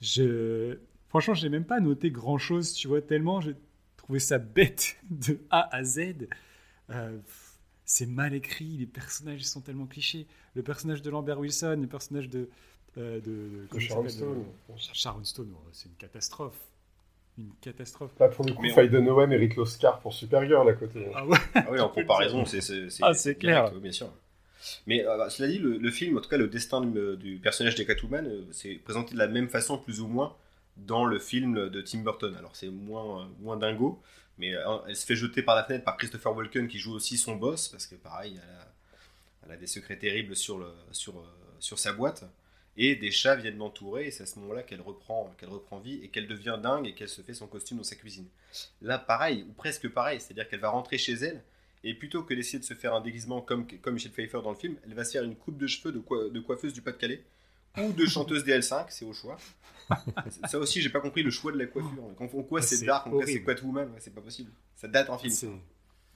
Je 0.00 0.78
franchement 1.14 1.34
j'ai 1.34 1.48
même 1.48 1.64
pas 1.64 1.78
noté 1.80 2.10
grand 2.10 2.38
chose. 2.38 2.72
Tu 2.74 2.88
vois 2.88 3.00
tellement 3.00 3.40
j'ai 3.40 3.54
trouvé 3.96 4.18
ça 4.18 4.38
bête 4.38 4.96
de 5.10 5.38
A 5.50 5.74
à 5.74 5.84
Z. 5.84 6.00
Euh, 6.90 7.16
c'est 7.84 8.06
mal 8.06 8.34
écrit, 8.34 8.76
les 8.78 8.86
personnages 8.86 9.42
sont 9.44 9.60
tellement 9.60 9.86
clichés. 9.86 10.26
Le 10.54 10.62
personnage 10.62 11.02
de 11.02 11.10
Lambert 11.10 11.38
Wilson, 11.38 11.78
le 11.80 11.86
personnage 11.86 12.28
de. 12.28 12.48
euh, 12.98 13.20
de, 13.20 13.20
de- 13.20 13.68
il 13.74 13.80
Sharon 13.80 14.08
Stone. 14.08 14.44
de- 14.68 14.74
Sharon 14.92 15.24
Stone, 15.24 15.52
oh, 15.54 15.68
c'est 15.72 15.88
une 15.88 15.94
catastrophe. 15.96 16.58
Une 17.38 17.50
catastrophe. 17.60 18.12
Là, 18.20 18.28
pour 18.28 18.44
le 18.44 18.52
coup, 18.52 18.64
on- 18.64 18.74
Faye 18.74 18.88
Dunaway 18.88 19.26
mérite 19.26 19.56
l'Oscar 19.56 20.00
pour 20.00 20.12
Supergirl 20.14 20.68
à 20.68 20.72
côté. 20.74 21.06
Ah 21.14 21.26
ouais, 21.26 21.36
Ah 21.54 21.66
oui, 21.70 21.80
en 21.80 21.88
comparaison, 21.98 22.44
c'est, 22.44 22.60
c'est, 22.60 22.86
Ah, 23.02 23.12
c'est 23.14 23.34
clair. 23.34 23.70
oui, 23.74 23.80
bien 23.80 23.92
sûr. 23.92 24.10
Mais 24.86 25.04
euh, 25.06 25.28
cela 25.28 25.48
dit, 25.48 25.58
le, 25.58 25.76
le 25.78 25.90
film, 25.90 26.16
en 26.16 26.20
tout 26.20 26.28
cas 26.30 26.38
le 26.38 26.48
destin 26.48 26.80
du, 26.80 27.16
du 27.16 27.36
personnage 27.38 27.74
de 27.74 27.82
Catwoman, 27.82 28.26
euh, 28.26 28.44
c'est 28.52 28.74
présenté 28.76 29.12
de 29.14 29.18
la 29.18 29.26
même 29.28 29.48
façon, 29.48 29.76
plus 29.78 30.00
ou 30.00 30.06
moins, 30.06 30.34
dans 30.76 31.04
le 31.04 31.18
film 31.18 31.68
de 31.68 31.80
Tim 31.80 32.00
Burton. 32.00 32.34
Alors 32.36 32.56
c'est 32.56 32.68
moins, 32.68 33.28
moins 33.40 33.56
dingo, 33.56 34.02
mais 34.38 34.54
euh, 34.54 34.78
elle 34.88 34.96
se 34.96 35.06
fait 35.06 35.16
jeter 35.16 35.42
par 35.42 35.54
la 35.56 35.64
fenêtre 35.64 35.84
par 35.84 35.96
Christopher 35.96 36.34
Walken 36.34 36.68
qui 36.68 36.78
joue 36.78 36.92
aussi 36.94 37.16
son 37.16 37.36
boss, 37.36 37.68
parce 37.68 37.86
que 37.86 37.94
pareil, 37.94 38.40
elle 39.44 39.52
a, 39.52 39.56
des 39.56 39.66
secrets 39.66 39.98
terribles 39.98 40.34
sur, 40.34 40.66
sur, 40.90 41.18
euh, 41.18 41.24
sur 41.60 41.78
sa 41.78 41.92
boîte. 41.92 42.24
Et 42.76 42.96
des 42.96 43.12
chats 43.12 43.36
viennent 43.36 43.58
l'entourer, 43.58 44.08
et 44.08 44.10
c'est 44.10 44.24
à 44.24 44.26
ce 44.26 44.36
moment-là 44.40 44.64
qu'elle 44.64 44.80
reprend, 44.80 45.32
qu'elle 45.38 45.48
reprend 45.48 45.78
vie 45.78 46.00
et 46.02 46.08
qu'elle 46.08 46.26
devient 46.26 46.58
dingue 46.60 46.88
et 46.88 46.92
qu'elle 46.92 47.08
se 47.08 47.22
fait 47.22 47.32
son 47.32 47.46
costume 47.46 47.76
dans 47.78 47.84
sa 47.84 47.94
cuisine. 47.94 48.26
Là, 48.82 48.98
pareil, 48.98 49.46
ou 49.48 49.52
presque 49.52 49.88
pareil, 49.88 50.20
c'est-à-dire 50.20 50.48
qu'elle 50.48 50.58
va 50.58 50.70
rentrer 50.70 50.98
chez 50.98 51.12
elle, 51.12 51.40
et 51.84 51.94
plutôt 51.94 52.24
que 52.24 52.34
d'essayer 52.34 52.58
de 52.58 52.64
se 52.64 52.74
faire 52.74 52.92
un 52.92 53.00
déguisement 53.00 53.40
comme, 53.42 53.68
comme 53.80 53.94
Michel 53.94 54.10
Pfeiffer 54.10 54.40
dans 54.42 54.50
le 54.50 54.56
film, 54.56 54.74
elle 54.84 54.94
va 54.94 55.04
se 55.04 55.12
faire 55.12 55.22
une 55.22 55.36
coupe 55.36 55.56
de 55.56 55.68
cheveux 55.68 55.92
de, 55.92 56.00
coi- 56.00 56.30
de 56.30 56.40
coiffeuse 56.40 56.72
du 56.72 56.82
Pas-de-Calais 56.82 57.22
ou 57.78 57.92
de 57.92 58.06
chanteuse 58.06 58.44
DL5, 58.44 58.86
c'est 58.90 59.04
au 59.04 59.12
choix. 59.12 59.36
Ça 60.48 60.58
aussi, 60.58 60.80
j'ai 60.80 60.88
pas 60.90 61.00
compris 61.00 61.22
le 61.22 61.30
choix 61.30 61.52
de 61.52 61.58
la 61.58 61.66
coiffure. 61.66 62.02
En 62.18 62.26
quoi 62.42 62.60
Ah, 62.60 62.62
c'est 62.62 62.76
c'est 62.76 62.86
dark, 62.86 63.06
en 63.06 63.10
quoi 63.10 63.24
c'est 63.26 63.32
horrible. 63.32 63.44
Catwoman, 63.46 63.88
ouais, 63.90 63.98
c'est 64.00 64.14
pas 64.14 64.20
possible. 64.22 64.50
Ça 64.76 64.88
date 64.88 65.10
en 65.10 65.18
film. 65.18 65.60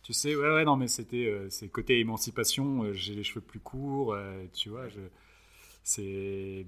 Tu 0.03 0.13
sais, 0.15 0.35
ouais, 0.35 0.51
ouais, 0.55 0.65
non, 0.65 0.77
mais 0.77 0.89
c'était 0.89 1.27
euh, 1.27 1.51
c'est 1.51 1.69
côté 1.69 1.99
émancipation. 2.01 2.85
euh, 2.85 2.93
J'ai 2.95 3.15
les 3.15 3.25
cheveux 3.25 3.43
plus 3.43 3.61
courts, 3.61 4.15
euh, 4.15 4.45
tu 4.55 4.71
vois. 4.71 4.89
Je, 4.89 5.01
c'est, 5.83 6.67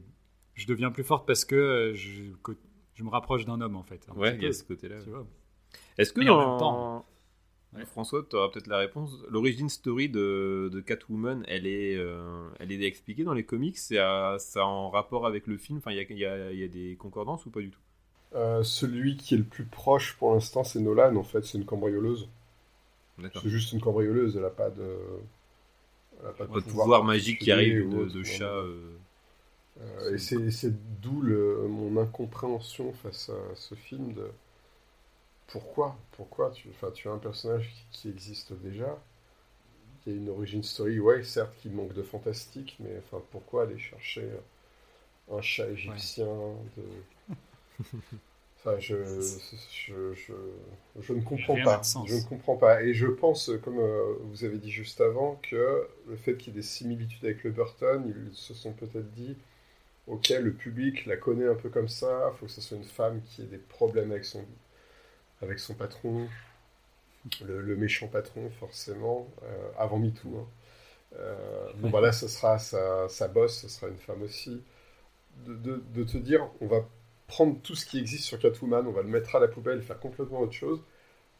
je 0.55 0.67
deviens 0.67 0.91
plus 0.91 1.05
forte 1.05 1.27
parce 1.27 1.45
que 1.45 1.55
euh, 1.55 1.95
je, 1.95 2.25
je 2.95 3.03
me 3.03 3.09
rapproche 3.09 3.45
d'un 3.47 3.61
homme 3.61 3.77
en 3.77 3.83
fait. 3.83 4.07
un 4.11 4.19
Ouais, 4.19 4.35
il 4.37 4.43
y 4.43 4.47
a 4.47 4.53
ce 4.53 4.65
côté-là. 4.65 5.03
tu 5.03 5.11
vois. 5.11 5.27
Est-ce 5.97 6.13
que 6.13 6.21
Mais 6.21 6.29
en 6.29 6.39
même 6.51 6.59
temps- 6.59 7.07
Ouais. 7.75 7.85
François, 7.85 8.25
tu 8.29 8.37
auras 8.37 8.49
peut-être 8.51 8.67
la 8.69 8.79
réponse. 8.79 9.13
L'origine 9.29 9.69
story 9.69 10.09
de, 10.09 10.71
de 10.73 10.81
Catwoman, 10.81 11.45
elle 11.49 11.67
est, 11.67 11.97
euh, 11.97 12.49
elle 12.59 12.73
est 12.73 12.83
expliquée 12.87 13.25
dans 13.25 13.33
les 13.35 13.45
comics 13.45 13.79
C'est 13.79 13.99
à- 13.99 14.37
ça 14.39 14.65
en 14.67 14.91
rapport 14.91 15.27
avec 15.27 15.47
le 15.47 15.57
film 15.57 15.79
Enfin, 15.79 15.93
il 15.93 15.97
y 15.97 16.01
a, 16.01 16.03
il 16.11 16.19
y 16.19 16.25
a- 16.27 16.53
il 16.53 16.59
y 16.59 16.65
a 16.65 16.69
des 16.69 16.97
concordances 16.97 17.47
ou 17.47 17.51
pas 17.51 17.61
du 17.61 17.71
tout? 17.71 17.81
Euh, 18.35 18.65
celui 18.65 19.17
qui 19.17 19.35
est 19.35 19.39
le 19.39 19.45
plus 19.45 19.65
proche 19.65 20.17
pour 20.17 20.33
l'instant, 20.35 20.65
c'est 20.65 20.81
Nolan. 20.81 21.15
En 21.17 21.23
fait, 21.23 21.45
c'est 21.45 21.59
une 21.59 21.65
cambrioleuse. 21.65 22.29
C'est 23.35 23.49
juste 23.49 23.73
une 23.73 23.81
cambrioleuse. 23.81 24.37
Elle 24.37 24.45
a 24.45 24.51
pas 24.51 24.71
de. 24.71 24.97
Elle 26.21 26.29
a 26.29 26.33
pas 26.33 26.47
de 26.47 26.51
Pas 26.53 26.61
de 26.61 26.67
pouvoir 26.67 27.05
magique 27.05 27.41
qui 27.41 27.51
arrive 27.51 27.81
de, 27.81 27.83
ou 27.83 27.99
autre, 28.01 28.13
de 28.13 28.23
non, 28.23 28.25
chat. 28.25 28.45
euh, 28.45 28.99
Euh, 29.81 30.15
et 30.15 30.19
c'est 30.19 30.51
c'est 30.51 30.73
d'où 31.01 31.21
le- 31.23 31.67
mon 31.69 32.01
incompréhension 32.01 32.93
face 32.93 33.31
à 33.31 33.55
ce 33.57 33.75
film 33.75 34.13
de 34.13 34.31
pourquoi 35.53 35.97
pourquoi 36.13 36.51
tu 36.51 36.69
tu 36.95 37.09
as 37.09 37.13
un 37.13 37.19
personnage 37.19 37.71
qui, 37.71 38.01
qui 38.01 38.09
existe 38.09 38.53
déjà 38.55 38.99
qui 40.03 40.11
a 40.11 40.13
une 40.15 40.29
origin 40.29 40.63
story 40.63 40.99
ouais 41.01 41.23
certes 41.23 41.55
qui 41.61 41.69
manque 41.69 41.93
de 41.93 42.03
fantastique 42.03 42.77
mais 42.81 42.99
enfin 42.99 43.23
pourquoi 43.31 43.65
aller 43.65 43.79
chercher 43.79 44.29
un 45.31 45.41
chat 45.43 45.69
égyptien 45.69 46.27
de 46.77 47.85
enfin 48.59 48.79
je 48.79 48.97
je, 49.73 50.15
je, 50.15 50.33
je 51.01 51.13
ne 51.13 51.23
comprends 51.23 51.57
pas. 51.63 51.81
je 52.07 52.15
ne 52.15 52.29
comprends 52.29 52.57
pas. 52.57 52.83
Et 52.83 52.93
je 52.93 53.07
pense 53.07 53.51
comme 53.63 53.79
euh, 53.79 54.15
vous 54.25 54.45
avez 54.45 54.59
dit 54.59 54.71
juste 54.71 55.01
avant 55.01 55.39
que 55.43 55.89
le 56.09 56.17
fait 56.17 56.37
qu'il 56.37 56.53
y 56.55 56.57
ait 56.57 56.61
des 56.61 56.67
similitudes 56.67 57.25
avec 57.25 57.43
le 57.45 57.51
Burton 57.51 58.05
ils 58.07 58.35
se 58.35 58.55
sont 58.55 58.73
peut-être 58.73 59.11
dit 59.13 59.37
ok, 60.07 60.31
le 60.31 60.53
public 60.53 61.07
la 61.07 61.17
connaît 61.17 61.47
un 61.47 61.55
peu 61.55 61.69
comme 61.69 61.89
ça, 61.89 62.31
il 62.35 62.39
faut 62.39 62.47
que 62.47 62.53
ce 62.53 62.61
soit 62.61 62.77
une 62.77 62.85
femme 62.85 63.21
qui 63.23 63.43
ait 63.43 63.47
des 63.47 63.59
problèmes 63.59 64.11
avec 64.11 64.25
son, 64.25 64.45
avec 65.43 65.59
son 65.59 65.75
patron, 65.75 66.29
le, 67.45 67.61
le 67.61 67.77
méchant 67.77 68.09
patron, 68.09 68.51
forcément, 68.59 69.29
euh, 69.43 69.71
avant 69.79 69.99
MeToo. 69.99 70.29
Hein. 70.39 70.47
Euh, 71.19 71.69
bon, 71.79 71.91
bah 71.91 72.01
là, 72.01 72.13
ce 72.13 72.29
sera 72.29 72.59
sa, 72.59 73.09
sa 73.09 73.29
boss, 73.29 73.61
ce 73.63 73.69
sera 73.69 73.89
une 73.89 73.99
femme 73.99 74.23
aussi. 74.23 74.63
De, 75.47 75.55
de- 75.57 75.83
de 75.95 76.05
te 76.05 76.19
dire, 76.19 76.49
on 76.61 76.67
va 76.69 76.87
prendre 77.29 77.59
tout 77.63 77.77
ce 77.77 77.87
qui 77.87 77.99
existe 77.99 78.25
sur 78.25 78.39
Catwoman, 78.39 78.87
on 78.87 78.93
va 78.93 79.03
le 79.03 79.09
mettre 79.09 79.37
à 79.37 79.41
la 79.41 79.49
poubelle, 79.49 79.83
faire 79.83 80.01
complètement 80.01 80.41
autre 80.41 80.53
chose, 80.53 80.83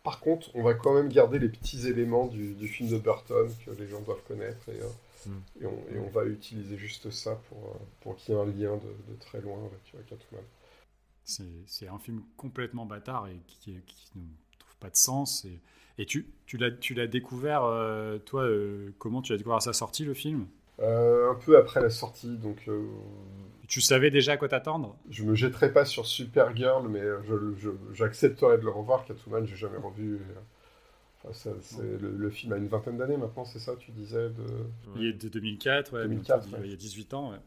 par 0.05 0.21
contre, 0.21 0.51
on 0.55 0.63
va 0.63 0.75
quand 0.75 0.95
même 0.95 1.09
garder 1.11 1.39
les 1.39 1.49
petits 1.51 1.89
éléments 1.89 2.27
du, 2.29 2.55
du 2.55 2.69
film 2.69 2.91
de 2.91 2.99
Burton 2.99 3.51
que 3.67 3.73
les 3.73 3.89
gens 3.89 4.01
doivent 4.03 4.23
connaître 4.29 4.69
et, 4.71 4.81
euh, 4.81 4.89
Mm. 5.27 5.41
et, 5.63 5.67
on, 5.67 5.79
et 5.95 5.99
on 5.99 6.09
va 6.09 6.25
utiliser 6.25 6.79
juste 6.79 7.11
ça 7.11 7.41
pour, 7.49 7.77
pour 8.01 8.17
qu'il 8.17 8.35
y 8.35 8.39
ait 8.39 8.41
un 8.41 8.47
lien 8.47 8.77
de, 8.77 9.13
de 9.13 9.19
très 9.21 9.41
loin 9.41 9.59
avec 9.59 10.07
Catwoman. 10.09 10.45
C'est 11.25 11.87
un 11.89 11.99
film 11.99 12.23
complètement 12.37 12.87
bâtard 12.87 13.29
et 13.29 13.41
qui, 13.47 13.77
qui 13.87 14.19
ne 14.19 14.23
trouve 14.59 14.77
pas 14.81 14.91
de 14.91 14.97
sens. 14.97 15.45
Et, 15.45 15.61
et 15.99 16.07
tu, 16.07 16.27
tu 16.47 16.57
l'as 16.59 17.07
découvert, 17.07 17.65
euh, 17.65 18.19
toi, 18.19 18.43
euh, 18.43 18.91
comment 18.99 19.23
tu 19.23 19.33
l'as 19.33 19.39
découvert 19.39 19.59
à 19.59 19.61
sa 19.61 19.73
sortie, 19.73 20.05
le 20.05 20.15
film? 20.15 20.47
Euh, 20.81 21.31
un 21.31 21.35
peu 21.35 21.59
après 21.59 21.81
la 21.83 21.91
sortie, 21.91 22.37
donc 22.39 22.63
euh, 22.69 22.83
Tu 23.69 23.81
savais 23.81 24.11
déjà 24.11 24.33
à 24.33 24.37
quoi 24.37 24.49
t'attendre? 24.49 24.97
je 25.11 25.25
me 25.25 25.35
jetterai 25.35 25.73
pas 25.73 25.85
sur 25.85 26.07
Supergirl, 26.07 26.89
mais 26.89 27.03
je- 27.29 27.55
je- 27.57 27.71
j'accepterai 27.95 28.59
de 28.59 28.65
le 28.65 28.71
revoir. 28.71 29.05
Catwoman, 29.05 29.47
j'ai 29.47 29.57
jamais 29.57 29.77
revu. 29.79 30.17
et, 30.17 30.21
enfin, 31.29 31.33
ça- 31.35 31.83
le, 31.83 32.11
le 32.17 32.31
film 32.31 32.53
a 32.53 32.57
une 32.57 32.69
vingtaine 32.69 32.97
d'années 32.99 33.17
maintenant, 33.19 33.45
c'est 33.45 33.59
ça, 33.59 33.77
tu 33.77 33.91
disais 33.91 34.31
de... 34.31 34.45
Il 34.97 35.05
est 35.05 35.13
de 35.13 35.29
2004, 35.29 35.93
ouais, 35.93 36.03
2004, 36.09 36.43
bientôt, 36.45 36.57
ouais. 36.57 36.67
il 36.67 36.71
y 36.71 36.75
a 36.75 36.77
18 36.77 37.15
ans. 37.15 37.33
ouais. 37.33 37.39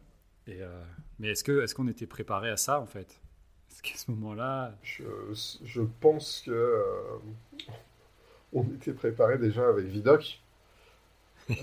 Et, 0.47 0.61
euh, 0.61 0.83
mais 1.19 1.29
est-ce 1.29 1.43
qu'on 1.43 1.61
est 1.61 1.73
qu'on 1.73 1.87
était 1.87 2.07
préparé 2.07 2.49
à 2.49 2.57
ça, 2.57 2.79
en 2.79 2.85
fait? 2.85 3.19
Est-ce 3.73 3.81
qu'à 3.81 3.97
ce 3.97 4.11
moment-là... 4.11 4.75
Je, 4.83 5.03
je 5.65 5.81
pense 5.99 6.43
que 6.45 6.51
euh, 6.51 6.93
on 8.53 8.61
était 8.75 8.93
préparé 8.93 9.39
déjà 9.39 9.67
avec 9.67 9.85
Vidoc. 9.87 10.39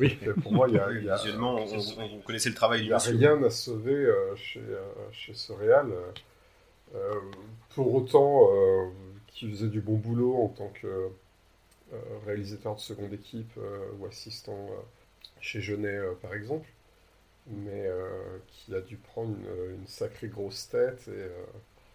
Oui. 0.01 0.19
Pour 0.43 0.53
moi, 0.53 0.67
il 0.69 0.75
y 0.75 0.79
a, 0.81 0.91
il 0.91 1.05
y 1.05 1.09
a- 1.09 1.15
Visuellement, 1.15 1.55
on, 1.55 1.79
on- 1.79 2.17
on 2.17 2.21
connaissait 2.23 2.49
le 2.49 2.57
travail 2.57 2.81
il 2.81 2.85
du 2.85 2.91
y 2.91 2.93
a 2.93 2.97
monsieur. 2.97 3.17
rien 3.17 3.41
à 3.45 3.51
sauver 3.51 3.95
euh, 3.95 4.35
chez, 4.35 4.59
euh, 4.59 4.83
chez 5.13 5.35
ce. 5.35 5.53
Euh, 5.53 7.15
pour 7.77 7.95
autant, 7.95 8.51
euh, 8.53 8.89
qui 9.29 9.49
faisait 9.49 9.69
du 9.69 9.81
bon 9.81 9.95
boulot 9.97 10.35
en 10.43 10.49
tant 10.49 10.69
que 10.71 10.89
euh, 10.89 11.97
réalisateur 12.27 12.75
de 12.75 12.81
seconde 12.81 13.13
équipe 13.13 13.53
euh, 13.57 13.87
ou 14.01 14.07
assistant 14.07 14.67
euh, 14.73 14.81
chez 15.41 15.61
Genet, 15.61 15.97
euh, 15.97 16.15
par 16.21 16.35
exemple, 16.35 16.69
mais 17.47 17.87
euh, 17.87 18.39
qui 18.49 18.75
a 18.75 18.81
dû 18.81 18.97
prendre 18.97 19.37
une, 19.37 19.77
une 19.81 19.87
sacrée 19.87 20.27
grosse 20.27 20.69
tête. 20.69 21.05
Et, 21.07 21.13
euh, 21.13 21.31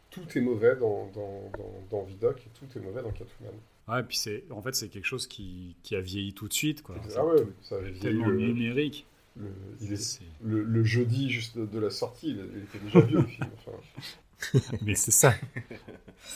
tout 0.10 0.22
est 0.38 0.42
mauvais 0.42 0.76
dans, 0.76 1.08
dans, 1.14 1.52
dans, 1.58 1.74
dans 1.92 2.04
Vidoc 2.04 2.40
et 2.46 2.50
tout 2.58 2.78
est 2.78 2.82
mauvais 2.82 3.02
dans 3.02 3.12
Catwoman. 3.12 3.54
Ouais, 3.88 4.02
puis 4.04 4.18
c'est, 4.18 4.44
en 4.52 4.62
fait, 4.62 4.74
c'est 4.76 4.88
quelque 4.90 5.06
chose 5.06 5.28
qui, 5.28 5.76
qui 5.84 5.96
a 5.96 6.02
vieilli 6.02 6.34
tout 6.34 6.48
de 6.48 6.54
suite, 6.54 6.82
quoi. 6.82 6.96
Ah 7.16 7.26
ouais, 7.26 7.44
ça 7.62 7.76
avait 7.76 7.90
vieilli 7.92 8.00
tellement 8.02 8.28
le, 8.28 8.38
numérique. 8.38 9.06
le- 9.38 9.52
il 9.82 9.94
est- 9.94 9.96
C'est- 9.98 10.24
le- 10.44 10.64
le 10.64 10.84
jeudi 10.84 11.30
juste 11.30 11.58
de, 11.58 11.80
la 11.80 11.90
sortie, 11.90 12.30
il, 12.30 12.38
il 12.56 12.64
était 12.64 12.80
déjà 12.80 13.02
vieux 13.02 13.20
le 13.20 13.28
film. 13.28 13.48
Enfin, 13.58 13.78
Mais 14.82 14.96
c'est 14.96 15.12
ça. 15.12 15.34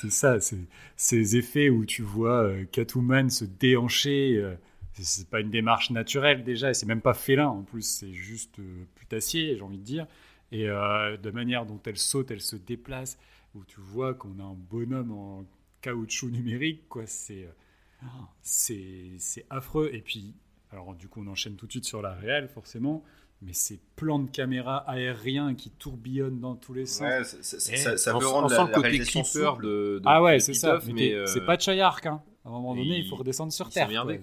c'est 0.02 0.12
ça. 0.12 0.40
C'est 0.40 0.58
ces 0.96 1.38
effets 1.38 1.70
où 1.70 1.86
tu 1.86 2.02
vois 2.02 2.44
euh, 2.44 2.66
Catwoman 2.72 3.30
se 3.30 3.46
déhancher. 3.46 4.38
euh, 4.38 4.56
c'est- 4.94 5.28
pas 5.30 5.40
une 5.40 5.50
démarche 5.50 5.92
naturelle 5.92 6.44
déjà, 6.44 6.72
et 6.72 6.74
c'est 6.74 6.86
même 6.86 7.02
pas 7.02 7.14
félin 7.14 7.48
en 7.48 7.62
plus, 7.64 7.82
c'est 7.84 8.14
juste 8.14 8.60
euh, 8.60 8.84
putassier, 8.96 9.56
j'ai 9.56 9.62
envie 9.62 9.78
de 9.78 9.84
dire. 9.84 10.08
Et 10.52 10.70
euh, 10.70 11.16
de 11.18 11.32
manière 11.32 11.66
dont 11.66 11.80
elle 11.86 11.98
saute, 11.98 12.32
elle 12.32 12.42
se 12.42 12.56
déplace, 12.56 13.18
où 13.56 13.64
tu 13.66 13.80
vois 13.82 14.14
qu'on 14.14 14.40
a 14.40 14.44
un 14.44 14.54
bonhomme 14.54 15.12
en 15.12 15.46
caoutchouc 15.82 16.30
numérique, 16.30 16.88
quoi. 16.90 17.04
C'est 17.06 17.46
euh, 17.46 18.08
c'est 18.42 19.46
affreux. 19.50 19.90
Et 19.94 20.02
puis, 20.02 20.34
alors 20.72 20.94
du 20.96 21.08
coup, 21.08 21.22
on 21.22 21.28
enchaîne 21.28 21.56
tout 21.56 21.66
de 21.68 21.72
suite 21.72 21.86
sur 21.86 22.02
la 22.02 22.14
réelle, 22.14 22.48
forcément. 22.50 23.04
Mais 23.42 23.54
ces 23.54 23.80
plans 23.96 24.20
de 24.20 24.30
caméra 24.30 24.78
aériens 24.90 25.56
qui 25.56 25.70
tourbillonnent 25.70 26.42
dans 26.42 26.56
tous 26.56 26.74
les 26.74 26.86
sens. 26.86 27.02
Ouais, 27.08 27.24
ça, 27.24 27.42
ça- 27.42 27.60
ça- 27.78 27.98
ça 27.98 28.16
on, 28.16 28.20
peut 28.20 28.28
rendre 28.28 28.50
la, 28.50 28.56
le 28.66 28.70
la 28.70 28.76
côté 28.76 28.88
réalisation 28.90 29.24
souple. 29.24 29.64
de, 29.64 29.70
de 30.00 30.02
Ah 30.06 30.22
ouais, 30.22 30.40
c'est 30.42 30.54
ça. 30.54 30.80
Mais 30.94 31.14
euh, 31.14 31.26
c'est 31.26 31.46
pas 31.46 31.58
Chayark. 31.58 32.06
Hein. 32.06 32.22
À 32.44 32.50
un 32.50 32.52
moment 32.52 32.76
donné, 32.76 32.98
il, 32.98 33.06
il- 33.06 33.10
faut 33.10 33.16
redescendre 33.16 33.54
sur 33.54 33.68
il 33.68 33.74
terre. 33.74 33.88
quoi. 33.88 34.14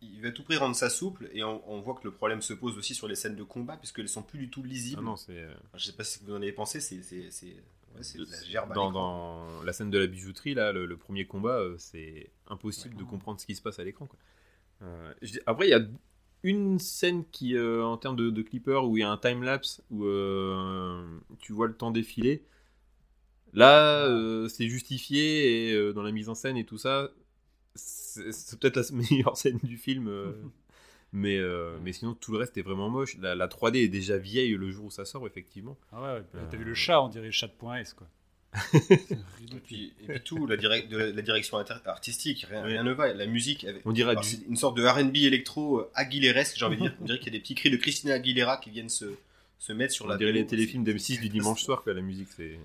Il 0.00 0.22
va 0.22 0.28
à 0.28 0.32
tout 0.32 0.42
prix 0.44 0.56
rendre 0.56 0.74
ça 0.76 0.88
souple 0.88 1.28
et 1.34 1.42
on, 1.44 1.60
on 1.70 1.80
voit 1.80 1.94
que 1.94 2.04
le 2.04 2.12
problème 2.12 2.40
se 2.40 2.52
pose 2.54 2.78
aussi 2.78 2.94
sur 2.94 3.08
les 3.08 3.14
scènes 3.16 3.34
de 3.36 3.42
combat 3.42 3.76
puisqu'elles 3.76 4.08
sont 4.08 4.22
plus 4.22 4.38
du 4.38 4.48
tout 4.48 4.62
lisibles. 4.62 5.00
ah 5.02 5.04
non, 5.04 5.16
c'est 5.16 5.32
euh, 5.36 5.52
Enfin, 5.66 5.78
je 5.78 5.84
sais 5.86 5.92
pas 5.92 6.04
si 6.04 6.20
vous 6.24 6.32
en 6.32 6.36
avez 6.36 6.52
pensé, 6.52 6.80
c'est- 6.80 7.02
ouais, 7.94 8.02
c'est 8.02 8.18
de 8.18 8.24
la 8.30 8.42
gerbe 8.42 8.72
à 8.72 8.74
dans, 8.74 9.62
la 9.62 9.72
scène 9.72 9.90
de 9.90 9.98
la 9.98 10.06
bijouterie 10.06 10.54
là, 10.54 10.72
le, 10.72 10.86
le 10.86 10.96
premier 10.96 11.26
combat, 11.26 11.58
euh, 11.58 11.76
c'est 11.78 12.30
impossible 12.48 12.94
Ouais. 12.94 13.00
de 13.00 13.04
comprendre 13.04 13.40
ce 13.40 13.46
qui 13.46 13.54
se 13.54 13.62
passe 13.62 13.78
à 13.78 13.84
l'écran. 13.84 14.08
Euh, 14.82 15.14
après, 15.46 15.68
il 15.68 15.70
y 15.70 15.74
a 15.74 15.80
une 16.42 16.78
scène 16.78 17.24
qui, 17.30 17.56
euh, 17.56 17.84
en 17.84 17.96
termes 17.98 18.16
de, 18.16 18.30
de 18.30 18.42
clipper, 18.42 18.80
où 18.84 18.96
il 18.96 19.00
y 19.00 19.04
a 19.04 19.10
un 19.10 19.18
time 19.18 19.42
lapse 19.42 19.82
où 19.90 20.00
tu 21.38 21.52
vois 21.52 21.66
le 21.68 21.74
temps 21.74 21.90
défiler. 21.90 22.44
Là, 23.54 24.08
c'est 24.48 24.68
justifié 24.68 25.70
et 25.72 25.92
dans 25.92 26.02
la 26.02 26.12
mise 26.12 26.28
en 26.28 26.34
scène 26.34 26.56
et 26.56 26.64
tout 26.64 26.78
ça, 26.78 27.10
c'est 27.74 28.58
peut-être 28.58 28.76
la 28.76 28.84
meilleure 29.10 29.36
scène 29.36 29.58
du 29.62 29.76
film. 29.78 30.10
euh, 31.14 31.18
mais, 31.18 31.36
euh, 31.38 31.76
mais 31.82 31.92
sinon, 31.92 32.14
tout 32.14 32.32
le 32.32 32.38
reste 32.38 32.56
est 32.58 32.62
vraiment 32.62 32.88
moche. 32.88 33.16
La, 33.20 33.34
la 33.34 33.46
3D 33.48 33.76
est 33.84 33.88
déjà 33.88 34.16
vieille 34.18 34.52
le 34.52 34.70
jour 34.70 34.86
où 34.86 34.90
ça 34.90 35.04
sort, 35.04 35.26
effectivement. 35.26 35.76
Ah 35.92 36.02
ouais, 36.02 36.18
ouais. 36.18 36.40
T'as 36.50 36.56
vu 36.56 36.64
Euh. 36.64 36.68
le 36.68 36.74
chat, 36.74 37.00
on 37.02 37.08
dirait 37.08 37.26
le 37.26 37.32
chat 37.32 37.46
de 37.48 37.52
point 37.52 37.76
S, 37.78 37.94
quoi. 37.94 38.06
Et 38.74 39.60
puis, 39.64 39.94
et 40.02 40.06
puis 40.08 40.20
tout, 40.22 40.46
la, 40.46 40.56
direc- 40.56 40.88
de 40.88 40.96
la, 40.98 41.10
la 41.10 41.22
direction 41.22 41.56
artistique, 41.86 42.46
rien, 42.50 42.82
ne 42.82 42.92
va. 42.92 43.12
La 43.14 43.26
musique, 43.26 43.64
avec, 43.64 43.80
On 43.86 43.92
dirait 43.92 44.10
alors, 44.10 44.22
du- 44.22 44.28
c'est 44.28 44.42
une 44.46 44.56
sorte 44.56 44.76
de 44.76 44.84
R&B 44.86 45.16
électro 45.18 45.78
euh, 45.80 45.90
aguiléresque, 45.94 46.56
j'ai 46.58 46.64
envie 46.66 46.76
de 46.76 46.82
dire. 46.82 46.94
On 47.00 47.04
dirait 47.06 47.18
qu'il 47.18 47.28
y 47.32 47.36
a 47.36 47.38
des 47.38 47.40
petits 47.42 47.54
cris 47.54 47.70
de 47.70 47.76
Christina 47.76 48.14
Aguilera 48.14 48.58
qui 48.58 48.68
viennent 48.70 48.88
se, 48.90 49.06
se 49.58 49.72
mettre 49.72 49.92
sur 49.94 50.04
On 50.04 50.08
la 50.08 50.16
dirait 50.18 50.32
les 50.32 50.46
téléfilms 50.46 50.84
d'M6 50.84 51.20
du 51.20 51.28
dimanche 51.30 51.62
soir, 51.62 51.82
quoi. 51.84 51.94
La 51.94 52.02
musique, 52.02 52.28
c'est. 52.36 52.58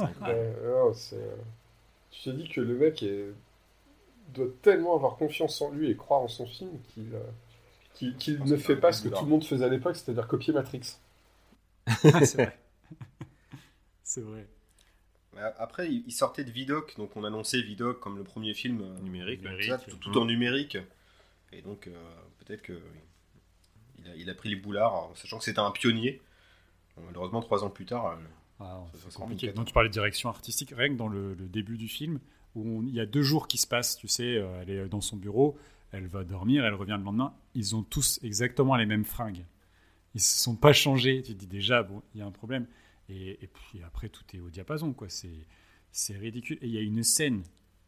euh, 0.00 1.36
tu 2.10 2.22
te 2.24 2.30
dis 2.30 2.48
que 2.48 2.60
le 2.60 2.74
mec 2.76 3.02
est- 3.02 3.32
doit 4.34 4.48
tellement 4.62 4.94
avoir 4.96 5.16
confiance 5.16 5.60
en 5.62 5.70
lui 5.72 5.90
et 5.90 5.96
croire 5.96 6.20
en 6.20 6.28
son 6.28 6.46
film 6.46 6.70
qu'il 6.94 7.06
qu'il- 7.94 8.16
qu'il 8.16 8.38
pense 8.38 8.48
ne 8.50 8.56
fait 8.56 8.76
pas 8.76 8.92
ce 8.92 9.02
que 9.02 9.08
tout 9.08 9.24
le 9.24 9.30
monde 9.30 9.44
faisait 9.44 9.64
à 9.64 9.68
l'époque, 9.68 9.96
c'est-à-dire 9.96 10.26
copier 10.26 10.52
Matrix. 10.52 10.96
Ah, 11.86 12.24
c'est 12.24 12.36
vrai. 12.44 12.58
c'est 14.02 14.20
vrai. 14.22 14.46
Après, 15.58 15.88
il 15.90 16.10
sortait 16.12 16.44
de 16.44 16.50
Vidoc, 16.50 16.96
donc 16.96 17.16
on 17.16 17.24
annonçait 17.24 17.62
Vidoc 17.62 18.00
comme 18.00 18.16
le 18.18 18.24
premier 18.24 18.52
film 18.52 18.80
euh, 18.82 18.98
Numérique, 19.00 19.40
tout, 19.42 19.48
numérique, 19.48 19.70
ça, 19.70 19.78
tout, 19.78 19.96
tout 19.96 20.18
en 20.18 20.24
numérique. 20.26 20.76
Et 21.52 21.62
donc, 21.62 21.86
euh, 21.86 21.92
peut-être 22.40 22.62
que 22.62 22.78
il 23.98 24.08
a, 24.10 24.16
il 24.16 24.28
a 24.30 24.34
pris 24.34 24.48
les 24.50 24.56
boulards, 24.56 24.94
en 24.94 25.14
sachant 25.14 25.38
que 25.38 25.44
c'était 25.44 25.60
un 25.60 25.70
pionnier. 25.70 26.20
Bon, 26.96 27.02
malheureusement, 27.06 27.40
trois 27.40 27.64
ans 27.64 27.70
plus 27.70 27.86
tard, 27.86 28.06
euh, 28.08 28.16
Ah, 28.60 28.80
Ça, 28.92 28.98
ça 28.98 29.04
c'est 29.04 29.10
sera 29.12 29.22
compliqué. 29.24 29.46
compliqué. 29.46 29.52
Donc 29.52 29.66
tu 29.66 29.72
parlais 29.72 29.88
de 29.88 29.92
direction 29.94 30.28
artistique, 30.28 30.74
rien 30.76 30.88
que 30.88 30.96
dans 30.98 31.08
le, 31.08 31.34
le 31.34 31.46
début 31.48 31.78
du 31.78 31.88
film, 31.88 32.18
où 32.54 32.80
on- 32.80 32.82
il 32.82 32.92
y 32.94 33.00
a 33.00 33.06
deux 33.06 33.22
jours 33.22 33.46
qui 33.48 33.56
se 33.56 33.66
passent, 33.66 33.96
tu 33.96 34.08
sais, 34.08 34.34
elle 34.60 34.68
est 34.68 34.88
dans 34.88 35.00
son 35.00 35.16
bureau, 35.16 35.56
elle 35.92 36.08
va 36.08 36.24
dormir, 36.24 36.64
elle 36.66 36.74
revient 36.74 36.96
le 36.98 37.04
lendemain, 37.04 37.32
ils 37.54 37.76
ont 37.76 37.82
tous 37.82 38.18
exactement 38.22 38.76
les 38.76 38.86
mêmes 38.86 39.04
fringues. 39.04 39.44
Ils 40.14 40.20
se 40.20 40.42
sont 40.42 40.56
pas 40.56 40.72
changés. 40.72 41.22
Tu 41.22 41.34
te 41.34 41.38
dis 41.38 41.46
déjà, 41.46 41.82
bon, 41.82 42.02
il 42.14 42.20
y 42.20 42.22
a 42.22 42.26
un 42.26 42.30
problème. 42.30 42.66
Et, 43.08 43.38
et 43.42 43.46
puis 43.46 43.82
après, 43.84 44.08
tout 44.08 44.24
est 44.34 44.40
au 44.40 44.50
diapason, 44.50 44.92
quoi. 44.92 45.08
C'est, 45.08 45.46
c'est 45.92 46.16
ridicule. 46.16 46.58
Et 46.62 46.66
il 46.66 46.72
y 46.72 46.78
a 46.78 46.82
une 46.82 47.02
scène 47.02 47.42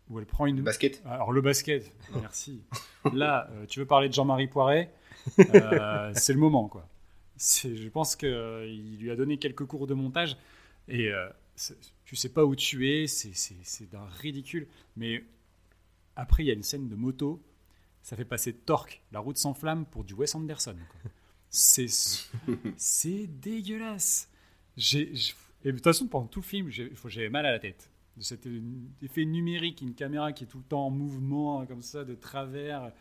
où 0.08 0.18
elle 0.18 0.26
prend 0.26 0.46
une... 0.46 0.56
le 0.56 0.62
basket. 0.62 1.02
Alors 1.06 1.32
le 1.32 1.40
basket, 1.40 1.92
merci. 2.20 2.62
Là, 3.12 3.48
euh, 3.52 3.66
tu 3.66 3.80
veux 3.80 3.86
parler 3.86 4.08
de 4.08 4.14
Jean-Marie 4.14 4.48
Poiret, 4.48 4.92
euh, 5.38 6.12
c'est 6.14 6.32
le 6.32 6.38
moment, 6.38 6.68
quoi. 6.68 6.88
C'est, 7.36 7.76
je 7.76 7.88
pense 7.88 8.14
qu'il 8.14 8.98
lui 9.00 9.10
a 9.10 9.16
donné 9.16 9.38
quelques 9.38 9.64
cours 9.64 9.86
de 9.86 9.94
montage 9.94 10.36
et 10.86 11.08
euh, 11.08 11.28
tu 12.04 12.14
sais 12.14 12.28
pas 12.28 12.44
où 12.44 12.54
tu 12.54 12.88
es, 12.88 13.06
c'est, 13.06 13.34
c'est, 13.34 13.56
c'est 13.62 13.90
d'un 13.90 14.06
ridicule. 14.20 14.68
Mais 14.96 15.24
après, 16.14 16.44
il 16.44 16.46
y 16.46 16.50
a 16.50 16.54
une 16.54 16.62
scène 16.62 16.88
de 16.88 16.94
moto, 16.94 17.42
ça 18.02 18.16
fait 18.16 18.24
passer 18.24 18.52
Torque, 18.52 19.02
la 19.12 19.20
route 19.20 19.36
sans 19.36 19.54
flamme, 19.54 19.86
pour 19.86 20.04
du 20.04 20.14
Wes 20.14 20.34
Anderson. 20.34 20.76
C'est, 21.50 21.86
c'est 22.76 23.26
dégueulasse. 23.26 24.28
J'ai, 24.76 25.12
et 25.64 25.68
de 25.70 25.76
toute 25.76 25.84
façon, 25.84 26.06
pendant 26.06 26.26
tout 26.26 26.40
le 26.40 26.44
film, 26.46 26.70
j'avais 26.70 27.28
mal 27.28 27.46
à 27.46 27.52
la 27.52 27.58
tête 27.58 27.90
de 28.16 28.22
cet 28.22 28.46
effet 29.02 29.24
numérique, 29.24 29.80
une 29.80 29.94
caméra 29.94 30.32
qui 30.32 30.44
est 30.44 30.46
tout 30.46 30.58
le 30.58 30.64
temps 30.64 30.86
en 30.86 30.90
mouvement, 30.90 31.64
comme 31.66 31.82
ça, 31.82 32.04
de 32.04 32.14
travers. 32.14 32.92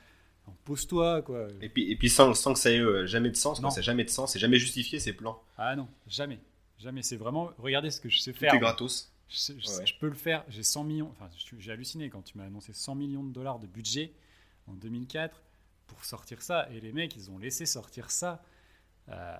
Pose-toi, 0.65 1.21
quoi. 1.21 1.47
Et 1.61 1.69
puis, 1.69 1.89
et 1.91 1.95
puis 1.95 2.09
sans, 2.09 2.33
sans 2.33 2.53
que 2.53 2.59
ça 2.59 2.71
ait 2.71 2.79
euh, 2.79 3.05
jamais 3.05 3.29
de 3.29 3.35
sens, 3.35 3.61
ça 3.61 3.67
n'a 3.67 3.81
jamais 3.81 4.03
de 4.03 4.09
sens, 4.09 4.33
c'est 4.33 4.39
jamais 4.39 4.57
justifié 4.57 4.99
ces 4.99 5.13
plans. 5.13 5.41
Ah 5.57 5.75
non, 5.75 5.87
jamais. 6.07 6.39
Jamais. 6.79 7.03
C'est 7.03 7.15
vraiment, 7.15 7.51
regardez 7.57 7.89
ce 7.91 8.01
que 8.01 8.09
je 8.09 8.19
sais 8.19 8.33
Tout 8.33 8.39
faire. 8.39 8.53
est 8.53 8.59
gratos. 8.59 9.11
Je, 9.29 9.37
sais- 9.37 9.55
je- 9.59 9.67
Ouais. 9.69 9.85
je 9.85 9.93
peux 9.99 10.07
le 10.07 10.15
faire. 10.15 10.43
J'ai 10.49 10.63
100 10.63 10.83
millions. 10.83 11.09
Enfin, 11.11 11.29
j'ai 11.59 11.71
halluciné 11.71 12.09
quand 12.09 12.21
tu 12.21 12.37
m'as 12.37 12.45
annoncé 12.45 12.73
100 12.73 12.95
millions 12.95 13.23
de 13.23 13.31
dollars 13.31 13.59
de 13.59 13.67
budget 13.67 14.11
en 14.71 14.75
2004 14.75 15.41
pour 15.87 16.03
sortir 16.05 16.41
ça. 16.41 16.67
Et 16.71 16.79
les 16.79 16.91
mecs, 16.91 17.15
ils 17.15 17.29
ont 17.29 17.37
laissé 17.37 17.65
sortir 17.65 18.11
ça. 18.11 18.43
Euh, 19.09 19.37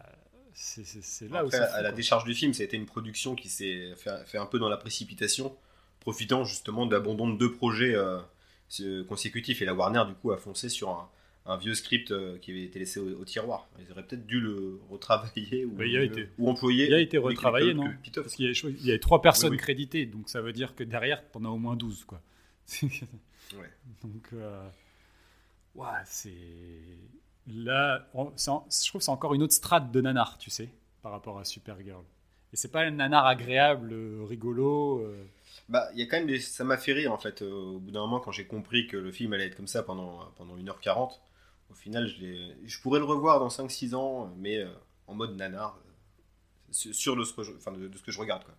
c'est 0.54 1.30
là 1.30 1.44
où 1.44 1.48
Après, 1.48 1.58
c'est 1.58 1.64
à 1.64 1.78
fou, 1.78 1.84
la 1.84 1.92
décharge 1.92 2.26
du 2.26 2.34
film, 2.34 2.54
ça 2.54 2.62
a 2.64 2.66
été 2.66 2.76
une 2.76 2.86
production 2.86 3.36
qui 3.36 3.48
s'est 3.50 3.94
fait, 3.96 4.26
fait 4.26 4.38
un 4.38 4.46
peu 4.46 4.60
dans 4.60 4.68
la 4.70 4.78
précipitation, 4.78 5.56
profitant 6.02 6.44
justement 6.44 6.86
de 6.86 6.94
l'abandon 6.94 7.30
de 7.30 7.38
deux 7.38 7.52
projets 7.54 7.96
euh, 7.96 8.20
consécutifs. 9.06 9.62
Et 9.62 9.66
la 9.66 9.74
Warner, 9.74 10.04
du 10.08 10.14
coup, 10.14 10.32
a 10.32 10.38
foncé 10.38 10.68
sur 10.68 10.90
un, 10.90 11.10
un 11.46 11.58
vieux 11.58 11.74
script 11.74 12.12
euh, 12.12 12.38
qui 12.40 12.52
avait 12.52 12.64
été 12.64 12.80
laissé 12.80 13.00
au, 13.00 13.22
au 13.22 13.26
tiroir. 13.26 13.70
Ils 13.80 13.92
auraient 13.92 14.06
peut-être 14.06 14.26
dû 14.28 14.40
le 14.42 14.80
retravailler 14.90 15.66
ou, 15.66 15.82
il 15.82 15.98
a 15.98 16.04
été- 16.04 16.30
ou 16.38 16.50
employer. 16.50 16.88
il 16.88 16.94
a 16.94 17.00
été 17.00 17.18
retravaillé, 17.18 17.74
non. 17.74 17.90
Parce 18.14 18.36
qu'il 18.36 18.46
y, 18.46 18.90
avait 18.90 19.00
trois 19.00 19.22
personnes 19.22 19.52
Oui, 19.52 19.56
oui. 19.58 19.62
créditées, 19.62 20.06
donc 20.06 20.30
ça 20.30 20.42
veut 20.42 20.54
dire 20.54 20.76
que 20.76 20.84
derrière, 20.84 21.24
tu 21.32 21.38
en 21.38 21.46
as 21.46 21.50
au 21.50 21.58
moins 21.58 21.76
12. 21.76 22.04
Quoi. 22.04 22.22
ouais. 22.84 23.70
Donc, 24.04 24.28
euh, 24.34 24.68
ouais, 25.76 25.88
c'est. 26.06 26.34
Là, 27.48 28.08
je 28.14 28.18
trouve 28.18 29.00
que 29.00 29.04
c'est 29.04 29.10
encore 29.10 29.34
une 29.34 29.44
autre 29.44 29.54
strate 29.54 29.92
de 29.92 30.02
nanar, 30.02 30.38
tu 30.38 30.50
sais, 30.50 30.70
par 31.02 31.12
rapport 31.12 31.40
à 31.40 31.46
Supergirl. 31.46 32.04
Et 32.54 32.58
c'est 32.58 32.72
pas 32.72 32.82
un 32.82 32.92
nanar 32.92 33.26
agréable, 33.26 33.94
euh, 33.94 34.24
rigolo. 34.24 35.00
Euh. 35.00 35.26
Bah, 35.70 35.90
il 35.94 36.00
y 36.00 36.04
a 36.04 36.06
quand 36.06 36.18
même 36.18 36.28
des... 36.28 36.40
Ça 36.40 36.64
m'a 36.64 36.78
fait 36.78 36.94
rire, 36.94 37.12
en 37.12 37.18
fait, 37.18 37.42
au 37.42 37.80
bout 37.80 37.92
d'un 37.92 38.02
moment, 38.02 38.20
quand 38.20 38.32
j'ai 38.32 38.46
compris 38.46 38.88
que 38.88 38.98
le 38.98 39.12
film 39.12 39.34
allait 39.34 39.48
être 39.48 39.56
comme 39.56 39.68
ça 39.68 39.84
pendant, 39.84 40.20
pendant 40.38 40.58
1h40. 40.58 41.20
Au 41.70 41.74
final, 41.74 42.08
je, 42.08 42.54
je 42.66 42.82
pourrais 42.82 43.00
le 43.00 43.06
revoir 43.06 43.40
dans 43.40 43.48
5-6 43.48 43.96
ans, 43.96 44.34
mais 44.38 44.66
en 45.08 45.16
mode 45.16 45.36
nanar, 45.38 45.80
sur 46.72 47.16
le, 47.16 47.24
enfin, 47.24 47.72
de, 47.72 47.90
ce 47.96 48.04
que 48.04 48.12
je 48.12 48.20
regarde, 48.20 48.44
quoi. 48.44 48.56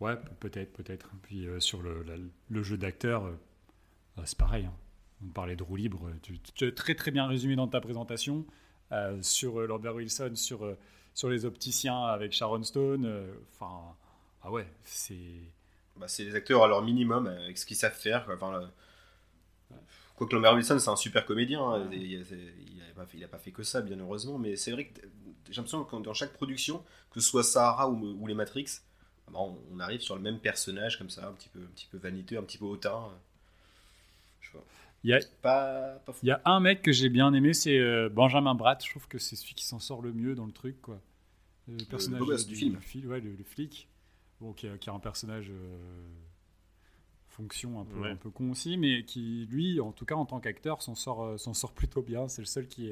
Ouais, 0.00 0.16
peut-être, 0.40 0.72
peut-être. 0.74 1.08
Puis 1.22 1.46
sur 1.60 1.80
le, 1.80 2.04
le 2.50 2.62
jeu 2.62 2.76
d'acteur, 2.76 3.30
c'est 4.24 4.36
pareil. 4.36 4.66
Hein. 4.66 4.74
On 5.22 5.28
parlait 5.28 5.56
de 5.56 5.62
roue 5.62 5.76
libre. 5.76 6.10
Tu, 6.22 6.66
as 6.66 6.72
très 6.72 6.94
très 6.94 7.10
bien 7.10 7.26
résumé 7.26 7.56
dans 7.56 7.68
ta 7.68 7.80
présentation 7.80 8.44
euh, 8.92 9.20
sur 9.22 9.60
euh, 9.60 9.66
Lambert 9.66 9.94
Wilson, 9.94 10.32
sur, 10.34 10.64
euh, 10.64 10.76
sur 11.14 11.30
les 11.30 11.44
opticiens 11.44 12.04
avec 12.04 12.32
Sharon 12.32 12.62
Stone. 12.62 13.26
Enfin, 13.52 13.94
ah 14.42 14.50
ouais, 14.50 14.66
c'est. 14.84 15.40
Bah, 15.96 16.08
c'est 16.08 16.24
les 16.24 16.34
acteurs 16.34 16.64
à 16.64 16.68
leur 16.68 16.82
minimum 16.82 17.26
avec 17.26 17.56
ce 17.56 17.64
qu'ils 17.64 17.76
savent 17.76 17.96
faire. 17.96 18.24
Quoi. 18.24 18.34
Enfin, 18.34 18.70
Quoique 20.16 20.34
Lambert 20.34 20.54
Wilson, 20.54 20.78
c'est 20.78 20.90
un 20.90 20.96
super 20.96 21.26
comédien. 21.26 21.60
Hein. 21.60 21.88
Il 21.92 22.24
n'a 23.20 23.28
pas, 23.28 23.38
fait 23.38 23.50
que 23.50 23.62
ça, 23.62 23.80
bien 23.80 23.98
heureusement. 23.98 24.38
Mais 24.38 24.56
c'est 24.56 24.70
vrai 24.70 24.86
que 24.86 25.00
j'ai 25.50 25.56
l'impression 25.56 25.84
que 25.84 25.96
dans 25.96 26.14
chaque 26.14 26.32
production, 26.32 26.84
que 27.10 27.20
ce 27.20 27.28
soit 27.28 27.42
Sahara 27.42 27.88
ou, 27.88 28.26
les 28.26 28.34
Matrix, 28.34 28.66
bah, 29.30 29.40
on, 29.40 29.80
arrive 29.80 30.00
sur 30.00 30.14
le 30.14 30.22
même 30.22 30.38
personnage 30.38 30.98
comme 30.98 31.10
ça, 31.10 31.26
un 31.26 31.32
petit 31.32 31.48
peu, 31.48 31.60
un 31.60 31.74
petit 31.74 31.86
peu 31.86 31.98
vaniteux, 31.98 32.38
un 32.38 32.42
petit 32.42 32.58
peu 32.58 32.66
hautain. 32.66 33.10
Il 35.04 35.10
y 35.10 35.12
a, 35.12 35.20
pas, 35.42 36.02
il 36.22 36.28
y 36.28 36.30
a 36.30 36.40
un 36.46 36.60
mec 36.60 36.80
que 36.80 36.90
j'ai 36.90 37.10
bien 37.10 37.34
aimé, 37.34 37.52
c'est 37.52 37.78
euh, 37.78 38.08
Benjamin 38.08 38.54
Bratt. 38.54 38.82
Je 38.82 38.88
trouve 38.88 39.06
que 39.06 39.18
c'est 39.18 39.36
celui 39.36 39.52
qui 39.54 39.66
s'en 39.66 39.78
sort 39.78 40.00
le 40.00 40.14
mieux 40.14 40.34
dans 40.34 40.46
le 40.46 40.52
truc. 40.52 40.80
Quoi. 40.80 40.98
Le 41.68 41.84
personnage 41.84 42.46
du, 42.46 42.56
film. 42.56 42.78
ouais, 43.04 43.20
le, 43.20 43.36
flic. 43.44 43.86
Bon, 44.40 44.54
qui, 44.54 44.66
a, 44.66 44.78
qui, 44.78 44.88
a, 44.88 44.94
un 44.94 44.98
personnage 44.98 45.50
euh, 45.50 46.06
fonction 47.28 47.80
un 47.80 47.84
peu, 47.84 48.02
un 48.02 48.16
peu 48.16 48.30
con 48.30 48.50
aussi, 48.50 48.78
mais 48.78 49.04
qui, 49.04 49.46
lui, 49.50 49.78
en 49.78 49.92
tout 49.92 50.06
cas 50.06 50.14
en 50.14 50.24
tant 50.24 50.40
qu'acteur, 50.40 50.80
s'en 50.80 50.94
sort, 50.94 51.22
euh, 51.22 51.36
s'en 51.36 51.52
sort 51.52 51.74
plutôt 51.74 52.00
bien. 52.00 52.26
C'est 52.26 52.40
le 52.40 52.46
seul 52.46 52.66
qui, 52.66 52.90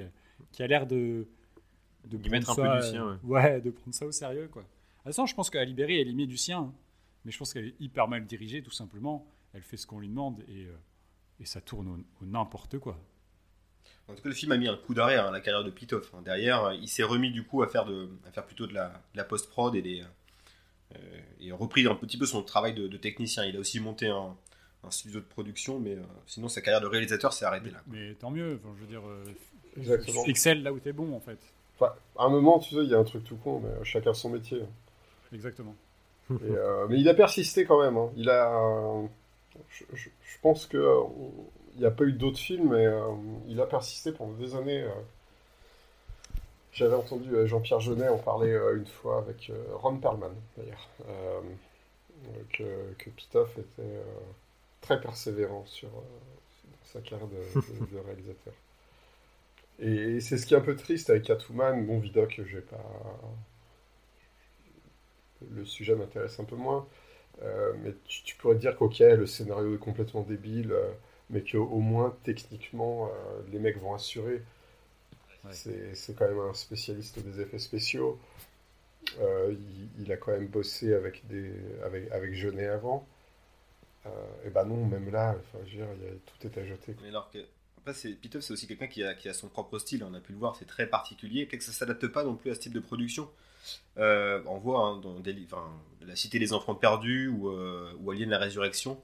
qui 0.52 0.62
a 0.62 0.66
l'air 0.66 0.86
de, 0.86 1.26
de 2.04 2.28
mettre 2.28 2.50
un 2.50 2.54
peu 2.54 2.78
du 2.78 2.90
sien. 2.90 3.20
Ouais. 3.22 3.62
de 3.62 3.70
prendre 3.70 3.94
ça 3.94 4.04
au 4.04 4.12
sérieux. 4.12 4.48
Quoi. 4.52 4.64
À 5.06 5.12
je 5.12 5.34
pense 5.34 5.48
qu'à 5.48 5.64
Libéry, 5.64 5.98
elle 5.98 6.08
y 6.08 6.14
met 6.14 6.26
du 6.26 6.36
sien, 6.36 6.58
hein. 6.58 6.74
mais 7.24 7.32
je 7.32 7.38
pense 7.38 7.54
qu'elle 7.54 7.68
est 7.68 7.80
hyper 7.80 8.06
mal 8.06 8.26
dirigée, 8.26 8.62
tout 8.62 8.70
simplement. 8.70 9.26
Elle 9.54 9.62
fait 9.62 9.78
ce 9.78 9.86
qu'on 9.86 9.98
lui 9.98 10.08
demande 10.08 10.44
et 10.46 10.68
et 11.40 11.46
ça 11.46 11.60
tourne 11.60 11.88
au, 11.88 12.24
n'importe 12.24 12.78
quoi. 12.78 12.98
En 14.08 14.14
tout 14.14 14.22
cas, 14.22 14.28
le 14.28 14.34
film 14.34 14.52
a 14.52 14.56
mis 14.56 14.68
un 14.68 14.76
coup 14.76 14.94
d'arrêt 14.94 15.16
à 15.16 15.30
la 15.30 15.40
carrière 15.40 15.64
de 15.64 15.70
Pitoff. 15.70 16.12
Hein. 16.14 16.22
Derrière, 16.24 16.72
il 16.74 16.88
s'est 16.88 17.02
remis 17.02 17.30
du 17.30 17.44
coup 17.44 17.62
à 17.62 17.68
faire, 17.68 17.84
de, 17.84 18.08
à 18.26 18.32
faire 18.32 18.44
plutôt 18.44 18.66
de 18.66 18.74
la, 18.74 18.92
la 19.14 19.24
post-prod 19.24 19.74
et, 19.74 19.82
des, 19.82 20.02
euh, 20.96 21.20
et 21.40 21.52
repris 21.52 21.86
un 21.86 21.94
petit 21.94 22.18
peu 22.18 22.26
son 22.26 22.42
travail 22.42 22.74
de, 22.74 22.96
technicien. 22.96 23.44
Il 23.44 23.56
a 23.56 23.60
aussi 23.60 23.80
monté 23.80 24.08
un, 24.08 24.36
un 24.84 24.90
studio 24.90 25.20
de 25.20 25.24
production, 25.24 25.78
mais 25.78 25.94
euh, 25.94 26.02
sinon 26.26 26.48
sa 26.48 26.60
carrière 26.60 26.80
de 26.80 26.86
réalisateur 26.86 27.32
s'est 27.32 27.44
arrêtée 27.44 27.70
là. 27.70 27.82
Mais 27.86 28.14
tant 28.14 28.30
mieux, 28.30 28.60
enfin, 28.62 28.74
je 28.76 28.80
veux 28.80 28.88
dire, 28.88 29.02
euh, 29.06 30.26
excelle 30.26 30.62
là 30.62 30.72
où 30.72 30.78
t'es 30.78 30.92
bon 30.92 31.14
en 31.14 31.20
fait. 31.20 31.38
Enfin, 31.78 31.92
à 32.18 32.24
un 32.24 32.28
moment, 32.28 32.58
tu 32.58 32.74
sais, 32.74 32.82
il 32.82 32.90
y 32.90 32.94
a 32.94 32.98
un 32.98 33.04
truc 33.04 33.24
tout 33.24 33.36
con, 33.36 33.60
mais 33.60 33.84
chacun 33.84 34.14
son 34.14 34.30
métier. 34.30 34.62
Exactement. 35.32 35.74
mais 36.30 36.98
il 36.98 37.08
a 37.08 37.14
persisté 37.14 37.64
quand 37.64 37.80
même. 37.80 37.96
Hein. 37.96 38.10
Il 38.16 38.28
a 38.28 38.52
je, 39.70 40.08
pense 40.40 40.66
qu'il 40.66 40.78
euh, 40.78 41.02
n'y 41.76 41.84
a 41.84 41.90
pas 41.90 42.04
eu 42.04 42.12
d'autres 42.12 42.38
films, 42.38 42.70
mais 42.70 42.86
euh, 42.86 43.10
il 43.48 43.60
a 43.60 43.66
persisté 43.66 44.12
pendant 44.12 44.32
des 44.34 44.54
années. 44.54 44.82
Euh. 44.82 44.90
J'avais 46.72 46.94
entendu 46.94 47.30
Jean-Pierre 47.46 47.80
Jeunet 47.80 48.08
en 48.08 48.16
parler 48.16 48.58
une 48.74 48.86
fois 48.86 49.18
avec 49.18 49.52
Ron 49.74 49.98
Perlman, 49.98 50.32
d'ailleurs, 50.56 50.88
que, 52.50 53.10
Pitoff 53.10 53.58
était 53.58 54.00
très 54.80 54.98
persévérant 54.98 55.66
sur, 55.66 55.90
sa 56.84 57.02
carrière 57.02 57.28
de, 57.28 57.98
réalisateur. 58.06 58.54
Et 59.80 60.20
c'est 60.20 60.38
ce 60.38 60.46
qui 60.46 60.54
est 60.54 60.56
un 60.56 60.62
peu 60.62 60.74
triste 60.74 61.10
avec 61.10 61.24
Catwoman. 61.24 61.84
Bon, 61.84 61.98
Vidoc, 61.98 62.40
je 62.42 62.56
vais 62.56 62.62
pas. 62.62 62.82
Le 65.50 65.66
sujet 65.66 65.94
m'intéresse 65.94 66.40
un 66.40 66.44
peu 66.44 66.56
moins. 66.56 66.86
Euh, 67.40 67.72
mais 67.82 67.94
tu, 68.06 68.36
pourrais 68.36 68.56
dire 68.56 68.76
qu'ok, 68.76 68.98
le 68.98 69.26
scénario 69.26 69.74
est 69.74 69.78
complètement 69.78 70.22
débile, 70.22 70.72
euh, 70.72 70.90
mais 71.30 71.42
qu'au 71.42 71.78
moins 71.78 72.16
techniquement, 72.22 73.06
euh, 73.08 73.40
les 73.50 73.58
mecs 73.58 73.78
vont 73.78 73.94
assurer. 73.94 74.42
C'est 75.50 76.14
quand 76.16 76.28
même 76.28 76.38
un 76.38 76.54
spécialiste 76.54 77.18
des 77.18 77.40
effets 77.40 77.58
spéciaux. 77.58 78.18
Il, 79.98 80.12
a 80.12 80.16
quand 80.16 80.30
même 80.30 80.46
bossé 80.46 80.94
avec, 80.94 81.26
des, 81.26 81.52
avec, 81.84 82.10
avec 82.12 82.34
Jeunet 82.34 82.68
avant. 82.68 83.04
et 84.46 84.50
ben 84.50 84.64
non, 84.64 84.86
même 84.86 85.10
là, 85.10 85.34
enfin, 85.36 85.64
je 85.66 85.78
veux 85.78 85.84
dire, 85.84 85.86
y 86.00 86.08
a, 86.08 86.14
tout 86.26 86.46
est 86.46 86.60
à 86.60 86.64
jeter. 86.64 86.94
Mais 87.02 87.08
alors 87.08 87.28
que, 87.30 87.38
après, 87.78 87.92
c'est, 87.92 88.16
c'est 88.22 88.52
aussi 88.52 88.68
quelqu'un 88.68 88.86
qui 88.86 89.02
a, 89.02 89.14
qui 89.14 89.28
a, 89.28 89.34
son 89.34 89.48
propre 89.48 89.80
style, 89.80 90.04
on 90.04 90.14
a 90.14 90.20
pu 90.20 90.32
le 90.32 90.38
voir, 90.38 90.54
c'est 90.54 90.64
très 90.64 90.86
particulier. 90.86 91.44
Peut-être 91.46 91.60
que 91.60 91.66
ça 91.66 91.72
s'adapte 91.72 92.06
pas 92.06 92.22
non 92.22 92.36
plus 92.36 92.52
à 92.52 92.54
ce 92.54 92.60
type 92.60 92.72
de 92.72 92.80
production. 92.80 93.28
Euh, 93.98 94.42
on 94.46 94.58
voit 94.58 94.80
hein, 94.80 94.96
dans 94.98 95.20
des, 95.20 95.36
La 96.00 96.16
Cité 96.16 96.38
des 96.38 96.52
Enfants 96.52 96.74
Perdus 96.74 97.28
ou, 97.28 97.50
euh, 97.50 97.92
ou 98.00 98.10
Alien 98.10 98.30
la 98.30 98.38
Résurrection, 98.38 99.00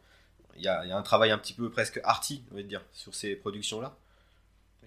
il 0.56 0.62
y, 0.62 0.68
a, 0.68 0.97
un 0.97 1.02
travail 1.02 1.30
un 1.30 1.39
petit 1.39 1.52
peu 1.52 1.70
presque 1.70 2.01
arty, 2.02 2.44
on 2.51 2.56
va 2.56 2.62
dire, 2.62 2.85
sur 2.93 3.14
ces 3.14 3.36
productions-là. 3.36 3.97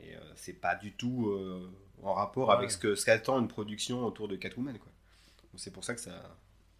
Et 0.03 0.15
euh, 0.15 0.19
c'est 0.35 0.59
pas 0.59 0.75
du 0.75 0.91
tout 0.91 1.33
en 2.03 2.13
rapport 2.13 2.51
avec 2.51 2.71
ce 2.71 2.77
que 2.77 2.95
ce 2.95 3.05
qu'attend 3.05 3.39
une 3.39 3.47
production 3.47 4.05
autour 4.05 4.27
de 4.27 4.35
Catwoman. 4.35 4.77
Quoi. 4.77 4.91
c'est 5.55 5.71
pour 5.71 5.83
ça 5.83 5.93
que 5.93 6.01
ça. 6.01 6.11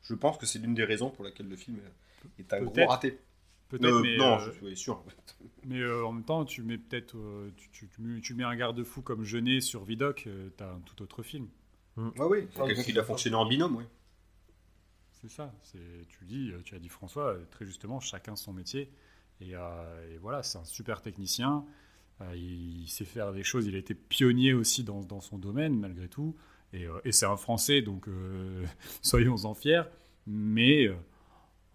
Je 0.03 0.13
pense 0.13 0.37
que 0.37 0.45
c'est 0.45 0.59
l'une 0.59 0.73
des 0.73 0.83
raisons 0.83 1.09
pour 1.09 1.23
laquelle 1.23 1.47
le 1.47 1.55
film 1.55 1.79
est 2.39 2.51
un 2.53 2.61
gros 2.63 2.85
raté. 2.87 3.19
Peut-être, 3.69 4.01
mais 4.01 4.17
non, 4.17 4.39
je 4.39 4.51
suis 4.51 4.75
sûr. 4.75 5.01
Mais 5.63 5.85
en 5.85 6.11
même 6.11 6.25
temps, 6.25 6.43
tu 6.43 6.61
mets 6.63 6.77
peut-être, 6.77 7.15
tu, 7.71 7.87
tu, 8.21 8.33
mets 8.33 8.43
un 8.43 8.55
garde-fou 8.55 9.01
comme 9.01 9.23
Jeunet 9.23 9.61
sur 9.61 9.85
Vidoc, 9.85 10.27
tu 10.57 10.63
as 10.63 10.67
un 10.67 10.79
tout 10.79 11.01
autre 11.01 11.23
film. 11.23 11.47
Mm. 11.97 12.09
Ah 12.19 12.27
oui, 12.27 12.47
quelqu'un 12.47 12.83
qui 12.83 12.97
a 12.97 13.03
fonctionné 13.03 13.35
en 13.35 13.45
binôme, 13.45 13.75
oui. 13.75 13.85
C'est 15.21 15.29
ça. 15.29 15.53
Tu 15.71 16.25
dis, 16.25 16.51
tu 16.63 16.75
as 16.75 16.79
dit 16.79 16.89
François, 16.89 17.37
très 17.51 17.65
justement, 17.65 17.99
chacun 17.99 18.35
son 18.35 18.53
métier. 18.53 18.91
Et, 19.39 19.55
euh, 19.55 20.17
voilà, 20.21 20.43
c'est 20.43 20.57
un 20.57 20.65
super 20.65 21.01
technicien. 21.01 21.65
Euh, 22.21 22.35
il, 22.35 22.87
sait 22.87 23.05
faire 23.05 23.31
des 23.31 23.43
choses. 23.43 23.67
Il 23.67 23.75
a 23.75 23.77
été 23.77 23.93
pionnier 23.93 24.53
aussi 24.53 24.83
dans, 24.83 25.01
dans 25.01 25.21
son 25.21 25.37
domaine, 25.37 25.79
malgré 25.79 26.07
tout. 26.07 26.35
Et, 26.73 26.85
euh, 26.85 26.99
et 27.03 27.11
c'est 27.11 27.25
un 27.25 27.37
Français, 27.37 27.81
donc 27.81 28.07
soyons-en 29.01 29.53
fiers. 29.53 29.83
Mais 30.25 30.87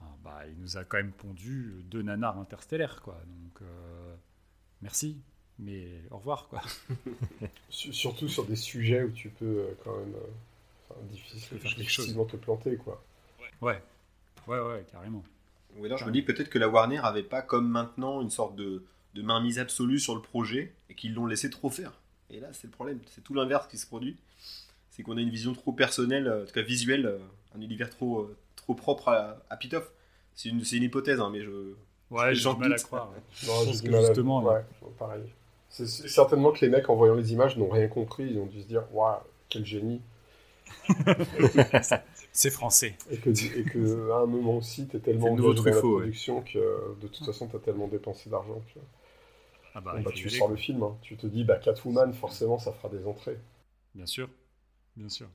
ah, 0.01 0.16
bah, 0.24 0.43
il 0.48 0.59
nous 0.59 0.76
a 0.76 0.84
quand 0.84 0.97
même 0.97 1.12
pondu 1.12 1.84
deux 1.84 2.02
nanars 2.02 2.38
interstellaires, 2.38 3.01
quoi. 3.02 3.20
Donc 3.26 3.60
merci 4.82 5.20
mais 5.58 5.86
au 6.10 6.18
revoir 6.18 6.48
quoi. 6.48 6.62
Surtout 7.70 8.28
sur 8.28 8.44
des 8.44 8.56
sujets 8.56 9.02
où 9.02 9.10
tu 9.10 9.28
peux 9.30 9.44
euh, 9.44 9.74
quand 9.84 9.96
même 9.96 10.14
euh, 10.14 10.94
difficile, 11.10 11.58
faire 11.58 11.74
difficilement 11.74 12.24
te 12.24 12.36
planter 12.36 12.76
quoi. 12.76 13.02
Ouais, 13.62 13.80
ouais, 14.46 14.60
ouais, 14.60 14.84
carrément. 14.90 15.24
Ou 15.78 15.84
alors 15.84 15.98
je 15.98 16.04
me 16.04 16.10
dis 16.10 16.22
peut-être 16.22 16.48
que 16.48 16.58
la 16.58 16.68
Warner 16.68 17.00
avait 17.02 17.22
pas 17.22 17.42
comme 17.42 17.68
maintenant 17.68 18.20
une 18.20 18.30
sorte 18.30 18.56
de, 18.56 18.84
de 19.14 19.22
mainmise 19.22 19.58
absolue 19.58 19.98
sur 19.98 20.14
le 20.14 20.22
projet 20.22 20.72
et 20.90 20.94
qu'ils 20.94 21.14
l'ont 21.14 21.26
laissé 21.26 21.50
trop 21.50 21.70
faire. 21.70 21.92
Et 22.30 22.40
là 22.40 22.48
c'est 22.52 22.66
le 22.66 22.72
problème, 22.72 23.00
c'est 23.06 23.22
tout 23.22 23.34
l'inverse 23.34 23.66
qui 23.68 23.78
se 23.78 23.86
produit. 23.86 24.16
C'est 24.90 25.02
qu'on 25.02 25.18
a 25.18 25.20
une 25.20 25.30
vision 25.30 25.52
trop 25.52 25.72
personnelle, 25.72 26.30
en 26.30 26.46
tout 26.46 26.52
cas 26.52 26.62
visuelle, 26.62 27.18
un 27.54 27.60
univers 27.60 27.90
trop, 27.90 28.30
trop 28.56 28.74
propre 28.74 29.08
à, 29.08 29.42
à 29.50 29.56
Pitoff. 29.56 29.90
C'est 30.34 30.48
une, 30.48 30.62
une, 30.72 30.82
hypothèse, 30.82 31.20
hein, 31.20 31.30
mais 31.30 31.42
je. 31.42 31.74
Ouais, 32.10 32.34
j'ai 32.34 32.50
du 32.50 32.56
mal 32.58 32.72
à 32.72 32.76
croire. 32.76 33.10
Non, 33.46 33.64
justement, 33.72 34.42
ouais, 34.42 34.62
pareil. 34.98 35.22
C'est 35.84 36.08
certainement 36.08 36.52
que 36.52 36.64
les 36.64 36.70
mecs, 36.70 36.88
en 36.88 36.94
voyant 36.94 37.14
les 37.14 37.32
images, 37.32 37.56
n'ont 37.56 37.68
rien 37.68 37.88
compris. 37.88 38.24
Ils 38.30 38.38
ont 38.38 38.46
dû 38.46 38.62
se 38.62 38.66
dire 38.66 38.84
Waouh, 38.92 39.20
quel 39.48 39.64
génie 39.64 40.00
C'est 42.32 42.50
français. 42.50 42.96
Et 43.10 43.18
que, 43.18 43.30
et 43.30 43.64
que, 43.64 44.10
à 44.10 44.18
un 44.18 44.26
moment 44.26 44.56
aussi, 44.56 44.86
tu 44.88 44.96
es 44.96 45.00
tellement 45.00 45.28
engagé 45.32 45.54
dans 45.54 45.64
la 45.64 45.80
production 45.80 46.42
que 46.42 46.94
de 47.00 47.06
toute 47.06 47.24
façon, 47.24 47.46
tu 47.46 47.56
as 47.56 47.60
tellement 47.60 47.88
dépensé 47.88 48.30
d'argent 48.30 48.62
que 48.74 48.80
ah 49.74 49.80
bah, 49.82 49.96
bah, 50.02 50.10
tu 50.14 50.30
sors 50.30 50.48
le 50.48 50.56
film. 50.56 50.82
Hein. 50.82 50.96
Tu 51.02 51.16
te 51.16 51.26
dis 51.26 51.44
bah, 51.44 51.56
Catwoman, 51.56 52.14
forcément, 52.14 52.58
ça 52.58 52.72
fera 52.72 52.88
des 52.88 53.06
entrées. 53.06 53.38
Bien 53.94 54.06
sûr, 54.06 54.28
bien 54.96 55.10
sûr. 55.10 55.28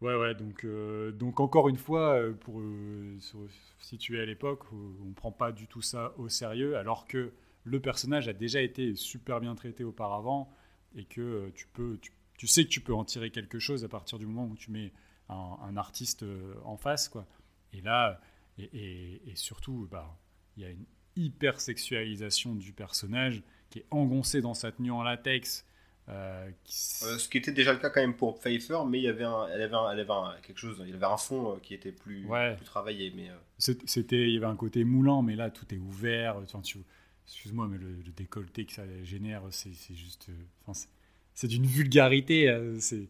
Ouais, 0.00 0.14
ouais, 0.14 0.34
donc, 0.34 0.64
euh, 0.64 1.10
donc 1.12 1.40
encore 1.40 1.68
une 1.68 1.76
fois, 1.76 2.14
euh, 2.14 2.32
pour 2.32 2.60
euh, 2.60 3.16
se 3.20 3.36
situer 3.78 4.20
à 4.20 4.26
l'époque, 4.26 4.60
on 4.72 5.04
ne 5.06 5.14
prend 5.14 5.32
pas 5.32 5.52
du 5.52 5.66
tout 5.66 5.80
ça 5.80 6.12
au 6.18 6.28
sérieux, 6.28 6.76
alors 6.76 7.06
que 7.06 7.32
le 7.66 7.80
personnage 7.80 8.28
a 8.28 8.32
déjà 8.32 8.62
été 8.62 8.94
super 8.94 9.40
bien 9.40 9.54
traité 9.56 9.82
auparavant 9.84 10.48
et 10.94 11.04
que 11.04 11.20
euh, 11.20 11.52
tu 11.54 11.66
peux, 11.66 11.98
tu, 12.38 12.46
sais 12.46 12.64
que 12.64 12.70
tu 12.70 12.80
peux 12.80 12.94
en 12.94 13.04
tirer 13.04 13.30
quelque 13.30 13.58
chose 13.58 13.84
à 13.84 13.88
partir 13.88 14.18
du 14.18 14.24
moment 14.26 14.46
où 14.46 14.54
tu 14.54 14.70
mets 14.70 14.92
un, 15.28 15.76
artiste 15.76 16.22
euh, 16.22 16.54
en 16.64 16.76
face, 16.76 17.08
quoi. 17.08 17.26
Et 17.72 17.80
là, 17.80 18.20
et, 18.58 19.20
surtout, 19.34 19.88
bah, 19.90 20.16
il 20.56 20.62
y 20.62 20.66
a 20.66 20.70
hyper 21.16 21.60
sexualisation 21.60 22.54
du 22.54 22.72
personnage 22.72 23.42
qui 23.68 23.80
est 23.80 23.86
engoncé 23.90 24.40
dans 24.40 24.54
sa 24.54 24.70
tenue 24.72 24.92
en 24.92 25.02
latex. 25.02 25.66
euh, 26.08 26.48
qui- 26.62 27.04
Euh, 27.04 27.18
ce 27.18 27.28
qui 27.28 27.36
était 27.38 27.50
déjà 27.50 27.72
le 27.72 27.80
cas 27.80 27.90
quand 27.90 28.00
même 28.00 28.14
pour 28.14 28.38
Pfeiffer, 28.38 28.78
mais 28.86 28.98
il 29.00 29.02
y 29.02 29.08
avait, 29.08 29.24
un, 29.24 29.48
elle 29.48 29.60
avait, 29.60 29.74
un- 29.74 29.90
elle 29.90 29.98
avait 29.98 30.12
un- 30.12 30.36
quelque 30.40 30.58
chose, 30.58 30.80
il 30.84 30.90
y 30.90 30.94
avait 30.94 31.04
un 31.04 31.16
fond 31.16 31.54
euh, 31.54 31.58
qui 31.60 31.74
était 31.74 31.90
plus, 31.90 32.24
Ouais. 32.26 32.54
plus 32.54 32.64
travaillé. 32.64 33.12
Mais, 33.16 33.28
euh, 33.28 33.34
C'était, 33.58 34.28
il 34.28 34.34
y 34.34 34.36
avait 34.36 34.46
un 34.46 34.54
côté 34.54 34.84
moulant, 34.84 35.22
mais 35.22 35.34
là 35.34 35.50
tout 35.50 35.66
est 35.74 35.78
ouvert. 35.78 36.36
Enfin, 36.36 36.60
tu, 36.60 36.78
excuse-moi, 37.26 37.68
mais 37.68 37.78
le, 37.78 37.88
le 37.90 38.12
décolleté 38.16 38.64
que 38.64 38.72
ça 38.72 38.82
génère, 39.04 39.42
c'est, 39.50 39.72
c'est 39.74 39.94
juste, 39.94 40.28
euh, 40.30 40.32
enfin, 40.62 40.74
c'est, 40.74 40.88
c'est 41.34 41.48
d'une 41.48 41.66
vulgarité. 41.66 42.48
euh, 42.48 42.78
c'est, 42.80 43.08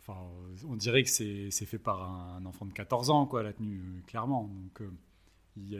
enfin, 0.00 0.18
euh, 0.20 0.66
on 0.68 0.76
dirait 0.76 1.02
que 1.02 1.10
c'est, 1.10 1.50
c'est 1.50 1.66
fait 1.66 1.78
par 1.78 2.02
un, 2.02 2.44
enfant 2.46 2.64
de 2.66 2.72
14 2.72 3.10
ans, 3.10 3.26
quoi, 3.26 3.42
la 3.42 3.52
tenue, 3.52 3.78
euh, 3.80 4.00
clairement. 4.06 4.44
Donc, 4.44 4.80
euh, 4.82 4.90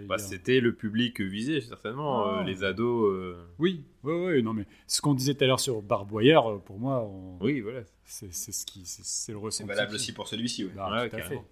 Bah, 0.07 0.15
a- 0.15 0.19
C'était 0.19 0.61
le 0.61 0.75
public 0.75 1.21
visé, 1.21 1.61
certainement. 1.61 2.25
Ah. 2.27 2.41
euh, 2.41 2.45
les 2.45 2.65
ados. 2.65 3.13
euh, 3.13 3.47
Oui, 3.59 3.85
oui, 4.05 4.13
oui, 4.15 4.43
non, 4.43 4.55
mais 4.55 4.65
ce 4.87 5.03
qu'on 5.03 5.13
disait 5.13 5.35
tout 5.35 5.45
à 5.45 5.47
l'heure 5.47 5.61
sur 5.61 5.83
Barboyeur, 5.83 6.63
pour 6.63 6.79
moi, 6.79 7.03
on- 7.05 7.37
Oui, 7.43 7.61
voilà. 7.61 7.83
c'est, 8.07 8.33
c'est 8.33 8.53
ce 8.53 8.65
qui, 8.65 8.87
c'est, 8.87 9.05
c'est 9.05 9.33
le 9.33 9.39
c'est 9.39 9.45
ressenti. 9.45 9.69
valable 9.69 9.95
aussi 9.95 10.13
pour 10.15 10.29
celui-ci. 10.29 10.65
Ouais. 10.65 10.71
Bah, 10.75 10.91
Ouais, 10.91 11.11
tout 11.11 11.17
à 11.17 11.21
carrément. 11.21 11.43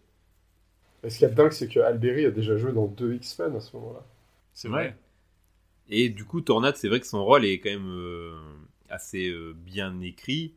fait. 1.03 1.07
Et 1.07 1.11
ce 1.11 1.19
qu'il 1.19 1.25
y 1.25 1.27
a 1.27 1.31
de 1.33 1.37
dingue, 1.37 1.53
c'est 1.53 1.69
que 1.69 1.81
Alberi 1.81 2.25
a 2.25 2.31
déjà 2.31 2.57
joué 2.57 2.73
dans 2.73 2.87
deux 2.87 3.15
X-Men 3.15 3.57
à 3.57 3.61
ce 3.61 3.77
moment-là? 3.77 4.07
C'est 4.55 4.69
Ouais. 4.69 4.75
vrai. 4.75 4.97
Et 5.89 6.09
du 6.09 6.24
coup, 6.24 6.40
Tornade, 6.40 6.77
c'est 6.77 6.89
vrai 6.89 7.01
que 7.01 7.06
son 7.06 7.24
rôle 7.24 7.44
est 7.44 7.59
quand 7.61 7.70
même 7.70 7.90
euh, 7.90 8.36
assez 8.89 9.28
euh, 9.28 9.52
bien 9.55 10.01
écrit, 10.01 10.55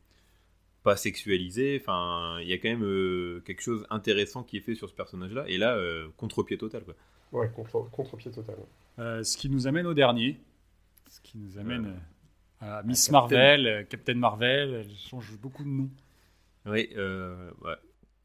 pas 0.83 0.95
sexualisé. 0.95 1.79
Enfin, 1.81 2.37
il 2.41 2.47
y 2.47 2.53
a 2.53 2.57
quand 2.57 2.69
même 2.69 2.83
euh, 2.85 3.41
quelque 3.45 3.61
chose 3.61 3.85
d'intéressant 3.89 4.43
qui 4.43 4.57
est 4.57 4.61
fait 4.61 4.75
sur 4.75 4.89
ce 4.89 4.95
personnage-là. 4.95 5.45
Et 5.47 5.57
là, 5.57 5.75
euh, 5.75 6.07
contre-pied 6.17 6.57
total. 6.57 6.83
Quoi. 6.83 6.95
Ouais, 7.33 7.49
contre- 7.53 7.89
contre-pied 7.91 8.31
total. 8.31 8.55
Euh, 8.99 9.23
ce 9.23 9.37
qui 9.37 9.49
nous 9.49 9.67
amène 9.67 9.85
au 9.85 9.93
dernier, 9.93 10.39
ce 11.09 11.19
qui 11.21 11.37
nous 11.37 11.57
amène 11.57 11.97
euh, 12.61 12.79
à 12.79 12.83
Miss 12.83 13.05
Captain. 13.07 13.19
Marvel, 13.19 13.87
Captain 13.89 14.15
Marvel, 14.15 14.73
elle 14.73 14.95
change 14.97 15.37
beaucoup 15.37 15.63
de 15.63 15.69
nom. 15.69 15.89
Oui, 16.65 16.89
euh, 16.95 17.51
ouais. 17.63 17.75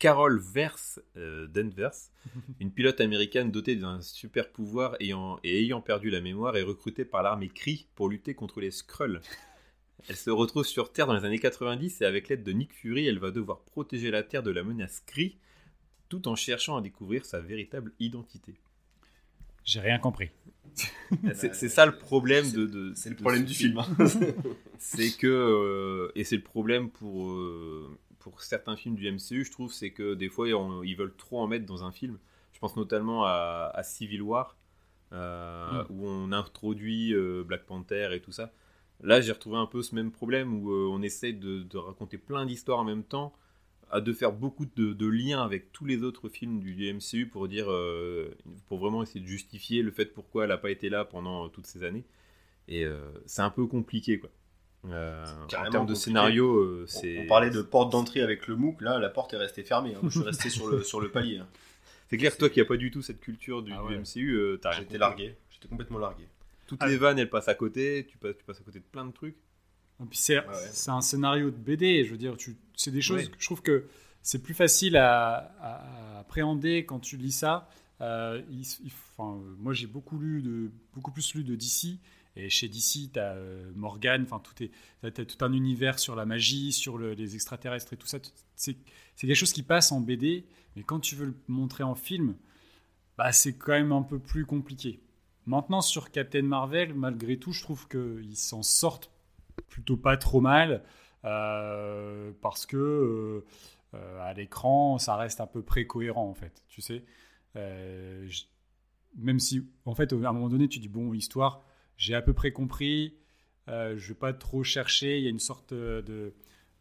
Carol 0.03 0.41
Verse 0.41 0.99
euh, 1.17 1.47
Danvers, 1.47 1.95
une 2.61 2.73
pilote 2.73 3.01
américaine 3.01 3.53
dotée 3.53 3.77
d'un 3.77 4.01
super 4.01 4.51
pouvoir 4.51 4.97
ayant, 4.99 5.39
et 5.45 5.61
ayant 5.63 5.81
perdu 5.81 6.11
la 6.11 6.21
mémoire, 6.21 6.57
est 6.57 6.65
recrutée 6.65 7.05
par 7.05 7.23
l'armée 7.23 7.49
Kree 7.49 7.87
pour 7.95 8.09
lutter 8.09 8.35
contre 8.35 8.61
les 8.61 8.73
Skrulls. 8.73 9.21
Elle 10.09 10.17
se 10.17 10.31
retrouve 10.31 10.65
sur 10.67 10.91
Terre 10.91 11.07
dans 11.07 11.15
les 11.17 11.25
années 11.25 11.39
90 11.39 12.01
et 12.01 12.05
avec 12.05 12.29
l'aide 12.29 12.43
de 12.43 12.51
Nick 12.51 12.73
Fury, 12.75 13.07
elle 13.07 13.21
va 13.21 13.31
devoir 13.31 13.61
protéger 13.61 14.11
la 14.11 14.25
Terre 14.25 14.43
de 14.43 14.51
la 14.51 14.65
menace 14.65 15.01
Kree 15.07 15.37
tout 16.09 16.27
en 16.27 16.35
cherchant 16.35 16.77
à 16.77 16.81
découvrir 16.83 17.25
sa 17.25 17.39
véritable 17.39 17.93
identité. 18.01 18.57
J'ai 19.65 19.79
rien 19.79 20.01
compris. 20.01 20.31
C'est 21.35 21.55
c'est 21.55 21.69
ça 21.69 21.87
le 21.87 21.97
problème 21.97 22.51
de, 22.51 22.67
de- 22.67 22.93
C'est 22.97 23.11
le 23.11 23.15
de 23.15 23.21
problème 23.21 23.43
ce 23.43 23.49
du 23.53 23.55
film. 23.55 23.81
film. 23.85 24.35
c'est 24.79 25.17
que 25.17 25.29
euh, 25.29 26.11
et 26.17 26.25
c'est 26.25 26.37
le 26.37 26.43
problème 26.43 26.91
pour 26.91 27.31
euh, 27.31 27.97
pour 28.23 28.43
certains 28.43 28.77
films 28.77 28.97
du 28.97 29.07
MCU 29.09 29.45
je 29.45 29.53
trouve 29.53 29.73
c'est 29.73 29.91
que 29.93 30.15
des 30.15 30.29
fois 30.29 30.49
on- 30.55 30.83
ils 30.83 30.97
veulent 30.97 31.17
trop 31.17 31.41
en 31.41 31.47
mettre 31.49 31.67
dans 31.67 31.85
un 31.85 31.93
film. 31.93 32.19
Je 32.53 32.59
pense 32.61 32.77
notamment 32.77 33.25
à, 33.25 33.71
à 33.75 33.83
Civil 33.83 34.23
War 34.23 34.57
euh, 35.13 35.85
où 35.91 36.07
on 36.09 36.33
introduit 36.33 37.15
euh, 37.15 37.45
Black 37.45 37.67
Panther 37.67 38.11
et 38.15 38.21
tout 38.21 38.33
ça. 38.33 38.53
Là 39.03 39.21
j'ai 39.21 39.33
retrouvé 39.33 39.59
un 39.59 39.67
peu 39.67 39.83
ce 39.83 39.95
même 39.95 40.13
problème 40.13 40.55
où 40.55 40.73
euh, 40.73 40.89
on 40.91 41.03
essaie 41.03 41.33
de, 41.33 41.63
de 41.63 41.79
raconter 41.79 42.19
plein 42.19 42.47
d'histoires 42.47 42.79
en 42.81 42.85
même 42.85 43.05
temps 43.05 43.35
à 43.91 44.01
de 44.01 44.13
faire 44.13 44.33
beaucoup 44.33 44.67
de, 44.67 44.93
de 44.95 45.07
liens 45.07 45.43
avec 45.45 45.73
tous 45.73 45.85
les 45.87 46.03
autres 46.03 46.29
films 46.29 46.61
du, 46.61 46.75
du 46.75 46.87
MCU 46.89 47.29
pour 47.29 47.49
dire 47.49 47.69
pour 48.67 48.79
vraiment 48.79 49.03
essayer 49.03 49.21
de 49.21 49.27
justifier 49.27 49.83
le 49.83 49.91
fait 49.91 50.07
pourquoi 50.07 50.45
elle 50.45 50.51
n'a 50.51 50.59
pas 50.59 50.71
été 50.71 50.89
là 50.89 51.05
pendant 51.05 51.49
toutes 51.49 51.67
ces 51.67 51.85
années. 51.85 52.05
Et 52.69 52.87
c'est 53.27 53.43
un 53.43 53.51
peu 53.51 53.67
compliqué 53.67 54.19
quoi. 54.21 54.31
Euh, 54.89 55.25
en 55.45 55.71
termes 55.71 55.87
de 55.87 55.95
scénario, 55.95 56.57
euh, 56.59 56.83
On, 56.85 56.87
c'est. 56.89 57.19
on 57.21 57.27
parlait 57.29 57.51
de 57.51 57.63
porte 57.63 57.93
d'entrée 57.93 58.21
avec 58.21 58.49
le 58.49 58.57
MOOC, 58.57 58.81
là 58.81 58.99
la 58.99 59.09
porte 59.11 59.33
est 59.33 59.37
restée 59.37 59.63
fermée. 59.63 59.95
hein. 59.95 60.01
Je 60.05 60.09
suis 60.11 60.21
resté 60.23 60.51
sur 60.51 60.67
le, 60.69 60.83
sur 60.83 61.01
le 61.01 61.11
palier. 61.11 61.39
hein. 61.39 61.47
C'est 62.11 62.17
clair 62.19 62.33
que 62.33 62.39
toi 62.39 62.51
qui 62.51 62.59
n'as 62.59 62.67
pas 62.67 62.77
du 62.77 62.91
tout 62.91 63.01
cette 63.01 63.21
culture 63.21 63.63
du, 63.63 63.73
Ah. 63.73 63.83
MCU, 63.91 64.33
euh, 64.35 64.59
t'as 64.61 64.71
rien 64.71 64.81
J'étais 64.81 64.99
largué, 64.99 65.37
j'étais 65.51 65.69
complètement 65.69 65.99
largué. 65.99 66.25
Toutes 66.67 66.81
Ah. 66.83 66.89
les 66.89 66.97
vannes, 66.97 67.19
elles 67.19 67.31
passent 67.31 67.49
à 67.49 67.55
côté. 67.55 68.07
Tu 68.11 68.19
passes, 68.19 68.37
tu 68.37 68.45
passes 68.45 68.61
à 68.61 68.65
côté 68.65 68.81
de 68.81 68.85
plein 68.85 69.07
de 69.07 69.13
trucs. 69.13 69.37
Et 70.03 70.05
puis 70.07 70.19
c'est 70.19 70.39
ouais. 70.39 70.45
c'est 70.73 70.91
un 70.91 71.01
scénario 71.01 71.51
de 71.51 71.57
BD, 71.57 72.05
je 72.05 72.11
veux 72.11 72.17
dire, 72.19 72.37
tu- 72.37 72.57
c'est 72.77 72.91
des 72.91 73.03
choses 73.03 73.19
Ouais. 73.23 73.27
que 73.29 73.37
je 73.39 73.45
trouve 73.47 73.63
que 73.63 73.85
c'est 74.21 74.43
plus 74.43 74.55
facile 74.55 74.97
à, 74.97 75.55
à- 75.61 76.17
à 76.17 76.19
appréhender 76.21 76.85
quand 76.85 76.99
tu 76.99 77.17
lis 77.17 77.31
ça. 77.33 77.69
Euh, 78.01 78.43
il- 78.51 78.63
il- 78.85 78.93
enfin, 79.17 79.41
moi, 79.59 79.73
j'ai 79.75 79.87
beaucoup 79.87 80.19
lu 80.19 80.43
de, 80.43 80.71
beaucoup 80.95 81.13
plus 81.13 81.35
lu 81.35 81.45
de 81.45 81.55
DC. 81.55 81.99
Et 82.37 82.49
chez 82.49 82.69
DC, 82.69 83.11
tu 83.13 83.19
as 83.21 83.37
Morgan, 83.77 84.23
enfin, 84.23 84.39
tout 84.41 84.63
est, 84.63 84.71
t'as 85.03 85.25
tout 85.25 85.45
un 85.45 85.53
univers 85.53 85.99
sur 85.99 86.17
la 86.17 86.25
magie, 86.25 86.73
sur 86.73 86.97
le- 86.99 87.13
les 87.15 87.35
extraterrestres 87.35 87.93
et 87.93 87.97
tout 87.97 88.07
ça. 88.07 88.19
C'est, 88.57 88.77
quelque 89.17 89.35
chose 89.35 89.53
qui 89.53 89.63
passe 89.63 89.93
en 89.93 90.01
BD, 90.01 90.45
mais 90.77 90.83
quand 90.83 91.01
tu 91.01 91.15
veux 91.15 91.27
le 91.27 91.35
montrer 91.49 91.83
en 91.85 91.95
film, 91.95 92.35
bah, 93.19 93.33
c'est 93.33 93.55
quand 93.57 93.73
même 93.73 93.93
un 93.93 94.03
peu 94.03 94.19
plus 94.19 94.47
compliqué. 94.47 95.01
Maintenant, 95.47 95.81
sur 95.83 96.11
Captain 96.11 96.43
Marvel, 96.43 96.95
malgré 96.95 97.37
tout, 97.39 97.53
je 97.53 97.63
trouve 97.63 97.89
qu'ils 97.89 98.37
s'en 98.37 98.63
sortent 98.63 99.11
plutôt 99.69 99.97
pas 99.97 100.17
trop 100.17 100.41
mal 100.41 100.83
euh, 101.25 102.33
parce 102.41 102.67
que 102.67 102.77
euh, 102.77 103.45
euh, 103.95 104.21
à 104.23 104.33
l'écran, 104.35 104.99
ça 104.99 105.17
reste 105.17 105.41
à 105.41 105.47
peu 105.47 105.63
près 105.63 105.87
cohérent 105.87 106.29
en 106.29 106.35
fait. 106.35 106.63
Tu 106.69 106.81
sais, 106.83 107.05
Euh, 107.57 108.27
même 109.17 109.39
si 109.39 109.69
en 109.85 109.95
fait, 109.95 110.13
à 110.13 110.17
un 110.17 110.33
moment 110.33 110.49
donné, 110.49 110.69
tu 110.69 110.79
dis 110.79 110.89
bon, 110.89 111.13
histoire, 111.15 111.63
j'ai 111.97 112.15
à 112.15 112.23
peu 112.23 112.33
près 112.33 112.53
compris. 112.53 113.15
euh, 113.69 113.95
je 113.97 114.09
vais 114.09 114.19
pas 114.19 114.33
trop 114.33 114.63
chercher. 114.65 115.19
Il 115.19 115.25
y 115.25 115.27
a 115.27 115.31
une 115.31 115.39
sorte 115.39 115.73
de 115.73 116.05
euh, 116.09 116.33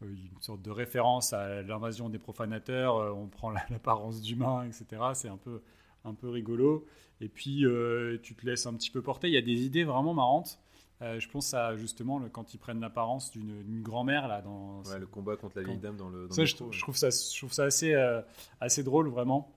une 0.02 0.40
sorte 0.40 0.62
de 0.62 0.70
référence 0.70 1.32
à 1.32 1.62
l'invasion 1.62 2.08
des 2.08 2.18
profanateurs. 2.18 2.96
euh, 2.96 3.10
on 3.12 3.28
prend 3.28 3.50
la- 3.50 3.64
l'apparence 3.70 4.20
d'humain, 4.20 4.64
etc. 4.66 5.02
C'est 5.14 5.28
un 5.28 5.36
peu 5.36 5.62
un 6.04 6.14
peu 6.14 6.28
rigolo. 6.28 6.84
Et 7.20 7.28
puis 7.28 7.64
euh, 7.64 8.18
tu 8.22 8.34
te 8.34 8.44
laisses 8.44 8.66
un 8.66 8.74
petit 8.74 8.90
peu 8.90 9.00
porter. 9.02 9.28
Il 9.28 9.34
y 9.34 9.36
a 9.38 9.42
des 9.42 9.64
idées 9.64 9.84
vraiment 9.84 10.14
marrantes. 10.14 10.58
Euh, 11.02 11.18
je 11.20 11.28
pense 11.28 11.52
à 11.54 11.76
justement 11.76 12.18
le- 12.18 12.28
quand 12.28 12.54
ils 12.54 12.58
prennent 12.58 12.80
l'apparence 12.80 13.30
d'une 13.32 13.82
grand-mère 13.82 14.26
là 14.28 14.40
dans 14.42 14.82
Ouais, 14.84 14.98
le 15.00 15.06
combat 15.06 15.36
contre 15.36 15.58
la 15.58 15.64
vieille 15.64 15.78
dame 15.78 15.96
dans 15.96 16.08
le. 16.08 16.26
Dans 16.28 16.34
ça, 16.34 16.42
le 16.42 16.46
je, 16.46 16.54
trouve- 16.56 16.68
ouais. 16.68 16.72
je 16.74 16.80
trouve 16.80 16.96
ça, 16.96 17.08
je 17.10 17.38
trouve 17.38 17.52
ça 17.52 17.64
assez, 17.64 17.94
euh, 17.94 18.20
assez 18.60 18.82
drôle, 18.82 19.08
vraiment. 19.08 19.52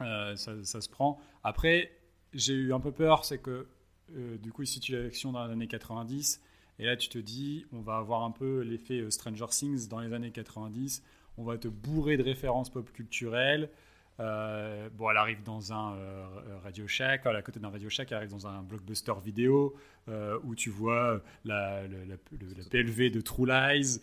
Euh, 0.00 0.34
ça, 0.36 0.52
ça 0.64 0.80
se 0.80 0.88
prend. 0.88 1.18
Après, 1.42 1.90
j'ai 2.32 2.52
eu 2.54 2.72
un 2.72 2.78
peu 2.80 2.92
peur, 2.92 3.24
c'est 3.24 3.38
que 3.38 3.66
euh, 4.16 4.36
du 4.38 4.52
coup, 4.52 4.62
il 4.62 4.66
situe 4.66 4.92
l'action 4.92 5.32
dans 5.32 5.46
les 5.46 5.52
années 5.52 5.66
90. 5.68 6.40
Et 6.80 6.86
là, 6.86 6.96
tu 6.96 7.08
te 7.08 7.18
dis, 7.18 7.66
on 7.72 7.80
va 7.80 7.96
avoir 7.96 8.22
un 8.22 8.30
peu 8.30 8.60
l'effet 8.60 9.00
euh, 9.00 9.10
Stranger 9.10 9.46
Things 9.50 9.88
dans 9.88 10.00
les 10.00 10.12
années 10.12 10.30
90. 10.30 11.02
On 11.38 11.44
va 11.44 11.58
te 11.58 11.68
bourrer 11.68 12.16
de 12.16 12.22
références 12.22 12.70
pop 12.70 12.90
culturelles. 12.92 13.68
Euh, 14.20 14.88
bon, 14.96 15.10
elle 15.10 15.16
arrive 15.16 15.42
dans 15.44 15.72
un 15.72 15.94
euh, 15.94 16.26
Radio 16.64 16.88
Shack, 16.88 17.24
à 17.26 17.42
côté 17.42 17.60
d'un 17.60 17.70
Radio 17.70 17.88
Shack, 17.88 18.10
elle 18.10 18.16
arrive 18.18 18.30
dans 18.30 18.48
un 18.48 18.62
blockbuster 18.62 19.12
vidéo 19.24 19.76
euh, 20.08 20.36
où 20.42 20.56
tu 20.56 20.70
vois 20.70 21.22
la, 21.44 21.82
la, 21.86 21.98
la- 21.98 22.16
le- 22.40 22.54
la 22.56 22.64
PLV 22.68 23.10
de 23.10 23.20
True 23.20 23.46
Lies. 23.46 24.00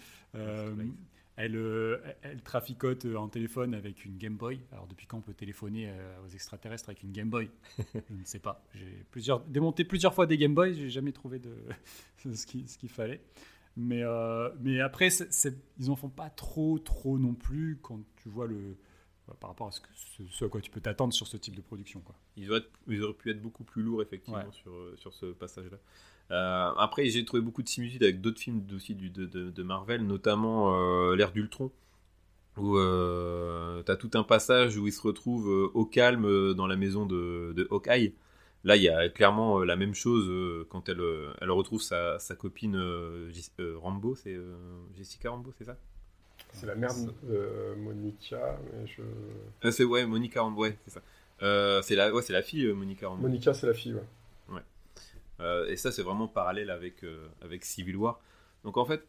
Euh, 1.38 1.42
elle, 1.44 1.56
euh, 1.56 1.98
elle 2.22 2.42
traficote 2.42 3.06
euh, 3.06 3.16
en 3.18 3.28
téléphone 3.28 3.74
avec 3.74 4.06
une 4.06 4.18
Game 4.18 4.38
Boy. 4.38 4.60
Alors, 4.72 4.88
depuis 4.88 5.06
quand 5.08 5.18
on 5.18 5.22
peut 5.22 5.34
téléphoner 5.34 5.90
euh, 5.90 6.24
aux 6.26 6.30
extraterrestres 6.30 6.90
avec 6.90 7.04
une 7.04 7.12
Game 7.12 7.30
Boy? 7.30 7.50
Je 7.94 8.14
ne 8.14 8.24
sais 8.24 8.40
pas. 8.40 8.64
J'ai 8.74 9.06
plusieurs, 9.12 9.42
démonté 9.42 9.84
plusieurs 9.84 10.14
fois 10.14 10.28
des 10.28 10.38
Game 10.38 10.56
Boy, 10.56 10.74
j'ai 10.74 10.90
jamais 10.90 11.12
trouvé 11.12 11.40
de, 11.40 11.54
ce 12.34 12.46
qu'il 12.46 12.90
fallait. 12.90 13.22
Mais, 13.78 14.04
euh, 14.04 14.50
mais 14.62 14.80
après, 14.80 15.10
ils 15.78 15.92
en 15.92 15.96
font 15.98 16.10
pas 16.10 16.30
trop, 16.30 16.80
trop 16.80 17.18
non 17.20 17.34
plus 17.34 17.78
quand 17.82 18.00
tu 18.16 18.30
vois 18.30 18.48
le. 18.48 18.78
par 19.42 19.50
rapport 19.50 19.68
à 19.68 19.72
ce, 19.72 19.82
que, 19.82 19.88
ce, 19.94 20.24
ce 20.30 20.46
à 20.46 20.48
quoi 20.50 20.62
tu 20.62 20.72
peux 20.72 20.80
t'attendre 20.80 21.14
sur 21.14 21.28
ce 21.28 21.36
type 21.36 21.56
de 21.56 21.62
production. 21.62 22.00
Quoi. 22.00 22.16
Ils 22.38 22.50
auraient, 22.52 22.64
ils 22.88 23.04
auraient 23.04 23.14
pu 23.14 23.32
être 23.32 23.42
beaucoup 23.42 23.66
plus 23.66 23.84
lourds, 23.84 24.02
effectivement, 24.02 24.40
Ouais. 24.40 24.52
sur, 24.54 24.72
sur 24.96 25.14
ce 25.14 25.26
passage-là. 25.34 25.78
Euh, 26.32 26.72
après, 26.78 27.08
j'ai 27.10 27.24
trouvé 27.26 27.42
beaucoup 27.42 27.62
de 27.64 27.70
similitudes 27.70 28.04
avec 28.04 28.22
d'autres 28.22 28.40
films 28.40 28.64
aussi 28.76 28.96
du, 28.96 29.10
de, 29.10 29.26
de- 29.26 29.52
de 29.52 29.64
Marvel, 29.64 30.06
notamment 30.06 30.76
euh, 30.76 31.16
l'ère 31.16 31.32
d'Ultron, 31.32 31.72
où 32.58 32.78
tu 32.78 33.92
as 33.92 33.96
tout 33.98 34.12
un 34.16 34.24
passage 34.24 34.78
où 34.78 34.88
il 34.88 34.94
se 34.94 35.02
retrouve 35.02 35.50
euh, 35.50 35.72
au 35.74 35.86
calme 35.86 36.26
euh, 36.26 36.54
dans 36.54 36.68
la 36.68 36.76
maison 36.76 37.06
de, 37.06 37.54
de 37.56 37.68
Hawkeye. 37.72 38.14
Là, 38.64 38.76
il 38.76 38.82
y 38.82 38.90
a 38.90 39.10
clairement 39.10 39.60
euh, 39.60 39.66
la 39.66 39.76
même 39.76 39.94
chose 39.94 40.26
euh, 40.28 40.66
quand 40.70 40.90
elle, 40.90 41.00
euh, 41.00 41.32
elle 41.40 41.52
retrouve 41.52 41.82
sa, 41.82 42.18
sa 42.18 42.36
copine 42.36 42.76
euh, 42.76 43.32
euh, 43.60 43.78
Rambo, 43.78 44.16
c'est 44.16 44.34
euh, 44.34 44.56
Jessica 44.98 45.30
Rambo, 45.30 45.54
c'est 45.58 45.66
ça? 45.66 45.78
C'est 46.52 46.66
la 46.66 46.74
mère 46.74 46.92
de 46.96 47.14
euh, 47.30 47.76
Monica, 47.76 48.58
mais 48.74 48.88
je... 48.88 49.02
Euh, 49.02 49.72
C'est 49.72 49.84
ouais, 49.84 50.08
Monica 50.08 50.42
Rambo, 50.42 50.62
ouais, 50.62 50.78
c'est 50.86 50.92
ça. 50.92 51.02
Euh, 51.44 51.82
c'est 51.84 51.96
la, 51.96 52.12
ouais, 52.12 52.24
la 52.30 52.42
fille 52.42 52.66
euh, 52.66 52.74
Monica 52.74 53.08
Rambo. 53.08 53.22
Monica, 53.22 53.54
c'est 53.54 53.68
la 53.68 53.74
fille, 53.74 53.94
ouais. 53.94 54.04
Euh, 55.40 55.68
et 55.68 55.76
ça, 55.76 55.92
c'est 55.92 56.04
vraiment 56.04 56.28
parallèle 56.28 56.70
avec, 56.70 57.04
euh, 57.04 57.28
avec 57.42 57.66
Civil 57.66 57.98
War. 57.98 58.22
Donc 58.64 58.78
en 58.78 58.86
fait, 58.86 59.08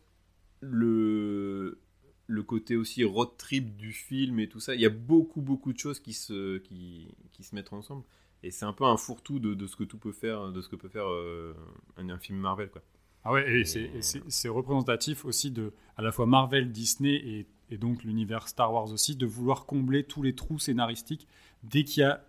le... 0.61 1.79
le 2.27 2.43
côté 2.43 2.77
aussi 2.77 3.05
road 3.05 3.31
trip 3.39 3.77
du 3.77 3.93
film 3.93 4.41
et 4.41 4.49
tout 4.49 4.59
ça. 4.61 4.75
Il 4.75 4.81
y 4.81 4.87
a 4.87 4.91
beaucoup, 4.91 5.41
beaucoup 5.41 5.73
de 5.73 5.79
choses 5.79 6.01
qui 6.01 6.13
se, 6.13 6.59
qui, 6.59 7.15
qui 7.33 7.45
se 7.45 7.55
mettent 7.55 7.73
ensemble. 7.73 8.03
Et 8.43 8.51
c'est 8.51 8.65
un 8.65 8.73
peu 8.73 8.85
un 8.85 8.97
fourre-tout 8.97 9.39
de, 9.39 9.55
de, 9.55 9.67
ce 9.67 9.77
que 9.77 9.85
tout 9.85 9.99
peut 9.99 10.13
faire, 10.13 10.53
de 10.53 10.61
ce 10.61 10.69
que 10.69 10.77
peut 10.77 10.89
faire 10.89 11.09
euh, 11.09 11.55
un, 11.97 12.09
un, 12.11 12.19
film 12.19 12.39
Marvel, 12.39 12.69
quoi. 12.71 12.83
Ah 13.25 13.33
ouais, 13.33 13.61
et, 13.61 13.61
et 13.61 14.03
c'est 14.03 14.49
représentatif 14.49 15.25
aussi 15.25 15.51
de 15.51 15.73
à 15.97 16.03
la 16.03 16.13
fois 16.13 16.27
Marvel, 16.27 16.71
Disney 16.71 17.15
et, 17.15 17.47
et 17.71 17.79
donc 17.79 18.05
l'univers 18.05 18.47
Star 18.47 18.73
Wars 18.73 18.93
aussi, 18.93 19.17
de 19.17 19.27
vouloir 19.27 19.67
combler 19.67 20.05
tous 20.05 20.23
les 20.23 20.35
trous 20.35 20.59
scénaristiques. 20.61 21.27
Dès 21.65 21.83
qu'il 21.83 22.03
y 22.03 22.05
a 22.05 22.25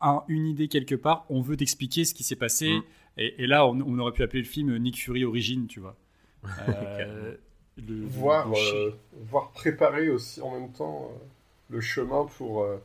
un, 0.00 0.22
une 0.28 0.46
idée 0.46 0.66
quelque 0.66 0.96
part, 0.96 1.24
on 1.28 1.40
veut 1.40 1.56
t'expliquer 1.56 2.04
ce 2.04 2.14
qui 2.14 2.24
s'est 2.24 2.36
passé. 2.36 2.78
Mm. 2.78 2.82
Et, 3.20 3.44
et, 3.44 3.46
là, 3.46 3.66
on, 3.66 3.78
on, 3.80 3.98
aurait 3.98 4.12
pu 4.12 4.22
appeler 4.22 4.40
le 4.40 4.48
film 4.48 4.76
Nick 4.78 4.98
Fury 4.98 5.24
Origine, 5.24 5.66
tu 5.66 5.78
vois. 5.80 5.94
Euh, 6.68 7.34
le, 7.76 8.04
voir, 8.06 8.48
le 8.48 8.56
euh, 8.56 8.90
voir 9.30 9.50
préparer 9.52 10.08
aussi 10.10 10.40
en 10.40 10.58
même 10.58 10.72
temps 10.72 11.10
euh, 11.12 11.24
le 11.68 11.80
chemin 11.80 12.26
pour 12.36 12.62
euh, 12.62 12.78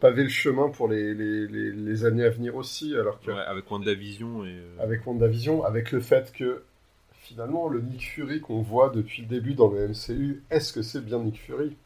paver 0.00 0.24
le 0.24 0.28
chemin 0.28 0.68
pour 0.70 0.88
les, 0.88 1.14
les, 1.14 1.46
les, 1.46 1.72
les, 1.72 2.04
années 2.04 2.24
à 2.24 2.30
venir 2.30 2.56
aussi. 2.56 2.96
Alors 2.96 3.20
que, 3.20 3.30
ouais, 3.30 3.38
avec 3.38 3.70
WandaVision 3.70 4.44
et. 4.44 4.48
Euh... 4.50 4.76
Avec 4.82 5.06
WandaVision, 5.06 5.64
avec 5.64 5.92
le 5.92 6.00
fait 6.00 6.32
que 6.32 6.64
finalement 7.12 7.68
le 7.68 7.80
Nick 7.80 8.08
Fury 8.08 8.40
qu'on 8.40 8.62
voit 8.62 8.90
depuis 8.90 9.22
le 9.22 9.28
début 9.28 9.54
dans 9.54 9.68
le 9.68 9.88
MCU, 9.88 10.42
est-ce 10.50 10.72
que 10.72 10.82
c'est 10.82 11.04
bien 11.04 11.18
Nick 11.18 11.38
Fury? 11.40 11.76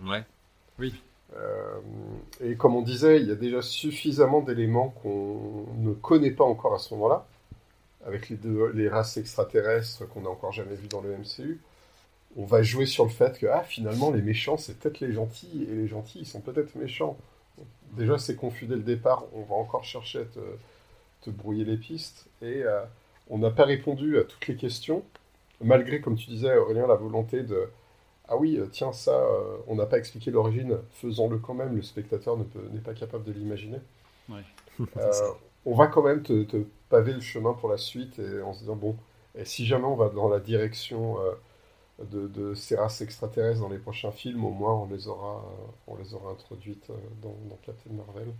Ouais. 0.00 0.24
Oui. 0.78 0.94
Euh, 1.36 1.78
et 2.40 2.56
comme 2.56 2.74
on 2.74 2.82
disait, 2.82 3.20
il 3.20 3.28
y 3.28 3.32
a 3.32 3.36
déjà 3.36 3.62
suffisamment 3.62 4.40
d'éléments 4.40 4.88
qu'on 5.02 5.66
ne 5.76 5.92
connaît 5.92 6.30
pas 6.30 6.44
encore 6.44 6.74
à 6.74 6.78
ce 6.78 6.94
moment-là 6.94 7.26
avec 8.06 8.30
les, 8.30 8.88
races 8.88 9.16
extraterrestres 9.16 10.08
qu'on 10.08 10.22
n'a 10.22 10.30
encore 10.30 10.52
jamais 10.52 10.74
vues 10.74 10.88
dans 10.88 11.00
le 11.00 11.16
MCU, 11.16 11.60
on 12.36 12.44
va 12.44 12.62
jouer 12.62 12.86
sur 12.86 13.04
le 13.04 13.10
fait 13.10 13.38
que 13.38 13.46
ah, 13.46 13.62
finalement 13.62 14.10
les 14.10 14.22
méchants 14.22 14.56
c'est 14.56 14.78
peut-être 14.78 15.00
les 15.00 15.12
gentils 15.12 15.66
et 15.68 15.74
les 15.74 15.88
gentils 15.88 16.20
ils 16.20 16.26
sont 16.26 16.40
peut-être 16.40 16.74
méchants. 16.76 17.16
Déjà 17.92 18.18
c'est 18.18 18.36
confus 18.36 18.66
dès 18.66 18.76
le 18.76 18.82
départ, 18.82 19.24
on 19.34 19.42
va 19.42 19.56
encore 19.56 19.84
chercher 19.84 20.20
à 20.20 20.24
te, 20.24 20.40
te 21.22 21.30
brouiller 21.30 21.64
les 21.64 21.76
pistes 21.76 22.26
et 22.42 22.62
euh, 22.62 22.82
on 23.28 23.38
n'a 23.38 23.50
pas 23.50 23.64
répondu 23.64 24.18
à 24.18 24.24
toutes 24.24 24.46
les 24.46 24.56
questions 24.56 25.02
malgré 25.60 26.00
comme 26.00 26.16
tu 26.16 26.30
disais 26.30 26.56
Aurélien 26.56 26.86
la 26.86 26.94
volonté 26.94 27.42
de 27.42 27.68
ah 28.28 28.36
oui 28.36 28.60
tiens 28.72 28.92
ça 28.92 29.12
euh, 29.12 29.56
on 29.66 29.74
n'a 29.74 29.86
pas 29.86 29.98
expliqué 29.98 30.30
l'origine 30.30 30.78
faisons-le 30.92 31.38
quand 31.38 31.54
même 31.54 31.76
le 31.76 31.82
spectateur 31.82 32.36
n'est 32.36 32.80
pas 32.80 32.94
capable 32.94 33.24
de 33.24 33.32
l'imaginer. 33.32 33.78
Ouais. 34.28 34.42
Euh, 34.96 35.12
on 35.64 35.74
va 35.74 35.88
quand 35.88 36.02
même 36.02 36.22
te, 36.22 36.44
te, 36.44 36.64
paver 36.88 37.12
le 37.12 37.20
chemin 37.20 37.52
pour 37.52 37.68
la 37.68 37.76
suite 37.76 38.18
et 38.18 38.40
en 38.42 38.52
se 38.52 38.60
disant 38.60 38.76
bon, 38.76 38.96
et 39.34 39.44
si 39.44 39.66
jamais 39.66 39.86
on 39.86 39.96
va 39.96 40.08
dans 40.08 40.28
la 40.28 40.40
direction 40.40 41.18
euh, 41.20 41.32
de, 42.04 42.28
de, 42.28 42.54
ces 42.54 42.76
races 42.76 43.00
extraterrestres 43.00 43.60
dans 43.60 43.68
les 43.68 43.78
prochains 43.78 44.12
films, 44.12 44.44
au 44.44 44.50
moins 44.50 44.74
on 44.74 44.86
les 44.86 45.08
aura, 45.08 45.38
euh, 45.38 45.70
on 45.86 45.96
les 45.96 46.14
aura 46.14 46.30
introduites 46.30 46.90
euh, 46.90 46.94
dans, 47.22 47.36
dans, 47.48 47.58
Captain 47.62 47.90
Marvel. 47.90 48.32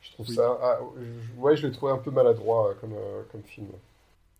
Je 0.00 0.12
trouve 0.12 0.28
oui. 0.28 0.34
ça, 0.34 0.58
ah, 0.62 0.78
je, 0.96 1.40
ouais, 1.40 1.56
je 1.56 1.66
l'ai 1.66 1.72
trouvé 1.72 1.92
un 1.92 1.98
peu 1.98 2.10
maladroit 2.10 2.74
comme, 2.80 2.92
euh, 2.92 3.22
comme 3.32 3.42
film. 3.42 3.68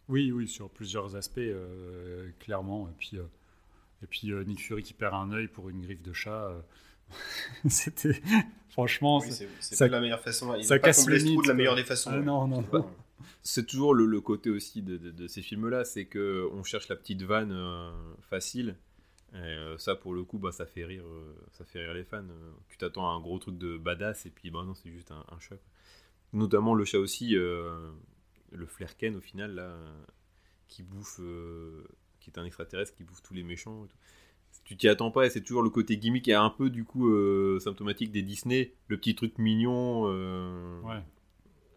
Oui, 0.08 0.30
oui, 0.30 0.46
sur 0.46 0.70
plusieurs 0.70 1.16
aspects, 1.16 1.38
euh, 1.38 2.30
clairement. 2.38 2.88
Et 2.88 2.94
puis, 2.98 3.18
et 4.02 4.06
puis 4.06 4.32
Nick 4.46 4.60
Fury 4.60 4.82
qui 4.82 4.94
perd 4.94 5.14
un 5.14 5.32
œil 5.32 5.48
pour 5.48 5.68
une 5.68 5.80
griffe 5.80 6.02
de 6.02 6.12
chat. 6.12 6.52
C'était 7.68 8.20
franchement, 8.70 9.18
oui, 9.18 9.32
c'est 9.60 9.78
pas 9.78 9.88
la 9.88 10.00
meilleure 10.00 10.20
façon. 10.20 10.54
Il 10.54 10.64
ça 10.64 10.78
casse 10.78 11.08
les 11.08 11.24
trous 11.24 11.42
de 11.42 11.48
la 11.48 11.54
meilleure 11.54 11.76
des 11.76 11.84
façons. 11.84 12.10
Ah, 12.12 12.18
non, 12.20 12.46
non. 12.46 12.64
non. 12.72 12.90
C'est 13.42 13.66
toujours 13.66 13.94
le, 13.94 14.06
le, 14.06 14.20
côté 14.20 14.50
aussi 14.50 14.82
de, 14.82 14.96
de, 14.96 15.10
de 15.10 15.26
ces 15.26 15.42
films-là, 15.42 15.84
c'est 15.84 16.04
que 16.04 16.48
on 16.52 16.62
cherche 16.62 16.88
la 16.88 16.96
petite 16.96 17.22
vanne 17.22 17.52
euh, 17.52 17.90
facile. 18.28 18.76
Et 19.34 19.36
euh, 19.36 19.76
ça, 19.76 19.94
pour 19.94 20.14
le 20.14 20.24
coup, 20.24 20.38
bah, 20.38 20.52
ça 20.52 20.64
fait 20.64 20.84
rire, 20.84 21.04
euh, 21.04 21.34
ça 21.52 21.64
fait 21.64 21.80
rire 21.80 21.94
les 21.94 22.04
fans. 22.04 22.24
tu 22.68 22.78
t'attends 22.78 23.10
à 23.10 23.12
un 23.12 23.20
gros 23.20 23.38
truc 23.38 23.58
de 23.58 23.76
badass 23.76 24.24
et 24.26 24.30
puis 24.30 24.50
bah 24.50 24.62
non, 24.64 24.74
c'est 24.74 24.90
juste 24.90 25.10
un, 25.10 25.24
un, 25.30 25.38
chat. 25.38 25.56
Quoi. 25.56 25.72
Notamment 26.32 26.74
le 26.74 26.84
chat 26.84 26.98
aussi, 26.98 27.36
euh, 27.36 27.90
le 28.52 28.66
Flerken 28.66 29.16
au 29.16 29.20
final 29.20 29.54
là, 29.54 29.76
qui 30.66 30.82
bouffe, 30.82 31.20
qui 32.30 32.38
est 32.38 32.42
un 32.42 32.44
extraterrestre 32.44 32.94
qui 32.94 33.04
bouffe 33.04 33.22
tous 33.22 33.34
les 33.34 33.42
méchants. 33.42 33.84
Et 33.84 33.88
tout 33.88 33.96
tu 34.64 34.76
t'y 34.76 34.88
attends 34.88 35.10
pas 35.10 35.26
et 35.26 35.30
c'est 35.30 35.40
toujours 35.40 35.62
le 35.62 35.70
côté 35.70 35.96
gimmick 35.96 36.28
et 36.28 36.34
un 36.34 36.50
peu 36.50 36.68
du 36.68 36.84
coup 36.84 37.08
euh, 37.08 37.58
symptomatique 37.58 38.12
des 38.12 38.22
Disney 38.22 38.72
le 38.88 38.98
petit 38.98 39.14
truc 39.14 39.38
mignon 39.38 40.04
euh, 40.06 40.80
ouais. 40.82 41.02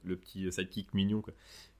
le 0.03 0.18
petit 0.18 0.52
sidekick 0.52 0.94
mignon 0.94 1.22
quoi. 1.22 1.34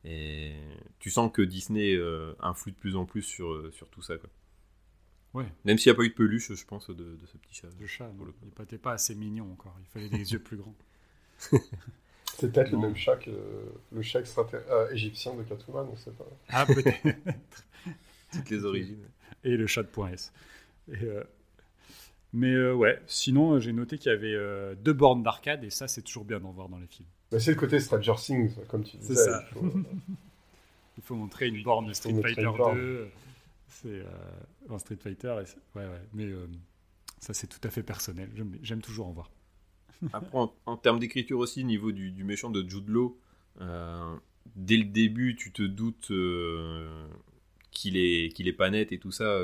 et 0.06 0.54
tu 1.00 1.10
sens 1.10 1.32
que 1.32 1.42
Disney 1.42 1.96
euh, 1.96 2.34
influe 2.40 2.72
de 2.72 2.78
plus 2.78 2.96
en 2.96 3.06
plus 3.06 3.24
sur, 3.24 3.74
sur 3.74 3.90
tout 3.90 4.02
ça 4.02 4.18
quoi. 4.18 4.30
Ouais. 5.34 5.46
même 5.66 5.78
s'il 5.78 5.92
n'y 5.92 5.96
a 5.96 5.98
pas 5.98 6.04
eu 6.04 6.10
de 6.10 6.14
peluche 6.14 6.54
je 6.54 6.66
pense 6.66 6.90
de, 6.90 6.94
de 6.94 7.26
ce 7.26 7.38
petit 7.38 7.56
chat 7.56 7.68
le 7.80 7.88
chat 7.88 8.08
le 8.08 8.34
il 8.44 8.60
n'était 8.60 8.78
pas 8.78 8.94
assez 8.94 9.16
mignon 9.16 9.52
encore 9.52 9.76
il 9.82 9.88
fallait 9.88 10.10
des 10.10 10.32
yeux 10.34 10.40
plus 10.40 10.58
grands 10.58 10.76
c'est 11.38 12.52
peut-être 12.52 12.72
le 12.72 12.78
même 12.78 12.96
chat 12.96 13.18
que 13.18 13.32
le 13.92 14.02
chat 14.02 14.22
euh, 14.54 14.92
égyptien 14.92 15.34
de 15.34 15.44
Catwoman 15.44 15.88
on 15.92 15.96
sait 15.96 16.12
pas 16.12 16.26
ah 16.50 16.66
peut-être 16.66 17.06
toutes 18.32 18.50
les 18.50 18.66
origines 18.66 19.08
et 19.44 19.58
le 19.58 19.68
chat 19.68 19.84
de 19.84 19.88
point 19.88 20.12
S 20.12 20.32
et, 20.92 21.04
euh... 21.04 21.24
Mais 22.34 22.54
euh, 22.54 22.74
ouais, 22.74 23.02
sinon 23.08 23.60
j'ai 23.60 23.74
noté 23.74 23.98
qu'il 23.98 24.12
y 24.12 24.16
avait 24.16 24.34
euh, 24.34 24.74
deux 24.76 24.94
bornes 24.94 25.22
d'arcade 25.22 25.64
et 25.64 25.70
ça 25.70 25.88
c'est 25.88 26.02
toujours 26.02 26.24
bien 26.24 26.40
d'en 26.40 26.52
voir 26.52 26.70
dans 26.70 26.78
les 26.78 26.88
films. 26.88 27.10
Bah, 27.32 27.40
c'est 27.40 27.52
le 27.52 27.58
côté 27.58 27.80
Stranger 27.80 28.16
Things, 28.18 28.56
comme 28.68 28.84
tu 28.84 28.98
disais. 28.98 29.16
C'est 29.16 29.24
ça. 29.24 29.44
Il 29.52 29.54
faut... 29.54 29.66
il 30.98 31.04
faut, 31.04 31.16
montrer 31.16 31.48
une 31.48 31.62
borne 31.64 31.88
de 31.88 31.94
Street 31.94 32.14
Fighter 32.22 32.50
2. 32.58 33.10
C'est 33.68 34.04
un 34.70 34.80
Street 34.80 34.98
Fighter. 35.02 35.36
Et 35.42 35.78
ouais, 35.78 35.86
ouais. 35.86 36.02
Mais 36.14 36.30
ça 37.20 37.34
c'est 37.34 37.48
tout 37.48 37.66
à 37.66 37.70
fait 37.70 37.84
personnel. 37.84 38.30
J'aime 38.62 38.82
toujours 38.82 39.08
en 39.08 39.12
voir. 39.12 39.30
Après, 40.14 40.38
en, 40.38 40.54
en 40.66 40.78
termes 40.78 41.00
d'écriture 41.00 41.40
aussi, 41.40 41.64
niveau 41.64 41.92
du, 41.92 42.12
du, 42.12 42.24
méchant 42.24 42.50
de 42.50 42.68
Jude 42.68 42.88
Law, 42.88 43.20
dès 44.56 44.78
le 44.78 44.86
début 44.86 45.36
tu 45.36 45.52
te 45.52 45.64
doutes 45.64 46.12
qu'il 47.82 47.98
est, 47.98 48.30
qu'il 48.36 48.48
est 48.48 48.54
pas 48.54 48.70
net 48.70 48.92
et 48.92 49.00
tout 49.00 49.12
ça 49.12 49.40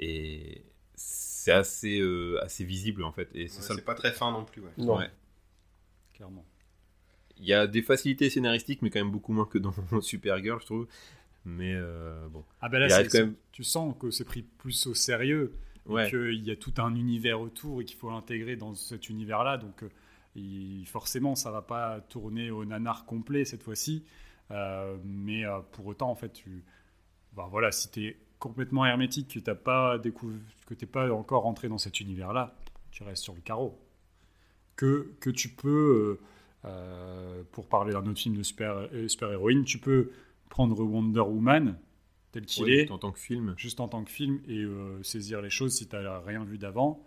et 0.00 0.64
c'est 0.94 1.52
assez, 1.52 2.00
euh, 2.00 2.42
assez 2.42 2.64
visible 2.64 3.04
en 3.04 3.12
fait. 3.12 3.28
Et 3.34 3.48
c'est 3.48 3.72
ouais, 3.72 3.80
pas 3.82 3.94
très 3.94 4.12
fin 4.12 4.30
non 4.32 4.44
plus. 4.44 4.62
Ouais. 4.62 4.70
Non. 4.78 4.98
Ouais. 4.98 5.10
Clairement. 6.14 6.44
Il 7.38 7.46
y 7.46 7.54
a 7.54 7.66
des 7.66 7.82
facilités 7.82 8.28
scénaristiques, 8.28 8.82
mais 8.82 8.90
quand 8.90 8.98
même 8.98 9.10
beaucoup 9.10 9.32
moins 9.32 9.46
que 9.46 9.58
dans 9.58 9.72
Supergirl, 10.02 10.60
je 10.60 10.66
trouve. 10.66 10.86
Mais 11.44 11.74
euh, 11.74 12.28
bon. 12.28 12.44
Ah 12.60 12.68
ben 12.68 12.78
là, 12.78 12.88
quand 13.04 13.14
même... 13.14 13.34
tu 13.52 13.64
sens 13.64 13.94
que 13.98 14.10
c'est 14.10 14.24
pris 14.24 14.42
plus 14.42 14.86
au 14.86 14.94
sérieux. 14.94 15.54
Ouais. 15.86 16.08
Qu'il 16.10 16.46
y 16.46 16.50
a 16.50 16.56
tout 16.56 16.74
un 16.76 16.94
univers 16.94 17.40
autour 17.40 17.80
et 17.80 17.84
qu'il 17.84 17.96
faut 17.96 18.10
l'intégrer 18.10 18.56
dans 18.56 18.74
cet 18.74 19.08
univers-là. 19.08 19.56
Donc, 19.56 19.82
euh, 19.82 19.88
il, 20.36 20.84
forcément, 20.86 21.34
ça 21.34 21.50
va 21.50 21.62
pas 21.62 22.00
tourner 22.02 22.50
au 22.50 22.64
nanar 22.66 23.06
complet 23.06 23.46
cette 23.46 23.62
fois-ci. 23.62 24.04
Euh, 24.50 24.98
mais 25.04 25.44
euh, 25.44 25.60
pour 25.72 25.86
autant, 25.86 26.10
en 26.10 26.14
fait, 26.14 26.32
tu. 26.32 26.64
Ben, 27.36 27.46
voilà, 27.50 27.72
si 27.72 27.90
tu 27.90 28.06
es 28.06 28.16
complètement 28.40 28.84
hermétique, 28.84 29.28
que 29.28 29.38
tu 29.38 29.42
n'es 29.48 29.54
pas, 29.54 29.98
découvert, 29.98 30.40
que 30.66 30.84
pas 30.86 31.12
encore 31.12 31.42
rentré 31.42 31.68
dans 31.68 31.78
cet 31.78 32.00
univers-là, 32.00 32.56
tu 32.90 33.04
restes 33.04 33.22
sur 33.22 33.34
le 33.34 33.40
carreau. 33.40 33.78
Que, 34.74 35.12
que 35.20 35.30
tu 35.30 35.50
peux, 35.50 36.18
euh, 36.64 36.68
euh 36.68 37.42
pour 37.52 37.68
parler 37.68 37.92
d'un 37.92 38.04
autre 38.06 38.18
film 38.18 38.36
de 38.36 38.42
super-héroïne, 38.42 39.08
super 39.08 39.64
tu 39.64 39.78
peux 39.78 40.10
prendre 40.48 40.82
Wonder 40.82 41.20
Woman 41.20 41.78
tel 42.32 42.46
qu'il 42.46 42.70
est, 42.70 42.90
en 42.90 42.98
tant 42.98 43.12
que 43.12 43.18
film. 43.18 43.54
juste 43.56 43.80
en 43.80 43.88
tant 43.88 44.02
que 44.04 44.10
film, 44.10 44.40
et 44.48 44.62
euh, 44.62 45.02
saisir 45.02 45.42
les 45.42 45.50
choses 45.50 45.74
si 45.74 45.86
tu 45.86 45.96
n'as 45.96 46.20
rien 46.20 46.44
vu 46.44 46.58
d'avant, 46.58 47.04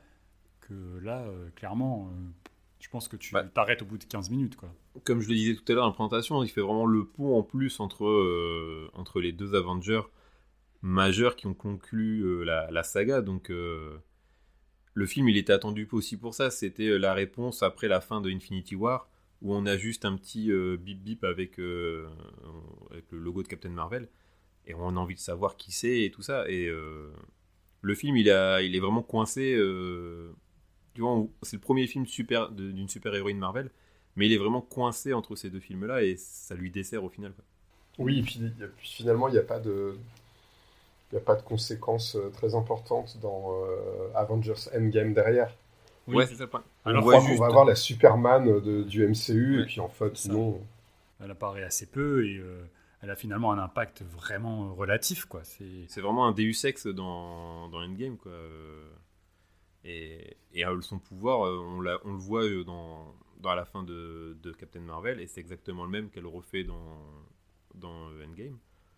que 0.61 0.73
là, 1.01 1.21
euh, 1.21 1.49
clairement, 1.55 2.11
je 2.79 2.89
pense 2.89 3.07
que 3.07 3.17
tu 3.17 3.33
bah, 3.33 3.43
t'arrêtes 3.43 3.81
au 3.81 3.85
bout 3.85 3.97
de 3.97 4.03
15 4.03 4.29
minutes. 4.29 4.55
Quoi. 4.55 4.69
Comme 5.03 5.21
je 5.21 5.29
le 5.29 5.35
disais 5.35 5.55
tout 5.55 5.63
à 5.71 5.73
l'heure 5.73 5.85
dans 5.85 5.89
la 5.89 5.95
présentation, 5.95 6.43
il 6.43 6.49
fait 6.49 6.61
vraiment 6.61 6.85
le 6.85 7.05
pont 7.05 7.37
en 7.37 7.43
plus 7.43 7.79
entre, 7.79 8.89
entre 8.93 9.19
les 9.19 9.31
deux 9.31 9.55
Avengers 9.55 10.03
majeurs 10.83 11.35
qui 11.35 11.47
ont 11.47 11.53
conclu 11.55 12.21
euh, 12.23 12.43
la, 12.43 12.83
saga. 12.83 13.21
Donc, 13.21 13.49
euh, 13.49 13.97
le 14.93 15.05
film, 15.07 15.27
il 15.29 15.37
était 15.37 15.53
attendu 15.53 15.87
aussi 15.91 16.17
pour 16.17 16.35
ça. 16.35 16.51
C'était 16.51 16.89
euh, 16.89 16.97
la 16.97 17.13
réponse 17.13 17.63
après 17.63 17.87
la 17.87 18.01
fin 18.01 18.21
de 18.21 18.29
Infinity 18.29 18.75
War, 18.75 19.09
où 19.41 19.55
on 19.55 19.65
a 19.65 19.77
juste 19.77 20.05
un 20.05 20.15
petit 20.15 20.51
bip 20.77 21.01
bip 21.03 21.23
avec, 21.23 21.57
le 21.57 22.07
logo 23.11 23.43
de 23.43 23.47
Captain 23.47 23.69
Marvel, 23.69 24.07
et 24.67 24.73
on 24.73 24.87
a 24.87 24.99
envie 24.99 25.15
de 25.15 25.19
savoir 25.19 25.57
qui 25.57 25.73
c'est 25.73 26.03
et 26.03 26.11
tout 26.11 26.21
ça. 26.21 26.47
Et 26.47 26.71
le 27.81 27.95
film, 27.95 28.15
il, 28.15 28.29
a, 28.29 28.61
il 28.61 28.73
est 28.73 28.79
vraiment 28.79 29.01
coincé. 29.01 29.59
tu 30.93 31.01
vois, 31.01 31.27
c'est 31.41 31.57
le 31.57 31.61
premier 31.61 31.87
film 31.87 32.05
super, 32.05 32.51
d'une 32.51 32.87
super 32.87 33.13
héroïne 33.13 33.37
Marvel, 33.37 33.69
mais 34.15 34.27
il 34.27 34.31
est 34.31 34.37
vraiment 34.37 34.61
coincé 34.61 35.11
entre 35.11 35.35
ces 35.35 35.49
deux 35.49 35.59
films-là, 35.59 36.03
et 36.03 36.15
ça 36.15 36.55
lui 36.55 36.71
dessert 36.71 37.03
au 37.03 37.09
final. 37.09 37.33
Oui, 37.97 38.19
et 38.19 38.23
puis, 38.23 38.39
finalement, 38.77 39.27
il 39.27 39.33
n'y 39.33 39.39
a 39.39 39.43
pas 39.43 39.59
de 39.59 39.97
n'y 41.13 41.21
a 41.21 41.25
pas 41.25 41.35
de 41.35 41.41
conséquences 41.41 42.15
euh, 42.15 42.29
très 42.31 42.55
importantes 42.55 43.17
dans 43.21 43.53
euh, 43.63 44.09
Avengers 44.15 44.69
Endgame 44.75 45.13
derrière. 45.13 45.55
Oui, 46.07 46.15
ouais, 46.15 46.25
c'est 46.25 46.35
ça. 46.35 46.47
Alors, 46.85 47.03
on, 47.03 47.07
croit 47.07 47.21
qu'on 47.21 47.35
va 47.37 47.45
avoir 47.45 47.65
la 47.65 47.75
Superman 47.75 48.61
de, 48.61 48.83
du 48.83 49.07
MCU, 49.07 49.57
ouais. 49.57 49.63
et 49.63 49.65
puis 49.65 49.79
en 49.79 49.87
fait, 49.87 50.25
non. 50.27 50.61
Elle 51.23 51.31
apparaît 51.31 51.63
assez 51.63 51.85
peu, 51.85 52.25
et 52.25 52.37
euh, 52.37 52.65
elle 53.01 53.09
a 53.09 53.15
finalement 53.15 53.53
un 53.53 53.59
impact 53.59 54.01
vraiment 54.01 54.73
relatif. 54.73 55.25
quoi. 55.25 55.41
C'est 55.43 56.01
vraiment 56.01 56.27
un 56.27 56.33
Deus 56.33 56.65
Ex 56.65 56.87
dans, 56.87 57.69
dans 57.69 57.79
Endgame. 57.79 58.17
Quoi. 58.17 58.33
Et, 59.85 60.35
et 60.53 60.63
son 60.81 60.99
pouvoir, 60.99 61.39
on, 61.39 61.79
on 61.79 62.11
le 62.11 62.17
voit 62.17 62.43
dans, 62.65 63.15
dans 63.39 63.55
la 63.55 63.65
fin 63.65 63.83
de, 63.83 64.37
de 64.41 64.51
Captain 64.51 64.81
Marvel, 64.81 65.21
et 65.21 65.27
c'est 65.27 65.39
exactement 65.39 65.85
le 65.85 65.91
même 65.91 66.09
qu'elle 66.09 66.25
refait 66.25 66.65
dans, 66.65 66.97
dans 67.75 68.09
Endgame. 68.25 68.57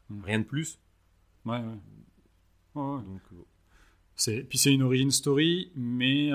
Hmm. 0.10 0.24
Rien 0.24 0.40
de 0.40 0.46
plus. 0.46 0.80
Ouais, 1.46 1.58
ouais. 1.58 1.80
Donc, 2.76 3.22
c'est, 4.16 4.44
puis 4.44 4.58
c'est 4.58 4.74
une 4.74 4.84
origin 4.84 5.12
story, 5.12 5.72
mais 5.76 6.32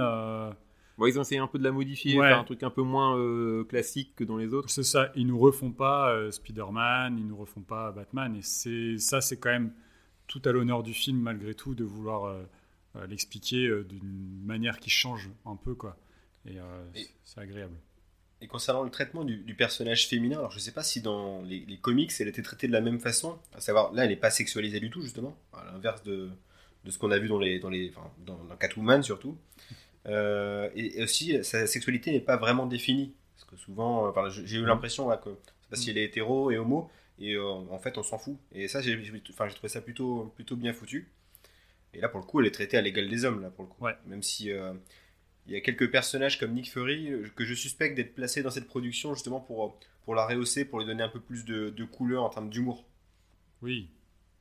ils 1.07 1.19
ont 1.19 1.23
essayé 1.23 1.41
un 1.41 1.47
peu 1.47 1.59
de 1.59 1.65
la 1.65 1.73
modifier, 1.73 2.13
faire 2.13 2.39
un 2.39 2.45
truc 2.45 2.63
un 2.63 2.71
peu 2.71 2.83
moins 2.83 3.17
euh, 3.17 3.65
classique 3.65 4.15
que 4.17 4.25
dans 4.25 4.37
les 4.37 4.53
autres. 4.53 4.71
C'est 4.71 4.83
ça, 4.83 5.11
ils 5.15 5.27
nous 5.27 5.39
refont 5.39 5.73
pas 5.73 6.11
euh, 6.11 6.31
Spider-Man, 6.31 7.19
ils 7.19 7.27
nous 7.27 7.37
refont 7.37 7.63
pas 7.63 7.93
Batman, 7.93 8.37
et 8.37 8.43
c'est 8.43 8.99
ça, 8.99 9.21
c'est 9.21 9.39
quand 9.39 9.51
même 9.51 9.73
tout 10.27 10.43
à 10.45 10.53
l'honneur 10.53 10.83
du 10.83 10.93
film 10.93 11.19
malgré 11.21 11.55
tout 11.55 11.75
de 11.75 11.85
vouloir 11.85 12.25
euh, 12.25 13.07
l'expliquer 13.09 13.83
d'une 13.89 14.45
manière 14.45 14.79
qui 14.79 14.91
change 14.91 15.31
un 15.47 15.57
peu, 15.57 15.75
quoi. 15.75 15.97
Et, 16.47 16.57
c'est 17.25 17.41
agréable. 17.41 17.77
Et 18.43 18.47
concernant 18.47 18.83
le 18.83 18.91
traitement 18.91 19.25
du, 19.25 19.55
personnage 19.55 20.09
féminin, 20.09 20.39
alors 20.39 20.51
je 20.51 20.59
sais 20.59 20.73
pas 20.73 20.83
si 20.83 21.03
dans 21.03 21.43
les, 21.43 21.79
comics 21.83 22.11
elle 22.21 22.29
était 22.29 22.43
traitée 22.43 22.69
de 22.69 22.73
la 22.73 22.81
même 22.81 22.99
façon, 22.99 23.39
à 23.55 23.61
savoir 23.61 23.93
là 23.93 24.05
elle 24.05 24.11
n'est 24.11 24.17
pas 24.17 24.31
sexualisée 24.31 24.81
du 24.81 24.89
tout 24.89 25.03
justement, 25.03 25.37
à 25.53 25.65
l'inverse 25.73 26.03
de, 26.05 26.31
de 26.85 26.91
ce 26.91 26.99
qu'on 26.99 27.11
a 27.11 27.19
vu 27.19 27.29
dans 27.29 27.39
les 27.39 27.59
dans 27.59 27.69
les 27.69 27.93
dans, 28.25 28.43
dans 28.45 28.57
Catwoman 28.57 29.03
surtout. 29.03 29.37
Euh, 30.07 30.71
et, 30.75 31.03
aussi, 31.03 31.43
sa 31.45 31.67
sexualité 31.67 32.13
n'est 32.13 32.21
pas 32.21 32.37
vraiment 32.37 32.67
définie. 32.67 33.15
Parce 33.37 33.45
que 33.51 33.57
souvent, 33.57 34.07
euh, 34.07 34.31
j'ai 34.31 34.59
eu 34.59 34.65
l'impression 34.65 35.09
que 35.19 35.31
c'est 35.31 35.69
parce 35.71 35.83
qu'il 35.83 35.99
est 35.99 36.05
hétéro 36.05 36.51
et 36.51 36.59
homo, 36.59 36.91
et 37.19 37.35
euh, 37.35 37.45
en 37.45 37.79
fait, 37.79 37.97
on 37.99 38.03
s'en 38.03 38.19
fout. 38.19 38.37
Et 38.53 38.69
ça, 38.69 38.81
j'ai 38.83 38.97
trouvé 39.55 39.69
ça 39.69 39.81
plutôt, 39.81 40.33
plutôt 40.35 40.57
bien 40.57 40.73
foutu. 40.73 41.11
Et 41.95 42.01
là, 42.01 42.09
pour 42.09 42.21
le 42.21 42.27
coup, 42.27 42.41
elle 42.41 42.47
est 42.47 42.53
traitée 42.53 42.77
à 42.77 42.81
l'égal 42.81 43.09
des 43.09 43.25
hommes, 43.25 43.43
là, 43.43 43.51
pour 43.51 43.65
le 43.65 43.71
coup. 43.71 43.87
Même 44.07 44.23
si 44.23 44.51
il 45.47 45.55
y 45.55 45.57
a 45.57 45.61
quelques 45.61 45.91
personnages 45.91 46.39
comme 46.39 46.53
Nick 46.53 46.71
Fury 46.71 47.11
que 47.35 47.45
je 47.45 47.55
suspecte 47.55 47.97
d'être 47.97 48.15
placés 48.15 48.43
dans 48.43 48.51
cette 48.51 48.67
production 48.67 49.15
justement 49.15 49.41
pour, 49.41 49.79
pour 50.05 50.15
la 50.15 50.27
rehausser, 50.27 50.65
pour 50.65 50.79
lui 50.79 50.87
donner 50.87 51.03
un 51.03 51.09
peu 51.09 51.21
plus 51.21 51.45
de, 51.45 51.71
de 51.71 51.85
couleur 51.85 52.23
en 52.23 52.29
termes 52.29 52.51
d'humour. 52.51 52.85
Oui. 53.63 53.89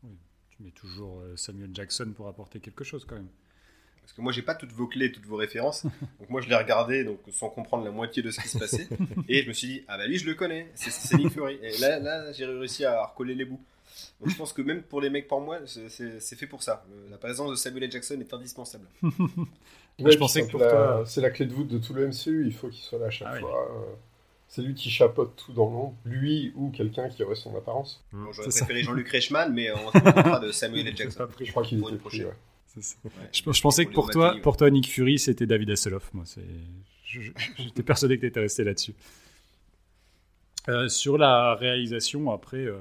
oui. 0.03 0.11
Tu 0.49 0.63
mets 0.63 0.71
toujours 0.71 1.23
Samuel 1.35 1.71
Jackson 1.73 2.13
pour 2.15 2.27
apporter 2.27 2.59
quelque 2.59 2.83
chose 2.83 3.05
quand 3.05 3.15
même. 3.15 3.29
Parce 4.09 4.15
que 4.17 4.21
moi, 4.21 4.31
j'ai 4.31 4.41
pas 4.41 4.55
toutes 4.55 4.71
vos 4.71 4.87
clés, 4.87 5.11
toutes 5.11 5.27
vos 5.27 5.35
références. 5.35 5.83
Donc 6.19 6.31
moi, 6.31 6.41
je 6.41 6.49
l'ai 6.49 6.55
regardé 6.55 7.03
donc, 7.03 7.19
sans 7.31 7.49
comprendre 7.49 7.85
la 7.85 7.91
moitié 7.91 8.23
de 8.23 8.31
ce 8.31 8.41
qui 8.41 8.47
se 8.47 8.57
passait. 8.57 8.87
et 9.27 9.43
je 9.43 9.47
me 9.47 9.53
suis 9.53 9.67
dit, 9.67 9.83
ah 9.87 9.99
bah 9.99 10.07
lui, 10.07 10.17
je 10.17 10.25
le 10.25 10.33
connais, 10.33 10.71
c'est 10.73 11.15
Nick 11.15 11.29
Fury. 11.29 11.59
Et 11.61 11.77
là, 11.77 11.99
là 11.99 12.31
j'ai 12.31 12.47
réussi 12.47 12.85
à 12.85 13.05
recoller 13.05 13.35
les 13.35 13.45
bouts. 13.45 13.61
Donc 14.19 14.29
je 14.31 14.35
pense 14.35 14.51
que 14.51 14.63
même 14.63 14.81
pour 14.81 14.99
les 14.99 15.11
mecs, 15.11 15.27
pour 15.27 15.41
moi, 15.41 15.59
c'est 15.67 16.35
fait 16.35 16.47
pour 16.47 16.63
ça. 16.63 16.83
La 17.11 17.19
présence 17.19 17.51
de 17.51 17.55
Samuel 17.55 17.83
L. 17.83 17.91
Jackson 17.91 18.19
est 18.19 18.33
indispensable. 18.33 18.87
je 19.99 20.17
pensais 20.17 20.45
que 20.45 20.51
pour 20.51 20.59
toi... 20.59 21.03
C'est 21.05 21.21
la 21.21 21.29
clé 21.29 21.45
de 21.45 21.53
voûte 21.53 21.67
de 21.67 21.77
tout 21.77 21.93
le 21.93 22.07
MCU, 22.07 22.45
il 22.45 22.53
faut 22.53 22.69
qu'il 22.69 22.81
soit 22.81 22.99
là 22.99 23.07
à 23.07 23.09
chaque 23.09 23.29
ah 23.31 23.39
fois. 23.39 23.97
C'est 24.47 24.63
lui 24.63 24.73
qui 24.73 24.89
chapeaute 24.89 25.35
tout 25.35 25.53
dans 25.53 25.69
l'ombre, 25.69 25.95
lui 26.05 26.53
ou 26.55 26.71
quelqu'un 26.71 27.07
qui 27.07 27.21
aurait 27.23 27.35
son 27.35 27.55
apparence. 27.55 28.03
J'aurais 28.11 28.49
préféré 28.49 28.83
Jean-Luc 28.83 29.07
Reichmann, 29.09 29.53
mais 29.53 29.71
on 29.71 29.91
se 29.91 30.45
de 30.45 30.51
Samuel 30.51 30.87
L. 30.87 30.97
Jackson. 30.97 31.27
Je 31.39 31.51
crois 31.51 31.63
qu'il 31.63 31.79
était 31.79 31.95
pris, 31.97 32.25
ouais 32.25 32.33
je, 32.77 33.61
pensais 33.61 33.85
que 33.85 33.93
pour 33.93 34.09
toi, 34.09 34.35
pour 34.41 34.57
toi, 34.57 34.69
Nick 34.69 34.87
Fury, 34.89 35.19
c'était 35.19 35.45
David 35.45 35.71
Hasselhoff. 35.71 36.13
Moi, 36.13 36.25
j'étais 37.05 37.83
persuadé 37.83 38.15
que 38.15 38.21
tu 38.21 38.27
étais 38.27 38.39
resté 38.39 38.63
là-dessus. 38.63 38.93
Euh, 40.67 40.87
sur 40.87 41.17
la 41.17 41.55
réalisation, 41.55 42.31
après. 42.31 42.65
Euh, 42.65 42.77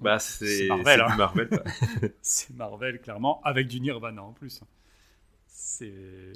bah, 0.00 0.18
c'est 0.18 0.66
Marvel. 0.68 1.00
Hein. 1.00 1.16
Marvel 1.16 1.48
c'est 2.22 2.54
Marvel, 2.54 3.00
clairement, 3.00 3.40
avec 3.44 3.68
du 3.68 3.80
Nirvana 3.80 4.22
en 4.22 4.32
plus. 4.32 4.60
C'est 5.50 6.32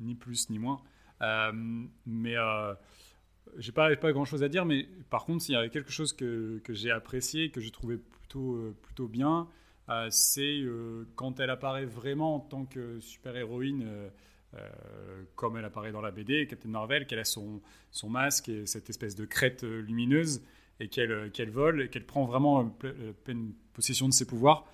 ni 0.00 0.14
plus 0.14 0.50
ni 0.50 0.58
moins. 0.58 0.82
Euh, 1.20 1.52
mais 2.06 2.36
j'ai 3.58 3.72
pas, 3.72 3.94
pas 3.96 4.12
grand 4.12 4.24
chose 4.24 4.42
à 4.42 4.48
dire, 4.48 4.64
mais 4.64 4.88
par 5.10 5.24
contre, 5.24 5.42
s'il 5.42 5.54
y 5.54 5.58
avait 5.58 5.70
quelque 5.70 5.90
chose 5.90 6.12
que, 6.12 6.60
que 6.64 6.74
j'ai 6.74 6.90
apprécié, 6.90 7.50
que 7.50 7.60
j'ai 7.60 7.70
trouvé 7.70 7.98
plutôt, 7.98 8.74
plutôt 8.82 9.08
bien, 9.08 9.48
euh, 9.88 10.06
c'est 10.10 10.60
euh, 10.60 11.06
quand 11.16 11.40
elle 11.40 11.50
apparaît 11.50 11.84
vraiment 11.84 12.36
en 12.36 12.40
tant 12.40 12.64
que 12.64 13.00
super-héroïne, 13.00 13.84
euh, 14.54 15.22
comme 15.34 15.56
elle 15.56 15.64
apparaît 15.64 15.92
dans 15.92 16.00
la 16.00 16.10
BD, 16.10 16.46
Captain 16.46 16.68
Marvel, 16.68 17.06
qu'elle 17.06 17.18
a 17.18 17.24
son, 17.24 17.60
son 17.90 18.08
masque 18.08 18.48
et 18.48 18.66
cette 18.66 18.90
espèce 18.90 19.16
de 19.16 19.24
crête 19.24 19.62
lumineuse 19.62 20.42
et 20.80 20.88
qu'elle 20.88 21.30
qu'elle 21.32 21.50
vole 21.50 21.82
et 21.82 21.88
qu'elle 21.88 22.06
prend 22.06 22.24
vraiment 22.24 22.64
pleine 23.24 23.52
possession 23.72 24.08
de 24.08 24.12
ses 24.12 24.26
pouvoirs. 24.26 24.66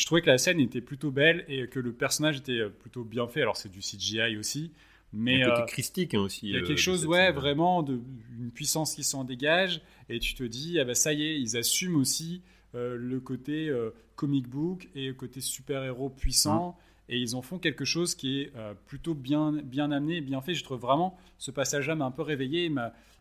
Je 0.00 0.06
trouvais 0.06 0.22
que 0.22 0.30
la 0.30 0.38
scène 0.38 0.60
était 0.60 0.80
plutôt 0.80 1.10
belle 1.10 1.44
et 1.46 1.66
que 1.68 1.78
le 1.78 1.92
personnage 1.92 2.38
était 2.38 2.70
plutôt 2.70 3.04
bien 3.04 3.28
fait. 3.28 3.42
Alors 3.42 3.58
c'est 3.58 3.68
du 3.68 3.80
CGI 3.80 4.38
aussi, 4.38 4.72
mais 5.12 5.34
il 5.34 5.40
y 5.40 5.42
a 5.42 5.50
côté 5.50 5.66
christique 5.66 6.14
hein, 6.14 6.20
aussi. 6.20 6.48
Il 6.48 6.54
y 6.54 6.56
a 6.56 6.62
quelque 6.62 6.78
chose, 6.78 7.04
ouais, 7.04 7.32
vraiment 7.32 7.82
de 7.82 8.00
une 8.38 8.50
puissance 8.50 8.94
qui 8.94 9.04
s'en 9.04 9.24
dégage 9.24 9.82
et 10.08 10.18
tu 10.18 10.32
te 10.32 10.42
dis, 10.42 10.80
ah 10.80 10.84
bah 10.84 10.94
ça 10.94 11.12
y 11.12 11.22
est, 11.22 11.38
ils 11.38 11.54
assument 11.58 11.96
aussi 11.96 12.40
euh, 12.74 12.96
le 12.96 13.20
côté 13.20 13.68
euh, 13.68 13.90
comic 14.16 14.48
book 14.48 14.88
et 14.94 15.08
le 15.08 15.12
côté 15.12 15.42
super-héros 15.42 16.08
puissant. 16.08 16.78
Et 17.10 17.18
ils 17.18 17.36
en 17.36 17.42
font 17.42 17.58
quelque 17.58 17.84
chose 17.84 18.14
qui 18.14 18.40
est 18.40 18.52
euh, 18.56 18.72
plutôt 18.86 19.12
bien, 19.12 19.52
bien 19.52 19.90
amené 19.90 20.16
et 20.16 20.20
bien 20.22 20.40
fait. 20.40 20.54
Je 20.54 20.64
trouve 20.64 20.80
vraiment 20.80 21.18
ce 21.36 21.50
passage-là 21.50 21.94
m'a 21.94 22.06
un 22.06 22.10
peu 22.10 22.22
réveillé 22.22 22.72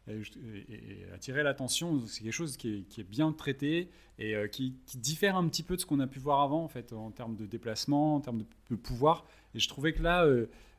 et, 0.09 1.05
m'a, 1.07 1.15
attiré 1.15 1.43
l'attention. 1.43 2.05
C'est 2.05 2.23
quelque 2.23 2.33
chose 2.33 2.57
qui 2.57 2.85
est, 2.97 3.03
bien 3.03 3.31
traité 3.31 3.89
et 4.17 4.35
qui, 4.51 4.75
diffère 4.95 5.35
un 5.35 5.47
petit 5.47 5.63
peu 5.63 5.75
de 5.75 5.81
ce 5.81 5.85
qu'on 5.85 5.99
a 5.99 6.07
pu 6.07 6.19
voir 6.19 6.41
avant, 6.41 6.63
en 6.63 6.67
fait, 6.67 6.93
en 6.93 7.11
termes 7.11 7.35
de 7.35 7.45
déplacement, 7.45 8.15
en 8.15 8.19
termes 8.19 8.43
de, 8.69 8.75
pouvoir. 8.75 9.25
Et 9.55 9.59
je 9.59 9.67
trouvais 9.67 9.93
que 9.93 10.03
là, 10.03 10.27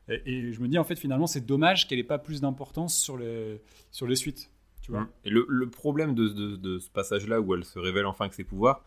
et, 0.07 0.51
je 0.51 0.59
me 0.61 0.67
dis, 0.67 0.77
en 0.77 0.83
fait, 0.83 0.97
finalement, 0.97 1.27
c'est 1.27 1.45
dommage 1.45 1.87
qu'elle 1.87 1.99
n'ait 1.99 2.03
pas 2.03 2.19
plus 2.19 2.41
d'importance 2.41 2.97
sur 2.97 3.17
les, 3.17 3.61
sur 3.91 4.07
les 4.07 4.15
suites. 4.15 4.49
Mmh. 4.89 5.05
Et 5.25 5.29
le, 5.29 5.69
problème 5.69 6.15
de, 6.15 6.79
ce 6.79 6.89
passage-là 6.89 7.39
où 7.39 7.53
elle 7.53 7.65
se 7.65 7.79
révèle 7.79 8.05
enfin 8.05 8.25
avec 8.25 8.33
ses 8.33 8.43
pouvoirs, 8.43 8.83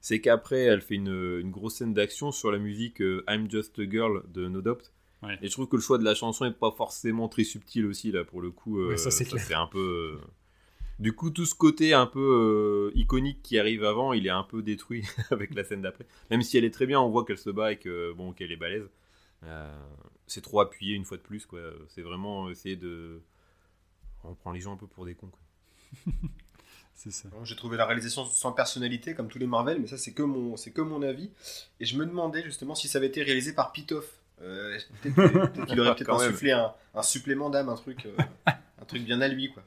c'est 0.00 0.20
qu'après, 0.20 0.60
elle 0.60 0.80
fait 0.80 0.94
une, 0.94 1.50
grosse 1.50 1.76
scène 1.76 1.94
d'action 1.94 2.32
sur 2.32 2.50
la 2.50 2.58
musique 2.58 3.00
euh, 3.02 3.24
I'm 3.28 3.50
Just 3.50 3.78
a 3.78 3.88
Girl 3.88 4.22
de 4.28 4.48
No 4.48 4.60
Doubt. 4.60 4.92
Et 5.42 5.48
je 5.48 5.52
trouve 5.52 5.68
que 5.68 5.76
le 5.76 5.82
choix 5.82 5.98
de 5.98 6.04
la 6.04 6.14
chanson 6.14 6.46
est 6.46 6.52
pas 6.52 6.70
forcément 6.70 7.28
très 7.28 7.44
subtil 7.44 7.86
aussi, 7.86 8.10
là, 8.10 8.24
pour 8.24 8.40
le 8.40 8.50
coup. 8.50 8.80
Euh, 8.80 8.96
ça, 8.96 9.10
c'est 9.10 9.54
un 9.54 9.66
peu. 9.66 10.18
Euh, 10.18 10.26
du 10.98 11.14
coup, 11.14 11.30
tout 11.30 11.46
ce 11.46 11.54
côté 11.54 11.94
un 11.94 12.06
peu 12.06 12.90
iconique 12.94 13.42
qui 13.42 13.58
arrive 13.58 13.84
avant, 13.84 14.12
il 14.12 14.26
est 14.26 14.30
un 14.30 14.42
peu 14.42 14.62
détruit 14.62 15.04
avec 15.30 15.54
la 15.54 15.64
scène 15.64 15.82
d'après. 15.82 16.06
Même 16.30 16.42
si 16.42 16.56
elle 16.58 16.64
est 16.64 16.70
très 16.70 16.86
bien, 16.86 17.00
on 17.00 17.10
voit 17.10 17.24
qu'elle 17.24 17.38
se 17.38 17.50
bat 17.50 17.72
et 17.72 17.78
que, 17.78 18.12
bon, 18.12 18.32
qu'elle 18.32 18.52
est 18.52 18.56
balèze. 18.56 18.88
c'est 20.26 20.42
trop 20.42 20.60
appuyé 20.60 20.94
une 20.94 21.04
fois 21.04 21.16
de 21.16 21.22
plus, 21.22 21.46
quoi. 21.46 21.60
C'est 21.88 22.02
vraiment 22.02 22.48
essayer 22.50 22.76
de 22.76 23.20
on 24.24 24.34
prend 24.34 24.52
les 24.52 24.60
gens 24.60 24.74
un 24.74 24.76
peu 24.76 24.86
pour 24.86 25.04
des 25.04 25.14
cons. 25.14 25.30
c'est 26.94 27.10
ça. 27.10 27.28
J'ai 27.44 27.56
trouvé 27.56 27.76
la 27.76 27.86
réalisation 27.86 28.24
sans 28.26 28.52
personnalité, 28.52 29.14
comme 29.14 29.28
tous 29.28 29.38
les 29.38 29.46
Marvel, 29.46 29.80
mais 29.80 29.86
ça, 29.86 29.98
c'est 29.98 30.12
que, 30.12 30.22
mon, 30.22 30.56
c'est 30.56 30.72
que 30.72 30.82
mon 30.82 31.02
avis. 31.02 31.30
Et 31.80 31.84
je 31.84 31.96
me 31.96 32.04
demandais 32.04 32.42
justement 32.42 32.74
si 32.74 32.88
ça 32.88 32.98
avait 32.98 33.06
été 33.08 33.22
réalisé 33.22 33.54
par 33.54 33.72
Pitoff. 33.72 34.19
Euh, 34.42 34.78
peut-être, 35.02 35.66
qu'il 35.66 35.80
aurait 35.80 35.94
peut-être 35.94 36.10
insufflé 36.10 36.52
un, 36.52 36.72
un, 36.94 37.02
supplément 37.02 37.50
d'âme, 37.50 37.68
un 37.68 37.76
truc, 37.76 38.06
euh, 38.06 38.16
un 38.46 38.84
truc 38.86 39.02
bien 39.02 39.20
à 39.20 39.28
lui, 39.28 39.52
quoi. 39.52 39.62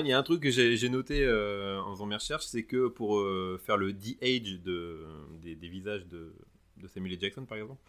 Il 0.00 0.06
y 0.06 0.12
a 0.12 0.18
un 0.18 0.22
truc 0.22 0.42
que 0.42 0.50
j'ai, 0.50 0.88
noté 0.88 1.24
euh, 1.24 1.80
en 1.80 1.92
faisant 1.92 2.06
mes 2.06 2.14
recherches, 2.14 2.44
c'est 2.44 2.62
que 2.62 2.86
pour 2.86 3.20
faire 3.60 3.76
le 3.76 3.92
de-age 3.92 4.60
de, 4.62 5.04
des, 5.42 5.68
visages 5.68 6.06
de, 6.06 6.32
de 6.76 6.86
Samuel 6.86 7.14
L. 7.14 7.20
Jackson, 7.20 7.44
par 7.44 7.58
exemple, 7.58 7.80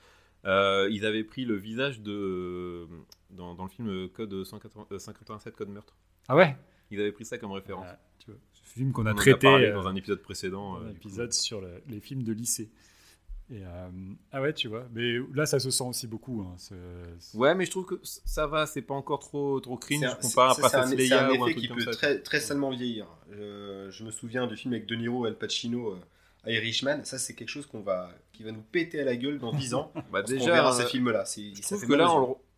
ils 0.45 1.05
avaient 1.05 1.23
pris 1.23 1.45
le 1.45 1.55
visage 1.55 2.01
de 2.01 2.87
dans, 3.29 3.53
dans 3.53 3.63
le 3.63 3.69
film 3.69 4.09
Code 4.09 4.43
187 4.43 5.55
Code 5.55 5.69
meurtre. 5.69 5.95
Ah 6.27 6.35
ouais? 6.35 6.55
Ils 6.91 6.99
avaient 6.99 7.11
pris 7.11 7.25
ça 7.25 7.37
comme 7.37 7.51
référence. 7.51 7.87
Ah, 7.87 7.99
tu 8.19 8.31
vois, 8.31 8.39
ce 8.51 8.61
film 8.73 8.91
qu'on 8.91 9.05
a 9.05 9.13
traité 9.13 9.47
euh, 9.47 9.73
dans 9.73 9.87
un 9.87 9.95
épisode 9.95 10.21
précédent. 10.21 10.75
Un 10.77 10.87
euh, 10.87 10.91
épisode 10.91 11.33
sur 11.33 11.61
les 11.87 11.99
films 11.99 12.23
de 12.23 12.33
lycée. 12.33 12.69
Et 13.51 13.63
euh, 13.65 13.89
ah 14.31 14.41
ouais, 14.41 14.53
tu 14.53 14.67
vois. 14.69 14.87
Mais 14.93 15.17
là, 15.33 15.45
ça 15.45 15.59
se 15.59 15.69
sent 15.69 15.83
aussi 15.83 16.07
beaucoup. 16.07 16.41
Hein, 16.41 16.55
Ouais, 17.33 17.53
mais 17.53 17.65
je 17.65 17.71
trouve 17.71 17.85
que 17.85 17.99
ça 18.03 18.47
va. 18.47 18.65
C'est 18.65 18.81
pas 18.81 18.93
encore 18.93 19.19
trop 19.19 19.59
trop 19.59 19.77
cringe. 19.77 20.05
Je 20.05 20.27
compare 20.27 20.51
à 20.51 20.55
Princess 20.55 20.97
Leia 20.97 21.27
un, 21.27 21.29
un 21.29 21.33
effet 21.33 21.55
qui 21.55 21.67
peut 21.67 21.85
très 21.85 22.19
très 22.19 22.39
salement 22.39 22.69
vieillir. 22.71 23.07
je 23.29 24.03
me 24.03 24.11
souviens 24.11 24.47
du 24.47 24.55
film 24.55 24.73
avec 24.73 24.85
De 24.85 24.95
Niro, 24.95 25.25
Al 25.25 25.37
Pacino. 25.37 25.95
Irishman, 26.47 27.03
ça 27.03 27.19
c'est 27.19 27.35
quelque 27.35 27.49
chose 27.49 27.67
qu'on 27.67 27.81
va, 27.81 28.09
qui 28.33 28.43
va 28.43 28.51
nous 28.51 28.63
péter 28.63 28.99
à 28.99 29.03
la 29.03 29.15
gueule 29.15 29.37
dans 29.37 29.53
10 29.53 29.75
ans. 29.75 29.91
bah 30.11 30.23
déjà, 30.23 30.43
on 30.43 30.53
verra 30.53 30.71
ces 30.71 30.87
films-là. 30.87 31.23
Je 31.25 31.61
trouve 31.61 31.85
que 31.85 31.93
là, 31.93 32.09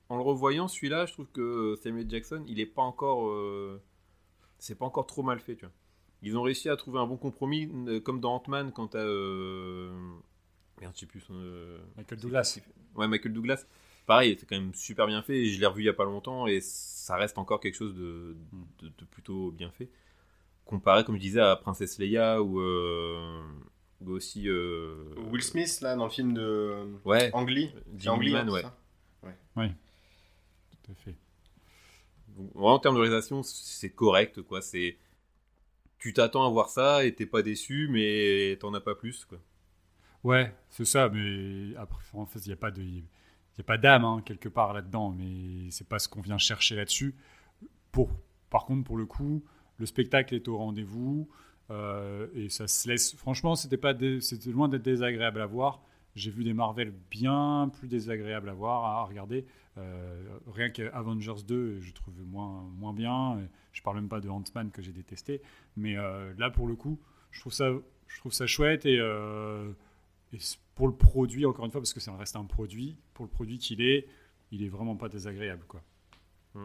en 0.09 0.17
le 0.17 0.21
revoyant, 0.21 0.67
celui-là, 0.67 1.05
je 1.05 1.13
trouve 1.13 1.27
que 1.33 1.75
Samuel 1.81 2.09
Jackson, 2.09 2.43
il 2.47 2.59
est 2.59 2.65
pas 2.65 2.81
encore. 2.81 3.27
Euh, 3.27 3.81
c'est 4.59 4.77
pas 4.77 4.85
encore 4.85 5.07
trop 5.07 5.23
mal 5.23 5.39
fait, 5.39 5.55
tu 5.55 5.65
vois. 5.65 5.73
Ils 6.21 6.37
ont 6.37 6.41
réussi 6.41 6.69
à 6.69 6.77
trouver 6.77 6.99
un 6.99 7.07
bon 7.07 7.17
compromis, 7.17 7.69
euh, 7.87 7.99
comme 7.99 8.19
dans 8.19 8.35
Ant-Man, 8.35 8.71
quand 8.71 8.89
t'as. 8.89 8.99
Euh... 8.99 9.91
Merde, 10.81 10.93
je 10.95 11.01
sais 11.01 11.05
plus 11.05 11.21
son. 11.21 11.33
Euh, 11.35 11.79
Michael 11.97 12.19
Douglas. 12.19 12.59
Ouais, 12.95 13.07
Michael 13.07 13.33
Douglas. 13.33 13.65
Pareil, 14.05 14.35
c'est 14.39 14.45
quand 14.47 14.57
même 14.59 14.73
super 14.73 15.07
bien 15.07 15.21
fait. 15.21 15.45
Je 15.45 15.59
l'ai 15.59 15.65
revu 15.65 15.83
il 15.83 15.85
y 15.85 15.89
a 15.89 15.93
pas 15.93 16.03
longtemps 16.03 16.45
et 16.47 16.59
ça 16.61 17.15
reste 17.15 17.37
encore 17.37 17.59
quelque 17.61 17.75
chose 17.75 17.95
de, 17.95 18.35
de, 18.81 19.05
plutôt 19.05 19.51
bien 19.51 19.71
fait. 19.71 19.89
comparé, 20.65 21.03
comme 21.05 21.15
je 21.15 21.21
disais, 21.21 21.39
à 21.41 21.55
Princesse 21.55 21.99
Leia 21.99 22.41
ou, 22.41 22.59
euh, 22.59 23.41
ou 24.01 24.11
aussi. 24.11 24.49
euh, 24.49 24.95
Will 25.31 25.41
Smith, 25.43 25.79
là, 25.81 25.95
dans 25.95 26.05
le 26.05 26.09
film 26.09 26.33
de 26.33 26.85
Ouais, 27.05 27.29
Ang 27.33 27.47
Lee. 27.49 27.71
Ang 28.07 28.21
Lee, 28.21 28.33
Man, 28.33 28.49
hein, 28.49 28.51
ouais. 28.51 28.61
ça 28.61 28.77
Tout 30.83 30.91
à 30.91 30.95
fait. 30.95 31.15
Donc, 32.35 32.51
en 32.55 32.79
termes 32.79 32.95
de 32.95 33.01
réalisation, 33.01 33.41
c'est 33.43 33.91
correct, 33.91 34.41
quoi. 34.41 34.61
C'est. 34.61 34.97
Tu 35.97 36.11
t'attends 36.13 36.45
à 36.45 36.49
voir 36.49 36.67
ça 36.69 37.05
et 37.05 37.15
t'es 37.15 37.25
pas 37.25 37.41
déçu, 37.41 37.87
mais 37.89 38.57
t'en 38.59 38.73
as 38.73 38.81
pas 38.81 38.95
plus, 38.95 39.23
quoi. 39.23 39.37
Ouais, 40.23 40.55
c'est 40.69 40.85
ça, 40.85 41.09
mais 41.09 41.75
après, 41.77 42.01
en 42.13 42.25
fait, 42.25 42.39
il 42.45 42.49
n'y 42.49 42.53
a 42.53 42.57
pas 42.57 42.71
de. 42.71 42.81
Il 42.81 43.61
a 43.61 43.63
pas 43.63 43.77
d'âme 43.77 44.03
hein, 44.03 44.21
quelque 44.25 44.49
part 44.49 44.73
là-dedans, 44.73 45.11
mais 45.11 45.69
c'est 45.69 45.87
pas 45.87 45.99
ce 45.99 46.07
qu'on 46.07 46.21
vient 46.21 46.39
chercher 46.39 46.75
là-dessus. 46.75 47.15
Pour, 47.91 48.09
par 48.49 48.65
contre, 48.65 48.83
pour 48.83 48.97
le 48.97 49.05
coup, 49.05 49.43
le 49.77 49.85
spectacle 49.85 50.33
est 50.33 50.47
au 50.47 50.57
rendez-vous 50.57 51.29
euh, 51.69 52.27
et 52.33 52.49
ça 52.49 52.67
se 52.67 52.89
laisse. 52.89 53.15
Franchement, 53.15 53.55
c'était 53.55 53.77
pas, 53.77 53.93
c'était 54.21 54.49
loin 54.49 54.69
d'être 54.69 54.81
désagréable 54.81 55.39
à 55.39 55.45
voir. 55.45 55.83
J'ai 56.15 56.31
vu 56.31 56.43
des 56.43 56.53
Marvel 56.53 56.93
bien 57.11 57.71
plus 57.77 57.87
désagréables 57.87 58.49
à 58.49 58.53
voir, 58.53 58.85
à 58.85 59.03
regarder. 59.03 59.45
Euh, 59.77 60.37
rien 60.47 60.69
qu'Avengers 60.69 61.43
2, 61.47 61.79
je 61.79 61.93
trouvais 61.93 62.23
moins, 62.23 62.63
moins 62.77 62.93
bien. 62.93 63.39
Je 63.71 63.81
parle 63.81 63.97
même 63.97 64.09
pas 64.09 64.19
de 64.19 64.29
Ant-Man 64.29 64.71
que 64.71 64.81
j'ai 64.81 64.91
détesté. 64.91 65.41
Mais 65.75 65.97
euh, 65.97 66.33
là, 66.37 66.49
pour 66.51 66.67
le 66.67 66.75
coup, 66.75 66.99
je 67.31 67.39
trouve 67.39 67.53
ça, 67.53 67.71
je 68.07 68.17
trouve 68.19 68.31
ça 68.31 68.45
chouette 68.45 68.85
et, 68.85 68.99
euh, 68.99 69.71
et 70.33 70.37
pour 70.75 70.87
le 70.87 70.95
produit, 70.95 71.45
encore 71.45 71.65
une 71.65 71.71
fois, 71.71 71.81
parce 71.81 71.93
que 71.93 71.99
ça 71.99 72.15
reste 72.17 72.35
un 72.35 72.45
produit, 72.45 72.97
pour 73.13 73.25
le 73.25 73.29
produit 73.31 73.57
qu'il 73.59 73.81
est, 73.81 74.07
il 74.51 74.63
est 74.63 74.69
vraiment 74.69 74.95
pas 74.95 75.09
désagréable, 75.09 75.63
quoi. 75.67 75.83
Mm. 76.55 76.63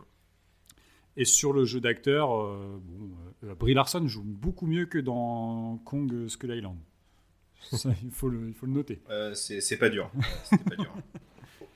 Et 1.19 1.25
sur 1.25 1.53
le 1.53 1.65
jeu 1.65 1.81
d'acteur, 1.81 2.33
euh, 2.35 2.81
bon, 2.83 3.11
euh, 3.45 3.55
Brie 3.55 3.75
Larson 3.75 4.07
joue 4.07 4.23
beaucoup 4.23 4.67
mieux 4.67 4.87
que 4.87 4.99
dans 4.99 5.79
Kong 5.85 6.29
Skull 6.29 6.55
Island. 6.55 6.79
Ça, 7.73 7.91
il, 8.05 8.11
faut 8.13 8.29
le, 8.29 8.49
il 8.49 8.55
faut 8.55 8.67
le 8.67 8.73
noter. 8.73 9.01
Euh, 9.11 9.35
c'est 9.35 9.61
c'est 9.61 9.77
pas 9.79 9.89
dur. 9.89 10.11
Pas. 10.51 10.85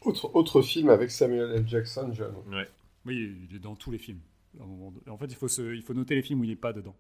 Autre, 0.02 0.30
autre 0.34 0.62
film 0.62 0.88
avec 0.88 1.10
Samuel 1.10 1.50
L. 1.52 1.68
Jackson 1.68 2.12
jeune. 2.12 2.34
Ouais. 2.50 2.68
Oui, 3.04 3.36
il 3.50 3.56
est 3.56 3.58
dans 3.58 3.74
tous 3.76 3.90
les 3.90 3.98
films. 3.98 4.20
En 4.60 5.16
fait, 5.16 5.26
il 5.26 5.34
faut, 5.34 5.48
se- 5.48 5.74
il 5.74 5.82
faut 5.82 5.94
noter 5.94 6.14
les 6.14 6.22
films 6.22 6.40
où 6.40 6.44
il 6.44 6.50
n'est 6.50 6.56
pas 6.56 6.72
dedans. 6.72 6.94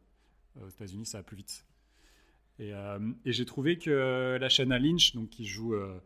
Euh, 0.56 0.66
Aux 0.66 0.68
États-Unis, 0.68 1.06
ça 1.06 1.18
va 1.18 1.24
plus 1.24 1.36
vite. 1.36 1.64
Et, 2.58 2.72
euh, 2.74 2.98
et 3.24 3.32
j'ai 3.32 3.44
trouvé 3.44 3.78
que 3.78 4.36
la 4.40 4.48
Shanna 4.48 4.78
Lynch, 4.78 5.14
donc 5.14 5.30
qui 5.30 5.44
joue 5.46 5.74
euh, 5.74 5.98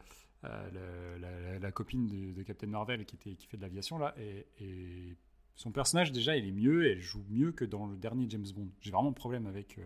euh, 0.45 1.19
le- 1.19 1.59
la, 1.61 1.73
copine 1.73 2.07
de, 2.07 2.33
de 2.33 2.43
Captain 2.43 2.67
Marvel, 2.69 3.05
qui, 3.05 3.17
était, 3.17 3.35
qui 3.35 3.47
fait 3.47 3.57
de 3.57 3.63
l'aviation 3.63 3.99
là, 3.99 4.15
et, 4.19 4.47
et 4.61 5.17
son 5.55 5.71
personnage 5.73 6.13
déjà, 6.13 6.37
il 6.37 6.47
est 6.47 6.53
mieux, 6.53 6.87
elle 6.91 7.01
joue 7.01 7.25
mieux 7.31 7.53
que 7.53 7.65
dans 7.65 7.87
le 7.87 7.97
dernier 7.97 8.27
James 8.29 8.47
Bond. 8.55 8.69
J'ai 8.81 8.91
vraiment 8.91 9.11
un 9.11 9.13
problème 9.13 9.47
avec 9.47 9.79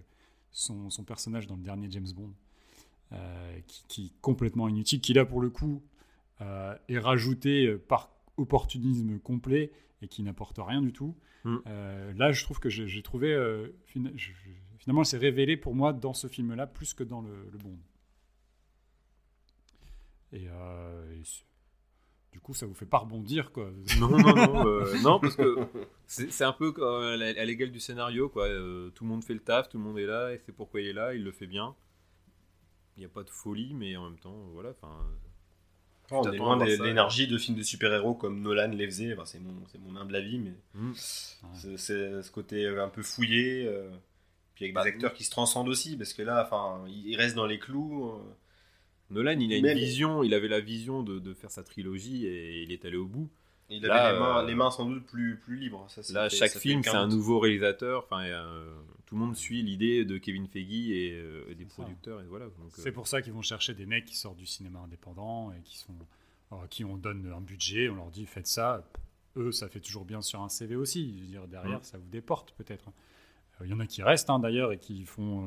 son, 0.51 0.91
son 0.91 1.05
personnage 1.05 1.47
dans 1.47 1.57
le 1.57 1.63
dernier 1.63 1.89
James 1.91 2.09
Bond, 2.15 2.33
qui, 3.67 3.85
qui 3.89 4.07
est 4.07 4.21
complètement 4.21 4.69
inutile, 4.69 5.01
qui 5.01 5.13
là 5.15 5.25
pour 5.25 5.41
le 5.41 5.51
coup 5.51 5.83
est 6.89 6.99
rajouté 6.99 7.75
par 7.77 8.11
opportunisme 8.37 9.19
complet 9.19 9.71
et 10.03 10.09
qui 10.09 10.23
n'apporte 10.23 10.59
rien 10.59 10.81
du 10.83 10.93
tout. 10.93 11.15
Mm. 11.45 11.57
Euh, 11.67 12.13
là, 12.15 12.33
je 12.33 12.43
trouve 12.45 12.59
que 12.61 12.69
j'ai 12.71 13.03
trouvé. 13.03 13.33
euh, 13.33 13.69
fina- 13.87 14.11
je- 14.17 14.33
je- 14.33 14.51
finalement, 14.81 15.03
elle 15.03 15.07
s'est 15.07 15.19
révélée 15.19 15.57
pour 15.57 15.75
moi 15.75 15.93
dans 15.93 16.15
ce 16.15 16.27
film-là 16.27 16.67
plus 16.67 16.95
que 16.95 17.05
dans 17.05 17.21
le, 17.21 17.49
le 17.53 17.59
Bond. 17.59 17.79
Et, 20.33 20.49
euh, 20.49 21.13
et 21.13 21.23
du 22.33 22.41
coup, 22.41 22.55
ça 22.55 22.67
vous 22.67 22.75
fait 22.75 22.87
pas 22.87 22.99
rebondir, 22.99 23.53
quoi. 23.53 23.71
Non, 23.99 24.09
non, 24.09 24.35
non, 24.35 24.67
euh, 24.67 24.99
non, 25.03 25.21
parce 25.21 25.37
que 25.37 25.59
c'est 26.07 26.45
un 26.45 26.53
peu 26.53 26.73
comme 26.73 27.03
à 27.03 27.45
l'égal 27.45 27.71
du 27.71 27.81
scénario, 27.81 28.29
quoi. 28.29 28.47
Euh, 28.47 28.91
tout 28.91 29.05
le 29.05 29.11
monde 29.11 29.25
fait 29.25 29.35
le 29.35 29.41
taf, 29.41 29.69
tout 29.69 29.79
le 29.79 29.85
monde 29.85 29.99
est 29.99 30.07
là, 30.07 30.33
et 30.33 30.41
c'est 30.47 30.53
pourquoi 30.53 30.81
il 30.81 30.89
est 30.89 30.93
là, 30.93 31.15
il 31.15 31.25
le 31.25 31.33
fait 31.33 31.47
bien. 31.47 31.75
Il 32.97 33.01
n'y 33.01 33.07
a 33.07 33.09
pas 33.09 33.23
de 33.23 33.31
folie, 33.31 33.75
mais 33.75 33.97
en 33.97 34.05
même 34.09 34.19
temps, 34.19 34.37
voilà. 34.53 34.71
Enfin, 34.71 34.97
on 36.11 36.23
t'attends 36.23 36.33
est 36.33 36.39
loin 36.39 36.57
de 36.57 36.83
l'énergie 36.85 37.27
de 37.27 37.39
films 37.39 37.57
de 37.57 37.63
super-héros 37.63 38.15
comme 38.15 38.41
Nolan 38.41 38.69
les 38.69 38.87
faisait. 38.87 39.13
Enfin, 39.13 39.27
c'est 39.27 39.41
mon, 39.41 39.67
c'est 39.69 39.79
mon 39.79 39.97
humble 39.97 40.17
avis, 40.17 40.39
mais 40.39 40.55
hmm. 40.75 40.93
c'est 40.95 41.77
c'est 41.77 42.23
ce 42.23 42.31
côté 42.31 42.67
un 42.67 42.89
peu 42.89 43.03
fouillé. 43.03 43.69
Puis 44.61 44.67
avec 44.67 44.75
Bah, 44.75 44.83
des 44.85 44.89
acteurs 44.91 45.15
qui 45.15 45.25
se 45.25 45.31
transcendent 45.31 45.69
aussi, 45.69 45.97
parce 45.97 46.13
que 46.13 46.21
là, 46.23 46.45
enfin, 46.45 46.85
il 46.89 47.17
reste 47.17 47.35
dans 47.35 47.47
les 47.47 47.59
clous. 47.59 48.11
euh, 48.11 48.19
Nolan, 49.11 49.39
il 49.41 49.53
a 49.53 49.57
une 49.57 49.73
vision, 49.79 50.23
il 50.23 50.35
avait 50.35 50.49
la 50.49 50.61
vision 50.61 51.03
de, 51.03 51.19
de 51.19 51.35
faire 51.35 51.51
sa 51.51 51.63
trilogie 51.65 52.27
et 52.27 52.63
il 52.63 52.71
est 52.73 52.85
allé 52.85 52.97
au 52.97 53.07
bout. 53.07 53.29
il 53.71 53.83
Là, 53.83 53.95
avait 54.05 54.13
les, 54.15 54.19
mains, 54.21 54.39
euh, 54.43 54.47
les 54.47 54.55
mains 54.55 54.71
sans 54.71 54.85
doute 54.85 55.07
plus, 55.07 55.37
plus 55.37 55.57
libres. 55.57 55.85
Ça, 55.89 56.03
ça 56.03 56.13
Là, 56.13 56.29
fait- 56.31 56.37
chaque 56.37 56.51
ça 56.51 56.61
film, 56.61 56.83
c'est 56.83 56.91
un 56.91 57.09
nouveau 57.09 57.39
réalisateur. 57.41 58.05
Enfin, 58.05 58.23
euh, 58.25 58.71
tout 59.07 59.15
le 59.17 59.21
monde 59.23 59.35
suit 59.37 59.63
l'idée 59.63 60.05
de 60.05 60.19
Kevin 60.19 60.47
Feige 60.47 60.91
et, 60.91 61.13
euh, 61.15 61.43
et 61.51 61.55
des 61.57 61.65
producteurs. 61.65 62.21
Et 62.21 62.27
voilà. 62.27 62.45
Euh, 62.45 62.49
C'est 62.75 62.93
pour 62.93 63.09
ça 63.09 63.23
qu'ils 63.23 63.33
vont 63.33 63.43
chercher 63.43 63.75
des 63.75 63.87
mecs 63.87 64.05
qui 64.05 64.17
sortent 64.17 64.37
du 64.37 64.47
cinéma 64.47 64.79
indépendant 64.81 65.53
et 65.53 65.61
qui 65.65 65.79
sont 65.79 65.95
alors, 66.53 66.69
qui 66.69 66.85
on 66.85 66.97
donne 66.97 67.33
un 67.35 67.41
budget, 67.41 67.89
on 67.89 67.95
leur 67.97 68.11
dit 68.11 68.27
faites 68.27 68.47
ça. 68.49 68.85
Eux, 69.37 69.51
ça 69.53 69.69
fait 69.69 69.79
toujours 69.81 70.05
bien 70.05 70.21
sur 70.23 70.41
un 70.43 70.49
CV 70.49 70.75
aussi. 70.77 71.15
Je 71.17 71.23
veux 71.23 71.29
dire, 71.29 71.47
derrière, 71.49 71.79
Mm. 71.79 71.85
ça 71.85 71.99
vous 71.99 72.09
déporte 72.11 72.53
peut-être. 72.53 72.85
Euh, 73.61 73.65
Il 73.67 73.71
y 73.71 73.75
en 73.75 73.81
a 73.81 73.87
qui 73.87 74.03
restent 74.03 74.31
hein, 74.31 74.39
d'ailleurs 74.39 74.73
et 74.73 74.79
qui 74.79 75.05
font. 75.05 75.47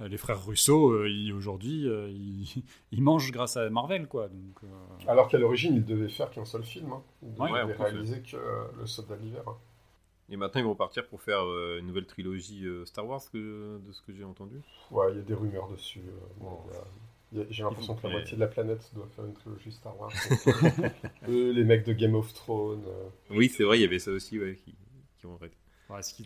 euh, 0.00 0.08
les 0.08 0.16
frères 0.16 0.44
Russo, 0.44 0.90
euh, 0.90 1.08
ils- 1.08 1.32
aujourd'hui, 1.32 1.86
euh, 1.88 2.10
ils, 2.10 2.64
ils 2.92 3.02
mangent 3.02 3.30
grâce 3.30 3.56
à 3.56 3.70
Marvel, 3.70 4.08
quoi. 4.08 4.28
Donc, 4.28 4.56
euh, 4.64 4.68
Alors 5.08 5.28
qu'à 5.28 5.38
l'origine, 5.38 5.74
il 5.76 5.84
devait 5.84 6.08
faire 6.08 6.30
qu'un 6.30 6.44
seul 6.44 6.64
film. 6.64 6.92
Hein. 6.92 7.02
Il 7.22 7.40
Ouais, 7.40 7.50
devait 7.50 7.62
en 7.62 7.66
plus, 7.68 7.82
réaliser 7.82 8.20
que 8.22 8.36
euh, 8.36 8.64
le 8.80 8.86
soldat 8.86 9.16
de 9.16 9.22
l'hiver. 9.22 9.44
Et 10.28 10.36
maintenant, 10.36 10.60
ils 10.60 10.64
vont 10.64 10.74
partir 10.74 11.06
pour 11.06 11.20
faire 11.22 11.44
euh, 11.44 11.78
une 11.78 11.86
nouvelle 11.86 12.06
trilogie 12.06 12.64
euh, 12.66 12.84
Star 12.86 13.06
Wars, 13.06 13.20
que, 13.32 13.78
de 13.86 13.92
ce 13.92 14.00
que 14.02 14.12
j'ai 14.14 14.24
entendu. 14.24 14.56
Ouais, 14.90 15.12
il 15.12 15.16
y 15.18 15.20
a 15.20 15.22
des 15.22 15.34
rumeurs 15.34 15.68
dessus. 15.68 16.00
euh, 16.00 16.26
bon, 16.40 16.58
a- 16.72 17.44
J'ai 17.50 17.62
l'impression 17.62 17.94
que 17.94 18.04
la 18.06 18.12
moitié 18.12 18.34
de 18.36 18.40
la 18.40 18.46
planète 18.48 18.90
doit 18.94 19.06
faire 19.14 19.24
une 19.26 19.34
trilogie 19.34 19.70
Star 19.72 19.98
Wars. 20.00 20.10
Eux, 21.28 21.50
les 21.52 21.64
mecs 21.64 21.84
de 21.86 21.92
Game 21.92 22.14
of 22.14 22.32
Thrones. 22.34 22.84
euh, 22.86 23.08
Oui, 23.30 23.48
c'est 23.48 23.62
vrai, 23.64 23.78
il 23.78 23.82
y 23.82 23.84
avait 23.84 23.98
ça 23.98 24.10
aussi, 24.10 24.38
ouais, 24.40 24.56
qui, 24.64 24.74
qui 25.18 25.26
vont 25.26 25.36
arrêter. 25.36 25.56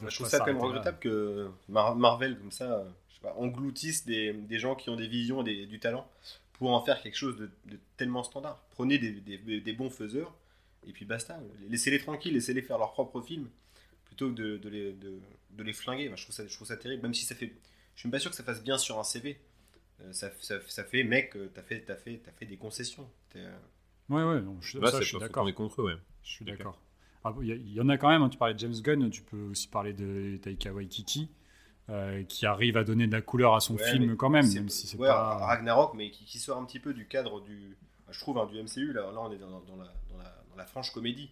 Ouais, 0.03 0.11
je 0.11 0.15
trouve 0.17 0.29
ça 0.29 0.39
quand 0.39 0.47
même 0.47 0.57
regrettable 0.69 0.99
que 0.99 1.49
Mar- 1.69 1.97
Marvel, 1.97 2.39
comme 2.39 2.53
ça, 2.53 2.73
euh, 2.81 2.85
je 3.09 3.15
sais 3.15 3.21
pas, 3.21 3.35
engloutisse 3.35 4.05
des, 4.05 4.33
des 4.33 4.59
gens 4.59 4.75
qui 4.75 4.91
ont 4.91 4.97
des 4.97 5.09
visions 5.09 5.41
et 5.43 5.45
des- 5.45 5.67
du 5.67 5.79
talent 5.81 6.09
pour 6.55 6.71
en 6.73 6.81
faire 6.85 7.03
quelque 7.03 7.17
chose 7.17 7.37
de, 7.37 7.51
de 7.67 7.79
tellement 7.97 8.23
standard. 8.23 8.63
Prenez 8.71 8.99
des, 8.99 9.13
des- 9.13 9.61
des 9.61 9.73
bons 9.73 9.91
faiseurs 9.91 10.35
et 10.87 10.93
puis 10.93 11.05
basta. 11.05 11.39
Laissez-les 11.69 11.99
tranquilles, 11.99 12.35
laissez-les 12.35 12.63
faire 12.63 12.79
leur 12.79 12.93
propre 12.93 13.21
film 13.21 13.49
plutôt 14.05 14.31
que 14.31 14.35
de, 14.35 14.57
de 14.57 14.69
les, 14.69 14.93
de, 14.93 15.19
de 15.51 15.63
les 15.63 15.73
flinguer. 15.73 16.11
Je, 16.15 16.23
trouve 16.23 16.35
ça, 16.35 16.47
je 16.47 16.55
trouve 16.55 16.69
ça 16.69 16.77
terrible, 16.77 17.03
même 17.03 17.15
si 17.15 17.25
ça 17.25 17.35
fait. 17.35 17.53
Je 17.95 18.01
suis 18.01 18.07
même 18.09 18.13
pas 18.13 18.19
sûr 18.19 18.31
que 18.31 18.37
ça 18.37 18.45
fasse 18.45 18.63
bien 18.63 18.79
sur 18.79 18.99
un 18.99 19.05
CV. 19.05 19.39
Euh, 20.03 20.13
ça, 20.13 20.31
ça, 20.41 20.57
ça 20.69 20.85
fait, 20.85 21.03
mec, 21.05 21.35
euh, 21.37 21.51
t'as 21.55 21.63
fait, 21.63 21.81
t'as 21.81 21.97
fait, 21.97 22.21
t'as 22.25 22.33
fait 22.33 22.45
des 22.47 22.57
concessions. 22.59 23.09
Ouais, 23.35 24.23
ouais, 24.23 24.41
non, 24.41 24.59
je, 24.61 24.79
ça, 24.91 25.03
suis 25.03 25.19
d'accord. 25.19 25.53
contre 25.55 25.81
eux, 25.83 25.85
ouais. 25.87 25.97
Je 26.23 26.31
suis 26.31 26.45
d'accord. 26.45 26.79
Il 27.43 27.73
y, 27.73 27.81
en 27.81 27.89
a 27.89 27.97
quand 27.97 28.09
même, 28.09 28.23
hein, 28.23 28.29
tu 28.29 28.39
parlais 28.39 28.55
de 28.55 28.59
James 28.59 28.75
Gunn, 28.75 29.11
tu 29.11 29.23
peux 29.23 29.41
aussi 29.51 29.69
parler 29.69 29.93
de 29.93 30.37
Taika 30.37 30.73
Waititi, 30.73 31.29
euh, 31.89 32.23
qui 32.25 32.47
arrive 32.47 32.77
à 32.77 32.85
donner 32.85 33.07
de 33.07 33.13
la 33.13 33.23
couleur 33.23 33.55
à 33.55 33.61
son 33.61 33.75
Ouais, 33.77 33.91
film 33.91 34.17
quand 34.17 34.31
même, 34.31 34.47
même 34.53 34.69
si 34.69 34.87
c'est 34.87 34.99
ouais, 34.99 35.09
pas... 35.09 35.37
Ragnarok, 35.37 35.95
mais 35.95 36.11
qui, 36.11 36.25
qui 36.25 36.39
sort 36.39 36.59
un 36.59 36.65
petit 36.65 36.81
peu 36.81 36.95
du 36.95 37.07
cadre 37.07 37.41
du. 37.41 37.77
Je 38.11 38.21
trouve, 38.21 38.39
hein, 38.39 38.47
du 38.47 38.61
MCU. 38.63 38.93
Là, 38.93 39.03
là 39.13 39.21
on 39.21 39.33
est 39.33 39.39
dans, 39.39 39.61
dans 39.61 39.77
la, 39.77 39.93
dans, 40.11 40.19
la, 40.19 40.45
dans 40.51 40.57
la 40.57 40.67
franche 40.67 40.93
comédie. 40.93 41.31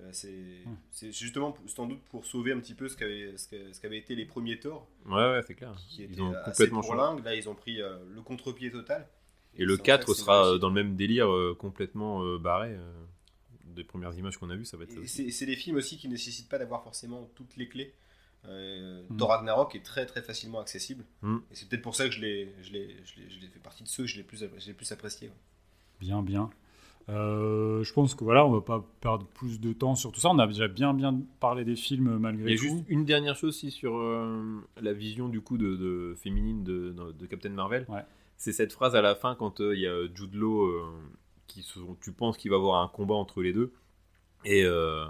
Euh, 0.00 0.08
c'est 0.10 0.64
c'est 0.90 1.12
justement 1.12 1.56
sans 1.66 1.86
doute 1.86 2.00
pour 2.10 2.26
sauver 2.26 2.52
un 2.52 2.58
petit 2.58 2.74
peu 2.74 2.88
ce 2.88 2.96
qu'avaient 2.96 3.36
ce 3.36 3.86
été 3.94 4.16
les 4.16 4.24
premiers 4.24 4.58
Thor, 4.58 4.88
Ouais, 5.06 5.14
ouais, 5.14 5.40
c'est 5.46 5.54
clair. 5.54 5.76
qui 5.88 6.02
étaient 6.02 6.14
Ils 6.14 6.22
ont 6.22 6.32
assez 6.34 6.50
complètement 6.50 6.82
changé. 6.82 7.22
Là, 7.22 7.34
ils 7.36 7.48
ont 7.48 7.54
pris 7.54 7.80
euh, 7.80 7.96
le 8.12 8.20
contre-pied 8.22 8.72
total. 8.72 9.06
Et 9.56 9.64
le 9.64 9.76
c'est 9.76 9.82
en 9.82 9.84
4 9.84 10.00
ça 10.00 10.06
que 10.06 10.12
c'est 10.14 10.20
sera 10.22 10.46
euh, 10.46 10.58
dans 10.58 10.68
le 10.68 10.74
même 10.74 10.96
délire, 10.96 11.30
euh, 11.30 11.56
complètement 11.58 12.22
euh, 12.24 12.38
barré. 12.38 12.76
Euh, 13.74 13.76
des 13.76 13.84
premières 13.84 14.14
images 14.18 14.36
qu'on 14.38 14.50
a 14.50 14.56
vues, 14.56 14.64
ça 14.64 14.76
va 14.76 14.84
être 14.84 14.96
aussi. 14.98 15.30
c'est 15.32 15.46
des 15.46 15.56
films 15.56 15.76
aussi 15.76 15.96
qui 15.98 16.08
nécessitent 16.08 16.48
pas 16.48 16.58
d'avoir 16.58 16.82
forcément 16.82 17.28
toutes 17.34 17.56
les 17.56 17.68
clés. 17.68 17.92
Euh, 18.46 19.02
Mm. 19.08 19.16
Thor 19.16 19.30
Ragnarok 19.30 19.74
est 19.74 19.82
très 19.84 20.04
très 20.06 20.20
facilement 20.22 20.60
accessible. 20.60 21.04
Mm. 21.22 21.36
Et 21.50 21.54
c'est 21.54 21.68
peut-être 21.68 21.82
pour 21.82 21.94
ça 21.96 22.04
que 22.06 22.10
je 22.14 22.20
l'ai 22.20 22.52
je 22.62 22.72
l'ai- 22.72 22.96
je 23.04 23.20
l'ai- 23.20 23.30
je 23.30 23.40
l'ai 23.40 23.46
fait 23.48 23.58
partie 23.60 23.82
de 23.84 23.88
ceux 23.88 24.02
que 24.04 24.08
je 24.08 24.16
l'ai 24.18 24.22
plus, 24.22 24.44
plus 24.76 24.92
apprécié. 24.92 25.28
ouais. 25.28 25.34
Bien, 26.00 26.22
bien. 26.22 26.50
Euh, 27.10 27.82
je 27.84 27.92
pense 27.92 28.14
que 28.14 28.24
voilà, 28.24 28.46
on 28.46 28.50
va 28.50 28.60
pas 28.62 28.82
perdre 29.00 29.26
plus 29.26 29.60
de 29.60 29.72
temps 29.74 29.94
sur 29.94 30.10
tout 30.10 30.20
ça. 30.20 30.30
On 30.30 30.38
a 30.38 30.46
déjà 30.46 30.68
bien, 30.68 30.94
bien 30.94 31.20
parlé 31.40 31.64
des 31.64 31.76
films 31.76 32.10
Il 32.14 32.18
malgré 32.18 32.50
y 32.50 32.54
a 32.54 32.56
tout. 32.56 32.62
juste 32.62 32.84
une 32.88 33.04
dernière 33.04 33.36
chose 33.36 33.50
aussi 33.50 33.70
sur 33.70 33.96
euh, 33.96 34.60
la 34.80 34.92
vision 34.94 35.28
du 35.28 35.40
coup 35.42 35.58
de, 35.58 35.76
de- 35.76 36.14
féminine 36.18 36.64
de, 36.64 36.94
de 37.18 37.26
Captain 37.26 37.50
Marvel. 37.50 37.84
Ouais. 37.88 38.04
C'est 38.36 38.52
cette 38.52 38.72
phrase 38.72 38.94
à 38.96 39.02
la 39.02 39.14
fin 39.14 39.34
quand 39.34 39.60
euh, 39.60 39.74
il 39.74 39.80
y 39.82 39.86
a 39.86 40.06
Jude 40.14 40.34
Law 40.34 40.64
euh, 40.64 40.84
qui 41.46 41.66
tu 42.00 42.12
penses 42.12 42.36
qu'il 42.36 42.50
va 42.50 42.56
y 42.56 42.60
avoir 42.60 42.82
un 42.82 42.88
combat 42.88 43.14
entre 43.14 43.42
les 43.42 43.52
deux 43.52 43.72
et 44.44 44.64
euh, 44.64 45.04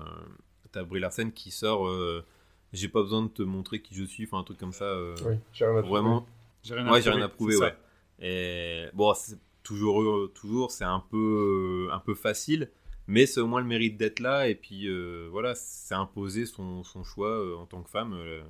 t'as 0.72 0.84
Brie 0.84 1.00
Larson 1.00 1.30
qui 1.34 1.50
sort 1.50 1.86
euh, 1.88 2.24
j'ai 2.72 2.88
pas 2.88 3.02
besoin 3.02 3.22
de 3.22 3.28
te 3.28 3.42
montrer 3.42 3.80
qui 3.80 3.94
je 3.94 4.04
suis 4.04 4.24
enfin 4.24 4.38
un 4.38 4.44
truc 4.44 4.58
comme 4.58 4.72
ça 4.72 4.84
euh, 4.84 5.14
Oui, 5.24 5.36
j'ai 5.52 5.64
rien 5.64 5.76
à 5.76 5.82
trouver. 5.82 5.90
vraiment 6.00 6.26
J'ai 6.62 6.74
rien 6.74 6.90
Ouais, 6.90 7.00
j'ai 7.02 7.10
rien 7.10 7.22
à 7.22 7.28
prouver, 7.28 7.56
ouais. 7.56 7.74
Et 8.20 8.86
bon, 8.94 9.12
c'est 9.14 9.38
toujours, 9.62 10.32
toujours, 10.34 10.70
c'est 10.70 10.84
un 10.84 11.00
peu, 11.10 11.88
un 11.92 11.98
peu 12.00 12.14
facile, 12.14 12.70
mais 13.06 13.26
c'est 13.26 13.40
au 13.40 13.46
moins 13.46 13.60
le 13.60 13.66
mérite 13.66 13.96
d'être 13.96 14.20
là. 14.20 14.48
Et 14.48 14.54
puis 14.54 14.86
euh, 14.88 15.28
voilà, 15.30 15.54
c'est 15.54 15.94
imposer 15.94 16.46
son, 16.46 16.82
son 16.84 17.04
choix 17.04 17.30
euh, 17.30 17.56
en 17.56 17.66
tant 17.66 17.82
que 17.82 17.90
femme. 17.90 18.14
euh, 18.14 18.42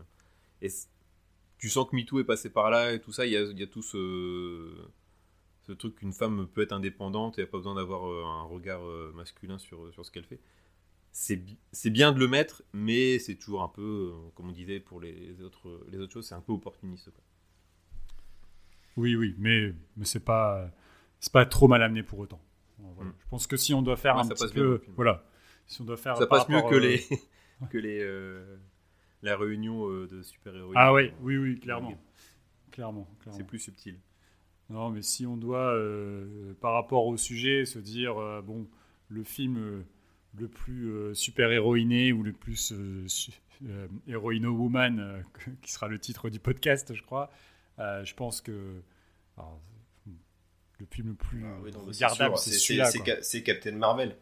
et 0.62 0.68
tu 1.58 1.68
sens 1.68 1.88
que 1.90 1.96
MeToo 1.96 2.20
est 2.20 2.24
passé 2.24 2.50
par 2.50 2.70
là 2.70 2.92
et 2.92 3.00
tout 3.00 3.12
ça. 3.12 3.26
Il 3.26 3.32
y 3.32 3.36
a, 3.36 3.42
il 3.42 3.58
y 3.58 3.62
a 3.62 3.66
tout 3.66 3.82
ce, 3.82 4.70
ce 5.66 5.72
truc 5.72 5.96
qu'une 5.96 6.12
femme 6.12 6.46
peut 6.46 6.62
être 6.62 6.72
indépendante 6.72 7.38
et 7.38 7.42
n'a 7.42 7.46
pas 7.46 7.58
besoin 7.58 7.74
d'avoir 7.74 8.06
euh, 8.10 8.24
un 8.24 8.42
regard 8.42 8.82
euh, 8.86 9.12
masculin 9.14 9.58
sur, 9.58 9.92
sur 9.92 10.04
ce 10.04 10.10
qu'elle 10.10 10.24
fait. 10.24 10.40
C'est 11.12 11.36
bi- 11.36 11.58
c'est 11.72 11.90
bien 11.90 12.12
de 12.12 12.18
le 12.18 12.28
mettre, 12.28 12.62
mais 12.72 13.18
c'est 13.18 13.36
toujours 13.36 13.62
un 13.62 13.68
peu, 13.68 14.12
euh, 14.14 14.30
comme 14.34 14.48
on 14.48 14.52
disait 14.52 14.80
pour 14.80 15.00
les 15.00 15.40
autres, 15.42 15.86
les 15.90 15.98
autres 15.98 16.12
choses, 16.12 16.26
c'est 16.26 16.34
un 16.34 16.40
peu 16.40 16.52
opportuniste. 16.52 17.10
quoi. 17.10 17.22
Oui, 18.96 19.16
oui, 19.16 19.34
mais, 19.38 19.72
mais 19.96 20.04
c'est 20.04 20.20
pas, 20.24 20.70
c'est 21.20 21.32
pas 21.32 21.46
trop 21.46 21.68
mal 21.68 21.82
amené 21.82 22.02
pour 22.02 22.18
autant. 22.18 22.40
Voilà. 22.78 23.10
Mm. 23.10 23.14
Je 23.24 23.28
pense 23.28 23.46
que 23.46 23.56
si 23.56 23.74
on 23.74 23.82
doit 23.82 23.96
faire 23.96 24.16
Ouais, 24.16 24.22
un 24.22 24.28
petit 24.28 24.44
bien 24.46 24.62
peu, 24.62 24.82
voilà, 24.96 25.24
si 25.66 25.80
on 25.80 25.84
doit 25.84 25.96
faire 25.96 26.16
Ça 26.16 26.26
passe 26.26 26.48
mieux 26.48 26.60
que 26.62 26.74
euh, 26.74 26.80
les, 26.80 27.04
que 27.70 27.78
les, 27.78 28.00
euh, 28.00 28.56
la 29.22 29.36
réunion 29.36 29.88
euh, 29.88 30.06
de 30.06 30.22
super-héros. 30.22 30.72
Ah 30.74 30.92
oui, 30.92 31.10
oui, 31.22 31.36
oui, 31.36 31.58
clairement, 31.60 31.94
clairement, 32.70 33.08
clairement. 33.20 33.38
C'est 33.38 33.46
plus 33.46 33.58
subtil. 33.60 33.98
Non, 34.74 34.90
mais 34.90 35.02
si 35.02 35.24
on 35.24 35.36
doit, 35.36 35.72
euh, 35.72 36.52
par 36.60 36.72
rapport 36.74 37.06
au 37.06 37.16
sujet, 37.16 37.64
se 37.64 37.78
dire, 37.78 38.18
euh, 38.20 38.42
bon, 38.42 38.66
le 39.08 39.22
film 39.22 39.56
euh, 39.56 39.82
le 40.36 40.48
plus 40.48 41.14
super-héroïné 41.14 42.12
ou 42.12 42.24
le 42.24 42.32
plus 42.32 42.72
héroïno-woman, 44.08 45.22
qui 45.62 45.72
sera 45.72 45.86
le 45.88 45.98
titre 45.98 46.28
du 46.28 46.40
podcast, 46.40 46.92
je 46.94 47.02
crois, 47.02 47.30
je 47.78 48.14
pense 48.14 48.40
que 48.40 48.82
alors, 49.36 49.60
le 50.80 50.86
film 50.90 51.08
le 51.08 51.14
plus 51.14 51.44
Ah 51.46 51.56
oui, 51.62 51.70
non, 51.72 51.80
regardable, 51.84 52.36
c'est 52.36 52.50
c'est- 52.50 52.58
celui-là. 52.58 53.42
Captain 53.44 53.72
Marvel. 53.76 54.16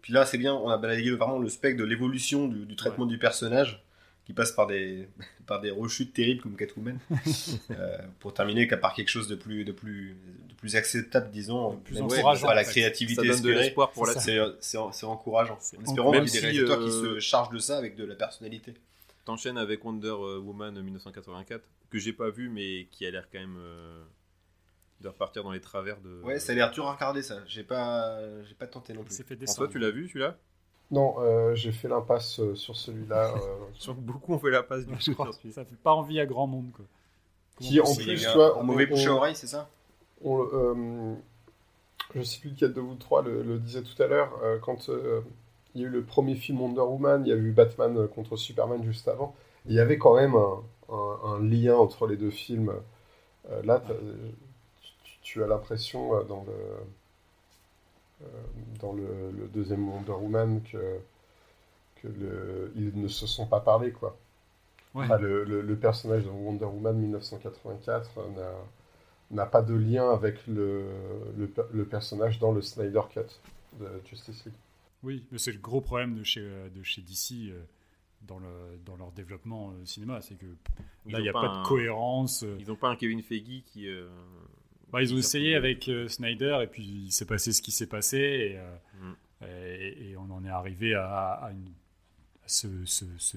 Puis 0.00 0.12
là, 0.12 0.24
c'est 0.24 0.38
bien, 0.38 0.54
on 0.54 0.68
a 0.70 0.78
balayé 0.78 1.10
vraiment 1.10 1.38
le 1.38 1.48
spectre 1.48 1.78
de 1.80 1.84
l'évolution 1.84 2.48
du, 2.48 2.64
du 2.64 2.76
traitement 2.76 3.04
du 3.06 3.18
personnage, 3.18 3.84
qui 4.28 4.34
passe 4.34 4.52
par 4.52 4.66
des, 4.66 5.08
par 5.46 5.58
des 5.58 5.70
rechutes 5.70 6.12
terribles 6.12 6.42
comme 6.42 6.54
Catwoman, 6.54 6.98
euh, 7.70 7.96
pour 8.20 8.34
terminer 8.34 8.66
par 8.66 8.92
quelque 8.92 9.08
chose 9.08 9.26
de 9.26 9.34
plus, 9.34 9.64
de 9.64 9.72
plus, 9.72 10.18
de 10.50 10.54
plus 10.54 10.76
acceptable, 10.76 11.30
disons, 11.30 11.78
plus 11.78 11.98
encourageant, 12.02 12.46
pas 12.46 12.54
la 12.54 12.62
créativité 12.64 13.22
Ça 13.26 13.26
donne 13.26 13.40
de 13.42 13.48
l'espoir 13.58 13.90
pour 13.90 14.04
la 14.06 14.12
C'est 14.12 14.20
C'est 14.20 14.38
c'est- 14.60 14.78
c'est 14.92 15.06
encourageant. 15.06 15.56
C'est 15.62 15.78
En 15.78 15.82
espérant 15.82 16.10
Même 16.12 16.26
qu'il 16.26 16.34
y 16.34 16.36
ait 16.36 16.40
des 16.42 16.46
réalisateurs 16.46 16.78
qui 16.80 16.90
euh, 16.90 17.14
se 17.14 17.20
chargent 17.20 17.48
de 17.50 17.58
ça 17.58 17.78
avec 17.78 17.96
de 17.96 18.04
la 18.04 18.16
personnalité. 18.16 18.74
T'enchaînes 19.24 19.56
avec 19.56 19.82
Wonder 19.82 20.10
Woman 20.10 20.78
1984, 20.78 21.64
que 21.88 21.98
j'ai 21.98 22.12
pas 22.12 22.28
vu, 22.28 22.50
mais 22.50 22.86
qui 22.90 23.06
a 23.06 23.10
l'air 23.10 23.28
quand 23.32 23.38
même 23.40 23.56
euh, 23.58 24.04
de 25.00 25.08
repartir 25.08 25.42
dans 25.42 25.52
les 25.52 25.60
travers 25.62 25.98
de. 26.02 26.20
Ouais, 26.22 26.38
ça 26.38 26.52
a 26.52 26.54
l'air 26.54 26.70
dur 26.70 26.86
à 26.86 26.92
regarder 26.92 27.22
ça. 27.22 27.38
J'ai 27.46 27.62
pas, 27.64 28.18
j'ai 28.44 28.54
pas 28.54 28.66
tenté 28.66 28.92
non 28.92 29.04
plus. 29.04 29.14
François, 29.46 29.68
tu 29.68 29.78
l'as 29.78 29.90
vu 29.90 30.06
celui-là? 30.08 30.36
Non, 30.90 31.16
euh, 31.20 31.54
j'ai 31.54 31.72
fait 31.72 31.88
l'impasse 31.88 32.40
euh, 32.40 32.54
sur 32.54 32.76
celui-là. 32.76 33.34
euh, 33.34 33.92
beaucoup 33.94 34.32
ont 34.32 34.38
fait 34.38 34.50
la 34.50 34.62
passe 34.62 34.86
du 34.86 35.14
coup. 35.14 35.24
Ça 35.52 35.64
fait 35.64 35.76
pas 35.82 35.92
envie 35.92 36.18
à 36.20 36.26
grand 36.26 36.46
monde. 36.46 36.70
Quoi. 36.74 36.84
Qui, 37.60 37.80
en 37.80 37.94
plus, 37.94 38.26
vois, 38.34 38.58
un 38.58 38.62
mauvais 38.62 38.86
bouche 38.86 39.06
à 39.06 39.14
oreille, 39.14 39.34
c'est 39.36 39.46
ça? 39.48 39.68
on, 40.24 40.42
euh, 40.52 41.14
je 42.14 42.22
sais 42.22 42.40
plus 42.40 42.50
lequel 42.50 42.72
de 42.72 42.80
vous 42.80 42.94
trois 42.94 43.22
le, 43.22 43.42
le 43.42 43.58
disait 43.58 43.82
tout 43.82 44.00
à 44.02 44.06
l'heure, 44.06 44.32
euh, 44.42 44.58
quand 44.58 44.88
euh, 44.88 45.20
il 45.74 45.82
y 45.82 45.84
a 45.84 45.88
eu 45.88 45.90
le 45.90 46.02
premier 46.02 46.34
film 46.34 46.60
Wonder 46.60 46.80
Woman, 46.80 47.24
il 47.24 47.28
y 47.28 47.32
a 47.32 47.36
eu 47.36 47.52
Batman 47.52 48.08
contre 48.08 48.36
Superman 48.36 48.82
juste 48.84 49.08
avant, 49.08 49.34
il 49.66 49.74
y 49.74 49.80
avait 49.80 49.98
quand 49.98 50.14
même 50.16 50.34
un, 50.34 50.62
un- 50.90 51.18
un 51.34 51.40
lien 51.42 51.76
entre 51.76 52.06
les 52.06 52.16
deux 52.16 52.30
films. 52.30 52.72
Euh, 53.50 53.62
là, 53.64 53.82
tu, 55.04 55.12
tu 55.22 55.44
as 55.44 55.46
l'impression 55.46 56.14
euh, 56.16 56.22
dans 56.24 56.44
le 56.46 56.52
dans 58.80 58.92
le, 58.92 59.30
le 59.30 59.48
deuxième 59.48 59.88
Wonder 59.88 60.12
Woman 60.12 60.62
que 60.62 60.98
que 61.96 62.08
le, 62.08 62.72
ils 62.76 62.92
ne 63.00 63.08
se 63.08 63.26
sont 63.26 63.46
pas 63.46 63.60
parlé 63.60 63.90
quoi. 63.92 64.16
Ouais. 64.94 65.04
Enfin, 65.04 65.18
le, 65.18 65.44
le- 65.44 65.60
le 65.62 65.76
personnage 65.76 66.24
de 66.24 66.28
Wonder 66.30 66.64
Woman 66.66 66.96
1984 66.96 68.10
euh, 68.18 68.28
n'a 68.36 68.52
n'a 69.30 69.44
pas 69.46 69.60
de 69.62 69.74
lien 69.74 70.10
avec 70.10 70.46
le, 70.46 70.86
le, 71.36 71.46
per- 71.48 71.66
le 71.72 71.84
personnage 71.84 72.38
dans 72.38 72.50
le 72.52 72.62
Snyder 72.62 73.02
Cut 73.10 73.20
de 73.78 73.86
Justice 74.08 74.44
League. 74.46 74.54
Oui, 75.02 75.26
mais 75.30 75.36
c'est 75.38 75.52
le 75.52 75.58
gros 75.58 75.82
problème 75.82 76.14
de 76.16 76.22
chez, 76.24 76.40
euh, 76.40 76.70
de 76.70 76.82
chez 76.82 77.02
DC 77.02 77.50
euh, 77.50 77.60
dans, 78.22 78.38
le, 78.38 78.46
dans 78.86 78.96
leur 78.96 79.12
développement 79.12 79.70
euh, 79.72 79.84
cinéma. 79.84 80.22
C'est 80.22 80.36
que 80.36 80.46
là, 81.06 81.18
il 81.18 81.22
n'y 81.22 81.28
a 81.28 81.32
pas 81.34 81.42
pas, 81.42 81.48
un- 81.48 81.62
de 81.62 81.68
cohérence. 81.68 82.42
euh. 82.42 82.56
Ils 82.58 82.70
ont 82.72 82.76
pas 82.76 82.88
un 82.88 82.96
Kevin 82.96 83.20
Feige 83.22 83.62
qui. 83.66 83.86
euh, 83.86 84.08
Bah, 84.92 85.02
ils 85.02 85.12
ont 85.14 85.18
essayé 85.18 85.54
avec 85.54 85.88
euh, 85.88 86.08
Snyder 86.08 86.60
et 86.62 86.66
puis 86.66 86.82
il 86.84 87.12
s'est 87.12 87.26
passé 87.26 87.52
ce 87.52 87.60
qui 87.62 87.72
s'est 87.72 87.86
passé 87.88 88.16
et, 88.18 88.58
euh, 88.58 88.76
Mm. 89.00 89.44
et, 89.44 90.10
et 90.10 90.16
on 90.16 90.30
en 90.30 90.44
est 90.44 90.48
arrivé 90.50 90.94
à, 90.94 91.32
à 91.32 91.50
une- 91.52 91.72
à 92.44 92.48
ce, 92.48 92.66
ce, 92.86 93.04
ce, 93.18 93.36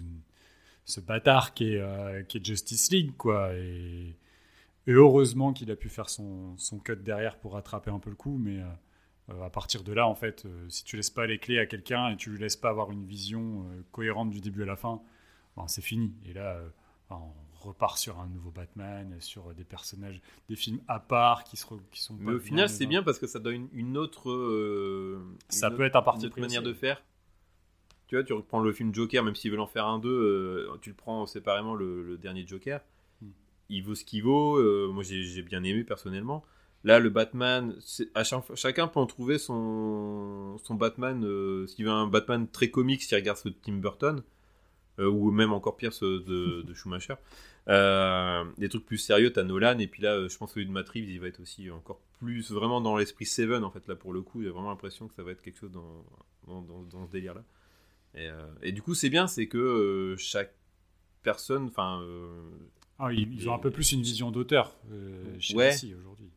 ce 0.86 1.00
bâtard 1.02 1.54
qui 1.54 1.74
est, 1.74 1.80
euh, 1.82 2.24
qui 2.24 2.38
est 2.38 2.46
Justice 2.46 2.90
League. 2.92 3.12
Quoi, 3.18 3.54
et, 3.56 4.16
et 4.88 4.92
heureusement 4.92 5.54
qu'il 5.54 5.70
a 5.72 5.76
pu 5.76 5.90
faire 5.90 6.10
son, 6.10 6.58
son 6.58 6.80
cut 6.80 6.96
derrière 6.96 7.38
pour 7.38 7.54
rattraper 7.54 7.92
un 7.92 8.00
peu 8.00 8.10
le 8.10 8.16
coup, 8.16 8.38
mais 8.38 8.60
à 9.30 9.50
partir 9.50 9.84
de 9.84 9.94
là, 9.94 10.08
en 10.08 10.16
fait, 10.16 10.46
si 10.70 10.84
tu 10.84 10.96
laisses 10.98 11.10
pas 11.12 11.26
les 11.28 11.38
clés 11.38 11.60
à 11.60 11.66
quelqu'un 11.66 12.10
et 12.10 12.18
tu 12.18 12.32
lui 12.32 12.40
laisses 12.40 12.56
pas 12.58 12.70
avoir 12.70 12.92
une 12.92 13.06
vision 13.06 13.66
cohérente 13.92 14.30
du 14.32 14.42
début 14.42 14.64
à 14.64 14.66
la 14.66 14.76
fin, 14.76 15.02
ben, 15.56 15.68
c'est 15.68 15.82
fini. 15.84 16.14
Et 16.26 16.34
là, 16.34 16.60
enfin, 17.08 17.22
on 17.24 17.51
repart 17.62 17.98
sur 17.98 18.20
un 18.20 18.28
nouveau 18.28 18.52
Batman, 18.52 19.16
sur 19.20 19.54
des 19.54 19.64
personnages, 19.64 20.22
des 20.50 20.56
films 20.56 20.80
à 20.88 21.00
part 21.00 21.44
qui, 21.44 21.58
se 21.58 21.66
re- 21.66 21.80
qui 21.92 22.02
sont. 22.02 22.16
Mais 22.20 22.34
au 22.34 22.40
final, 22.40 22.70
c'est 22.70 22.86
bien 22.86 23.04
parce 23.04 23.20
que 23.20 23.28
ça 23.28 23.40
donne 23.40 23.54
une, 23.56 23.70
une 23.74 23.98
autre. 23.98 24.30
euh, 24.32 25.20
Ça 25.50 25.68
une 25.68 25.72
peut 25.72 25.76
autre- 25.76 25.84
être 25.86 25.96
un 25.96 26.02
parti 26.02 26.30
pris 26.30 26.42
manière 26.42 26.64
de 26.64 26.74
faire. 26.74 27.02
Tu 28.08 28.16
vois, 28.16 28.24
tu 28.26 28.34
reprends 28.34 28.60
le 28.60 28.74
film 28.74 28.94
Joker, 28.94 29.24
même 29.24 29.36
s'ils 29.36 29.52
veulent 29.52 29.62
en 29.62 29.68
faire 29.68 29.86
un 29.86 29.98
2, 30.00 30.68
tu 30.82 30.90
le 30.90 30.96
prends 30.96 31.26
séparément 31.26 31.76
le, 31.76 32.04
le 32.04 32.18
dernier 32.18 32.46
Joker. 32.46 32.82
Hmm. 33.22 33.30
Il 33.70 33.84
vaut 33.84 33.96
ce 33.96 34.04
qu'il 34.04 34.24
vaut. 34.24 34.58
euh, 34.58 34.90
moi, 34.92 35.04
j'ai 35.04 35.42
bien 35.44 35.64
aimé 35.64 35.84
personnellement. 35.86 36.44
Là, 36.84 37.00
le 37.00 37.10
Batman, 37.10 37.76
à 38.16 38.24
chaque 38.24 38.44
chacun 38.56 38.88
peut 38.88 39.00
en 39.00 39.06
trouver 39.06 39.38
son, 39.38 40.58
son 40.64 40.76
Batman. 40.76 41.24
euh, 41.24 41.68
S'il 41.68 41.86
veut 41.86 41.92
un 41.92 42.08
Batman 42.08 42.48
très 42.52 42.70
comique, 42.70 43.02
s'il 43.04 43.16
regarde 43.18 43.38
de 43.46 43.52
Tim 43.52 43.74
Burton, 43.78 44.18
euh, 44.18 44.24
ou 45.10 45.32
même 45.32 45.54
encore 45.54 45.78
pire 45.78 45.94
ceux 45.94 46.20
de, 46.22 46.62
de 46.62 46.74
Schumacher. 46.74 47.16
Euh, 47.68 48.44
des 48.58 48.70
trucs 48.70 48.86
plus 48.86 48.98
sérieux, 48.98 49.32
t'as 49.32 49.44
Nolan, 49.44 49.78
et 49.80 49.88
puis 49.88 50.02
là, 50.02 50.14
euh, 50.16 50.30
je 50.30 50.38
pense 50.38 50.50
que 50.50 50.56
celui 50.56 50.66
de 50.66 50.72
Matt 50.72 50.90
Reeves, 50.90 51.10
il 51.10 51.20
va 51.20 51.28
être 51.28 51.40
aussi 51.40 51.70
encore 51.70 52.00
plus 52.20 52.52
vraiment 52.52 52.82
dans 52.82 52.98
l'esprit 52.98 53.26
Seven, 53.26 53.64
en 53.64 53.70
fait, 53.72 53.88
là, 53.88 53.96
pour 53.96 54.14
le 54.14 54.22
coup, 54.22 54.42
a 54.42 54.50
vraiment 54.50 54.70
l'impression 54.70 55.08
que 55.08 55.14
ça 55.14 55.22
va 55.24 55.32
être 55.32 55.42
quelque 55.42 55.60
chose 55.60 55.72
dans, 55.72 56.04
dans, 56.48 56.62
dans- 56.62 56.82
dans 56.84 57.06
ce 57.08 57.12
délire-là. 57.12 57.44
Et, 58.16 58.28
euh, 58.28 58.46
et 58.64 58.72
du 58.72 58.82
coup, 58.82 58.94
c'est 58.96 59.10
bien, 59.10 59.28
c'est 59.28 59.48
que 59.48 59.58
euh, 59.58 60.18
chaque 60.18 60.54
personne, 61.24 61.66
enfin, 61.68 62.02
euh, 62.02 62.42
Ah, 63.00 63.14
ils, 63.14 63.48
ont 63.48 63.54
un 63.54 63.60
peu 63.60 63.72
plus 63.72 63.92
une 63.92 64.02
vision 64.02 64.32
d'auteur 64.32 64.76
euh, 64.92 65.24
chez 65.40 65.56
Ouais. 65.56 65.74
Aujourd'hui. 66.00 66.30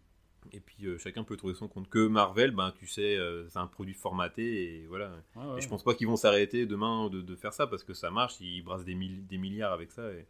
Et 0.53 0.61
puis 0.61 0.87
euh, 0.87 0.99
chacun 0.99 1.25
peut 1.25 1.37
trouver 1.37 1.55
son 1.55 1.69
compte. 1.69 1.89
Que 1.89 2.07
Marvel, 2.07 2.51
ben, 2.53 2.73
tu 2.79 2.87
sais, 2.87 3.17
euh, 3.17 3.49
c'est 3.49 3.59
un 3.59 3.67
produit 3.67 3.95
formaté, 3.95 4.65
et 4.81 4.87
voilà. 4.87 5.13
Ouais, 5.37 5.45
ouais. 5.47 5.59
Et 5.59 5.61
je 5.61 5.69
pense 5.69 5.83
pas 5.83 5.95
qu'ils 5.95 6.07
vont 6.07 6.17
s'arrêter 6.17 6.67
demain 6.67 7.09
de, 7.09 7.21
de 7.21 7.37
faire 7.37 7.53
ça 7.53 7.67
parce 7.67 7.85
que 7.85 7.95
ça 7.95 8.11
marche, 8.11 8.41
ils 8.41 8.63
brassent 8.63 8.85
des, 8.85 8.95
mille- 8.95 9.27
des 9.27 9.39
milliards 9.39 9.73
avec 9.73 9.91
ça 9.93 10.11
et 10.13 10.27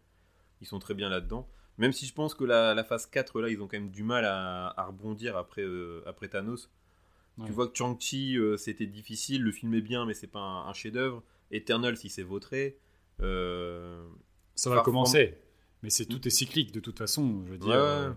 ils 0.61 0.67
sont 0.67 0.79
très 0.79 0.95
bien 0.95 1.09
là-dedans. 1.09 1.49
Même 1.79 1.93
si 1.93 2.07
je 2.07 2.15
pense 2.15 2.35
que 2.35 2.45
la, 2.45 2.73
la 2.75 2.85
phase 2.85 3.07
4, 3.07 3.41
là, 3.41 3.49
ils 3.49 3.61
ont 3.61 3.67
quand 3.67 3.77
même 3.79 3.91
du 3.91 4.03
mal 4.05 4.25
à, 4.25 4.69
à 4.81 4.87
rebondir 4.87 5.37
après, 5.37 5.63
euh, 5.63 6.03
après 6.07 6.29
Thanos. 6.29 6.71
Ouais. 7.39 7.47
Tu 7.47 7.53
vois 7.53 7.67
que 7.67 7.77
Chang-Chi, 7.77 8.39
c'était 8.59 8.87
difficile, 8.87 9.43
le 9.43 9.51
film 9.51 9.75
est 9.75 9.81
bien, 9.81 10.07
mais 10.07 10.15
c'est 10.15 10.29
pas 10.29 10.39
un, 10.39 10.69
un 10.69 10.73
chef-d'œuvre. 10.73 11.23
Eternal, 11.51 11.97
si 11.97 12.09
c'est 12.09 12.23
vautré. 12.23 12.79
Ça 14.55 14.71
va 14.71 14.77
commencer. 14.85 15.39
Mais 15.83 15.91
c'est 15.91 16.07
tout 16.07 16.27
est 16.27 16.31
cyclique 16.31 16.73
de 16.73 16.81
toute 16.81 16.97
façon. 16.99 17.43
Je 17.47 17.51
veux 17.53 17.59
dire, 17.59 18.17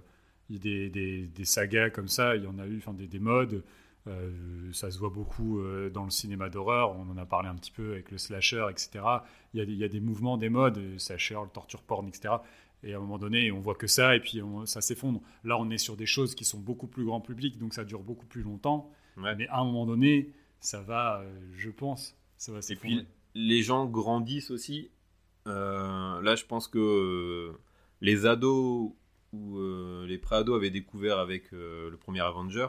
Des, 0.49 0.89
des, 0.89 1.27
des 1.27 1.45
sagas 1.45 1.89
comme 1.89 2.07
ça, 2.07 2.35
il 2.37 2.43
y 2.43 2.47
en 2.47 2.57
a 2.57 2.65
eu, 2.67 2.77
enfin 2.77 2.93
des, 2.93 3.07
des 3.07 3.19
modes. 3.19 3.63
euh, 4.07 4.31
ça 4.71 4.89
se 4.91 4.97
voit 4.97 5.09
beaucoup 5.09 5.59
euh, 5.59 5.89
dans 5.89 6.05
le 6.05 6.09
cinéma 6.09 6.49
d'horreur. 6.49 6.95
On 6.97 7.09
en 7.11 7.17
a 7.17 7.25
parlé 7.25 7.49
un 7.49 7.55
petit 7.55 7.71
peu 7.71 7.91
avec 7.91 8.11
le 8.11 8.17
slasher, 8.17 8.65
etc. 8.69 9.03
Il 9.53 9.59
y 9.59 9.61
a 9.61 9.65
des, 9.65 9.73
il 9.73 9.77
y 9.77 9.83
a 9.83 9.89
des 9.89 9.99
mouvements, 9.99 10.37
des 10.37 10.47
modes, 10.49 10.77
euh, 10.77 10.97
slasher, 10.97 11.35
le 11.43 11.49
torture 11.49 11.81
porn, 11.83 12.07
etc. 12.07 12.35
Et 12.83 12.93
à 12.93 12.97
un 12.97 13.01
moment 13.01 13.17
donné, 13.17 13.51
on 13.51 13.59
voit 13.59 13.75
que 13.75 13.87
ça, 13.87 14.15
et 14.15 14.21
puis 14.21 14.41
on- 14.41 14.65
ça 14.65 14.79
s'effondre. 14.81 15.19
Là, 15.43 15.57
on 15.59 15.69
est 15.69 15.77
sur 15.77 15.97
des 15.97 16.05
choses 16.05 16.33
qui 16.35 16.45
sont 16.45 16.59
beaucoup 16.59 16.87
plus 16.87 17.03
grand 17.03 17.19
public, 17.19 17.57
donc 17.57 17.73
ça 17.73 17.83
dure 17.83 18.01
beaucoup 18.03 18.25
plus 18.27 18.43
longtemps. 18.43 18.89
ouais. 19.17 19.35
Mais 19.35 19.47
à 19.49 19.59
un 19.59 19.65
moment 19.65 19.85
donné, 19.85 20.31
ça 20.61 20.81
va, 20.81 21.19
euh, 21.21 21.39
je 21.57 21.69
pense, 21.71 22.15
ça 22.37 22.51
va 22.53 22.59
Et 22.59 22.61
s'effondrer. 22.61 22.97
puis 22.99 23.07
les 23.35 23.61
gens 23.63 23.85
grandissent 23.85 24.51
aussi. 24.51 24.91
Là, 25.45 26.35
je 26.35 26.45
pense 26.45 26.67
que 26.67 27.51
les 28.01 28.25
ados 28.25 28.91
euh, 29.59 30.05
les 30.07 30.17
pré-ados 30.17 30.55
avaient 30.55 30.69
découvert 30.69 31.19
avec 31.19 31.53
euh, 31.53 31.89
le 31.89 31.97
premier 31.97 32.21
Avenger. 32.21 32.67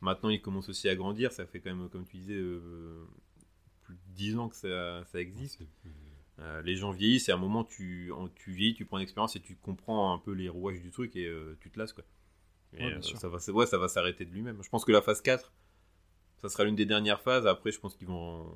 Maintenant, 0.00 0.28
ils 0.30 0.40
commencent 0.40 0.68
aussi 0.68 0.88
à 0.88 0.96
grandir. 0.96 1.32
Ça 1.32 1.46
fait 1.46 1.60
quand 1.60 1.74
même, 1.74 1.88
comme 1.90 2.06
tu 2.06 2.16
disais, 2.16 2.34
euh, 2.34 3.04
plus 3.82 3.94
de 3.94 4.00
10 4.14 4.36
ans 4.36 4.48
que 4.48 4.56
ça, 4.56 5.04
ça 5.06 5.20
existe. 5.20 5.60
Euh, 6.38 6.62
les 6.62 6.76
gens 6.76 6.90
vieillissent 6.90 7.28
et 7.28 7.32
à 7.32 7.34
un 7.34 7.38
moment, 7.38 7.64
tu, 7.64 8.10
en- 8.12 8.28
tu 8.28 8.52
vieillis, 8.52 8.74
tu 8.74 8.86
prends 8.86 8.96
une 8.96 9.02
expérience 9.02 9.36
et 9.36 9.40
tu 9.40 9.56
comprends 9.56 10.14
un 10.14 10.18
peu 10.18 10.32
les 10.32 10.48
rouages 10.48 10.80
du 10.80 10.90
truc 10.90 11.14
et 11.16 11.26
euh, 11.26 11.56
tu 11.60 11.70
te 11.70 11.78
lasses. 11.78 11.92
Quoi. 11.92 12.04
Et, 12.72 12.82
Ouais, 12.84 12.88
bien 12.90 12.98
euh, 12.98 13.02
sûr. 13.02 13.18
ça 13.18 13.28
va, 13.28 13.38
ouais, 13.52 13.66
ça 13.66 13.76
va 13.78 13.88
s'arrêter 13.88 14.24
de 14.24 14.30
lui-même. 14.30 14.62
Je 14.62 14.68
pense 14.70 14.84
que 14.86 14.92
la 14.92 15.02
phase 15.02 15.20
4, 15.20 15.52
ça 16.38 16.48
sera 16.48 16.64
l'une 16.64 16.76
des 16.76 16.86
dernières 16.86 17.20
phases. 17.20 17.46
Après, 17.46 17.72
je 17.72 17.78
pense 17.80 17.94
qu'ils 17.94 18.06
vont 18.08 18.50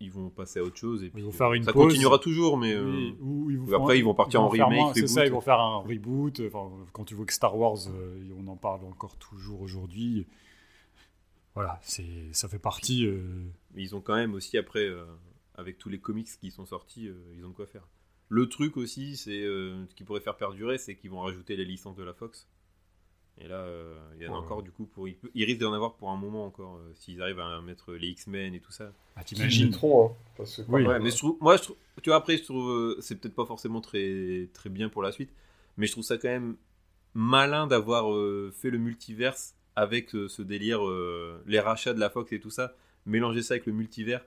ils 0.00 0.10
vont 0.12 0.28
passer 0.30 0.58
à 0.58 0.62
autre 0.62 0.76
chose 0.76 1.02
et 1.02 1.10
puis 1.10 1.22
vont 1.22 1.32
faire 1.32 1.52
une 1.54 1.62
ça 1.64 1.72
pause. 1.72 1.88
continuera 1.92 2.18
toujours, 2.18 2.58
mais 2.58 2.72
euh, 2.74 2.84
Oui, 2.84 3.16
ou 3.20 3.50
ils 3.68 3.74
après, 3.74 3.98
ils 3.98 4.04
vont 4.04 4.14
partir 4.14 4.42
en 4.42 4.48
remake, 4.48 4.94
C'est 4.94 5.06
ça, 5.06 5.24
ils 5.24 5.32
vont 5.32 5.40
faire 5.40 5.58
un 5.60 5.78
reboot. 5.78 6.40
Enfin, 6.46 6.70
quand 6.92 7.04
tu 7.04 7.14
vois 7.14 7.24
que 7.26 7.32
Star 7.32 7.56
Wars, 7.56 7.78
euh, 7.88 8.18
on 8.38 8.46
en 8.48 8.56
parle 8.56 8.84
encore 8.84 9.16
toujours 9.16 9.60
aujourd'hui. 9.62 10.26
Voilà, 11.54 11.78
c'est, 11.82 12.04
ça 12.32 12.48
fait 12.48 12.58
partie. 12.58 13.06
euh, 13.06 13.22
mais 13.74 13.82
ils 13.82 13.94
ont 13.96 14.00
quand 14.02 14.14
même 14.16 14.34
aussi 14.34 14.58
après, 14.58 14.86
euh, 14.86 15.04
avec 15.54 15.78
tous 15.78 15.88
les 15.88 15.98
comics 15.98 16.28
qui 16.40 16.50
sont 16.50 16.66
sortis, 16.66 17.08
euh, 17.08 17.14
ils 17.36 17.44
ont 17.44 17.48
de 17.48 17.54
quoi 17.54 17.66
faire. 17.66 17.86
Le 18.28 18.48
truc 18.48 18.76
aussi, 18.76 19.16
c'est 19.16 19.42
euh, 19.44 19.86
ce 19.88 19.94
qui 19.94 20.04
pourrait 20.04 20.20
faire 20.20 20.36
perdurer, 20.36 20.78
c'est 20.78 20.96
qu'ils 20.96 21.10
vont 21.10 21.20
rajouter 21.20 21.56
les 21.56 21.64
licences 21.64 21.96
de 21.96 22.02
la 22.02 22.12
Fox. 22.12 22.46
Et 23.38 23.48
là, 23.48 23.56
euh, 23.56 23.94
il 24.16 24.22
y 24.22 24.28
en 24.28 24.32
a 24.32 24.34
Ouais. 24.34 24.38
encore 24.38 24.62
du 24.62 24.70
coup 24.70 24.86
pour. 24.86 25.08
Il, 25.08 25.16
peut- 25.16 25.30
il 25.34 25.44
risque 25.44 25.60
d'en 25.60 25.72
avoir 25.72 25.94
pour 25.96 26.10
un 26.10 26.16
moment 26.16 26.46
encore 26.46 26.76
euh, 26.76 26.92
s'ils 26.94 27.20
arrivent 27.22 27.40
à 27.40 27.60
mettre 27.60 27.92
les 27.94 28.08
X-Men 28.08 28.54
et 28.54 28.60
tout 28.60 28.72
ça. 28.72 28.92
ah, 29.16 29.24
t'imagines 29.24 29.64
limiteront, 29.64 30.06
hein, 30.10 30.12
parce 30.36 30.56
que 30.56 30.62
Oui. 30.68 30.82
Ouais, 30.84 30.98
mais 31.00 31.10
je 31.10 31.16
trouve, 31.16 31.36
moi, 31.40 31.56
je 31.56 31.62
trouve, 31.62 31.76
tu 32.02 32.10
vois, 32.10 32.16
après, 32.16 32.36
je 32.38 32.44
trouve, 32.44 32.70
euh, 32.70 32.96
c'est 33.00 33.16
peut-être 33.16 33.34
pas 33.34 33.46
forcément 33.46 33.80
très, 33.80 34.48
très 34.54 34.70
bien 34.70 34.88
pour 34.88 35.02
la 35.02 35.12
suite, 35.12 35.30
mais 35.76 35.86
je 35.86 35.92
trouve 35.92 36.04
ça 36.04 36.16
quand 36.18 36.28
même 36.28 36.56
malin 37.14 37.66
d'avoir 37.66 38.12
euh, 38.12 38.52
fait 38.54 38.70
le 38.70 38.78
multiverse 38.78 39.54
avec 39.76 40.14
euh, 40.14 40.28
ce 40.28 40.42
délire, 40.42 40.86
euh, 40.86 41.42
les 41.46 41.60
rachats 41.60 41.94
de 41.94 42.00
la 42.00 42.10
Fox 42.10 42.32
et 42.32 42.40
tout 42.40 42.50
ça, 42.50 42.74
mélanger 43.06 43.42
ça 43.42 43.54
avec 43.54 43.66
le 43.66 43.72
multivers, 43.74 44.24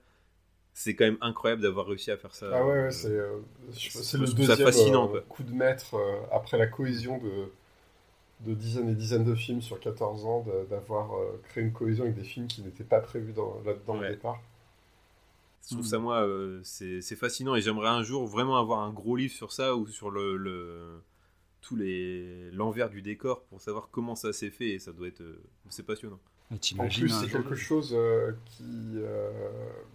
c'est 0.73 0.95
quand 0.95 1.05
même 1.05 1.17
incroyable 1.21 1.61
d'avoir 1.61 1.87
réussi 1.87 2.11
à 2.11 2.17
faire 2.17 2.35
ça. 2.35 2.47
Ah 2.51 2.65
ouais, 2.65 2.83
ouais, 2.83 2.91
c'est 2.91 3.07
euh, 3.09 3.39
le 3.67 4.33
deuxième 4.33 4.57
fascinant, 4.57 5.11
euh, 5.15 5.21
coup 5.29 5.43
de 5.43 5.51
maître 5.53 5.95
euh, 5.95 6.19
après 6.31 6.57
la 6.57 6.67
cohésion 6.67 7.17
de, 7.19 7.51
de 8.41 8.53
dizaines 8.53 8.89
et 8.89 8.95
dizaines 8.95 9.23
de 9.25 9.35
films 9.35 9.61
sur 9.61 9.79
14 9.79 10.25
ans, 10.25 10.45
d'avoir 10.69 11.13
euh, 11.15 11.41
créé 11.49 11.63
une 11.63 11.73
cohésion 11.73 12.03
avec 12.05 12.15
des 12.15 12.23
films 12.23 12.47
qui 12.47 12.61
n'étaient 12.63 12.83
pas 12.83 12.99
prévus 13.01 13.33
dans- 13.33 13.61
là-dedans 13.65 13.99
au 13.99 14.03
départ. 14.05 14.41
Je 15.63 15.69
trouve 15.71 15.85
Mm. 15.85 15.89
ça, 15.89 15.99
moi, 15.99 16.21
euh, 16.25 16.61
c'est 16.63 17.01
fascinant 17.15 17.55
et 17.55 17.61
j'aimerais 17.61 17.89
un 17.89 18.01
jour 18.03 18.25
vraiment 18.27 18.57
avoir 18.57 18.79
un 18.79 18.91
gros 18.91 19.15
livre 19.15 19.33
sur 19.33 19.51
ça 19.51 19.75
ou 19.75 19.87
sur 19.87 20.09
le, 20.09 20.35
le- 20.37 21.01
tous 21.61 21.75
les 21.77 22.51
l'envers 22.51 22.89
du 22.89 23.01
décor 23.01 23.43
pour 23.45 23.61
savoir 23.61 23.89
comment 23.91 24.15
ça 24.15 24.33
s'est 24.33 24.51
fait 24.51 24.69
et 24.71 24.79
ça 24.79 24.93
doit 24.93 25.07
être. 25.09 25.21
euh, 25.21 25.41
c'est 25.69 25.85
passionnant. 25.85 26.19
Ah, 26.51 26.55
En 26.83 26.87
plus, 26.89 27.09
c'est 27.09 27.27
quelque 27.29 27.55
chose 27.55 27.93
euh, 27.93 28.31
qui, 28.45 28.63
euh, 28.95 29.29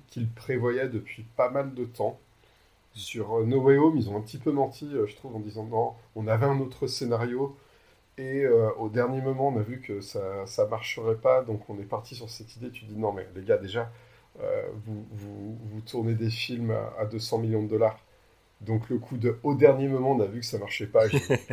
qu'il 0.08 0.28
prévoyait 0.30 0.88
depuis 0.88 1.24
pas 1.36 1.50
mal 1.50 1.74
de 1.74 1.84
temps. 1.84 2.18
Sur 2.94 3.46
No 3.46 3.60
Way 3.62 3.78
Home, 3.78 3.96
ils 3.98 4.08
ont 4.10 4.16
un 4.16 4.22
petit 4.22 4.38
peu 4.38 4.52
menti, 4.52 4.88
je 5.06 5.16
trouve, 5.16 5.36
en 5.36 5.40
disant 5.40 5.64
non, 5.66 5.94
on 6.16 6.26
avait 6.28 6.46
un 6.46 6.60
autre 6.60 6.86
scénario. 6.88 7.56
Et 8.16 8.44
euh, 8.44 8.70
au 8.78 8.88
dernier 8.88 9.20
moment, 9.20 9.48
on 9.48 9.58
a 9.58 9.62
vu 9.62 9.80
que 9.80 10.00
ça 10.00 10.46
ça 10.46 10.66
marcherait 10.66 11.16
pas, 11.16 11.42
donc 11.42 11.68
on 11.68 11.78
est 11.80 11.84
parti 11.84 12.14
sur 12.14 12.30
cette 12.30 12.54
idée. 12.56 12.70
Tu 12.70 12.84
dis 12.84 12.96
non, 12.96 13.12
mais 13.12 13.26
les 13.34 13.42
gars, 13.44 13.58
déjà, 13.58 13.90
euh, 14.40 14.62
vous, 14.86 15.04
vous, 15.12 15.80
tournez 15.82 16.14
des 16.14 16.30
films 16.30 16.70
à, 16.70 16.94
à 17.00 17.06
200 17.06 17.38
millions 17.38 17.62
de 17.64 17.68
dollars. 17.68 17.98
Donc 18.62 18.88
le 18.90 18.98
coup 18.98 19.16
de 19.18 19.38
au 19.44 19.54
dernier 19.56 19.88
moment, 19.88 20.12
on 20.12 20.20
a 20.20 20.26
vu 20.26 20.40
que 20.40 20.46
ça 20.46 20.58
marchait 20.58 20.86
pas. 20.88 21.06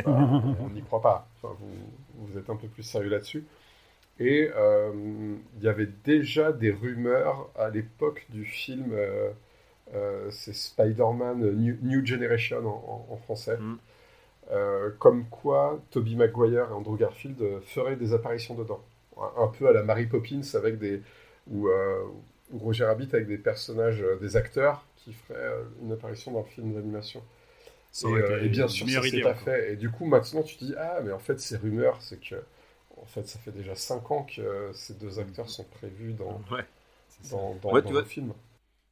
Bah, 0.04 0.32
on 0.60 0.70
n'y 0.70 0.82
croit 0.82 1.02
pas. 1.02 1.28
Enfin, 1.42 1.54
vous, 1.60 2.26
vous 2.28 2.38
êtes 2.38 2.50
un 2.50 2.56
peu 2.56 2.68
plus 2.68 2.82
sérieux 2.84 3.10
là-dessus. 3.10 3.44
Et 4.20 4.50
euh, 4.56 4.92
il 5.58 5.64
y 5.64 5.68
avait 5.68 5.88
déjà 6.04 6.52
des 6.52 6.70
rumeurs 6.72 7.50
à 7.56 7.70
l'époque 7.70 8.26
du 8.30 8.44
film, 8.44 8.94
c'est 10.30 10.54
Spider-Man 10.54 11.38
New, 11.82 12.04
Generation 12.06 12.58
en, 12.66 13.06
en- 13.10 13.14
en 13.14 13.16
français, 13.18 13.58
Mm. 13.58 13.78
Euh, 14.52 14.90
comme 14.98 15.24
quoi 15.30 15.80
Tobey 15.90 16.14
Maguire 16.14 16.68
et 16.70 16.72
Andrew 16.74 16.96
Garfield 16.96 17.40
euh, 17.40 17.60
feraient 17.62 17.96
des 17.96 18.12
apparitions 18.12 18.54
dedans. 18.54 18.80
Un, 19.16 19.44
un 19.44 19.48
peu 19.48 19.66
à 19.68 19.72
la 19.72 19.82
Mary 19.82 20.06
Poppins 20.06 20.42
avec 20.54 20.78
des, 20.78 21.00
ou, 21.50 21.68
euh, 21.68 22.02
Roger 22.52 22.84
Rabbit 22.84 23.08
avec 23.14 23.26
des 23.28 23.38
personnages, 23.38 24.02
euh, 24.02 24.16
des 24.16 24.36
acteurs 24.36 24.84
qui 24.96 25.14
feraient 25.14 25.38
euh, 25.38 25.62
une 25.82 25.92
apparition 25.92 26.32
dans 26.32 26.40
le 26.40 26.44
film 26.46 26.74
d'animation. 26.74 27.22
Et, 28.04 28.06
euh, 28.06 28.48
bien 28.48 28.68
sûr, 28.68 28.86
ça 28.88 29.02
s'est 29.02 29.20
pas 29.22 29.34
fait. 29.34 29.72
Et 29.72 29.76
du 29.76 29.90
coup, 29.90 30.04
maintenant, 30.04 30.42
tu 30.42 30.56
te 30.56 30.64
dis, 30.64 30.74
ah, 30.78 31.00
mais 31.02 31.12
en 31.12 31.18
fait, 31.18 31.40
ces 31.40 31.56
rumeurs, 31.56 31.96
c'est 32.02 32.20
que, 32.20 32.36
en 33.00 33.06
fait, 33.06 33.26
ça 33.26 33.38
fait 33.38 33.52
déjà 33.52 33.74
5 33.74 34.10
ans 34.10 34.24
que 34.24 34.40
euh, 34.42 34.72
ces 34.74 34.94
deux 34.94 35.18
acteurs 35.18 35.48
sont 35.48 35.64
prévus 35.64 36.12
dans, 36.12 36.40
Ouais. 36.50 36.64
Dans, 37.30 37.54
dans, 37.62 37.72
Ouais, 37.72 37.80
dans 37.82 37.88
tu 37.88 37.94
le 37.94 38.00
vois- 38.00 38.08
film. 38.08 38.32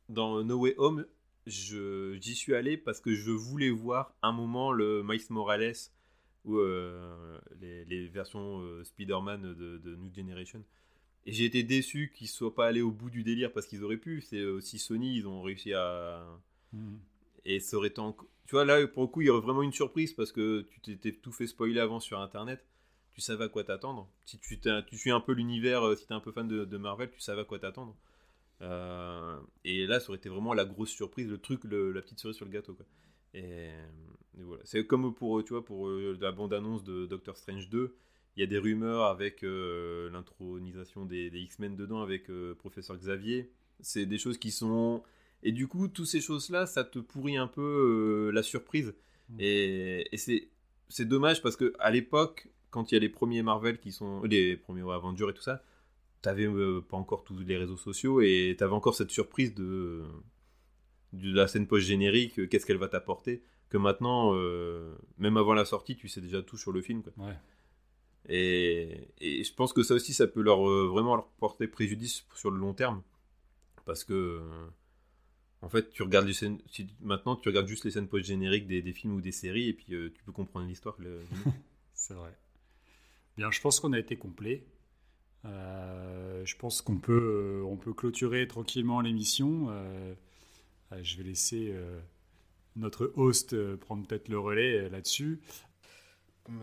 Dans 0.08 0.42
No 0.42 0.56
Way 0.58 0.74
Home, 0.78 1.04
j'y 1.46 2.34
suis 2.34 2.54
allé 2.54 2.76
parce 2.76 3.00
que 3.00 3.14
je 3.14 3.30
voulais 3.30 3.70
voir 3.70 4.14
un 4.22 4.32
moment 4.32 4.72
le 4.72 5.02
Miles 5.02 5.20
Morales 5.30 5.74
ou 6.44 6.58
euh, 6.58 7.38
les, 7.60 7.84
les 7.84 8.08
versions 8.08 8.60
euh, 8.62 8.84
Spider-Man 8.84 9.54
de, 9.54 9.78
de 9.78 9.96
New 9.96 10.12
Generation. 10.14 10.62
Et 11.26 11.32
j'ai 11.32 11.44
été 11.44 11.62
déçu 11.62 12.12
qu'ils 12.14 12.28
soient 12.28 12.54
pas 12.54 12.66
allés 12.66 12.80
au 12.80 12.90
bout 12.90 13.10
du 13.10 13.22
délire 13.22 13.52
parce 13.52 13.66
qu'ils 13.66 13.84
auraient 13.84 13.98
pu. 13.98 14.22
C'est 14.22 14.42
aussi 14.44 14.78
Sony, 14.78 15.16
ils 15.16 15.26
ont 15.28 15.42
réussi 15.42 15.74
à. 15.74 16.24
Mm. 16.72 16.96
Et 17.44 17.60
ça 17.60 17.76
aurait 17.76 17.88
été 17.88 18.00
enco- 18.00 18.28
Tu 18.46 18.54
vois, 18.54 18.64
là, 18.64 18.86
pour 18.86 19.02
le 19.02 19.08
coup, 19.08 19.20
il 19.20 19.26
y 19.26 19.30
aurait 19.30 19.40
vraiment 19.42 19.62
une 19.62 19.72
surprise 19.72 20.12
parce 20.14 20.32
que 20.32 20.62
tu 20.70 20.80
t'étais 20.80 21.12
tout 21.12 21.32
fait 21.32 21.46
spoiler 21.46 21.80
avant 21.80 22.00
sur 22.00 22.18
Internet. 22.20 22.64
Tu 23.12 23.20
savais 23.20 23.44
à 23.44 23.48
quoi 23.48 23.64
t'attendre. 23.64 24.08
Si 24.24 24.38
tu, 24.38 24.58
tu 24.60 24.96
suis 24.96 25.10
un 25.10 25.20
peu 25.20 25.32
l'univers, 25.32 25.82
euh, 25.86 25.96
si 25.96 26.06
t'es 26.06 26.14
un 26.14 26.20
peu 26.20 26.32
fan 26.32 26.48
de, 26.48 26.64
de 26.64 26.76
Marvel, 26.78 27.10
tu 27.10 27.20
savais 27.20 27.42
à 27.42 27.44
quoi 27.44 27.58
t'attendre. 27.58 27.94
Euh, 28.62 29.38
et 29.64 29.86
là, 29.86 30.00
ça 30.00 30.10
aurait 30.10 30.18
été 30.18 30.28
vraiment 30.28 30.52
la 30.54 30.64
grosse 30.64 30.90
surprise, 30.90 31.28
le 31.28 31.38
truc, 31.38 31.64
le- 31.64 31.92
la 31.92 32.02
petite 32.02 32.20
cerise 32.20 32.36
sur 32.36 32.44
le 32.44 32.50
gâteau. 32.52 32.74
Quoi. 32.74 32.86
Et, 33.34 33.68
et 34.38 34.42
voilà. 34.42 34.62
C'est 34.64 34.86
comme 34.86 35.14
pour, 35.14 35.42
tu 35.44 35.52
vois, 35.52 35.64
pour 35.64 35.88
euh, 35.88 36.16
la 36.20 36.32
bande-annonce 36.32 36.84
de 36.84 37.06
Doctor 37.06 37.36
Strange 37.36 37.68
2. 37.70 37.94
Il 38.36 38.40
y 38.40 38.42
a 38.42 38.46
des 38.46 38.58
rumeurs 38.58 39.04
avec 39.06 39.42
euh, 39.42 40.10
l'intronisation 40.10 41.04
des, 41.04 41.30
des 41.30 41.40
X-Men 41.40 41.74
dedans, 41.76 42.00
avec 42.02 42.30
euh, 42.30 42.54
Professeur 42.54 42.96
Xavier. 42.96 43.50
C'est 43.80 44.06
des 44.06 44.18
choses 44.18 44.38
qui 44.38 44.50
sont. 44.50 45.02
Et 45.42 45.52
du 45.52 45.66
coup, 45.66 45.88
toutes 45.88 46.06
ces 46.06 46.20
choses-là, 46.20 46.66
ça 46.66 46.84
te 46.84 46.98
pourrit 46.98 47.36
un 47.38 47.46
peu 47.48 48.30
la 48.32 48.42
surprise. 48.42 48.94
Mm. 49.30 49.36
Et, 49.40 50.08
et 50.12 50.16
c'est, 50.16 50.48
c'est 50.88 51.06
dommage 51.06 51.42
parce 51.42 51.56
que 51.56 51.72
à 51.78 51.90
l'époque, 51.90 52.48
quand 52.70 52.92
il 52.92 52.94
y 52.94 52.98
a 52.98 53.00
les 53.00 53.08
premiers 53.08 53.42
Marvel 53.42 53.78
qui 53.80 53.90
sont. 53.90 54.22
Les 54.22 54.56
premiers 54.56 54.82
ouais, 54.82 54.94
Avengers 54.94 55.26
et 55.30 55.34
tout 55.34 55.42
ça, 55.42 55.62
t'avais 56.22 56.46
euh, 56.46 56.80
pas 56.80 56.96
encore 56.96 57.24
tous 57.24 57.38
les 57.38 57.56
réseaux 57.56 57.76
sociaux 57.76 58.20
et 58.20 58.54
t'avais 58.58 58.72
encore 58.74 58.94
cette 58.94 59.10
surprise 59.10 59.54
de, 59.54 60.04
de 61.12 61.32
la 61.34 61.46
scène 61.48 61.66
post-générique, 61.66 62.38
euh, 62.38 62.46
qu'est-ce 62.46 62.66
qu'elle 62.66 62.76
va 62.78 62.88
t'apporter. 62.88 63.42
Que 63.68 63.78
maintenant, 63.78 64.32
euh, 64.34 64.94
même 65.18 65.36
avant 65.36 65.54
la 65.54 65.64
sortie, 65.64 65.96
tu 65.96 66.08
sais 66.08 66.20
déjà 66.20 66.42
tout 66.42 66.56
sur 66.56 66.72
le 66.72 66.82
film. 66.82 67.02
Quoi. 67.02 67.12
Ouais. 67.26 67.34
Et, 68.28 69.08
et 69.20 69.44
je 69.44 69.54
pense 69.54 69.72
que 69.72 69.82
ça 69.82 69.94
aussi, 69.94 70.12
ça 70.12 70.26
peut 70.26 70.42
leur 70.42 70.68
euh, 70.68 70.88
vraiment 70.88 71.14
leur 71.16 71.28
porter 71.38 71.66
préjudice 71.68 72.26
sur 72.34 72.50
le 72.50 72.58
long 72.58 72.74
terme. 72.74 73.02
Parce 73.86 74.04
que, 74.04 74.40
en 75.62 75.68
fait, 75.68 75.90
tu 75.90 76.02
regardes 76.02 76.26
les 76.26 76.34
scènes, 76.34 76.58
si- 76.66 76.88
maintenant, 77.00 77.36
tu 77.36 77.48
regardes 77.48 77.66
juste 77.66 77.84
les 77.84 77.92
scènes 77.92 78.08
post-génériques 78.08 78.66
des, 78.66 78.82
des 78.82 78.92
films 78.92 79.14
ou 79.14 79.20
des 79.20 79.32
séries, 79.32 79.68
et 79.68 79.72
puis 79.72 79.86
tu 79.86 80.22
peux 80.24 80.32
comprendre 80.32 80.66
l'histoire. 80.66 80.96
le- 80.98 81.20
C'est 81.94 82.14
vrai. 82.14 82.36
Bien, 83.36 83.50
je 83.50 83.60
pense 83.60 83.80
qu'on 83.80 83.92
a 83.92 83.98
été 83.98 84.16
complet. 84.16 84.64
Euh, 85.46 86.42
je 86.44 86.56
pense 86.56 86.82
qu'on 86.82 86.98
peut, 86.98 87.62
euh, 87.62 87.66
on 87.66 87.76
peut 87.76 87.94
clôturer 87.94 88.46
tranquillement 88.46 89.00
l'émission. 89.00 89.68
Euh, 89.70 90.14
je 91.02 91.16
vais 91.16 91.22
laisser 91.22 91.72
notre 92.74 93.12
host 93.14 93.54
prendre 93.76 94.04
peut-être 94.06 94.28
le 94.28 94.40
relais 94.40 94.88
là-dessus. 94.88 95.40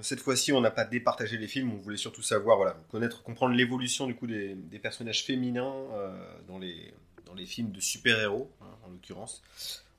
Cette 0.02 0.20
fois-ci, 0.20 0.52
on 0.52 0.60
n'a 0.60 0.72
pas 0.72 0.84
départagé 0.84 1.38
les 1.38 1.48
films, 1.48 1.72
on 1.72 1.78
voulait 1.78 1.96
surtout 1.96 2.22
savoir, 2.22 2.58
voilà, 2.58 2.74
connaître, 2.90 3.24
comprendre 3.24 3.56
l'évolution 3.56 4.06
du 4.06 4.16
coup 4.16 4.28
des, 4.28 4.58
personnages 4.84 5.24
féminins 5.24 5.86
dans, 6.46 6.60
les, 6.60 6.94
dans 7.26 7.34
les 7.36 7.46
films 7.46 7.72
de 7.72 7.80
super-héros, 7.80 8.52
hein, 8.60 8.66
en 8.84 8.90
l'occurrence. 8.90 9.42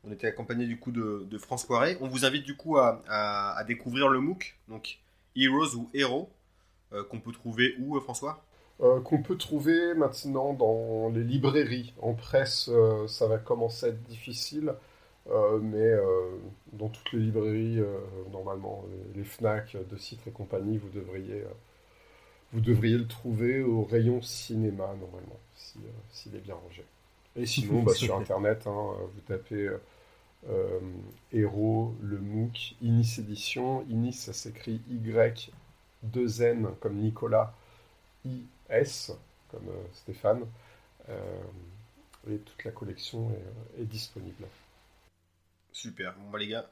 On 0.04 0.12
était 0.12 0.26
accompagné 0.26 0.66
du 0.66 0.78
coup 0.78 0.92
de, 0.92 1.26
de 1.26 1.38
France 1.38 1.64
Poiret. 1.64 1.96
On 2.02 2.08
vous 2.08 2.26
invite 2.26 2.44
du 2.44 2.54
coup 2.54 2.76
à, 2.76 3.64
découvrir 3.66 4.08
le 4.08 4.20
MOOC, 4.20 4.58
donc 4.68 4.98
Heroes 5.36 5.74
ou 5.74 5.88
Héros, 5.94 6.30
qu'on 7.08 7.20
peut 7.20 7.32
trouver 7.32 7.76
où, 7.78 7.98
François? 8.00 8.44
Euh, 8.80 9.00
qu'on 9.00 9.20
peut 9.20 9.36
trouver 9.36 9.94
maintenant 9.94 10.52
dans 10.52 11.08
les 11.08 11.24
librairies. 11.24 11.94
En 12.00 12.14
presse, 12.14 12.68
euh, 12.72 13.08
ça 13.08 13.26
va 13.26 13.36
commencer 13.36 13.86
à 13.86 13.88
être 13.88 14.04
difficile, 14.04 14.72
euh, 15.30 15.58
mais 15.60 15.96
dans 16.74 16.88
toutes 16.88 17.12
les 17.12 17.18
librairies, 17.18 17.80
normalement, 18.30 18.84
les, 19.14 19.18
les 19.20 19.24
Fnac, 19.24 19.76
De 19.90 19.96
Citre 19.96 20.28
et 20.28 20.30
compagnie, 20.30 20.78
vous 20.78 20.90
devriez, 20.90 21.42
vous 22.52 22.60
devriez 22.60 22.96
le 22.96 23.08
trouver 23.08 23.62
au 23.62 23.82
rayon 23.82 24.22
cinéma, 24.22 24.86
normalement, 25.00 25.40
si, 25.56 25.80
s'il 26.12 26.36
est 26.36 26.40
bien 26.40 26.54
rangé. 26.54 26.84
Et 27.34 27.46
sinon, 27.46 27.82
bah, 27.82 27.94
sur 27.94 28.16
Internet, 28.16 28.68
hein, 28.68 28.92
vous 29.12 29.20
tapez 29.26 29.70
Héros, 31.32 31.94
le 32.00 32.18
MOOC, 32.18 32.76
Inis 32.80 33.16
Édition. 33.18 33.84
Inis, 33.88 34.12
ça 34.12 34.32
s'écrit 34.32 34.80
Y, 34.88 35.50
2 36.04 36.42
N 36.42 36.68
comme 36.78 36.94
Nicolas, 36.94 37.52
IS, 38.70 39.12
comme 39.50 39.68
euh, 39.68 39.86
Stéphane. 39.94 40.46
Euh, 41.08 41.40
et 42.30 42.38
toute 42.38 42.64
la 42.64 42.70
collection 42.70 43.30
est, 43.78 43.84
disponible. 43.84 44.44
Super, 45.72 46.14
bon 46.18 46.30
bah 46.30 46.38
les 46.38 46.48
gars, 46.48 46.68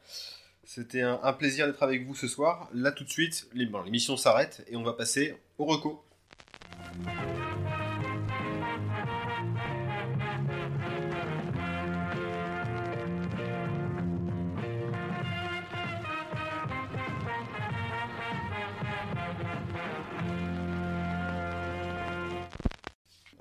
c'était 0.64 1.00
un, 1.00 1.20
un 1.22 1.32
plaisir 1.32 1.66
d'être 1.66 1.82
avec 1.82 2.04
vous 2.04 2.14
ce 2.14 2.28
soir. 2.28 2.68
Là 2.74 2.92
tout 2.92 3.04
de 3.04 3.08
suite, 3.10 3.48
l'émission 3.54 4.16
s'arrête 4.16 4.64
et 4.68 4.76
on 4.76 4.82
va 4.82 4.92
passer 4.92 5.34
au 5.58 5.64
reco. 5.64 6.04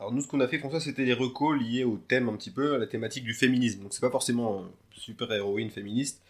Alors 0.06 0.14
nous, 0.14 0.22
ce 0.22 0.28
qu'on 0.28 0.40
a 0.40 0.48
fait, 0.48 0.60
François, 0.60 0.80
c'était 0.80 1.04
des 1.04 1.16
recos 1.16 1.60
liés 1.60 1.84
au 1.84 1.98
thème 1.98 2.30
un 2.30 2.36
petit 2.36 2.52
peu, 2.52 2.76
à 2.76 2.78
la 2.78 2.86
thématique 2.86 3.24
du 3.24 3.34
féminisme. 3.34 3.82
Donc 3.82 3.92
c'est 3.92 4.02
pas 4.02 4.12
forcément 4.12 4.64
super 4.92 5.32
héroïne 5.34 5.72
féministe, 5.72 6.22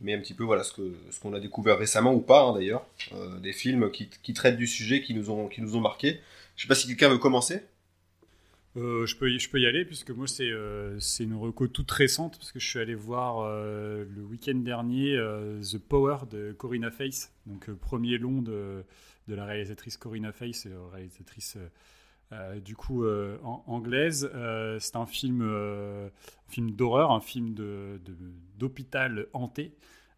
mais 0.00 0.14
un 0.14 0.20
petit 0.20 0.34
peu 0.34 0.44
voilà 0.44 0.62
ce 0.62 0.72
que 0.72 0.94
ce 1.10 1.18
qu'on 1.18 1.34
a 1.34 1.40
découvert 1.40 1.80
récemment 1.80 2.14
ou 2.14 2.20
pas 2.20 2.44
hein, 2.44 2.54
d'ailleurs, 2.54 2.86
euh, 3.14 3.40
des 3.40 3.52
films 3.52 3.90
qui, 3.90 4.34
traitent 4.34 4.56
du 4.56 4.68
sujet, 4.68 5.02
qui 5.02 5.14
nous 5.14 5.30
ont 5.30 5.48
qui 5.48 5.62
nous 5.62 5.74
ont 5.74 5.80
marqué. 5.80 6.20
Je 6.54 6.62
sais 6.62 6.68
pas 6.68 6.76
si 6.76 6.86
quelqu'un 6.86 7.08
veut 7.08 7.18
commencer. 7.18 7.62
Euh, 8.76 9.04
je, 9.04 9.16
peux, 9.16 9.36
je 9.36 9.50
peux 9.50 9.58
y 9.58 9.66
aller, 9.66 9.84
puisque 9.84 10.10
moi, 10.10 10.28
c'est 10.28 10.48
euh, 10.48 11.00
une 11.18 11.34
reco 11.34 11.66
toute 11.66 11.90
récente, 11.90 12.36
parce 12.38 12.52
que 12.52 12.60
je 12.60 12.68
suis 12.68 12.78
allé 12.78 12.94
voir 12.94 13.40
euh, 13.40 14.04
le 14.14 14.22
week-end 14.22 14.54
dernier 14.54 15.18
The 15.60 15.78
Power 15.78 16.18
de 16.30 16.52
Corinna 16.52 16.92
Face, 16.92 17.32
donc 17.46 17.68
premier 17.70 18.18
long 18.18 18.42
de, 18.42 18.84
de 19.26 19.34
la 19.34 19.44
réalisatrice 19.44 19.96
Corinna 19.96 20.30
Face, 20.30 20.68
réalisatrice 20.92 21.58
du 22.64 22.76
coup 22.76 23.04
anglaise. 23.66 24.30
c'est 24.78 24.96
un 24.96 25.06
film, 25.06 25.42
film 26.48 26.70
d'horreur, 26.72 27.10
un 27.10 27.20
film 27.20 27.54
d'hôpital 28.58 29.26
hanté. 29.32 29.74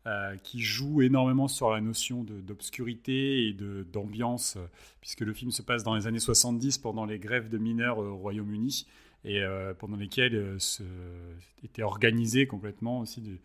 Euh, 0.07 0.35
qui 0.39 0.61
joue 0.61 1.03
énormément 1.03 1.47
sur 1.47 1.69
la 1.69 1.83
notion 1.83 2.25
d'obscurité 2.25 3.49
et 3.49 3.53
d'ambiance, 3.53 4.57
puisque 5.03 5.21
le 5.21 5.35
film 5.35 5.51
se 5.51 5.61
passe 5.61 5.83
dans 5.83 5.95
les 5.95 6.07
années 6.07 6.19
70 6.19 6.79
pendant 6.79 7.05
les 7.05 7.19
grèves 7.19 7.51
de 7.51 7.59
mineurs 7.59 7.99
au 7.99 8.17
Royaume-Uni, 8.17 8.87
et 9.25 9.43
euh, 9.43 9.75
pendant 9.75 9.99
lesquelles 9.99 10.35
euh, 10.35 11.35
étaient 11.63 11.83
organisées 11.83 12.47
complètement 12.47 13.01
aussi, 13.01 13.21
de, 13.21 13.37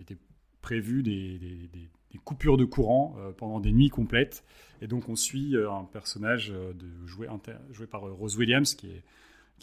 étaient 0.00 0.18
prévues 0.60 1.04
des, 1.04 1.38
des, 1.38 1.88
coupures 2.18 2.56
de 2.56 2.64
courant 2.64 3.16
pendant 3.36 3.60
des 3.60 3.72
nuits 3.72 3.88
complètes. 3.88 4.44
Et 4.82 4.86
donc 4.86 5.08
on 5.08 5.16
suit 5.16 5.56
un 5.56 5.84
personnage 5.84 6.50
de, 6.50 7.06
joué, 7.06 7.28
par 7.86 8.02
Rose 8.02 8.36
Williams, 8.36 8.74
qui 8.74 8.88
est 8.88 9.02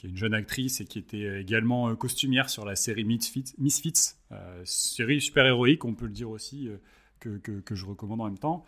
une 0.10 0.18
jeune 0.18 0.34
actrice 0.34 0.82
et 0.82 0.86
qui 0.86 1.00
était 1.00 1.42
également 1.42 1.90
euh, 1.90 1.96
costumière 1.96 2.50
sur 2.50 2.66
la 2.66 2.76
série 2.76 3.04
Misfits, 3.04 3.54
Misfits 3.58 4.16
euh, 4.32 4.62
série 4.66 5.22
super-héroïque, 5.22 5.86
on 5.86 5.94
peut 5.94 6.06
le 6.06 6.12
dire 6.12 6.30
aussi, 6.30 6.70
euh, 6.70 6.78
que, 7.20 7.76
je 7.76 7.86
recommande 7.86 8.22
en 8.22 8.26
même 8.26 8.38
temps. 8.38 8.64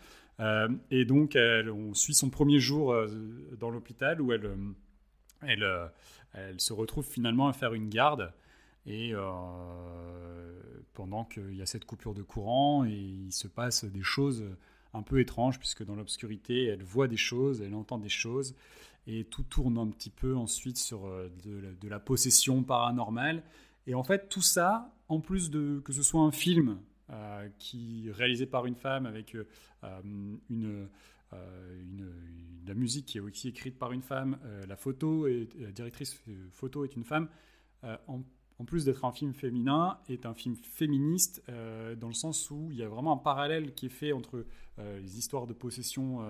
et 0.90 1.04
donc, 1.04 1.36
on 1.36 1.94
suit 1.94 2.14
son 2.14 2.30
premier 2.30 2.58
jour 2.58 2.94
dans 3.58 3.70
l'hôpital 3.70 4.20
où 4.20 4.32
elle, 4.32 4.50
se 6.58 6.72
retrouve 6.72 7.06
finalement 7.06 7.46
à 7.46 7.52
faire 7.52 7.74
une 7.74 7.88
garde. 7.88 8.32
Et 8.86 9.12
pendant 10.94 11.24
qu'il 11.24 11.54
y 11.54 11.62
a 11.62 11.66
cette 11.66 11.84
coupure 11.84 12.14
de 12.14 12.22
courant, 12.22 12.84
et 12.84 12.92
il 12.92 13.32
se 13.32 13.46
passe 13.46 13.84
des 13.84 14.02
choses 14.02 14.44
un 14.94 15.02
peu 15.02 15.20
étranges, 15.20 15.58
puisque 15.58 15.84
dans 15.84 15.94
l'obscurité, 15.94 16.64
elle 16.64 16.82
voit 16.82 17.08
des 17.08 17.16
choses, 17.16 17.60
elle 17.60 17.74
entend 17.74 17.98
des 17.98 18.08
choses 18.08 18.54
et 19.06 19.24
tout 19.24 19.42
tourne 19.42 19.78
un 19.78 19.88
petit 19.88 20.10
peu 20.10 20.36
ensuite 20.36 20.78
sur 20.78 21.06
euh, 21.06 21.28
de, 21.44 21.88
la 21.88 21.98
possession 21.98 22.62
paranormale. 22.62 23.42
Et 23.86 23.94
en 23.94 24.04
fait, 24.04 24.28
tout 24.28 24.42
ça, 24.42 24.94
en 25.08 25.20
plus 25.20 25.50
de 25.50 25.80
que 25.84 25.92
ce 25.92 26.02
soit 26.02 26.20
un 26.20 26.30
film 26.30 26.78
euh, 27.10 27.48
qui 27.58 28.10
réalisé 28.12 28.46
par 28.46 28.66
une 28.66 28.76
femme 28.76 29.06
avec 29.06 29.34
euh, 29.34 29.44
une, 30.50 30.88
une, 31.30 32.12
la 32.66 32.74
musique 32.74 33.06
qui 33.06 33.18
est 33.18 33.20
aussi 33.20 33.48
écrite 33.48 33.78
par 33.78 33.92
une 33.92 34.02
femme, 34.02 34.38
la 34.68 34.76
photo 34.76 35.26
et 35.26 35.48
la 35.58 35.70
directrice 35.70 36.20
photo 36.52 36.84
est 36.84 36.96
une 36.96 37.04
femme. 37.04 37.28
En, 38.60 38.64
plus 38.64 38.84
d'être 38.84 39.04
un 39.04 39.12
film 39.12 39.32
féminin, 39.32 39.98
est 40.08 40.26
un 40.26 40.34
film 40.34 40.54
féministe 40.54 41.42
dans 41.48 42.08
le 42.08 42.14
sens 42.14 42.50
où 42.50 42.68
il 42.70 42.76
y 42.76 42.82
a 42.82 42.88
vraiment 42.88 43.12
un 43.12 43.16
parallèle 43.16 43.74
qui 43.74 43.86
est 43.86 43.90
fait 43.90 44.12
entre 44.12 44.44
les 44.78 45.18
histoires 45.18 45.46
de 45.46 45.54
possession 45.54 46.20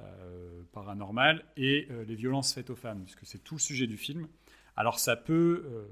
euh, 0.00 0.62
paranormal 0.72 1.44
et 1.56 1.86
euh, 1.90 2.04
les 2.04 2.14
violences 2.14 2.54
faites 2.54 2.70
aux 2.70 2.76
femmes, 2.76 3.02
puisque 3.04 3.26
c'est 3.26 3.44
tout 3.44 3.56
le 3.56 3.60
sujet 3.60 3.86
du 3.86 3.98
film. 3.98 4.26
Alors 4.74 4.98
ça 4.98 5.16
peut 5.16 5.64
euh, 5.66 5.84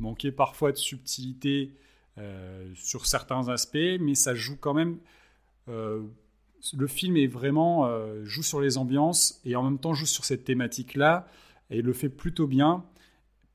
manquer 0.00 0.32
parfois 0.32 0.72
de 0.72 0.76
subtilité 0.76 1.72
sur 2.74 3.04
certains 3.04 3.48
aspects, 3.48 3.76
mais 4.00 4.14
ça 4.14 4.34
joue 4.34 4.56
quand 4.56 4.72
même 4.72 4.98
le 5.68 6.86
film 6.86 7.18
est 7.18 7.26
vraiment 7.26 7.90
joue 8.24 8.42
sur 8.42 8.62
les 8.62 8.78
ambiances 8.78 9.38
et 9.44 9.54
en 9.54 9.62
même 9.62 9.78
temps 9.78 9.92
joue 9.92 10.06
sur 10.06 10.24
cette 10.24 10.44
thématique 10.44 10.94
là 10.94 11.28
et 11.68 11.82
le 11.82 11.92
fait 11.92 12.08
plutôt 12.08 12.46
bien 12.46 12.86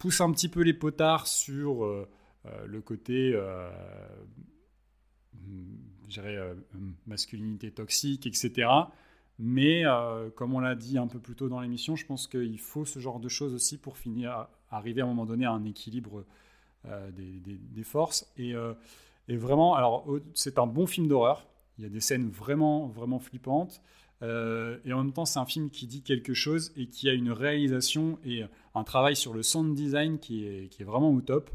pousse 0.02 0.22
un 0.22 0.32
petit 0.32 0.50
peu 0.50 0.62
les 0.62 0.74
potards 0.74 1.28
sur 1.28 1.86
le 2.66 2.82
côté 2.82 3.34
euh, 3.36 3.70
masculinité 7.06 7.72
toxique 7.72 8.26
etc 8.26 8.68
mais 9.44 9.86
euh, 9.86 10.30
comme 10.30 10.54
on 10.54 10.60
l'a 10.60 10.76
dit 10.76 11.00
un 11.00 11.08
peu 11.08 11.18
plus 11.18 11.36
tôt 11.36 11.50
dans 11.50 11.60
l'émission, 11.62 11.96
je 11.96 12.06
pense 12.06 12.28
qu'il 12.28 12.60
faut 12.60 12.86
ce 12.86 13.00
genre 13.00 13.20
de 13.20 13.28
choses 13.28 13.56
aussi 13.56 13.80
pour 13.80 13.98
finir, 13.98 14.48
arriver 14.70 15.02
à 15.02 15.06
un 15.06 15.08
moment 15.08 15.26
donné 15.26 15.46
à 15.46 15.52
un 15.52 15.66
équilibre 15.66 16.26
euh, 16.86 17.10
des, 17.12 17.84
forces. 17.84 18.32
Euh, 18.40 18.76
et, 19.28 19.38
vraiment, 19.38 19.74
alors 19.74 20.06
c'est 20.36 20.60
un 20.60 20.68
bon 20.68 20.86
film 20.86 21.08
d'horreur. 21.08 21.48
Il 21.80 21.86
y 21.86 21.88
a 21.88 21.90
des 21.90 22.02
scènes 22.02 22.30
vraiment, 22.30 22.86
vraiment 22.86 23.18
flippantes. 23.18 23.82
Et 24.22 24.94
en 24.94 25.04
même 25.04 25.14
temps, 25.14 25.26
c'est 25.26 25.40
un 25.40 25.46
film 25.46 25.70
qui 25.70 25.88
dit 25.88 26.02
quelque 26.04 26.34
chose 26.34 26.72
et 26.78 26.88
qui 26.88 27.10
a 27.10 27.14
une 27.14 27.32
réalisation 27.32 28.20
et 28.26 28.44
un 28.76 28.84
travail 28.84 29.16
sur 29.16 29.34
le 29.34 29.44
sound 29.44 29.76
design 29.76 30.20
qui 30.20 30.46
est, 30.46 30.84
vraiment 30.84 31.12
au 31.12 31.22
top. 31.22 31.50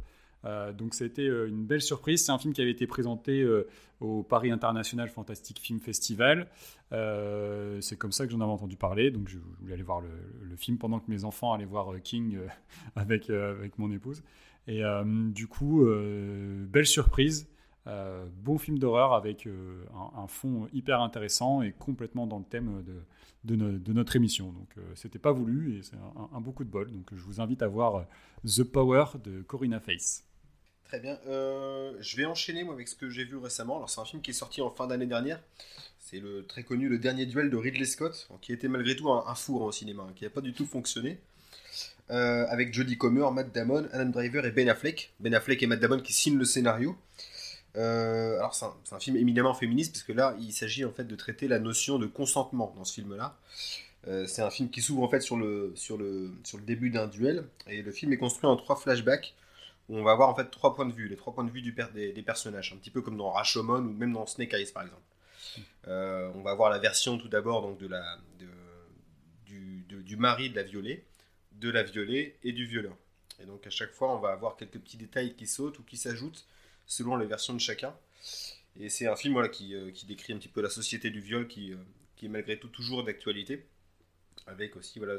Euh, 0.44 0.72
donc 0.72 1.01
été 1.01 1.26
euh, 1.26 1.48
une 1.48 1.64
belle 1.64 1.82
surprise. 1.82 2.24
C'est 2.24 2.32
un 2.32 2.38
film 2.38 2.55
qui 2.55 2.60
avait 2.60 2.70
été 2.70 2.86
présenté 2.86 3.40
euh, 3.40 3.66
au 4.01 4.22
Paris 4.22 4.51
International 4.51 5.09
Fantastic 5.09 5.59
Film 5.59 5.80
Festival. 5.80 6.47
c'est 6.90 7.98
comme 7.98 8.12
ça 8.12 8.26
que 8.26 8.32
j'en 8.32 8.40
avais 8.40 8.52
entendu 8.52 8.76
parler. 8.76 9.10
Donc 9.10 9.28
je 9.28 9.38
voulais 9.60 9.74
aller 9.74 9.82
voir 9.82 10.01
le, 10.01 10.56
film 10.56 10.78
pendant 10.78 11.01
que 11.01 11.10
mes 11.10 11.24
enfants 11.24 11.52
allaient 11.52 11.66
voir 11.66 11.93
King 12.02 12.38
avec, 12.97 13.28
avec 13.30 13.78
mon 13.78 13.90
épouse. 13.90 14.22
Et 14.68 14.82
du 15.32 15.47
coup, 15.47 15.86
belle 16.68 16.86
surprise. 16.86 17.48
Bon 17.86 18.58
film 18.58 18.78
d'horreur 18.78 19.14
avec 19.14 19.46
un, 19.46 20.26
fond 20.26 20.68
hyper 20.72 21.00
intéressant 21.00 21.62
et 21.62 21.72
complètement 21.72 22.26
dans 22.26 22.38
le 22.38 22.44
thème 22.44 22.84
de, 23.44 23.92
notre 23.92 24.16
émission. 24.16 24.52
Donc 24.52 24.74
c'était 24.94 25.18
pas 25.18 25.32
voulu 25.32 25.78
et 25.78 25.82
c'est 25.82 25.96
un, 25.96 26.36
un, 26.36 26.40
beau 26.40 26.52
coup 26.52 26.64
de 26.64 26.70
bol. 26.70 26.90
Donc 26.90 27.06
je 27.12 27.22
vous 27.22 27.40
invite 27.40 27.62
à 27.62 27.68
voir 27.68 28.06
The 28.44 28.64
Power 28.64 29.04
de 29.22 29.42
Corinna 29.42 29.80
Face. 29.80 30.26
Très 30.86 31.00
bien. 31.00 31.18
Euh, 31.26 31.94
je 31.98 32.16
vais 32.16 32.26
enchaîner 32.26 32.62
moi 32.62 32.74
avec 32.74 32.86
ce 32.86 32.94
que 32.94 33.10
j'ai 33.10 33.24
vu 33.24 33.36
récemment. 33.36 33.76
Alors 33.76 33.90
c'est 33.90 34.00
un 34.00 34.04
film 34.04 34.22
qui 34.22 34.30
est 34.30 34.34
sorti 34.34 34.62
en 34.62 34.70
fin 34.70 34.86
d'année 34.86 35.06
dernière. 35.06 35.42
C'est 35.98 36.20
le 36.20 36.46
très 36.46 36.62
connu 36.62 36.88
Le 36.88 36.98
Dernier 36.98 37.26
Duel 37.26 37.50
de 37.50 37.56
Ridley 37.56 37.86
Scott, 37.86 38.28
qui 38.40 38.52
était 38.52 38.68
malgré 38.68 38.94
tout 38.94 39.10
un, 39.10 39.34
four 39.34 39.62
au 39.62 39.72
cinéma, 39.72 40.04
hein, 40.04 40.12
qui 40.14 40.22
n'a 40.22 40.30
pas 40.30 40.40
du 40.40 40.52
tout 40.52 40.64
fonctionné. 40.64 41.18
Euh, 42.10 42.46
avec 42.48 42.72
Jodie 42.72 42.96
Comer, 42.96 43.28
Matt 43.32 43.52
Damon, 43.52 43.88
Adam 43.92 44.10
Driver 44.10 44.46
et 44.46 44.52
Ben 44.52 44.68
Affleck. 44.68 45.12
Ben 45.18 45.34
Affleck 45.34 45.60
et 45.64 45.66
Matt 45.66 45.80
Damon 45.80 45.98
qui 45.98 46.12
signent 46.12 46.38
le 46.38 46.44
scénario. 46.44 46.96
Euh, 47.77 48.39
alors 48.39 48.55
c'est 48.55 48.94
un, 48.94 48.98
film 48.98 49.16
éminemment 49.16 49.53
féministe 49.53 49.93
parce 49.93 50.03
que 50.03 50.12
là 50.12 50.35
il 50.40 50.53
s'agit 50.53 50.85
en 50.85 50.93
fait 50.93 51.05
de 51.05 51.15
traiter 51.15 51.47
la 51.47 51.59
notion 51.59 51.98
de 51.98 52.07
consentement 52.07 52.73
dans 52.74 52.85
ce 52.85 52.94
film-là. 52.94 53.36
c'est 54.27 54.40
un 54.40 54.51
film 54.51 54.70
qui 54.70 54.81
s'ouvre 54.81 55.03
en 55.03 55.09
fait 55.09 55.20
sur 55.20 55.36
le, 55.36 55.73
sur 55.74 55.98
le, 55.98 56.32
sur 56.44 56.57
le 56.57 56.65
début 56.65 56.89
d'un 56.89 57.07
duel 57.07 57.44
et 57.66 57.82
le 57.82 57.93
film 57.93 58.12
est 58.15 58.16
construit 58.16 58.48
en 58.48 58.57
trois 58.57 58.77
flashbacks 58.77 59.35
où 59.89 59.97
on 59.97 60.03
va 60.03 60.12
avoir 60.12 60.28
en 60.28 60.35
fait 60.35 60.51
trois 60.51 60.74
points 60.74 60.86
de 60.86 60.93
vue, 60.93 61.09
les 61.09 61.16
trois 61.16 61.32
points 61.32 61.44
de 61.44 61.51
vue 61.51 61.62
des, 61.62 62.12
des, 62.12 62.23
personnages, 62.23 62.73
un 62.73 62.77
petit 62.77 62.90
peu 62.90 63.03
comme 63.03 63.16
dans 63.16 63.31
Rashomon 63.31 63.78
ou 63.78 63.93
même 63.93 64.12
dans 64.12 64.27
Snake 64.27 64.55
Eyes 64.55 64.73
par 64.73 64.85
exemple. 64.85 65.03
Euh, 65.86 66.31
on 66.35 66.43
va 66.43 66.51
avoir 66.51 66.70
la 66.70 66.78
version 66.78 67.19
tout 67.19 67.28
d'abord 67.28 67.62
donc 67.62 67.78
de 67.78 67.86
la 67.86 68.19
du, 69.47 69.85
du, 69.89 70.16
mari 70.16 70.51
de 70.51 70.57
la 70.57 70.65
violée, 70.65 71.05
de 71.53 71.70
la 71.70 71.82
violée 71.82 72.36
et 72.43 72.53
du 72.53 72.66
violeur. 72.66 72.97
Et 73.40 73.47
donc 73.47 73.66
à 73.66 73.70
chaque 73.70 73.93
fois 73.93 74.15
on 74.15 74.19
va 74.19 74.31
avoir 74.31 74.57
quelques 74.57 74.78
petits 74.78 74.97
détails 74.97 75.35
qui 75.35 75.47
sautent 75.47 75.78
ou 75.78 75.82
qui 75.82 75.97
s'ajoutent 75.97 76.47
selon 76.86 77.16
les 77.16 77.26
versions 77.26 77.54
de 77.54 77.60
chacun. 77.60 77.94
Et 78.78 78.88
c'est 78.88 79.06
un 79.06 79.16
film 79.16 79.34
voilà, 79.34 79.48
qui, 79.48 79.74
euh, 79.74 79.90
qui, 79.90 80.06
décrit 80.06 80.32
un 80.32 80.38
petit 80.38 80.48
peu 80.48 80.60
la 80.60 80.68
société 80.68 81.10
du 81.10 81.20
viol 81.20 81.48
qui, 81.48 81.72
euh, 81.72 81.76
qui 82.16 82.26
est 82.26 82.28
malgré 82.28 82.58
tout 82.58 82.68
toujours 82.68 83.04
d'actualité. 83.04 83.64
Avec 84.46 84.76
aussi 84.76 84.98
voilà, 84.98 85.14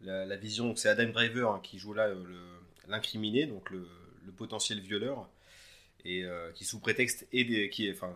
la, 0.00 0.36
vision, 0.36 0.74
c'est 0.76 0.88
Adam 0.88 1.10
Driver 1.10 1.50
hein, 1.50 1.60
qui 1.62 1.78
joue 1.78 1.92
là 1.92 2.08
le, 2.08 2.40
l'incriminé, 2.88 3.46
donc 3.46 3.70
le, 3.70 3.86
potentiel 4.36 4.80
violeur, 4.80 5.28
et 6.04 6.24
euh, 6.24 6.50
qui 6.52 6.64
sous 6.64 6.80
prétexte 6.80 7.28
est 7.32 7.70
qui 7.70 7.90
enfin, 7.90 8.14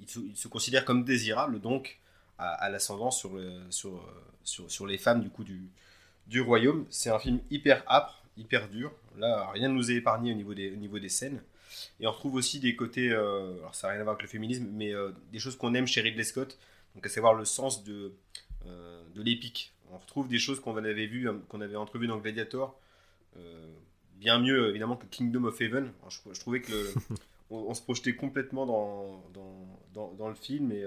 il 0.00 0.36
se, 0.36 0.48
considère 0.48 0.84
comme 0.84 1.04
désirable, 1.04 1.60
donc 1.60 2.00
à, 2.38 2.68
l'ascendant 2.70 3.12
sur, 3.12 3.40
sur, 3.70 4.04
sur, 4.42 4.70
sur, 4.70 4.86
les 4.86 4.98
femmes 4.98 5.22
du 5.22 5.30
coup 5.30 5.44
du, 5.44 5.70
du 6.26 6.40
royaume. 6.40 6.86
C'est 6.90 7.10
un 7.10 7.18
film 7.18 7.40
hyper 7.50 7.84
âpre, 7.88 8.24
hyper 8.36 8.68
dur. 8.68 8.92
Là, 9.16 9.48
rien 9.52 9.68
ne 9.68 9.74
nous 9.74 9.90
est 9.90 9.94
épargné 9.94 10.32
au 10.32 10.34
niveau 10.34 10.54
des, 10.54 10.72
au 10.72 10.76
niveau 10.76 10.98
des 10.98 11.08
scènes. 11.08 11.40
Et 12.00 12.06
on 12.06 12.12
retrouve 12.12 12.34
aussi 12.34 12.60
des 12.60 12.76
côtés, 12.76 13.10
euh, 13.10 13.58
alors 13.58 13.74
ça 13.74 13.86
n'a 13.86 13.92
rien 13.92 14.00
à 14.00 14.04
voir 14.04 14.14
avec 14.14 14.22
le 14.22 14.28
féminisme, 14.28 14.66
mais 14.72 14.94
euh, 14.94 15.12
des 15.32 15.38
choses 15.38 15.56
qu'on 15.56 15.74
aime 15.74 15.86
chez 15.86 16.00
Ridley 16.00 16.24
Scott, 16.24 16.58
donc 16.94 17.06
à 17.06 17.08
savoir 17.08 17.34
le 17.34 17.44
sens 17.44 17.84
de, 17.84 18.14
de 18.64 19.22
l'épique. 19.22 19.72
On 19.92 19.98
retrouve 19.98 20.28
des 20.28 20.38
choses 20.38 20.60
qu'on 20.60 20.76
avait 20.76 21.06
vues, 21.06 21.28
qu'on 21.48 21.60
avait 21.60 21.76
entrevues 21.76 22.06
dans 22.06 22.18
Gladiator, 22.18 22.78
bien 24.14 24.38
mieux 24.38 24.70
évidemment 24.70 24.96
que 24.96 25.06
Kingdom 25.06 25.44
of 25.44 25.60
Heaven. 25.60 25.92
je, 26.08 26.40
trouvais 26.40 26.60
que 26.60 26.94
on, 27.50 27.74
se 27.74 27.82
projetait 27.82 28.14
complètement 28.14 28.64
dans, 28.66 29.24
dans, 29.92 30.12
dans, 30.14 30.28
le 30.28 30.34
film 30.34 30.72
et 30.72 30.84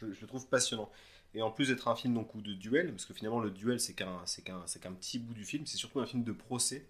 je, 0.00 0.06
le 0.06 0.26
trouve 0.26 0.46
passionnant. 0.46 0.90
Et 1.34 1.42
en 1.42 1.50
plus 1.50 1.68
d'être 1.68 1.88
un 1.88 1.94
film 1.94 2.14
donc, 2.14 2.36
de 2.42 2.52
duel, 2.54 2.90
parce 2.90 3.06
que 3.06 3.14
finalement 3.14 3.40
le 3.40 3.50
duel 3.50 3.80
c'est 3.80 3.94
qu'un, 3.94 4.20
c'est 4.26 4.42
qu'un, 4.42 4.62
c'est 4.66 4.80
qu'un 4.80 4.92
petit 4.92 5.18
bout 5.18 5.34
du 5.34 5.44
film, 5.44 5.64
c'est 5.66 5.76
surtout 5.76 6.00
un 6.00 6.06
film 6.06 6.24
de 6.24 6.32
procès. 6.32 6.86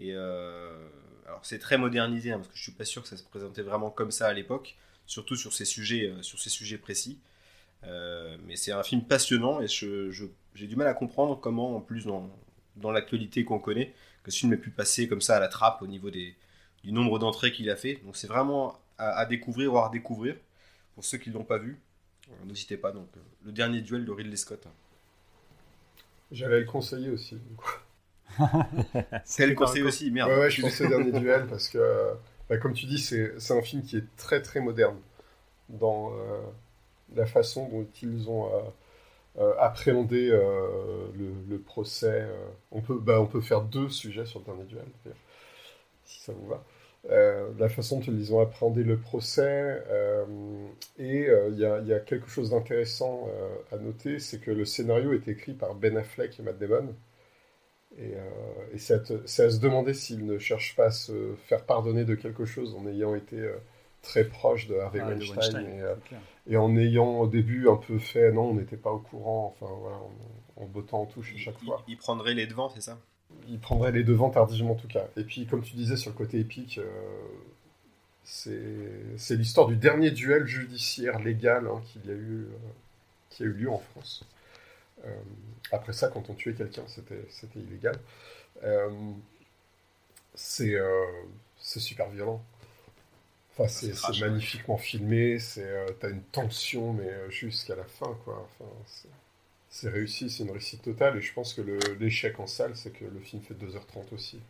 Et 0.00 0.14
alors 0.14 1.40
c'est 1.42 1.58
très 1.58 1.78
modernisé, 1.78 2.32
hein, 2.32 2.38
parce 2.38 2.48
que 2.48 2.56
je 2.56 2.62
suis 2.62 2.72
pas 2.72 2.84
sûr 2.84 3.02
que 3.02 3.08
ça 3.08 3.16
se 3.16 3.24
présentait 3.24 3.62
vraiment 3.62 3.90
comme 3.90 4.10
ça 4.10 4.28
à 4.28 4.32
l'époque, 4.32 4.76
surtout 5.06 5.36
sur 5.36 5.52
ces 5.52 5.64
sujets, 5.64 6.12
sur 6.22 6.38
ces 6.38 6.50
sujets 6.50 6.78
précis. 6.78 7.18
mais 7.82 8.56
c'est 8.56 8.72
un 8.72 8.82
film 8.82 9.02
passionnant 9.02 9.60
et 9.60 9.68
je, 9.68 10.10
j'ai 10.54 10.66
du 10.66 10.76
mal 10.76 10.86
à 10.86 10.94
comprendre 10.94 11.38
comment, 11.40 11.76
en 11.76 11.80
plus 11.80 12.06
dans, 12.06 12.30
dans 12.76 12.90
l'actualité 12.90 13.44
qu'on 13.44 13.58
connaît, 13.58 13.94
que 14.22 14.30
ce 14.30 14.38
film 14.38 14.52
ait 14.52 14.58
pu 14.58 14.70
passer 14.70 15.08
comme 15.08 15.20
ça 15.20 15.36
à 15.36 15.40
la 15.40 15.48
trappe 15.48 15.82
au 15.82 15.86
niveau 15.86 16.10
des, 16.10 16.34
du 16.84 16.92
nombre 16.92 17.18
d'entrées 17.18 17.52
qu'il 17.52 17.70
a 17.70 17.76
fait. 17.76 17.96
Donc 18.04 18.16
c'est 18.16 18.26
vraiment 18.26 18.78
à, 18.98 19.24
découvrir 19.26 19.72
ou 19.72 19.78
à 19.78 19.88
redécouvrir 19.88 20.36
pour 20.94 21.04
ceux 21.04 21.18
qui 21.18 21.30
ne 21.30 21.34
l'ont 21.34 21.44
pas 21.44 21.58
vu. 21.58 21.78
Euh, 22.28 22.44
n'hésitez 22.46 22.76
pas, 22.76 22.92
donc 22.92 23.08
euh, 23.16 23.20
le 23.44 23.52
dernier 23.52 23.80
duel 23.80 24.04
de 24.04 24.12
Ridley 24.12 24.36
Scott. 24.36 24.66
J'allais 26.30 26.60
le 26.60 26.66
conseiller 26.66 27.10
aussi. 27.10 27.38
C'est 29.24 29.46
le 29.46 29.54
conseiller 29.54 29.84
aussi, 29.84 30.10
merde. 30.10 30.30
Ouais, 30.30 30.50
je 30.50 30.62
pensais 30.62 30.88
dernier 30.88 31.12
duel 31.12 31.46
parce 31.46 31.68
que, 31.68 32.12
bah, 32.48 32.58
comme 32.58 32.72
tu 32.72 32.86
dis, 32.86 32.98
c'est 32.98 33.50
un 33.50 33.62
film 33.62 33.82
qui 33.82 33.96
est 33.96 34.16
très 34.16 34.42
très 34.42 34.60
moderne 34.60 34.96
dans 35.68 36.10
euh, 36.12 36.40
la 37.14 37.26
façon 37.26 37.68
dont 37.68 37.86
ils 38.02 38.28
ont 38.30 38.50
euh, 39.40 39.54
appréhender 39.60 40.30
euh, 40.32 41.06
le, 41.48 41.58
procès. 41.58 42.22
Euh, 42.22 42.48
on, 42.72 42.80
peut, 42.80 42.98
bah, 42.98 43.20
on 43.20 43.26
peut 43.26 43.40
faire 43.40 43.60
deux 43.60 43.88
sujets 43.88 44.26
sur 44.26 44.40
le 44.40 44.46
dernier 44.46 44.64
duel, 44.64 44.84
si 46.04 46.20
ça 46.20 46.32
vous 46.32 46.48
va. 46.48 46.64
la 47.56 47.68
façon 47.68 47.98
dont 48.00 48.04
ils 48.06 48.34
ont 48.34 48.40
appréhendé 48.40 48.82
le 48.82 48.96
procès. 48.96 49.80
et 50.98 51.28
il 51.50 51.54
y, 51.56 51.88
y, 51.88 51.92
a 51.92 52.00
quelque 52.00 52.28
chose 52.28 52.50
d'intéressant 52.50 53.28
à 53.70 53.76
noter, 53.76 54.18
c'est 54.18 54.40
que 54.40 54.50
le 54.50 54.64
scénario 54.64 55.12
est 55.12 55.28
écrit 55.28 55.52
par 55.52 55.74
Ben 55.74 55.96
Affleck 55.96 56.38
et 56.40 56.42
Matt 56.42 56.58
Damon. 56.58 56.94
Et, 58.00 58.14
et 58.72 58.78
c'est 58.78 58.94
à, 58.94 59.14
à, 59.14 59.26
se 59.26 59.58
demander 59.58 59.92
s'ils 59.92 60.24
ne 60.24 60.38
cherchent 60.38 60.76
pas 60.76 60.86
à 60.86 60.90
se 60.90 61.34
faire 61.46 61.64
pardonner 61.64 62.04
de 62.04 62.14
quelque 62.14 62.44
chose 62.44 62.74
en 62.74 62.86
ayant 62.86 63.14
été 63.14 63.50
très 64.02 64.24
proche 64.24 64.68
de 64.68 64.76
Harvey 64.76 65.00
ah, 65.02 65.08
Weinstein, 65.08 65.66
euh, 65.80 65.94
et, 66.46 66.56
en 66.56 66.76
ayant 66.76 67.20
au 67.20 67.26
début 67.26 67.68
un 67.68 67.76
peu 67.76 67.98
fait 67.98 68.32
non, 68.32 68.50
on 68.50 68.54
n'était 68.54 68.76
pas 68.76 68.90
au 68.90 68.98
courant, 68.98 69.54
enfin 69.54 69.72
voilà, 69.80 69.98
en, 70.56 70.66
bottant 70.66 71.02
en 71.02 71.06
touche 71.06 71.34
à 71.34 71.38
chaque 71.38 71.58
fois. 71.58 71.84
Il 71.88 71.96
prendrait 71.96 72.34
les 72.34 72.46
devants, 72.46 72.70
c'est 72.70 72.80
ça? 72.80 72.98
Il 73.48 73.58
prendrait 73.58 73.92
les 73.92 74.04
devants 74.04 74.30
tardivement 74.30 74.72
en 74.72 74.76
tout 74.76 74.88
cas. 74.88 75.06
Et 75.16 75.24
puis 75.24 75.46
comme 75.46 75.62
tu 75.62 75.76
disais 75.76 75.96
sur 75.96 76.10
le 76.10 76.16
côté 76.16 76.38
épique, 76.38 76.78
euh, 76.78 76.86
c'est 78.24 79.36
l'histoire 79.36 79.66
du 79.66 79.76
dernier 79.76 80.10
duel 80.10 80.46
judiciaire 80.46 81.18
légal 81.18 81.66
hein, 81.66 81.82
qu'il 81.86 82.06
y 82.06 82.10
a 82.10 82.16
eu, 82.16 82.42
euh, 82.42 82.58
qui 83.30 83.42
a 83.42 83.46
eu 83.46 83.52
lieu 83.52 83.70
en 83.70 83.78
France. 83.78 84.24
Après 85.72 85.92
ça, 85.92 86.08
quand 86.08 86.30
on 86.30 86.34
tuait 86.34 86.54
quelqu'un, 86.54 86.84
c'était 86.86 87.58
illégal. 87.58 87.98
c'est 90.34 90.80
super 91.80 92.08
violent 92.10 92.44
c'est 93.66 94.20
magnifiquement 94.20 94.76
filmé, 94.76 95.38
c'est 95.38 95.66
euh, 95.66 95.86
t'as 95.98 96.10
une 96.10 96.22
tension, 96.22 96.92
mais 96.92 97.08
euh, 97.08 97.30
jusqu'à 97.30 97.74
la 97.74 97.84
fin, 97.84 98.16
quoi. 98.24 98.48
Enfin, 98.60 98.70
c'est 99.70 99.88
réussi, 99.88 100.30
c'est 100.30 100.44
une 100.44 100.50
réussite 100.50 100.82
totale, 100.82 101.16
et 101.18 101.20
je 101.20 101.32
pense 101.32 101.54
que 101.54 101.62
l'échec 101.98 102.38
en 102.38 102.46
salle, 102.46 102.76
c'est 102.76 102.92
que 102.92 103.04
le 103.04 103.20
film 103.20 103.42
fait 103.42 103.54
2h30 103.54 104.14
aussi. 104.14 104.40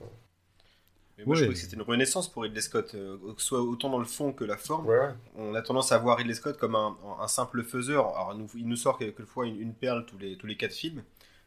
Mais 1.18 1.24
moi, 1.24 1.34
je 1.34 1.42
trouvais 1.42 1.54
que 1.54 1.60
c'était 1.60 1.74
une 1.76 1.82
renaissance 1.82 2.30
pour 2.30 2.44
Ridley 2.44 2.60
Scott, 2.60 2.94
euh, 2.94 3.18
que 3.34 3.42
soit 3.42 3.60
autant 3.60 3.90
dans 3.90 3.98
le 3.98 4.04
fond 4.04 4.32
que 4.32 4.44
la 4.44 4.56
forme. 4.56 4.88
On 5.36 5.54
a 5.54 5.62
tendance 5.62 5.90
à 5.90 5.98
voir 5.98 6.16
Ridley 6.16 6.34
Scott 6.34 6.56
comme 6.56 6.76
un, 6.76 7.28
simple 7.28 7.64
faiseur. 7.64 8.16
Alors, 8.16 8.36
il 8.54 8.66
nous 8.66 8.76
sort 8.76 8.98
quelquefois 8.98 9.46
une, 9.46 9.60
une, 9.60 9.74
perle 9.74 10.06
tous 10.06 10.16
les, 10.16 10.36
tous 10.36 10.46
les 10.46 10.56
quatre 10.56 10.74
films, 10.74 11.02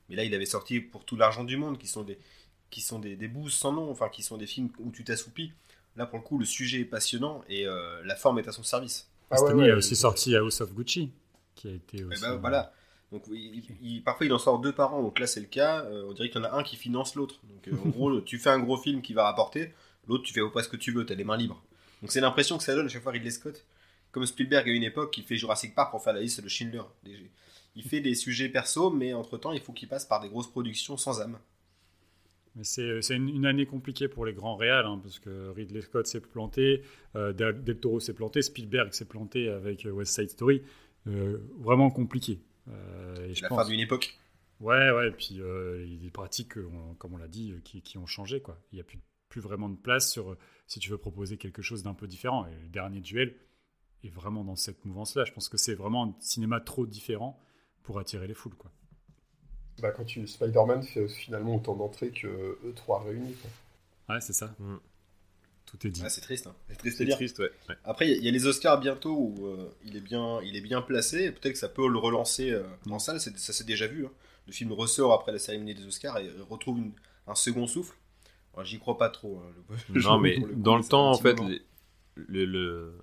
mais 0.10 0.18
là, 0.18 0.26
il 0.26 0.36
avait 0.36 0.46
sorti 0.46 0.82
pour 0.82 1.06
tout 1.06 1.16
l'argent 1.16 1.46
du 1.46 1.56
monde, 1.56 1.78
qui 1.78 1.88
sont 1.88 2.04
des 2.04 2.20
qui 2.72 2.82
sont 2.82 3.00
des, 3.00 3.16
des 3.16 3.28
bouses 3.28 3.54
sans 3.54 3.74
nom, 3.74 3.92
enfin, 3.92 4.10
qui 4.10 4.24
sont 4.24 4.38
des 4.38 4.48
films 4.48 4.70
où 4.80 4.92
tu 4.92 5.04
t'assoupis. 5.04 5.52
Là, 5.98 6.06
pour 6.06 6.18
le 6.18 6.24
coup, 6.24 6.40
le 6.40 6.46
sujet 6.46 6.80
est 6.80 6.86
passionnant 6.86 7.44
et 7.50 7.68
euh, 7.68 8.02
la 8.06 8.16
forme 8.16 8.40
est 8.40 8.48
à 8.48 8.54
son 8.54 8.64
service. 8.64 9.10
Ah 9.30 9.38
Cette 9.38 9.50
année, 9.50 9.66
il 9.66 9.72
a 9.72 9.76
aussi 9.76 9.96
sorti 9.96 10.36
House 10.36 10.62
of 10.62 10.74
Gucci, 10.74 11.12
qui 11.54 11.68
a 11.68 11.72
été 11.72 11.98
eh 12.00 12.04
aussi... 12.06 12.22
Ben, 12.22 12.38
voilà. 12.38 12.74
Donc, 13.12 13.24
il, 13.30 14.02
parfois, 14.04 14.26
il 14.26 14.34
en 14.34 14.40
sort 14.40 14.60
deux 14.60 14.72
par 14.72 14.94
an. 14.94 15.02
Donc 15.02 15.20
là, 15.20 15.28
c'est 15.28 15.42
le 15.42 15.48
cas. 15.48 15.84
Euh, 15.86 16.06
on 16.10 16.14
dirait 16.14 16.30
qu'il 16.30 16.42
y 16.42 16.44
en 16.44 16.48
a 16.48 16.58
un 16.58 16.64
qui 16.64 16.78
finance 16.78 17.16
l'autre. 17.16 17.42
Donc, 17.44 17.68
euh, 17.68 17.86
en 17.86 17.90
gros, 17.92 18.22
tu 18.22 18.38
fais 18.38 18.50
un 18.50 18.60
gros 18.60 18.78
film 18.78 19.02
qui 19.02 19.14
va 19.14 19.24
rapporter. 19.24 19.74
L'autre, 20.08 20.24
tu 20.24 20.34
fais 20.34 20.42
pas 20.54 20.64
ce 20.64 20.70
que 20.70 20.78
tu 20.78 20.92
veux. 20.92 21.06
Tu 21.06 21.14
as 21.14 21.16
les 21.16 21.24
mains 21.24 21.38
libres. 21.38 21.62
Donc, 22.02 22.12
c'est 22.12 22.22
l'impression 22.22 22.58
que 22.58 22.64
ça 22.64 22.74
donne 22.74 22.86
à 22.86 22.90
chaque 22.90 23.04
fois 23.04 23.12
Ridley 23.12 23.32
Scott. 23.32 23.66
Comme 24.12 24.26
Spielberg 24.26 24.68
à 24.68 24.72
une 24.72 24.84
époque, 24.84 25.18
il 25.18 25.24
fait 25.24 25.38
Jurassic 25.38 25.74
Park 25.74 25.92
pour 25.92 26.04
faire 26.04 26.14
la 26.14 26.22
liste 26.22 26.42
de 26.42 26.50
Schindler. 26.50 26.82
Il 27.76 27.84
fait 27.84 28.02
des 28.02 28.16
sujets 28.16 28.50
perso, 28.50 28.90
mais 28.90 29.14
entre-temps, 29.14 29.54
il 29.54 29.62
faut 29.62 29.72
qu'il 29.72 29.88
passe 29.88 30.06
par 30.06 30.20
des 30.20 30.28
grosses 30.28 30.52
productions 30.52 30.98
sans 30.98 31.22
âme. 31.22 31.38
Mais 32.56 32.66
c'est 32.66 33.16
une, 33.16 33.46
année 33.46 33.66
compliquée 33.66 34.10
pour 34.10 34.26
les 34.26 34.34
grands 34.34 34.58
réals, 34.58 34.86
hein, 34.86 35.00
parce 35.02 35.20
que 35.20 35.50
Ridley 35.56 35.80
Scott 35.82 36.06
s'est 36.06 36.20
planté, 36.20 36.82
euh, 37.16 37.32
Del 37.32 37.80
Toro 37.80 38.02
s'est 38.02 38.14
planté, 38.14 38.42
Spielberg 38.42 38.92
s'est 38.92 39.06
planté 39.06 39.48
avec 39.48 39.86
euh, 39.86 39.92
West 39.92 40.14
Side 40.14 40.32
Story. 40.32 40.62
Euh, 41.08 41.38
vraiment 41.60 41.90
compliqué. 41.90 42.40
Euh, 42.72 43.34
la 43.42 43.50
fin 43.50 43.66
d'une 43.66 43.80
époque. 43.80 44.18
Ouais, 44.60 44.92
ouais, 44.92 45.08
et 45.08 45.12
puis 45.12 45.30
il 45.32 45.94
y 45.94 45.96
a 45.96 46.00
des 46.00 46.12
pratiques, 46.12 46.54
comme 46.54 47.14
on 47.14 47.18
l'a 47.18 47.28
dit, 47.28 47.54
qui, 47.64 47.82
qui, 47.82 47.98
ont 47.98 48.06
changé. 48.06 48.42
Quoi. 48.42 48.60
Il 48.72 48.76
n'y 48.76 48.82
a 48.82 48.84
plus, 48.84 49.00
plus 49.28 49.42
vraiment 49.42 49.70
de 49.70 49.76
place 49.76 50.12
sur 50.12 50.38
si 50.68 50.80
tu 50.80 50.92
veux 50.92 50.98
proposer 50.98 51.38
quelque 51.38 51.62
chose 51.62 51.84
d'un 51.84 51.96
peu 51.96 52.08
différent. 52.08 52.46
Et 52.46 52.56
le 52.62 52.70
dernier 52.70 53.02
duel 53.02 53.36
est 54.04 54.10
vraiment 54.10 54.44
dans 54.44 54.56
cette 54.56 54.86
mouvance-là. 54.86 55.26
Je 55.26 55.34
pense 55.34 55.50
que 55.50 55.58
c'est 55.58 55.74
vraiment 55.74 56.06
un 56.06 56.16
cinéma 56.20 56.60
trop 56.60 56.86
différent 56.86 57.40
pour 57.84 58.00
attirer 58.00 58.28
les 58.28 58.34
foules. 58.36 58.56
Quoi. 58.56 58.72
Bah, 59.82 59.92
quand 59.92 60.06
tu 60.06 60.26
Spider-Man 60.28 60.84
fait 60.84 61.08
finalement 61.08 61.56
autant 61.56 61.76
d'entrées 61.76 62.12
que 62.12 62.60
E3 62.64 63.06
réunis. 63.06 63.36
Ouais, 64.10 64.22
c'est 64.22 64.34
ça. 64.34 64.54
Mm. 64.60 64.78
Tout 65.72 65.88
est 65.88 65.90
dit. 65.90 66.04
c'est 66.10 66.22
triste. 66.22 66.48
Hein. 66.48 66.56
C'est 66.68 66.78
triste, 66.78 67.10
triste 67.16 67.40
ouais. 67.40 67.50
Après, 67.86 68.10
il 68.12 68.24
y, 68.24 68.28
a 68.28 68.32
les 68.32 68.46
Oscars 68.46 68.80
bientôt 68.80 69.16
où 69.16 69.48
euh, 69.48 69.70
il, 69.86 69.96
est 69.96 70.02
bien, 70.02 70.42
il 70.44 70.58
est 70.58 70.62
bien 70.62 70.82
placé. 70.82 71.32
Peut-être 71.32 71.54
que 71.54 71.60
ça 71.60 71.70
peut 71.70 71.88
le 71.88 71.98
relancer 71.98 72.52
euh, 72.52 72.64
en 72.90 73.00
salle. 73.00 73.22
Ça 73.22 73.54
s'est 73.54 73.64
déjà 73.64 73.88
vu. 73.88 74.06
Hein. 74.06 74.12
Le 74.48 74.54
film 74.54 74.74
ressort 74.74 75.14
après 75.14 75.32
la 75.32 75.40
cérémonie 75.40 75.74
des 75.74 75.86
Oscars 75.86 76.18
et 76.18 76.30
retrouve 76.50 76.82
un 77.26 77.36
second 77.36 77.68
souffle. 77.68 77.96
J'y 78.64 78.80
crois 78.80 78.98
pas 78.98 79.10
trop. 79.10 79.40
Hein, 79.40 79.76
non, 79.90 80.20
mais 80.20 80.38
dans 80.56 80.78
le 80.78 80.84
temps, 80.84 81.10
en 81.10 81.18
fait, 81.18 81.38
le, 82.16 82.46
le, 82.46 82.94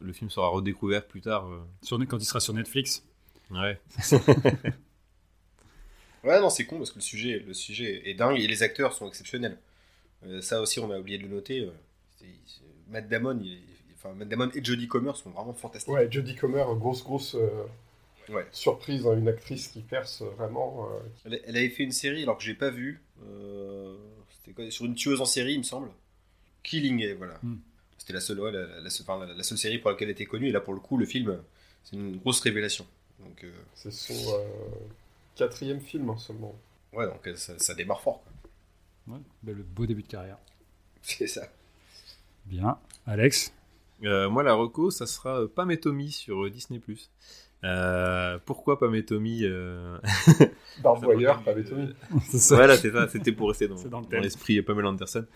le, 0.00 0.12
film 0.12 0.28
sera 0.28 0.48
redécouvert 0.48 1.06
plus 1.06 1.22
tard. 1.22 1.48
Euh. 1.48 1.60
Sur, 1.80 1.98
quand 2.06 2.18
il 2.18 2.26
sera 2.26 2.40
sur 2.40 2.52
Netflix. 2.54 3.04
Ouais. 3.50 3.80
Ouais, 6.24 6.40
non, 6.40 6.50
c'est 6.50 6.66
con 6.66 6.78
parce 6.78 6.92
que 6.92 6.98
le 6.98 7.02
sujet, 7.02 7.40
le 7.40 7.52
sujet 7.52 8.08
est 8.08 8.14
dingue 8.14 8.38
et 8.38 8.46
les 8.46 8.62
acteurs 8.62 8.92
sont 8.92 9.08
exceptionnels. 9.08 9.58
Euh, 10.24 10.40
ça 10.40 10.60
aussi, 10.60 10.78
on 10.78 10.88
a 10.92 11.00
oublié 11.00 11.18
de 11.18 11.24
le 11.24 11.30
noter. 11.30 11.68
Euh, 12.22 12.66
Matt 12.88 13.08
Damon, 13.08 13.40
enfin, 13.94 14.14
Matt 14.14 14.28
Damon 14.28 14.50
et 14.54 14.64
Jodie 14.64 14.88
Comer 14.88 15.16
sont 15.16 15.30
vraiment 15.30 15.54
fantastiques. 15.54 15.92
Ouais, 15.92 16.10
Jodie 16.10 16.34
Comer, 16.34 16.64
grosse, 16.76 17.02
grosse 17.02 17.34
euh, 17.34 18.42
surprise, 18.52 19.06
hein, 19.06 19.16
une 19.16 19.28
actrice 19.28 19.68
qui 19.68 19.80
perce 19.80 20.22
vraiment. 20.22 20.88
Elle, 21.24 21.56
avait 21.56 21.68
fait 21.68 21.84
une 21.84 21.92
série 21.92 22.22
alors 22.22 22.38
que 22.38 22.44
j'ai 22.44 22.54
pas 22.54 22.70
vu. 22.70 23.02
C'était 24.30 24.52
quoi 24.52 24.70
Sur 24.70 24.86
une 24.86 24.94
tueuse 24.94 25.20
en 25.20 25.26
série, 25.26 25.54
il 25.54 25.58
me 25.58 25.64
semble. 25.64 25.90
Killing, 26.62 27.14
voilà. 27.14 27.38
Hmm. 27.42 27.56
C'était 27.98 28.12
la 28.12 28.20
seule, 28.20 28.38
la, 28.38 28.80
la, 28.80 29.42
seule 29.42 29.58
série 29.58 29.78
pour 29.78 29.90
laquelle 29.90 30.08
elle 30.08 30.12
était 30.12 30.26
connue. 30.26 30.48
Et 30.48 30.52
là, 30.52 30.60
pour 30.60 30.74
le 30.74 30.80
coup, 30.80 30.96
le 30.96 31.06
film, 31.06 31.38
c'est 31.84 31.96
une 31.96 32.16
grosse 32.16 32.40
révélation. 32.40 32.86
Donc, 33.20 33.46
C'est 33.74 33.92
son 33.92 34.14
quatrième 35.36 35.80
film 35.80 36.10
hein, 36.10 36.16
seulement. 36.18 36.54
Ouais, 36.92 37.06
donc 37.06 37.26
euh, 37.26 37.34
ça, 37.36 37.74
démarre 37.74 38.02
fort. 38.02 38.22
Ouais, 39.06 39.18
ben, 39.42 39.56
le 39.56 39.62
beau 39.62 39.86
début 39.86 40.02
de 40.02 40.08
carrière. 40.08 40.38
C'est 41.02 41.26
ça. 41.26 41.48
Bien. 42.46 42.78
Alex 43.06 43.54
euh, 44.04 44.28
Moi, 44.28 44.42
la 44.42 44.54
reco, 44.54 44.90
ça 44.90 45.06
sera 45.06 45.42
euh, 45.42 45.48
Pam 45.48 45.70
et 45.70 45.80
Tommy 45.80 46.10
sur 46.10 46.50
Disney+. 46.50 46.80
pourquoi 48.44 48.78
Pam 48.78 48.94
et 48.94 49.04
Tommy 49.04 49.44
Barboyeur, 50.82 51.42
Pam 51.42 51.58
et 51.58 51.64
Tommy. 51.64 51.94
voilà, 52.50 52.76
c'est 52.76 52.92
ça. 52.92 53.08
C'était 53.08 53.32
pour 53.32 53.48
rester 53.48 53.68
dans, 53.68 53.76
dans 54.00 54.20
l'esprit 54.20 54.60
Pamela 54.62 54.88
Anderson. 54.90 55.26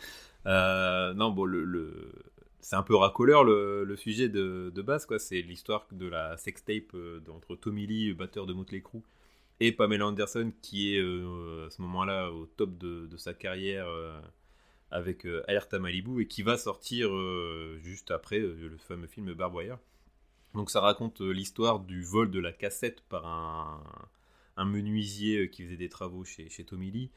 non, 0.44 1.30
bon, 1.30 1.44
le, 1.44 2.12
c'est 2.60 2.76
un 2.76 2.82
peu 2.82 2.96
racoleur 2.96 3.44
le, 3.44 3.94
sujet 3.96 4.28
de, 4.28 4.72
de 4.74 4.82
base, 4.82 5.06
quoi. 5.06 5.18
C'est 5.18 5.40
l'histoire 5.42 5.86
de 5.92 6.08
la 6.08 6.36
sextape 6.36 6.94
entre 7.34 7.56
Tommy 7.56 7.86
Lee, 7.86 8.12
batteur 8.12 8.46
de 8.46 8.52
Motley 8.52 8.80
Crue, 8.80 9.02
et 9.60 9.72
Pamela 9.72 10.06
Anderson 10.06 10.52
qui 10.62 10.94
est 10.94 11.00
euh, 11.00 11.66
à 11.66 11.70
ce 11.70 11.80
moment-là 11.82 12.30
au 12.30 12.46
top 12.46 12.76
de, 12.78 13.16
sa 13.16 13.34
carrière 13.34 13.86
euh, 13.88 14.20
avec 14.96 15.26
euh, 15.26 15.44
Alerta 15.46 15.78
Malibu 15.78 16.22
et 16.22 16.26
qui 16.26 16.42
va 16.42 16.56
sortir 16.56 17.10
juste 17.82 18.10
après 18.10 18.38
le 18.38 18.76
fameux 18.78 19.06
film 19.06 19.32
Barbwire. 19.34 19.78
Donc 20.54 20.70
ça 20.70 20.80
raconte 20.80 21.20
l'histoire 21.20 21.80
du 21.80 22.02
vol 22.02 22.30
de 22.30 22.40
la 22.40 22.52
cassette 22.52 23.02
par 23.02 23.26
un, 24.56 24.64
menuisier 24.64 25.50
qui 25.50 25.64
faisait 25.64 25.76
des 25.76 25.90
travaux 25.90 26.24
chez, 26.24 26.48
chez 26.48 26.64
Tommy 26.64 27.10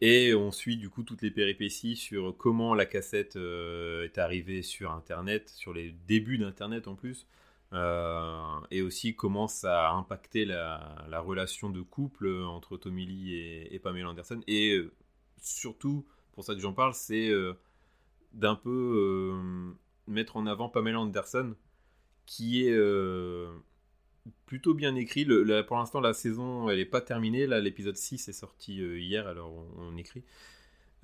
Et 0.00 0.34
on 0.34 0.50
suit 0.50 0.76
du 0.76 0.90
coup 0.90 1.04
toutes 1.04 1.22
les 1.22 1.30
péripéties 1.30 1.94
sur 1.94 2.36
comment 2.36 2.74
la 2.74 2.84
cassette 2.84 3.36
euh, 3.36 4.04
est 4.04 4.18
arrivée 4.18 4.62
sur 4.62 4.90
Internet, 4.90 5.48
sur 5.48 5.72
les 5.72 5.92
débuts 6.08 6.38
d'Internet 6.38 6.88
en 6.88 6.96
plus, 6.96 7.28
euh, 7.72 8.60
et 8.72 8.82
aussi 8.82 9.14
comment 9.14 9.46
ça 9.46 9.88
a 9.88 9.92
impacté 9.92 10.44
la, 10.44 11.06
la 11.08 11.20
relation 11.20 11.70
de 11.70 11.80
couple 11.80 12.28
entre 12.44 12.76
Tommy 12.76 13.32
et, 13.32 13.78
Pamela 13.78 14.10
Anderson. 14.10 14.40
Et 14.48 14.72
euh, 14.72 14.92
surtout, 15.40 16.04
pour 16.32 16.44
ça 16.44 16.54
que 16.54 16.60
j'en 16.60 16.72
parle, 16.72 16.94
c'est 16.94 17.28
euh, 17.28 17.54
d'un 18.32 18.54
peu 18.54 18.70
euh, 18.70 19.72
mettre 20.06 20.36
en 20.36 20.46
avant 20.46 20.68
Pamela 20.68 21.00
Anderson, 21.00 21.54
qui 22.26 22.66
est 22.66 22.72
euh, 22.72 23.52
plutôt 24.46 24.74
bien 24.74 24.94
écrit. 24.94 25.26
Pour 25.66 25.76
l'instant, 25.76 26.00
la 26.00 26.14
saison, 26.14 26.68
elle 26.68 26.78
n'est 26.78 26.84
pas 26.84 27.00
terminée. 27.00 27.46
Là, 27.46 27.60
l'épisode 27.60 27.96
6 27.96 28.28
est 28.28 28.32
sorti 28.32 28.76
hier, 28.76 29.26
alors 29.26 29.52
on, 29.52 29.92
on 29.92 29.96
écrit. 29.96 30.24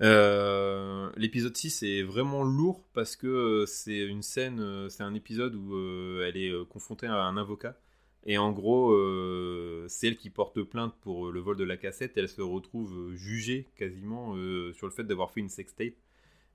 L'épisode 0.01 1.55
6 1.55 1.83
est 1.83 2.03
vraiment 2.03 2.43
lourd 2.43 2.83
parce 2.93 3.15
que 3.15 3.65
c'est 3.67 3.99
une 3.99 4.23
scène, 4.23 4.89
c'est 4.89 5.03
un 5.03 5.13
épisode 5.13 5.55
où 5.55 6.21
elle 6.21 6.37
est 6.37 6.53
confrontée 6.69 7.07
à 7.07 7.23
un 7.23 7.37
avocat. 7.37 7.77
Et 8.25 8.37
en 8.37 8.51
gros, 8.51 8.91
euh, 8.91 9.85
c'est 9.87 10.07
elle 10.07 10.17
qui 10.17 10.29
porte 10.29 10.61
plainte 10.63 10.93
pour 11.01 11.27
euh, 11.27 11.31
le 11.31 11.39
vol 11.39 11.57
de 11.57 11.63
la 11.63 11.77
cassette. 11.77 12.17
Elle 12.17 12.29
se 12.29 12.41
retrouve 12.41 12.93
euh, 12.93 13.15
jugée 13.15 13.65
quasiment 13.75 14.35
euh, 14.35 14.73
sur 14.73 14.87
le 14.87 14.93
fait 14.93 15.03
d'avoir 15.03 15.31
fait 15.31 15.39
une 15.39 15.49
sextape. 15.49 15.93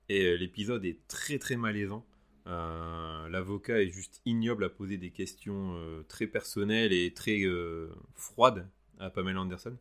Et 0.07 0.37
l'épisode 0.37 0.85
est 0.85 0.99
très 1.07 1.39
très 1.39 1.57
malaisant. 1.57 2.05
L'avocat 2.45 3.81
est 3.81 3.89
juste 3.89 4.21
ignoble 4.25 4.65
à 4.65 4.69
poser 4.69 4.97
des 4.97 5.09
questions 5.09 5.75
très 6.07 6.27
personnelles 6.27 6.93
et 6.93 7.11
très 7.11 7.41
froides 8.13 8.67
à 8.99 9.09
Pamela 9.09 9.41
Anderson. 9.41 9.75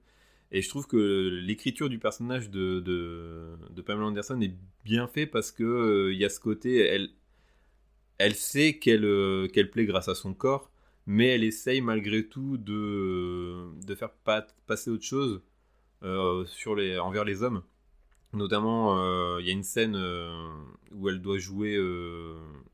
Et 0.51 0.62
je 0.62 0.69
trouve 0.70 0.86
que 0.86 1.28
l'écriture 1.43 1.90
du 1.90 1.98
personnage 1.98 2.48
de, 2.48 3.59
Pamela 3.85 4.06
Anderson 4.06 4.40
est 4.40 4.55
bien 4.82 5.06
fait 5.09 5.27
parce 5.27 5.52
que 5.52 6.11
il 6.11 6.19
y 6.19 6.24
a 6.24 6.31
ce 6.31 6.40
côté, 6.40 6.78
elle, 6.78 7.11
elle 8.16 8.35
sait 8.35 8.78
qu'elle 8.78 9.51
qu'elle 9.52 9.70
plaît 9.70 9.85
grâce 9.85 10.09
à 10.09 10.15
son 10.15 10.32
corps, 10.32 10.70
mais 11.06 11.28
elle 11.28 11.44
essaye 11.44 11.81
malgré 11.81 12.26
tout 12.26 12.56
de, 12.56 13.70
de 13.86 13.94
faire 13.94 14.10
pa- 14.10 14.47
passer 14.66 14.90
autre 14.90 15.05
chose 15.05 15.43
euh, 16.02 16.44
sur 16.47 16.74
les, 16.74 16.98
envers 16.98 17.24
les 17.24 17.43
hommes. 17.43 17.62
Notamment, 18.32 18.98
euh, 18.98 19.40
il 19.40 19.47
y 19.47 19.51
a 19.51 19.52
une 19.52 19.62
scène 19.62 19.97
euh, 19.97 20.51
où 20.93 21.09
elle 21.09 21.20
doit 21.22 21.39
jouer 21.39 21.76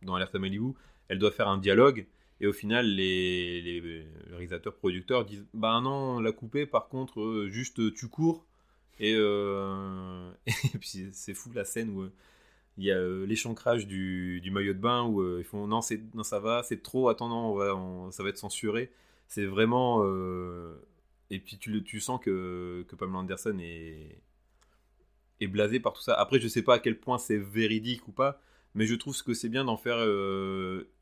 dans 0.02 0.15
Alerte 0.15 0.35
à 0.35 0.39
Malibu, 0.39 0.73
elle 1.09 1.19
doit 1.19 1.31
faire 1.31 1.48
un 1.48 1.59
dialogue, 1.59 2.07
et 2.40 2.47
au 2.47 2.52
final, 2.52 2.86
les, 2.86 3.61
les, 3.61 4.07
réalisateurs, 4.31 4.74
producteurs 4.74 5.27
disent 5.27 5.47
Bah 5.52 5.81
non, 5.82 6.16
on 6.16 6.20
l'a 6.20 6.32
coupé, 6.32 6.66
par 6.66 6.89
contre, 6.89 7.47
juste 7.51 7.94
tu 7.94 8.09
cours. 8.09 8.47
Et, 9.01 9.12
et 10.47 10.78
puis 10.78 11.09
c'est 11.12 11.35
fou 11.35 11.51
la 11.55 11.65
scène 11.65 11.90
où 11.90 12.11
il 12.78 12.84
y 12.84 12.90
a 12.90 12.97
euh, 12.97 13.26
l'échancrage 13.26 13.86
du, 13.86 14.40
du 14.40 14.51
maillot 14.51 14.72
de 14.72 14.78
bain 14.78 15.05
où 15.05 15.20
euh, 15.20 15.38
ils 15.40 15.44
font 15.44 15.66
non, 15.66 15.80
non 16.14 16.22
ça 16.22 16.40
va, 16.40 16.62
c'est 16.62 16.82
trop, 16.82 17.09
attends, 17.09 17.28
non, 17.28 17.52
on 17.52 18.06
va, 18.06 18.12
ça 18.12 18.22
va 18.22 18.28
être 18.30 18.38
censuré. 18.38 18.90
C'est 19.28 19.44
vraiment. 19.44 20.02
euh, 20.05 20.74
et 21.30 21.38
puis 21.38 21.59
tu, 21.59 21.82
tu 21.84 22.01
sens 22.01 22.20
que, 22.20 22.84
que 22.88 22.97
Pamela 22.97 23.18
Anderson 23.18 23.56
est, 23.60 24.20
est 25.40 25.47
blasée 25.47 25.80
par 25.80 25.92
tout 25.92 26.02
ça. 26.02 26.14
Après, 26.14 26.40
je 26.40 26.48
sais 26.48 26.62
pas 26.62 26.74
à 26.74 26.78
quel 26.78 26.98
point 26.98 27.18
c'est 27.18 27.38
véridique 27.38 28.09
ou 28.09 28.12
pas, 28.12 28.40
mais 28.74 28.86
je 28.86 28.94
trouve 28.94 29.20
que 29.22 29.34
c'est 29.34 29.48
bien 29.48 29.64
d'en 29.64 29.76
faire 29.76 29.98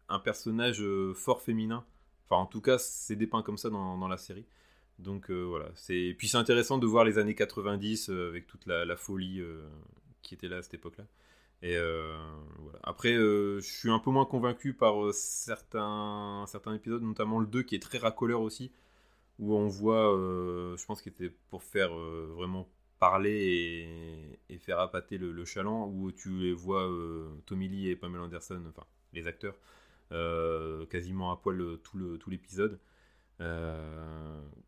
un 0.09 0.19
personnage 0.19 0.82
fort 1.15 1.43
féminin. 1.43 1.85
Enfin, 2.27 2.43
en 2.43 2.47
tout 2.47 2.61
cas, 2.61 2.78
c'est 2.78 3.16
dépeint 3.16 3.43
comme 3.43 3.57
ça 3.57 3.70
dans, 3.70 3.97
dans 3.97 4.09
la 4.09 4.19
série. 4.19 4.45
Donc 4.99 5.31
voilà. 5.31 5.70
C'est... 5.74 6.15
Puis 6.19 6.28
c'est 6.28 6.36
intéressant 6.36 6.78
de 6.78 6.86
voir 6.86 7.05
les 7.05 7.19
années 7.19 7.35
90 7.35 8.11
euh, 8.11 8.28
avec 8.28 8.47
toute 8.47 8.66
la, 8.66 8.97
folie 8.97 9.43
qui 10.23 10.35
était 10.35 10.49
là 10.49 10.59
à 10.59 10.62
cette 10.62 10.74
époque-là. 10.74 11.05
Euh. 11.65 12.17
Après, 12.83 13.13
euh, 13.15 13.61
je 13.61 13.67
suis 13.67 13.91
un 13.91 13.99
peu 13.99 14.11
moins 14.11 14.25
convaincu 14.25 14.73
par 14.73 15.05
euh, 15.05 15.13
certains, 15.13 16.47
épisodes, 16.75 17.03
notamment 17.03 17.41
le 17.41 17.47
2 17.47 17.63
qui 17.63 17.75
est 17.75 17.83
très 17.83 17.99
racoleur 17.99 18.41
aussi, 18.41 18.73
où 19.39 19.55
on 19.55 19.67
voit, 19.69 20.15
je 20.77 20.85
pense 20.87 21.03
qu'il 21.03 21.13
était 21.13 21.33
pour 21.51 21.63
faire 21.63 21.93
vraiment 21.93 22.69
parler 22.99 23.87
et, 24.49 24.59
faire 24.59 24.81
appâter 24.81 25.19
le, 25.19 25.45
chaland, 25.45 25.89
où 25.89 26.11
tu 26.13 26.31
les 26.31 26.53
vois 26.53 26.89
euh, 26.89 27.29
Tommy 27.47 27.69
Lee 27.69 27.89
et 27.89 27.97
Pamela 27.97 28.25
Anderson, 28.25 28.63
enfin 28.69 28.85
les 29.13 29.27
acteurs, 29.27 29.55
quasiment 30.91 31.31
à 31.33 31.37
poil 31.37 31.79
tout, 31.83 32.31
l'épisode, 32.31 32.79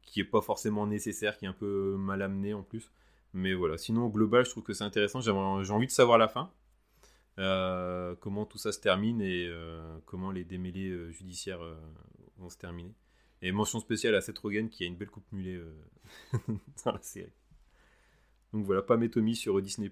qui 0.03 0.21
est 0.21 0.25
pas 0.25 0.41
forcément 0.41 0.87
nécessaire, 0.87 1.39
qui 1.39 1.47
est 1.47 1.49
un 1.49 1.53
peu 1.53 1.97
mal 1.97 2.23
amené 2.23 2.55
en 2.55 2.62
plus. 2.62 2.91
Mais 3.33 3.55
voilà, 3.55 3.79
sinon 3.79 4.07
au 4.07 4.11
global, 4.11 4.45
je 4.45 4.51
trouve 4.51 4.65
que 4.65 4.73
c'est 4.73 4.85
intéressant. 4.85 5.21
J'ai 5.21 5.31
envie 5.31 5.87
de 5.87 5.93
savoir 5.93 6.19
la 6.19 6.29
fin, 6.29 6.51
euh, 7.41 8.15
comment 8.21 8.47
tout 8.47 8.59
ça 8.59 8.73
se 8.73 8.81
termine 8.81 9.21
et 9.21 9.47
euh, 9.49 9.99
comment 10.07 10.31
les 10.31 10.45
démêlés 10.45 10.91
euh, 10.91 11.11
judiciaires 11.11 11.61
vont 12.39 12.51
se 12.51 12.59
terminer. 12.59 12.95
Et 13.43 13.53
mention 13.53 13.81
spéciale 13.81 14.15
à 14.15 14.21
Seth 14.21 14.39
Rogen 14.39 14.69
qui 14.69 14.85
a 14.85 14.87
une 14.87 14.97
belle 14.97 15.11
coupe 15.11 15.31
mulet 15.33 15.60
dans 16.85 16.93
la 16.93 17.02
série. 17.02 17.33
Donc 18.52 18.65
voilà, 18.65 18.83
pas 18.83 18.99
Tommy 19.09 19.36
sur 19.36 19.60
Disney+. 19.62 19.89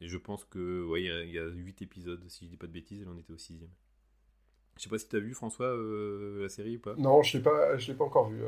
et 0.00 0.08
je 0.08 0.16
pense 0.18 0.44
que 0.44 0.84
ouais, 0.86 1.02
il 1.02 1.06
y 1.06 1.10
a- 1.10 1.22
il 1.24 1.30
y 1.32 1.38
a 1.38 1.46
8 1.46 1.80
épisodes, 1.82 2.22
si 2.28 2.44
je 2.46 2.50
dis 2.50 2.56
pas 2.56 2.66
de 2.66 2.72
bêtises, 2.72 3.02
elle 3.02 3.08
en 3.08 3.16
était 3.16 3.32
au 3.32 3.38
6 3.38 3.58
Je 4.76 4.82
sais 4.82 4.88
pas 4.90 4.98
si 4.98 5.08
t'as 5.08 5.20
vu 5.20 5.34
François 5.34 5.74
la 5.76 6.48
série 6.48 6.76
ou 6.76 6.80
pas? 6.80 6.94
Non, 6.96 7.22
je 7.22 7.36
l'ai 7.36 7.42
pas, 7.42 7.76
l'ai 7.76 7.94
pas 7.94 8.04
encore 8.04 8.30
vu 8.30 8.40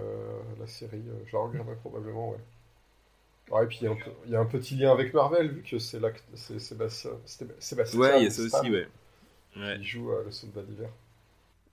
la 0.59 0.67
série. 0.67 1.02
Je 1.26 1.33
la 1.36 1.43
regarderai 1.43 1.76
probablement, 1.76 2.31
ouais. 2.31 2.39
Ouais, 3.50 3.65
et 3.65 3.66
puis 3.68 3.78
il 3.83 3.84
y, 3.84 3.86
a 3.86 3.92
un 3.92 3.97
peu- 3.97 4.10
il 4.25 4.33
y 4.33 4.36
a 4.36 4.41
un 4.41 4.47
petit 4.47 4.75
lien 4.75 4.91
avec 4.92 5.15
Marvel 5.15 5.49
vu 5.52 5.62
que 5.62 5.78
c'est 5.78 6.00
là 6.00 6.10
que 6.10 6.18
c'est 6.34 6.58
Sébastien, 6.58 7.12
Ouais, 7.94 8.20
il 8.20 8.25
y 8.25 8.26
a 8.26 8.31
ça 8.31 8.42
aussi, 8.42 8.70
ouais. 8.70 8.89
Ouais. 9.57 9.78
qui 9.78 9.84
joue 9.84 10.10
euh, 10.12 10.25
le 10.25 10.31
soldat 10.33 10.62
d'hiver. 10.62 10.91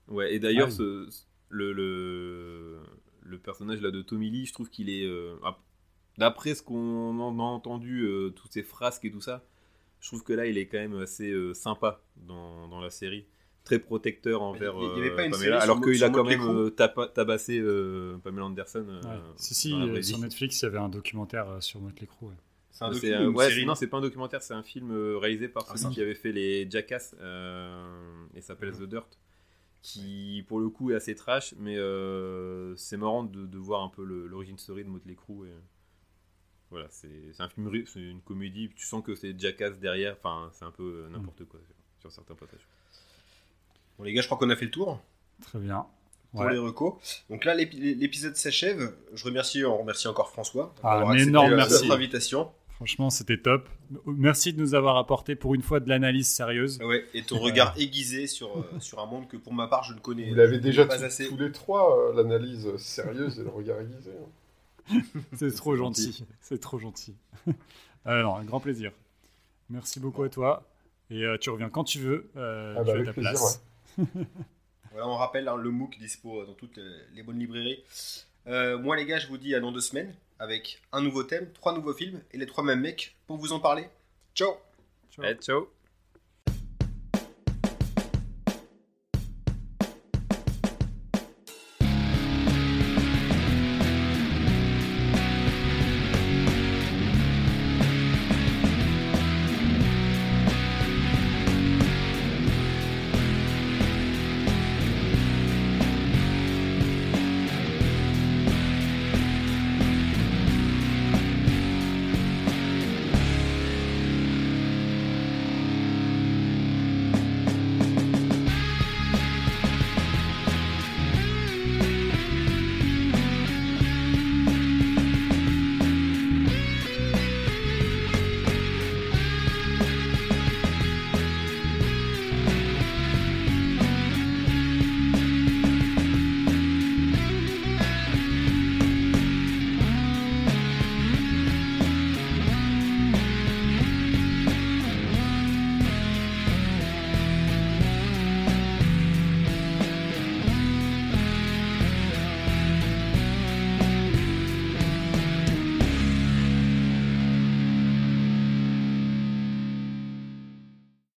Ouais, 0.08 0.34
et 0.34 0.38
d'ailleurs, 0.38 0.68
Ah 0.68 0.70
oui. 0.70 0.76
ce- 0.76 1.08
ce- 1.10 1.22
le, 1.50 1.72
le, 1.72 2.80
le 3.22 3.38
personnage 3.38 3.80
là 3.80 3.90
de 3.90 4.02
Tommy 4.02 4.30
Lee, 4.30 4.46
je 4.46 4.52
trouve 4.52 4.70
qu'il 4.70 4.90
est. 4.90 5.04
euh, 5.06 5.36
D'après 6.18 6.54
ce 6.54 6.62
qu'on 6.62 7.18
en 7.20 7.38
a 7.40 7.42
entendu, 7.42 8.02
euh, 8.04 8.30
toutes 8.30 8.52
ces 8.52 8.62
frasques 8.62 9.04
et 9.04 9.10
tout 9.10 9.20
ça, 9.20 9.44
je 10.00 10.08
trouve 10.08 10.22
que 10.24 10.32
là, 10.32 10.46
il 10.46 10.58
est 10.58 10.66
quand 10.66 10.78
même 10.78 10.96
assez 11.00 11.30
euh, 11.32 11.54
sympa 11.54 12.00
dans, 12.16 12.68
dans 12.68 12.80
la 12.80 12.90
série. 12.90 13.26
Très 13.64 13.78
protecteur 13.78 14.42
envers 14.42 14.74
Il 14.76 14.82
y 14.82 15.00
avait 15.00 15.10
euh, 15.12 15.16
pas 15.16 15.24
une 15.24 15.30
Pamela, 15.32 15.38
série 15.38 15.62
alors 15.62 15.80
qu'il 15.80 16.04
a 16.04 16.10
quand 16.10 16.24
même 16.24 16.42
euh, 16.42 16.70
tabassé 17.14 17.58
euh, 17.58 18.18
Pamela 18.18 18.44
Anderson. 18.44 18.84
euh, 18.86 19.00
Ouais. 19.02 19.20
Si, 19.36 19.54
si, 19.54 19.72
euh, 19.72 20.02
sur. 20.02 20.18
Netflix, 20.18 20.60
il 20.60 20.66
y 20.66 20.68
avait 20.68 20.78
un 20.78 20.90
documentaire 20.90 21.48
euh, 21.48 21.60
sur 21.60 21.80
Motley 21.80 22.06
Crue. 22.06 22.26
ouais. 22.26 22.34
C'est 22.70 22.84
un 23.14 23.28
ouais, 23.30 23.64
non, 23.64 23.74
c'est 23.76 23.86
pas 23.86 23.98
un 23.98 24.00
documentaire, 24.02 24.42
c'est 24.42 24.52
un 24.52 24.64
film 24.64 24.90
réalisé 25.16 25.46
par 25.48 25.64
Ah, 25.70 25.76
celui 25.76 25.94
qui 25.94 26.02
avait 26.02 26.14
fait 26.16 26.32
les 26.32 26.68
Jackass 26.68 27.14
euh, 27.20 28.26
et 28.34 28.40
s'appelle 28.40 28.72
The 28.72 28.82
Dirt, 28.82 29.16
qui 29.80 30.44
pour 30.48 30.58
le 30.58 30.68
coup 30.68 30.90
est 30.90 30.96
assez 30.96 31.14
trash, 31.14 31.54
mais 31.56 31.78
euh, 31.78 32.74
c'est 32.74 32.96
marrant 32.96 33.22
de, 33.22 33.46
de 33.46 33.58
voir 33.58 33.82
un 33.82 33.88
peu 33.88 34.02
l'origine 34.02 34.58
story 34.58 34.82
de 34.84 34.88
Motley 34.88 35.14
Crue. 35.14 35.46
Et, 35.48 35.52
voilà, 36.70 36.88
c'est 36.90 37.08
un 37.38 37.48
film, 37.48 37.70
c'est 37.86 38.00
une 38.02 38.20
comédie, 38.22 38.68
tu 38.74 38.84
sens 38.84 39.04
que 39.04 39.14
c'est 39.14 39.38
Jackass 39.38 39.78
derrière, 39.78 40.16
enfin 40.20 40.50
c'est 40.52 40.64
un 40.64 40.72
peu 40.72 41.04
euh, 41.06 41.08
n'importe 41.10 41.44
quoi 41.44 41.60
sur, 41.60 41.76
sur 42.00 42.10
certains 42.10 42.34
passages. 42.34 42.66
Bon, 43.98 44.04
les 44.04 44.12
gars, 44.12 44.20
je 44.22 44.26
crois 44.26 44.38
qu'on 44.38 44.50
a 44.50 44.56
fait 44.56 44.64
le 44.66 44.70
tour 44.70 45.00
Très 45.42 45.58
bien. 45.58 45.86
pour 46.32 46.40
Ouais. 46.42 46.52
les 46.52 46.58
recos. 46.58 46.94
Donc 47.30 47.44
là, 47.44 47.54
l'épi- 47.54 47.94
l'épisode 47.94 48.36
s'achève. 48.36 48.92
Je 49.14 49.24
remercie, 49.24 49.64
on 49.64 49.78
remercie 49.78 50.08
encore 50.08 50.30
François 50.30 50.74
Ah, 50.82 50.98
un 50.98 51.02
accepté, 51.10 51.22
énorme 51.28 51.52
euh, 51.52 51.56
merci. 51.56 51.82
notre 51.84 51.94
invitation. 51.94 52.50
Franchement, 52.70 53.08
c'était 53.08 53.38
top. 53.38 53.68
Merci 54.04 54.52
de 54.52 54.60
nous 54.60 54.74
avoir 54.74 54.96
apporté 54.96 55.36
pour 55.36 55.54
une 55.54 55.62
fois 55.62 55.78
de 55.78 55.88
l'analyse 55.88 56.26
sérieuse. 56.28 56.80
Ouais, 56.82 57.04
et 57.14 57.22
ton 57.22 57.38
regard 57.38 57.72
aiguisé 57.78 58.26
sur, 58.26 58.58
euh, 58.58 58.80
sur 58.80 58.98
un 58.98 59.06
monde 59.06 59.28
que 59.28 59.36
pour 59.36 59.52
ma 59.52 59.68
part 59.68 59.84
je 59.84 59.92
ne 59.94 60.00
connais 60.00 60.28
Vous 60.30 60.34
l'avez 60.34 60.58
déjà 60.58 60.84
pas 60.84 60.98
tous- 60.98 61.04
assez. 61.04 61.28
tous 61.28 61.36
les 61.36 61.52
trois, 61.52 61.96
euh, 62.10 62.14
l'analyse 62.16 62.76
sérieuse 62.78 63.38
et 63.38 63.44
le 63.44 63.50
regard 63.50 63.80
aiguisé. 63.80 64.10
hein. 64.10 65.00
C'est 65.36 65.54
trop 65.54 65.76
gentil. 65.76 66.24
C'est 66.40 66.58
trop 66.60 66.78
gentil. 66.80 67.14
Alors, 68.04 68.36
un 68.38 68.44
grand 68.44 68.58
plaisir. 68.60 68.90
Merci 69.70 70.00
beaucoup 70.00 70.24
à 70.24 70.28
toi. 70.28 70.64
Et 71.10 71.22
euh, 71.24 71.38
tu 71.38 71.50
reviens 71.50 71.70
quand 71.70 71.84
tu 71.84 72.00
veux. 72.00 72.28
Euh, 72.36 72.74
Ah 72.76 72.80
bah, 72.80 72.84
tu 72.84 72.90
as 72.90 72.94
avec 72.94 73.06
ta 73.06 73.12
plaisir, 73.12 73.30
place. 73.30 73.62
Voilà, 74.90 75.08
on 75.08 75.16
rappelle 75.16 75.48
hein, 75.48 75.56
le 75.56 75.70
MOOC 75.70 75.98
dispo 75.98 76.44
dans 76.44 76.54
toutes 76.54 76.76
les, 76.76 76.92
les 77.14 77.22
bonnes 77.22 77.38
librairies. 77.38 77.82
Euh, 78.46 78.78
moi 78.78 78.96
les 78.96 79.06
gars, 79.06 79.18
je 79.18 79.26
vous 79.26 79.38
dis 79.38 79.54
à 79.54 79.60
dans 79.60 79.72
deux 79.72 79.80
semaines 79.80 80.14
avec 80.38 80.80
un 80.92 81.00
nouveau 81.00 81.24
thème, 81.24 81.50
trois 81.52 81.74
nouveaux 81.74 81.94
films 81.94 82.20
et 82.32 82.38
les 82.38 82.46
trois 82.46 82.62
mêmes 82.62 82.80
mecs 82.80 83.16
pour 83.26 83.36
vous 83.36 83.52
en 83.52 83.60
parler. 83.60 83.88
Ciao 84.34 84.54
Ciao. 85.10 85.24
Eh, 85.24 85.34
ciao 85.36 85.68